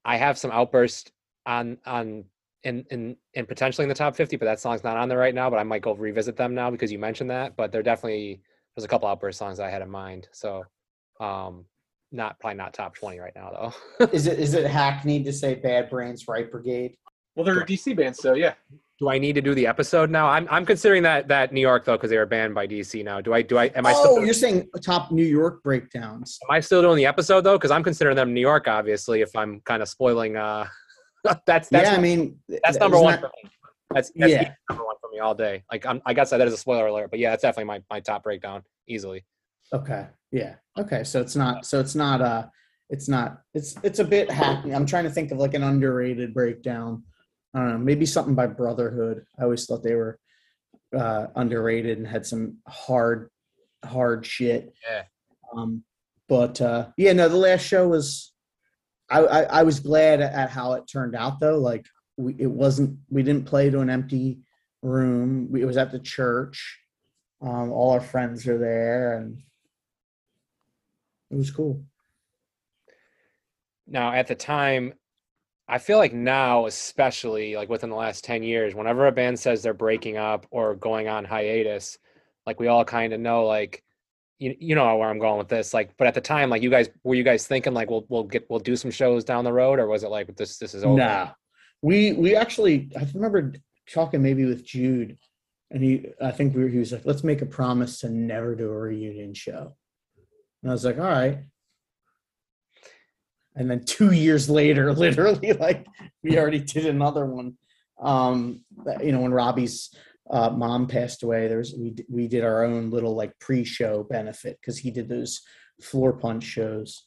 I 0.05 0.17
have 0.17 0.39
some 0.39 0.51
outburst 0.51 1.13
on 1.47 1.79
on 1.87 2.25
in 2.65 2.85
in 2.91 3.17
in 3.35 3.47
potentially 3.47 3.85
in 3.85 3.89
the 3.89 3.95
top 3.95 4.17
50, 4.17 4.37
but 4.37 4.47
that 4.47 4.61
song's 4.61 4.85
not 4.85 4.97
on 4.97 5.09
there 5.09 5.19
right 5.19 5.35
now. 5.35 5.51
But 5.51 5.59
I 5.59 5.63
might 5.63 5.83
go 5.83 5.95
revisit 5.95 6.37
them 6.37 6.55
now 6.55 6.71
because 6.71 6.91
you 6.91 6.99
mentioned 6.99 7.31
that. 7.31 7.57
But 7.57 7.73
they're 7.73 7.83
definitely 7.83 8.41
there's 8.75 8.85
a 8.85 8.89
couple 8.89 9.09
outburst 9.09 9.39
songs 9.39 9.61
I 9.61 9.71
had 9.71 9.83
in 9.83 9.91
mind. 9.91 10.29
So 10.33 10.65
um, 11.21 11.65
not 12.13 12.39
probably 12.41 12.57
not 12.57 12.75
top 12.75 12.95
20 12.95 13.19
right 13.19 13.33
now 13.37 13.73
though. 13.99 14.07
Is 14.13 14.27
it 14.27 14.39
is 14.39 14.55
it 14.55 14.67
hackneyed 14.67 15.25
to 15.27 15.33
say 15.33 15.55
Bad 15.55 15.91
Brains 15.91 16.27
Right 16.27 16.51
Brigade? 16.51 16.97
Well, 17.39 17.45
they're 17.45 17.61
a 17.61 17.65
DC 17.65 17.97
band, 17.97 18.17
so 18.17 18.35
yeah. 18.35 18.55
Do 18.99 19.09
I 19.09 19.17
need 19.17 19.35
to 19.35 19.41
do 19.41 19.55
the 19.55 19.65
episode 19.65 20.11
now? 20.11 20.27
I'm 20.27 20.49
I'm 20.51 20.67
considering 20.67 21.05
that 21.05 21.29
that 21.29 21.53
New 21.53 21.61
York 21.61 21.85
though 21.85 21.97
because 21.97 22.11
they 22.11 22.19
were 22.19 22.27
banned 22.27 22.53
by 22.53 22.67
DC 22.67 23.05
now. 23.05 23.21
Do 23.21 23.33
I 23.33 23.43
do 23.43 23.57
I 23.57 23.67
am 23.77 23.87
I 23.87 23.93
oh, 23.95 24.01
still 24.03 24.25
you're 24.25 24.35
saying 24.35 24.69
top 24.83 25.13
New 25.13 25.25
York 25.25 25.63
breakdowns. 25.63 26.37
am 26.43 26.53
I 26.53 26.59
still 26.59 26.83
doing 26.83 26.97
the 26.97 27.07
episode 27.07 27.43
though? 27.43 27.57
Because 27.57 27.71
I'm 27.71 27.85
considering 27.85 28.17
them 28.17 28.35
New 28.35 28.41
York 28.41 28.67
obviously. 28.67 29.21
If 29.21 29.37
I'm 29.37 29.61
kind 29.61 29.83
of 29.83 29.89
spoiling, 29.89 30.37
uh, 30.37 30.67
that's 31.47 31.69
that's 31.69 31.71
yeah, 31.71 31.95
I 31.95 32.01
mean 32.01 32.41
that's 32.49 32.77
number 32.79 32.97
isn't 32.97 33.05
one 33.05 33.13
that- 33.13 33.21
for 33.21 33.31
me. 33.45 33.51
That's, 33.95 34.11
that's 34.17 34.33
Yeah. 34.33 34.43
easy 34.43 34.51
number 34.69 34.85
one 34.85 34.97
for 35.01 35.11
me 35.11 35.21
all 35.21 35.35
day. 35.35 35.63
Like 35.71 35.87
I'm, 35.87 36.03
I 36.05 36.15
guess 36.15 36.31
that 36.31 36.41
is 36.41 36.53
a 36.53 36.59
spoiler 36.59 36.89
alert, 36.89 37.11
but 37.11 37.21
yeah, 37.21 37.31
that's 37.31 37.43
definitely 37.43 37.65
my, 37.65 37.83
my 37.89 38.01
top 38.01 38.25
breakdown 38.25 38.63
easily. 38.89 39.25
Okay. 39.73 40.09
Yeah. 40.33 40.57
Okay. 40.77 41.05
So 41.05 41.21
it's 41.21 41.37
not. 41.37 41.65
So 41.65 41.79
it's 41.79 41.95
not. 41.95 42.21
Uh, 42.21 42.47
it's 42.91 43.09
not. 43.09 43.43
It's 43.55 43.77
it's 43.83 43.99
a 43.99 44.05
bit 44.05 44.31
hackney. 44.31 44.75
I'm 44.75 44.87
trying 44.87 45.05
to 45.05 45.11
think 45.11 45.31
of 45.31 45.39
like 45.39 45.55
an 45.55 45.63
underrated 45.63 46.35
breakdown. 46.35 47.05
I 47.55 47.61
don't 47.61 47.69
know. 47.71 47.79
Maybe 47.79 48.07
something 48.07 48.35
by 48.35 48.47
Brotherhood. 48.47 49.25
I 49.39 49.45
always 49.45 49.65
thought 49.65 49.83
they 49.83 49.95
were 49.95 50.19
uh, 50.97 51.27
underrated 51.35 51.99
and 51.99 52.07
had 52.07 52.27
some 52.27 52.59
hard, 52.67 53.31
hard 53.85 54.27
shit. 54.27 54.75
Yeah. 54.89 55.05
Um, 55.55 55.85
but 56.29 56.61
uh, 56.61 56.89
yeah, 56.97 57.13
no. 57.13 57.29
The 57.29 57.37
last 57.37 57.67
show 57.67 57.89
was. 57.89 58.33
I, 59.11 59.21
I 59.21 59.43
I 59.43 59.63
was 59.63 59.81
glad 59.81 60.21
at 60.21 60.51
how 60.51 60.75
it 60.75 60.85
turned 60.87 61.17
out 61.17 61.41
though. 61.41 61.57
Like 61.59 61.87
we, 62.19 62.35
it 62.39 62.51
wasn't. 62.51 62.99
We 63.09 63.23
didn't 63.23 63.47
play 63.47 63.71
to 63.71 63.81
an 63.81 63.89
empty 63.89 64.41
room. 64.83 65.49
We, 65.51 65.63
it 65.63 65.65
was 65.65 65.79
at 65.79 65.91
the 65.91 65.99
church. 65.99 66.79
Um, 67.41 67.71
all 67.73 67.93
our 67.93 68.01
friends 68.01 68.47
are 68.47 68.59
there, 68.59 69.17
and 69.17 69.39
it 71.31 71.37
was 71.37 71.51
cool. 71.51 71.83
Now, 73.87 74.13
at 74.13 74.27
the 74.27 74.35
time, 74.35 74.93
I 75.69 75.79
feel 75.79 75.99
like 75.99 76.15
now, 76.15 76.67
especially 76.67 77.55
like 77.55 77.69
within 77.69 77.91
the 77.91 77.97
last 77.97 78.25
10 78.25 78.43
years, 78.43 78.75
whenever 78.75 79.07
a 79.07 79.13
band 79.13 79.39
says 79.39 79.63
they're 79.63 79.75
breaking 79.75 80.17
up 80.17 80.47
or 80.51 80.75
going 80.75 81.09
on 81.09 81.25
hiatus, 81.25 81.99
like 82.47 82.59
we 82.59 82.69
all 82.69 82.85
kind 82.85 83.13
of 83.13 83.21
know, 83.21 83.45
like, 83.45 83.85
you, 84.39 84.57
you 84.59 84.75
know 84.75 84.97
where 84.97 85.11
I'm 85.11 85.19
going 85.19 85.39
with 85.39 85.49
this. 85.49 85.75
Like, 85.75 85.91
but 85.99 86.07
at 86.07 86.15
the 86.15 86.21
time, 86.21 86.49
like 86.49 86.63
you 86.63 86.71
guys, 86.71 86.89
were 87.03 87.15
you 87.15 87.25
guys 87.25 87.47
thinking 87.47 87.75
like 87.75 87.91
we'll 87.91 88.07
we'll 88.09 88.25
get 88.25 88.49
we'll 88.49 88.61
do 88.61 88.77
some 88.77 88.91
shows 88.91 89.25
down 89.25 89.45
the 89.45 89.53
road, 89.53 89.79
or 89.79 89.89
was 89.89 90.05
it 90.05 90.11
like 90.11 90.35
this 90.37 90.59
this 90.59 90.75
is 90.75 90.85
over? 90.85 90.97
Nah, 90.97 91.31
we 91.83 92.13
we 92.13 92.37
actually 92.37 92.89
I 92.97 93.05
remember 93.15 93.53
talking 93.93 94.23
maybe 94.23 94.45
with 94.45 94.65
Jude, 94.65 95.19
and 95.73 95.83
he 95.83 96.07
I 96.23 96.31
think 96.31 96.55
we 96.55 96.63
were, 96.63 96.69
he 96.69 96.79
was 96.79 96.93
like, 96.93 97.05
let's 97.05 97.25
make 97.25 97.43
a 97.43 97.47
promise 97.47 97.99
to 98.01 98.09
never 98.11 98.55
do 98.55 98.71
a 98.71 98.79
reunion 98.79 99.35
show, 99.35 99.75
and 100.63 100.71
I 100.71 100.73
was 100.73 100.85
like, 100.85 100.99
all 100.99 101.05
right. 101.05 101.41
And 103.59 103.71
then 103.71 103.85
two 103.85 104.13
years 104.13 104.49
later, 104.49 104.93
literally, 104.95 105.53
like 105.53 105.87
we 106.23 106.39
already 106.39 106.61
did 106.61 106.87
another 106.87 107.27
one. 107.27 107.59
Um, 108.01 108.65
you 109.03 109.13
know, 109.13 109.21
when 109.21 109.33
Robbie's 109.33 109.91
uh, 110.31 110.51
mom 110.51 110.87
passed 110.87 111.23
away, 111.23 111.49
there 111.49 111.59
was 111.59 111.75
we 111.77 111.95
we 112.09 112.29
did 112.29 112.45
our 112.45 112.65
own 112.65 112.91
little 112.91 113.15
like 113.15 113.39
pre-show 113.41 114.05
benefit 114.05 114.59
because 114.61 114.79
he 114.79 114.91
did 114.91 115.09
those 115.09 115.43
Floorpunch 115.83 116.43
shows, 116.43 117.07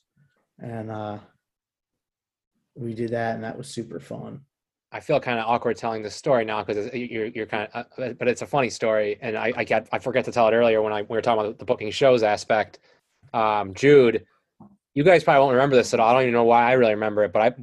and 0.59 0.91
uh, 0.91 1.19
we 2.75 2.93
did 2.93 3.11
that, 3.11 3.35
and 3.35 3.43
that 3.43 3.57
was 3.57 3.69
super 3.69 3.99
fun. 3.99 4.41
I 4.93 4.99
feel 4.99 5.21
kind 5.21 5.39
of 5.39 5.45
awkward 5.47 5.77
telling 5.77 6.01
this 6.01 6.15
story 6.15 6.43
now 6.43 6.63
because 6.63 6.93
you're 6.93 7.27
you're 7.27 7.45
kind 7.45 7.69
of, 7.73 7.85
uh, 7.97 8.13
but 8.19 8.27
it's 8.27 8.41
a 8.41 8.45
funny 8.45 8.69
story, 8.69 9.17
and 9.21 9.37
I 9.37 9.53
I 9.55 9.63
get 9.63 9.87
I 9.93 9.99
forgot 9.99 10.25
to 10.25 10.31
tell 10.33 10.47
it 10.49 10.53
earlier 10.53 10.81
when 10.81 10.91
I 10.91 11.03
we 11.03 11.15
were 11.15 11.21
talking 11.21 11.45
about 11.45 11.59
the 11.59 11.65
booking 11.65 11.91
shows 11.91 12.23
aspect. 12.23 12.79
Um, 13.33 13.73
Jude, 13.73 14.25
you 14.93 15.03
guys 15.03 15.23
probably 15.23 15.41
won't 15.41 15.53
remember 15.53 15.75
this 15.75 15.93
at 15.93 15.99
all. 15.99 16.09
I 16.09 16.13
don't 16.13 16.21
even 16.23 16.33
know 16.33 16.43
why 16.43 16.69
I 16.69 16.73
really 16.73 16.93
remember 16.93 17.23
it, 17.23 17.33
but 17.33 17.41
I 17.41 17.55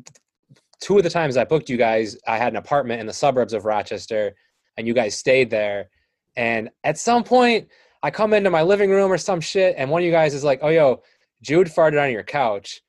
two 0.81 0.97
of 0.97 1.03
the 1.03 1.11
times 1.11 1.37
I 1.37 1.45
booked 1.45 1.69
you 1.69 1.77
guys, 1.77 2.17
I 2.27 2.39
had 2.39 2.53
an 2.53 2.57
apartment 2.57 3.01
in 3.01 3.07
the 3.07 3.13
suburbs 3.13 3.53
of 3.53 3.65
Rochester, 3.65 4.35
and 4.77 4.87
you 4.87 4.95
guys 4.95 5.17
stayed 5.17 5.51
there. 5.51 5.91
And 6.37 6.71
at 6.85 6.99
some 6.99 7.25
point, 7.25 7.69
I 8.03 8.11
come 8.11 8.33
into 8.33 8.51
my 8.51 8.63
living 8.63 8.91
room 8.91 9.11
or 9.11 9.19
some 9.19 9.41
shit, 9.41 9.75
and 9.77 9.91
one 9.91 10.03
of 10.03 10.07
you 10.07 10.13
guys 10.13 10.35
is 10.35 10.45
like, 10.45 10.61
"Oh, 10.63 10.69
yo, 10.69 11.03
Jude 11.43 11.67
farted 11.67 12.03
on 12.03 12.13
your 12.13 12.23
couch." 12.23 12.81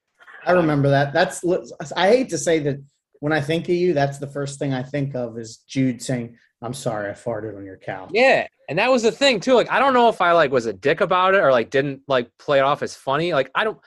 I 0.45 0.52
remember 0.52 0.90
that. 0.90 1.14
That's 1.14 1.44
I 1.95 2.10
hate 2.10 2.30
to 2.30 2.38
say 2.38 2.60
that 2.60 2.78
when 3.20 3.34
I 3.34 3.41
think 3.41 3.68
of 3.68 3.76
you, 3.76 3.94
that's 3.94 4.20
the 4.20 4.28
first 4.28 4.60
thing 4.60 4.74
I 4.74 4.84
think 4.84 5.16
of 5.16 5.38
is 5.38 5.57
Jude 5.68 6.02
saying, 6.02 6.38
"I'm 6.61 6.74
sorry, 6.74 7.10
I 7.10 7.14
farted 7.14 7.57
on 7.57 7.66
your 7.66 7.78
couch." 7.78 8.11
Yeah, 8.14 8.48
and 8.70 8.78
that 8.78 8.91
was 8.91 9.02
the 9.02 9.11
thing 9.11 9.40
too. 9.40 9.56
Like, 9.56 9.72
I 9.72 9.80
don't 9.80 9.95
know 9.95 10.10
if 10.10 10.22
I 10.22 10.32
like 10.34 10.52
was 10.52 10.68
a 10.68 10.74
dick 10.74 11.02
about 11.02 11.34
it 11.34 11.40
or 11.40 11.52
like 11.52 11.72
didn't 11.72 12.03
like 12.07 12.30
play 12.38 12.60
it 12.60 12.64
off 12.64 12.84
as 12.84 12.95
funny. 12.95 13.34
Like, 13.34 13.49
I 13.56 13.64
don't 13.64 13.80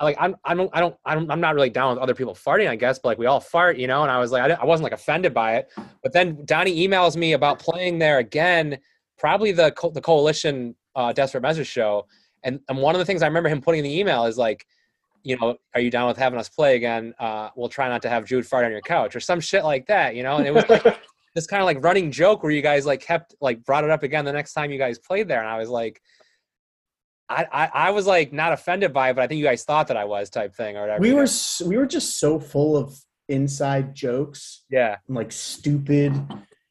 like 0.00 0.16
I'm 0.20 0.36
I 0.44 0.54
don't 0.54 0.70
I 0.72 0.80
don't 0.80 0.94
I 1.04 1.14
don't 1.14 1.30
I'm 1.30 1.40
not 1.40 1.54
really 1.54 1.70
down 1.70 1.94
with 1.94 2.02
other 2.02 2.14
people 2.14 2.34
farting. 2.34 2.68
I 2.68 2.76
guess, 2.76 2.98
but 2.98 3.08
like 3.08 3.18
we 3.18 3.26
all 3.26 3.40
fart, 3.40 3.78
you 3.78 3.86
know. 3.86 4.02
And 4.02 4.10
I 4.10 4.18
was 4.18 4.30
like, 4.30 4.50
I, 4.50 4.54
I 4.54 4.64
wasn't 4.64 4.84
like 4.84 4.92
offended 4.92 5.32
by 5.32 5.56
it. 5.56 5.72
But 6.02 6.12
then 6.12 6.44
Donnie 6.44 6.86
emails 6.86 7.16
me 7.16 7.32
about 7.32 7.58
playing 7.58 7.98
there 7.98 8.18
again, 8.18 8.78
probably 9.18 9.52
the 9.52 9.70
co- 9.72 9.90
the 9.90 10.00
coalition 10.00 10.74
uh, 10.94 11.12
Desperate 11.12 11.40
Measures 11.40 11.66
show. 11.66 12.06
And 12.44 12.60
and 12.68 12.78
one 12.78 12.94
of 12.94 12.98
the 12.98 13.04
things 13.04 13.22
I 13.22 13.26
remember 13.26 13.48
him 13.48 13.62
putting 13.62 13.78
in 13.78 13.84
the 13.84 13.98
email 13.98 14.26
is 14.26 14.36
like, 14.36 14.66
you 15.22 15.36
know, 15.38 15.56
are 15.74 15.80
you 15.80 15.90
down 15.90 16.08
with 16.08 16.18
having 16.18 16.38
us 16.38 16.48
play 16.48 16.76
again? 16.76 17.14
Uh, 17.18 17.48
we'll 17.56 17.70
try 17.70 17.88
not 17.88 18.02
to 18.02 18.10
have 18.10 18.26
Jude 18.26 18.46
fart 18.46 18.66
on 18.66 18.70
your 18.70 18.82
couch 18.82 19.16
or 19.16 19.20
some 19.20 19.40
shit 19.40 19.64
like 19.64 19.86
that, 19.86 20.14
you 20.14 20.22
know. 20.22 20.36
And 20.36 20.46
it 20.46 20.52
was 20.52 20.68
like 20.68 20.84
this 21.34 21.46
kind 21.46 21.62
of 21.62 21.66
like 21.66 21.82
running 21.82 22.10
joke 22.10 22.42
where 22.42 22.52
you 22.52 22.62
guys 22.62 22.84
like 22.84 23.00
kept 23.00 23.34
like 23.40 23.64
brought 23.64 23.82
it 23.82 23.90
up 23.90 24.02
again 24.02 24.26
the 24.26 24.32
next 24.32 24.52
time 24.52 24.70
you 24.70 24.78
guys 24.78 24.98
played 24.98 25.26
there, 25.26 25.40
and 25.40 25.48
I 25.48 25.56
was 25.56 25.70
like, 25.70 26.02
I 27.28 27.46
I, 27.52 27.70
I 27.74 27.90
was 27.90 28.06
like 28.06 28.32
not 28.32 28.52
offended 28.52 28.92
by 28.92 29.10
it, 29.10 29.14
but 29.14 29.22
I 29.22 29.26
think 29.26 29.38
you 29.38 29.44
guys 29.44 29.64
thought 29.64 29.88
that 29.88 29.96
I 29.96 30.04
was 30.04 30.30
type 30.30 30.54
thing 30.54 30.76
or 30.76 30.82
whatever. 30.82 31.00
we 31.00 31.12
were 31.12 31.26
we 31.64 31.76
were 31.76 31.86
just 31.86 32.18
so 32.18 32.38
full 32.38 32.76
of 32.76 32.96
inside 33.28 33.92
jokes 33.92 34.64
yeah 34.70 34.98
and 35.08 35.16
like 35.16 35.32
stupid, 35.32 36.14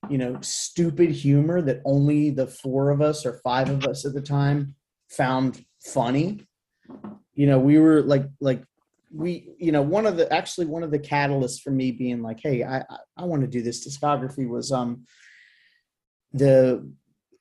you 0.09 0.17
know, 0.17 0.37
stupid 0.41 1.11
humor 1.11 1.61
that 1.61 1.81
only 1.83 2.29
the 2.29 2.47
four 2.47 2.89
of 2.89 3.01
us 3.01 3.25
or 3.25 3.39
five 3.43 3.69
of 3.69 3.85
us 3.85 4.05
at 4.05 4.13
the 4.13 4.21
time 4.21 4.75
found 5.09 5.65
funny. 5.83 6.41
You 7.33 7.47
know, 7.47 7.59
we 7.59 7.77
were 7.79 8.01
like 8.01 8.23
like 8.39 8.63
we 9.15 9.49
you 9.57 9.71
know 9.71 9.81
one 9.81 10.05
of 10.05 10.17
the 10.17 10.31
actually 10.33 10.65
one 10.65 10.83
of 10.83 10.91
the 10.91 10.99
catalysts 10.99 11.61
for 11.61 11.71
me 11.71 11.91
being 11.91 12.21
like 12.21 12.39
hey 12.41 12.63
i 12.63 12.79
i, 12.79 12.97
I 13.17 13.23
want 13.23 13.41
to 13.43 13.47
do 13.47 13.61
this 13.61 13.87
discography 13.87 14.47
was 14.47 14.71
um 14.71 15.05
the 16.33 16.91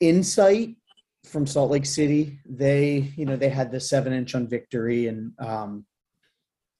insight 0.01 0.77
from 1.25 1.47
salt 1.47 1.71
lake 1.71 1.87
city 1.87 2.39
they 2.45 3.13
you 3.17 3.25
know 3.25 3.37
they 3.37 3.49
had 3.49 3.73
the 3.73 3.81
seven 3.81 4.13
inch 4.13 4.35
on 4.35 4.47
victory 4.47 5.07
and 5.07 5.33
um 5.39 5.85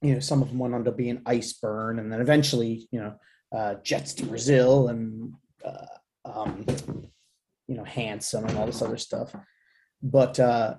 you 0.01 0.13
know 0.13 0.19
some 0.19 0.41
of 0.41 0.49
them 0.49 0.59
went 0.59 0.73
on 0.75 0.83
to 0.83 0.91
be 0.91 1.09
an 1.09 1.21
Iceburn 1.25 1.99
and 1.99 2.11
then 2.11 2.21
eventually 2.21 2.87
you 2.91 2.99
know 2.99 3.15
uh 3.55 3.75
jets 3.83 4.13
to 4.13 4.25
brazil 4.25 4.89
and 4.89 5.33
uh, 5.63 5.85
um 6.25 6.65
you 7.67 7.75
know 7.75 7.83
handsome 7.83 8.45
and 8.45 8.57
all 8.57 8.65
this 8.65 8.81
other 8.81 8.97
stuff. 8.97 9.35
But 10.01 10.39
uh 10.39 10.75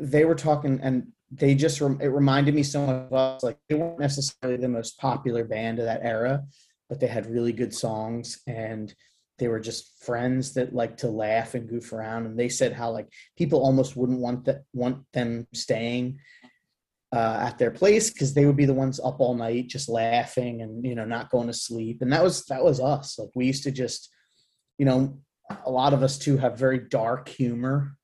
they 0.00 0.24
were 0.24 0.34
talking 0.34 0.80
and 0.82 1.08
they 1.30 1.54
just 1.54 1.80
it 1.80 2.08
reminded 2.08 2.54
me 2.54 2.62
so 2.62 2.86
much 2.86 3.06
of 3.06 3.12
us 3.12 3.42
like 3.42 3.58
they 3.68 3.74
weren't 3.74 3.98
necessarily 3.98 4.58
the 4.58 4.68
most 4.68 4.98
popular 4.98 5.44
band 5.44 5.78
of 5.78 5.84
that 5.84 6.00
era 6.02 6.44
but 6.88 7.00
they 7.00 7.06
had 7.06 7.26
really 7.26 7.52
good 7.52 7.74
songs 7.74 8.40
and 8.46 8.94
they 9.38 9.48
were 9.48 9.60
just 9.60 10.04
friends 10.04 10.54
that 10.54 10.74
like 10.74 10.96
to 10.96 11.08
laugh 11.08 11.54
and 11.54 11.68
goof 11.68 11.92
around 11.92 12.26
and 12.26 12.38
they 12.38 12.48
said 12.48 12.72
how 12.72 12.90
like 12.90 13.06
people 13.36 13.60
almost 13.60 13.96
wouldn't 13.96 14.18
want 14.18 14.44
that 14.44 14.62
want 14.72 15.04
them 15.12 15.46
staying 15.54 16.18
uh, 17.12 17.38
at 17.46 17.58
their 17.58 17.70
place 17.70 18.10
because 18.10 18.34
they 18.34 18.44
would 18.44 18.56
be 18.56 18.66
the 18.66 18.74
ones 18.74 19.00
up 19.00 19.20
all 19.20 19.34
night 19.34 19.68
just 19.68 19.88
laughing 19.88 20.60
and 20.62 20.84
you 20.84 20.94
know 20.94 21.04
not 21.04 21.30
going 21.30 21.46
to 21.46 21.52
sleep. 21.52 22.02
And 22.02 22.12
that 22.12 22.22
was 22.22 22.44
that 22.46 22.62
was 22.62 22.80
us. 22.80 23.18
Like 23.18 23.30
we 23.34 23.46
used 23.46 23.64
to 23.64 23.70
just 23.70 24.10
you 24.76 24.84
know 24.84 25.18
a 25.64 25.70
lot 25.70 25.94
of 25.94 26.02
us 26.02 26.18
too 26.18 26.36
have 26.36 26.58
very 26.58 26.78
dark 26.78 27.28
humor. 27.28 27.96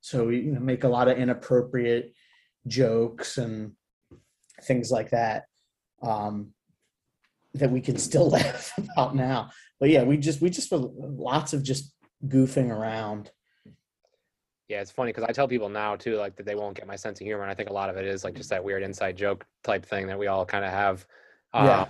So 0.00 0.26
we 0.26 0.40
you 0.40 0.52
know 0.52 0.60
make 0.60 0.84
a 0.84 0.88
lot 0.88 1.08
of 1.08 1.18
inappropriate 1.18 2.12
jokes 2.66 3.38
and 3.38 3.72
things 4.62 4.90
like 4.90 5.10
that. 5.10 5.44
Um 6.02 6.52
that 7.54 7.70
we 7.70 7.80
can 7.80 7.96
still 7.96 8.30
laugh 8.38 8.72
about 8.78 9.14
now 9.14 9.50
but 9.78 9.88
yeah 9.88 10.02
we 10.02 10.16
just 10.16 10.40
we 10.40 10.50
just 10.50 10.70
were 10.70 10.78
lots 10.78 11.52
of 11.52 11.62
just 11.62 11.92
goofing 12.26 12.70
around. 12.70 13.30
Yeah, 14.68 14.80
it's 14.80 14.90
funny 14.90 15.10
because 15.10 15.24
I 15.24 15.32
tell 15.32 15.48
people 15.48 15.68
now 15.68 15.96
too, 15.96 16.16
like 16.16 16.36
that 16.36 16.46
they 16.46 16.54
won't 16.54 16.76
get 16.76 16.86
my 16.86 16.96
sense 16.96 17.20
of 17.20 17.26
humor, 17.26 17.42
and 17.42 17.50
I 17.50 17.54
think 17.54 17.70
a 17.70 17.72
lot 17.72 17.90
of 17.90 17.96
it 17.96 18.06
is 18.06 18.22
like 18.22 18.34
just 18.34 18.50
that 18.50 18.62
weird 18.62 18.82
inside 18.82 19.16
joke 19.16 19.44
type 19.64 19.84
thing 19.84 20.06
that 20.06 20.18
we 20.18 20.28
all 20.28 20.46
kind 20.46 20.64
of 20.64 20.70
have. 20.70 21.06
Uh, 21.52 21.64
Yeah. 21.64 21.86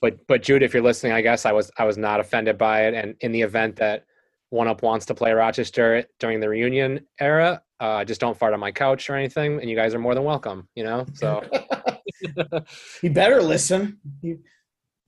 But 0.00 0.26
but 0.26 0.42
Jude, 0.42 0.62
if 0.62 0.72
you're 0.74 0.82
listening, 0.82 1.12
I 1.12 1.20
guess 1.20 1.46
I 1.46 1.52
was 1.52 1.70
I 1.78 1.84
was 1.84 1.98
not 1.98 2.20
offended 2.20 2.58
by 2.58 2.86
it, 2.86 2.94
and 2.94 3.14
in 3.20 3.32
the 3.32 3.42
event 3.42 3.76
that 3.76 4.04
One 4.50 4.66
Up 4.66 4.82
wants 4.82 5.06
to 5.06 5.14
play 5.14 5.32
Rochester 5.32 6.04
during 6.18 6.40
the 6.40 6.48
reunion 6.48 7.06
era, 7.20 7.62
uh, 7.78 8.04
just 8.04 8.20
don't 8.20 8.36
fart 8.36 8.54
on 8.54 8.60
my 8.60 8.72
couch 8.72 9.08
or 9.10 9.14
anything, 9.14 9.60
and 9.60 9.70
you 9.70 9.76
guys 9.76 9.94
are 9.94 10.00
more 10.00 10.14
than 10.14 10.24
welcome. 10.24 10.66
You 10.74 10.84
know, 10.84 11.06
so 11.14 11.44
he 13.00 13.08
better 13.10 13.42
listen. 13.42 13.98
He, 14.22 14.38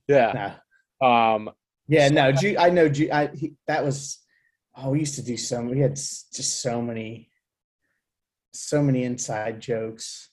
yeah. 0.09 0.55
Um, 1.01 1.51
Yeah, 1.89 2.09
no, 2.09 2.33
Ju- 2.33 2.57
I 2.59 2.71
know. 2.71 2.89
Ju- 2.89 3.11
I 3.13 3.27
he, 3.29 3.55
that 3.67 3.85
was. 3.85 4.19
Oh, 4.77 4.91
we 4.91 5.01
used 5.01 5.15
to 5.17 5.23
do 5.23 5.37
so. 5.37 5.63
We 5.63 5.81
had 5.81 5.95
just 5.95 6.61
so 6.61 6.83
many, 6.83 7.31
so 8.53 8.83
many 8.83 9.05
inside 9.05 9.61
jokes, 9.61 10.31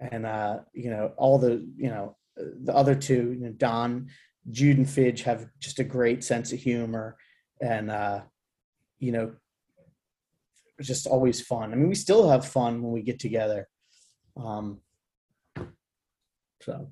and 0.00 0.26
uh, 0.26 0.60
you 0.72 0.90
know, 0.90 1.12
all 1.16 1.38
the 1.38 1.64
you 1.76 1.88
know, 1.88 2.16
the 2.36 2.74
other 2.74 2.94
two, 2.94 3.32
you 3.32 3.44
know, 3.46 3.52
Don, 3.52 4.08
Jude, 4.50 4.78
and 4.78 4.88
Fidge 4.88 5.22
have 5.22 5.46
just 5.60 5.78
a 5.78 5.84
great 5.84 6.24
sense 6.24 6.52
of 6.52 6.58
humor, 6.58 7.16
and 7.60 7.90
uh, 7.90 8.22
you 8.98 9.12
know, 9.12 9.32
just 10.80 11.06
always 11.06 11.40
fun. 11.40 11.72
I 11.72 11.76
mean, 11.76 11.88
we 11.88 11.94
still 11.94 12.28
have 12.28 12.46
fun 12.46 12.82
when 12.82 12.92
we 12.92 13.02
get 13.02 13.20
together. 13.20 13.68
Um, 14.36 14.80
so 16.62 16.88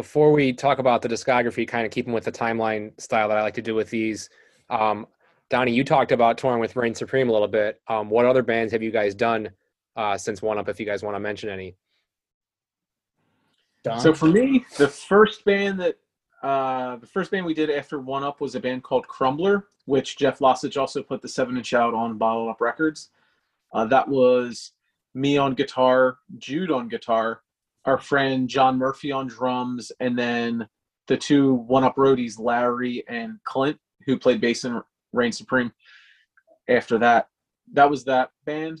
before 0.00 0.32
we 0.32 0.50
talk 0.50 0.78
about 0.78 1.02
the 1.02 1.08
discography, 1.10 1.68
kind 1.68 1.84
of 1.84 1.92
keeping 1.92 2.14
with 2.14 2.24
the 2.24 2.32
timeline 2.32 2.98
style 2.98 3.28
that 3.28 3.36
I 3.36 3.42
like 3.42 3.52
to 3.52 3.60
do 3.60 3.74
with 3.74 3.90
these, 3.90 4.30
um, 4.70 5.06
Donnie, 5.50 5.74
you 5.74 5.84
talked 5.84 6.10
about 6.10 6.38
touring 6.38 6.58
with 6.58 6.74
Reign 6.74 6.94
Supreme 6.94 7.28
a 7.28 7.32
little 7.32 7.46
bit. 7.46 7.82
Um, 7.86 8.08
what 8.08 8.24
other 8.24 8.42
bands 8.42 8.72
have 8.72 8.82
you 8.82 8.90
guys 8.90 9.14
done 9.14 9.50
uh, 9.96 10.16
since 10.16 10.40
One 10.40 10.56
Up? 10.56 10.70
If 10.70 10.80
you 10.80 10.86
guys 10.86 11.02
want 11.02 11.16
to 11.16 11.20
mention 11.20 11.50
any, 11.50 11.76
Don, 13.84 14.00
So 14.00 14.14
for 14.14 14.24
me, 14.24 14.64
the 14.78 14.88
first 14.88 15.44
band 15.44 15.78
that 15.80 15.98
uh, 16.42 16.96
the 16.96 17.06
first 17.06 17.30
band 17.30 17.44
we 17.44 17.52
did 17.52 17.68
after 17.68 18.00
One 18.00 18.24
Up 18.24 18.40
was 18.40 18.54
a 18.54 18.60
band 18.60 18.82
called 18.82 19.06
Crumbler, 19.06 19.66
which 19.84 20.16
Jeff 20.16 20.38
Lossage 20.38 20.80
also 20.80 21.02
put 21.02 21.20
the 21.20 21.28
seven 21.28 21.58
inch 21.58 21.74
out 21.74 21.92
on 21.92 22.16
Bottled 22.16 22.48
Up 22.48 22.62
Records. 22.62 23.10
Uh, 23.74 23.84
that 23.84 24.08
was 24.08 24.72
me 25.12 25.36
on 25.36 25.52
guitar, 25.52 26.16
Jude 26.38 26.70
on 26.70 26.88
guitar, 26.88 27.42
our 27.84 27.98
friend 27.98 28.48
John 28.48 28.78
Murphy 28.78 29.12
on 29.12 29.26
drums, 29.26 29.90
and 30.00 30.18
then 30.18 30.66
the 31.08 31.16
two 31.16 31.54
One 31.54 31.84
Up 31.84 31.96
roadies, 31.96 32.38
Larry 32.38 33.04
and 33.08 33.38
Clint, 33.44 33.78
who 34.06 34.18
played 34.18 34.40
bass 34.40 34.64
in 34.64 34.80
Reign 35.12 35.32
Supreme. 35.32 35.72
After 36.68 36.98
that, 36.98 37.26
that 37.72 37.90
was 37.90 38.04
that 38.04 38.30
band. 38.44 38.80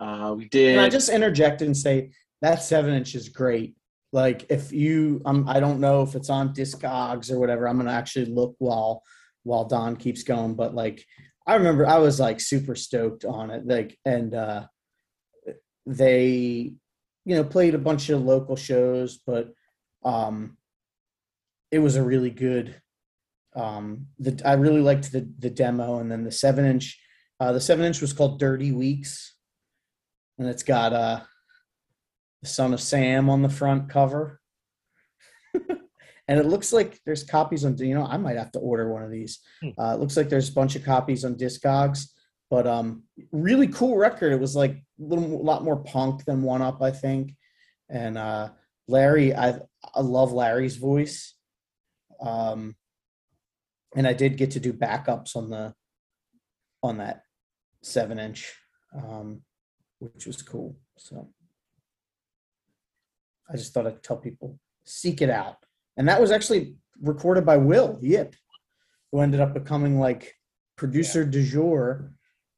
Uh, 0.00 0.34
we 0.36 0.48
did. 0.48 0.76
Can 0.76 0.84
I 0.84 0.88
just 0.88 1.08
interject 1.08 1.62
and 1.62 1.76
say 1.76 2.10
that 2.42 2.62
seven 2.62 2.94
inch 2.94 3.14
is 3.14 3.28
great? 3.28 3.76
Like 4.12 4.46
if 4.48 4.72
you, 4.72 5.20
um, 5.24 5.48
I 5.48 5.60
don't 5.60 5.80
know 5.80 6.02
if 6.02 6.14
it's 6.14 6.30
on 6.30 6.54
Discogs 6.54 7.30
or 7.30 7.38
whatever. 7.38 7.68
I'm 7.68 7.76
gonna 7.76 7.92
actually 7.92 8.26
look 8.26 8.54
while 8.58 9.02
while 9.44 9.64
Don 9.64 9.96
keeps 9.96 10.22
going. 10.22 10.54
But 10.54 10.74
like, 10.74 11.04
I 11.46 11.54
remember 11.54 11.86
I 11.86 11.98
was 11.98 12.18
like 12.18 12.40
super 12.40 12.74
stoked 12.74 13.24
on 13.24 13.50
it. 13.50 13.66
Like, 13.66 13.98
and 14.04 14.34
uh, 14.34 14.66
they, 15.86 16.74
you 17.24 17.36
know, 17.36 17.44
played 17.44 17.74
a 17.74 17.78
bunch 17.78 18.10
of 18.10 18.22
local 18.22 18.56
shows, 18.56 19.18
but 19.26 19.52
um, 20.04 20.56
it 21.70 21.78
was 21.78 21.96
a 21.96 22.02
really 22.02 22.30
good. 22.30 22.80
Um, 23.56 24.08
the 24.18 24.40
I 24.44 24.54
really 24.54 24.80
liked 24.80 25.12
the 25.12 25.28
the 25.38 25.50
demo, 25.50 25.98
and 25.98 26.10
then 26.10 26.24
the 26.24 26.32
seven 26.32 26.64
inch. 26.64 27.00
Uh, 27.40 27.52
the 27.52 27.60
seven 27.60 27.84
inch 27.84 28.00
was 28.00 28.12
called 28.12 28.38
Dirty 28.40 28.72
Weeks 28.72 29.34
and 30.38 30.48
it's 30.48 30.62
got 30.62 30.92
uh 30.92 31.20
the 32.42 32.48
son 32.48 32.72
of 32.74 32.80
sam 32.80 33.30
on 33.30 33.42
the 33.42 33.48
front 33.48 33.88
cover 33.88 34.40
and 35.54 36.40
it 36.40 36.46
looks 36.46 36.72
like 36.72 36.98
there's 37.06 37.24
copies 37.24 37.64
on 37.64 37.76
you 37.78 37.94
know 37.94 38.04
i 38.06 38.16
might 38.16 38.36
have 38.36 38.52
to 38.52 38.58
order 38.58 38.92
one 38.92 39.02
of 39.02 39.10
these 39.10 39.40
Hmm. 39.62 39.68
uh 39.78 39.94
it 39.94 40.00
looks 40.00 40.16
like 40.16 40.28
there's 40.28 40.48
a 40.50 40.54
bunch 40.54 40.76
of 40.76 40.84
copies 40.84 41.24
on 41.24 41.36
discogs 41.36 42.08
but 42.50 42.66
um 42.66 43.02
really 43.32 43.68
cool 43.68 43.96
record 43.96 44.32
it 44.32 44.40
was 44.40 44.54
like 44.54 44.72
a 44.72 44.82
little 44.98 45.42
lot 45.42 45.64
more 45.64 45.76
punk 45.76 46.24
than 46.24 46.42
one 46.42 46.62
up 46.62 46.82
i 46.82 46.90
think 46.90 47.34
and 47.90 48.16
uh 48.18 48.48
larry 48.88 49.34
i 49.34 49.54
i 49.94 50.00
love 50.00 50.32
larry's 50.32 50.76
voice 50.76 51.34
um 52.20 52.74
and 53.96 54.06
i 54.06 54.12
did 54.12 54.36
get 54.36 54.50
to 54.50 54.60
do 54.60 54.72
backups 54.72 55.36
on 55.36 55.50
the 55.50 55.74
on 56.82 56.98
that 56.98 57.22
seven 57.82 58.18
inch 58.18 58.52
um 58.94 59.42
which 60.12 60.26
was 60.26 60.42
cool. 60.42 60.76
So 60.98 61.28
I 63.50 63.56
just 63.56 63.72
thought 63.72 63.86
I'd 63.86 64.02
tell 64.02 64.16
people 64.16 64.58
seek 64.84 65.22
it 65.22 65.30
out. 65.30 65.56
And 65.96 66.08
that 66.08 66.20
was 66.20 66.30
actually 66.30 66.76
recorded 67.00 67.46
by 67.46 67.56
Will 67.56 67.98
Yip, 68.02 68.34
who 69.10 69.20
ended 69.20 69.40
up 69.40 69.54
becoming 69.54 69.98
like 69.98 70.34
producer 70.76 71.24
du 71.24 71.42
jour 71.42 72.12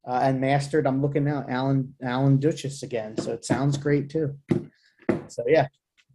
uh, 0.06 0.20
and 0.22 0.40
mastered. 0.40 0.86
I'm 0.86 1.02
looking 1.02 1.24
now, 1.24 1.44
Alan 1.48 1.94
Alan 2.02 2.38
Douches 2.38 2.82
again. 2.82 3.16
So 3.18 3.32
it 3.32 3.44
sounds 3.44 3.76
great 3.76 4.08
too. 4.08 4.36
So 5.28 5.44
yeah, 5.46 5.66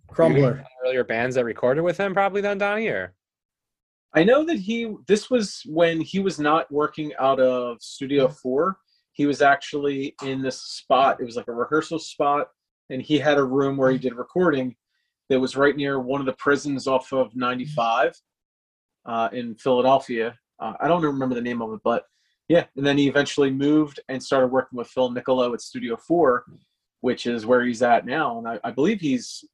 Crumbler. 0.07 0.63
earlier 0.85 1.03
bands 1.03 1.35
that 1.35 1.45
recorded 1.45 1.81
with 1.81 1.97
him, 1.97 2.13
probably 2.13 2.41
then 2.41 2.57
Donnie 2.57 2.87
or 2.87 3.13
I 4.13 4.23
know 4.23 4.43
that 4.45 4.57
he 4.57 4.93
this 5.07 5.29
was 5.29 5.61
when 5.65 6.01
he 6.01 6.19
was 6.19 6.39
not 6.39 6.71
working 6.71 7.13
out 7.19 7.39
of 7.39 7.81
Studio 7.81 8.27
4. 8.27 8.77
He 9.13 9.25
was 9.25 9.41
actually 9.41 10.15
in 10.23 10.41
this 10.41 10.61
spot. 10.61 11.19
It 11.19 11.25
was 11.25 11.35
like 11.35 11.47
a 11.47 11.53
rehearsal 11.53 11.99
spot 11.99 12.47
and 12.89 13.01
he 13.01 13.17
had 13.17 13.37
a 13.37 13.43
room 13.43 13.77
where 13.77 13.91
he 13.91 13.97
did 13.97 14.15
recording 14.15 14.75
that 15.29 15.39
was 15.39 15.55
right 15.55 15.75
near 15.75 15.99
one 15.99 16.19
of 16.19 16.25
the 16.25 16.33
prisons 16.33 16.87
off 16.87 17.11
of 17.13 17.33
95 17.35 18.13
uh, 19.05 19.29
in 19.31 19.55
Philadelphia. 19.55 20.37
Uh, 20.59 20.73
I 20.79 20.87
don't 20.89 21.01
remember 21.01 21.33
the 21.33 21.41
name 21.41 21.61
of 21.61 21.71
it, 21.73 21.79
but 21.83 22.03
yeah. 22.51 22.65
And 22.75 22.85
then 22.85 22.97
he 22.97 23.07
eventually 23.07 23.49
moved 23.49 24.01
and 24.09 24.21
started 24.21 24.47
working 24.47 24.77
with 24.77 24.89
Phil 24.89 25.09
Nicolo 25.09 25.53
at 25.53 25.61
Studio 25.61 25.95
4, 25.95 26.43
which 26.99 27.25
is 27.25 27.45
where 27.45 27.63
he's 27.63 27.81
at 27.81 28.05
now. 28.05 28.39
And 28.39 28.45
I, 28.45 28.59
I 28.61 28.71
believe 28.71 28.99
he's 28.99 29.45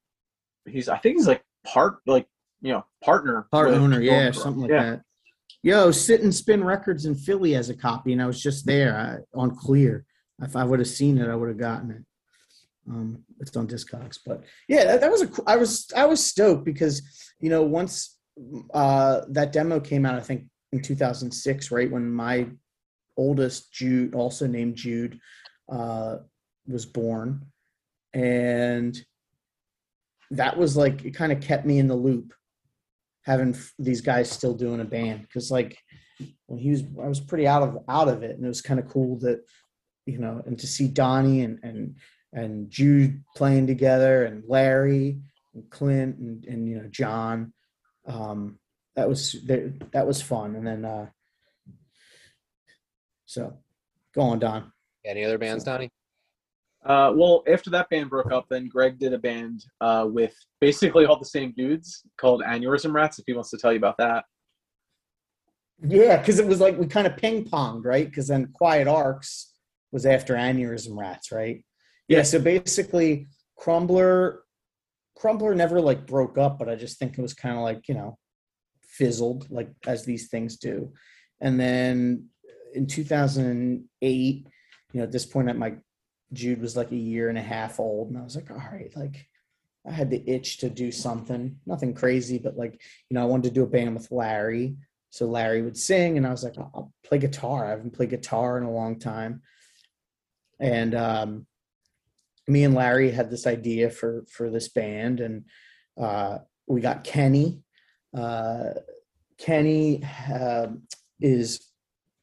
he's 0.65 0.89
I 0.89 0.97
think 0.97 1.17
he's 1.17 1.27
like 1.27 1.43
part 1.63 1.99
like 2.07 2.25
you 2.59 2.73
know 2.73 2.83
partner 3.03 3.47
Part 3.51 3.69
owner, 3.69 4.01
yeah, 4.01 4.31
something 4.31 4.63
like 4.63 4.71
yeah. 4.71 4.83
that. 4.83 5.01
Yo, 5.61 5.91
Sit 5.91 6.21
and 6.21 6.33
Spin 6.33 6.63
Records 6.63 7.05
in 7.05 7.13
Philly 7.13 7.53
as 7.53 7.69
a 7.69 7.75
copy, 7.75 8.13
and 8.13 8.21
I 8.21 8.25
was 8.25 8.41
just 8.41 8.65
there 8.65 8.97
I, 8.97 9.39
on 9.39 9.55
Clear. 9.55 10.03
If 10.41 10.55
I 10.55 10.63
would 10.63 10.79
have 10.79 10.87
seen 10.87 11.19
it, 11.19 11.29
I 11.29 11.35
would 11.35 11.49
have 11.49 11.59
gotten 11.59 11.91
it. 11.91 12.03
Um, 12.89 13.23
it's 13.39 13.55
on 13.55 13.67
Discogs, 13.67 14.17
but 14.25 14.43
yeah, 14.67 14.85
that, 14.85 15.01
that 15.01 15.11
was 15.11 15.21
a. 15.21 15.29
I 15.45 15.55
was 15.55 15.87
I 15.95 16.05
was 16.05 16.25
stoked 16.25 16.65
because 16.65 17.03
you 17.39 17.51
know 17.51 17.61
once 17.61 18.17
uh, 18.73 19.21
that 19.29 19.51
demo 19.51 19.79
came 19.79 20.03
out, 20.03 20.15
I 20.15 20.21
think 20.21 20.45
in 20.71 20.81
2006, 20.81 21.69
right 21.69 21.91
when 21.91 22.09
my 22.09 22.47
oldest 23.18 23.73
Jude, 23.73 24.15
also 24.15 24.48
named 24.48 24.76
Jude, 24.76 25.19
uh, 25.69 26.18
was 26.68 26.85
born, 26.85 27.45
and 28.14 28.98
that 30.31 30.57
was 30.57 30.76
like 30.77 31.06
it 31.06 31.11
kind 31.11 31.31
of 31.31 31.41
kept 31.41 31.65
me 31.65 31.80
in 31.80 31.88
the 31.88 31.95
loop 31.95 32.34
having 33.23 33.53
f- 33.53 33.73
these 33.80 34.02
guys 34.02 34.30
still 34.30 34.53
doing 34.53 34.80
a 34.80 34.85
band. 34.85 35.22
Because 35.22 35.52
like 35.52 35.77
when 36.48 36.60
he 36.60 36.72
was 36.72 36.84
i 37.03 37.07
was 37.07 37.19
pretty 37.19 37.45
out 37.45 37.61
of 37.61 37.77
out 37.88 38.07
of 38.07 38.23
it 38.23 38.35
and 38.35 38.44
it 38.44 38.48
was 38.48 38.61
kind 38.61 38.80
of 38.80 38.88
cool 38.88 39.19
that 39.19 39.39
you 40.07 40.18
know 40.18 40.41
and 40.48 40.57
to 40.57 40.65
see 40.65 40.88
donnie 40.88 41.41
and 41.41 41.60
and 41.61 41.95
and 42.34 42.72
jude 42.72 43.23
playing 43.35 43.68
together 43.68 44.26
and 44.26 44.44
larry 44.48 45.19
and 45.53 45.69
clint 45.69 46.18
and, 46.18 46.44
and 46.45 46.68
you 46.68 46.76
know 46.76 46.88
john 46.89 47.53
um 48.07 48.57
that 48.98 49.07
was 49.07 49.35
that 49.94 50.07
was 50.07 50.22
fun. 50.22 50.56
And 50.56 50.68
then 50.68 50.84
uh 50.84 51.07
so 53.27 53.55
go 54.15 54.21
on 54.21 54.39
don 54.39 54.71
any 55.07 55.23
other 55.23 55.37
bands, 55.37 55.63
Donnie? 55.63 55.89
Uh, 56.85 57.11
well, 57.15 57.43
after 57.51 57.69
that 57.71 57.89
band 57.89 58.09
broke 58.09 58.31
up, 58.31 58.45
then 58.49 58.67
Greg 58.67 58.99
did 58.99 59.13
a 59.13 59.17
band 59.17 59.63
uh, 59.81 60.07
with 60.09 60.35
basically 60.61 61.05
all 61.05 61.17
the 61.17 61.25
same 61.25 61.53
dudes 61.57 62.03
called 62.17 62.41
Aneurysm 62.43 62.93
Rats. 62.93 63.19
If 63.19 63.25
he 63.25 63.33
wants 63.33 63.49
to 63.51 63.57
tell 63.57 63.71
you 63.71 63.77
about 63.77 63.97
that, 63.97 64.25
Yeah, 65.85 66.17
because 66.17 66.39
it 66.39 66.47
was 66.47 66.59
like 66.59 66.77
we 66.77 66.87
kind 66.87 67.07
of 67.07 67.17
ping 67.17 67.45
ponged, 67.45 67.85
right? 67.85 68.05
Because 68.05 68.27
then 68.27 68.47
Quiet 68.53 68.87
Arcs 68.87 69.53
was 69.91 70.05
after 70.05 70.35
Aneurysm 70.35 70.97
Rats, 70.97 71.31
right? 71.31 71.63
Yeah. 72.07 72.23
So 72.23 72.39
basically, 72.39 73.27
Crumbler, 73.57 74.43
Crumbler 75.17 75.55
never 75.55 75.81
like 75.81 76.05
broke 76.05 76.37
up, 76.37 76.57
but 76.59 76.69
I 76.69 76.75
just 76.75 76.99
think 76.99 77.17
it 77.17 77.21
was 77.21 77.33
kind 77.33 77.57
of 77.57 77.63
like 77.63 77.87
you 77.87 77.95
know, 77.95 78.17
fizzled, 78.83 79.49
like 79.49 79.69
as 79.85 80.05
these 80.05 80.29
things 80.29 80.57
do. 80.57 80.93
And 81.41 81.59
then 81.59 82.29
in 82.77 82.87
2008, 82.87 84.47
you 84.93 84.99
know, 84.99 85.03
at 85.03 85.11
this 85.11 85.25
point, 85.25 85.49
at 85.49 85.57
my 85.57 85.75
Jude 86.33 86.61
was 86.61 86.77
like 86.77 86.91
a 86.91 86.95
year 86.95 87.29
and 87.29 87.37
a 87.37 87.41
half 87.41 87.79
old, 87.79 88.09
and 88.09 88.17
I 88.17 88.23
was 88.23 88.35
like, 88.35 88.51
all 88.51 88.57
right, 88.57 88.91
like 88.95 89.27
I 89.85 89.91
had 89.91 90.09
the 90.09 90.23
itch 90.29 90.59
to 90.59 90.69
do 90.69 90.91
something, 90.91 91.57
nothing 91.65 91.93
crazy, 91.93 92.37
but 92.37 92.57
like 92.57 92.81
you 93.09 93.15
know, 93.15 93.21
I 93.21 93.25
wanted 93.25 93.49
to 93.49 93.53
do 93.53 93.63
a 93.63 93.67
band 93.67 93.95
with 93.95 94.11
Larry 94.11 94.77
So 95.09 95.25
Larry 95.25 95.61
would 95.61 95.77
sing, 95.77 96.17
and 96.17 96.27
I 96.27 96.31
was 96.31 96.43
like, 96.43 96.57
I'll 96.57 96.93
play 97.03 97.17
guitar. 97.17 97.65
I 97.65 97.71
haven't 97.71 97.95
played 97.95 98.11
guitar 98.11 98.57
in 98.57 98.63
a 98.63 98.71
long 98.71 98.99
time. 98.99 99.41
And 100.59 100.95
um, 100.95 101.47
me 102.47 102.63
and 102.63 102.75
Larry 102.75 103.11
had 103.11 103.29
this 103.29 103.47
idea 103.47 103.89
for 103.89 104.25
for 104.29 104.49
this 104.49 104.67
band, 104.69 105.19
and 105.19 105.45
uh, 105.99 106.39
we 106.67 106.81
got 106.81 107.03
Kenny. 107.03 107.61
Uh, 108.15 108.71
Kenny 109.37 110.03
uh, 110.33 110.67
is 111.21 111.66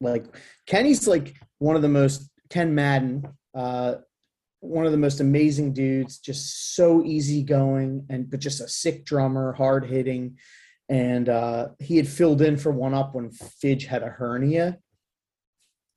like 0.01 0.25
Kenny's 0.65 1.07
like 1.07 1.35
one 1.59 1.75
of 1.75 1.81
the 1.81 1.89
most 1.89 2.29
Ken 2.49 2.75
Madden, 2.75 3.27
uh, 3.53 3.95
one 4.59 4.85
of 4.85 4.91
the 4.91 4.97
most 4.97 5.19
amazing 5.19 5.73
dudes. 5.73 6.19
Just 6.19 6.75
so 6.75 7.03
easygoing, 7.03 8.05
and 8.09 8.29
but 8.29 8.39
just 8.39 8.61
a 8.61 8.67
sick 8.67 9.05
drummer, 9.05 9.53
hard 9.53 9.85
hitting. 9.85 10.37
And 10.87 11.29
uh, 11.29 11.69
he 11.79 11.97
had 11.97 12.07
filled 12.07 12.41
in 12.41 12.57
for 12.57 12.71
one 12.71 12.93
up 12.93 13.15
when 13.15 13.31
Fidge 13.31 13.85
had 13.85 14.03
a 14.03 14.07
hernia, 14.07 14.77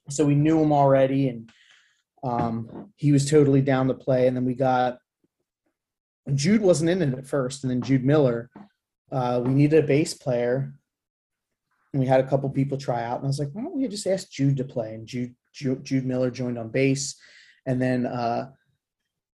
so 0.08 0.24
we 0.24 0.34
knew 0.34 0.60
him 0.60 0.72
already, 0.72 1.28
and 1.28 1.50
um, 2.22 2.92
he 2.96 3.12
was 3.12 3.28
totally 3.30 3.60
down 3.60 3.88
to 3.88 3.94
play. 3.94 4.26
And 4.26 4.36
then 4.36 4.44
we 4.44 4.54
got 4.54 4.98
Jude 6.34 6.60
wasn't 6.60 6.90
in 6.90 7.02
it 7.02 7.18
at 7.18 7.26
first, 7.26 7.64
and 7.64 7.70
then 7.70 7.82
Jude 7.82 8.04
Miller. 8.04 8.50
Uh, 9.10 9.40
we 9.44 9.54
needed 9.54 9.84
a 9.84 9.86
bass 9.86 10.14
player, 10.14 10.74
and 11.92 12.00
we 12.00 12.06
had 12.06 12.20
a 12.20 12.28
couple 12.28 12.48
people 12.50 12.76
try 12.76 13.02
out. 13.02 13.18
And 13.18 13.24
I 13.24 13.28
was 13.28 13.38
like, 13.38 13.50
why 13.52 13.62
don't 13.62 13.76
we 13.76 13.88
just 13.88 14.06
ask 14.06 14.30
Jude 14.30 14.56
to 14.58 14.64
play? 14.64 14.94
And 14.94 15.06
Jude 15.06 15.34
Jude, 15.52 15.84
Jude 15.84 16.06
Miller 16.06 16.30
joined 16.30 16.58
on 16.58 16.68
bass, 16.68 17.16
and 17.66 17.80
then 17.80 18.06
uh, 18.06 18.50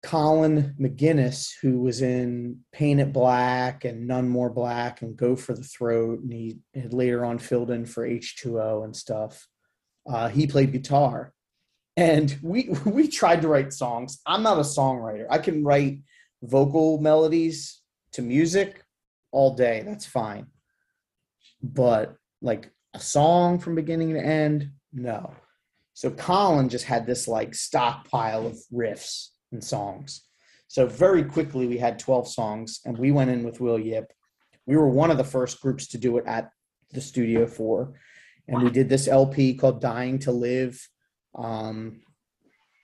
Colin 0.04 0.76
McGinnis, 0.80 1.52
who 1.62 1.82
was 1.82 2.02
in 2.02 2.60
Paint 2.72 3.00
It 3.00 3.14
Black 3.14 3.86
and 3.86 4.08
None 4.08 4.28
More 4.28 4.50
Black 4.50 5.02
and 5.02 5.16
Go 5.16 5.36
for 5.36 5.54
the 5.54 5.64
Throat, 5.64 6.22
and 6.22 6.32
he 6.32 6.58
had 6.74 6.94
later 6.94 7.26
on 7.26 7.38
filled 7.38 7.72
in 7.72 7.86
for 7.86 8.08
H2O 8.08 8.84
and 8.84 8.96
stuff. 8.96 9.48
Uh, 10.10 10.28
he 10.28 10.48
played 10.48 10.72
guitar, 10.72 11.34
and 11.96 12.38
we 12.42 12.70
we 12.86 13.08
tried 13.08 13.42
to 13.44 13.48
write 13.48 13.74
songs. 13.74 14.20
I'm 14.26 14.44
not 14.44 14.58
a 14.58 14.62
songwriter. 14.62 15.26
I 15.30 15.38
can 15.38 15.64
write 15.64 16.02
vocal 16.42 17.00
melodies 17.00 17.82
to 18.14 18.22
music 18.22 18.84
all 19.32 19.54
day. 19.56 19.84
That's 19.86 20.06
fine. 20.06 20.48
But 21.62 22.16
like 22.42 22.72
a 22.94 23.00
song 23.00 23.60
from 23.60 23.76
beginning 23.76 24.14
to 24.14 24.20
end, 24.20 24.72
no. 24.94 25.34
So 25.94 26.10
Colin 26.12 26.70
just 26.70 26.86
had 26.86 27.06
this 27.06 27.28
like 27.28 27.54
stockpile 27.54 28.48
of 28.48 28.58
riffs 28.74 29.30
and 29.52 29.64
songs. 29.64 30.22
So 30.68 30.86
very 30.86 31.24
quickly 31.24 31.68
we 31.68 31.78
had 31.78 32.00
12 32.00 32.28
songs 32.28 32.80
and 32.86 32.98
we 32.98 33.12
went 33.12 33.32
in 33.32 33.44
with 33.44 33.60
Will 33.60 33.80
Yip. 33.80 34.12
We 34.66 34.78
were 34.78 34.88
one 34.88 35.12
of 35.12 35.18
the 35.18 35.24
first 35.24 35.60
groups 35.62 35.88
to 35.88 35.98
do 35.98 36.18
it 36.18 36.26
at 36.26 36.52
the 36.92 37.02
Studio 37.02 37.48
4. 37.48 37.94
And 38.48 38.64
we 38.64 38.72
did 38.72 38.90
this 38.90 39.08
LP 39.08 39.54
called 39.56 39.82
Dying 39.82 40.20
to 40.20 40.32
Live. 40.32 40.88
Um, 41.36 42.02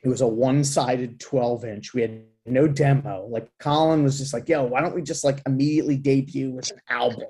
it 0.03 0.09
was 0.09 0.21
a 0.21 0.27
one-sided 0.27 1.19
12 1.19 1.65
inch. 1.65 1.93
We 1.93 2.01
had 2.01 2.23
no 2.45 2.67
demo. 2.67 3.27
Like 3.27 3.49
Colin 3.59 4.03
was 4.03 4.19
just 4.19 4.33
like, 4.33 4.47
yo, 4.47 4.63
why 4.63 4.81
don't 4.81 4.95
we 4.95 5.01
just 5.01 5.23
like 5.23 5.41
immediately 5.47 5.97
debut 5.97 6.51
with 6.51 6.71
an 6.71 6.81
album? 6.89 7.29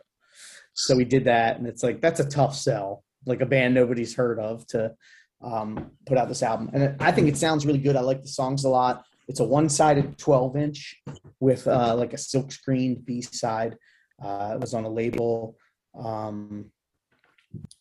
So 0.76 0.96
we 0.96 1.06
did 1.06 1.26
that, 1.26 1.58
and 1.58 1.68
it's 1.68 1.84
like 1.84 2.02
that's 2.02 2.20
a 2.20 2.30
tough 2.30 2.56
sell, 2.56 3.04
like 3.26 3.42
a 3.42 3.46
band 3.46 3.74
nobody's 3.74 4.16
heard 4.16 4.40
of 4.40 4.68
to 4.68 4.94
um, 5.42 5.92
put 6.06 6.18
out 6.18 6.28
this 6.28 6.44
album. 6.44 6.70
And 6.74 7.02
I 7.02 7.12
think 7.12 7.28
it 7.28 7.38
sounds 7.38 7.66
really 7.66 7.80
good. 7.80 7.96
I 7.96 8.02
like 8.02 8.22
the 8.22 8.28
songs 8.28 8.64
a 8.64 8.70
lot. 8.70 9.04
It's 9.28 9.40
a 9.40 9.44
one-sided 9.44 10.18
12 10.18 10.56
inch 10.56 11.02
with 11.40 11.68
uh, 11.68 11.96
like 11.96 12.14
a 12.14 12.18
silk 12.18 12.52
screened 12.52 13.06
B 13.06 13.22
side. 13.22 13.76
Uh, 14.22 14.52
it 14.54 14.62
was 14.62 14.74
on 14.74 14.86
a 14.86 14.90
label 14.90 15.58
um, 15.98 16.72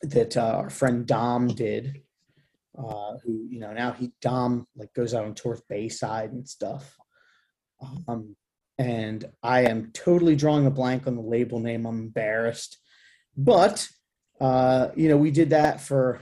that 0.03 0.37
uh, 0.37 0.61
our 0.63 0.71
friend 0.71 1.07
Dom 1.07 1.49
did 1.49 2.01
uh, 2.79 3.19
who 3.25 3.47
you 3.49 3.61
know 3.61 3.73
now 3.73 3.93
he 3.93 4.13
Dom 4.21 4.67
like 4.77 4.93
goes 4.95 5.15
out 5.15 5.25
on 5.25 5.35
tour 5.35 5.53
with 5.53 5.69
Bayside 5.69 6.33
and 6.33 6.49
stuff. 6.49 6.97
Um, 8.09 8.37
and 8.79 9.25
I 9.43 9.63
am 9.63 9.91
totally 9.93 10.35
drawing 10.35 10.67
a 10.67 10.71
blank 10.71 11.07
on 11.07 11.17
the 11.17 11.23
label 11.23 11.61
name. 11.61 11.87
I'm 11.87 12.01
embarrassed, 12.01 12.79
but 13.37 13.89
uh, 14.41 14.89
you 14.95 15.09
know 15.09 15.17
we 15.17 15.31
did 15.31 15.51
that 15.51 15.81
for 15.81 16.21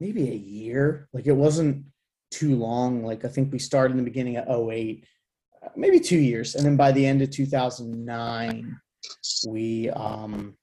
maybe 0.00 0.28
a 0.30 0.34
year. 0.34 1.08
Like 1.12 1.26
it 1.26 1.32
wasn't 1.32 1.86
too 2.30 2.56
long. 2.56 3.04
Like 3.04 3.24
I 3.24 3.28
think 3.28 3.52
we 3.52 3.58
started 3.58 3.92
in 3.92 3.98
the 3.98 4.10
beginning 4.10 4.36
of 4.36 4.70
08, 4.70 5.04
maybe 5.76 6.00
two 6.00 6.18
years, 6.18 6.54
and 6.54 6.64
then 6.64 6.76
by 6.76 6.92
the 6.92 7.06
end 7.06 7.22
of 7.22 7.30
2009, 7.30 8.76
we 9.46 9.90
um, 9.90 10.56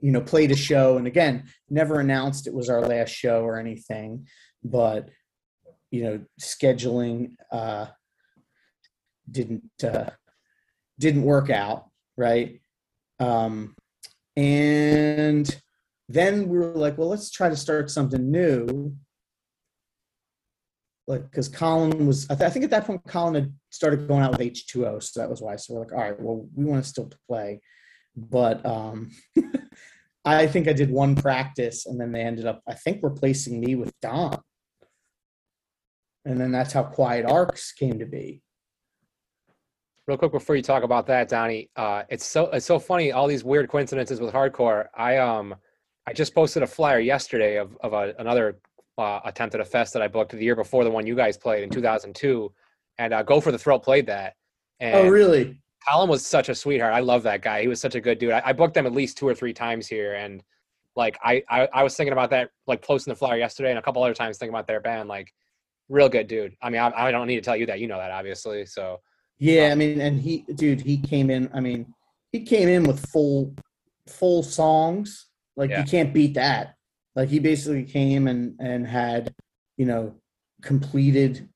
you 0.00 0.12
know, 0.12 0.20
played 0.20 0.50
a 0.50 0.56
show 0.56 0.96
and 0.96 1.06
again, 1.06 1.44
never 1.68 2.00
announced 2.00 2.46
it 2.46 2.54
was 2.54 2.68
our 2.68 2.82
last 2.82 3.10
show 3.10 3.42
or 3.42 3.58
anything, 3.58 4.26
but 4.62 5.08
you 5.90 6.04
know, 6.04 6.20
scheduling 6.40 7.36
uh 7.52 7.86
didn't 9.30 9.70
uh 9.82 10.10
didn't 10.98 11.22
work 11.22 11.50
out, 11.50 11.90
right? 12.16 12.60
Um 13.20 13.74
and 14.36 15.60
then 16.08 16.48
we 16.48 16.58
were 16.58 16.74
like, 16.74 16.98
well, 16.98 17.08
let's 17.08 17.30
try 17.30 17.48
to 17.48 17.56
start 17.56 17.90
something 17.90 18.30
new. 18.30 18.94
Like, 21.06 21.30
because 21.30 21.48
Colin 21.48 22.06
was, 22.06 22.28
I, 22.30 22.34
th- 22.34 22.48
I 22.48 22.50
think 22.50 22.64
at 22.64 22.70
that 22.70 22.86
point, 22.86 23.02
Colin 23.06 23.34
had 23.34 23.52
started 23.70 24.08
going 24.08 24.22
out 24.22 24.32
with 24.32 24.40
H2O. 24.40 25.02
So 25.02 25.20
that 25.20 25.28
was 25.28 25.42
why. 25.42 25.56
So 25.56 25.74
we're 25.74 25.80
like, 25.80 25.92
all 25.92 25.98
right, 25.98 26.20
well, 26.20 26.46
we 26.54 26.64
want 26.64 26.82
to 26.82 26.88
still 26.88 27.10
play 27.28 27.60
but 28.16 28.64
um, 28.64 29.10
I 30.24 30.46
think 30.46 30.68
I 30.68 30.72
did 30.72 30.90
one 30.90 31.14
practice, 31.14 31.86
and 31.86 32.00
then 32.00 32.12
they 32.12 32.22
ended 32.22 32.46
up, 32.46 32.62
I 32.68 32.74
think, 32.74 33.00
replacing 33.02 33.60
me 33.60 33.74
with 33.74 33.92
Don. 34.00 34.40
And 36.24 36.40
then 36.40 36.52
that's 36.52 36.72
how 36.72 36.84
Quiet 36.84 37.26
Arcs 37.26 37.72
came 37.72 37.98
to 37.98 38.06
be. 38.06 38.42
Real 40.06 40.18
quick 40.18 40.32
before 40.32 40.54
you 40.54 40.62
talk 40.62 40.82
about 40.82 41.06
that, 41.06 41.30
Donnie, 41.30 41.70
uh, 41.76 42.02
it's 42.10 42.26
so 42.26 42.50
it's 42.50 42.66
so 42.66 42.78
funny 42.78 43.12
all 43.12 43.26
these 43.26 43.42
weird 43.42 43.70
coincidences 43.70 44.20
with 44.20 44.34
hardcore. 44.34 44.86
I 44.94 45.16
um 45.16 45.54
I 46.06 46.12
just 46.12 46.34
posted 46.34 46.62
a 46.62 46.66
flyer 46.66 46.98
yesterday 46.98 47.56
of 47.56 47.76
of 47.80 47.94
a, 47.94 48.14
another 48.18 48.58
uh, 48.98 49.20
attempt 49.24 49.54
at 49.54 49.62
a 49.62 49.64
fest 49.64 49.94
that 49.94 50.02
I 50.02 50.08
booked 50.08 50.32
the 50.32 50.44
year 50.44 50.56
before 50.56 50.84
the 50.84 50.90
one 50.90 51.06
you 51.06 51.16
guys 51.16 51.38
played 51.38 51.62
in 51.64 51.70
2002, 51.70 52.52
and 52.98 53.14
uh, 53.14 53.22
Go 53.22 53.40
for 53.40 53.50
the 53.50 53.58
Throat 53.58 53.82
played 53.82 54.06
that. 54.06 54.34
And 54.78 54.94
oh, 54.94 55.08
really? 55.08 55.58
Colin 55.88 56.10
was 56.10 56.24
such 56.24 56.50
a 56.50 56.54
sweetheart. 56.54 56.92
I 56.92 57.00
love 57.00 57.22
that 57.22 57.40
guy. 57.40 57.62
He 57.62 57.68
was 57.68 57.80
such 57.80 57.94
a 57.94 58.00
good 58.00 58.18
dude. 58.18 58.32
I, 58.32 58.42
I 58.44 58.52
booked 58.52 58.74
them 58.74 58.86
at 58.86 58.92
least 58.92 59.16
two 59.16 59.26
or 59.26 59.34
three 59.34 59.54
times 59.54 59.86
here, 59.86 60.14
and 60.14 60.42
like 60.96 61.18
I, 61.24 61.42
I, 61.48 61.68
I 61.72 61.82
was 61.82 61.96
thinking 61.96 62.12
about 62.12 62.28
that, 62.30 62.50
like 62.66 62.82
posting 62.82 63.10
the 63.10 63.16
flyer 63.16 63.38
yesterday, 63.38 63.70
and 63.70 63.78
a 63.78 63.82
couple 63.82 64.02
other 64.02 64.14
times 64.14 64.36
thinking 64.36 64.54
about 64.54 64.66
their 64.66 64.80
band. 64.80 65.08
Like, 65.08 65.32
real 65.88 66.10
good 66.10 66.28
dude. 66.28 66.54
I 66.60 66.68
mean, 66.68 66.82
I, 66.82 66.92
I 66.94 67.10
don't 67.10 67.26
need 67.26 67.36
to 67.36 67.42
tell 67.42 67.56
you 67.56 67.64
that. 67.66 67.80
You 67.80 67.88
know 67.88 67.98
that, 67.98 68.10
obviously. 68.10 68.66
So. 68.66 69.00
Yeah, 69.38 69.70
I 69.72 69.74
mean, 69.74 70.00
and 70.00 70.20
he, 70.20 70.44
dude, 70.54 70.80
he 70.80 70.98
came 70.98 71.30
in. 71.30 71.50
I 71.52 71.60
mean, 71.60 71.92
he 72.32 72.40
came 72.44 72.68
in 72.68 72.84
with 72.84 73.04
full, 73.10 73.54
full 74.06 74.42
songs. 74.42 75.26
Like 75.56 75.70
yeah. 75.70 75.80
you 75.80 75.84
can't 75.84 76.14
beat 76.14 76.34
that. 76.34 76.74
Like 77.14 77.28
he 77.28 77.38
basically 77.38 77.84
came 77.84 78.26
and 78.26 78.56
and 78.58 78.86
had, 78.86 79.34
you 79.76 79.86
know, 79.86 80.14
completed 80.62 81.48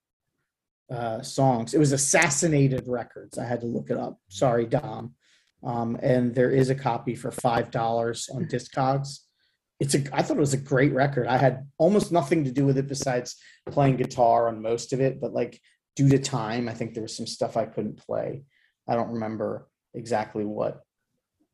uh, 0.90 1.22
songs. 1.22 1.74
It 1.74 1.78
was 1.78 1.92
Assassinated 1.92 2.84
Records. 2.86 3.38
I 3.38 3.44
had 3.44 3.60
to 3.60 3.66
look 3.66 3.90
it 3.90 3.96
up. 3.96 4.18
Sorry, 4.28 4.66
Dom. 4.66 5.14
Um, 5.64 5.98
and 6.02 6.34
there 6.34 6.50
is 6.50 6.70
a 6.70 6.74
copy 6.74 7.14
for 7.14 7.32
five 7.32 7.70
dollars 7.70 8.28
on 8.32 8.46
Discogs. 8.46 9.20
It's 9.80 9.94
a. 9.94 10.04
I 10.12 10.22
thought 10.22 10.36
it 10.36 10.40
was 10.40 10.54
a 10.54 10.58
great 10.58 10.92
record. 10.92 11.26
I 11.26 11.36
had 11.36 11.66
almost 11.78 12.12
nothing 12.12 12.44
to 12.44 12.52
do 12.52 12.64
with 12.64 12.78
it 12.78 12.88
besides 12.88 13.36
playing 13.70 13.96
guitar 13.96 14.48
on 14.48 14.62
most 14.62 14.92
of 14.92 15.00
it, 15.00 15.20
but 15.20 15.32
like 15.32 15.60
due 15.98 16.08
to 16.08 16.18
time, 16.18 16.68
I 16.68 16.74
think 16.74 16.94
there 16.94 17.02
was 17.02 17.16
some 17.16 17.26
stuff 17.26 17.56
I 17.56 17.66
couldn't 17.66 17.98
play. 17.98 18.44
I 18.88 18.94
don't 18.94 19.14
remember 19.14 19.68
exactly 19.94 20.44
what 20.44 20.82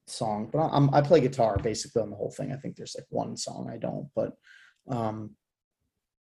song, 0.06 0.50
but 0.52 0.58
I'm, 0.58 0.94
I 0.94 1.00
play 1.00 1.22
guitar 1.22 1.56
basically 1.56 2.02
on 2.02 2.10
the 2.10 2.16
whole 2.16 2.30
thing. 2.30 2.52
I 2.52 2.56
think 2.56 2.76
there's 2.76 2.94
like 2.94 3.06
one 3.08 3.38
song 3.38 3.70
I 3.72 3.78
don't, 3.78 4.10
but 4.14 4.34
um, 4.86 5.30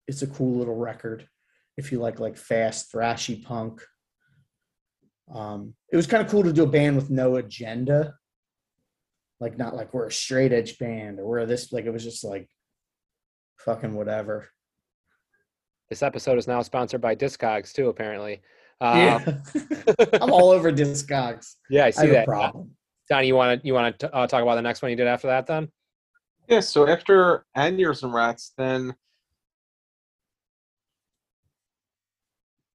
it's 0.07 0.21
a 0.21 0.27
cool 0.27 0.57
little 0.57 0.77
record 0.77 1.27
if 1.75 1.91
you 1.91 1.99
like 1.99 2.21
like 2.21 2.37
fast 2.37 2.89
thrashy 2.89 3.43
punk. 3.43 3.81
Um, 5.33 5.73
it 5.91 5.97
was 5.97 6.07
kind 6.07 6.23
of 6.23 6.31
cool 6.31 6.43
to 6.43 6.53
do 6.53 6.63
a 6.63 6.67
band 6.67 6.95
with 6.95 7.09
no 7.09 7.35
agenda, 7.35 8.15
like 9.41 9.57
not 9.57 9.75
like 9.75 9.93
we're 9.93 10.07
a 10.07 10.11
straight 10.11 10.53
edge 10.53 10.79
band 10.79 11.19
or 11.19 11.25
we're 11.27 11.45
this. 11.45 11.73
Like 11.73 11.83
it 11.83 11.91
was 11.91 12.05
just 12.05 12.23
like 12.23 12.47
fucking 13.57 13.93
whatever. 13.93 14.47
This 15.89 16.01
episode 16.01 16.37
is 16.37 16.47
now 16.47 16.61
sponsored 16.61 17.01
by 17.01 17.15
Discogs 17.15 17.71
too. 17.71 17.89
Apparently, 17.89 18.41
um, 18.81 18.97
yeah. 18.97 19.37
I'm 20.21 20.31
all 20.31 20.51
over 20.51 20.71
Discogs. 20.71 21.55
Yeah, 21.69 21.85
I 21.85 21.89
see 21.91 22.07
I 22.07 22.11
that. 22.11 22.27
problem. 22.27 22.71
Donnie, 23.09 23.27
you 23.27 23.35
want 23.35 23.61
to 23.61 23.67
you 23.67 23.73
want 23.73 23.99
to 23.99 24.13
uh, 24.13 24.27
talk 24.27 24.41
about 24.41 24.55
the 24.55 24.61
next 24.61 24.81
one 24.81 24.91
you 24.91 24.97
did 24.97 25.07
after 25.07 25.27
that? 25.27 25.45
Then. 25.45 25.69
Yeah. 26.47 26.59
So 26.59 26.87
after 26.87 27.45
Aneurysm 27.55 28.13
Rats, 28.13 28.53
then 28.57 28.95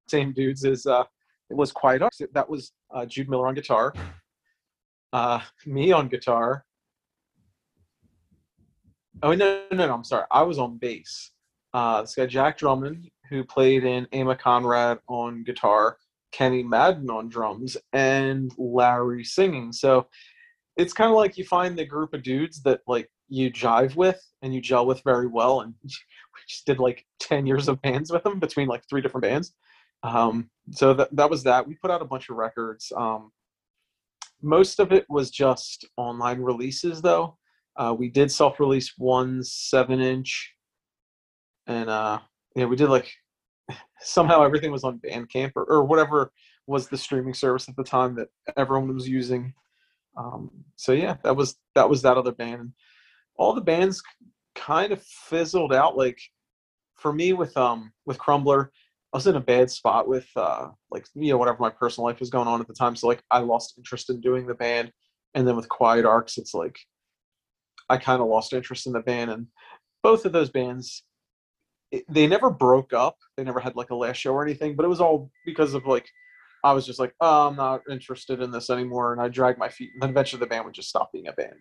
same 0.08 0.32
dudes 0.32 0.64
as 0.64 0.86
uh, 0.86 1.04
it 1.50 1.56
was 1.56 1.72
Quiet 1.72 2.02
Arcs. 2.02 2.20
That 2.32 2.48
was 2.48 2.72
uh, 2.94 3.06
Jude 3.06 3.28
Miller 3.28 3.48
on 3.48 3.54
guitar, 3.54 3.92
uh, 5.12 5.40
me 5.66 5.90
on 5.90 6.08
guitar, 6.08 6.64
Oh 9.22 9.34
no, 9.34 9.62
no, 9.70 9.86
no! 9.86 9.94
I'm 9.94 10.04
sorry. 10.04 10.24
I 10.30 10.42
was 10.42 10.58
on 10.58 10.78
bass. 10.78 11.30
Uh, 11.72 12.02
this 12.02 12.14
guy 12.14 12.26
Jack 12.26 12.58
Drummond, 12.58 13.08
who 13.28 13.44
played 13.44 13.84
in 13.84 14.06
Emma 14.12 14.36
Conrad 14.36 14.98
on 15.08 15.44
guitar, 15.44 15.96
Kenny 16.32 16.62
Madden 16.62 17.10
on 17.10 17.28
drums, 17.28 17.76
and 17.92 18.52
Larry 18.58 19.24
singing. 19.24 19.72
So 19.72 20.06
it's 20.76 20.92
kind 20.92 21.10
of 21.10 21.16
like 21.16 21.36
you 21.36 21.44
find 21.44 21.76
the 21.76 21.84
group 21.84 22.14
of 22.14 22.22
dudes 22.22 22.62
that 22.62 22.80
like 22.86 23.08
you 23.28 23.52
jive 23.52 23.96
with 23.96 24.20
and 24.42 24.54
you 24.54 24.60
gel 24.60 24.86
with 24.86 25.02
very 25.04 25.26
well. 25.26 25.60
And 25.60 25.74
we 25.84 25.90
just 26.48 26.66
did 26.66 26.78
like 26.78 27.04
ten 27.18 27.46
years 27.46 27.68
of 27.68 27.80
bands 27.82 28.10
with 28.10 28.24
them 28.24 28.38
between 28.38 28.68
like 28.68 28.82
three 28.88 29.00
different 29.00 29.22
bands. 29.22 29.54
Um, 30.02 30.50
so 30.72 30.94
that 30.94 31.14
that 31.16 31.30
was 31.30 31.42
that. 31.44 31.66
We 31.66 31.74
put 31.76 31.90
out 31.90 32.02
a 32.02 32.06
bunch 32.06 32.30
of 32.30 32.36
records. 32.36 32.92
Um, 32.96 33.30
most 34.42 34.80
of 34.80 34.92
it 34.92 35.04
was 35.08 35.30
just 35.30 35.86
online 35.96 36.40
releases, 36.40 37.02
though. 37.02 37.36
Uh, 37.76 37.94
we 37.96 38.08
did 38.08 38.30
self-release 38.30 38.94
one 38.96 39.42
seven-inch, 39.42 40.54
and 41.70 41.88
uh, 41.88 42.18
yeah, 42.56 42.64
we 42.64 42.76
did 42.76 42.90
like 42.90 43.10
somehow 44.00 44.42
everything 44.42 44.72
was 44.72 44.84
on 44.84 44.98
Bandcamp 44.98 45.52
or, 45.54 45.64
or 45.64 45.84
whatever 45.84 46.32
was 46.66 46.88
the 46.88 46.98
streaming 46.98 47.34
service 47.34 47.68
at 47.68 47.76
the 47.76 47.84
time 47.84 48.14
that 48.16 48.28
everyone 48.56 48.92
was 48.92 49.08
using. 49.08 49.54
Um, 50.16 50.50
so 50.76 50.92
yeah, 50.92 51.16
that 51.22 51.36
was 51.36 51.56
that 51.74 51.88
was 51.88 52.02
that 52.02 52.16
other 52.16 52.32
band. 52.32 52.72
All 53.36 53.54
the 53.54 53.60
bands 53.60 54.02
kind 54.54 54.92
of 54.92 55.02
fizzled 55.02 55.72
out. 55.72 55.96
Like 55.96 56.20
for 56.96 57.12
me 57.12 57.32
with 57.32 57.56
um 57.56 57.92
with 58.04 58.18
Crumbler, 58.18 58.72
I 59.12 59.16
was 59.16 59.28
in 59.28 59.36
a 59.36 59.40
bad 59.40 59.70
spot 59.70 60.08
with 60.08 60.28
uh 60.36 60.68
like 60.90 61.06
you 61.14 61.30
know 61.30 61.38
whatever 61.38 61.58
my 61.60 61.70
personal 61.70 62.06
life 62.06 62.20
was 62.20 62.30
going 62.30 62.48
on 62.48 62.60
at 62.60 62.66
the 62.66 62.74
time. 62.74 62.96
So 62.96 63.06
like 63.06 63.22
I 63.30 63.38
lost 63.38 63.74
interest 63.78 64.10
in 64.10 64.20
doing 64.20 64.46
the 64.46 64.54
band, 64.54 64.92
and 65.34 65.46
then 65.46 65.54
with 65.54 65.68
Quiet 65.68 66.04
Arcs, 66.04 66.36
it's 66.36 66.52
like 66.52 66.78
I 67.88 67.96
kind 67.96 68.20
of 68.20 68.28
lost 68.28 68.52
interest 68.52 68.86
in 68.88 68.92
the 68.92 69.00
band, 69.00 69.30
and 69.30 69.46
both 70.02 70.24
of 70.24 70.32
those 70.32 70.50
bands 70.50 71.04
it, 71.90 72.04
they 72.08 72.26
never 72.26 72.50
broke 72.50 72.92
up. 72.92 73.16
They 73.36 73.44
never 73.44 73.60
had 73.60 73.76
like 73.76 73.90
a 73.90 73.94
last 73.94 74.18
show 74.18 74.32
or 74.32 74.44
anything, 74.44 74.76
but 74.76 74.84
it 74.84 74.88
was 74.88 75.00
all 75.00 75.30
because 75.44 75.74
of 75.74 75.86
like 75.86 76.08
I 76.62 76.72
was 76.72 76.86
just 76.86 76.98
like, 76.98 77.14
oh, 77.20 77.48
I'm 77.48 77.56
not 77.56 77.82
interested 77.90 78.40
in 78.40 78.50
this 78.50 78.70
anymore, 78.70 79.12
and 79.12 79.20
I 79.20 79.28
dragged 79.28 79.58
my 79.58 79.68
feet, 79.68 79.90
and 79.94 80.02
then 80.02 80.10
eventually 80.10 80.40
the 80.40 80.46
band 80.46 80.64
would 80.66 80.74
just 80.74 80.88
stop 80.88 81.12
being 81.12 81.28
a 81.28 81.32
band. 81.32 81.54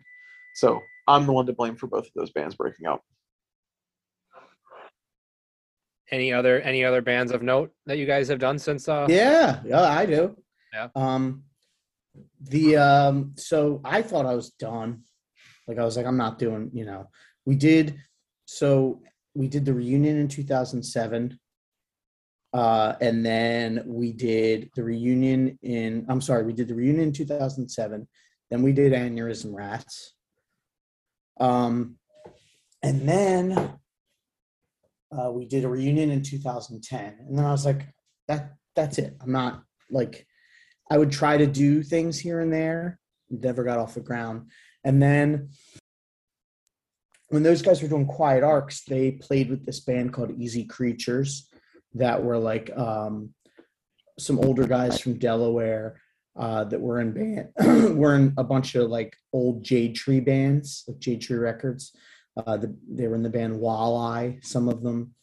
So 0.56 0.82
I'm 1.08 1.26
the 1.26 1.32
one 1.32 1.46
to 1.46 1.54
blame 1.54 1.76
for 1.76 1.88
both 1.88 2.06
of 2.06 2.12
those 2.16 2.32
bands 2.32 2.56
breaking 2.56 2.86
up. 2.86 3.02
Any 6.12 6.34
other 6.34 6.60
any 6.62 6.84
other 6.84 7.02
bands 7.02 7.32
of 7.32 7.44
note 7.44 7.72
that 7.86 7.98
you 7.98 8.06
guys 8.06 8.28
have 8.30 8.40
done 8.40 8.58
since? 8.58 8.90
Uh, 8.90 9.06
Yeah, 9.10 9.62
yeah, 9.66 9.82
I 9.82 10.06
do. 10.06 10.36
Yeah. 10.74 10.90
Um, 10.96 11.44
the 12.42 12.78
um, 12.78 13.34
so 13.36 13.80
I 13.86 14.02
thought 14.02 14.26
I 14.26 14.36
was 14.36 14.50
done. 14.52 15.04
Like 15.68 15.78
I 15.78 15.86
was 15.86 15.98
like, 15.98 16.08
I'm 16.08 16.18
not 16.18 16.40
doing. 16.40 16.72
You 16.74 16.86
know, 16.86 17.10
we 17.46 17.56
did. 17.56 18.00
So 18.46 19.02
we 19.40 19.48
did 19.48 19.64
the 19.64 19.74
reunion 19.74 20.18
in 20.18 20.28
2007. 20.28 21.40
Uh, 22.52 22.94
and 23.00 23.26
then 23.26 23.82
we 23.86 24.12
did 24.12 24.70
the 24.76 24.84
reunion 24.84 25.58
in. 25.62 26.06
I'm 26.10 26.20
sorry, 26.20 26.44
we 26.44 26.52
did 26.52 26.68
the 26.68 26.76
reunion 26.76 27.08
in 27.08 27.14
2007. 27.14 28.06
Then 28.50 28.62
we 28.62 28.74
did 28.74 28.92
Aneurysm 28.92 29.54
Rats. 29.54 30.14
Um, 31.40 31.96
and 32.84 33.08
then 33.08 33.80
uh, 35.18 35.32
we 35.32 35.46
did 35.46 35.64
a 35.64 35.70
reunion 35.70 36.12
in 36.12 36.22
2010 36.22 37.16
and 37.28 37.38
then 37.38 37.44
i 37.44 37.52
was 37.52 37.66
like 37.66 37.88
that 38.28 38.54
that's 38.76 39.00
it 39.00 39.18
i'm 39.22 39.32
not 39.32 39.64
like 39.90 40.28
i 40.92 40.98
would 40.98 41.12
try 41.12 41.36
to 41.36 41.48
do 41.48 41.82
things 41.82 42.20
here 42.20 42.42
and 42.42 42.54
there 42.54 43.00
never 43.32 43.64
got 43.64 43.80
off 43.80 43.96
the 43.96 44.02
ground 44.02 44.50
and 44.84 45.02
then 45.02 45.50
when 47.30 47.44
those 47.44 47.62
guys 47.62 47.82
were 47.82 47.88
doing 47.88 48.06
quiet 48.06 48.44
arcs 48.44 48.84
they 48.86 49.12
played 49.12 49.50
with 49.50 49.66
this 49.66 49.80
band 49.80 50.14
called 50.14 50.32
easy 50.40 50.66
creatures 50.66 51.50
that 51.94 52.24
were 52.24 52.38
like 52.38 52.70
um, 52.78 53.34
some 54.18 54.40
older 54.40 54.68
guys 54.68 55.00
from 55.00 55.18
delaware 55.18 56.00
uh, 56.38 56.64
that 56.64 56.80
were 56.80 57.00
in 57.00 57.12
band 57.12 57.98
were 57.98 58.16
in 58.16 58.34
a 58.38 58.44
bunch 58.44 58.76
of 58.76 58.90
like 58.90 59.16
old 59.34 59.64
jade 59.64 59.96
tree 59.96 60.20
bands 60.20 60.84
like 60.88 61.00
jade 61.00 61.22
tree 61.22 61.38
records 61.38 61.94
uh, 62.46 62.58
the, 62.58 62.76
they 62.90 63.08
were 63.08 63.16
in 63.16 63.24
the 63.24 63.30
band 63.30 63.60
Walleye, 63.60 64.44
some 64.46 64.70
of 64.70 64.82
them, 64.82 65.14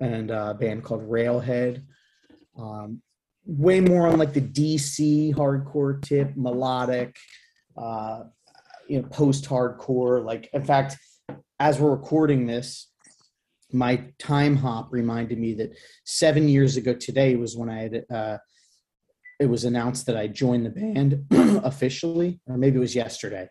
and 0.00 0.30
uh, 0.30 0.48
a 0.50 0.54
band 0.54 0.82
called 0.82 1.08
Railhead. 1.08 1.84
Um, 2.58 3.02
way 3.46 3.80
more 3.80 4.08
on 4.08 4.18
like 4.18 4.32
the 4.32 4.40
DC 4.40 5.34
hardcore 5.34 6.02
tip, 6.02 6.36
melodic, 6.36 7.16
uh, 7.76 8.24
you 8.88 9.02
know, 9.02 9.08
post-hardcore. 9.08 10.24
Like, 10.24 10.48
in 10.52 10.64
fact, 10.64 10.96
as 11.58 11.78
we're 11.78 11.90
recording 11.90 12.46
this, 12.46 12.90
my 13.72 14.04
Timehop 14.18 14.88
reminded 14.90 15.38
me 15.38 15.54
that 15.54 15.76
seven 16.04 16.48
years 16.48 16.76
ago 16.76 16.94
today 16.94 17.36
was 17.36 17.56
when 17.56 17.68
I 17.68 17.82
had. 17.82 18.04
Uh, 18.12 18.38
it 19.40 19.46
was 19.46 19.64
announced 19.64 20.06
that 20.06 20.16
I 20.16 20.28
joined 20.28 20.64
the 20.64 20.70
band 20.70 21.26
officially, 21.64 22.40
or 22.46 22.56
maybe 22.56 22.76
it 22.76 22.80
was 22.80 22.94
yesterday 22.94 23.48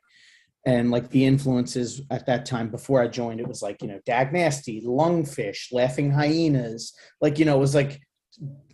and 0.65 0.91
like 0.91 1.09
the 1.09 1.25
influences 1.25 2.01
at 2.09 2.25
that 2.25 2.45
time 2.45 2.69
before 2.69 3.01
I 3.01 3.07
joined, 3.07 3.39
it 3.39 3.47
was 3.47 3.61
like 3.61 3.81
you 3.81 3.87
know 3.87 3.99
Dag 4.05 4.31
Nasty, 4.31 4.81
Lungfish, 4.81 5.71
Laughing 5.71 6.11
Hyenas, 6.11 6.93
like 7.19 7.37
you 7.37 7.45
know 7.45 7.57
it 7.57 7.61
was 7.61 7.75
like 7.75 8.01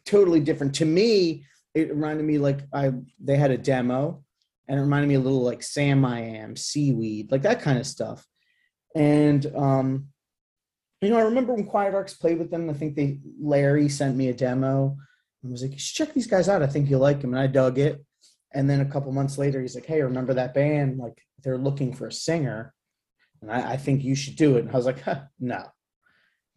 totally 0.05 0.39
different 0.39 0.75
to 0.75 0.85
me. 0.85 1.45
It 1.73 1.89
reminded 1.89 2.25
me 2.25 2.37
like 2.37 2.59
I 2.73 2.91
they 3.19 3.37
had 3.37 3.51
a 3.51 3.57
demo, 3.57 4.23
and 4.67 4.77
it 4.77 4.81
reminded 4.81 5.07
me 5.07 5.15
a 5.15 5.19
little 5.19 5.43
like 5.43 5.61
Samiam, 5.61 6.57
Seaweed, 6.57 7.31
like 7.31 7.41
that 7.41 7.61
kind 7.61 7.79
of 7.79 7.87
stuff. 7.87 8.25
And 8.95 9.45
um, 9.55 10.07
you 11.01 11.09
know, 11.09 11.17
I 11.17 11.21
remember 11.21 11.53
when 11.53 11.65
Quiet 11.65 11.93
Arcs 11.93 12.13
played 12.13 12.39
with 12.39 12.51
them. 12.51 12.69
I 12.69 12.73
think 12.73 12.95
they 12.95 13.19
Larry 13.41 13.87
sent 13.89 14.17
me 14.17 14.29
a 14.29 14.33
demo. 14.33 14.97
and 15.43 15.51
was 15.51 15.61
like, 15.61 15.77
check 15.77 16.13
these 16.13 16.27
guys 16.27 16.49
out. 16.49 16.61
I 16.61 16.67
think 16.67 16.89
you'll 16.89 16.99
like 16.99 17.21
them. 17.21 17.33
And 17.33 17.39
I 17.41 17.47
dug 17.47 17.79
it. 17.79 18.03
And 18.51 18.69
then 18.69 18.81
a 18.81 18.85
couple 18.85 19.11
months 19.11 19.37
later, 19.37 19.61
he's 19.61 19.75
like, 19.75 19.85
hey, 19.85 20.01
remember 20.01 20.33
that 20.33 20.53
band? 20.53 20.97
Like, 20.97 21.21
they're 21.43 21.57
looking 21.57 21.93
for 21.93 22.07
a 22.07 22.11
singer. 22.11 22.73
And 23.41 23.51
I, 23.51 23.73
I 23.73 23.77
think 23.77 24.03
you 24.03 24.15
should 24.15 24.35
do 24.35 24.57
it. 24.57 24.65
And 24.65 24.71
I 24.71 24.75
was 24.75 24.85
like, 24.85 25.01
huh, 25.01 25.21
no. 25.39 25.63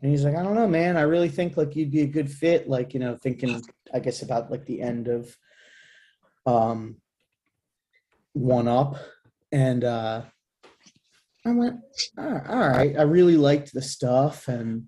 And 0.00 0.10
he's 0.10 0.24
like, 0.24 0.34
I 0.34 0.42
don't 0.42 0.56
know, 0.56 0.66
man. 0.66 0.96
I 0.96 1.02
really 1.02 1.28
think 1.28 1.56
like 1.56 1.76
you'd 1.76 1.92
be 1.92 2.00
a 2.00 2.08
good 2.08 2.28
fit. 2.28 2.68
Like, 2.68 2.92
you 2.94 2.98
know, 2.98 3.16
thinking, 3.16 3.62
I 3.94 4.00
guess, 4.00 4.22
about 4.22 4.50
like 4.50 4.66
the 4.66 4.80
end 4.82 5.06
of 5.06 5.36
um 6.44 6.96
one 8.32 8.66
up. 8.66 8.96
And 9.52 9.84
uh 9.84 10.22
I 11.44 11.50
went, 11.50 11.80
oh, 12.18 12.40
all 12.48 12.68
right. 12.68 12.96
I 12.96 13.02
really 13.02 13.36
liked 13.36 13.72
the 13.72 13.82
stuff 13.82 14.48
and 14.48 14.84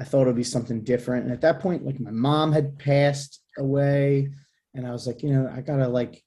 I 0.00 0.04
thought 0.04 0.22
it'd 0.22 0.36
be 0.36 0.44
something 0.44 0.82
different. 0.82 1.24
And 1.24 1.32
at 1.32 1.40
that 1.42 1.60
point, 1.60 1.84
like 1.84 2.00
my 2.00 2.10
mom 2.10 2.52
had 2.52 2.78
passed 2.78 3.42
away, 3.58 4.30
and 4.74 4.86
I 4.86 4.92
was 4.92 5.08
like, 5.08 5.24
you 5.24 5.30
know, 5.30 5.52
I 5.52 5.60
gotta 5.60 5.88
like 5.88 6.22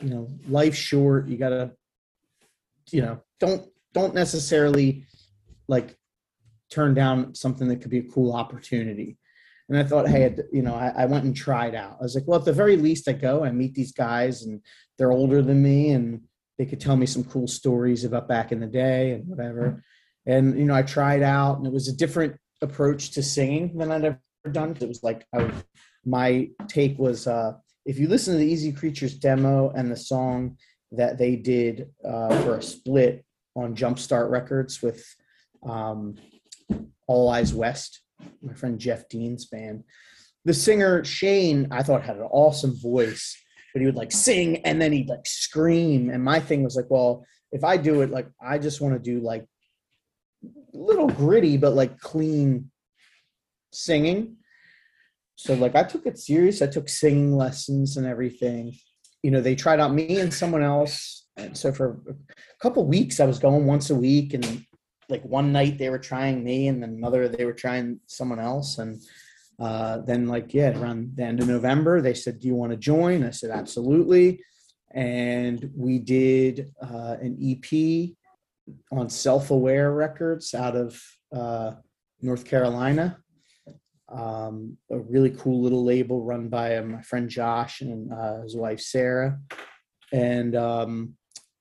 you 0.00 0.10
know 0.10 0.28
life 0.48 0.74
short 0.74 1.28
you 1.28 1.36
gotta 1.36 1.72
you 2.90 3.02
know 3.02 3.22
don't 3.38 3.66
don't 3.92 4.14
necessarily 4.14 5.04
like 5.68 5.96
turn 6.70 6.94
down 6.94 7.34
something 7.34 7.68
that 7.68 7.80
could 7.80 7.90
be 7.90 7.98
a 7.98 8.10
cool 8.10 8.32
opportunity 8.32 9.18
and 9.68 9.78
i 9.78 9.84
thought 9.84 10.08
hey 10.08 10.34
you 10.52 10.62
know 10.62 10.74
I, 10.74 11.02
I, 11.02 11.06
went 11.06 11.24
and 11.24 11.36
tried 11.36 11.74
out 11.74 11.96
i 12.00 12.02
was 12.02 12.14
like 12.14 12.24
well 12.26 12.38
at 12.38 12.44
the 12.44 12.52
very 12.52 12.76
least 12.76 13.08
i 13.08 13.12
go 13.12 13.44
i 13.44 13.50
meet 13.50 13.74
these 13.74 13.92
guys 13.92 14.42
and 14.42 14.60
they're 14.96 15.12
older 15.12 15.42
than 15.42 15.62
me 15.62 15.90
and 15.90 16.22
they 16.60 16.66
could 16.66 16.78
tell 16.78 16.94
me 16.94 17.06
some 17.06 17.24
cool 17.24 17.48
stories 17.48 18.04
about 18.04 18.28
back 18.28 18.52
in 18.52 18.60
the 18.60 18.66
day 18.66 19.12
and 19.12 19.26
whatever. 19.26 19.82
And 20.26 20.58
you 20.58 20.66
know 20.66 20.74
i 20.74 20.82
tried 20.82 21.22
out 21.22 21.56
and 21.56 21.66
it 21.66 21.72
was 21.72 21.88
a 21.88 21.96
different 21.96 22.36
approach 22.60 23.12
to 23.12 23.22
singing 23.22 23.78
than 23.78 23.90
i'd 23.90 24.04
ever 24.04 24.20
done. 24.52 24.76
It 24.78 24.86
was 24.86 25.02
like 25.02 25.24
I, 25.34 25.50
my 26.04 26.50
take 26.68 26.98
was 26.98 27.26
uh 27.26 27.52
if 27.86 27.98
you 27.98 28.08
listen 28.08 28.34
to 28.34 28.38
the 28.38 28.52
Easy 28.52 28.72
Creatures 28.72 29.14
demo 29.14 29.70
and 29.70 29.90
the 29.90 29.96
song 29.96 30.58
that 30.92 31.16
they 31.16 31.34
did 31.34 31.88
uh, 32.06 32.28
for 32.42 32.58
a 32.58 32.62
split 32.62 33.24
on 33.56 33.74
Jumpstart 33.74 34.28
Records 34.28 34.82
with 34.82 35.02
um, 35.62 36.16
All 37.08 37.30
Eyes 37.30 37.54
West, 37.54 38.02
my 38.42 38.52
friend 38.52 38.78
Jeff 38.78 39.08
Dean's 39.08 39.46
band, 39.46 39.84
the 40.44 40.52
singer 40.52 41.02
Shane, 41.04 41.68
I 41.70 41.82
thought 41.82 42.02
had 42.02 42.16
an 42.16 42.28
awesome 42.30 42.78
voice, 42.78 43.34
but 43.72 43.80
he 43.80 43.86
would 43.86 43.96
like 43.96 44.12
sing 44.12 44.58
and 44.64 44.80
then 44.80 44.92
he'd 44.92 45.08
like 45.08 45.26
scream. 45.26 46.10
And 46.10 46.22
my 46.22 46.40
thing 46.40 46.62
was 46.62 46.76
like, 46.76 46.90
well, 46.90 47.24
if 47.52 47.64
I 47.64 47.76
do 47.76 48.02
it, 48.02 48.10
like 48.10 48.28
I 48.40 48.58
just 48.58 48.80
want 48.80 48.94
to 48.94 49.00
do 49.00 49.20
like 49.20 49.46
little 50.72 51.08
gritty 51.08 51.58
but 51.58 51.74
like 51.74 51.98
clean 51.98 52.70
singing 53.72 54.36
so 55.40 55.54
like 55.54 55.74
I 55.74 55.84
took 55.84 56.04
it 56.04 56.18
serious. 56.18 56.60
I 56.60 56.66
took 56.66 56.86
singing 56.86 57.34
lessons 57.34 57.96
and 57.96 58.06
everything. 58.06 58.74
You 59.22 59.30
know, 59.30 59.40
they 59.40 59.54
tried 59.54 59.80
out 59.80 59.94
me 59.94 60.20
and 60.20 60.32
someone 60.32 60.62
else. 60.62 61.28
And 61.38 61.56
so 61.56 61.72
for 61.72 61.98
a 62.10 62.14
couple 62.60 62.84
weeks 62.84 63.20
I 63.20 63.24
was 63.24 63.38
going 63.38 63.64
once 63.64 63.88
a 63.88 63.94
week 63.94 64.34
and 64.34 64.66
like 65.08 65.22
one 65.22 65.50
night 65.50 65.78
they 65.78 65.88
were 65.88 65.98
trying 65.98 66.44
me 66.44 66.68
and 66.68 66.82
then 66.82 66.90
another 66.90 67.26
they 67.26 67.46
were 67.46 67.54
trying 67.54 68.00
someone 68.06 68.38
else 68.38 68.76
and 68.76 69.00
uh, 69.60 69.98
then 69.98 70.26
like 70.26 70.54
yeah 70.54 70.78
around 70.78 71.12
the 71.16 71.22
end 71.22 71.40
of 71.40 71.48
november 71.48 72.00
they 72.00 72.14
said 72.14 72.40
do 72.40 72.48
you 72.48 72.54
want 72.54 72.72
to 72.72 72.78
join 72.78 73.22
i 73.24 73.30
said 73.30 73.50
absolutely 73.50 74.42
and 74.92 75.70
we 75.76 75.98
did 75.98 76.72
uh, 76.82 77.16
an 77.20 77.36
ep 77.40 78.10
on 78.90 79.08
Self 79.08 79.50
Aware 79.50 79.92
Records 79.92 80.54
out 80.54 80.76
of 80.76 81.00
uh, 81.34 81.72
North 82.20 82.44
Carolina. 82.44 83.18
Um, 84.08 84.76
a 84.90 84.98
really 84.98 85.30
cool 85.30 85.62
little 85.62 85.84
label 85.84 86.24
run 86.24 86.48
by 86.48 86.76
uh, 86.76 86.82
my 86.82 87.02
friend 87.02 87.28
Josh 87.28 87.80
and 87.80 88.12
uh, 88.12 88.42
his 88.42 88.56
wife 88.56 88.80
Sarah. 88.80 89.38
And 90.12 90.56
um, 90.56 91.14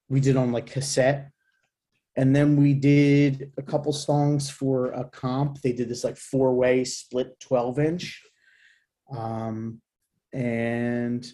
we 0.09 0.19
did 0.19 0.35
on 0.35 0.51
like 0.51 0.65
cassette. 0.65 1.30
And 2.19 2.35
then 2.35 2.57
we 2.57 2.73
did 2.73 3.53
a 3.57 3.61
couple 3.61 3.93
songs 3.93 4.49
for 4.49 4.87
a 4.87 5.05
comp. 5.05 5.61
They 5.61 5.71
did 5.71 5.87
this 5.87 6.03
like 6.03 6.17
four 6.17 6.53
way 6.53 6.83
split 6.83 7.39
12 7.39 7.79
inch. 7.79 8.21
Um, 9.09 9.79
and 10.33 11.25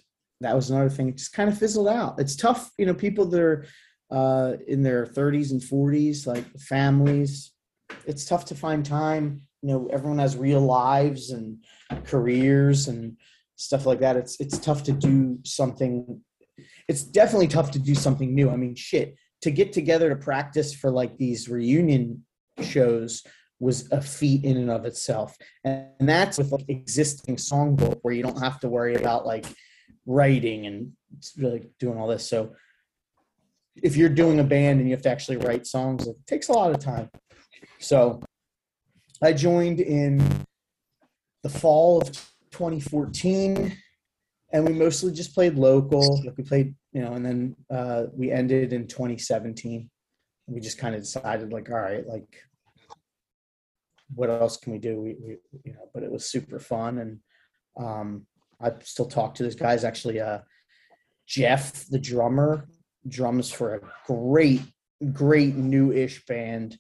that 0.41 0.55
was 0.55 0.69
another 0.69 0.91
thing. 0.91 1.09
It 1.09 1.17
just 1.17 1.33
kind 1.33 1.49
of 1.49 1.57
fizzled 1.57 1.87
out. 1.87 2.19
It's 2.19 2.35
tough, 2.35 2.71
you 2.77 2.85
know, 2.85 2.93
people 2.93 3.25
that 3.25 3.41
are 3.41 3.65
uh, 4.11 4.57
in 4.67 4.83
their 4.83 5.07
30s 5.07 5.49
and 5.49 5.59
40s, 5.59 6.27
like 6.27 6.45
families. 6.59 7.51
It's 8.05 8.25
tough 8.25 8.45
to 8.45 8.55
find 8.55 8.85
time. 8.85 9.41
You 9.63 9.69
know, 9.69 9.89
everyone 9.91 10.19
has 10.19 10.37
real 10.37 10.61
lives 10.61 11.31
and 11.31 11.65
careers 12.03 12.89
and 12.89 13.17
stuff 13.55 13.87
like 13.87 14.01
that. 14.01 14.17
It's 14.17 14.39
it's 14.39 14.59
tough 14.59 14.83
to 14.83 14.91
do 14.91 15.39
something. 15.45 16.21
It's 16.87 17.03
definitely 17.03 17.47
tough 17.47 17.71
to 17.71 17.79
do 17.79 17.95
something 17.95 18.35
new. 18.35 18.51
I 18.51 18.55
mean, 18.55 18.75
shit, 18.75 19.15
to 19.45 19.51
get 19.51 19.73
together 19.73 20.09
to 20.09 20.15
practice 20.15 20.73
for 20.73 20.89
like 20.89 21.19
these 21.19 21.47
reunion 21.47 22.25
shows 22.63 23.23
was 23.59 23.87
a 23.91 24.01
feat 24.01 24.43
in 24.43 24.57
and 24.57 24.71
of 24.71 24.85
itself. 24.85 25.37
And, 25.63 25.85
and 25.99 26.09
that's 26.09 26.39
with 26.39 26.51
like 26.51 26.65
existing 26.67 27.35
songbook 27.35 27.99
where 28.01 28.15
you 28.15 28.23
don't 28.23 28.41
have 28.41 28.59
to 28.61 28.67
worry 28.67 28.95
about 28.95 29.23
like 29.23 29.45
writing 30.07 30.65
and 30.65 30.93
really 31.37 31.69
doing 31.79 31.95
all 31.95 32.07
this. 32.07 32.27
So 32.27 32.55
if 33.75 33.95
you're 33.95 34.09
doing 34.09 34.39
a 34.39 34.43
band 34.43 34.79
and 34.79 34.89
you 34.89 34.95
have 34.95 35.03
to 35.03 35.11
actually 35.11 35.37
write 35.37 35.67
songs, 35.67 36.07
it 36.07 36.15
takes 36.25 36.49
a 36.49 36.53
lot 36.53 36.71
of 36.71 36.79
time. 36.79 37.11
So 37.77 38.23
I 39.21 39.31
joined 39.31 39.79
in 39.79 40.23
the 41.43 41.49
fall 41.49 42.01
of 42.01 42.07
2014 42.49 43.77
and 44.51 44.67
we 44.67 44.73
mostly 44.73 45.13
just 45.13 45.35
played 45.35 45.53
local. 45.53 46.23
Like 46.25 46.35
we 46.35 46.43
played, 46.43 46.73
you 46.95 47.01
know, 47.01 47.11
and 47.11 47.25
then 47.25 47.55
uh, 47.69 48.03
we 48.13 48.31
ended 48.31 48.71
in 48.71 48.87
2017. 48.87 49.89
We 50.47 50.61
just 50.61 50.77
kind 50.77 50.95
of 50.95 51.01
decided 51.01 51.51
like, 51.51 51.69
all 51.69 51.75
right, 51.75 52.07
like 52.07 52.41
what 54.13 54.29
else 54.29 54.55
can 54.55 54.71
we 54.71 54.79
do? 54.79 55.01
We, 55.01 55.15
we 55.21 55.37
you 55.65 55.73
know, 55.73 55.89
but 55.93 56.03
it 56.03 56.11
was 56.11 56.29
super 56.29 56.57
fun. 56.57 56.99
And 56.99 57.19
um, 57.77 58.25
I 58.61 58.71
still 58.81 59.07
talk 59.07 59.35
to 59.35 59.43
those 59.43 59.55
guys 59.55 59.83
actually, 59.83 60.21
uh, 60.21 60.39
Jeff, 61.27 61.85
the 61.87 61.99
drummer, 61.99 62.69
drums 63.09 63.51
for 63.51 63.75
a 63.75 63.81
great, 64.07 64.61
great 65.11 65.55
new-ish 65.55 66.25
band 66.27 66.77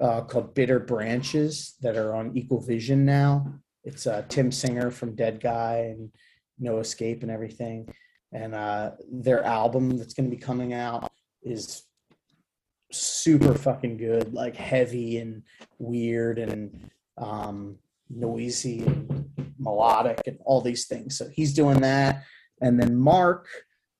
uh, 0.00 0.20
called 0.20 0.54
Bitter 0.54 0.78
Branches 0.78 1.74
that 1.80 1.96
are 1.96 2.14
on 2.14 2.36
Equal 2.36 2.60
Vision 2.60 3.04
now. 3.04 3.52
It's 3.82 4.06
uh, 4.06 4.22
Tim 4.28 4.52
Singer 4.52 4.92
from 4.92 5.16
Dead 5.16 5.40
Guy 5.40 5.88
and 5.90 6.12
No 6.56 6.78
Escape 6.78 7.22
and 7.22 7.32
everything. 7.32 7.92
And 8.32 8.54
uh, 8.54 8.92
their 9.10 9.44
album 9.44 9.96
that's 9.96 10.14
going 10.14 10.28
to 10.28 10.36
be 10.36 10.42
coming 10.42 10.72
out 10.72 11.10
is 11.42 11.84
super 12.92 13.54
fucking 13.54 13.96
good, 13.96 14.32
like 14.32 14.56
heavy 14.56 15.18
and 15.18 15.42
weird 15.78 16.38
and 16.38 16.90
um, 17.18 17.78
noisy 18.10 18.80
and 18.80 19.30
melodic 19.58 20.22
and 20.26 20.38
all 20.44 20.60
these 20.60 20.86
things. 20.86 21.16
So 21.16 21.28
he's 21.32 21.54
doing 21.54 21.80
that. 21.80 22.24
And 22.60 22.80
then 22.80 22.96
Mark, 22.96 23.48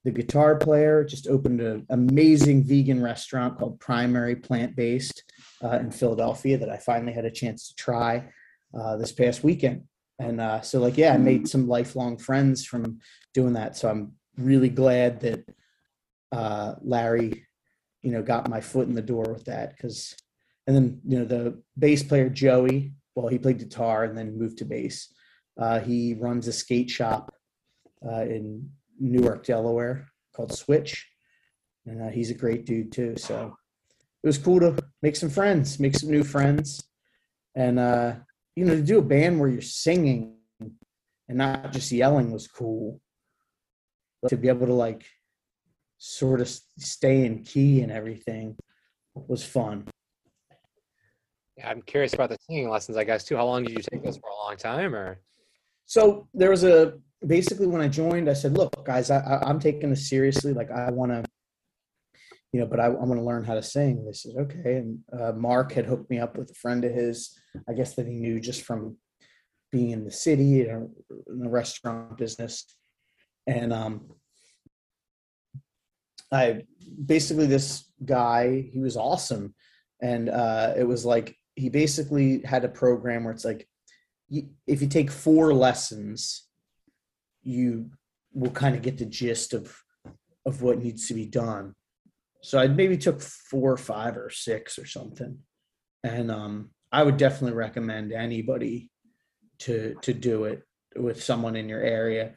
the 0.03 0.11
guitar 0.11 0.55
player, 0.55 1.03
just 1.03 1.27
opened 1.27 1.61
an 1.61 1.85
amazing 1.89 2.63
vegan 2.63 3.01
restaurant 3.01 3.57
called 3.57 3.79
Primary 3.79 4.35
Plant 4.35 4.75
Based 4.75 5.23
uh, 5.63 5.79
in 5.79 5.91
Philadelphia 5.91 6.57
that 6.57 6.69
I 6.69 6.77
finally 6.77 7.13
had 7.13 7.25
a 7.25 7.31
chance 7.31 7.67
to 7.67 7.75
try 7.75 8.29
uh, 8.77 8.97
this 8.97 9.11
past 9.11 9.43
weekend. 9.43 9.83
And 10.19 10.41
uh, 10.41 10.61
so, 10.61 10.79
like, 10.79 10.97
yeah, 10.97 11.13
I 11.13 11.17
made 11.17 11.47
some 11.47 11.67
lifelong 11.67 12.17
friends 12.17 12.65
from 12.65 12.99
doing 13.33 13.53
that. 13.53 13.77
So 13.77 13.89
I'm 13.89 14.13
really 14.37 14.69
glad 14.69 15.21
that 15.21 15.49
uh, 16.31 16.75
Larry, 16.81 17.45
you 18.01 18.11
know, 18.11 18.21
got 18.21 18.49
my 18.49 18.61
foot 18.61 18.87
in 18.87 18.95
the 18.95 19.01
door 19.01 19.25
with 19.31 19.45
that 19.45 19.75
because, 19.75 20.15
and 20.65 20.75
then 20.75 21.01
you 21.07 21.19
know, 21.19 21.25
the 21.25 21.61
bass 21.77 22.03
player 22.03 22.29
Joey, 22.29 22.93
well, 23.15 23.27
he 23.27 23.37
played 23.37 23.59
guitar 23.59 24.03
and 24.03 24.17
then 24.17 24.37
moved 24.37 24.59
to 24.59 24.65
bass. 24.65 25.13
Uh, 25.59 25.79
he 25.79 26.13
runs 26.13 26.47
a 26.47 26.53
skate 26.53 26.89
shop 26.89 27.33
uh, 28.05 28.21
in 28.21 28.69
Newark, 28.99 29.45
Delaware, 29.45 30.07
called 30.35 30.53
Switch, 30.53 31.07
and 31.85 32.03
uh, 32.03 32.09
he's 32.09 32.29
a 32.29 32.35
great 32.35 32.65
dude 32.65 32.91
too. 32.91 33.15
So 33.17 33.55
it 34.23 34.27
was 34.27 34.37
cool 34.37 34.59
to 34.59 34.77
make 35.01 35.15
some 35.15 35.29
friends, 35.29 35.79
make 35.79 35.95
some 35.95 36.11
new 36.11 36.23
friends, 36.23 36.83
and 37.55 37.79
uh, 37.79 38.15
you 38.55 38.65
know, 38.65 38.75
to 38.75 38.81
do 38.81 38.99
a 38.99 39.03
band 39.03 39.39
where 39.39 39.49
you're 39.49 39.61
singing 39.61 40.35
and 41.29 41.37
not 41.37 41.71
just 41.71 41.91
yelling 41.91 42.31
was 42.31 42.47
cool. 42.47 43.01
To 44.27 44.37
be 44.37 44.47
able 44.47 44.67
to 44.67 44.73
like 44.73 45.05
sort 45.97 46.41
of 46.41 46.49
stay 46.49 47.25
in 47.25 47.43
key 47.43 47.81
and 47.81 47.91
everything 47.91 48.55
was 49.15 49.43
fun. 49.43 49.87
Yeah, 51.57 51.69
I'm 51.69 51.81
curious 51.81 52.13
about 52.13 52.29
the 52.29 52.37
singing 52.47 52.69
lessons, 52.69 52.97
I 52.97 53.03
guess, 53.03 53.23
too. 53.23 53.35
How 53.35 53.45
long 53.45 53.63
did 53.63 53.71
you 53.71 53.83
take 53.91 54.03
those 54.03 54.17
for 54.17 54.29
a 54.29 54.35
long 54.35 54.57
time 54.57 54.93
or? 54.93 55.19
So 55.85 56.27
there 56.33 56.51
was 56.51 56.63
a 56.63 56.99
basically 57.25 57.65
when 57.65 57.81
I 57.81 57.87
joined, 57.87 58.29
I 58.29 58.33
said, 58.33 58.53
"Look, 58.53 58.85
guys, 58.85 59.09
I, 59.09 59.19
I, 59.19 59.49
am 59.49 59.59
taking 59.59 59.89
this 59.89 60.09
seriously. 60.09 60.53
Like, 60.53 60.69
I 60.69 60.91
want 60.91 61.11
to, 61.11 61.23
you 62.51 62.59
know, 62.59 62.67
but 62.67 62.79
I, 62.79 62.85
I 62.85 62.89
want 62.89 63.19
to 63.19 63.25
learn 63.25 63.43
how 63.43 63.55
to 63.55 63.63
sing." 63.63 64.05
They 64.05 64.13
said, 64.13 64.33
"Okay." 64.37 64.75
And 64.75 64.99
uh, 65.17 65.31
Mark 65.31 65.71
had 65.71 65.85
hooked 65.85 66.09
me 66.09 66.19
up 66.19 66.37
with 66.37 66.51
a 66.51 66.55
friend 66.55 66.85
of 66.85 66.93
his, 66.93 67.33
I 67.67 67.73
guess 67.73 67.95
that 67.95 68.05
he 68.05 68.13
knew 68.13 68.39
just 68.39 68.63
from 68.63 68.97
being 69.71 69.91
in 69.91 70.05
the 70.05 70.11
city 70.11 70.61
in 70.61 70.91
the 71.27 71.49
restaurant 71.49 72.17
business, 72.17 72.65
and 73.47 73.73
um, 73.73 74.11
I 76.31 76.63
basically 77.05 77.47
this 77.47 77.89
guy, 78.03 78.69
he 78.71 78.79
was 78.79 78.97
awesome, 78.97 79.55
and 80.01 80.29
uh, 80.29 80.73
it 80.77 80.83
was 80.83 81.05
like 81.05 81.35
he 81.55 81.69
basically 81.69 82.41
had 82.43 82.63
a 82.65 82.69
program 82.69 83.23
where 83.23 83.33
it's 83.33 83.45
like 83.45 83.67
if 84.29 84.81
you 84.81 84.87
take 84.87 85.09
four 85.09 85.53
lessons, 85.53 86.47
you 87.43 87.89
will 88.33 88.51
kind 88.51 88.75
of 88.75 88.81
get 88.81 88.97
the 88.97 89.05
gist 89.05 89.53
of 89.53 89.75
of 90.45 90.61
what 90.61 90.79
needs 90.79 91.07
to 91.07 91.13
be 91.13 91.25
done. 91.25 91.73
So 92.41 92.59
I 92.59 92.67
maybe 92.67 92.97
took 92.97 93.21
four 93.21 93.71
or 93.71 93.77
five 93.77 94.15
or 94.15 94.29
six 94.29 94.77
or 94.77 94.85
something, 94.85 95.37
and 96.03 96.31
um, 96.31 96.69
I 96.91 97.03
would 97.03 97.17
definitely 97.17 97.57
recommend 97.57 98.11
anybody 98.11 98.91
to 99.59 99.95
to 100.01 100.13
do 100.13 100.45
it 100.45 100.63
with 100.95 101.23
someone 101.23 101.55
in 101.55 101.69
your 101.69 101.81
area. 101.81 102.35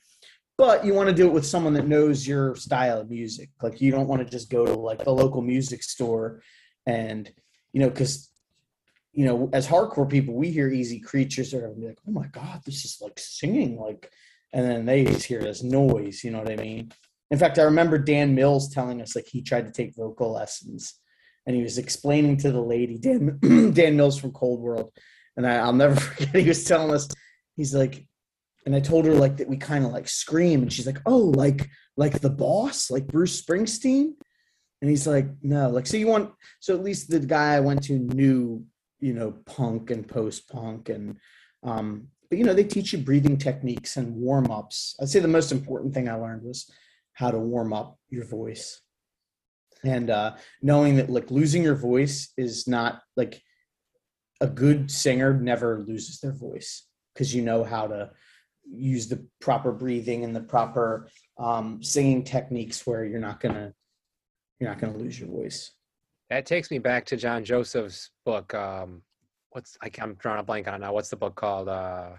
But 0.60 0.84
you 0.84 0.92
want 0.92 1.08
to 1.08 1.14
do 1.14 1.26
it 1.26 1.32
with 1.32 1.46
someone 1.46 1.72
that 1.72 1.88
knows 1.88 2.28
your 2.28 2.54
style 2.54 3.00
of 3.00 3.08
music. 3.08 3.48
Like 3.62 3.80
you 3.80 3.90
don't 3.90 4.08
want 4.08 4.22
to 4.22 4.30
just 4.30 4.50
go 4.50 4.66
to 4.66 4.74
like 4.74 5.02
the 5.02 5.10
local 5.10 5.40
music 5.40 5.82
store 5.82 6.42
and 6.86 7.30
you 7.72 7.80
know 7.80 7.88
because 7.88 8.30
you 9.12 9.24
know, 9.24 9.50
as 9.52 9.66
hardcore 9.66 10.08
people, 10.08 10.34
we 10.34 10.50
hear 10.50 10.68
easy 10.68 11.00
creatures 11.00 11.52
are 11.52 11.72
like, 11.76 11.98
oh 12.06 12.12
my 12.12 12.26
God, 12.28 12.60
this 12.64 12.84
is 12.84 12.98
like 13.00 13.18
singing, 13.18 13.76
like, 13.76 14.10
and 14.52 14.64
then 14.64 14.86
they 14.86 15.04
just 15.04 15.24
hear 15.24 15.40
this 15.40 15.62
noise, 15.62 16.22
you 16.22 16.30
know 16.30 16.38
what 16.38 16.50
I 16.50 16.56
mean? 16.56 16.92
In 17.30 17.38
fact, 17.38 17.58
I 17.58 17.62
remember 17.62 17.98
Dan 17.98 18.34
Mills 18.34 18.72
telling 18.72 19.00
us 19.00 19.16
like 19.16 19.26
he 19.26 19.42
tried 19.42 19.66
to 19.66 19.72
take 19.72 19.96
vocal 19.96 20.32
lessons 20.32 20.94
and 21.46 21.56
he 21.56 21.62
was 21.62 21.78
explaining 21.78 22.36
to 22.38 22.52
the 22.52 22.60
lady, 22.60 22.98
Dan, 22.98 23.38
Dan 23.72 23.96
Mills 23.96 24.18
from 24.18 24.32
Cold 24.32 24.60
World. 24.60 24.92
And 25.36 25.46
I, 25.46 25.56
I'll 25.56 25.72
never 25.72 25.94
forget, 26.00 26.34
he 26.34 26.48
was 26.48 26.64
telling 26.64 26.94
us, 26.94 27.08
he's 27.56 27.74
like, 27.74 28.06
and 28.66 28.74
I 28.74 28.80
told 28.80 29.06
her 29.06 29.14
like 29.14 29.38
that 29.38 29.48
we 29.48 29.56
kind 29.56 29.84
of 29.84 29.92
like 29.92 30.08
scream, 30.08 30.62
and 30.62 30.72
she's 30.72 30.86
like, 30.86 31.00
"Oh, 31.06 31.18
like 31.18 31.68
like 31.96 32.20
the 32.20 32.30
boss, 32.30 32.90
like 32.90 33.06
Bruce 33.06 33.40
Springsteen," 33.40 34.12
and 34.80 34.90
he's 34.90 35.06
like, 35.06 35.28
"No, 35.42 35.70
like 35.70 35.86
so 35.86 35.96
you 35.96 36.06
want 36.06 36.32
so 36.60 36.74
at 36.74 36.82
least 36.82 37.10
the 37.10 37.20
guy 37.20 37.54
I 37.54 37.60
went 37.60 37.82
to 37.84 37.98
knew 37.98 38.64
you 39.00 39.14
know 39.14 39.32
punk 39.46 39.90
and 39.90 40.06
post 40.06 40.48
punk 40.48 40.88
and 40.88 41.16
um, 41.62 42.08
but 42.28 42.38
you 42.38 42.44
know 42.44 42.54
they 42.54 42.64
teach 42.64 42.92
you 42.92 42.98
breathing 42.98 43.36
techniques 43.36 43.96
and 43.96 44.14
warm 44.14 44.50
ups. 44.50 44.94
I'd 45.00 45.08
say 45.08 45.20
the 45.20 45.28
most 45.28 45.52
important 45.52 45.94
thing 45.94 46.08
I 46.08 46.14
learned 46.14 46.42
was 46.42 46.70
how 47.14 47.30
to 47.30 47.38
warm 47.38 47.72
up 47.72 47.98
your 48.08 48.24
voice. 48.24 48.80
And 49.84 50.10
uh, 50.10 50.36
knowing 50.62 50.96
that 50.96 51.10
like 51.10 51.30
losing 51.30 51.62
your 51.62 51.74
voice 51.74 52.32
is 52.36 52.68
not 52.68 53.02
like 53.16 53.42
a 54.40 54.46
good 54.46 54.90
singer 54.90 55.34
never 55.34 55.80
loses 55.80 56.20
their 56.20 56.32
voice 56.32 56.86
because 57.12 57.34
you 57.34 57.42
know 57.42 57.64
how 57.64 57.86
to 57.86 58.10
use 58.72 59.08
the 59.08 59.26
proper 59.40 59.72
breathing 59.72 60.24
and 60.24 60.34
the 60.34 60.40
proper 60.40 61.08
um, 61.38 61.82
singing 61.82 62.22
techniques 62.22 62.86
where 62.86 63.04
you're 63.04 63.20
not 63.20 63.40
gonna 63.40 63.72
you're 64.58 64.70
not 64.70 64.78
gonna 64.78 64.96
lose 64.96 65.18
your 65.18 65.28
voice 65.28 65.72
that 66.30 66.46
takes 66.46 66.70
me 66.70 66.78
back 66.78 67.04
to 67.06 67.16
John 67.16 67.44
Joseph's 67.44 68.10
book. 68.24 68.54
Um, 68.54 69.02
what's 69.50 69.76
I, 69.82 69.90
am 69.98 70.14
drawing 70.14 70.38
a 70.38 70.44
blank 70.44 70.68
on 70.68 70.74
it 70.74 70.78
now. 70.78 70.92
What's 70.92 71.10
the 71.10 71.16
book 71.16 71.34
called? 71.34 71.68
Uh, 71.68 72.10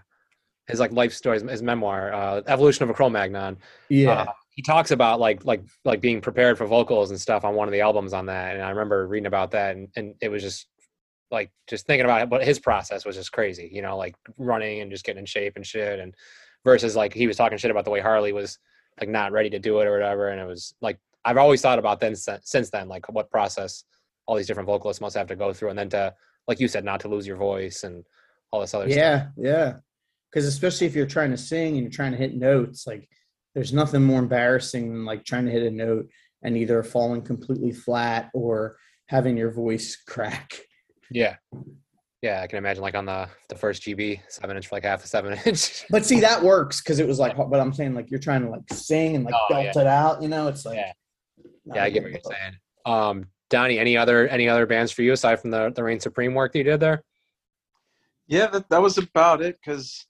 his 0.68 0.80
like 0.80 0.92
life 0.92 1.14
story, 1.14 1.40
his, 1.40 1.50
his 1.50 1.64
memoir, 1.64 2.14
uh, 2.14 2.42
Evolution 2.46 2.84
of 2.84 2.90
a 2.90 2.94
Cro-Magnon. 2.94 3.58
Yeah. 3.90 4.12
Uh, 4.12 4.26
he 4.52 4.62
talks 4.62 4.92
about 4.92 5.20
like 5.20 5.46
like 5.46 5.64
like 5.86 6.02
being 6.02 6.22
prepared 6.22 6.58
for 6.58 6.66
vocals 6.66 7.10
and 7.10 7.20
stuff 7.20 7.46
on 7.46 7.56
one 7.56 7.68
of 7.68 7.72
the 7.72 7.82
albums 7.82 8.12
on 8.14 8.26
that 8.26 8.54
and 8.54 8.64
i 8.64 8.70
remember 8.70 9.08
reading 9.08 9.26
about 9.26 9.52
that 9.52 9.76
and, 9.76 9.88
and 9.96 10.14
it 10.22 10.30
was 10.30 10.44
just 10.44 10.68
like 11.32 11.52
just 11.68 11.86
thinking 11.86 12.06
about 12.06 12.22
it 12.22 12.30
but 12.30 12.44
his 12.44 12.60
process 12.60 13.06
was 13.06 13.16
just 13.16 13.32
crazy 13.32 13.70
you 13.72 13.82
know 13.82 13.98
like 13.98 14.16
running 14.38 14.82
and 14.82 14.92
just 14.92 15.06
getting 15.06 15.20
in 15.20 15.26
shape 15.26 15.54
and 15.56 15.66
shit 15.66 16.00
and 16.00 16.14
versus 16.64 16.96
like 16.96 17.14
he 17.14 17.28
was 17.28 17.38
talking 17.38 17.58
shit 17.58 17.72
about 17.72 17.86
the 17.86 17.92
way 17.92 18.00
harley 18.00 18.34
was 18.34 18.60
like 19.00 19.10
not 19.10 19.32
ready 19.32 19.50
to 19.50 19.60
do 19.60 19.80
it 19.80 19.88
or 19.88 19.94
whatever 19.94 20.30
and 20.30 20.42
it 20.42 20.46
was 20.46 20.74
like 20.82 21.00
i've 21.26 21.38
always 21.38 21.62
thought 21.62 21.80
about 21.80 22.00
then 22.00 22.16
since 22.16 22.70
then 22.70 22.88
like 22.88 23.08
what 23.12 23.30
process 23.30 23.84
all 24.26 24.36
these 24.36 24.48
different 24.48 24.68
vocalists 24.68 25.02
must 25.02 25.16
have 25.16 25.28
to 25.28 25.36
go 25.36 25.54
through 25.54 25.70
and 25.70 25.80
then 25.80 25.90
to 25.90 26.14
like 26.48 26.60
you 26.60 26.68
said 26.68 26.84
not 26.84 27.00
to 27.00 27.08
lose 27.08 27.26
your 27.26 27.38
voice 27.38 27.84
and 27.84 28.06
all 28.52 28.62
this 28.62 28.74
other 28.74 28.86
stuff. 28.86 28.98
yeah 28.98 29.22
stuff 29.22 29.34
yeah 29.38 29.74
because 30.30 30.46
especially 30.46 30.88
if 30.88 30.96
you're 30.96 31.06
trying 31.06 31.32
to 31.32 31.38
sing 31.38 31.74
and 31.74 31.82
you're 31.82 31.90
trying 31.90 32.12
to 32.12 32.18
hit 32.18 32.36
notes 32.36 32.86
like 32.86 33.08
there's 33.56 33.74
nothing 33.74 34.04
more 34.04 34.20
embarrassing 34.20 34.90
than 34.90 35.06
like 35.06 35.26
trying 35.26 35.46
to 35.46 35.52
hit 35.52 35.64
a 35.64 35.72
note 35.72 36.08
and 36.44 36.58
either 36.58 36.84
falling 36.84 37.22
completely 37.22 37.72
flat 37.72 38.30
or 38.34 38.78
having 39.08 39.38
your 39.38 39.52
voice 39.52 39.96
crack 40.08 40.60
yeah 41.12 41.36
yeah 42.22 42.42
i 42.42 42.48
can 42.48 42.58
imagine 42.58 42.82
like 42.82 42.96
on 42.96 43.06
the 43.06 43.28
the 43.50 43.56
first 43.56 43.84
gb 43.84 44.20
seven 44.30 44.56
inch 44.56 44.68
for 44.68 44.76
like 44.76 44.84
half 44.84 45.04
a 45.04 45.08
seven 45.08 45.38
inch 45.46 45.86
but 45.90 46.06
see 46.06 46.20
that 46.20 46.42
works 46.42 46.82
because 46.82 47.00
it 47.00 47.08
was 47.08 47.20
like 47.20 47.36
but 47.38 47.60
i'm 47.60 47.74
saying 47.74 47.94
like 47.94 48.10
you're 48.10 48.20
trying 48.20 48.42
to 48.42 48.50
like 48.50 48.62
sing 48.72 49.16
and 49.16 49.26
like 49.26 49.34
Oh, 49.36 49.46
belt 49.54 49.76
yeah. 49.76 49.82
it 49.82 49.88
out 49.88 50.22
you 50.22 50.28
know 50.28 50.48
it's 50.48 50.66
like 50.66 50.78
Yeah. 50.78 50.92
yeah 51.76 51.84
i 51.84 51.90
get 51.90 52.04
what 52.04 52.12
you're 52.12 52.22
saying 52.24 52.54
um 52.86 53.28
donnie 53.50 53.78
any 53.80 53.98
other 53.98 54.28
any 54.30 54.48
other 54.48 54.66
bands 54.66 54.92
for 54.92 55.02
you 55.02 55.12
aside 55.14 55.40
from 55.40 55.52
the 55.52 55.72
the 55.76 55.84
reign 55.84 56.00
supreme 56.00 56.34
work 56.34 56.54
that 56.54 56.60
you 56.60 56.64
did 56.64 56.80
there 56.80 57.04
Yeah, 58.28 58.48
that, 58.48 58.70
that 58.70 58.82
was 58.82 58.98
about 58.98 59.42
it. 59.42 59.58
Because 59.60 60.08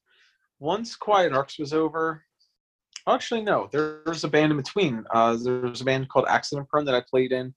once 0.60 0.96
Quiet 0.96 1.34
Arcs 1.34 1.58
was 1.58 1.74
over, 1.74 2.22
actually 3.08 3.42
no, 3.42 3.68
there 3.72 4.02
was 4.06 4.24
a 4.24 4.28
band 4.28 4.52
in 4.52 4.58
between. 4.58 5.04
Uh, 5.12 5.36
there 5.44 5.62
was 5.62 5.82
a 5.82 5.86
band 5.86 6.08
called 6.10 6.26
Accident 6.30 6.68
Prone 6.70 6.86
that 6.86 6.94
I 6.94 7.02
played 7.10 7.32
in. 7.32 7.52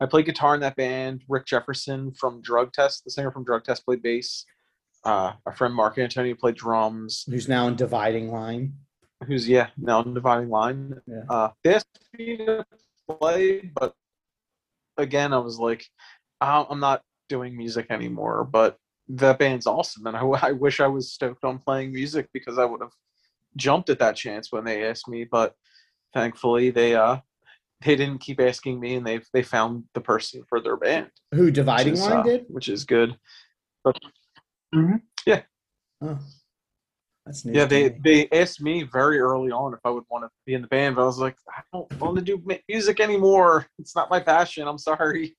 I 0.00 0.06
played 0.06 0.26
guitar 0.26 0.54
in 0.54 0.60
that 0.60 0.76
band. 0.76 1.22
Rick 1.28 1.46
Jefferson 1.46 2.12
from 2.12 2.40
Drug 2.40 2.72
Test, 2.72 3.04
the 3.04 3.10
singer 3.10 3.30
from 3.30 3.44
Drug 3.44 3.64
Test, 3.64 3.84
played 3.84 4.02
bass. 4.02 4.44
Uh, 5.04 5.32
our 5.46 5.52
friend 5.52 5.74
Mark 5.74 5.98
Antonio 5.98 6.34
played 6.34 6.56
drums. 6.56 7.24
who's 7.28 7.48
now 7.48 7.66
in 7.68 7.74
dividing 7.76 8.30
line 8.30 8.74
Who's 9.26 9.46
yeah 9.48 9.68
now 9.76 10.02
in 10.02 10.14
Dividing 10.14 10.48
Line. 10.48 10.94
Yeah. 11.06 11.22
Uh, 11.28 11.50
they 11.62 11.74
asked 11.74 11.86
me 12.18 12.38
to 12.38 12.64
play, 13.06 13.70
but 13.74 13.94
again, 14.96 15.34
I 15.34 15.38
was 15.38 15.58
like, 15.58 15.84
"I- 16.40 16.66
I'm 16.70 16.80
not 16.80 17.02
doing 17.28 17.54
music 17.54 17.86
anymore. 17.90 18.44
But 18.44 18.78
that 19.08 19.38
band's 19.38 19.66
awesome, 19.66 20.06
and 20.06 20.16
I, 20.16 20.22
I 20.42 20.52
wish 20.52 20.80
I 20.80 20.86
was 20.86 21.12
stoked 21.12 21.44
on 21.44 21.58
playing 21.58 21.92
music 21.92 22.30
because 22.32 22.58
I 22.58 22.64
would 22.64 22.80
have 22.80 22.92
jumped 23.56 23.90
at 23.90 23.98
that 23.98 24.16
chance 24.16 24.50
when 24.50 24.64
they 24.64 24.86
asked 24.88 25.06
me. 25.06 25.24
But 25.24 25.54
thankfully, 26.14 26.70
they 26.70 26.94
uh 26.94 27.18
they 27.82 27.96
didn't 27.96 28.18
keep 28.18 28.40
asking 28.40 28.80
me, 28.80 28.94
and 28.96 29.06
they 29.06 29.20
they 29.32 29.42
found 29.42 29.84
the 29.94 30.00
person 30.00 30.42
for 30.48 30.60
their 30.60 30.76
band, 30.76 31.10
who 31.32 31.50
dividing 31.50 31.94
is, 31.94 32.00
line 32.00 32.18
uh, 32.18 32.22
did 32.22 32.46
which 32.48 32.68
is 32.68 32.84
good. 32.84 33.16
But 33.84 33.96
oh 36.02 36.18
that's 37.26 37.44
news 37.44 37.56
yeah, 37.56 37.64
they 37.64 37.88
me. 37.90 37.98
they 38.02 38.28
asked 38.38 38.60
me 38.60 38.82
very 38.82 39.18
early 39.18 39.50
on 39.50 39.72
if 39.74 39.80
I 39.84 39.90
would 39.90 40.04
want 40.10 40.24
to 40.24 40.30
be 40.46 40.54
in 40.54 40.62
the 40.62 40.68
band, 40.68 40.96
but 40.96 41.02
I 41.02 41.06
was 41.06 41.18
like, 41.18 41.36
I 41.48 41.62
don't 41.72 42.00
want 42.00 42.16
to 42.16 42.22
do 42.22 42.42
music 42.68 43.00
anymore. 43.00 43.66
It's 43.78 43.94
not 43.94 44.10
my 44.10 44.20
passion. 44.20 44.66
I'm 44.66 44.78
sorry. 44.78 45.36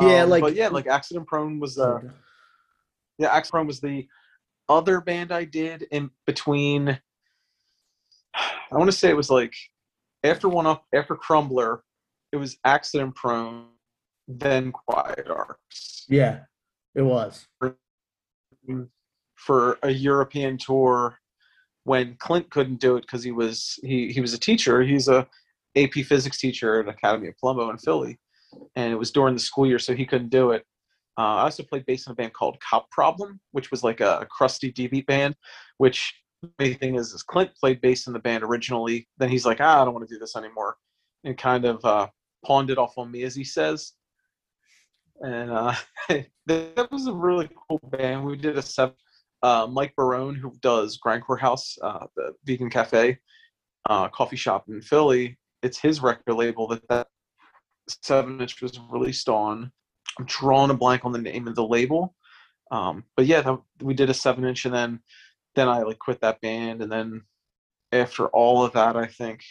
Yeah, 0.00 0.22
Um, 0.22 0.30
like- 0.30 0.42
but 0.42 0.54
yeah, 0.54 0.68
like 0.68 0.86
Accident 0.86 1.26
Prone 1.26 1.58
was 1.58 1.78
uh 1.78 2.00
yeah, 3.18 3.28
Accident 3.28 3.50
Prone 3.52 3.66
was 3.66 3.80
the 3.80 4.06
other 4.68 5.00
band 5.00 5.32
I 5.32 5.44
did 5.44 5.82
in 5.90 6.10
between. 6.26 6.88
I 8.34 8.76
want 8.76 8.90
to 8.90 8.96
say 8.96 9.10
it 9.10 9.16
was 9.16 9.30
like 9.30 9.54
after 10.24 10.48
one 10.48 10.66
up 10.66 10.84
after 10.94 11.14
Crumbler, 11.14 11.82
it 12.32 12.36
was 12.36 12.56
Accident 12.64 13.14
Prone, 13.14 13.66
then 14.28 14.72
Quiet 14.72 15.28
Arcs. 15.28 16.04
yeah 16.08 16.40
it 16.94 17.02
was 17.02 17.46
for 19.36 19.78
a 19.82 19.90
European 19.90 20.58
tour 20.58 21.18
when 21.84 22.16
Clint 22.18 22.50
couldn't 22.50 22.80
do 22.80 22.96
it 22.96 23.02
because 23.02 23.24
he 23.24 23.32
was 23.32 23.78
he 23.82 24.12
he 24.12 24.20
was 24.20 24.34
a 24.34 24.38
teacher. 24.38 24.82
He's 24.82 25.08
a 25.08 25.26
AP 25.76 25.92
physics 26.04 26.38
teacher 26.38 26.80
at 26.80 26.88
Academy 26.88 27.28
of 27.28 27.34
Palumbo 27.42 27.70
in 27.70 27.78
Philly, 27.78 28.18
and 28.76 28.92
it 28.92 28.96
was 28.96 29.10
during 29.10 29.34
the 29.34 29.40
school 29.40 29.66
year, 29.66 29.78
so 29.78 29.94
he 29.94 30.06
couldn't 30.06 30.30
do 30.30 30.50
it. 30.50 30.64
Uh, 31.18 31.36
I 31.36 31.42
also 31.42 31.62
played 31.62 31.86
bass 31.86 32.06
in 32.06 32.12
a 32.12 32.14
band 32.14 32.32
called 32.32 32.58
Cop 32.60 32.90
Problem, 32.90 33.40
which 33.52 33.70
was 33.70 33.82
like 33.82 34.00
a 34.00 34.26
crusty 34.30 34.70
D 34.70 34.86
beat 34.88 35.06
band. 35.06 35.34
Which 35.78 36.14
main 36.58 36.76
thing 36.78 36.94
is, 36.96 37.12
is 37.12 37.22
Clint 37.22 37.50
played 37.58 37.80
bass 37.80 38.06
in 38.06 38.12
the 38.12 38.18
band 38.18 38.44
originally. 38.44 39.08
Then 39.18 39.28
he's 39.28 39.46
like, 39.46 39.60
ah, 39.60 39.80
I 39.80 39.84
don't 39.84 39.94
want 39.94 40.08
to 40.08 40.14
do 40.14 40.18
this 40.18 40.36
anymore, 40.36 40.76
and 41.24 41.36
kind 41.36 41.64
of 41.64 41.84
uh, 41.84 42.08
pawned 42.44 42.70
it 42.70 42.78
off 42.78 42.98
on 42.98 43.10
me, 43.10 43.22
as 43.24 43.34
he 43.34 43.44
says. 43.44 43.92
And 45.20 45.50
uh, 45.50 45.74
that 46.46 46.88
was 46.90 47.06
a 47.06 47.12
really 47.12 47.48
cool 47.68 47.80
band. 47.90 48.24
We 48.24 48.36
did 48.36 48.56
a 48.56 48.62
seven 48.62 48.94
uh, 49.42 49.66
Mike 49.70 49.94
Barone, 49.96 50.34
who 50.34 50.52
does 50.60 50.98
Grindcore 51.04 51.40
House, 51.40 51.78
uh, 51.82 52.06
the 52.16 52.34
vegan 52.44 52.70
cafe, 52.70 53.18
uh, 53.88 54.08
coffee 54.08 54.36
shop 54.36 54.64
in 54.68 54.80
Philly. 54.82 55.38
It's 55.62 55.78
his 55.78 56.02
record 56.02 56.34
label 56.34 56.68
that 56.68 56.86
that 56.88 57.06
seven 57.88 58.40
inch 58.40 58.60
was 58.60 58.78
released 58.90 59.28
on. 59.28 59.70
I'm 60.18 60.24
drawing 60.26 60.70
a 60.70 60.74
blank 60.74 61.04
on 61.04 61.12
the 61.12 61.18
name 61.18 61.48
of 61.48 61.54
the 61.54 61.66
label, 61.66 62.14
um, 62.70 63.04
but 63.16 63.26
yeah, 63.26 63.40
that, 63.42 63.58
we 63.80 63.94
did 63.94 64.10
a 64.10 64.14
seven 64.14 64.44
inch, 64.44 64.64
and 64.64 64.74
then 64.74 65.00
then 65.54 65.68
I 65.68 65.82
like 65.82 65.98
quit 65.98 66.20
that 66.20 66.40
band, 66.40 66.82
and 66.82 66.90
then 66.90 67.22
after 67.92 68.28
all 68.28 68.64
of 68.64 68.72
that, 68.74 68.96
I 68.96 69.06
think, 69.06 69.42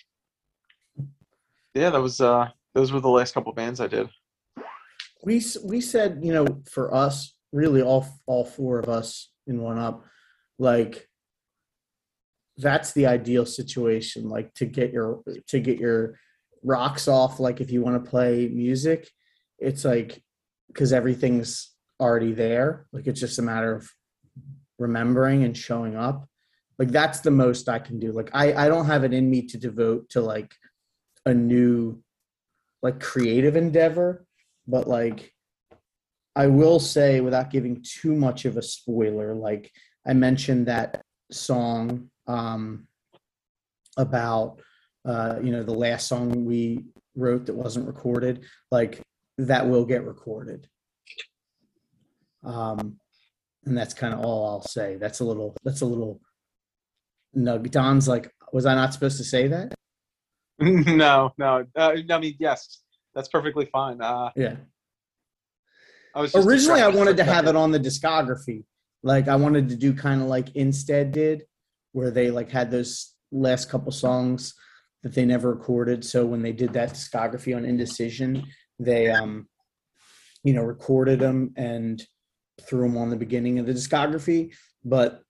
yeah, 1.74 1.90
that 1.90 2.02
was 2.02 2.22
uh, 2.22 2.50
those 2.74 2.92
were 2.92 3.02
the 3.02 3.10
last 3.10 3.34
couple 3.34 3.52
bands 3.54 3.80
I 3.80 3.88
did. 3.88 4.10
we 5.24 5.44
we 5.64 5.82
said 5.82 6.20
you 6.24 6.34
know 6.34 6.46
for 6.70 6.94
us 6.94 7.34
really 7.52 7.82
all 7.82 8.06
all 8.26 8.46
four 8.46 8.80
of 8.80 8.88
us 8.88 9.32
in 9.48 9.62
one 9.62 9.78
up 9.78 10.06
like 10.58 11.08
that's 12.58 12.92
the 12.94 13.06
ideal 13.06 13.46
situation 13.46 14.30
like 14.30 14.54
to 14.54 14.66
get 14.66 14.92
your 14.92 15.22
to 15.48 15.60
get 15.60 15.80
your 15.80 16.20
rocks 16.64 17.08
off 17.08 17.40
like 17.40 17.62
if 17.62 17.72
you 17.72 17.82
want 17.82 18.02
to 18.02 18.10
play 18.10 18.48
music 18.50 19.10
it's 19.58 19.86
like 19.86 20.22
because 20.68 20.94
everything's 20.94 21.72
already 22.00 22.34
there 22.34 22.86
like 22.92 23.08
it's 23.08 23.20
just 23.20 23.40
a 23.40 23.42
matter 23.42 23.74
of 23.74 23.90
remembering 24.80 25.44
and 25.44 25.58
showing 25.58 25.96
up 25.96 26.28
like 26.78 26.90
that's 26.90 27.20
the 27.20 27.32
most 27.32 27.70
i 27.70 27.80
can 27.80 28.00
do 28.00 28.12
like 28.12 28.30
i 28.34 28.66
i 28.66 28.68
don't 28.68 28.86
have 28.86 29.04
it 29.04 29.14
in 29.14 29.30
me 29.30 29.42
to 29.42 29.58
devote 29.58 30.10
to 30.10 30.22
like 30.22 30.56
a 31.26 31.34
new 31.34 32.02
like 32.82 33.00
creative 33.00 33.56
endeavor 33.56 34.26
but 34.68 34.88
like 34.88 35.34
I 36.36 36.48
will 36.48 36.80
say 36.80 37.20
without 37.20 37.50
giving 37.50 37.84
too 37.84 38.16
much 38.16 38.46
of 38.46 38.56
a 38.56 38.62
spoiler, 38.62 39.36
like 39.36 39.72
I 40.08 40.14
mentioned 40.14 40.68
that 40.68 41.02
song 41.32 42.10
um, 42.28 42.88
about 43.98 44.62
uh, 45.06 45.40
you 45.44 45.52
know 45.52 45.64
the 45.64 45.74
last 45.74 46.08
song 46.08 46.46
we 46.46 46.86
wrote 47.16 47.48
that 47.48 47.56
wasn't 47.56 47.88
recorded, 47.88 48.46
like 48.72 49.02
that 49.38 49.68
will 49.68 49.86
get 49.86 50.06
recorded. 50.06 50.68
Um, 52.46 53.00
and 53.70 53.78
that's 53.78 53.94
kind 53.94 54.14
of 54.14 54.20
all 54.20 54.48
I'll 54.48 54.62
say. 54.62 54.98
That's 54.98 55.22
a 55.22 55.24
little. 55.24 55.56
That's 55.64 55.82
a 55.82 55.86
little. 55.86 56.20
Nug. 57.38 57.70
Don's 57.70 58.08
like, 58.08 58.32
was 58.52 58.66
I 58.66 58.76
not 58.76 58.94
supposed 58.94 59.18
to 59.18 59.24
say 59.24 59.48
that? 59.48 59.74
no, 60.60 61.32
no, 61.38 61.66
uh, 61.78 61.96
I 62.10 62.20
mean 62.20 62.36
yes, 62.40 62.82
that's 63.16 63.30
perfectly 63.30 63.66
fine. 63.72 64.02
Uh, 64.02 64.32
Yeah. 64.36 64.56
I 66.16 66.22
was 66.22 66.36
originally 66.36 66.82
i 66.82 66.88
wanted 66.88 67.18
to 67.18 67.24
have 67.24 67.46
it 67.46 67.56
on 67.56 67.72
the 67.72 67.80
discography 67.80 68.64
like 69.04 69.28
i 69.28 69.36
wanted 69.36 69.70
to 69.70 69.76
do 69.76 69.94
kind 69.94 70.22
of 70.24 70.28
like 70.28 70.56
Insted 70.56 71.12
did 71.12 71.44
where 71.92 72.10
they 72.10 72.32
like 72.32 72.50
had 72.50 72.72
those 72.72 73.14
last 73.32 73.70
couple 73.70 73.92
songs 73.92 74.56
that 75.04 75.14
they 75.14 75.24
never 75.24 75.54
recorded 75.54 76.04
so 76.04 76.26
when 76.26 76.42
they 76.42 76.52
did 76.52 76.74
that 76.74 76.94
discography 76.94 77.56
on 77.56 77.64
indecision 77.64 78.44
they 78.80 79.12
um 79.12 79.48
you 80.44 80.54
know 80.54 80.64
recorded 80.64 81.20
them 81.20 81.54
and 81.56 82.04
threw 82.62 82.84
them 82.84 82.98
on 82.98 83.10
the 83.10 83.16
beginning 83.16 83.60
of 83.60 83.66
the 83.66 83.74
discography 83.74 84.54
but 84.84 85.22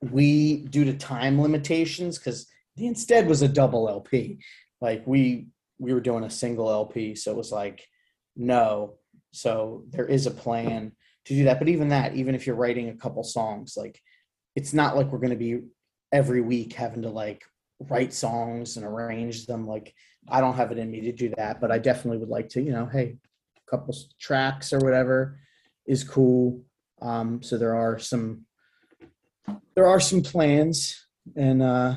we 0.00 0.66
due 0.66 0.84
to 0.84 0.94
time 0.94 1.40
limitations 1.40 2.18
because 2.18 2.46
the 2.76 2.86
Insted 2.86 3.26
was 3.26 3.42
a 3.42 3.48
double 3.48 3.88
lp 3.88 4.38
like 4.80 5.06
we 5.06 5.46
we 5.78 5.92
were 5.92 6.00
doing 6.00 6.24
a 6.24 6.30
single 6.30 6.70
lp 6.70 7.14
so 7.14 7.30
it 7.30 7.36
was 7.36 7.52
like 7.52 7.86
no 8.36 8.94
so 9.32 9.84
there 9.90 10.06
is 10.06 10.26
a 10.26 10.30
plan 10.30 10.92
to 11.26 11.34
do 11.34 11.44
that. 11.44 11.58
But 11.58 11.68
even 11.68 11.88
that, 11.88 12.16
even 12.16 12.34
if 12.34 12.46
you're 12.46 12.56
writing 12.56 12.88
a 12.88 12.94
couple 12.94 13.22
songs, 13.22 13.74
like 13.76 14.00
it's 14.54 14.72
not 14.72 14.96
like 14.96 15.08
we're 15.08 15.18
going 15.18 15.30
to 15.30 15.36
be 15.36 15.60
every 16.12 16.40
week 16.40 16.72
having 16.72 17.02
to 17.02 17.10
like 17.10 17.44
write 17.80 18.14
songs 18.14 18.76
and 18.76 18.86
arrange 18.86 19.46
them. 19.46 19.66
Like 19.66 19.92
I 20.28 20.40
don't 20.40 20.56
have 20.56 20.72
it 20.72 20.78
in 20.78 20.90
me 20.90 21.02
to 21.02 21.12
do 21.12 21.34
that, 21.36 21.60
but 21.60 21.70
I 21.70 21.78
definitely 21.78 22.18
would 22.18 22.30
like 22.30 22.48
to, 22.50 22.62
you 22.62 22.72
know, 22.72 22.86
hey, 22.86 23.16
a 23.56 23.70
couple 23.70 23.94
tracks 24.20 24.72
or 24.72 24.78
whatever 24.78 25.38
is 25.86 26.04
cool. 26.04 26.62
Um, 27.00 27.42
so 27.42 27.58
there 27.58 27.74
are 27.74 27.98
some, 27.98 28.46
there 29.74 29.86
are 29.86 30.00
some 30.00 30.22
plans 30.22 31.06
and, 31.34 31.62
uh, 31.62 31.96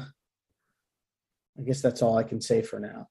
I 1.57 1.61
guess 1.61 1.81
that's 1.81 2.01
all 2.01 2.17
I 2.17 2.23
can 2.23 2.41
say 2.41 2.61
for 2.61 2.79
now. 2.79 3.07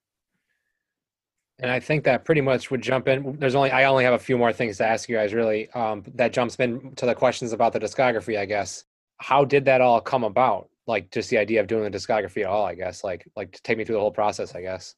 And 1.61 1.71
I 1.71 1.81
think 1.81 2.05
that 2.05 2.25
pretty 2.25 2.41
much 2.41 2.71
would 2.71 2.83
jump 2.83 3.09
in. 3.09 3.37
There's 3.39 3.57
only 3.57 3.73
I 3.73 3.85
only 3.85 4.05
have 4.05 4.15
a 4.15 4.19
few 4.19 4.39
more 4.39 4.53
things 4.53 4.77
to 4.79 4.87
ask 4.87 5.09
you 5.09 5.17
guys. 5.17 5.35
Really, 5.35 5.69
um, 5.71 6.05
that 6.15 6.33
jumps 6.33 6.55
in 6.57 6.95
to 6.95 7.07
the 7.07 7.15
questions 7.15 7.53
about 7.53 7.73
the 7.73 7.81
discography. 7.81 8.39
I 8.39 8.45
guess. 8.45 8.85
How 9.19 9.45
did 9.45 9.65
that 9.65 9.81
all 9.81 10.01
come 10.01 10.23
about? 10.23 10.69
Like 10.87 11.11
just 11.11 11.31
the 11.31 11.39
idea 11.39 11.61
of 11.61 11.67
doing 11.67 11.83
the 11.83 11.91
discography 11.91 12.43
at 12.43 12.47
all. 12.47 12.65
I 12.65 12.77
guess. 12.77 13.03
Like 13.03 13.29
like 13.35 13.51
to 13.53 13.63
take 13.63 13.77
me 13.77 13.85
through 13.85 13.97
the 13.97 14.01
whole 14.01 14.13
process. 14.13 14.55
I 14.55 14.63
guess. 14.63 14.95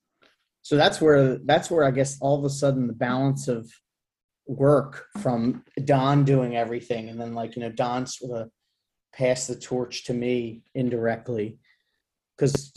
So 0.61 0.77
that's 0.77 1.01
where 1.01 1.39
that's 1.39 1.71
where 1.71 1.85
I 1.85 1.91
guess 1.91 2.19
all 2.21 2.39
of 2.39 2.45
a 2.45 2.51
sudden 2.51 2.87
the 2.87 2.93
balance 2.93 3.49
of 3.49 3.71
work 4.51 5.06
from 5.20 5.64
Don 5.85 6.24
doing 6.24 6.56
everything, 6.56 7.09
and 7.09 7.20
then 7.20 7.35
like 7.35 7.56
you 7.56 7.62
know 7.62 7.70
Don 7.70 8.06
sort 8.06 8.40
of 8.40 8.51
passed 9.12 9.48
the 9.48 9.56
torch 9.56 10.05
to 10.05 10.14
me 10.14 10.62
indirectly 10.74 11.59
because 12.36 12.72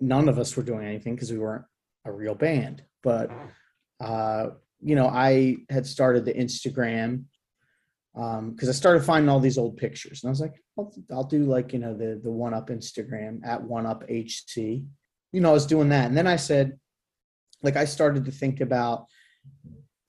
none 0.00 0.28
of 0.28 0.38
us 0.38 0.56
were 0.56 0.62
doing 0.62 0.84
anything 0.84 1.14
because 1.14 1.32
we 1.32 1.38
weren't 1.38 1.64
a 2.04 2.12
real 2.12 2.34
band 2.34 2.82
but 3.02 3.30
uh, 4.00 4.50
you 4.80 4.96
know, 4.96 5.06
I 5.06 5.58
had 5.70 5.86
started 5.86 6.24
the 6.24 6.34
Instagram 6.34 7.24
um 8.14 8.50
because 8.50 8.68
um, 8.68 8.72
I 8.72 8.74
started 8.74 9.04
finding 9.04 9.30
all 9.30 9.40
these 9.40 9.58
old 9.58 9.76
pictures, 9.76 10.22
and 10.22 10.28
I 10.28 10.32
was 10.32 10.40
like, 10.40 10.54
I'll, 10.78 10.94
I'll 11.10 11.24
do 11.24 11.44
like 11.44 11.72
you 11.72 11.78
know 11.78 11.96
the 11.96 12.20
the 12.22 12.30
one 12.30 12.54
up 12.54 12.68
Instagram 12.68 13.40
at 13.44 13.62
one 13.62 13.86
up 13.86 14.04
HC. 14.08 14.56
You 15.32 15.40
know, 15.40 15.50
I 15.50 15.52
was 15.52 15.66
doing 15.66 15.88
that, 15.90 16.06
and 16.06 16.16
then 16.16 16.26
I 16.26 16.36
said, 16.36 16.78
like, 17.62 17.76
I 17.76 17.86
started 17.86 18.26
to 18.26 18.30
think 18.30 18.60
about 18.60 19.06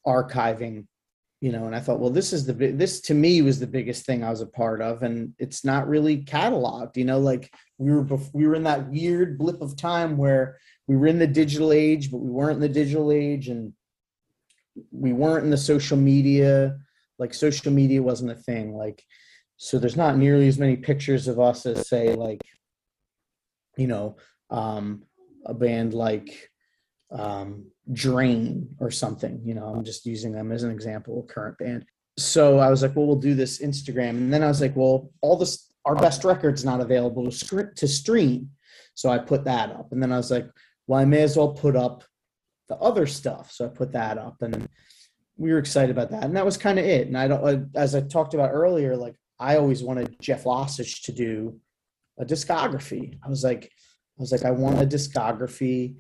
archiving 0.05 0.85
you 1.43 1.51
know 1.51 1.65
and 1.65 1.75
i 1.75 1.79
thought 1.79 1.99
well 1.99 2.09
this 2.09 2.31
is 2.31 2.45
the 2.45 2.53
this 2.53 3.01
to 3.01 3.13
me 3.13 3.41
was 3.41 3.59
the 3.59 3.67
biggest 3.67 4.05
thing 4.05 4.23
i 4.23 4.29
was 4.29 4.41
a 4.41 4.47
part 4.61 4.81
of 4.81 5.03
and 5.03 5.33
it's 5.39 5.65
not 5.65 5.87
really 5.87 6.23
cataloged 6.23 6.95
you 6.95 7.03
know 7.03 7.19
like 7.19 7.53
we 7.77 7.91
were 7.91 8.07
we 8.33 8.47
were 8.47 8.55
in 8.55 8.63
that 8.63 8.89
weird 8.89 9.37
blip 9.37 9.61
of 9.61 9.75
time 9.75 10.15
where 10.15 10.57
we 10.87 10.97
were 10.97 11.07
in 11.07 11.19
the 11.19 11.27
digital 11.27 11.71
age, 11.71 12.11
but 12.11 12.17
we 12.17 12.29
weren't 12.29 12.55
in 12.55 12.61
the 12.61 12.69
digital 12.69 13.11
age, 13.11 13.47
and 13.47 13.73
we 14.91 15.13
weren't 15.13 15.45
in 15.45 15.51
the 15.51 15.57
social 15.57 15.97
media. 15.97 16.77
Like 17.19 17.33
social 17.33 17.71
media 17.71 18.01
wasn't 18.01 18.31
a 18.31 18.35
thing. 18.35 18.75
Like 18.75 19.03
so, 19.57 19.79
there's 19.79 19.95
not 19.95 20.17
nearly 20.17 20.47
as 20.47 20.59
many 20.59 20.75
pictures 20.75 21.27
of 21.27 21.39
us 21.39 21.65
as 21.65 21.87
say 21.87 22.15
like, 22.15 22.41
you 23.77 23.87
know, 23.87 24.17
um, 24.49 25.03
a 25.45 25.53
band 25.53 25.93
like 25.93 26.49
um, 27.13 27.65
Drain 27.91 28.75
or 28.79 28.91
something. 28.91 29.41
You 29.43 29.53
know, 29.53 29.65
I'm 29.65 29.83
just 29.83 30.05
using 30.05 30.31
them 30.31 30.51
as 30.51 30.63
an 30.63 30.71
example, 30.71 31.25
current 31.29 31.57
band. 31.57 31.85
So 32.17 32.59
I 32.59 32.69
was 32.69 32.81
like, 32.81 32.95
well, 32.95 33.07
we'll 33.07 33.15
do 33.15 33.33
this 33.33 33.61
Instagram, 33.61 34.09
and 34.09 34.33
then 34.33 34.43
I 34.43 34.47
was 34.47 34.61
like, 34.61 34.75
well, 34.75 35.11
all 35.21 35.37
this 35.37 35.69
our 35.85 35.95
best 35.95 36.23
record's 36.23 36.63
not 36.63 36.79
available 36.79 37.25
to 37.25 37.31
script 37.31 37.77
to 37.79 37.87
stream. 37.89 38.49
So 38.93 39.09
I 39.09 39.17
put 39.17 39.43
that 39.45 39.71
up, 39.71 39.91
and 39.91 40.01
then 40.01 40.11
I 40.11 40.17
was 40.17 40.31
like, 40.31 40.47
well, 40.87 40.99
I 40.99 41.05
may 41.05 41.21
as 41.21 41.35
well 41.35 41.53
put 41.53 41.75
up 41.75 42.03
the 42.69 42.75
other 42.75 43.05
stuff. 43.05 43.51
So 43.51 43.65
I 43.65 43.67
put 43.69 43.91
that 43.93 44.17
up 44.17 44.41
and 44.41 44.67
we 45.37 45.51
were 45.51 45.59
excited 45.59 45.91
about 45.91 46.11
that. 46.11 46.23
And 46.23 46.35
that 46.35 46.45
was 46.45 46.57
kind 46.57 46.79
of 46.79 46.85
it. 46.85 47.07
And 47.07 47.17
I 47.17 47.27
don't, 47.27 47.69
as 47.75 47.95
I 47.95 48.01
talked 48.01 48.33
about 48.33 48.51
earlier, 48.51 48.95
like 48.95 49.15
I 49.39 49.57
always 49.57 49.83
wanted 49.83 50.19
Jeff 50.21 50.43
Lossage 50.43 51.03
to 51.03 51.11
do 51.11 51.59
a 52.19 52.25
discography. 52.25 53.17
I 53.25 53.29
was 53.29 53.43
like, 53.43 53.65
I 53.65 54.21
was 54.21 54.31
like, 54.31 54.45
I 54.45 54.51
want 54.51 54.81
a 54.81 54.85
discography 54.85 55.95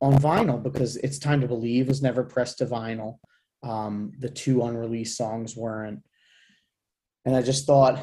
on 0.00 0.14
vinyl 0.14 0.62
because 0.62 0.96
It's 0.98 1.18
Time 1.18 1.40
to 1.40 1.48
Believe 1.48 1.88
was 1.88 2.02
never 2.02 2.24
pressed 2.24 2.58
to 2.58 2.66
vinyl. 2.66 3.18
Um, 3.62 4.12
the 4.18 4.30
two 4.30 4.62
unreleased 4.62 5.16
songs 5.16 5.56
weren't. 5.56 6.02
And 7.24 7.34
I 7.36 7.42
just 7.42 7.66
thought, 7.66 7.98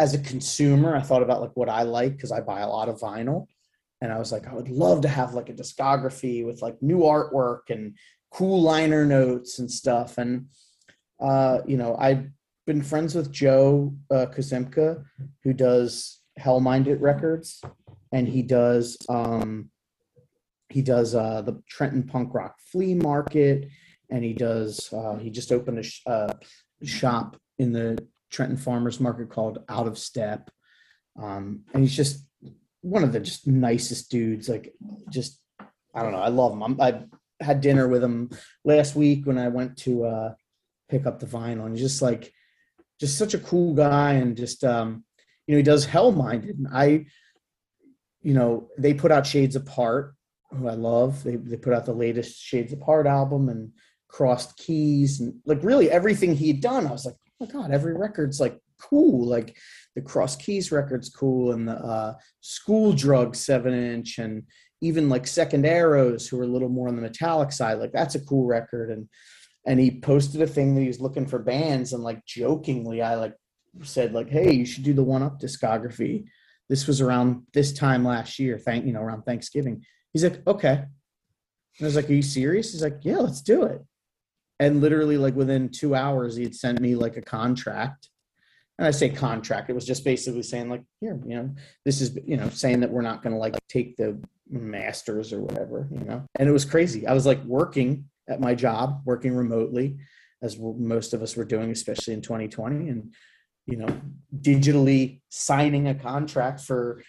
as 0.00 0.14
a 0.14 0.18
consumer, 0.18 0.96
I 0.96 1.02
thought 1.02 1.22
about 1.22 1.40
like 1.40 1.56
what 1.56 1.68
I 1.68 1.82
like 1.82 2.16
because 2.16 2.32
I 2.32 2.40
buy 2.40 2.60
a 2.60 2.68
lot 2.68 2.88
of 2.88 2.98
vinyl 2.98 3.46
and 4.00 4.12
I 4.12 4.18
was 4.18 4.32
like, 4.32 4.46
I 4.46 4.54
would 4.54 4.68
love 4.68 5.02
to 5.02 5.08
have 5.08 5.34
like 5.34 5.48
a 5.48 5.54
discography 5.54 6.44
with 6.44 6.62
like 6.62 6.82
new 6.82 7.00
artwork 7.00 7.68
and 7.68 7.96
cool 8.30 8.62
liner 8.62 9.04
notes 9.04 9.58
and 9.58 9.70
stuff. 9.70 10.18
And 10.18 10.46
uh, 11.20 11.58
you 11.66 11.76
know, 11.76 11.96
I've 11.96 12.26
been 12.66 12.82
friends 12.82 13.14
with 13.14 13.30
Joe 13.30 13.94
uh, 14.10 14.26
who 15.44 15.52
does 15.52 16.20
Hell 16.38 16.60
Minded 16.60 17.02
Records, 17.02 17.60
and 18.12 18.26
he 18.26 18.42
does 18.42 18.96
um, 19.08 19.70
he 20.70 20.82
does 20.82 21.14
uh, 21.14 21.42
the 21.42 21.62
Trenton 21.68 22.04
Punk 22.04 22.32
Rock 22.32 22.56
Flea 22.70 22.94
Market, 22.94 23.68
and 24.08 24.24
he 24.24 24.32
does 24.32 24.92
uh, 24.92 25.16
he 25.16 25.30
just 25.30 25.52
opened 25.52 25.78
a 25.78 25.82
sh- 25.82 26.02
uh, 26.06 26.32
shop 26.82 27.36
in 27.58 27.72
the 27.72 27.98
Trenton 28.30 28.56
Farmers 28.56 29.00
Market 29.00 29.30
called 29.30 29.64
Out 29.68 29.86
of 29.86 29.98
Step, 29.98 30.50
um, 31.20 31.64
and 31.74 31.82
he's 31.82 31.96
just 31.96 32.24
one 32.82 33.02
of 33.02 33.12
the 33.12 33.20
just 33.20 33.46
nicest 33.46 34.10
dudes. 34.10 34.48
Like, 34.48 34.72
just 35.10 35.40
I 35.94 36.02
don't 36.02 36.12
know. 36.12 36.18
I 36.18 36.28
love 36.28 36.52
him. 36.52 36.62
I'm, 36.62 36.80
I 36.80 37.04
had 37.40 37.60
dinner 37.60 37.88
with 37.88 38.02
him 38.02 38.30
last 38.64 38.94
week 38.94 39.26
when 39.26 39.38
I 39.38 39.48
went 39.48 39.76
to 39.78 40.04
uh, 40.04 40.34
pick 40.88 41.06
up 41.06 41.18
the 41.18 41.26
vinyl, 41.26 41.66
and 41.66 41.76
just 41.76 42.00
like, 42.00 42.32
just 43.00 43.18
such 43.18 43.34
a 43.34 43.38
cool 43.38 43.74
guy, 43.74 44.14
and 44.14 44.36
just 44.36 44.62
um, 44.64 45.04
you 45.46 45.54
know, 45.54 45.58
he 45.58 45.64
does 45.64 45.84
Hell 45.84 46.12
Minded. 46.12 46.64
I, 46.72 47.06
you 48.22 48.34
know, 48.34 48.68
they 48.78 48.94
put 48.94 49.10
out 49.10 49.26
Shades 49.26 49.56
Apart, 49.56 50.14
who 50.56 50.68
I 50.68 50.74
love. 50.74 51.22
They 51.22 51.36
they 51.36 51.56
put 51.56 51.72
out 51.72 51.86
the 51.86 51.92
latest 51.92 52.40
Shades 52.40 52.72
Apart 52.72 53.06
album 53.06 53.48
and 53.48 53.72
Crossed 54.08 54.56
Keys, 54.56 55.20
and 55.20 55.34
like 55.46 55.62
really 55.62 55.90
everything 55.90 56.34
he 56.34 56.48
had 56.48 56.60
done. 56.60 56.86
I 56.86 56.92
was 56.92 57.06
like, 57.06 57.16
oh 57.40 57.46
my 57.46 57.46
god, 57.46 57.70
every 57.70 57.94
record's 57.94 58.40
like 58.40 58.58
cool. 58.78 59.26
Like 59.26 59.56
the 59.94 60.02
Cross 60.02 60.36
Keys 60.36 60.72
record's 60.72 61.08
cool, 61.08 61.52
and 61.52 61.68
the 61.68 61.76
uh, 61.76 62.14
School 62.40 62.92
Drug 62.92 63.34
seven 63.36 63.74
inch, 63.74 64.18
and 64.18 64.44
even 64.80 65.08
like 65.08 65.26
Second 65.26 65.66
Arrows, 65.66 66.26
who 66.28 66.40
are 66.40 66.44
a 66.44 66.48
little 66.48 66.68
more 66.68 66.88
on 66.88 66.96
the 66.96 67.02
metallic 67.02 67.52
side. 67.52 67.78
Like 67.78 67.92
that's 67.92 68.14
a 68.14 68.24
cool 68.24 68.46
record, 68.46 68.90
and 68.90 69.08
and 69.66 69.78
he 69.78 70.00
posted 70.00 70.42
a 70.42 70.46
thing 70.46 70.74
that 70.74 70.80
he 70.80 70.88
was 70.88 71.00
looking 71.00 71.26
for 71.26 71.38
bands, 71.38 71.92
and 71.92 72.02
like 72.02 72.24
jokingly, 72.26 73.02
I 73.02 73.14
like 73.14 73.34
said 73.82 74.12
like, 74.12 74.28
hey, 74.28 74.52
you 74.52 74.66
should 74.66 74.84
do 74.84 74.94
the 74.94 75.04
One 75.04 75.22
Up 75.22 75.40
discography. 75.40 76.24
This 76.68 76.86
was 76.86 77.00
around 77.00 77.42
this 77.52 77.72
time 77.72 78.04
last 78.04 78.38
year, 78.38 78.58
thank 78.58 78.84
you 78.86 78.92
know 78.92 79.02
around 79.02 79.22
Thanksgiving. 79.22 79.84
He's 80.12 80.24
like, 80.24 80.46
okay. 80.46 80.84
And 81.78 81.82
I 81.82 81.84
was 81.84 81.96
like, 81.96 82.10
are 82.10 82.14
you 82.14 82.22
serious? 82.22 82.72
He's 82.72 82.82
like, 82.82 83.00
yeah, 83.02 83.18
let's 83.18 83.42
do 83.42 83.64
it. 83.64 83.82
And 84.58 84.80
literally, 84.80 85.16
like 85.16 85.34
within 85.34 85.70
two 85.70 85.94
hours, 85.94 86.36
he 86.36 86.42
had 86.42 86.54
sent 86.54 86.80
me 86.80 86.94
like 86.94 87.16
a 87.16 87.22
contract 87.22 88.10
and 88.80 88.86
I 88.86 88.92
say 88.92 89.10
contract, 89.10 89.68
it 89.68 89.74
was 89.74 89.84
just 89.84 90.06
basically 90.06 90.42
saying 90.42 90.70
like, 90.70 90.82
here, 91.02 91.20
you 91.26 91.36
know, 91.36 91.54
this 91.84 92.00
is, 92.00 92.18
you 92.24 92.38
know, 92.38 92.48
saying 92.48 92.80
that 92.80 92.90
we're 92.90 93.02
not 93.02 93.22
going 93.22 93.34
to 93.34 93.38
like 93.38 93.54
take 93.68 93.94
the 93.98 94.18
masters 94.48 95.34
or 95.34 95.42
whatever, 95.42 95.86
you 95.92 96.00
know, 96.00 96.24
and 96.38 96.48
it 96.48 96.52
was 96.52 96.64
crazy. 96.64 97.06
I 97.06 97.12
was 97.12 97.26
like 97.26 97.44
working 97.44 98.06
at 98.26 98.40
my 98.40 98.54
job, 98.54 99.02
working 99.04 99.36
remotely 99.36 99.98
as 100.40 100.58
most 100.58 101.12
of 101.12 101.20
us 101.20 101.36
were 101.36 101.44
doing, 101.44 101.70
especially 101.70 102.14
in 102.14 102.22
2020 102.22 102.88
and, 102.88 103.12
you 103.66 103.76
know, 103.76 104.00
digitally 104.40 105.20
signing 105.28 105.88
a 105.88 105.94
contract 105.94 106.60
for 106.60 107.02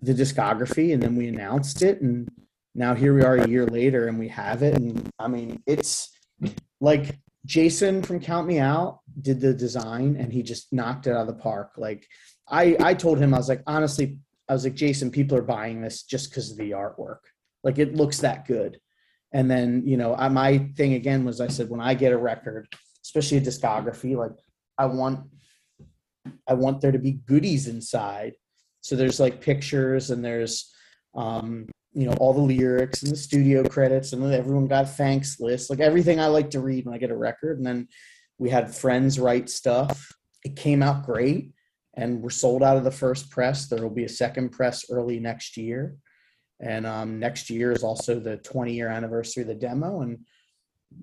the 0.00 0.14
discography. 0.14 0.92
And 0.92 1.02
then 1.02 1.16
we 1.16 1.28
announced 1.28 1.82
it. 1.82 2.00
And 2.00 2.28
now 2.74 2.94
here 2.94 3.14
we 3.14 3.22
are 3.22 3.36
a 3.36 3.48
year 3.48 3.66
later 3.66 4.06
and 4.06 4.18
we 4.18 4.28
have 4.28 4.62
it. 4.62 4.74
And 4.74 5.10
I 5.18 5.28
mean, 5.28 5.62
it's 5.66 6.10
like 6.80 7.18
Jason 7.44 8.02
from 8.02 8.20
Count 8.20 8.46
Me 8.46 8.58
Out 8.58 9.00
did 9.20 9.40
the 9.40 9.54
design 9.54 10.16
and 10.18 10.32
he 10.32 10.42
just 10.42 10.72
knocked 10.72 11.06
it 11.06 11.10
out 11.10 11.22
of 11.22 11.26
the 11.26 11.42
park. 11.42 11.72
Like 11.76 12.06
I, 12.48 12.76
I 12.80 12.94
told 12.94 13.18
him, 13.18 13.34
I 13.34 13.38
was 13.38 13.48
like, 13.48 13.62
honestly, 13.66 14.18
I 14.48 14.52
was 14.52 14.64
like, 14.64 14.74
Jason, 14.74 15.10
people 15.10 15.36
are 15.36 15.42
buying 15.42 15.82
this 15.82 16.02
just 16.02 16.30
because 16.30 16.50
of 16.50 16.56
the 16.56 16.70
artwork. 16.70 17.18
Like 17.64 17.78
it 17.78 17.94
looks 17.94 18.18
that 18.20 18.46
good. 18.46 18.80
And 19.32 19.50
then, 19.50 19.82
you 19.84 19.96
know, 19.96 20.14
I, 20.14 20.28
my 20.28 20.70
thing 20.76 20.94
again 20.94 21.24
was 21.24 21.40
I 21.40 21.48
said, 21.48 21.68
when 21.68 21.80
I 21.80 21.94
get 21.94 22.12
a 22.12 22.18
record, 22.18 22.68
especially 23.04 23.38
a 23.38 23.42
discography, 23.42 24.16
like 24.16 24.32
I 24.78 24.86
want, 24.86 25.28
I 26.46 26.54
want 26.54 26.80
there 26.80 26.92
to 26.92 26.98
be 26.98 27.12
goodies 27.12 27.66
inside. 27.66 28.34
So 28.80 28.96
there's 28.96 29.20
like 29.20 29.40
pictures 29.40 30.10
and 30.10 30.24
there's, 30.24 30.72
um, 31.14 31.66
you 31.98 32.06
know 32.06 32.12
all 32.20 32.32
the 32.32 32.40
lyrics 32.40 33.02
and 33.02 33.10
the 33.10 33.16
studio 33.16 33.64
credits 33.64 34.12
and 34.12 34.22
everyone 34.32 34.68
got 34.68 34.88
thanks 34.88 35.40
lists. 35.40 35.70
Like 35.70 35.80
everything 35.80 36.20
i 36.20 36.26
like 36.26 36.50
to 36.50 36.60
read 36.60 36.84
when 36.84 36.94
i 36.94 36.98
get 36.98 37.10
a 37.10 37.16
record. 37.16 37.58
And 37.58 37.66
then 37.66 37.88
we 38.38 38.50
had 38.50 38.74
friends 38.74 39.18
write 39.18 39.50
stuff. 39.50 40.12
It 40.44 40.54
came 40.54 40.82
out 40.82 41.04
great 41.04 41.52
and 41.94 42.22
we're 42.22 42.30
sold 42.30 42.62
out 42.62 42.76
of 42.76 42.84
the 42.84 42.90
first 42.90 43.30
press. 43.30 43.66
There 43.66 43.82
will 43.82 43.90
be 43.90 44.04
a 44.04 44.08
second 44.08 44.50
press 44.50 44.84
early 44.90 45.18
next 45.18 45.56
year. 45.56 45.96
And 46.60 46.86
um, 46.86 47.18
next 47.18 47.50
year 47.50 47.72
is 47.72 47.82
also 47.82 48.20
the 48.20 48.36
20 48.36 48.72
year 48.72 48.88
anniversary 48.88 49.42
of 49.42 49.48
the 49.48 49.54
demo. 49.54 50.02
And 50.02 50.18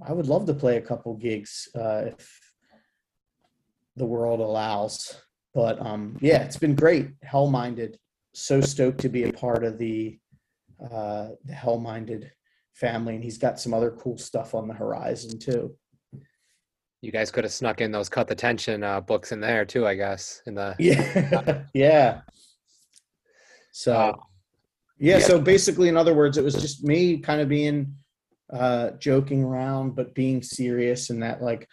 i 0.07 0.13
would 0.13 0.27
love 0.27 0.45
to 0.45 0.53
play 0.53 0.77
a 0.77 0.81
couple 0.81 1.13
gigs 1.15 1.67
uh, 1.75 2.03
if 2.07 2.39
the 3.95 4.05
world 4.05 4.39
allows 4.39 5.15
but 5.55 5.83
um, 5.83 6.15
yeah 6.21 6.43
it's 6.43 6.57
been 6.57 6.75
great 6.75 7.09
hell 7.23 7.47
minded 7.47 7.97
so 8.35 8.61
stoked 8.61 8.99
to 8.99 9.09
be 9.09 9.23
a 9.23 9.33
part 9.33 9.63
of 9.63 9.79
the 9.79 10.19
uh, 10.83 11.29
the 11.45 11.53
Hell 11.53 11.79
Minded 11.79 12.31
family, 12.73 13.15
and 13.15 13.23
he's 13.23 13.37
got 13.37 13.59
some 13.59 13.73
other 13.73 13.91
cool 13.91 14.17
stuff 14.17 14.53
on 14.53 14.67
the 14.67 14.73
horizon 14.73 15.39
too. 15.39 15.75
You 17.01 17.11
guys 17.11 17.31
could 17.31 17.43
have 17.43 17.53
snuck 17.53 17.81
in 17.81 17.91
those 17.91 18.09
cut 18.09 18.27
the 18.27 18.35
tension 18.35 18.83
uh, 18.83 18.99
books 18.99 19.31
in 19.31 19.39
there 19.39 19.63
too, 19.63 19.87
I 19.87 19.95
guess. 19.95 20.41
In 20.45 20.55
the 20.55 20.75
yeah, 20.79 21.63
yeah. 21.73 22.21
So, 23.71 23.93
uh, 23.93 24.13
Yeah, 24.97 25.17
Yeah. 25.17 25.25
So 25.25 25.39
basically, 25.39 25.87
in 25.87 25.97
other 25.97 26.13
words, 26.13 26.37
it 26.37 26.43
was 26.43 26.55
just 26.55 26.83
me 26.83 27.19
kind 27.19 27.41
of 27.41 27.47
being 27.47 27.95
uh, 28.51 28.91
joking 28.91 29.43
around, 29.43 29.95
but 29.95 30.13
being 30.13 30.41
serious, 30.41 31.09
and 31.09 31.23
that 31.23 31.41
like 31.41 31.67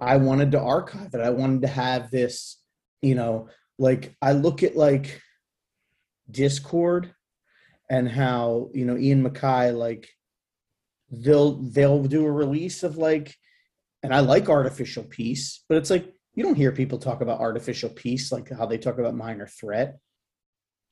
I 0.00 0.16
wanted 0.16 0.50
to 0.52 0.60
archive 0.60 1.14
it. 1.14 1.20
I 1.20 1.30
wanted 1.30 1.62
to 1.62 1.68
have 1.68 2.10
this, 2.10 2.59
you 3.02 3.14
know, 3.14 3.48
like 3.78 4.14
I 4.20 4.32
look 4.32 4.62
at 4.62 4.76
like 4.76 5.20
Dischord 6.30 7.10
and 7.88 8.08
how 8.08 8.70
you 8.72 8.84
know 8.84 8.96
Ian 8.96 9.24
MacKaye 9.24 9.76
like 9.76 10.08
they'll 11.10 11.54
they'll 11.62 12.04
do 12.04 12.26
a 12.26 12.32
release 12.32 12.82
of 12.82 12.96
like, 12.96 13.34
and 14.02 14.14
I 14.14 14.20
like 14.20 14.48
artificial 14.48 15.04
peace, 15.04 15.64
but 15.68 15.78
it's 15.78 15.90
like 15.90 16.12
you 16.34 16.42
don't 16.44 16.54
hear 16.54 16.72
people 16.72 16.98
talk 16.98 17.20
about 17.20 17.40
artificial 17.40 17.90
peace 17.90 18.30
like 18.30 18.50
how 18.50 18.66
they 18.66 18.78
talk 18.78 18.98
about 18.98 19.14
minor 19.14 19.46
threat. 19.46 19.98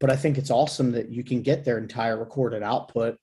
But 0.00 0.10
I 0.10 0.16
think 0.16 0.38
it's 0.38 0.50
awesome 0.50 0.92
that 0.92 1.10
you 1.10 1.24
can 1.24 1.42
get 1.42 1.64
their 1.64 1.78
entire 1.78 2.18
recorded 2.18 2.62
output 2.62 3.16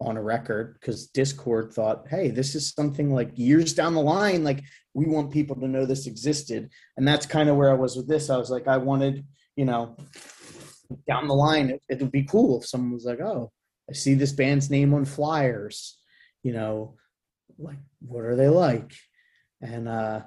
on 0.00 0.16
a 0.16 0.22
record 0.22 0.76
because 0.80 1.10
Dischord 1.10 1.72
thought, 1.72 2.06
hey, 2.08 2.30
this 2.30 2.54
is 2.54 2.72
something 2.72 3.12
like 3.12 3.36
years 3.36 3.72
down 3.72 3.94
the 3.94 4.00
line, 4.00 4.44
like 4.44 4.62
we 4.94 5.06
want 5.06 5.32
people 5.32 5.56
to 5.56 5.68
know 5.68 5.84
this 5.84 6.06
existed. 6.06 6.70
And 6.96 7.06
that's 7.06 7.26
kind 7.26 7.48
of 7.48 7.56
where 7.56 7.70
I 7.70 7.74
was 7.74 7.96
with 7.96 8.08
this. 8.08 8.30
I 8.30 8.36
was 8.36 8.50
like, 8.50 8.68
I 8.68 8.76
wanted, 8.76 9.26
you 9.56 9.64
know, 9.64 9.96
down 11.06 11.26
the 11.26 11.34
line, 11.34 11.70
it, 11.70 11.82
it 11.88 12.00
would 12.00 12.12
be 12.12 12.24
cool 12.24 12.60
if 12.60 12.66
someone 12.66 12.92
was 12.92 13.04
like, 13.04 13.20
oh, 13.20 13.50
I 13.90 13.94
see 13.94 14.14
this 14.14 14.32
band's 14.32 14.70
name 14.70 14.94
on 14.94 15.04
flyers, 15.04 15.98
you 16.42 16.52
know, 16.52 16.96
like 17.58 17.78
what 18.00 18.24
are 18.24 18.36
they 18.36 18.48
like? 18.48 18.94
And 19.60 19.88
uh 19.88 20.22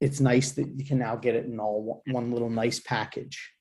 it's 0.00 0.20
nice 0.20 0.52
that 0.52 0.68
you 0.68 0.84
can 0.84 0.98
now 0.98 1.16
get 1.16 1.34
it 1.34 1.46
in 1.46 1.58
all 1.58 1.82
one, 1.82 2.14
one 2.14 2.32
little 2.32 2.50
nice 2.50 2.78
package. 2.78 3.52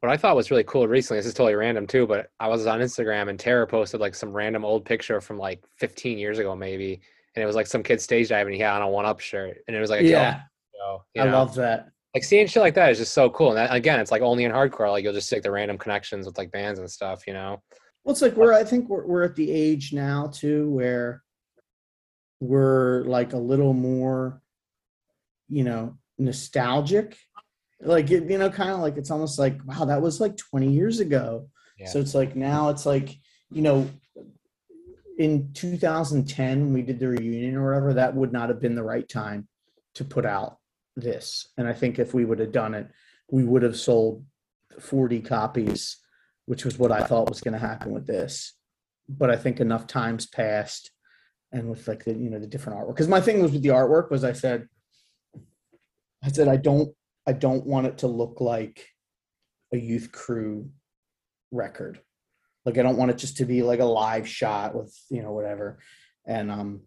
What 0.00 0.12
I 0.12 0.16
thought 0.16 0.36
was 0.36 0.50
really 0.50 0.64
cool 0.64 0.86
recently, 0.86 1.18
this 1.18 1.26
is 1.26 1.34
totally 1.34 1.54
random 1.54 1.86
too, 1.86 2.06
but 2.06 2.30
I 2.38 2.48
was 2.48 2.66
on 2.66 2.80
Instagram 2.80 3.30
and 3.30 3.38
Tara 3.38 3.66
posted 3.66 4.00
like 4.00 4.14
some 4.14 4.32
random 4.32 4.64
old 4.64 4.84
picture 4.84 5.20
from 5.20 5.38
like 5.38 5.62
15 5.78 6.18
years 6.18 6.38
ago, 6.38 6.54
maybe. 6.54 7.00
And 7.34 7.42
it 7.42 7.46
was 7.46 7.56
like 7.56 7.66
some 7.66 7.82
kid 7.82 8.00
stage 8.00 8.28
diving 8.28 8.54
he 8.54 8.60
had 8.60 8.74
on 8.74 8.82
a 8.82 8.88
one 8.88 9.06
up 9.06 9.20
shirt. 9.20 9.58
And 9.66 9.76
it 9.76 9.80
was 9.80 9.90
like, 9.90 10.02
Yeah, 10.02 10.42
show, 10.76 11.04
you 11.14 11.22
I 11.22 11.30
love 11.30 11.54
that. 11.56 11.88
like 12.14 12.22
seeing 12.24 12.46
shit 12.46 12.62
like 12.62 12.74
that 12.74 12.92
is 12.92 12.98
just 12.98 13.12
so 13.12 13.30
cool. 13.30 13.48
And 13.50 13.58
that, 13.58 13.74
again, 13.74 13.98
it's 13.98 14.10
like 14.10 14.22
only 14.22 14.44
in 14.44 14.52
hardcore, 14.52 14.90
like 14.90 15.04
you'll 15.04 15.12
just 15.12 15.26
stick 15.26 15.42
the 15.42 15.50
random 15.50 15.78
connections 15.78 16.26
with 16.26 16.38
like 16.38 16.52
bands 16.52 16.78
and 16.78 16.90
stuff, 16.90 17.26
you 17.26 17.32
know? 17.32 17.62
Well, 18.04 18.12
it's 18.12 18.22
like 18.22 18.34
we're 18.36 18.52
I 18.52 18.64
think 18.64 18.88
we're 18.88 19.06
we're 19.06 19.24
at 19.24 19.36
the 19.36 19.50
age 19.50 19.92
now 19.92 20.28
too 20.28 20.70
where 20.70 21.22
we're 22.40 23.02
like 23.04 23.32
a 23.32 23.38
little 23.38 23.72
more, 23.72 24.40
you 25.48 25.64
know, 25.64 25.96
nostalgic. 26.18 27.16
Like 27.80 28.10
you 28.10 28.20
know, 28.20 28.50
kind 28.50 28.70
of 28.70 28.80
like 28.80 28.96
it's 28.96 29.10
almost 29.10 29.38
like, 29.38 29.60
wow, 29.64 29.84
that 29.84 30.02
was 30.02 30.20
like 30.20 30.36
20 30.36 30.70
years 30.70 31.00
ago. 31.00 31.48
Yeah. 31.78 31.86
So 31.86 32.00
it's 32.00 32.14
like 32.14 32.34
now 32.34 32.70
it's 32.70 32.84
like, 32.84 33.16
you 33.50 33.62
know, 33.62 33.88
in 35.18 35.52
2010 35.52 36.60
when 36.60 36.72
we 36.72 36.82
did 36.82 36.98
the 36.98 37.08
reunion 37.08 37.56
or 37.56 37.68
whatever, 37.68 37.94
that 37.94 38.14
would 38.14 38.32
not 38.32 38.48
have 38.48 38.60
been 38.60 38.74
the 38.74 38.82
right 38.82 39.08
time 39.08 39.48
to 39.94 40.04
put 40.04 40.24
out 40.24 40.58
this. 40.96 41.48
And 41.56 41.68
I 41.68 41.72
think 41.72 41.98
if 41.98 42.14
we 42.14 42.24
would 42.24 42.38
have 42.38 42.52
done 42.52 42.74
it, 42.74 42.88
we 43.30 43.44
would 43.44 43.62
have 43.62 43.76
sold 43.76 44.24
40 44.80 45.20
copies, 45.20 45.98
which 46.46 46.64
was 46.64 46.78
what 46.78 46.92
I 46.92 47.02
thought 47.02 47.28
was 47.28 47.40
going 47.40 47.52
to 47.52 47.58
happen 47.58 47.92
with 47.92 48.06
this. 48.06 48.54
But 49.08 49.30
I 49.30 49.36
think 49.36 49.60
enough 49.60 49.86
times 49.86 50.26
passed 50.26 50.90
and 51.52 51.68
with 51.68 51.88
like 51.88 52.04
the, 52.04 52.14
you 52.14 52.30
know, 52.30 52.38
the 52.38 52.46
different 52.46 52.78
artwork. 52.78 52.94
Because 52.94 53.08
my 53.08 53.20
thing 53.20 53.42
was 53.42 53.52
with 53.52 53.62
the 53.62 53.70
artwork 53.70 54.10
was 54.10 54.22
I 54.22 54.32
said, 54.32 54.68
I 56.22 56.30
said, 56.30 56.48
I 56.48 56.56
don't, 56.56 56.92
I 57.28 57.32
don't 57.32 57.66
want 57.66 57.86
it 57.86 57.98
to 57.98 58.06
look 58.06 58.40
like 58.40 58.88
a 59.74 59.76
youth 59.76 60.12
crew 60.12 60.70
record. 61.50 62.00
Like 62.64 62.78
I 62.78 62.82
don't 62.82 62.96
want 62.96 63.10
it 63.10 63.18
just 63.18 63.36
to 63.36 63.44
be 63.44 63.62
like 63.62 63.80
a 63.80 63.84
live 63.84 64.26
shot 64.26 64.74
with, 64.74 64.98
you 65.10 65.22
know, 65.22 65.32
whatever. 65.32 65.78
And 66.26 66.50
um 66.50 66.80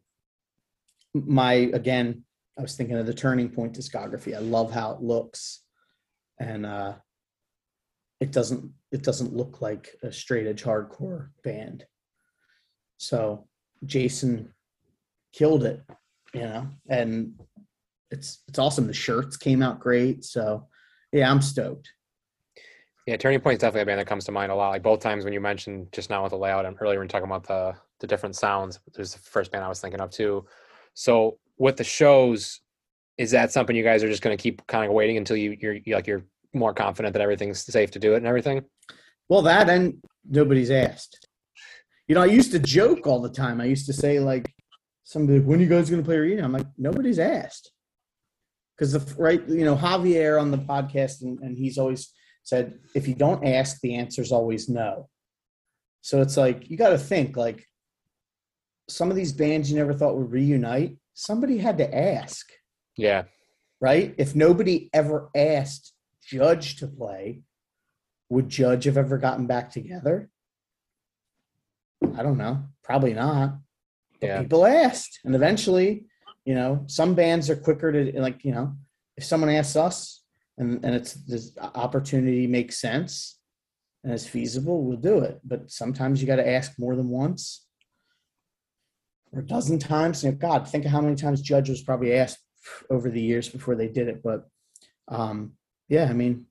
my 1.13 1.53
again, 1.53 2.23
I 2.57 2.63
was 2.63 2.75
thinking 2.75 2.97
of 2.97 3.05
the 3.05 3.13
turning 3.13 3.49
point 3.49 3.77
discography. 3.77 4.35
I 4.35 4.39
love 4.39 4.71
how 4.71 4.93
it 4.93 5.01
looks. 5.03 5.63
And 6.39 6.65
uh 6.65 6.95
it 8.19 8.31
doesn't 8.31 8.71
it 8.91 9.03
doesn't 9.03 9.35
look 9.35 9.61
like 9.61 9.95
a 10.01 10.11
straight 10.11 10.47
edge 10.47 10.63
hardcore 10.63 11.29
band. 11.43 11.85
So 12.97 13.47
Jason 13.85 14.55
killed 15.33 15.65
it, 15.65 15.83
you 16.33 16.41
know, 16.41 16.67
and 16.89 17.39
it's 18.11 18.43
it's 18.47 18.59
awesome. 18.59 18.87
The 18.87 18.93
shirts 18.93 19.37
came 19.37 19.63
out 19.63 19.79
great. 19.79 20.23
So 20.23 20.67
yeah, 21.11 21.31
I'm 21.31 21.41
stoked. 21.41 21.89
Yeah, 23.07 23.17
Turning 23.17 23.39
Point 23.39 23.55
is 23.55 23.61
definitely 23.61 23.81
a 23.81 23.85
band 23.87 23.99
that 23.99 24.07
comes 24.07 24.25
to 24.25 24.31
mind 24.31 24.51
a 24.51 24.55
lot. 24.55 24.69
Like 24.69 24.83
both 24.83 24.99
times 24.99 25.23
when 25.23 25.33
you 25.33 25.41
mentioned 25.41 25.87
just 25.91 26.09
now 26.09 26.21
with 26.23 26.31
the 26.31 26.37
layout 26.37 26.65
and 26.65 26.77
earlier 26.79 26.99
when 26.99 27.07
talking 27.07 27.25
about 27.25 27.47
the 27.47 27.73
the 27.99 28.07
different 28.07 28.35
sounds, 28.35 28.79
there's 28.93 29.13
the 29.13 29.19
first 29.19 29.51
band 29.51 29.63
I 29.63 29.69
was 29.69 29.81
thinking 29.81 30.01
of 30.01 30.11
too. 30.11 30.45
So 30.93 31.39
with 31.57 31.77
the 31.77 31.83
shows, 31.83 32.61
is 33.17 33.31
that 33.31 33.51
something 33.51 33.75
you 33.75 33.83
guys 33.83 34.03
are 34.03 34.09
just 34.09 34.21
going 34.21 34.35
to 34.35 34.41
keep 34.41 34.65
kind 34.67 34.85
of 34.85 34.93
waiting 34.93 35.17
until 35.17 35.37
you 35.37 35.57
you're 35.59 35.73
you 35.73 35.95
like 35.95 36.07
you're 36.07 36.25
more 36.53 36.73
confident 36.73 37.13
that 37.13 37.21
everything's 37.21 37.63
safe 37.63 37.91
to 37.91 37.99
do 37.99 38.13
it 38.13 38.17
and 38.17 38.27
everything? 38.27 38.63
Well, 39.29 39.41
that 39.43 39.69
and 39.69 39.95
nobody's 40.29 40.71
asked. 40.71 41.27
You 42.07 42.15
know, 42.15 42.21
I 42.21 42.25
used 42.25 42.51
to 42.51 42.59
joke 42.59 43.07
all 43.07 43.21
the 43.21 43.29
time. 43.29 43.61
I 43.61 43.65
used 43.65 43.85
to 43.85 43.93
say 43.93 44.19
like, 44.19 44.53
somebody 45.03 45.39
when 45.39 45.59
are 45.59 45.63
you 45.63 45.69
guys 45.69 45.89
going 45.89 46.01
to 46.01 46.05
play 46.05 46.17
arena? 46.17 46.43
I'm 46.43 46.51
like, 46.51 46.67
nobody's 46.77 47.19
asked. 47.19 47.71
Because 48.81 48.93
the 48.93 49.21
right, 49.21 49.47
you 49.47 49.63
know, 49.63 49.75
Javier 49.75 50.41
on 50.41 50.49
the 50.49 50.57
podcast, 50.57 51.21
and, 51.21 51.37
and 51.41 51.55
he's 51.55 51.77
always 51.77 52.11
said, 52.41 52.79
if 52.95 53.07
you 53.07 53.13
don't 53.13 53.45
ask, 53.45 53.79
the 53.81 53.93
answer's 53.93 54.31
always 54.31 54.69
no. 54.69 55.07
So 56.01 56.19
it's 56.19 56.35
like 56.35 56.67
you 56.67 56.77
got 56.77 56.89
to 56.89 56.97
think 56.97 57.37
like 57.37 57.63
some 58.89 59.11
of 59.11 59.15
these 59.15 59.33
bands 59.33 59.69
you 59.69 59.77
never 59.77 59.93
thought 59.93 60.17
would 60.17 60.31
reunite. 60.31 60.97
Somebody 61.13 61.59
had 61.59 61.77
to 61.77 61.95
ask 61.95 62.49
Yeah, 62.97 63.25
right? 63.79 64.15
If 64.17 64.33
nobody 64.35 64.89
ever 64.95 65.29
asked 65.35 65.93
Judge 66.27 66.77
to 66.77 66.87
play, 66.87 67.43
would 68.29 68.49
Judge 68.49 68.85
have 68.85 68.97
ever 68.97 69.19
gotten 69.19 69.45
back 69.45 69.69
together? 69.69 70.31
I 72.17 72.23
don't 72.23 72.39
know. 72.39 72.63
Probably 72.83 73.13
not. 73.13 73.59
But 74.19 74.25
Yeah. 74.27 74.41
people 74.41 74.65
asked, 74.65 75.19
and 75.23 75.35
eventually, 75.35 76.07
you 76.51 76.55
know, 76.55 76.83
some 76.87 77.15
bands 77.15 77.49
are 77.49 77.55
quicker 77.55 77.93
to 77.93 78.19
like, 78.19 78.43
you 78.43 78.51
know, 78.51 78.75
if 79.15 79.23
someone 79.23 79.49
asks 79.49 79.77
us 79.77 80.21
and 80.57 80.83
and 80.83 80.93
it's 80.93 81.13
this 81.13 81.57
opportunity 81.57 82.45
makes 82.45 82.81
sense 82.81 83.39
and 84.03 84.11
it's 84.11 84.27
feasible, 84.27 84.83
we'll 84.83 84.97
do 84.97 85.19
it. 85.19 85.39
But 85.45 85.71
sometimes 85.71 86.19
you 86.19 86.27
got 86.27 86.35
to 86.35 86.49
ask 86.49 86.77
more 86.77 86.97
than 86.97 87.07
once 87.07 87.65
or 89.31 89.39
a 89.39 89.45
dozen 89.45 89.79
times. 89.79 90.25
You 90.25 90.31
know, 90.31 90.35
God, 90.35 90.67
think 90.67 90.83
of 90.83 90.91
how 90.91 90.99
many 90.99 91.15
times 91.15 91.41
Judge 91.41 91.69
was 91.69 91.83
probably 91.83 92.13
asked 92.15 92.39
over 92.89 93.09
the 93.09 93.21
years 93.21 93.47
before 93.47 93.75
they 93.75 93.87
did 93.87 94.09
it. 94.09 94.21
But 94.21 94.45
um, 95.07 95.53
yeah, 95.87 96.07
I 96.09 96.13
mean, 96.13 96.47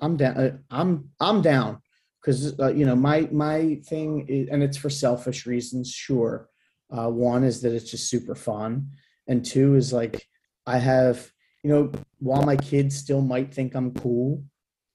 I'm 0.00 0.18
down. 0.18 0.36
Uh, 0.36 0.56
I'm 0.70 1.08
I'm 1.18 1.40
down 1.40 1.80
because 2.20 2.60
uh, 2.60 2.74
you 2.74 2.84
know 2.84 2.94
my 2.94 3.26
my 3.32 3.80
thing 3.86 4.26
is, 4.28 4.50
and 4.50 4.62
it's 4.62 4.76
for 4.76 4.90
selfish 4.90 5.46
reasons. 5.46 5.90
Sure, 5.90 6.50
uh, 6.90 7.08
one 7.08 7.42
is 7.42 7.62
that 7.62 7.72
it's 7.72 7.90
just 7.90 8.10
super 8.10 8.34
fun, 8.34 8.90
and 9.30 9.44
two 9.44 9.76
is 9.76 9.92
like 9.92 10.26
I 10.66 10.78
have 10.78 11.30
you 11.62 11.70
know 11.70 11.92
while 12.18 12.42
my 12.42 12.56
kids 12.56 12.96
still 12.96 13.22
might 13.22 13.54
think 13.54 13.74
I'm 13.74 13.94
cool, 13.94 14.44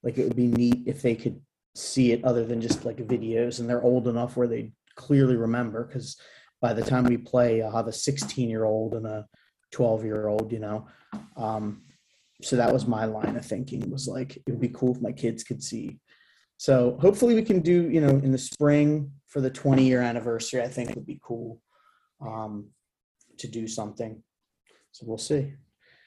like 0.03 0.19
it 0.19 0.25
would 0.25 0.35
be 0.35 0.47
neat 0.47 0.83
if 0.85 1.01
they 1.01 1.15
could 1.15 1.41
see 1.73 2.11
it 2.11 2.23
other 2.23 2.45
than 2.45 2.61
just 2.61 2.85
like 2.85 2.97
videos, 2.97 3.59
and 3.59 3.67
they're 3.67 3.81
old 3.81 4.07
enough 4.07 4.38
where 4.38 4.47
they 4.47 4.72
clearly 4.95 5.35
remember 5.35 5.85
because 5.85 6.17
by 6.61 6.73
the 6.73 6.83
time 6.83 7.05
we 7.05 7.17
play, 7.17 7.61
I'll 7.61 7.75
have 7.75 7.88
a 7.88 7.93
16 7.93 8.49
year 8.49 8.65
old 8.65 8.93
and 8.93 9.07
a 9.07 9.25
12 9.72 10.05
year 10.05 10.27
old, 10.27 10.51
you 10.51 10.59
know. 10.59 10.88
Um, 11.35 11.83
so 12.41 12.55
that 12.57 12.72
was 12.72 12.85
my 12.85 13.05
line 13.05 13.35
of 13.35 13.45
thinking 13.45 13.89
was 13.89 14.07
like, 14.07 14.35
it 14.35 14.43
would 14.49 14.59
be 14.59 14.69
cool 14.69 14.95
if 14.95 15.01
my 15.01 15.11
kids 15.11 15.43
could 15.43 15.64
see. 15.64 15.99
So 16.57 16.97
hopefully 17.01 17.35
we 17.35 17.43
can 17.43 17.61
do, 17.61 17.89
you 17.89 18.01
know, 18.01 18.09
in 18.09 18.31
the 18.31 18.38
spring 18.38 19.11
for 19.27 19.41
the 19.41 19.49
20 19.49 19.83
year 19.83 20.01
anniversary, 20.01 20.61
I 20.61 20.67
think 20.67 20.89
it 20.89 20.95
would 20.95 21.05
be 21.05 21.19
cool 21.22 21.61
um, 22.22 22.69
to 23.39 23.47
do 23.47 23.67
something. 23.67 24.22
So 24.91 25.05
we'll 25.07 25.17
see. 25.17 25.53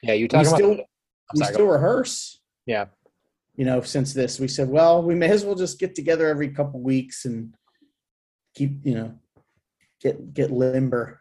yeah. 0.01 0.13
You 0.13 0.23
We 0.23 0.27
talking 0.27 0.45
still, 0.45 0.71
about? 0.73 0.85
I'm 1.31 1.35
we 1.35 1.39
sorry, 1.43 1.53
still 1.53 1.67
rehearse, 1.67 2.41
yeah, 2.65 2.85
you 3.55 3.65
know, 3.65 3.81
since 3.81 4.13
this, 4.13 4.39
we 4.39 4.47
said, 4.47 4.69
well, 4.69 5.03
we 5.03 5.13
may 5.15 5.29
as 5.29 5.43
well 5.45 5.55
just 5.55 5.79
get 5.79 5.93
together 5.93 6.27
every 6.27 6.49
couple 6.49 6.79
weeks 6.81 7.25
and 7.25 7.53
keep, 8.55 8.83
you 8.83 8.95
know, 8.95 9.13
get, 10.01 10.33
get 10.33 10.49
limber. 10.49 11.19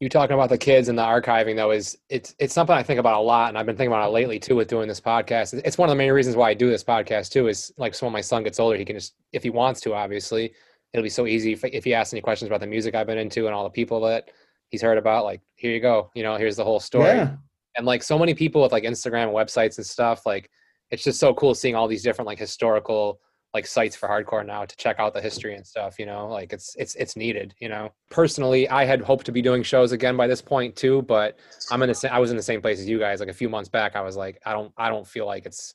you 0.00 0.08
talking 0.08 0.34
about 0.34 0.48
the 0.48 0.58
kids 0.58 0.88
and 0.88 0.98
the 0.98 1.02
archiving 1.02 1.56
though 1.56 1.70
is 1.70 1.96
it's 2.08 2.34
it's 2.38 2.52
something 2.52 2.74
I 2.74 2.82
think 2.82 2.98
about 3.00 3.18
a 3.18 3.22
lot, 3.22 3.48
and 3.48 3.56
I've 3.58 3.66
been 3.66 3.76
thinking 3.76 3.92
about 3.92 4.08
it 4.08 4.12
lately 4.12 4.38
too 4.38 4.56
with 4.56 4.68
doing 4.68 4.88
this 4.88 5.00
podcast. 5.00 5.60
It's 5.64 5.78
one 5.78 5.88
of 5.88 5.92
the 5.92 5.98
main 5.98 6.12
reasons 6.12 6.36
why 6.36 6.50
I 6.50 6.54
do 6.54 6.68
this 6.68 6.82
podcast 6.84 7.30
too. 7.30 7.48
Is 7.48 7.72
like 7.78 7.94
so 7.94 8.06
when 8.06 8.12
my 8.12 8.20
son 8.22 8.42
gets 8.42 8.58
older, 8.58 8.76
he 8.76 8.84
can 8.84 8.96
just 8.96 9.14
if 9.32 9.42
he 9.42 9.50
wants 9.50 9.80
to, 9.82 9.94
obviously, 9.94 10.52
it'll 10.92 11.04
be 11.04 11.08
so 11.10 11.26
easy 11.26 11.52
if, 11.52 11.64
if 11.64 11.84
he 11.84 11.94
asks 11.94 12.12
any 12.12 12.20
questions 12.22 12.48
about 12.48 12.60
the 12.60 12.66
music 12.66 12.94
I've 12.94 13.06
been 13.06 13.18
into 13.18 13.46
and 13.46 13.54
all 13.54 13.64
the 13.64 13.70
people 13.70 14.00
that 14.00 14.30
he's 14.70 14.82
heard 14.82 14.98
about. 14.98 15.24
Like 15.24 15.42
here 15.56 15.72
you 15.72 15.80
go, 15.80 16.10
you 16.14 16.22
know, 16.22 16.36
here's 16.36 16.56
the 16.56 16.64
whole 16.64 16.80
story. 16.80 17.08
Yeah. 17.08 17.36
And 17.76 17.86
like 17.86 18.02
so 18.02 18.18
many 18.18 18.34
people 18.34 18.62
with 18.62 18.72
like 18.72 18.84
Instagram 18.84 19.32
websites 19.32 19.76
and 19.76 19.86
stuff, 19.86 20.26
like 20.26 20.50
it's 20.90 21.04
just 21.04 21.20
so 21.20 21.32
cool 21.34 21.54
seeing 21.54 21.74
all 21.74 21.86
these 21.86 22.02
different 22.02 22.26
like 22.26 22.38
historical 22.38 23.20
like 23.52 23.66
sites 23.66 23.96
for 23.96 24.08
hardcore 24.08 24.46
now 24.46 24.64
to 24.64 24.76
check 24.76 25.00
out 25.00 25.12
the 25.12 25.20
history 25.20 25.56
and 25.56 25.66
stuff 25.66 25.98
you 25.98 26.06
know 26.06 26.28
like 26.28 26.52
it's 26.52 26.76
it's 26.78 26.94
it's 26.94 27.16
needed 27.16 27.54
you 27.60 27.68
know 27.68 27.92
personally 28.08 28.68
i 28.68 28.84
had 28.84 29.00
hoped 29.00 29.26
to 29.26 29.32
be 29.32 29.42
doing 29.42 29.62
shows 29.62 29.92
again 29.92 30.16
by 30.16 30.26
this 30.26 30.40
point 30.40 30.76
too 30.76 31.02
but 31.02 31.38
i'm 31.70 31.82
in 31.82 31.88
the 31.88 31.94
same 31.94 32.12
i 32.12 32.18
was 32.18 32.30
in 32.30 32.36
the 32.36 32.42
same 32.42 32.60
place 32.60 32.78
as 32.78 32.88
you 32.88 32.98
guys 32.98 33.18
like 33.18 33.28
a 33.28 33.34
few 33.34 33.48
months 33.48 33.68
back 33.68 33.96
i 33.96 34.00
was 34.00 34.16
like 34.16 34.40
i 34.46 34.52
don't 34.52 34.72
i 34.76 34.88
don't 34.88 35.06
feel 35.06 35.26
like 35.26 35.46
it's 35.46 35.74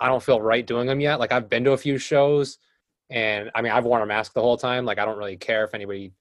i 0.00 0.08
don't 0.08 0.22
feel 0.22 0.40
right 0.40 0.66
doing 0.66 0.86
them 0.86 1.00
yet 1.00 1.20
like 1.20 1.30
i've 1.30 1.48
been 1.48 1.64
to 1.64 1.72
a 1.72 1.76
few 1.78 1.98
shows 1.98 2.58
and 3.10 3.50
i 3.54 3.62
mean 3.62 3.72
i've 3.72 3.84
worn 3.84 4.02
a 4.02 4.06
mask 4.06 4.32
the 4.32 4.42
whole 4.42 4.56
time 4.56 4.84
like 4.84 4.98
i 4.98 5.04
don't 5.04 5.18
really 5.18 5.36
care 5.36 5.64
if 5.64 5.74
anybody 5.74 6.12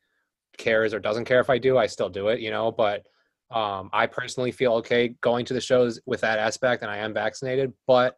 cares 0.58 0.94
or 0.94 1.00
doesn't 1.00 1.26
care 1.26 1.40
if 1.40 1.50
i 1.50 1.58
do 1.58 1.78
i 1.78 1.86
still 1.86 2.10
do 2.10 2.28
it 2.30 2.40
you 2.40 2.52
know 2.52 2.72
but 2.72 3.06
um 3.52 3.90
i 3.94 4.06
personally 4.06 4.52
feel 4.52 4.74
okay 4.74 5.16
going 5.22 5.46
to 5.46 5.54
the 5.54 5.62
shows 5.62 6.00
with 6.06 6.22
that 6.22 6.40
aspect 6.40 6.82
and 6.82 6.92
i 6.92 6.98
am 6.98 7.14
vaccinated 7.14 7.72
but 7.86 8.18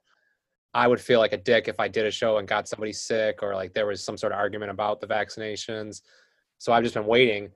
I 0.73 0.87
would 0.87 1.01
feel 1.01 1.19
like 1.19 1.33
a 1.33 1.37
dick 1.37 1.67
if 1.67 1.79
I 1.79 1.87
did 1.87 2.05
a 2.05 2.11
show 2.11 2.37
and 2.37 2.47
got 2.47 2.67
somebody 2.67 2.93
sick 2.93 3.41
or 3.41 3.55
like 3.55 3.73
there 3.73 3.87
was 3.87 4.03
some 4.03 4.17
sort 4.17 4.31
of 4.31 4.37
argument 4.37 4.71
about 4.71 5.01
the 5.01 5.07
vaccinations. 5.07 6.01
So 6.59 6.71
I've 6.71 6.83
just 6.83 6.93
been 6.93 7.07
waiting. 7.07 7.49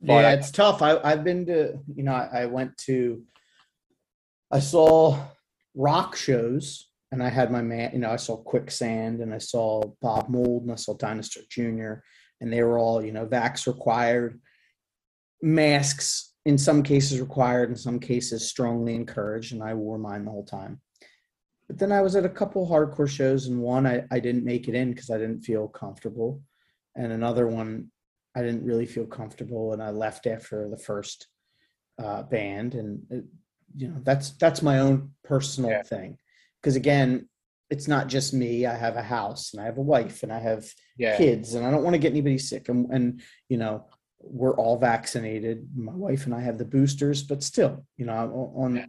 But 0.00 0.22
yeah, 0.22 0.28
I- 0.28 0.32
it's 0.32 0.50
tough. 0.50 0.82
I, 0.82 0.98
I've 1.04 1.22
been 1.22 1.46
to, 1.46 1.78
you 1.94 2.02
know, 2.02 2.12
I, 2.12 2.42
I 2.42 2.46
went 2.46 2.76
to, 2.78 3.22
I 4.50 4.58
saw 4.58 5.16
rock 5.74 6.16
shows 6.16 6.88
and 7.12 7.22
I 7.22 7.28
had 7.28 7.52
my 7.52 7.62
man, 7.62 7.90
you 7.92 8.00
know, 8.00 8.10
I 8.10 8.16
saw 8.16 8.36
Quicksand 8.36 9.20
and 9.20 9.32
I 9.32 9.38
saw 9.38 9.82
Bob 10.02 10.28
Mould 10.28 10.62
and 10.62 10.72
I 10.72 10.76
saw 10.76 10.94
Dinosaur 10.94 11.44
Jr. 11.48 12.00
and 12.40 12.52
they 12.52 12.62
were 12.62 12.78
all, 12.78 13.04
you 13.04 13.12
know, 13.12 13.26
vax 13.26 13.66
required, 13.66 14.40
masks 15.42 16.34
in 16.44 16.56
some 16.58 16.82
cases 16.82 17.20
required, 17.20 17.70
in 17.70 17.76
some 17.76 17.98
cases 17.98 18.48
strongly 18.48 18.94
encouraged. 18.94 19.52
And 19.52 19.62
I 19.62 19.74
wore 19.74 19.98
mine 19.98 20.24
the 20.24 20.30
whole 20.30 20.44
time. 20.44 20.80
But 21.66 21.78
then 21.78 21.90
I 21.90 22.00
was 22.00 22.14
at 22.14 22.24
a 22.24 22.28
couple 22.28 22.68
hardcore 22.68 23.08
shows 23.08 23.46
and 23.46 23.60
one 23.60 23.86
I, 23.86 24.04
I 24.12 24.20
didn't 24.20 24.44
make 24.44 24.68
it 24.68 24.74
in 24.74 24.90
because 24.92 25.10
I 25.10 25.18
didn't 25.18 25.40
feel 25.42 25.66
comfortable. 25.66 26.40
And 26.94 27.12
another 27.12 27.48
one 27.48 27.90
I 28.36 28.42
didn't 28.42 28.64
really 28.64 28.86
feel 28.86 29.06
comfortable, 29.06 29.72
and 29.72 29.82
I 29.82 29.90
left 29.90 30.26
after 30.26 30.68
the 30.68 30.76
first 30.76 31.28
uh, 31.98 32.22
band. 32.22 32.74
And 32.74 33.02
it, 33.10 33.24
you 33.74 33.88
know, 33.88 34.00
that's 34.02 34.32
that's 34.32 34.60
my 34.60 34.78
own 34.78 35.12
personal 35.24 35.70
Yeah. 35.70 35.82
thing. 35.82 36.18
Because 36.60 36.76
again, 36.76 37.28
it's 37.70 37.88
not 37.88 38.08
just 38.08 38.32
me. 38.32 38.66
I 38.66 38.74
have 38.76 38.96
a 38.96 39.02
house, 39.02 39.52
and 39.52 39.60
I 39.60 39.66
have 39.66 39.78
a 39.78 39.82
wife, 39.82 40.22
and 40.22 40.32
I 40.32 40.38
have 40.38 40.66
yeah, 40.96 41.16
kids, 41.16 41.54
and 41.54 41.66
I 41.66 41.70
don't 41.70 41.82
want 41.82 41.94
to 41.94 41.98
get 41.98 42.12
anybody 42.12 42.38
sick. 42.38 42.68
And, 42.68 42.90
and 42.92 43.20
you 43.48 43.56
know, 43.56 43.86
we're 44.20 44.54
all 44.54 44.78
vaccinated. 44.78 45.68
My 45.74 45.92
wife 45.94 46.26
and 46.26 46.34
I 46.34 46.40
have 46.40 46.58
the 46.58 46.64
boosters, 46.64 47.22
but 47.22 47.42
still, 47.42 47.84
you 47.96 48.06
know, 48.06 48.12
I'm 48.12 48.32
on 48.32 48.76
Yeah. 48.76 48.86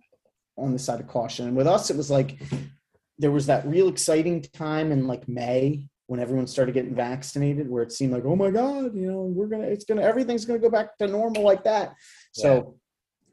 on 0.58 0.74
the 0.74 0.80
side 0.80 1.00
of 1.00 1.08
caution. 1.08 1.48
And 1.48 1.56
with 1.56 1.68
us, 1.68 1.90
it 1.90 1.98
was 1.98 2.10
like 2.10 2.40
there 3.20 3.32
was 3.32 3.48
that 3.48 3.66
real 3.68 3.88
exciting 3.88 4.42
time 4.42 4.92
in 4.92 5.08
like 5.08 5.28
May 5.28 5.90
when 6.06 6.20
everyone 6.20 6.48
started 6.48 6.74
getting 6.74 6.96
vaccinated, 6.96 7.70
where 7.70 7.84
it 7.84 7.92
seemed 7.92 8.14
like, 8.14 8.26
oh 8.26 8.36
my 8.36 8.50
god, 8.50 8.96
you 8.96 9.12
know, 9.12 9.22
we're 9.24 9.48
gonna, 9.48 9.68
it's 9.68 9.86
gonna, 9.86 10.02
everything's 10.02 10.46
gonna 10.46 10.60
go 10.60 10.70
back 10.70 10.98
to 10.98 11.08
normal 11.08 11.44
like 11.44 11.64
that. 11.66 11.94
So 12.32 12.78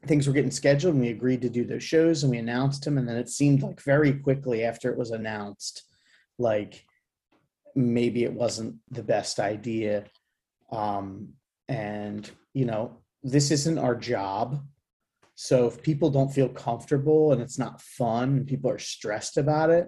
things 0.07 0.27
were 0.27 0.33
getting 0.33 0.51
scheduled, 0.51 0.93
and 0.93 1.03
we 1.03 1.09
agreed 1.09 1.41
to 1.41 1.49
do 1.49 1.65
those 1.65 1.83
shows, 1.83 2.23
and 2.23 2.31
we 2.31 2.37
announced 2.37 2.83
them, 2.83 2.97
and 2.97 3.07
then 3.07 3.17
it 3.17 3.29
seemed 3.29 3.61
like 3.61 3.81
very 3.81 4.13
quickly 4.13 4.63
after 4.63 4.91
it 4.91 4.97
was 4.97 5.11
announced, 5.11 5.83
like 6.37 6.85
maybe 7.75 8.23
it 8.23 8.33
wasn't 8.33 8.75
the 8.89 9.03
best 9.03 9.39
idea. 9.39 10.05
Um 10.71 11.33
and 11.67 12.29
you 12.53 12.65
know 12.65 12.97
this 13.23 13.51
isn't 13.51 13.79
our 13.79 13.95
job. 13.95 14.63
So 15.35 15.67
if 15.67 15.81
people 15.81 16.09
don't 16.09 16.33
feel 16.33 16.47
comfortable 16.47 17.33
and 17.33 17.41
it's 17.41 17.59
not 17.59 17.81
fun 17.81 18.29
and 18.37 18.47
people 18.47 18.69
are 18.69 18.79
stressed 18.79 19.37
about 19.37 19.69
it 19.69 19.87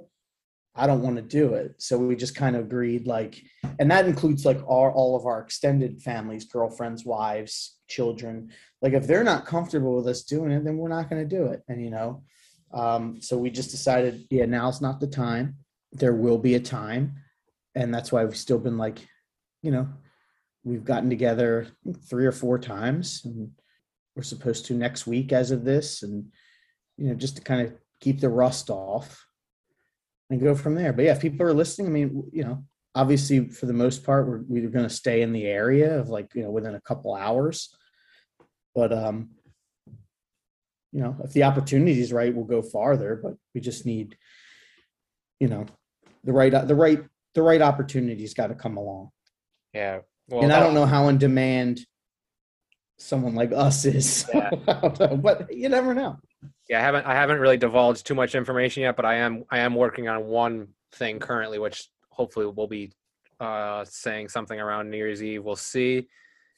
i 0.78 0.88
don't 0.88 1.02
want 1.02 1.16
to 1.16 1.22
do 1.22 1.54
it. 1.56 1.76
So 1.78 1.98
we 1.98 2.16
just 2.16 2.36
kind 2.36 2.56
of 2.56 2.66
agreed 2.66 3.08
like 3.08 3.42
and 3.80 3.90
that 3.92 4.06
includes 4.06 4.46
like 4.46 4.60
our 4.68 4.92
all 4.92 5.16
of 5.16 5.26
our 5.26 5.42
extended 5.42 6.02
families 6.02 6.46
girlfriends 6.46 7.06
wives 7.06 7.78
children. 7.88 8.52
Like 8.82 8.94
if 8.94 9.08
they're 9.08 9.24
not 9.24 9.46
comfortable 9.46 9.96
with 9.96 10.08
us 10.08 10.24
doing 10.24 10.52
it 10.52 10.64
then 10.64 10.78
we're 10.78 10.90
not 10.90 11.10
going 11.10 11.28
to 11.28 11.36
do 11.36 11.48
it 11.48 11.64
and 11.68 11.84
you 11.84 11.90
know 11.90 12.24
um 12.74 13.22
so 13.22 13.38
we 13.38 13.50
just 13.50 13.72
decided 13.72 14.26
yeah 14.30 14.46
now's 14.46 14.82
not 14.82 15.00
the 15.00 15.08
time. 15.08 15.56
There 15.92 16.16
will 16.16 16.38
be 16.38 16.56
a 16.56 16.60
time 16.60 17.16
and 17.76 17.94
that's 17.94 18.12
why 18.12 18.24
we've 18.24 18.38
still 18.38 18.60
been 18.60 18.78
like 18.78 19.00
you 19.62 19.72
know 19.72 19.88
we've 20.64 20.86
gotten 20.86 21.10
together 21.10 21.68
three 22.10 22.26
or 22.26 22.32
four 22.32 22.60
times 22.60 23.22
and 23.26 23.52
we're 24.16 24.24
supposed 24.24 24.66
to 24.66 24.74
next 24.74 25.08
week 25.08 25.32
as 25.32 25.52
of 25.52 25.64
this 25.64 26.04
and 26.04 26.26
you 26.98 27.08
know 27.08 27.16
just 27.16 27.38
to 27.38 27.42
kind 27.42 27.62
of 27.62 27.74
keep 28.02 28.20
the 28.20 28.30
rust 28.30 28.70
off 28.70 29.27
and 30.30 30.42
go 30.42 30.56
from 30.56 30.76
there 30.76 30.94
but 30.94 31.06
yeah 31.06 31.12
if 31.12 31.22
people 31.22 31.46
are 31.46 31.54
listening 31.54 31.88
i 31.88 31.92
mean 31.92 32.24
you 32.32 32.44
know 32.44 32.64
obviously 32.96 33.48
for 33.50 33.66
the 33.66 33.74
most 33.74 34.04
part 34.04 34.28
we're, 34.28 34.42
we're 34.48 34.70
going 34.70 34.88
to 34.88 34.94
stay 34.94 35.22
in 35.22 35.32
the 35.32 35.46
area 35.46 36.00
of 36.00 36.10
like 36.10 36.34
you 36.34 36.44
know 36.44 36.52
within 36.52 36.76
a 36.76 36.82
couple 36.82 37.14
hours 37.14 37.76
but 38.76 38.92
um 38.92 39.30
you 40.92 41.02
know 41.02 41.16
if 41.24 41.34
the 41.34 41.44
opportunity 41.44 42.00
is 42.00 42.14
right 42.14 42.34
we'll 42.34 42.46
go 42.46 42.62
farther 42.62 43.20
but 43.22 43.34
we 43.54 43.62
just 43.62 43.86
need 43.86 44.18
you 45.40 45.48
know 45.48 45.66
the 46.24 46.34
right 46.34 46.68
the 46.68 46.76
right 46.76 47.04
the 47.36 47.42
right 47.42 47.62
opportunity's 47.62 48.34
got 48.34 48.48
to 48.48 48.56
come 48.56 48.78
along 48.78 49.12
yeah. 49.78 50.00
Well, 50.30 50.44
and 50.44 50.52
I 50.52 50.60
don't 50.60 50.74
know 50.74 50.86
how 50.86 51.08
in 51.08 51.18
demand 51.18 51.80
someone 52.98 53.36
like 53.36 53.52
us 53.54 53.86
is. 53.86 54.30
Yeah. 54.34 54.50
but 55.16 55.54
you 55.54 55.70
never 55.70 55.94
know. 55.94 56.18
Yeah, 56.70 56.80
I 56.80 56.82
haven't 56.82 57.06
I 57.06 57.14
haven't 57.14 57.40
really 57.40 57.58
divulged 57.58 58.06
too 58.06 58.16
much 58.16 58.36
information 58.36 58.84
yet, 58.84 58.96
but 58.96 59.06
I 59.06 59.16
am 59.16 59.44
I 59.50 59.60
am 59.60 59.76
working 59.76 60.08
on 60.08 60.26
one 60.26 60.68
thing 60.94 61.20
currently, 61.20 61.60
which 61.60 61.90
hopefully 62.10 62.46
we'll 62.46 62.68
be 62.68 62.92
uh, 63.40 63.86
saying 63.86 64.30
something 64.30 64.60
around 64.60 64.90
New 64.90 64.98
Year's 64.98 65.24
Eve. 65.24 65.44
We'll 65.44 65.56
see. 65.56 66.08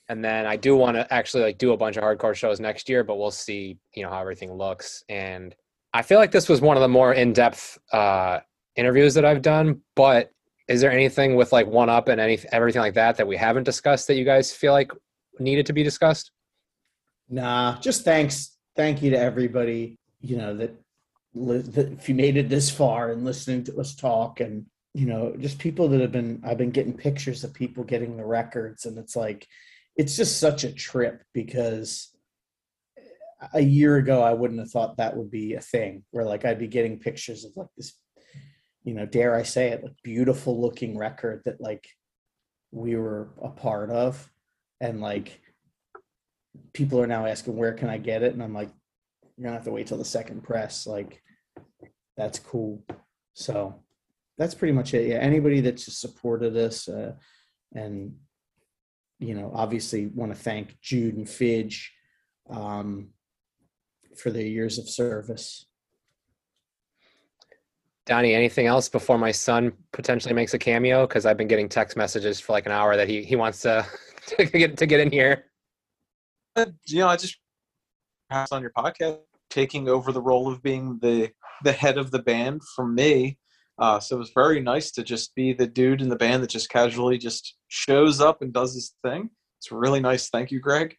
And 0.08 0.26
then 0.26 0.48
I 0.48 0.56
do 0.56 0.76
want 0.76 0.96
to 0.98 1.12
actually 1.14 1.44
like 1.44 1.58
do 1.60 1.74
a 1.74 1.78
bunch 1.78 1.98
of 1.98 2.04
hardcore 2.04 2.34
shows 2.34 2.60
next 2.60 2.90
year, 2.90 3.04
but 3.04 3.18
we'll 3.18 3.30
see, 3.30 3.78
you 3.94 4.04
know, 4.04 4.10
how 4.10 4.20
everything 4.20 4.52
looks. 4.52 5.04
And 5.08 5.56
I 5.94 6.02
feel 6.02 6.18
like 6.18 6.32
this 6.32 6.50
was 6.50 6.62
one 6.62 6.78
of 6.78 6.82
the 6.82 6.88
more 6.88 7.14
in-depth 7.14 7.78
uh, 7.94 8.40
interviews 8.76 9.14
that 9.14 9.26
I've 9.26 9.44
done. 9.44 9.82
But 9.96 10.32
is 10.68 10.82
there 10.82 10.92
anything 10.92 11.36
with 11.36 11.52
like 11.52 11.68
one 11.68 11.90
up 11.90 12.08
and 12.08 12.20
any 12.20 12.40
everything 12.52 12.82
like 12.82 12.96
that 12.96 13.18
that 13.18 13.28
we 13.28 13.38
haven't 13.38 13.64
discussed 13.64 14.08
that 14.08 14.16
you 14.16 14.26
guys 14.26 14.52
feel 14.52 14.74
like 14.74 14.92
needed 15.40 15.68
to 15.68 15.74
be 15.74 15.84
discussed? 15.84 16.32
Nah, 17.30 17.80
just 17.80 18.04
thanks. 18.04 18.58
Thank 18.80 19.02
you 19.02 19.10
to 19.10 19.20
everybody, 19.20 20.00
you 20.22 20.38
know, 20.38 20.56
that, 20.56 20.74
that 21.36 21.92
if 21.92 22.08
you 22.08 22.16
made 22.16 22.38
it 22.38 22.48
this 22.48 22.70
far 22.70 23.12
and 23.12 23.26
listening 23.26 23.66
to 23.66 23.78
us 23.78 23.94
talk 23.94 24.40
and, 24.40 24.68
you 24.94 25.06
know, 25.06 25.36
just 25.38 25.60
people 25.60 25.90
that 25.90 26.00
have 26.00 26.14
been, 26.14 26.42
I've 26.46 26.58
been 26.58 26.72
getting 26.72 26.94
pictures 26.94 27.44
of 27.44 27.54
people 27.54 27.84
getting 27.84 28.16
the 28.16 28.24
records 28.24 28.86
and 28.86 28.98
it's 28.98 29.18
like, 29.18 29.46
it's 29.98 30.16
just 30.16 30.40
such 30.40 30.64
a 30.64 30.72
trip 30.72 31.24
because 31.34 32.16
a 33.54 33.60
year 33.60 33.98
ago, 33.98 34.22
I 34.22 34.32
wouldn't 34.32 34.62
have 34.62 34.72
thought 34.72 34.96
that 34.96 35.18
would 35.18 35.30
be 35.30 35.56
a 35.56 35.62
thing 35.62 36.06
where 36.12 36.24
like 36.24 36.46
I'd 36.46 36.58
be 36.58 36.68
getting 36.68 37.00
pictures 37.00 37.44
of 37.44 37.52
like 37.58 37.68
this, 37.76 38.00
you 38.86 38.94
know, 38.94 39.06
dare 39.06 39.36
I 39.36 39.44
say 39.44 39.72
it, 39.72 39.84
like 39.84 39.92
beautiful 40.06 40.62
looking 40.62 40.98
record 40.98 41.42
that 41.44 41.60
like 41.60 41.86
we 42.72 42.96
were 42.96 43.32
a 43.44 43.50
part 43.50 43.90
of. 43.90 44.32
And 44.80 45.02
like, 45.02 45.42
people 46.74 47.02
are 47.02 47.08
now 47.08 47.26
asking 47.26 47.56
where 47.56 47.74
can 47.74 47.90
I 47.90 47.98
get 47.98 48.24
it, 48.24 48.34
and 48.34 48.44
I'm 48.44 48.54
like, 48.54 48.70
you're 49.38 49.46
gonna 49.46 49.56
have 49.56 49.66
to 49.66 49.72
wait 49.72 49.88
till 49.88 49.98
the 49.98 50.06
second 50.06 50.44
press. 50.44 50.86
Like, 50.86 51.22
that's 52.18 52.40
cool. 52.40 52.84
So 53.34 53.84
that's 54.38 54.56
pretty 54.56 54.74
much 54.74 54.94
it. 54.94 55.08
Yeah, 55.08 55.18
anybody 55.18 55.62
that's 55.62 55.86
just 55.86 56.02
supported 56.02 56.56
us, 56.58 56.88
uh, 56.88 57.14
and 57.74 58.16
you 59.20 59.36
know, 59.36 59.52
obviously 59.54 60.08
want 60.08 60.34
to 60.34 60.42
thank 60.42 60.80
Jude 60.82 61.18
and 61.18 61.30
Fidge 61.30 61.94
um, 62.50 63.10
for 64.16 64.32
their 64.32 64.46
years 64.46 64.78
of 64.78 64.90
service. 64.90 65.66
Donnie, 68.06 68.34
anything 68.34 68.66
else 68.66 68.90
before 68.90 69.20
my 69.20 69.32
son 69.32 69.72
potentially 69.92 70.34
makes 70.34 70.54
a 70.56 70.58
cameo? 70.58 71.06
Because 71.06 71.28
I've 71.28 71.38
been 71.38 71.48
getting 71.48 71.70
text 71.70 71.96
messages 71.96 72.40
for 72.40 72.54
like 72.54 72.66
an 72.66 72.72
hour 72.72 72.98
that 72.98 73.08
he, 73.08 73.24
he 73.24 73.36
wants 73.36 73.62
to 73.62 73.86
to 74.38 74.46
get 74.46 74.78
to 74.78 74.86
get 74.86 75.00
in 75.00 75.12
here. 75.12 75.46
You 76.88 77.00
know, 77.00 77.08
I 77.08 77.18
just 77.18 77.38
passed 78.30 78.54
on 78.54 78.62
your 78.62 78.72
podcast, 78.78 79.20
taking 79.50 79.88
over 79.90 80.12
the 80.12 80.22
role 80.22 80.52
of 80.52 80.62
being 80.62 81.00
the 81.02 81.32
the 81.64 81.72
head 81.74 81.98
of 81.98 82.12
the 82.12 82.20
band 82.20 82.62
from 82.76 82.96
me. 82.96 83.38
Uh, 83.78 84.00
so 84.00 84.16
it 84.16 84.20
was 84.20 84.32
very 84.36 84.60
nice 84.62 84.92
to 84.92 85.04
just 85.04 85.34
be 85.36 85.54
the 85.54 85.68
dude 85.68 86.02
in 86.02 86.10
the 86.10 86.16
band 86.16 86.44
that 86.44 86.50
just 86.50 86.70
casually 86.70 87.18
just 87.18 87.56
shows 87.70 88.20
up 88.22 88.42
and 88.42 88.52
does 88.54 88.74
his 88.74 88.94
thing. 89.04 89.30
It's 89.60 89.72
really 89.72 90.00
nice. 90.02 90.30
Thank 90.30 90.52
you, 90.52 90.60
Greg. 90.60 90.96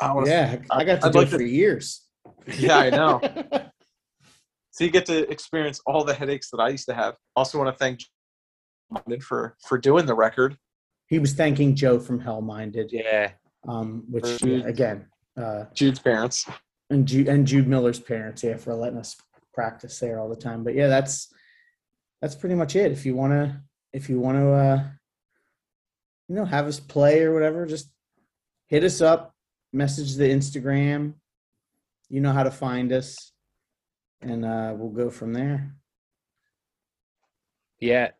I 0.00 0.12
wanna- 0.12 0.28
Yeah, 0.28 0.58
I 0.70 0.84
got 0.84 1.00
to 1.00 1.06
I'd 1.06 1.12
do 1.12 1.18
like 1.18 1.28
it 1.28 1.30
for 1.30 1.38
to- 1.38 1.48
years. 1.48 2.02
Yeah, 2.58 2.78
I 2.78 2.90
know. 2.90 3.20
so 4.70 4.84
you 4.84 4.90
get 4.90 5.06
to 5.06 5.28
experience 5.30 5.80
all 5.86 6.04
the 6.04 6.14
headaches 6.14 6.50
that 6.50 6.58
I 6.58 6.68
used 6.68 6.86
to 6.88 6.94
have. 6.94 7.16
Also, 7.34 7.58
want 7.58 7.72
to 7.74 7.78
thank 7.78 8.00
London 8.90 9.20
for 9.20 9.56
for 9.66 9.78
doing 9.78 10.06
the 10.06 10.14
record. 10.14 10.56
he 11.08 11.18
was 11.18 11.32
thanking 11.34 11.74
Joe 11.76 11.98
from 12.00 12.20
Hell 12.20 12.40
Minded, 12.42 12.90
Yeah. 12.92 13.32
Um, 13.68 14.04
which 14.08 14.38
Jude. 14.38 14.62
yeah, 14.62 14.68
again, 14.68 15.06
uh, 15.36 15.64
Jude's 15.74 15.98
parents. 15.98 16.46
and 16.90 17.06
Jude 17.06 17.28
and 17.28 17.46
Jude 17.46 17.66
Miller's 17.66 18.00
parents, 18.00 18.42
yeah, 18.42 18.56
for 18.56 18.74
letting 18.74 18.98
us 18.98 19.16
practice 19.52 19.98
there 19.98 20.20
all 20.20 20.28
the 20.28 20.36
time. 20.36 20.64
But 20.64 20.74
yeah, 20.74 20.88
that's 20.88 21.32
that's 22.20 22.34
pretty 22.34 22.54
much 22.54 22.76
it. 22.76 22.92
If 22.92 23.04
you 23.04 23.14
want 23.14 23.32
to 23.32 23.60
if 23.96 24.10
you 24.10 24.20
want 24.20 24.36
to, 24.36 24.52
uh, 24.52 24.84
you 26.28 26.34
know, 26.34 26.44
have 26.44 26.66
us 26.66 26.78
play 26.78 27.22
or 27.22 27.32
whatever, 27.32 27.64
just 27.64 27.90
hit 28.66 28.84
us 28.84 29.00
up, 29.00 29.34
message 29.72 30.16
the 30.16 30.28
Instagram. 30.28 31.14
You 32.10 32.20
know 32.20 32.32
how 32.32 32.42
to 32.42 32.50
find 32.50 32.92
us, 32.92 33.32
and 34.20 34.44
uh, 34.44 34.74
we'll 34.76 34.90
go 34.90 35.10
from 35.10 35.32
there. 35.32 35.74
Yeah, 37.80 38.10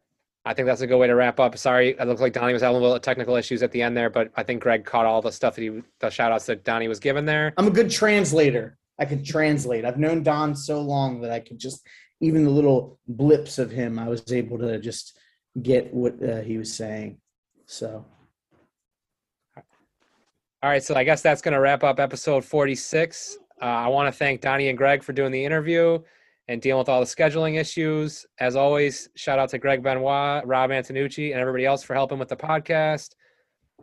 I 0.47 0.55
think 0.55 0.67
that's 0.67 0.81
a 0.81 0.87
good 0.87 0.99
way 0.99 1.09
to 1.09 1.17
wrap 1.17 1.41
up. 1.41 1.59
Sorry, 1.59 1.97
it 1.99 2.07
looked 2.07 2.21
like 2.21 2.33
Donnie 2.33 2.53
was 2.53 2.63
having 2.63 2.77
a 2.77 2.81
little 2.81 3.01
technical 3.01 3.35
issues 3.35 3.65
at 3.65 3.73
the 3.73 3.83
end 3.83 3.97
there, 3.97 4.09
but 4.09 4.31
I 4.37 4.45
think 4.45 4.63
Greg 4.63 4.85
caught 4.85 5.05
all 5.05 5.21
the 5.21 5.33
stuff 5.33 5.57
that 5.57 5.63
he, 5.63 5.83
the 5.99 6.09
shout 6.09 6.31
outs 6.31 6.47
that 6.47 6.63
Donnie 6.63 6.87
was 6.87 7.01
given 7.01 7.27
there. 7.27 7.53
I'm 7.57 7.67
a 7.67 7.71
good 7.71 7.91
translator. 7.91 8.79
I 8.97 9.07
can 9.07 9.25
translate. 9.25 9.85
I've 9.85 9.99
known 9.99 10.23
Don 10.23 10.55
so 10.55 10.81
long 10.81 11.21
that 11.23 11.33
I 11.33 11.41
could 11.41 11.59
just 11.59 11.85
even 12.21 12.45
the 12.45 12.51
little 12.51 12.99
blips 13.09 13.59
of 13.59 13.73
him. 13.73 13.99
I 13.99 14.09
was 14.09 14.31
able 14.33 14.57
to 14.59 14.79
just 14.79 15.19
get 15.61 15.93
what 15.93 16.15
uh, 16.23 16.43
he 16.43 16.59
was 16.59 16.73
saying. 16.73 17.19
So 17.67 18.07
All 19.57 20.71
right, 20.71 20.83
so 20.83 20.95
I 20.95 21.03
guess 21.03 21.23
that's 21.23 21.43
going 21.43 21.55
to 21.55 21.61
wrap 21.61 21.83
up 21.83 21.99
episode 21.99 22.45
46. 22.45 23.37
Uh, 23.61 23.65
I 23.65 23.89
want 23.89 24.07
to 24.07 24.17
thank 24.17 24.43
Donnie 24.43 24.69
and 24.69 24.79
Greg 24.79 25.03
for 25.03 25.13
doing 25.13 25.33
the 25.33 25.45
interview 25.45 25.99
and 26.49 26.63
dealing 26.63 26.79
with 26.79 26.89
all 26.89 27.01
the 27.01 27.07
scheduling 27.07 27.59
issues. 27.59 28.25
As 28.39 28.57
always, 28.57 29.09
shout 29.17 29.39
out 29.39 29.49
to 29.51 29.59
Greg 29.59 29.83
Benoit, 29.83 30.47
Rob 30.47 30.71
Antonucci, 30.71 31.33
and 31.33 31.41
everybody 31.41 31.67
else 31.67 31.83
for 31.83 31.95
helping 31.95 32.19
with 32.19 32.29
the 32.29 32.37
podcast. 32.37 33.11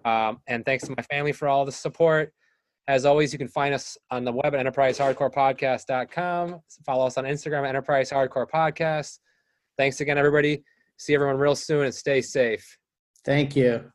Um, 0.06 0.40
and 0.48 0.66
thanks 0.66 0.86
to 0.86 0.94
my 0.98 1.04
family 1.04 1.32
for 1.32 1.48
all 1.48 1.66
the 1.66 1.72
support. 1.72 2.34
As 2.88 3.06
always, 3.06 3.32
you 3.32 3.40
can 3.40 3.48
find 3.48 3.74
us 3.74 3.98
on 4.12 4.26
the 4.26 4.32
web 4.32 4.54
at 4.54 4.66
enterprisehardcorepodcast.com. 4.66 6.60
Follow 6.86 7.08
us 7.08 7.18
on 7.18 7.24
Instagram 7.24 7.64
at 7.64 7.70
Enterprise 7.70 8.12
Hardcore 8.12 8.48
Podcast. 8.50 9.20
Thanks 9.78 10.02
again, 10.02 10.18
everybody. 10.18 10.64
See 10.98 11.14
everyone 11.14 11.38
real 11.38 11.56
soon 11.56 11.86
and 11.86 11.94
stay 11.94 12.22
safe. 12.22 12.78
thank 13.26 13.56
you. 13.56 13.90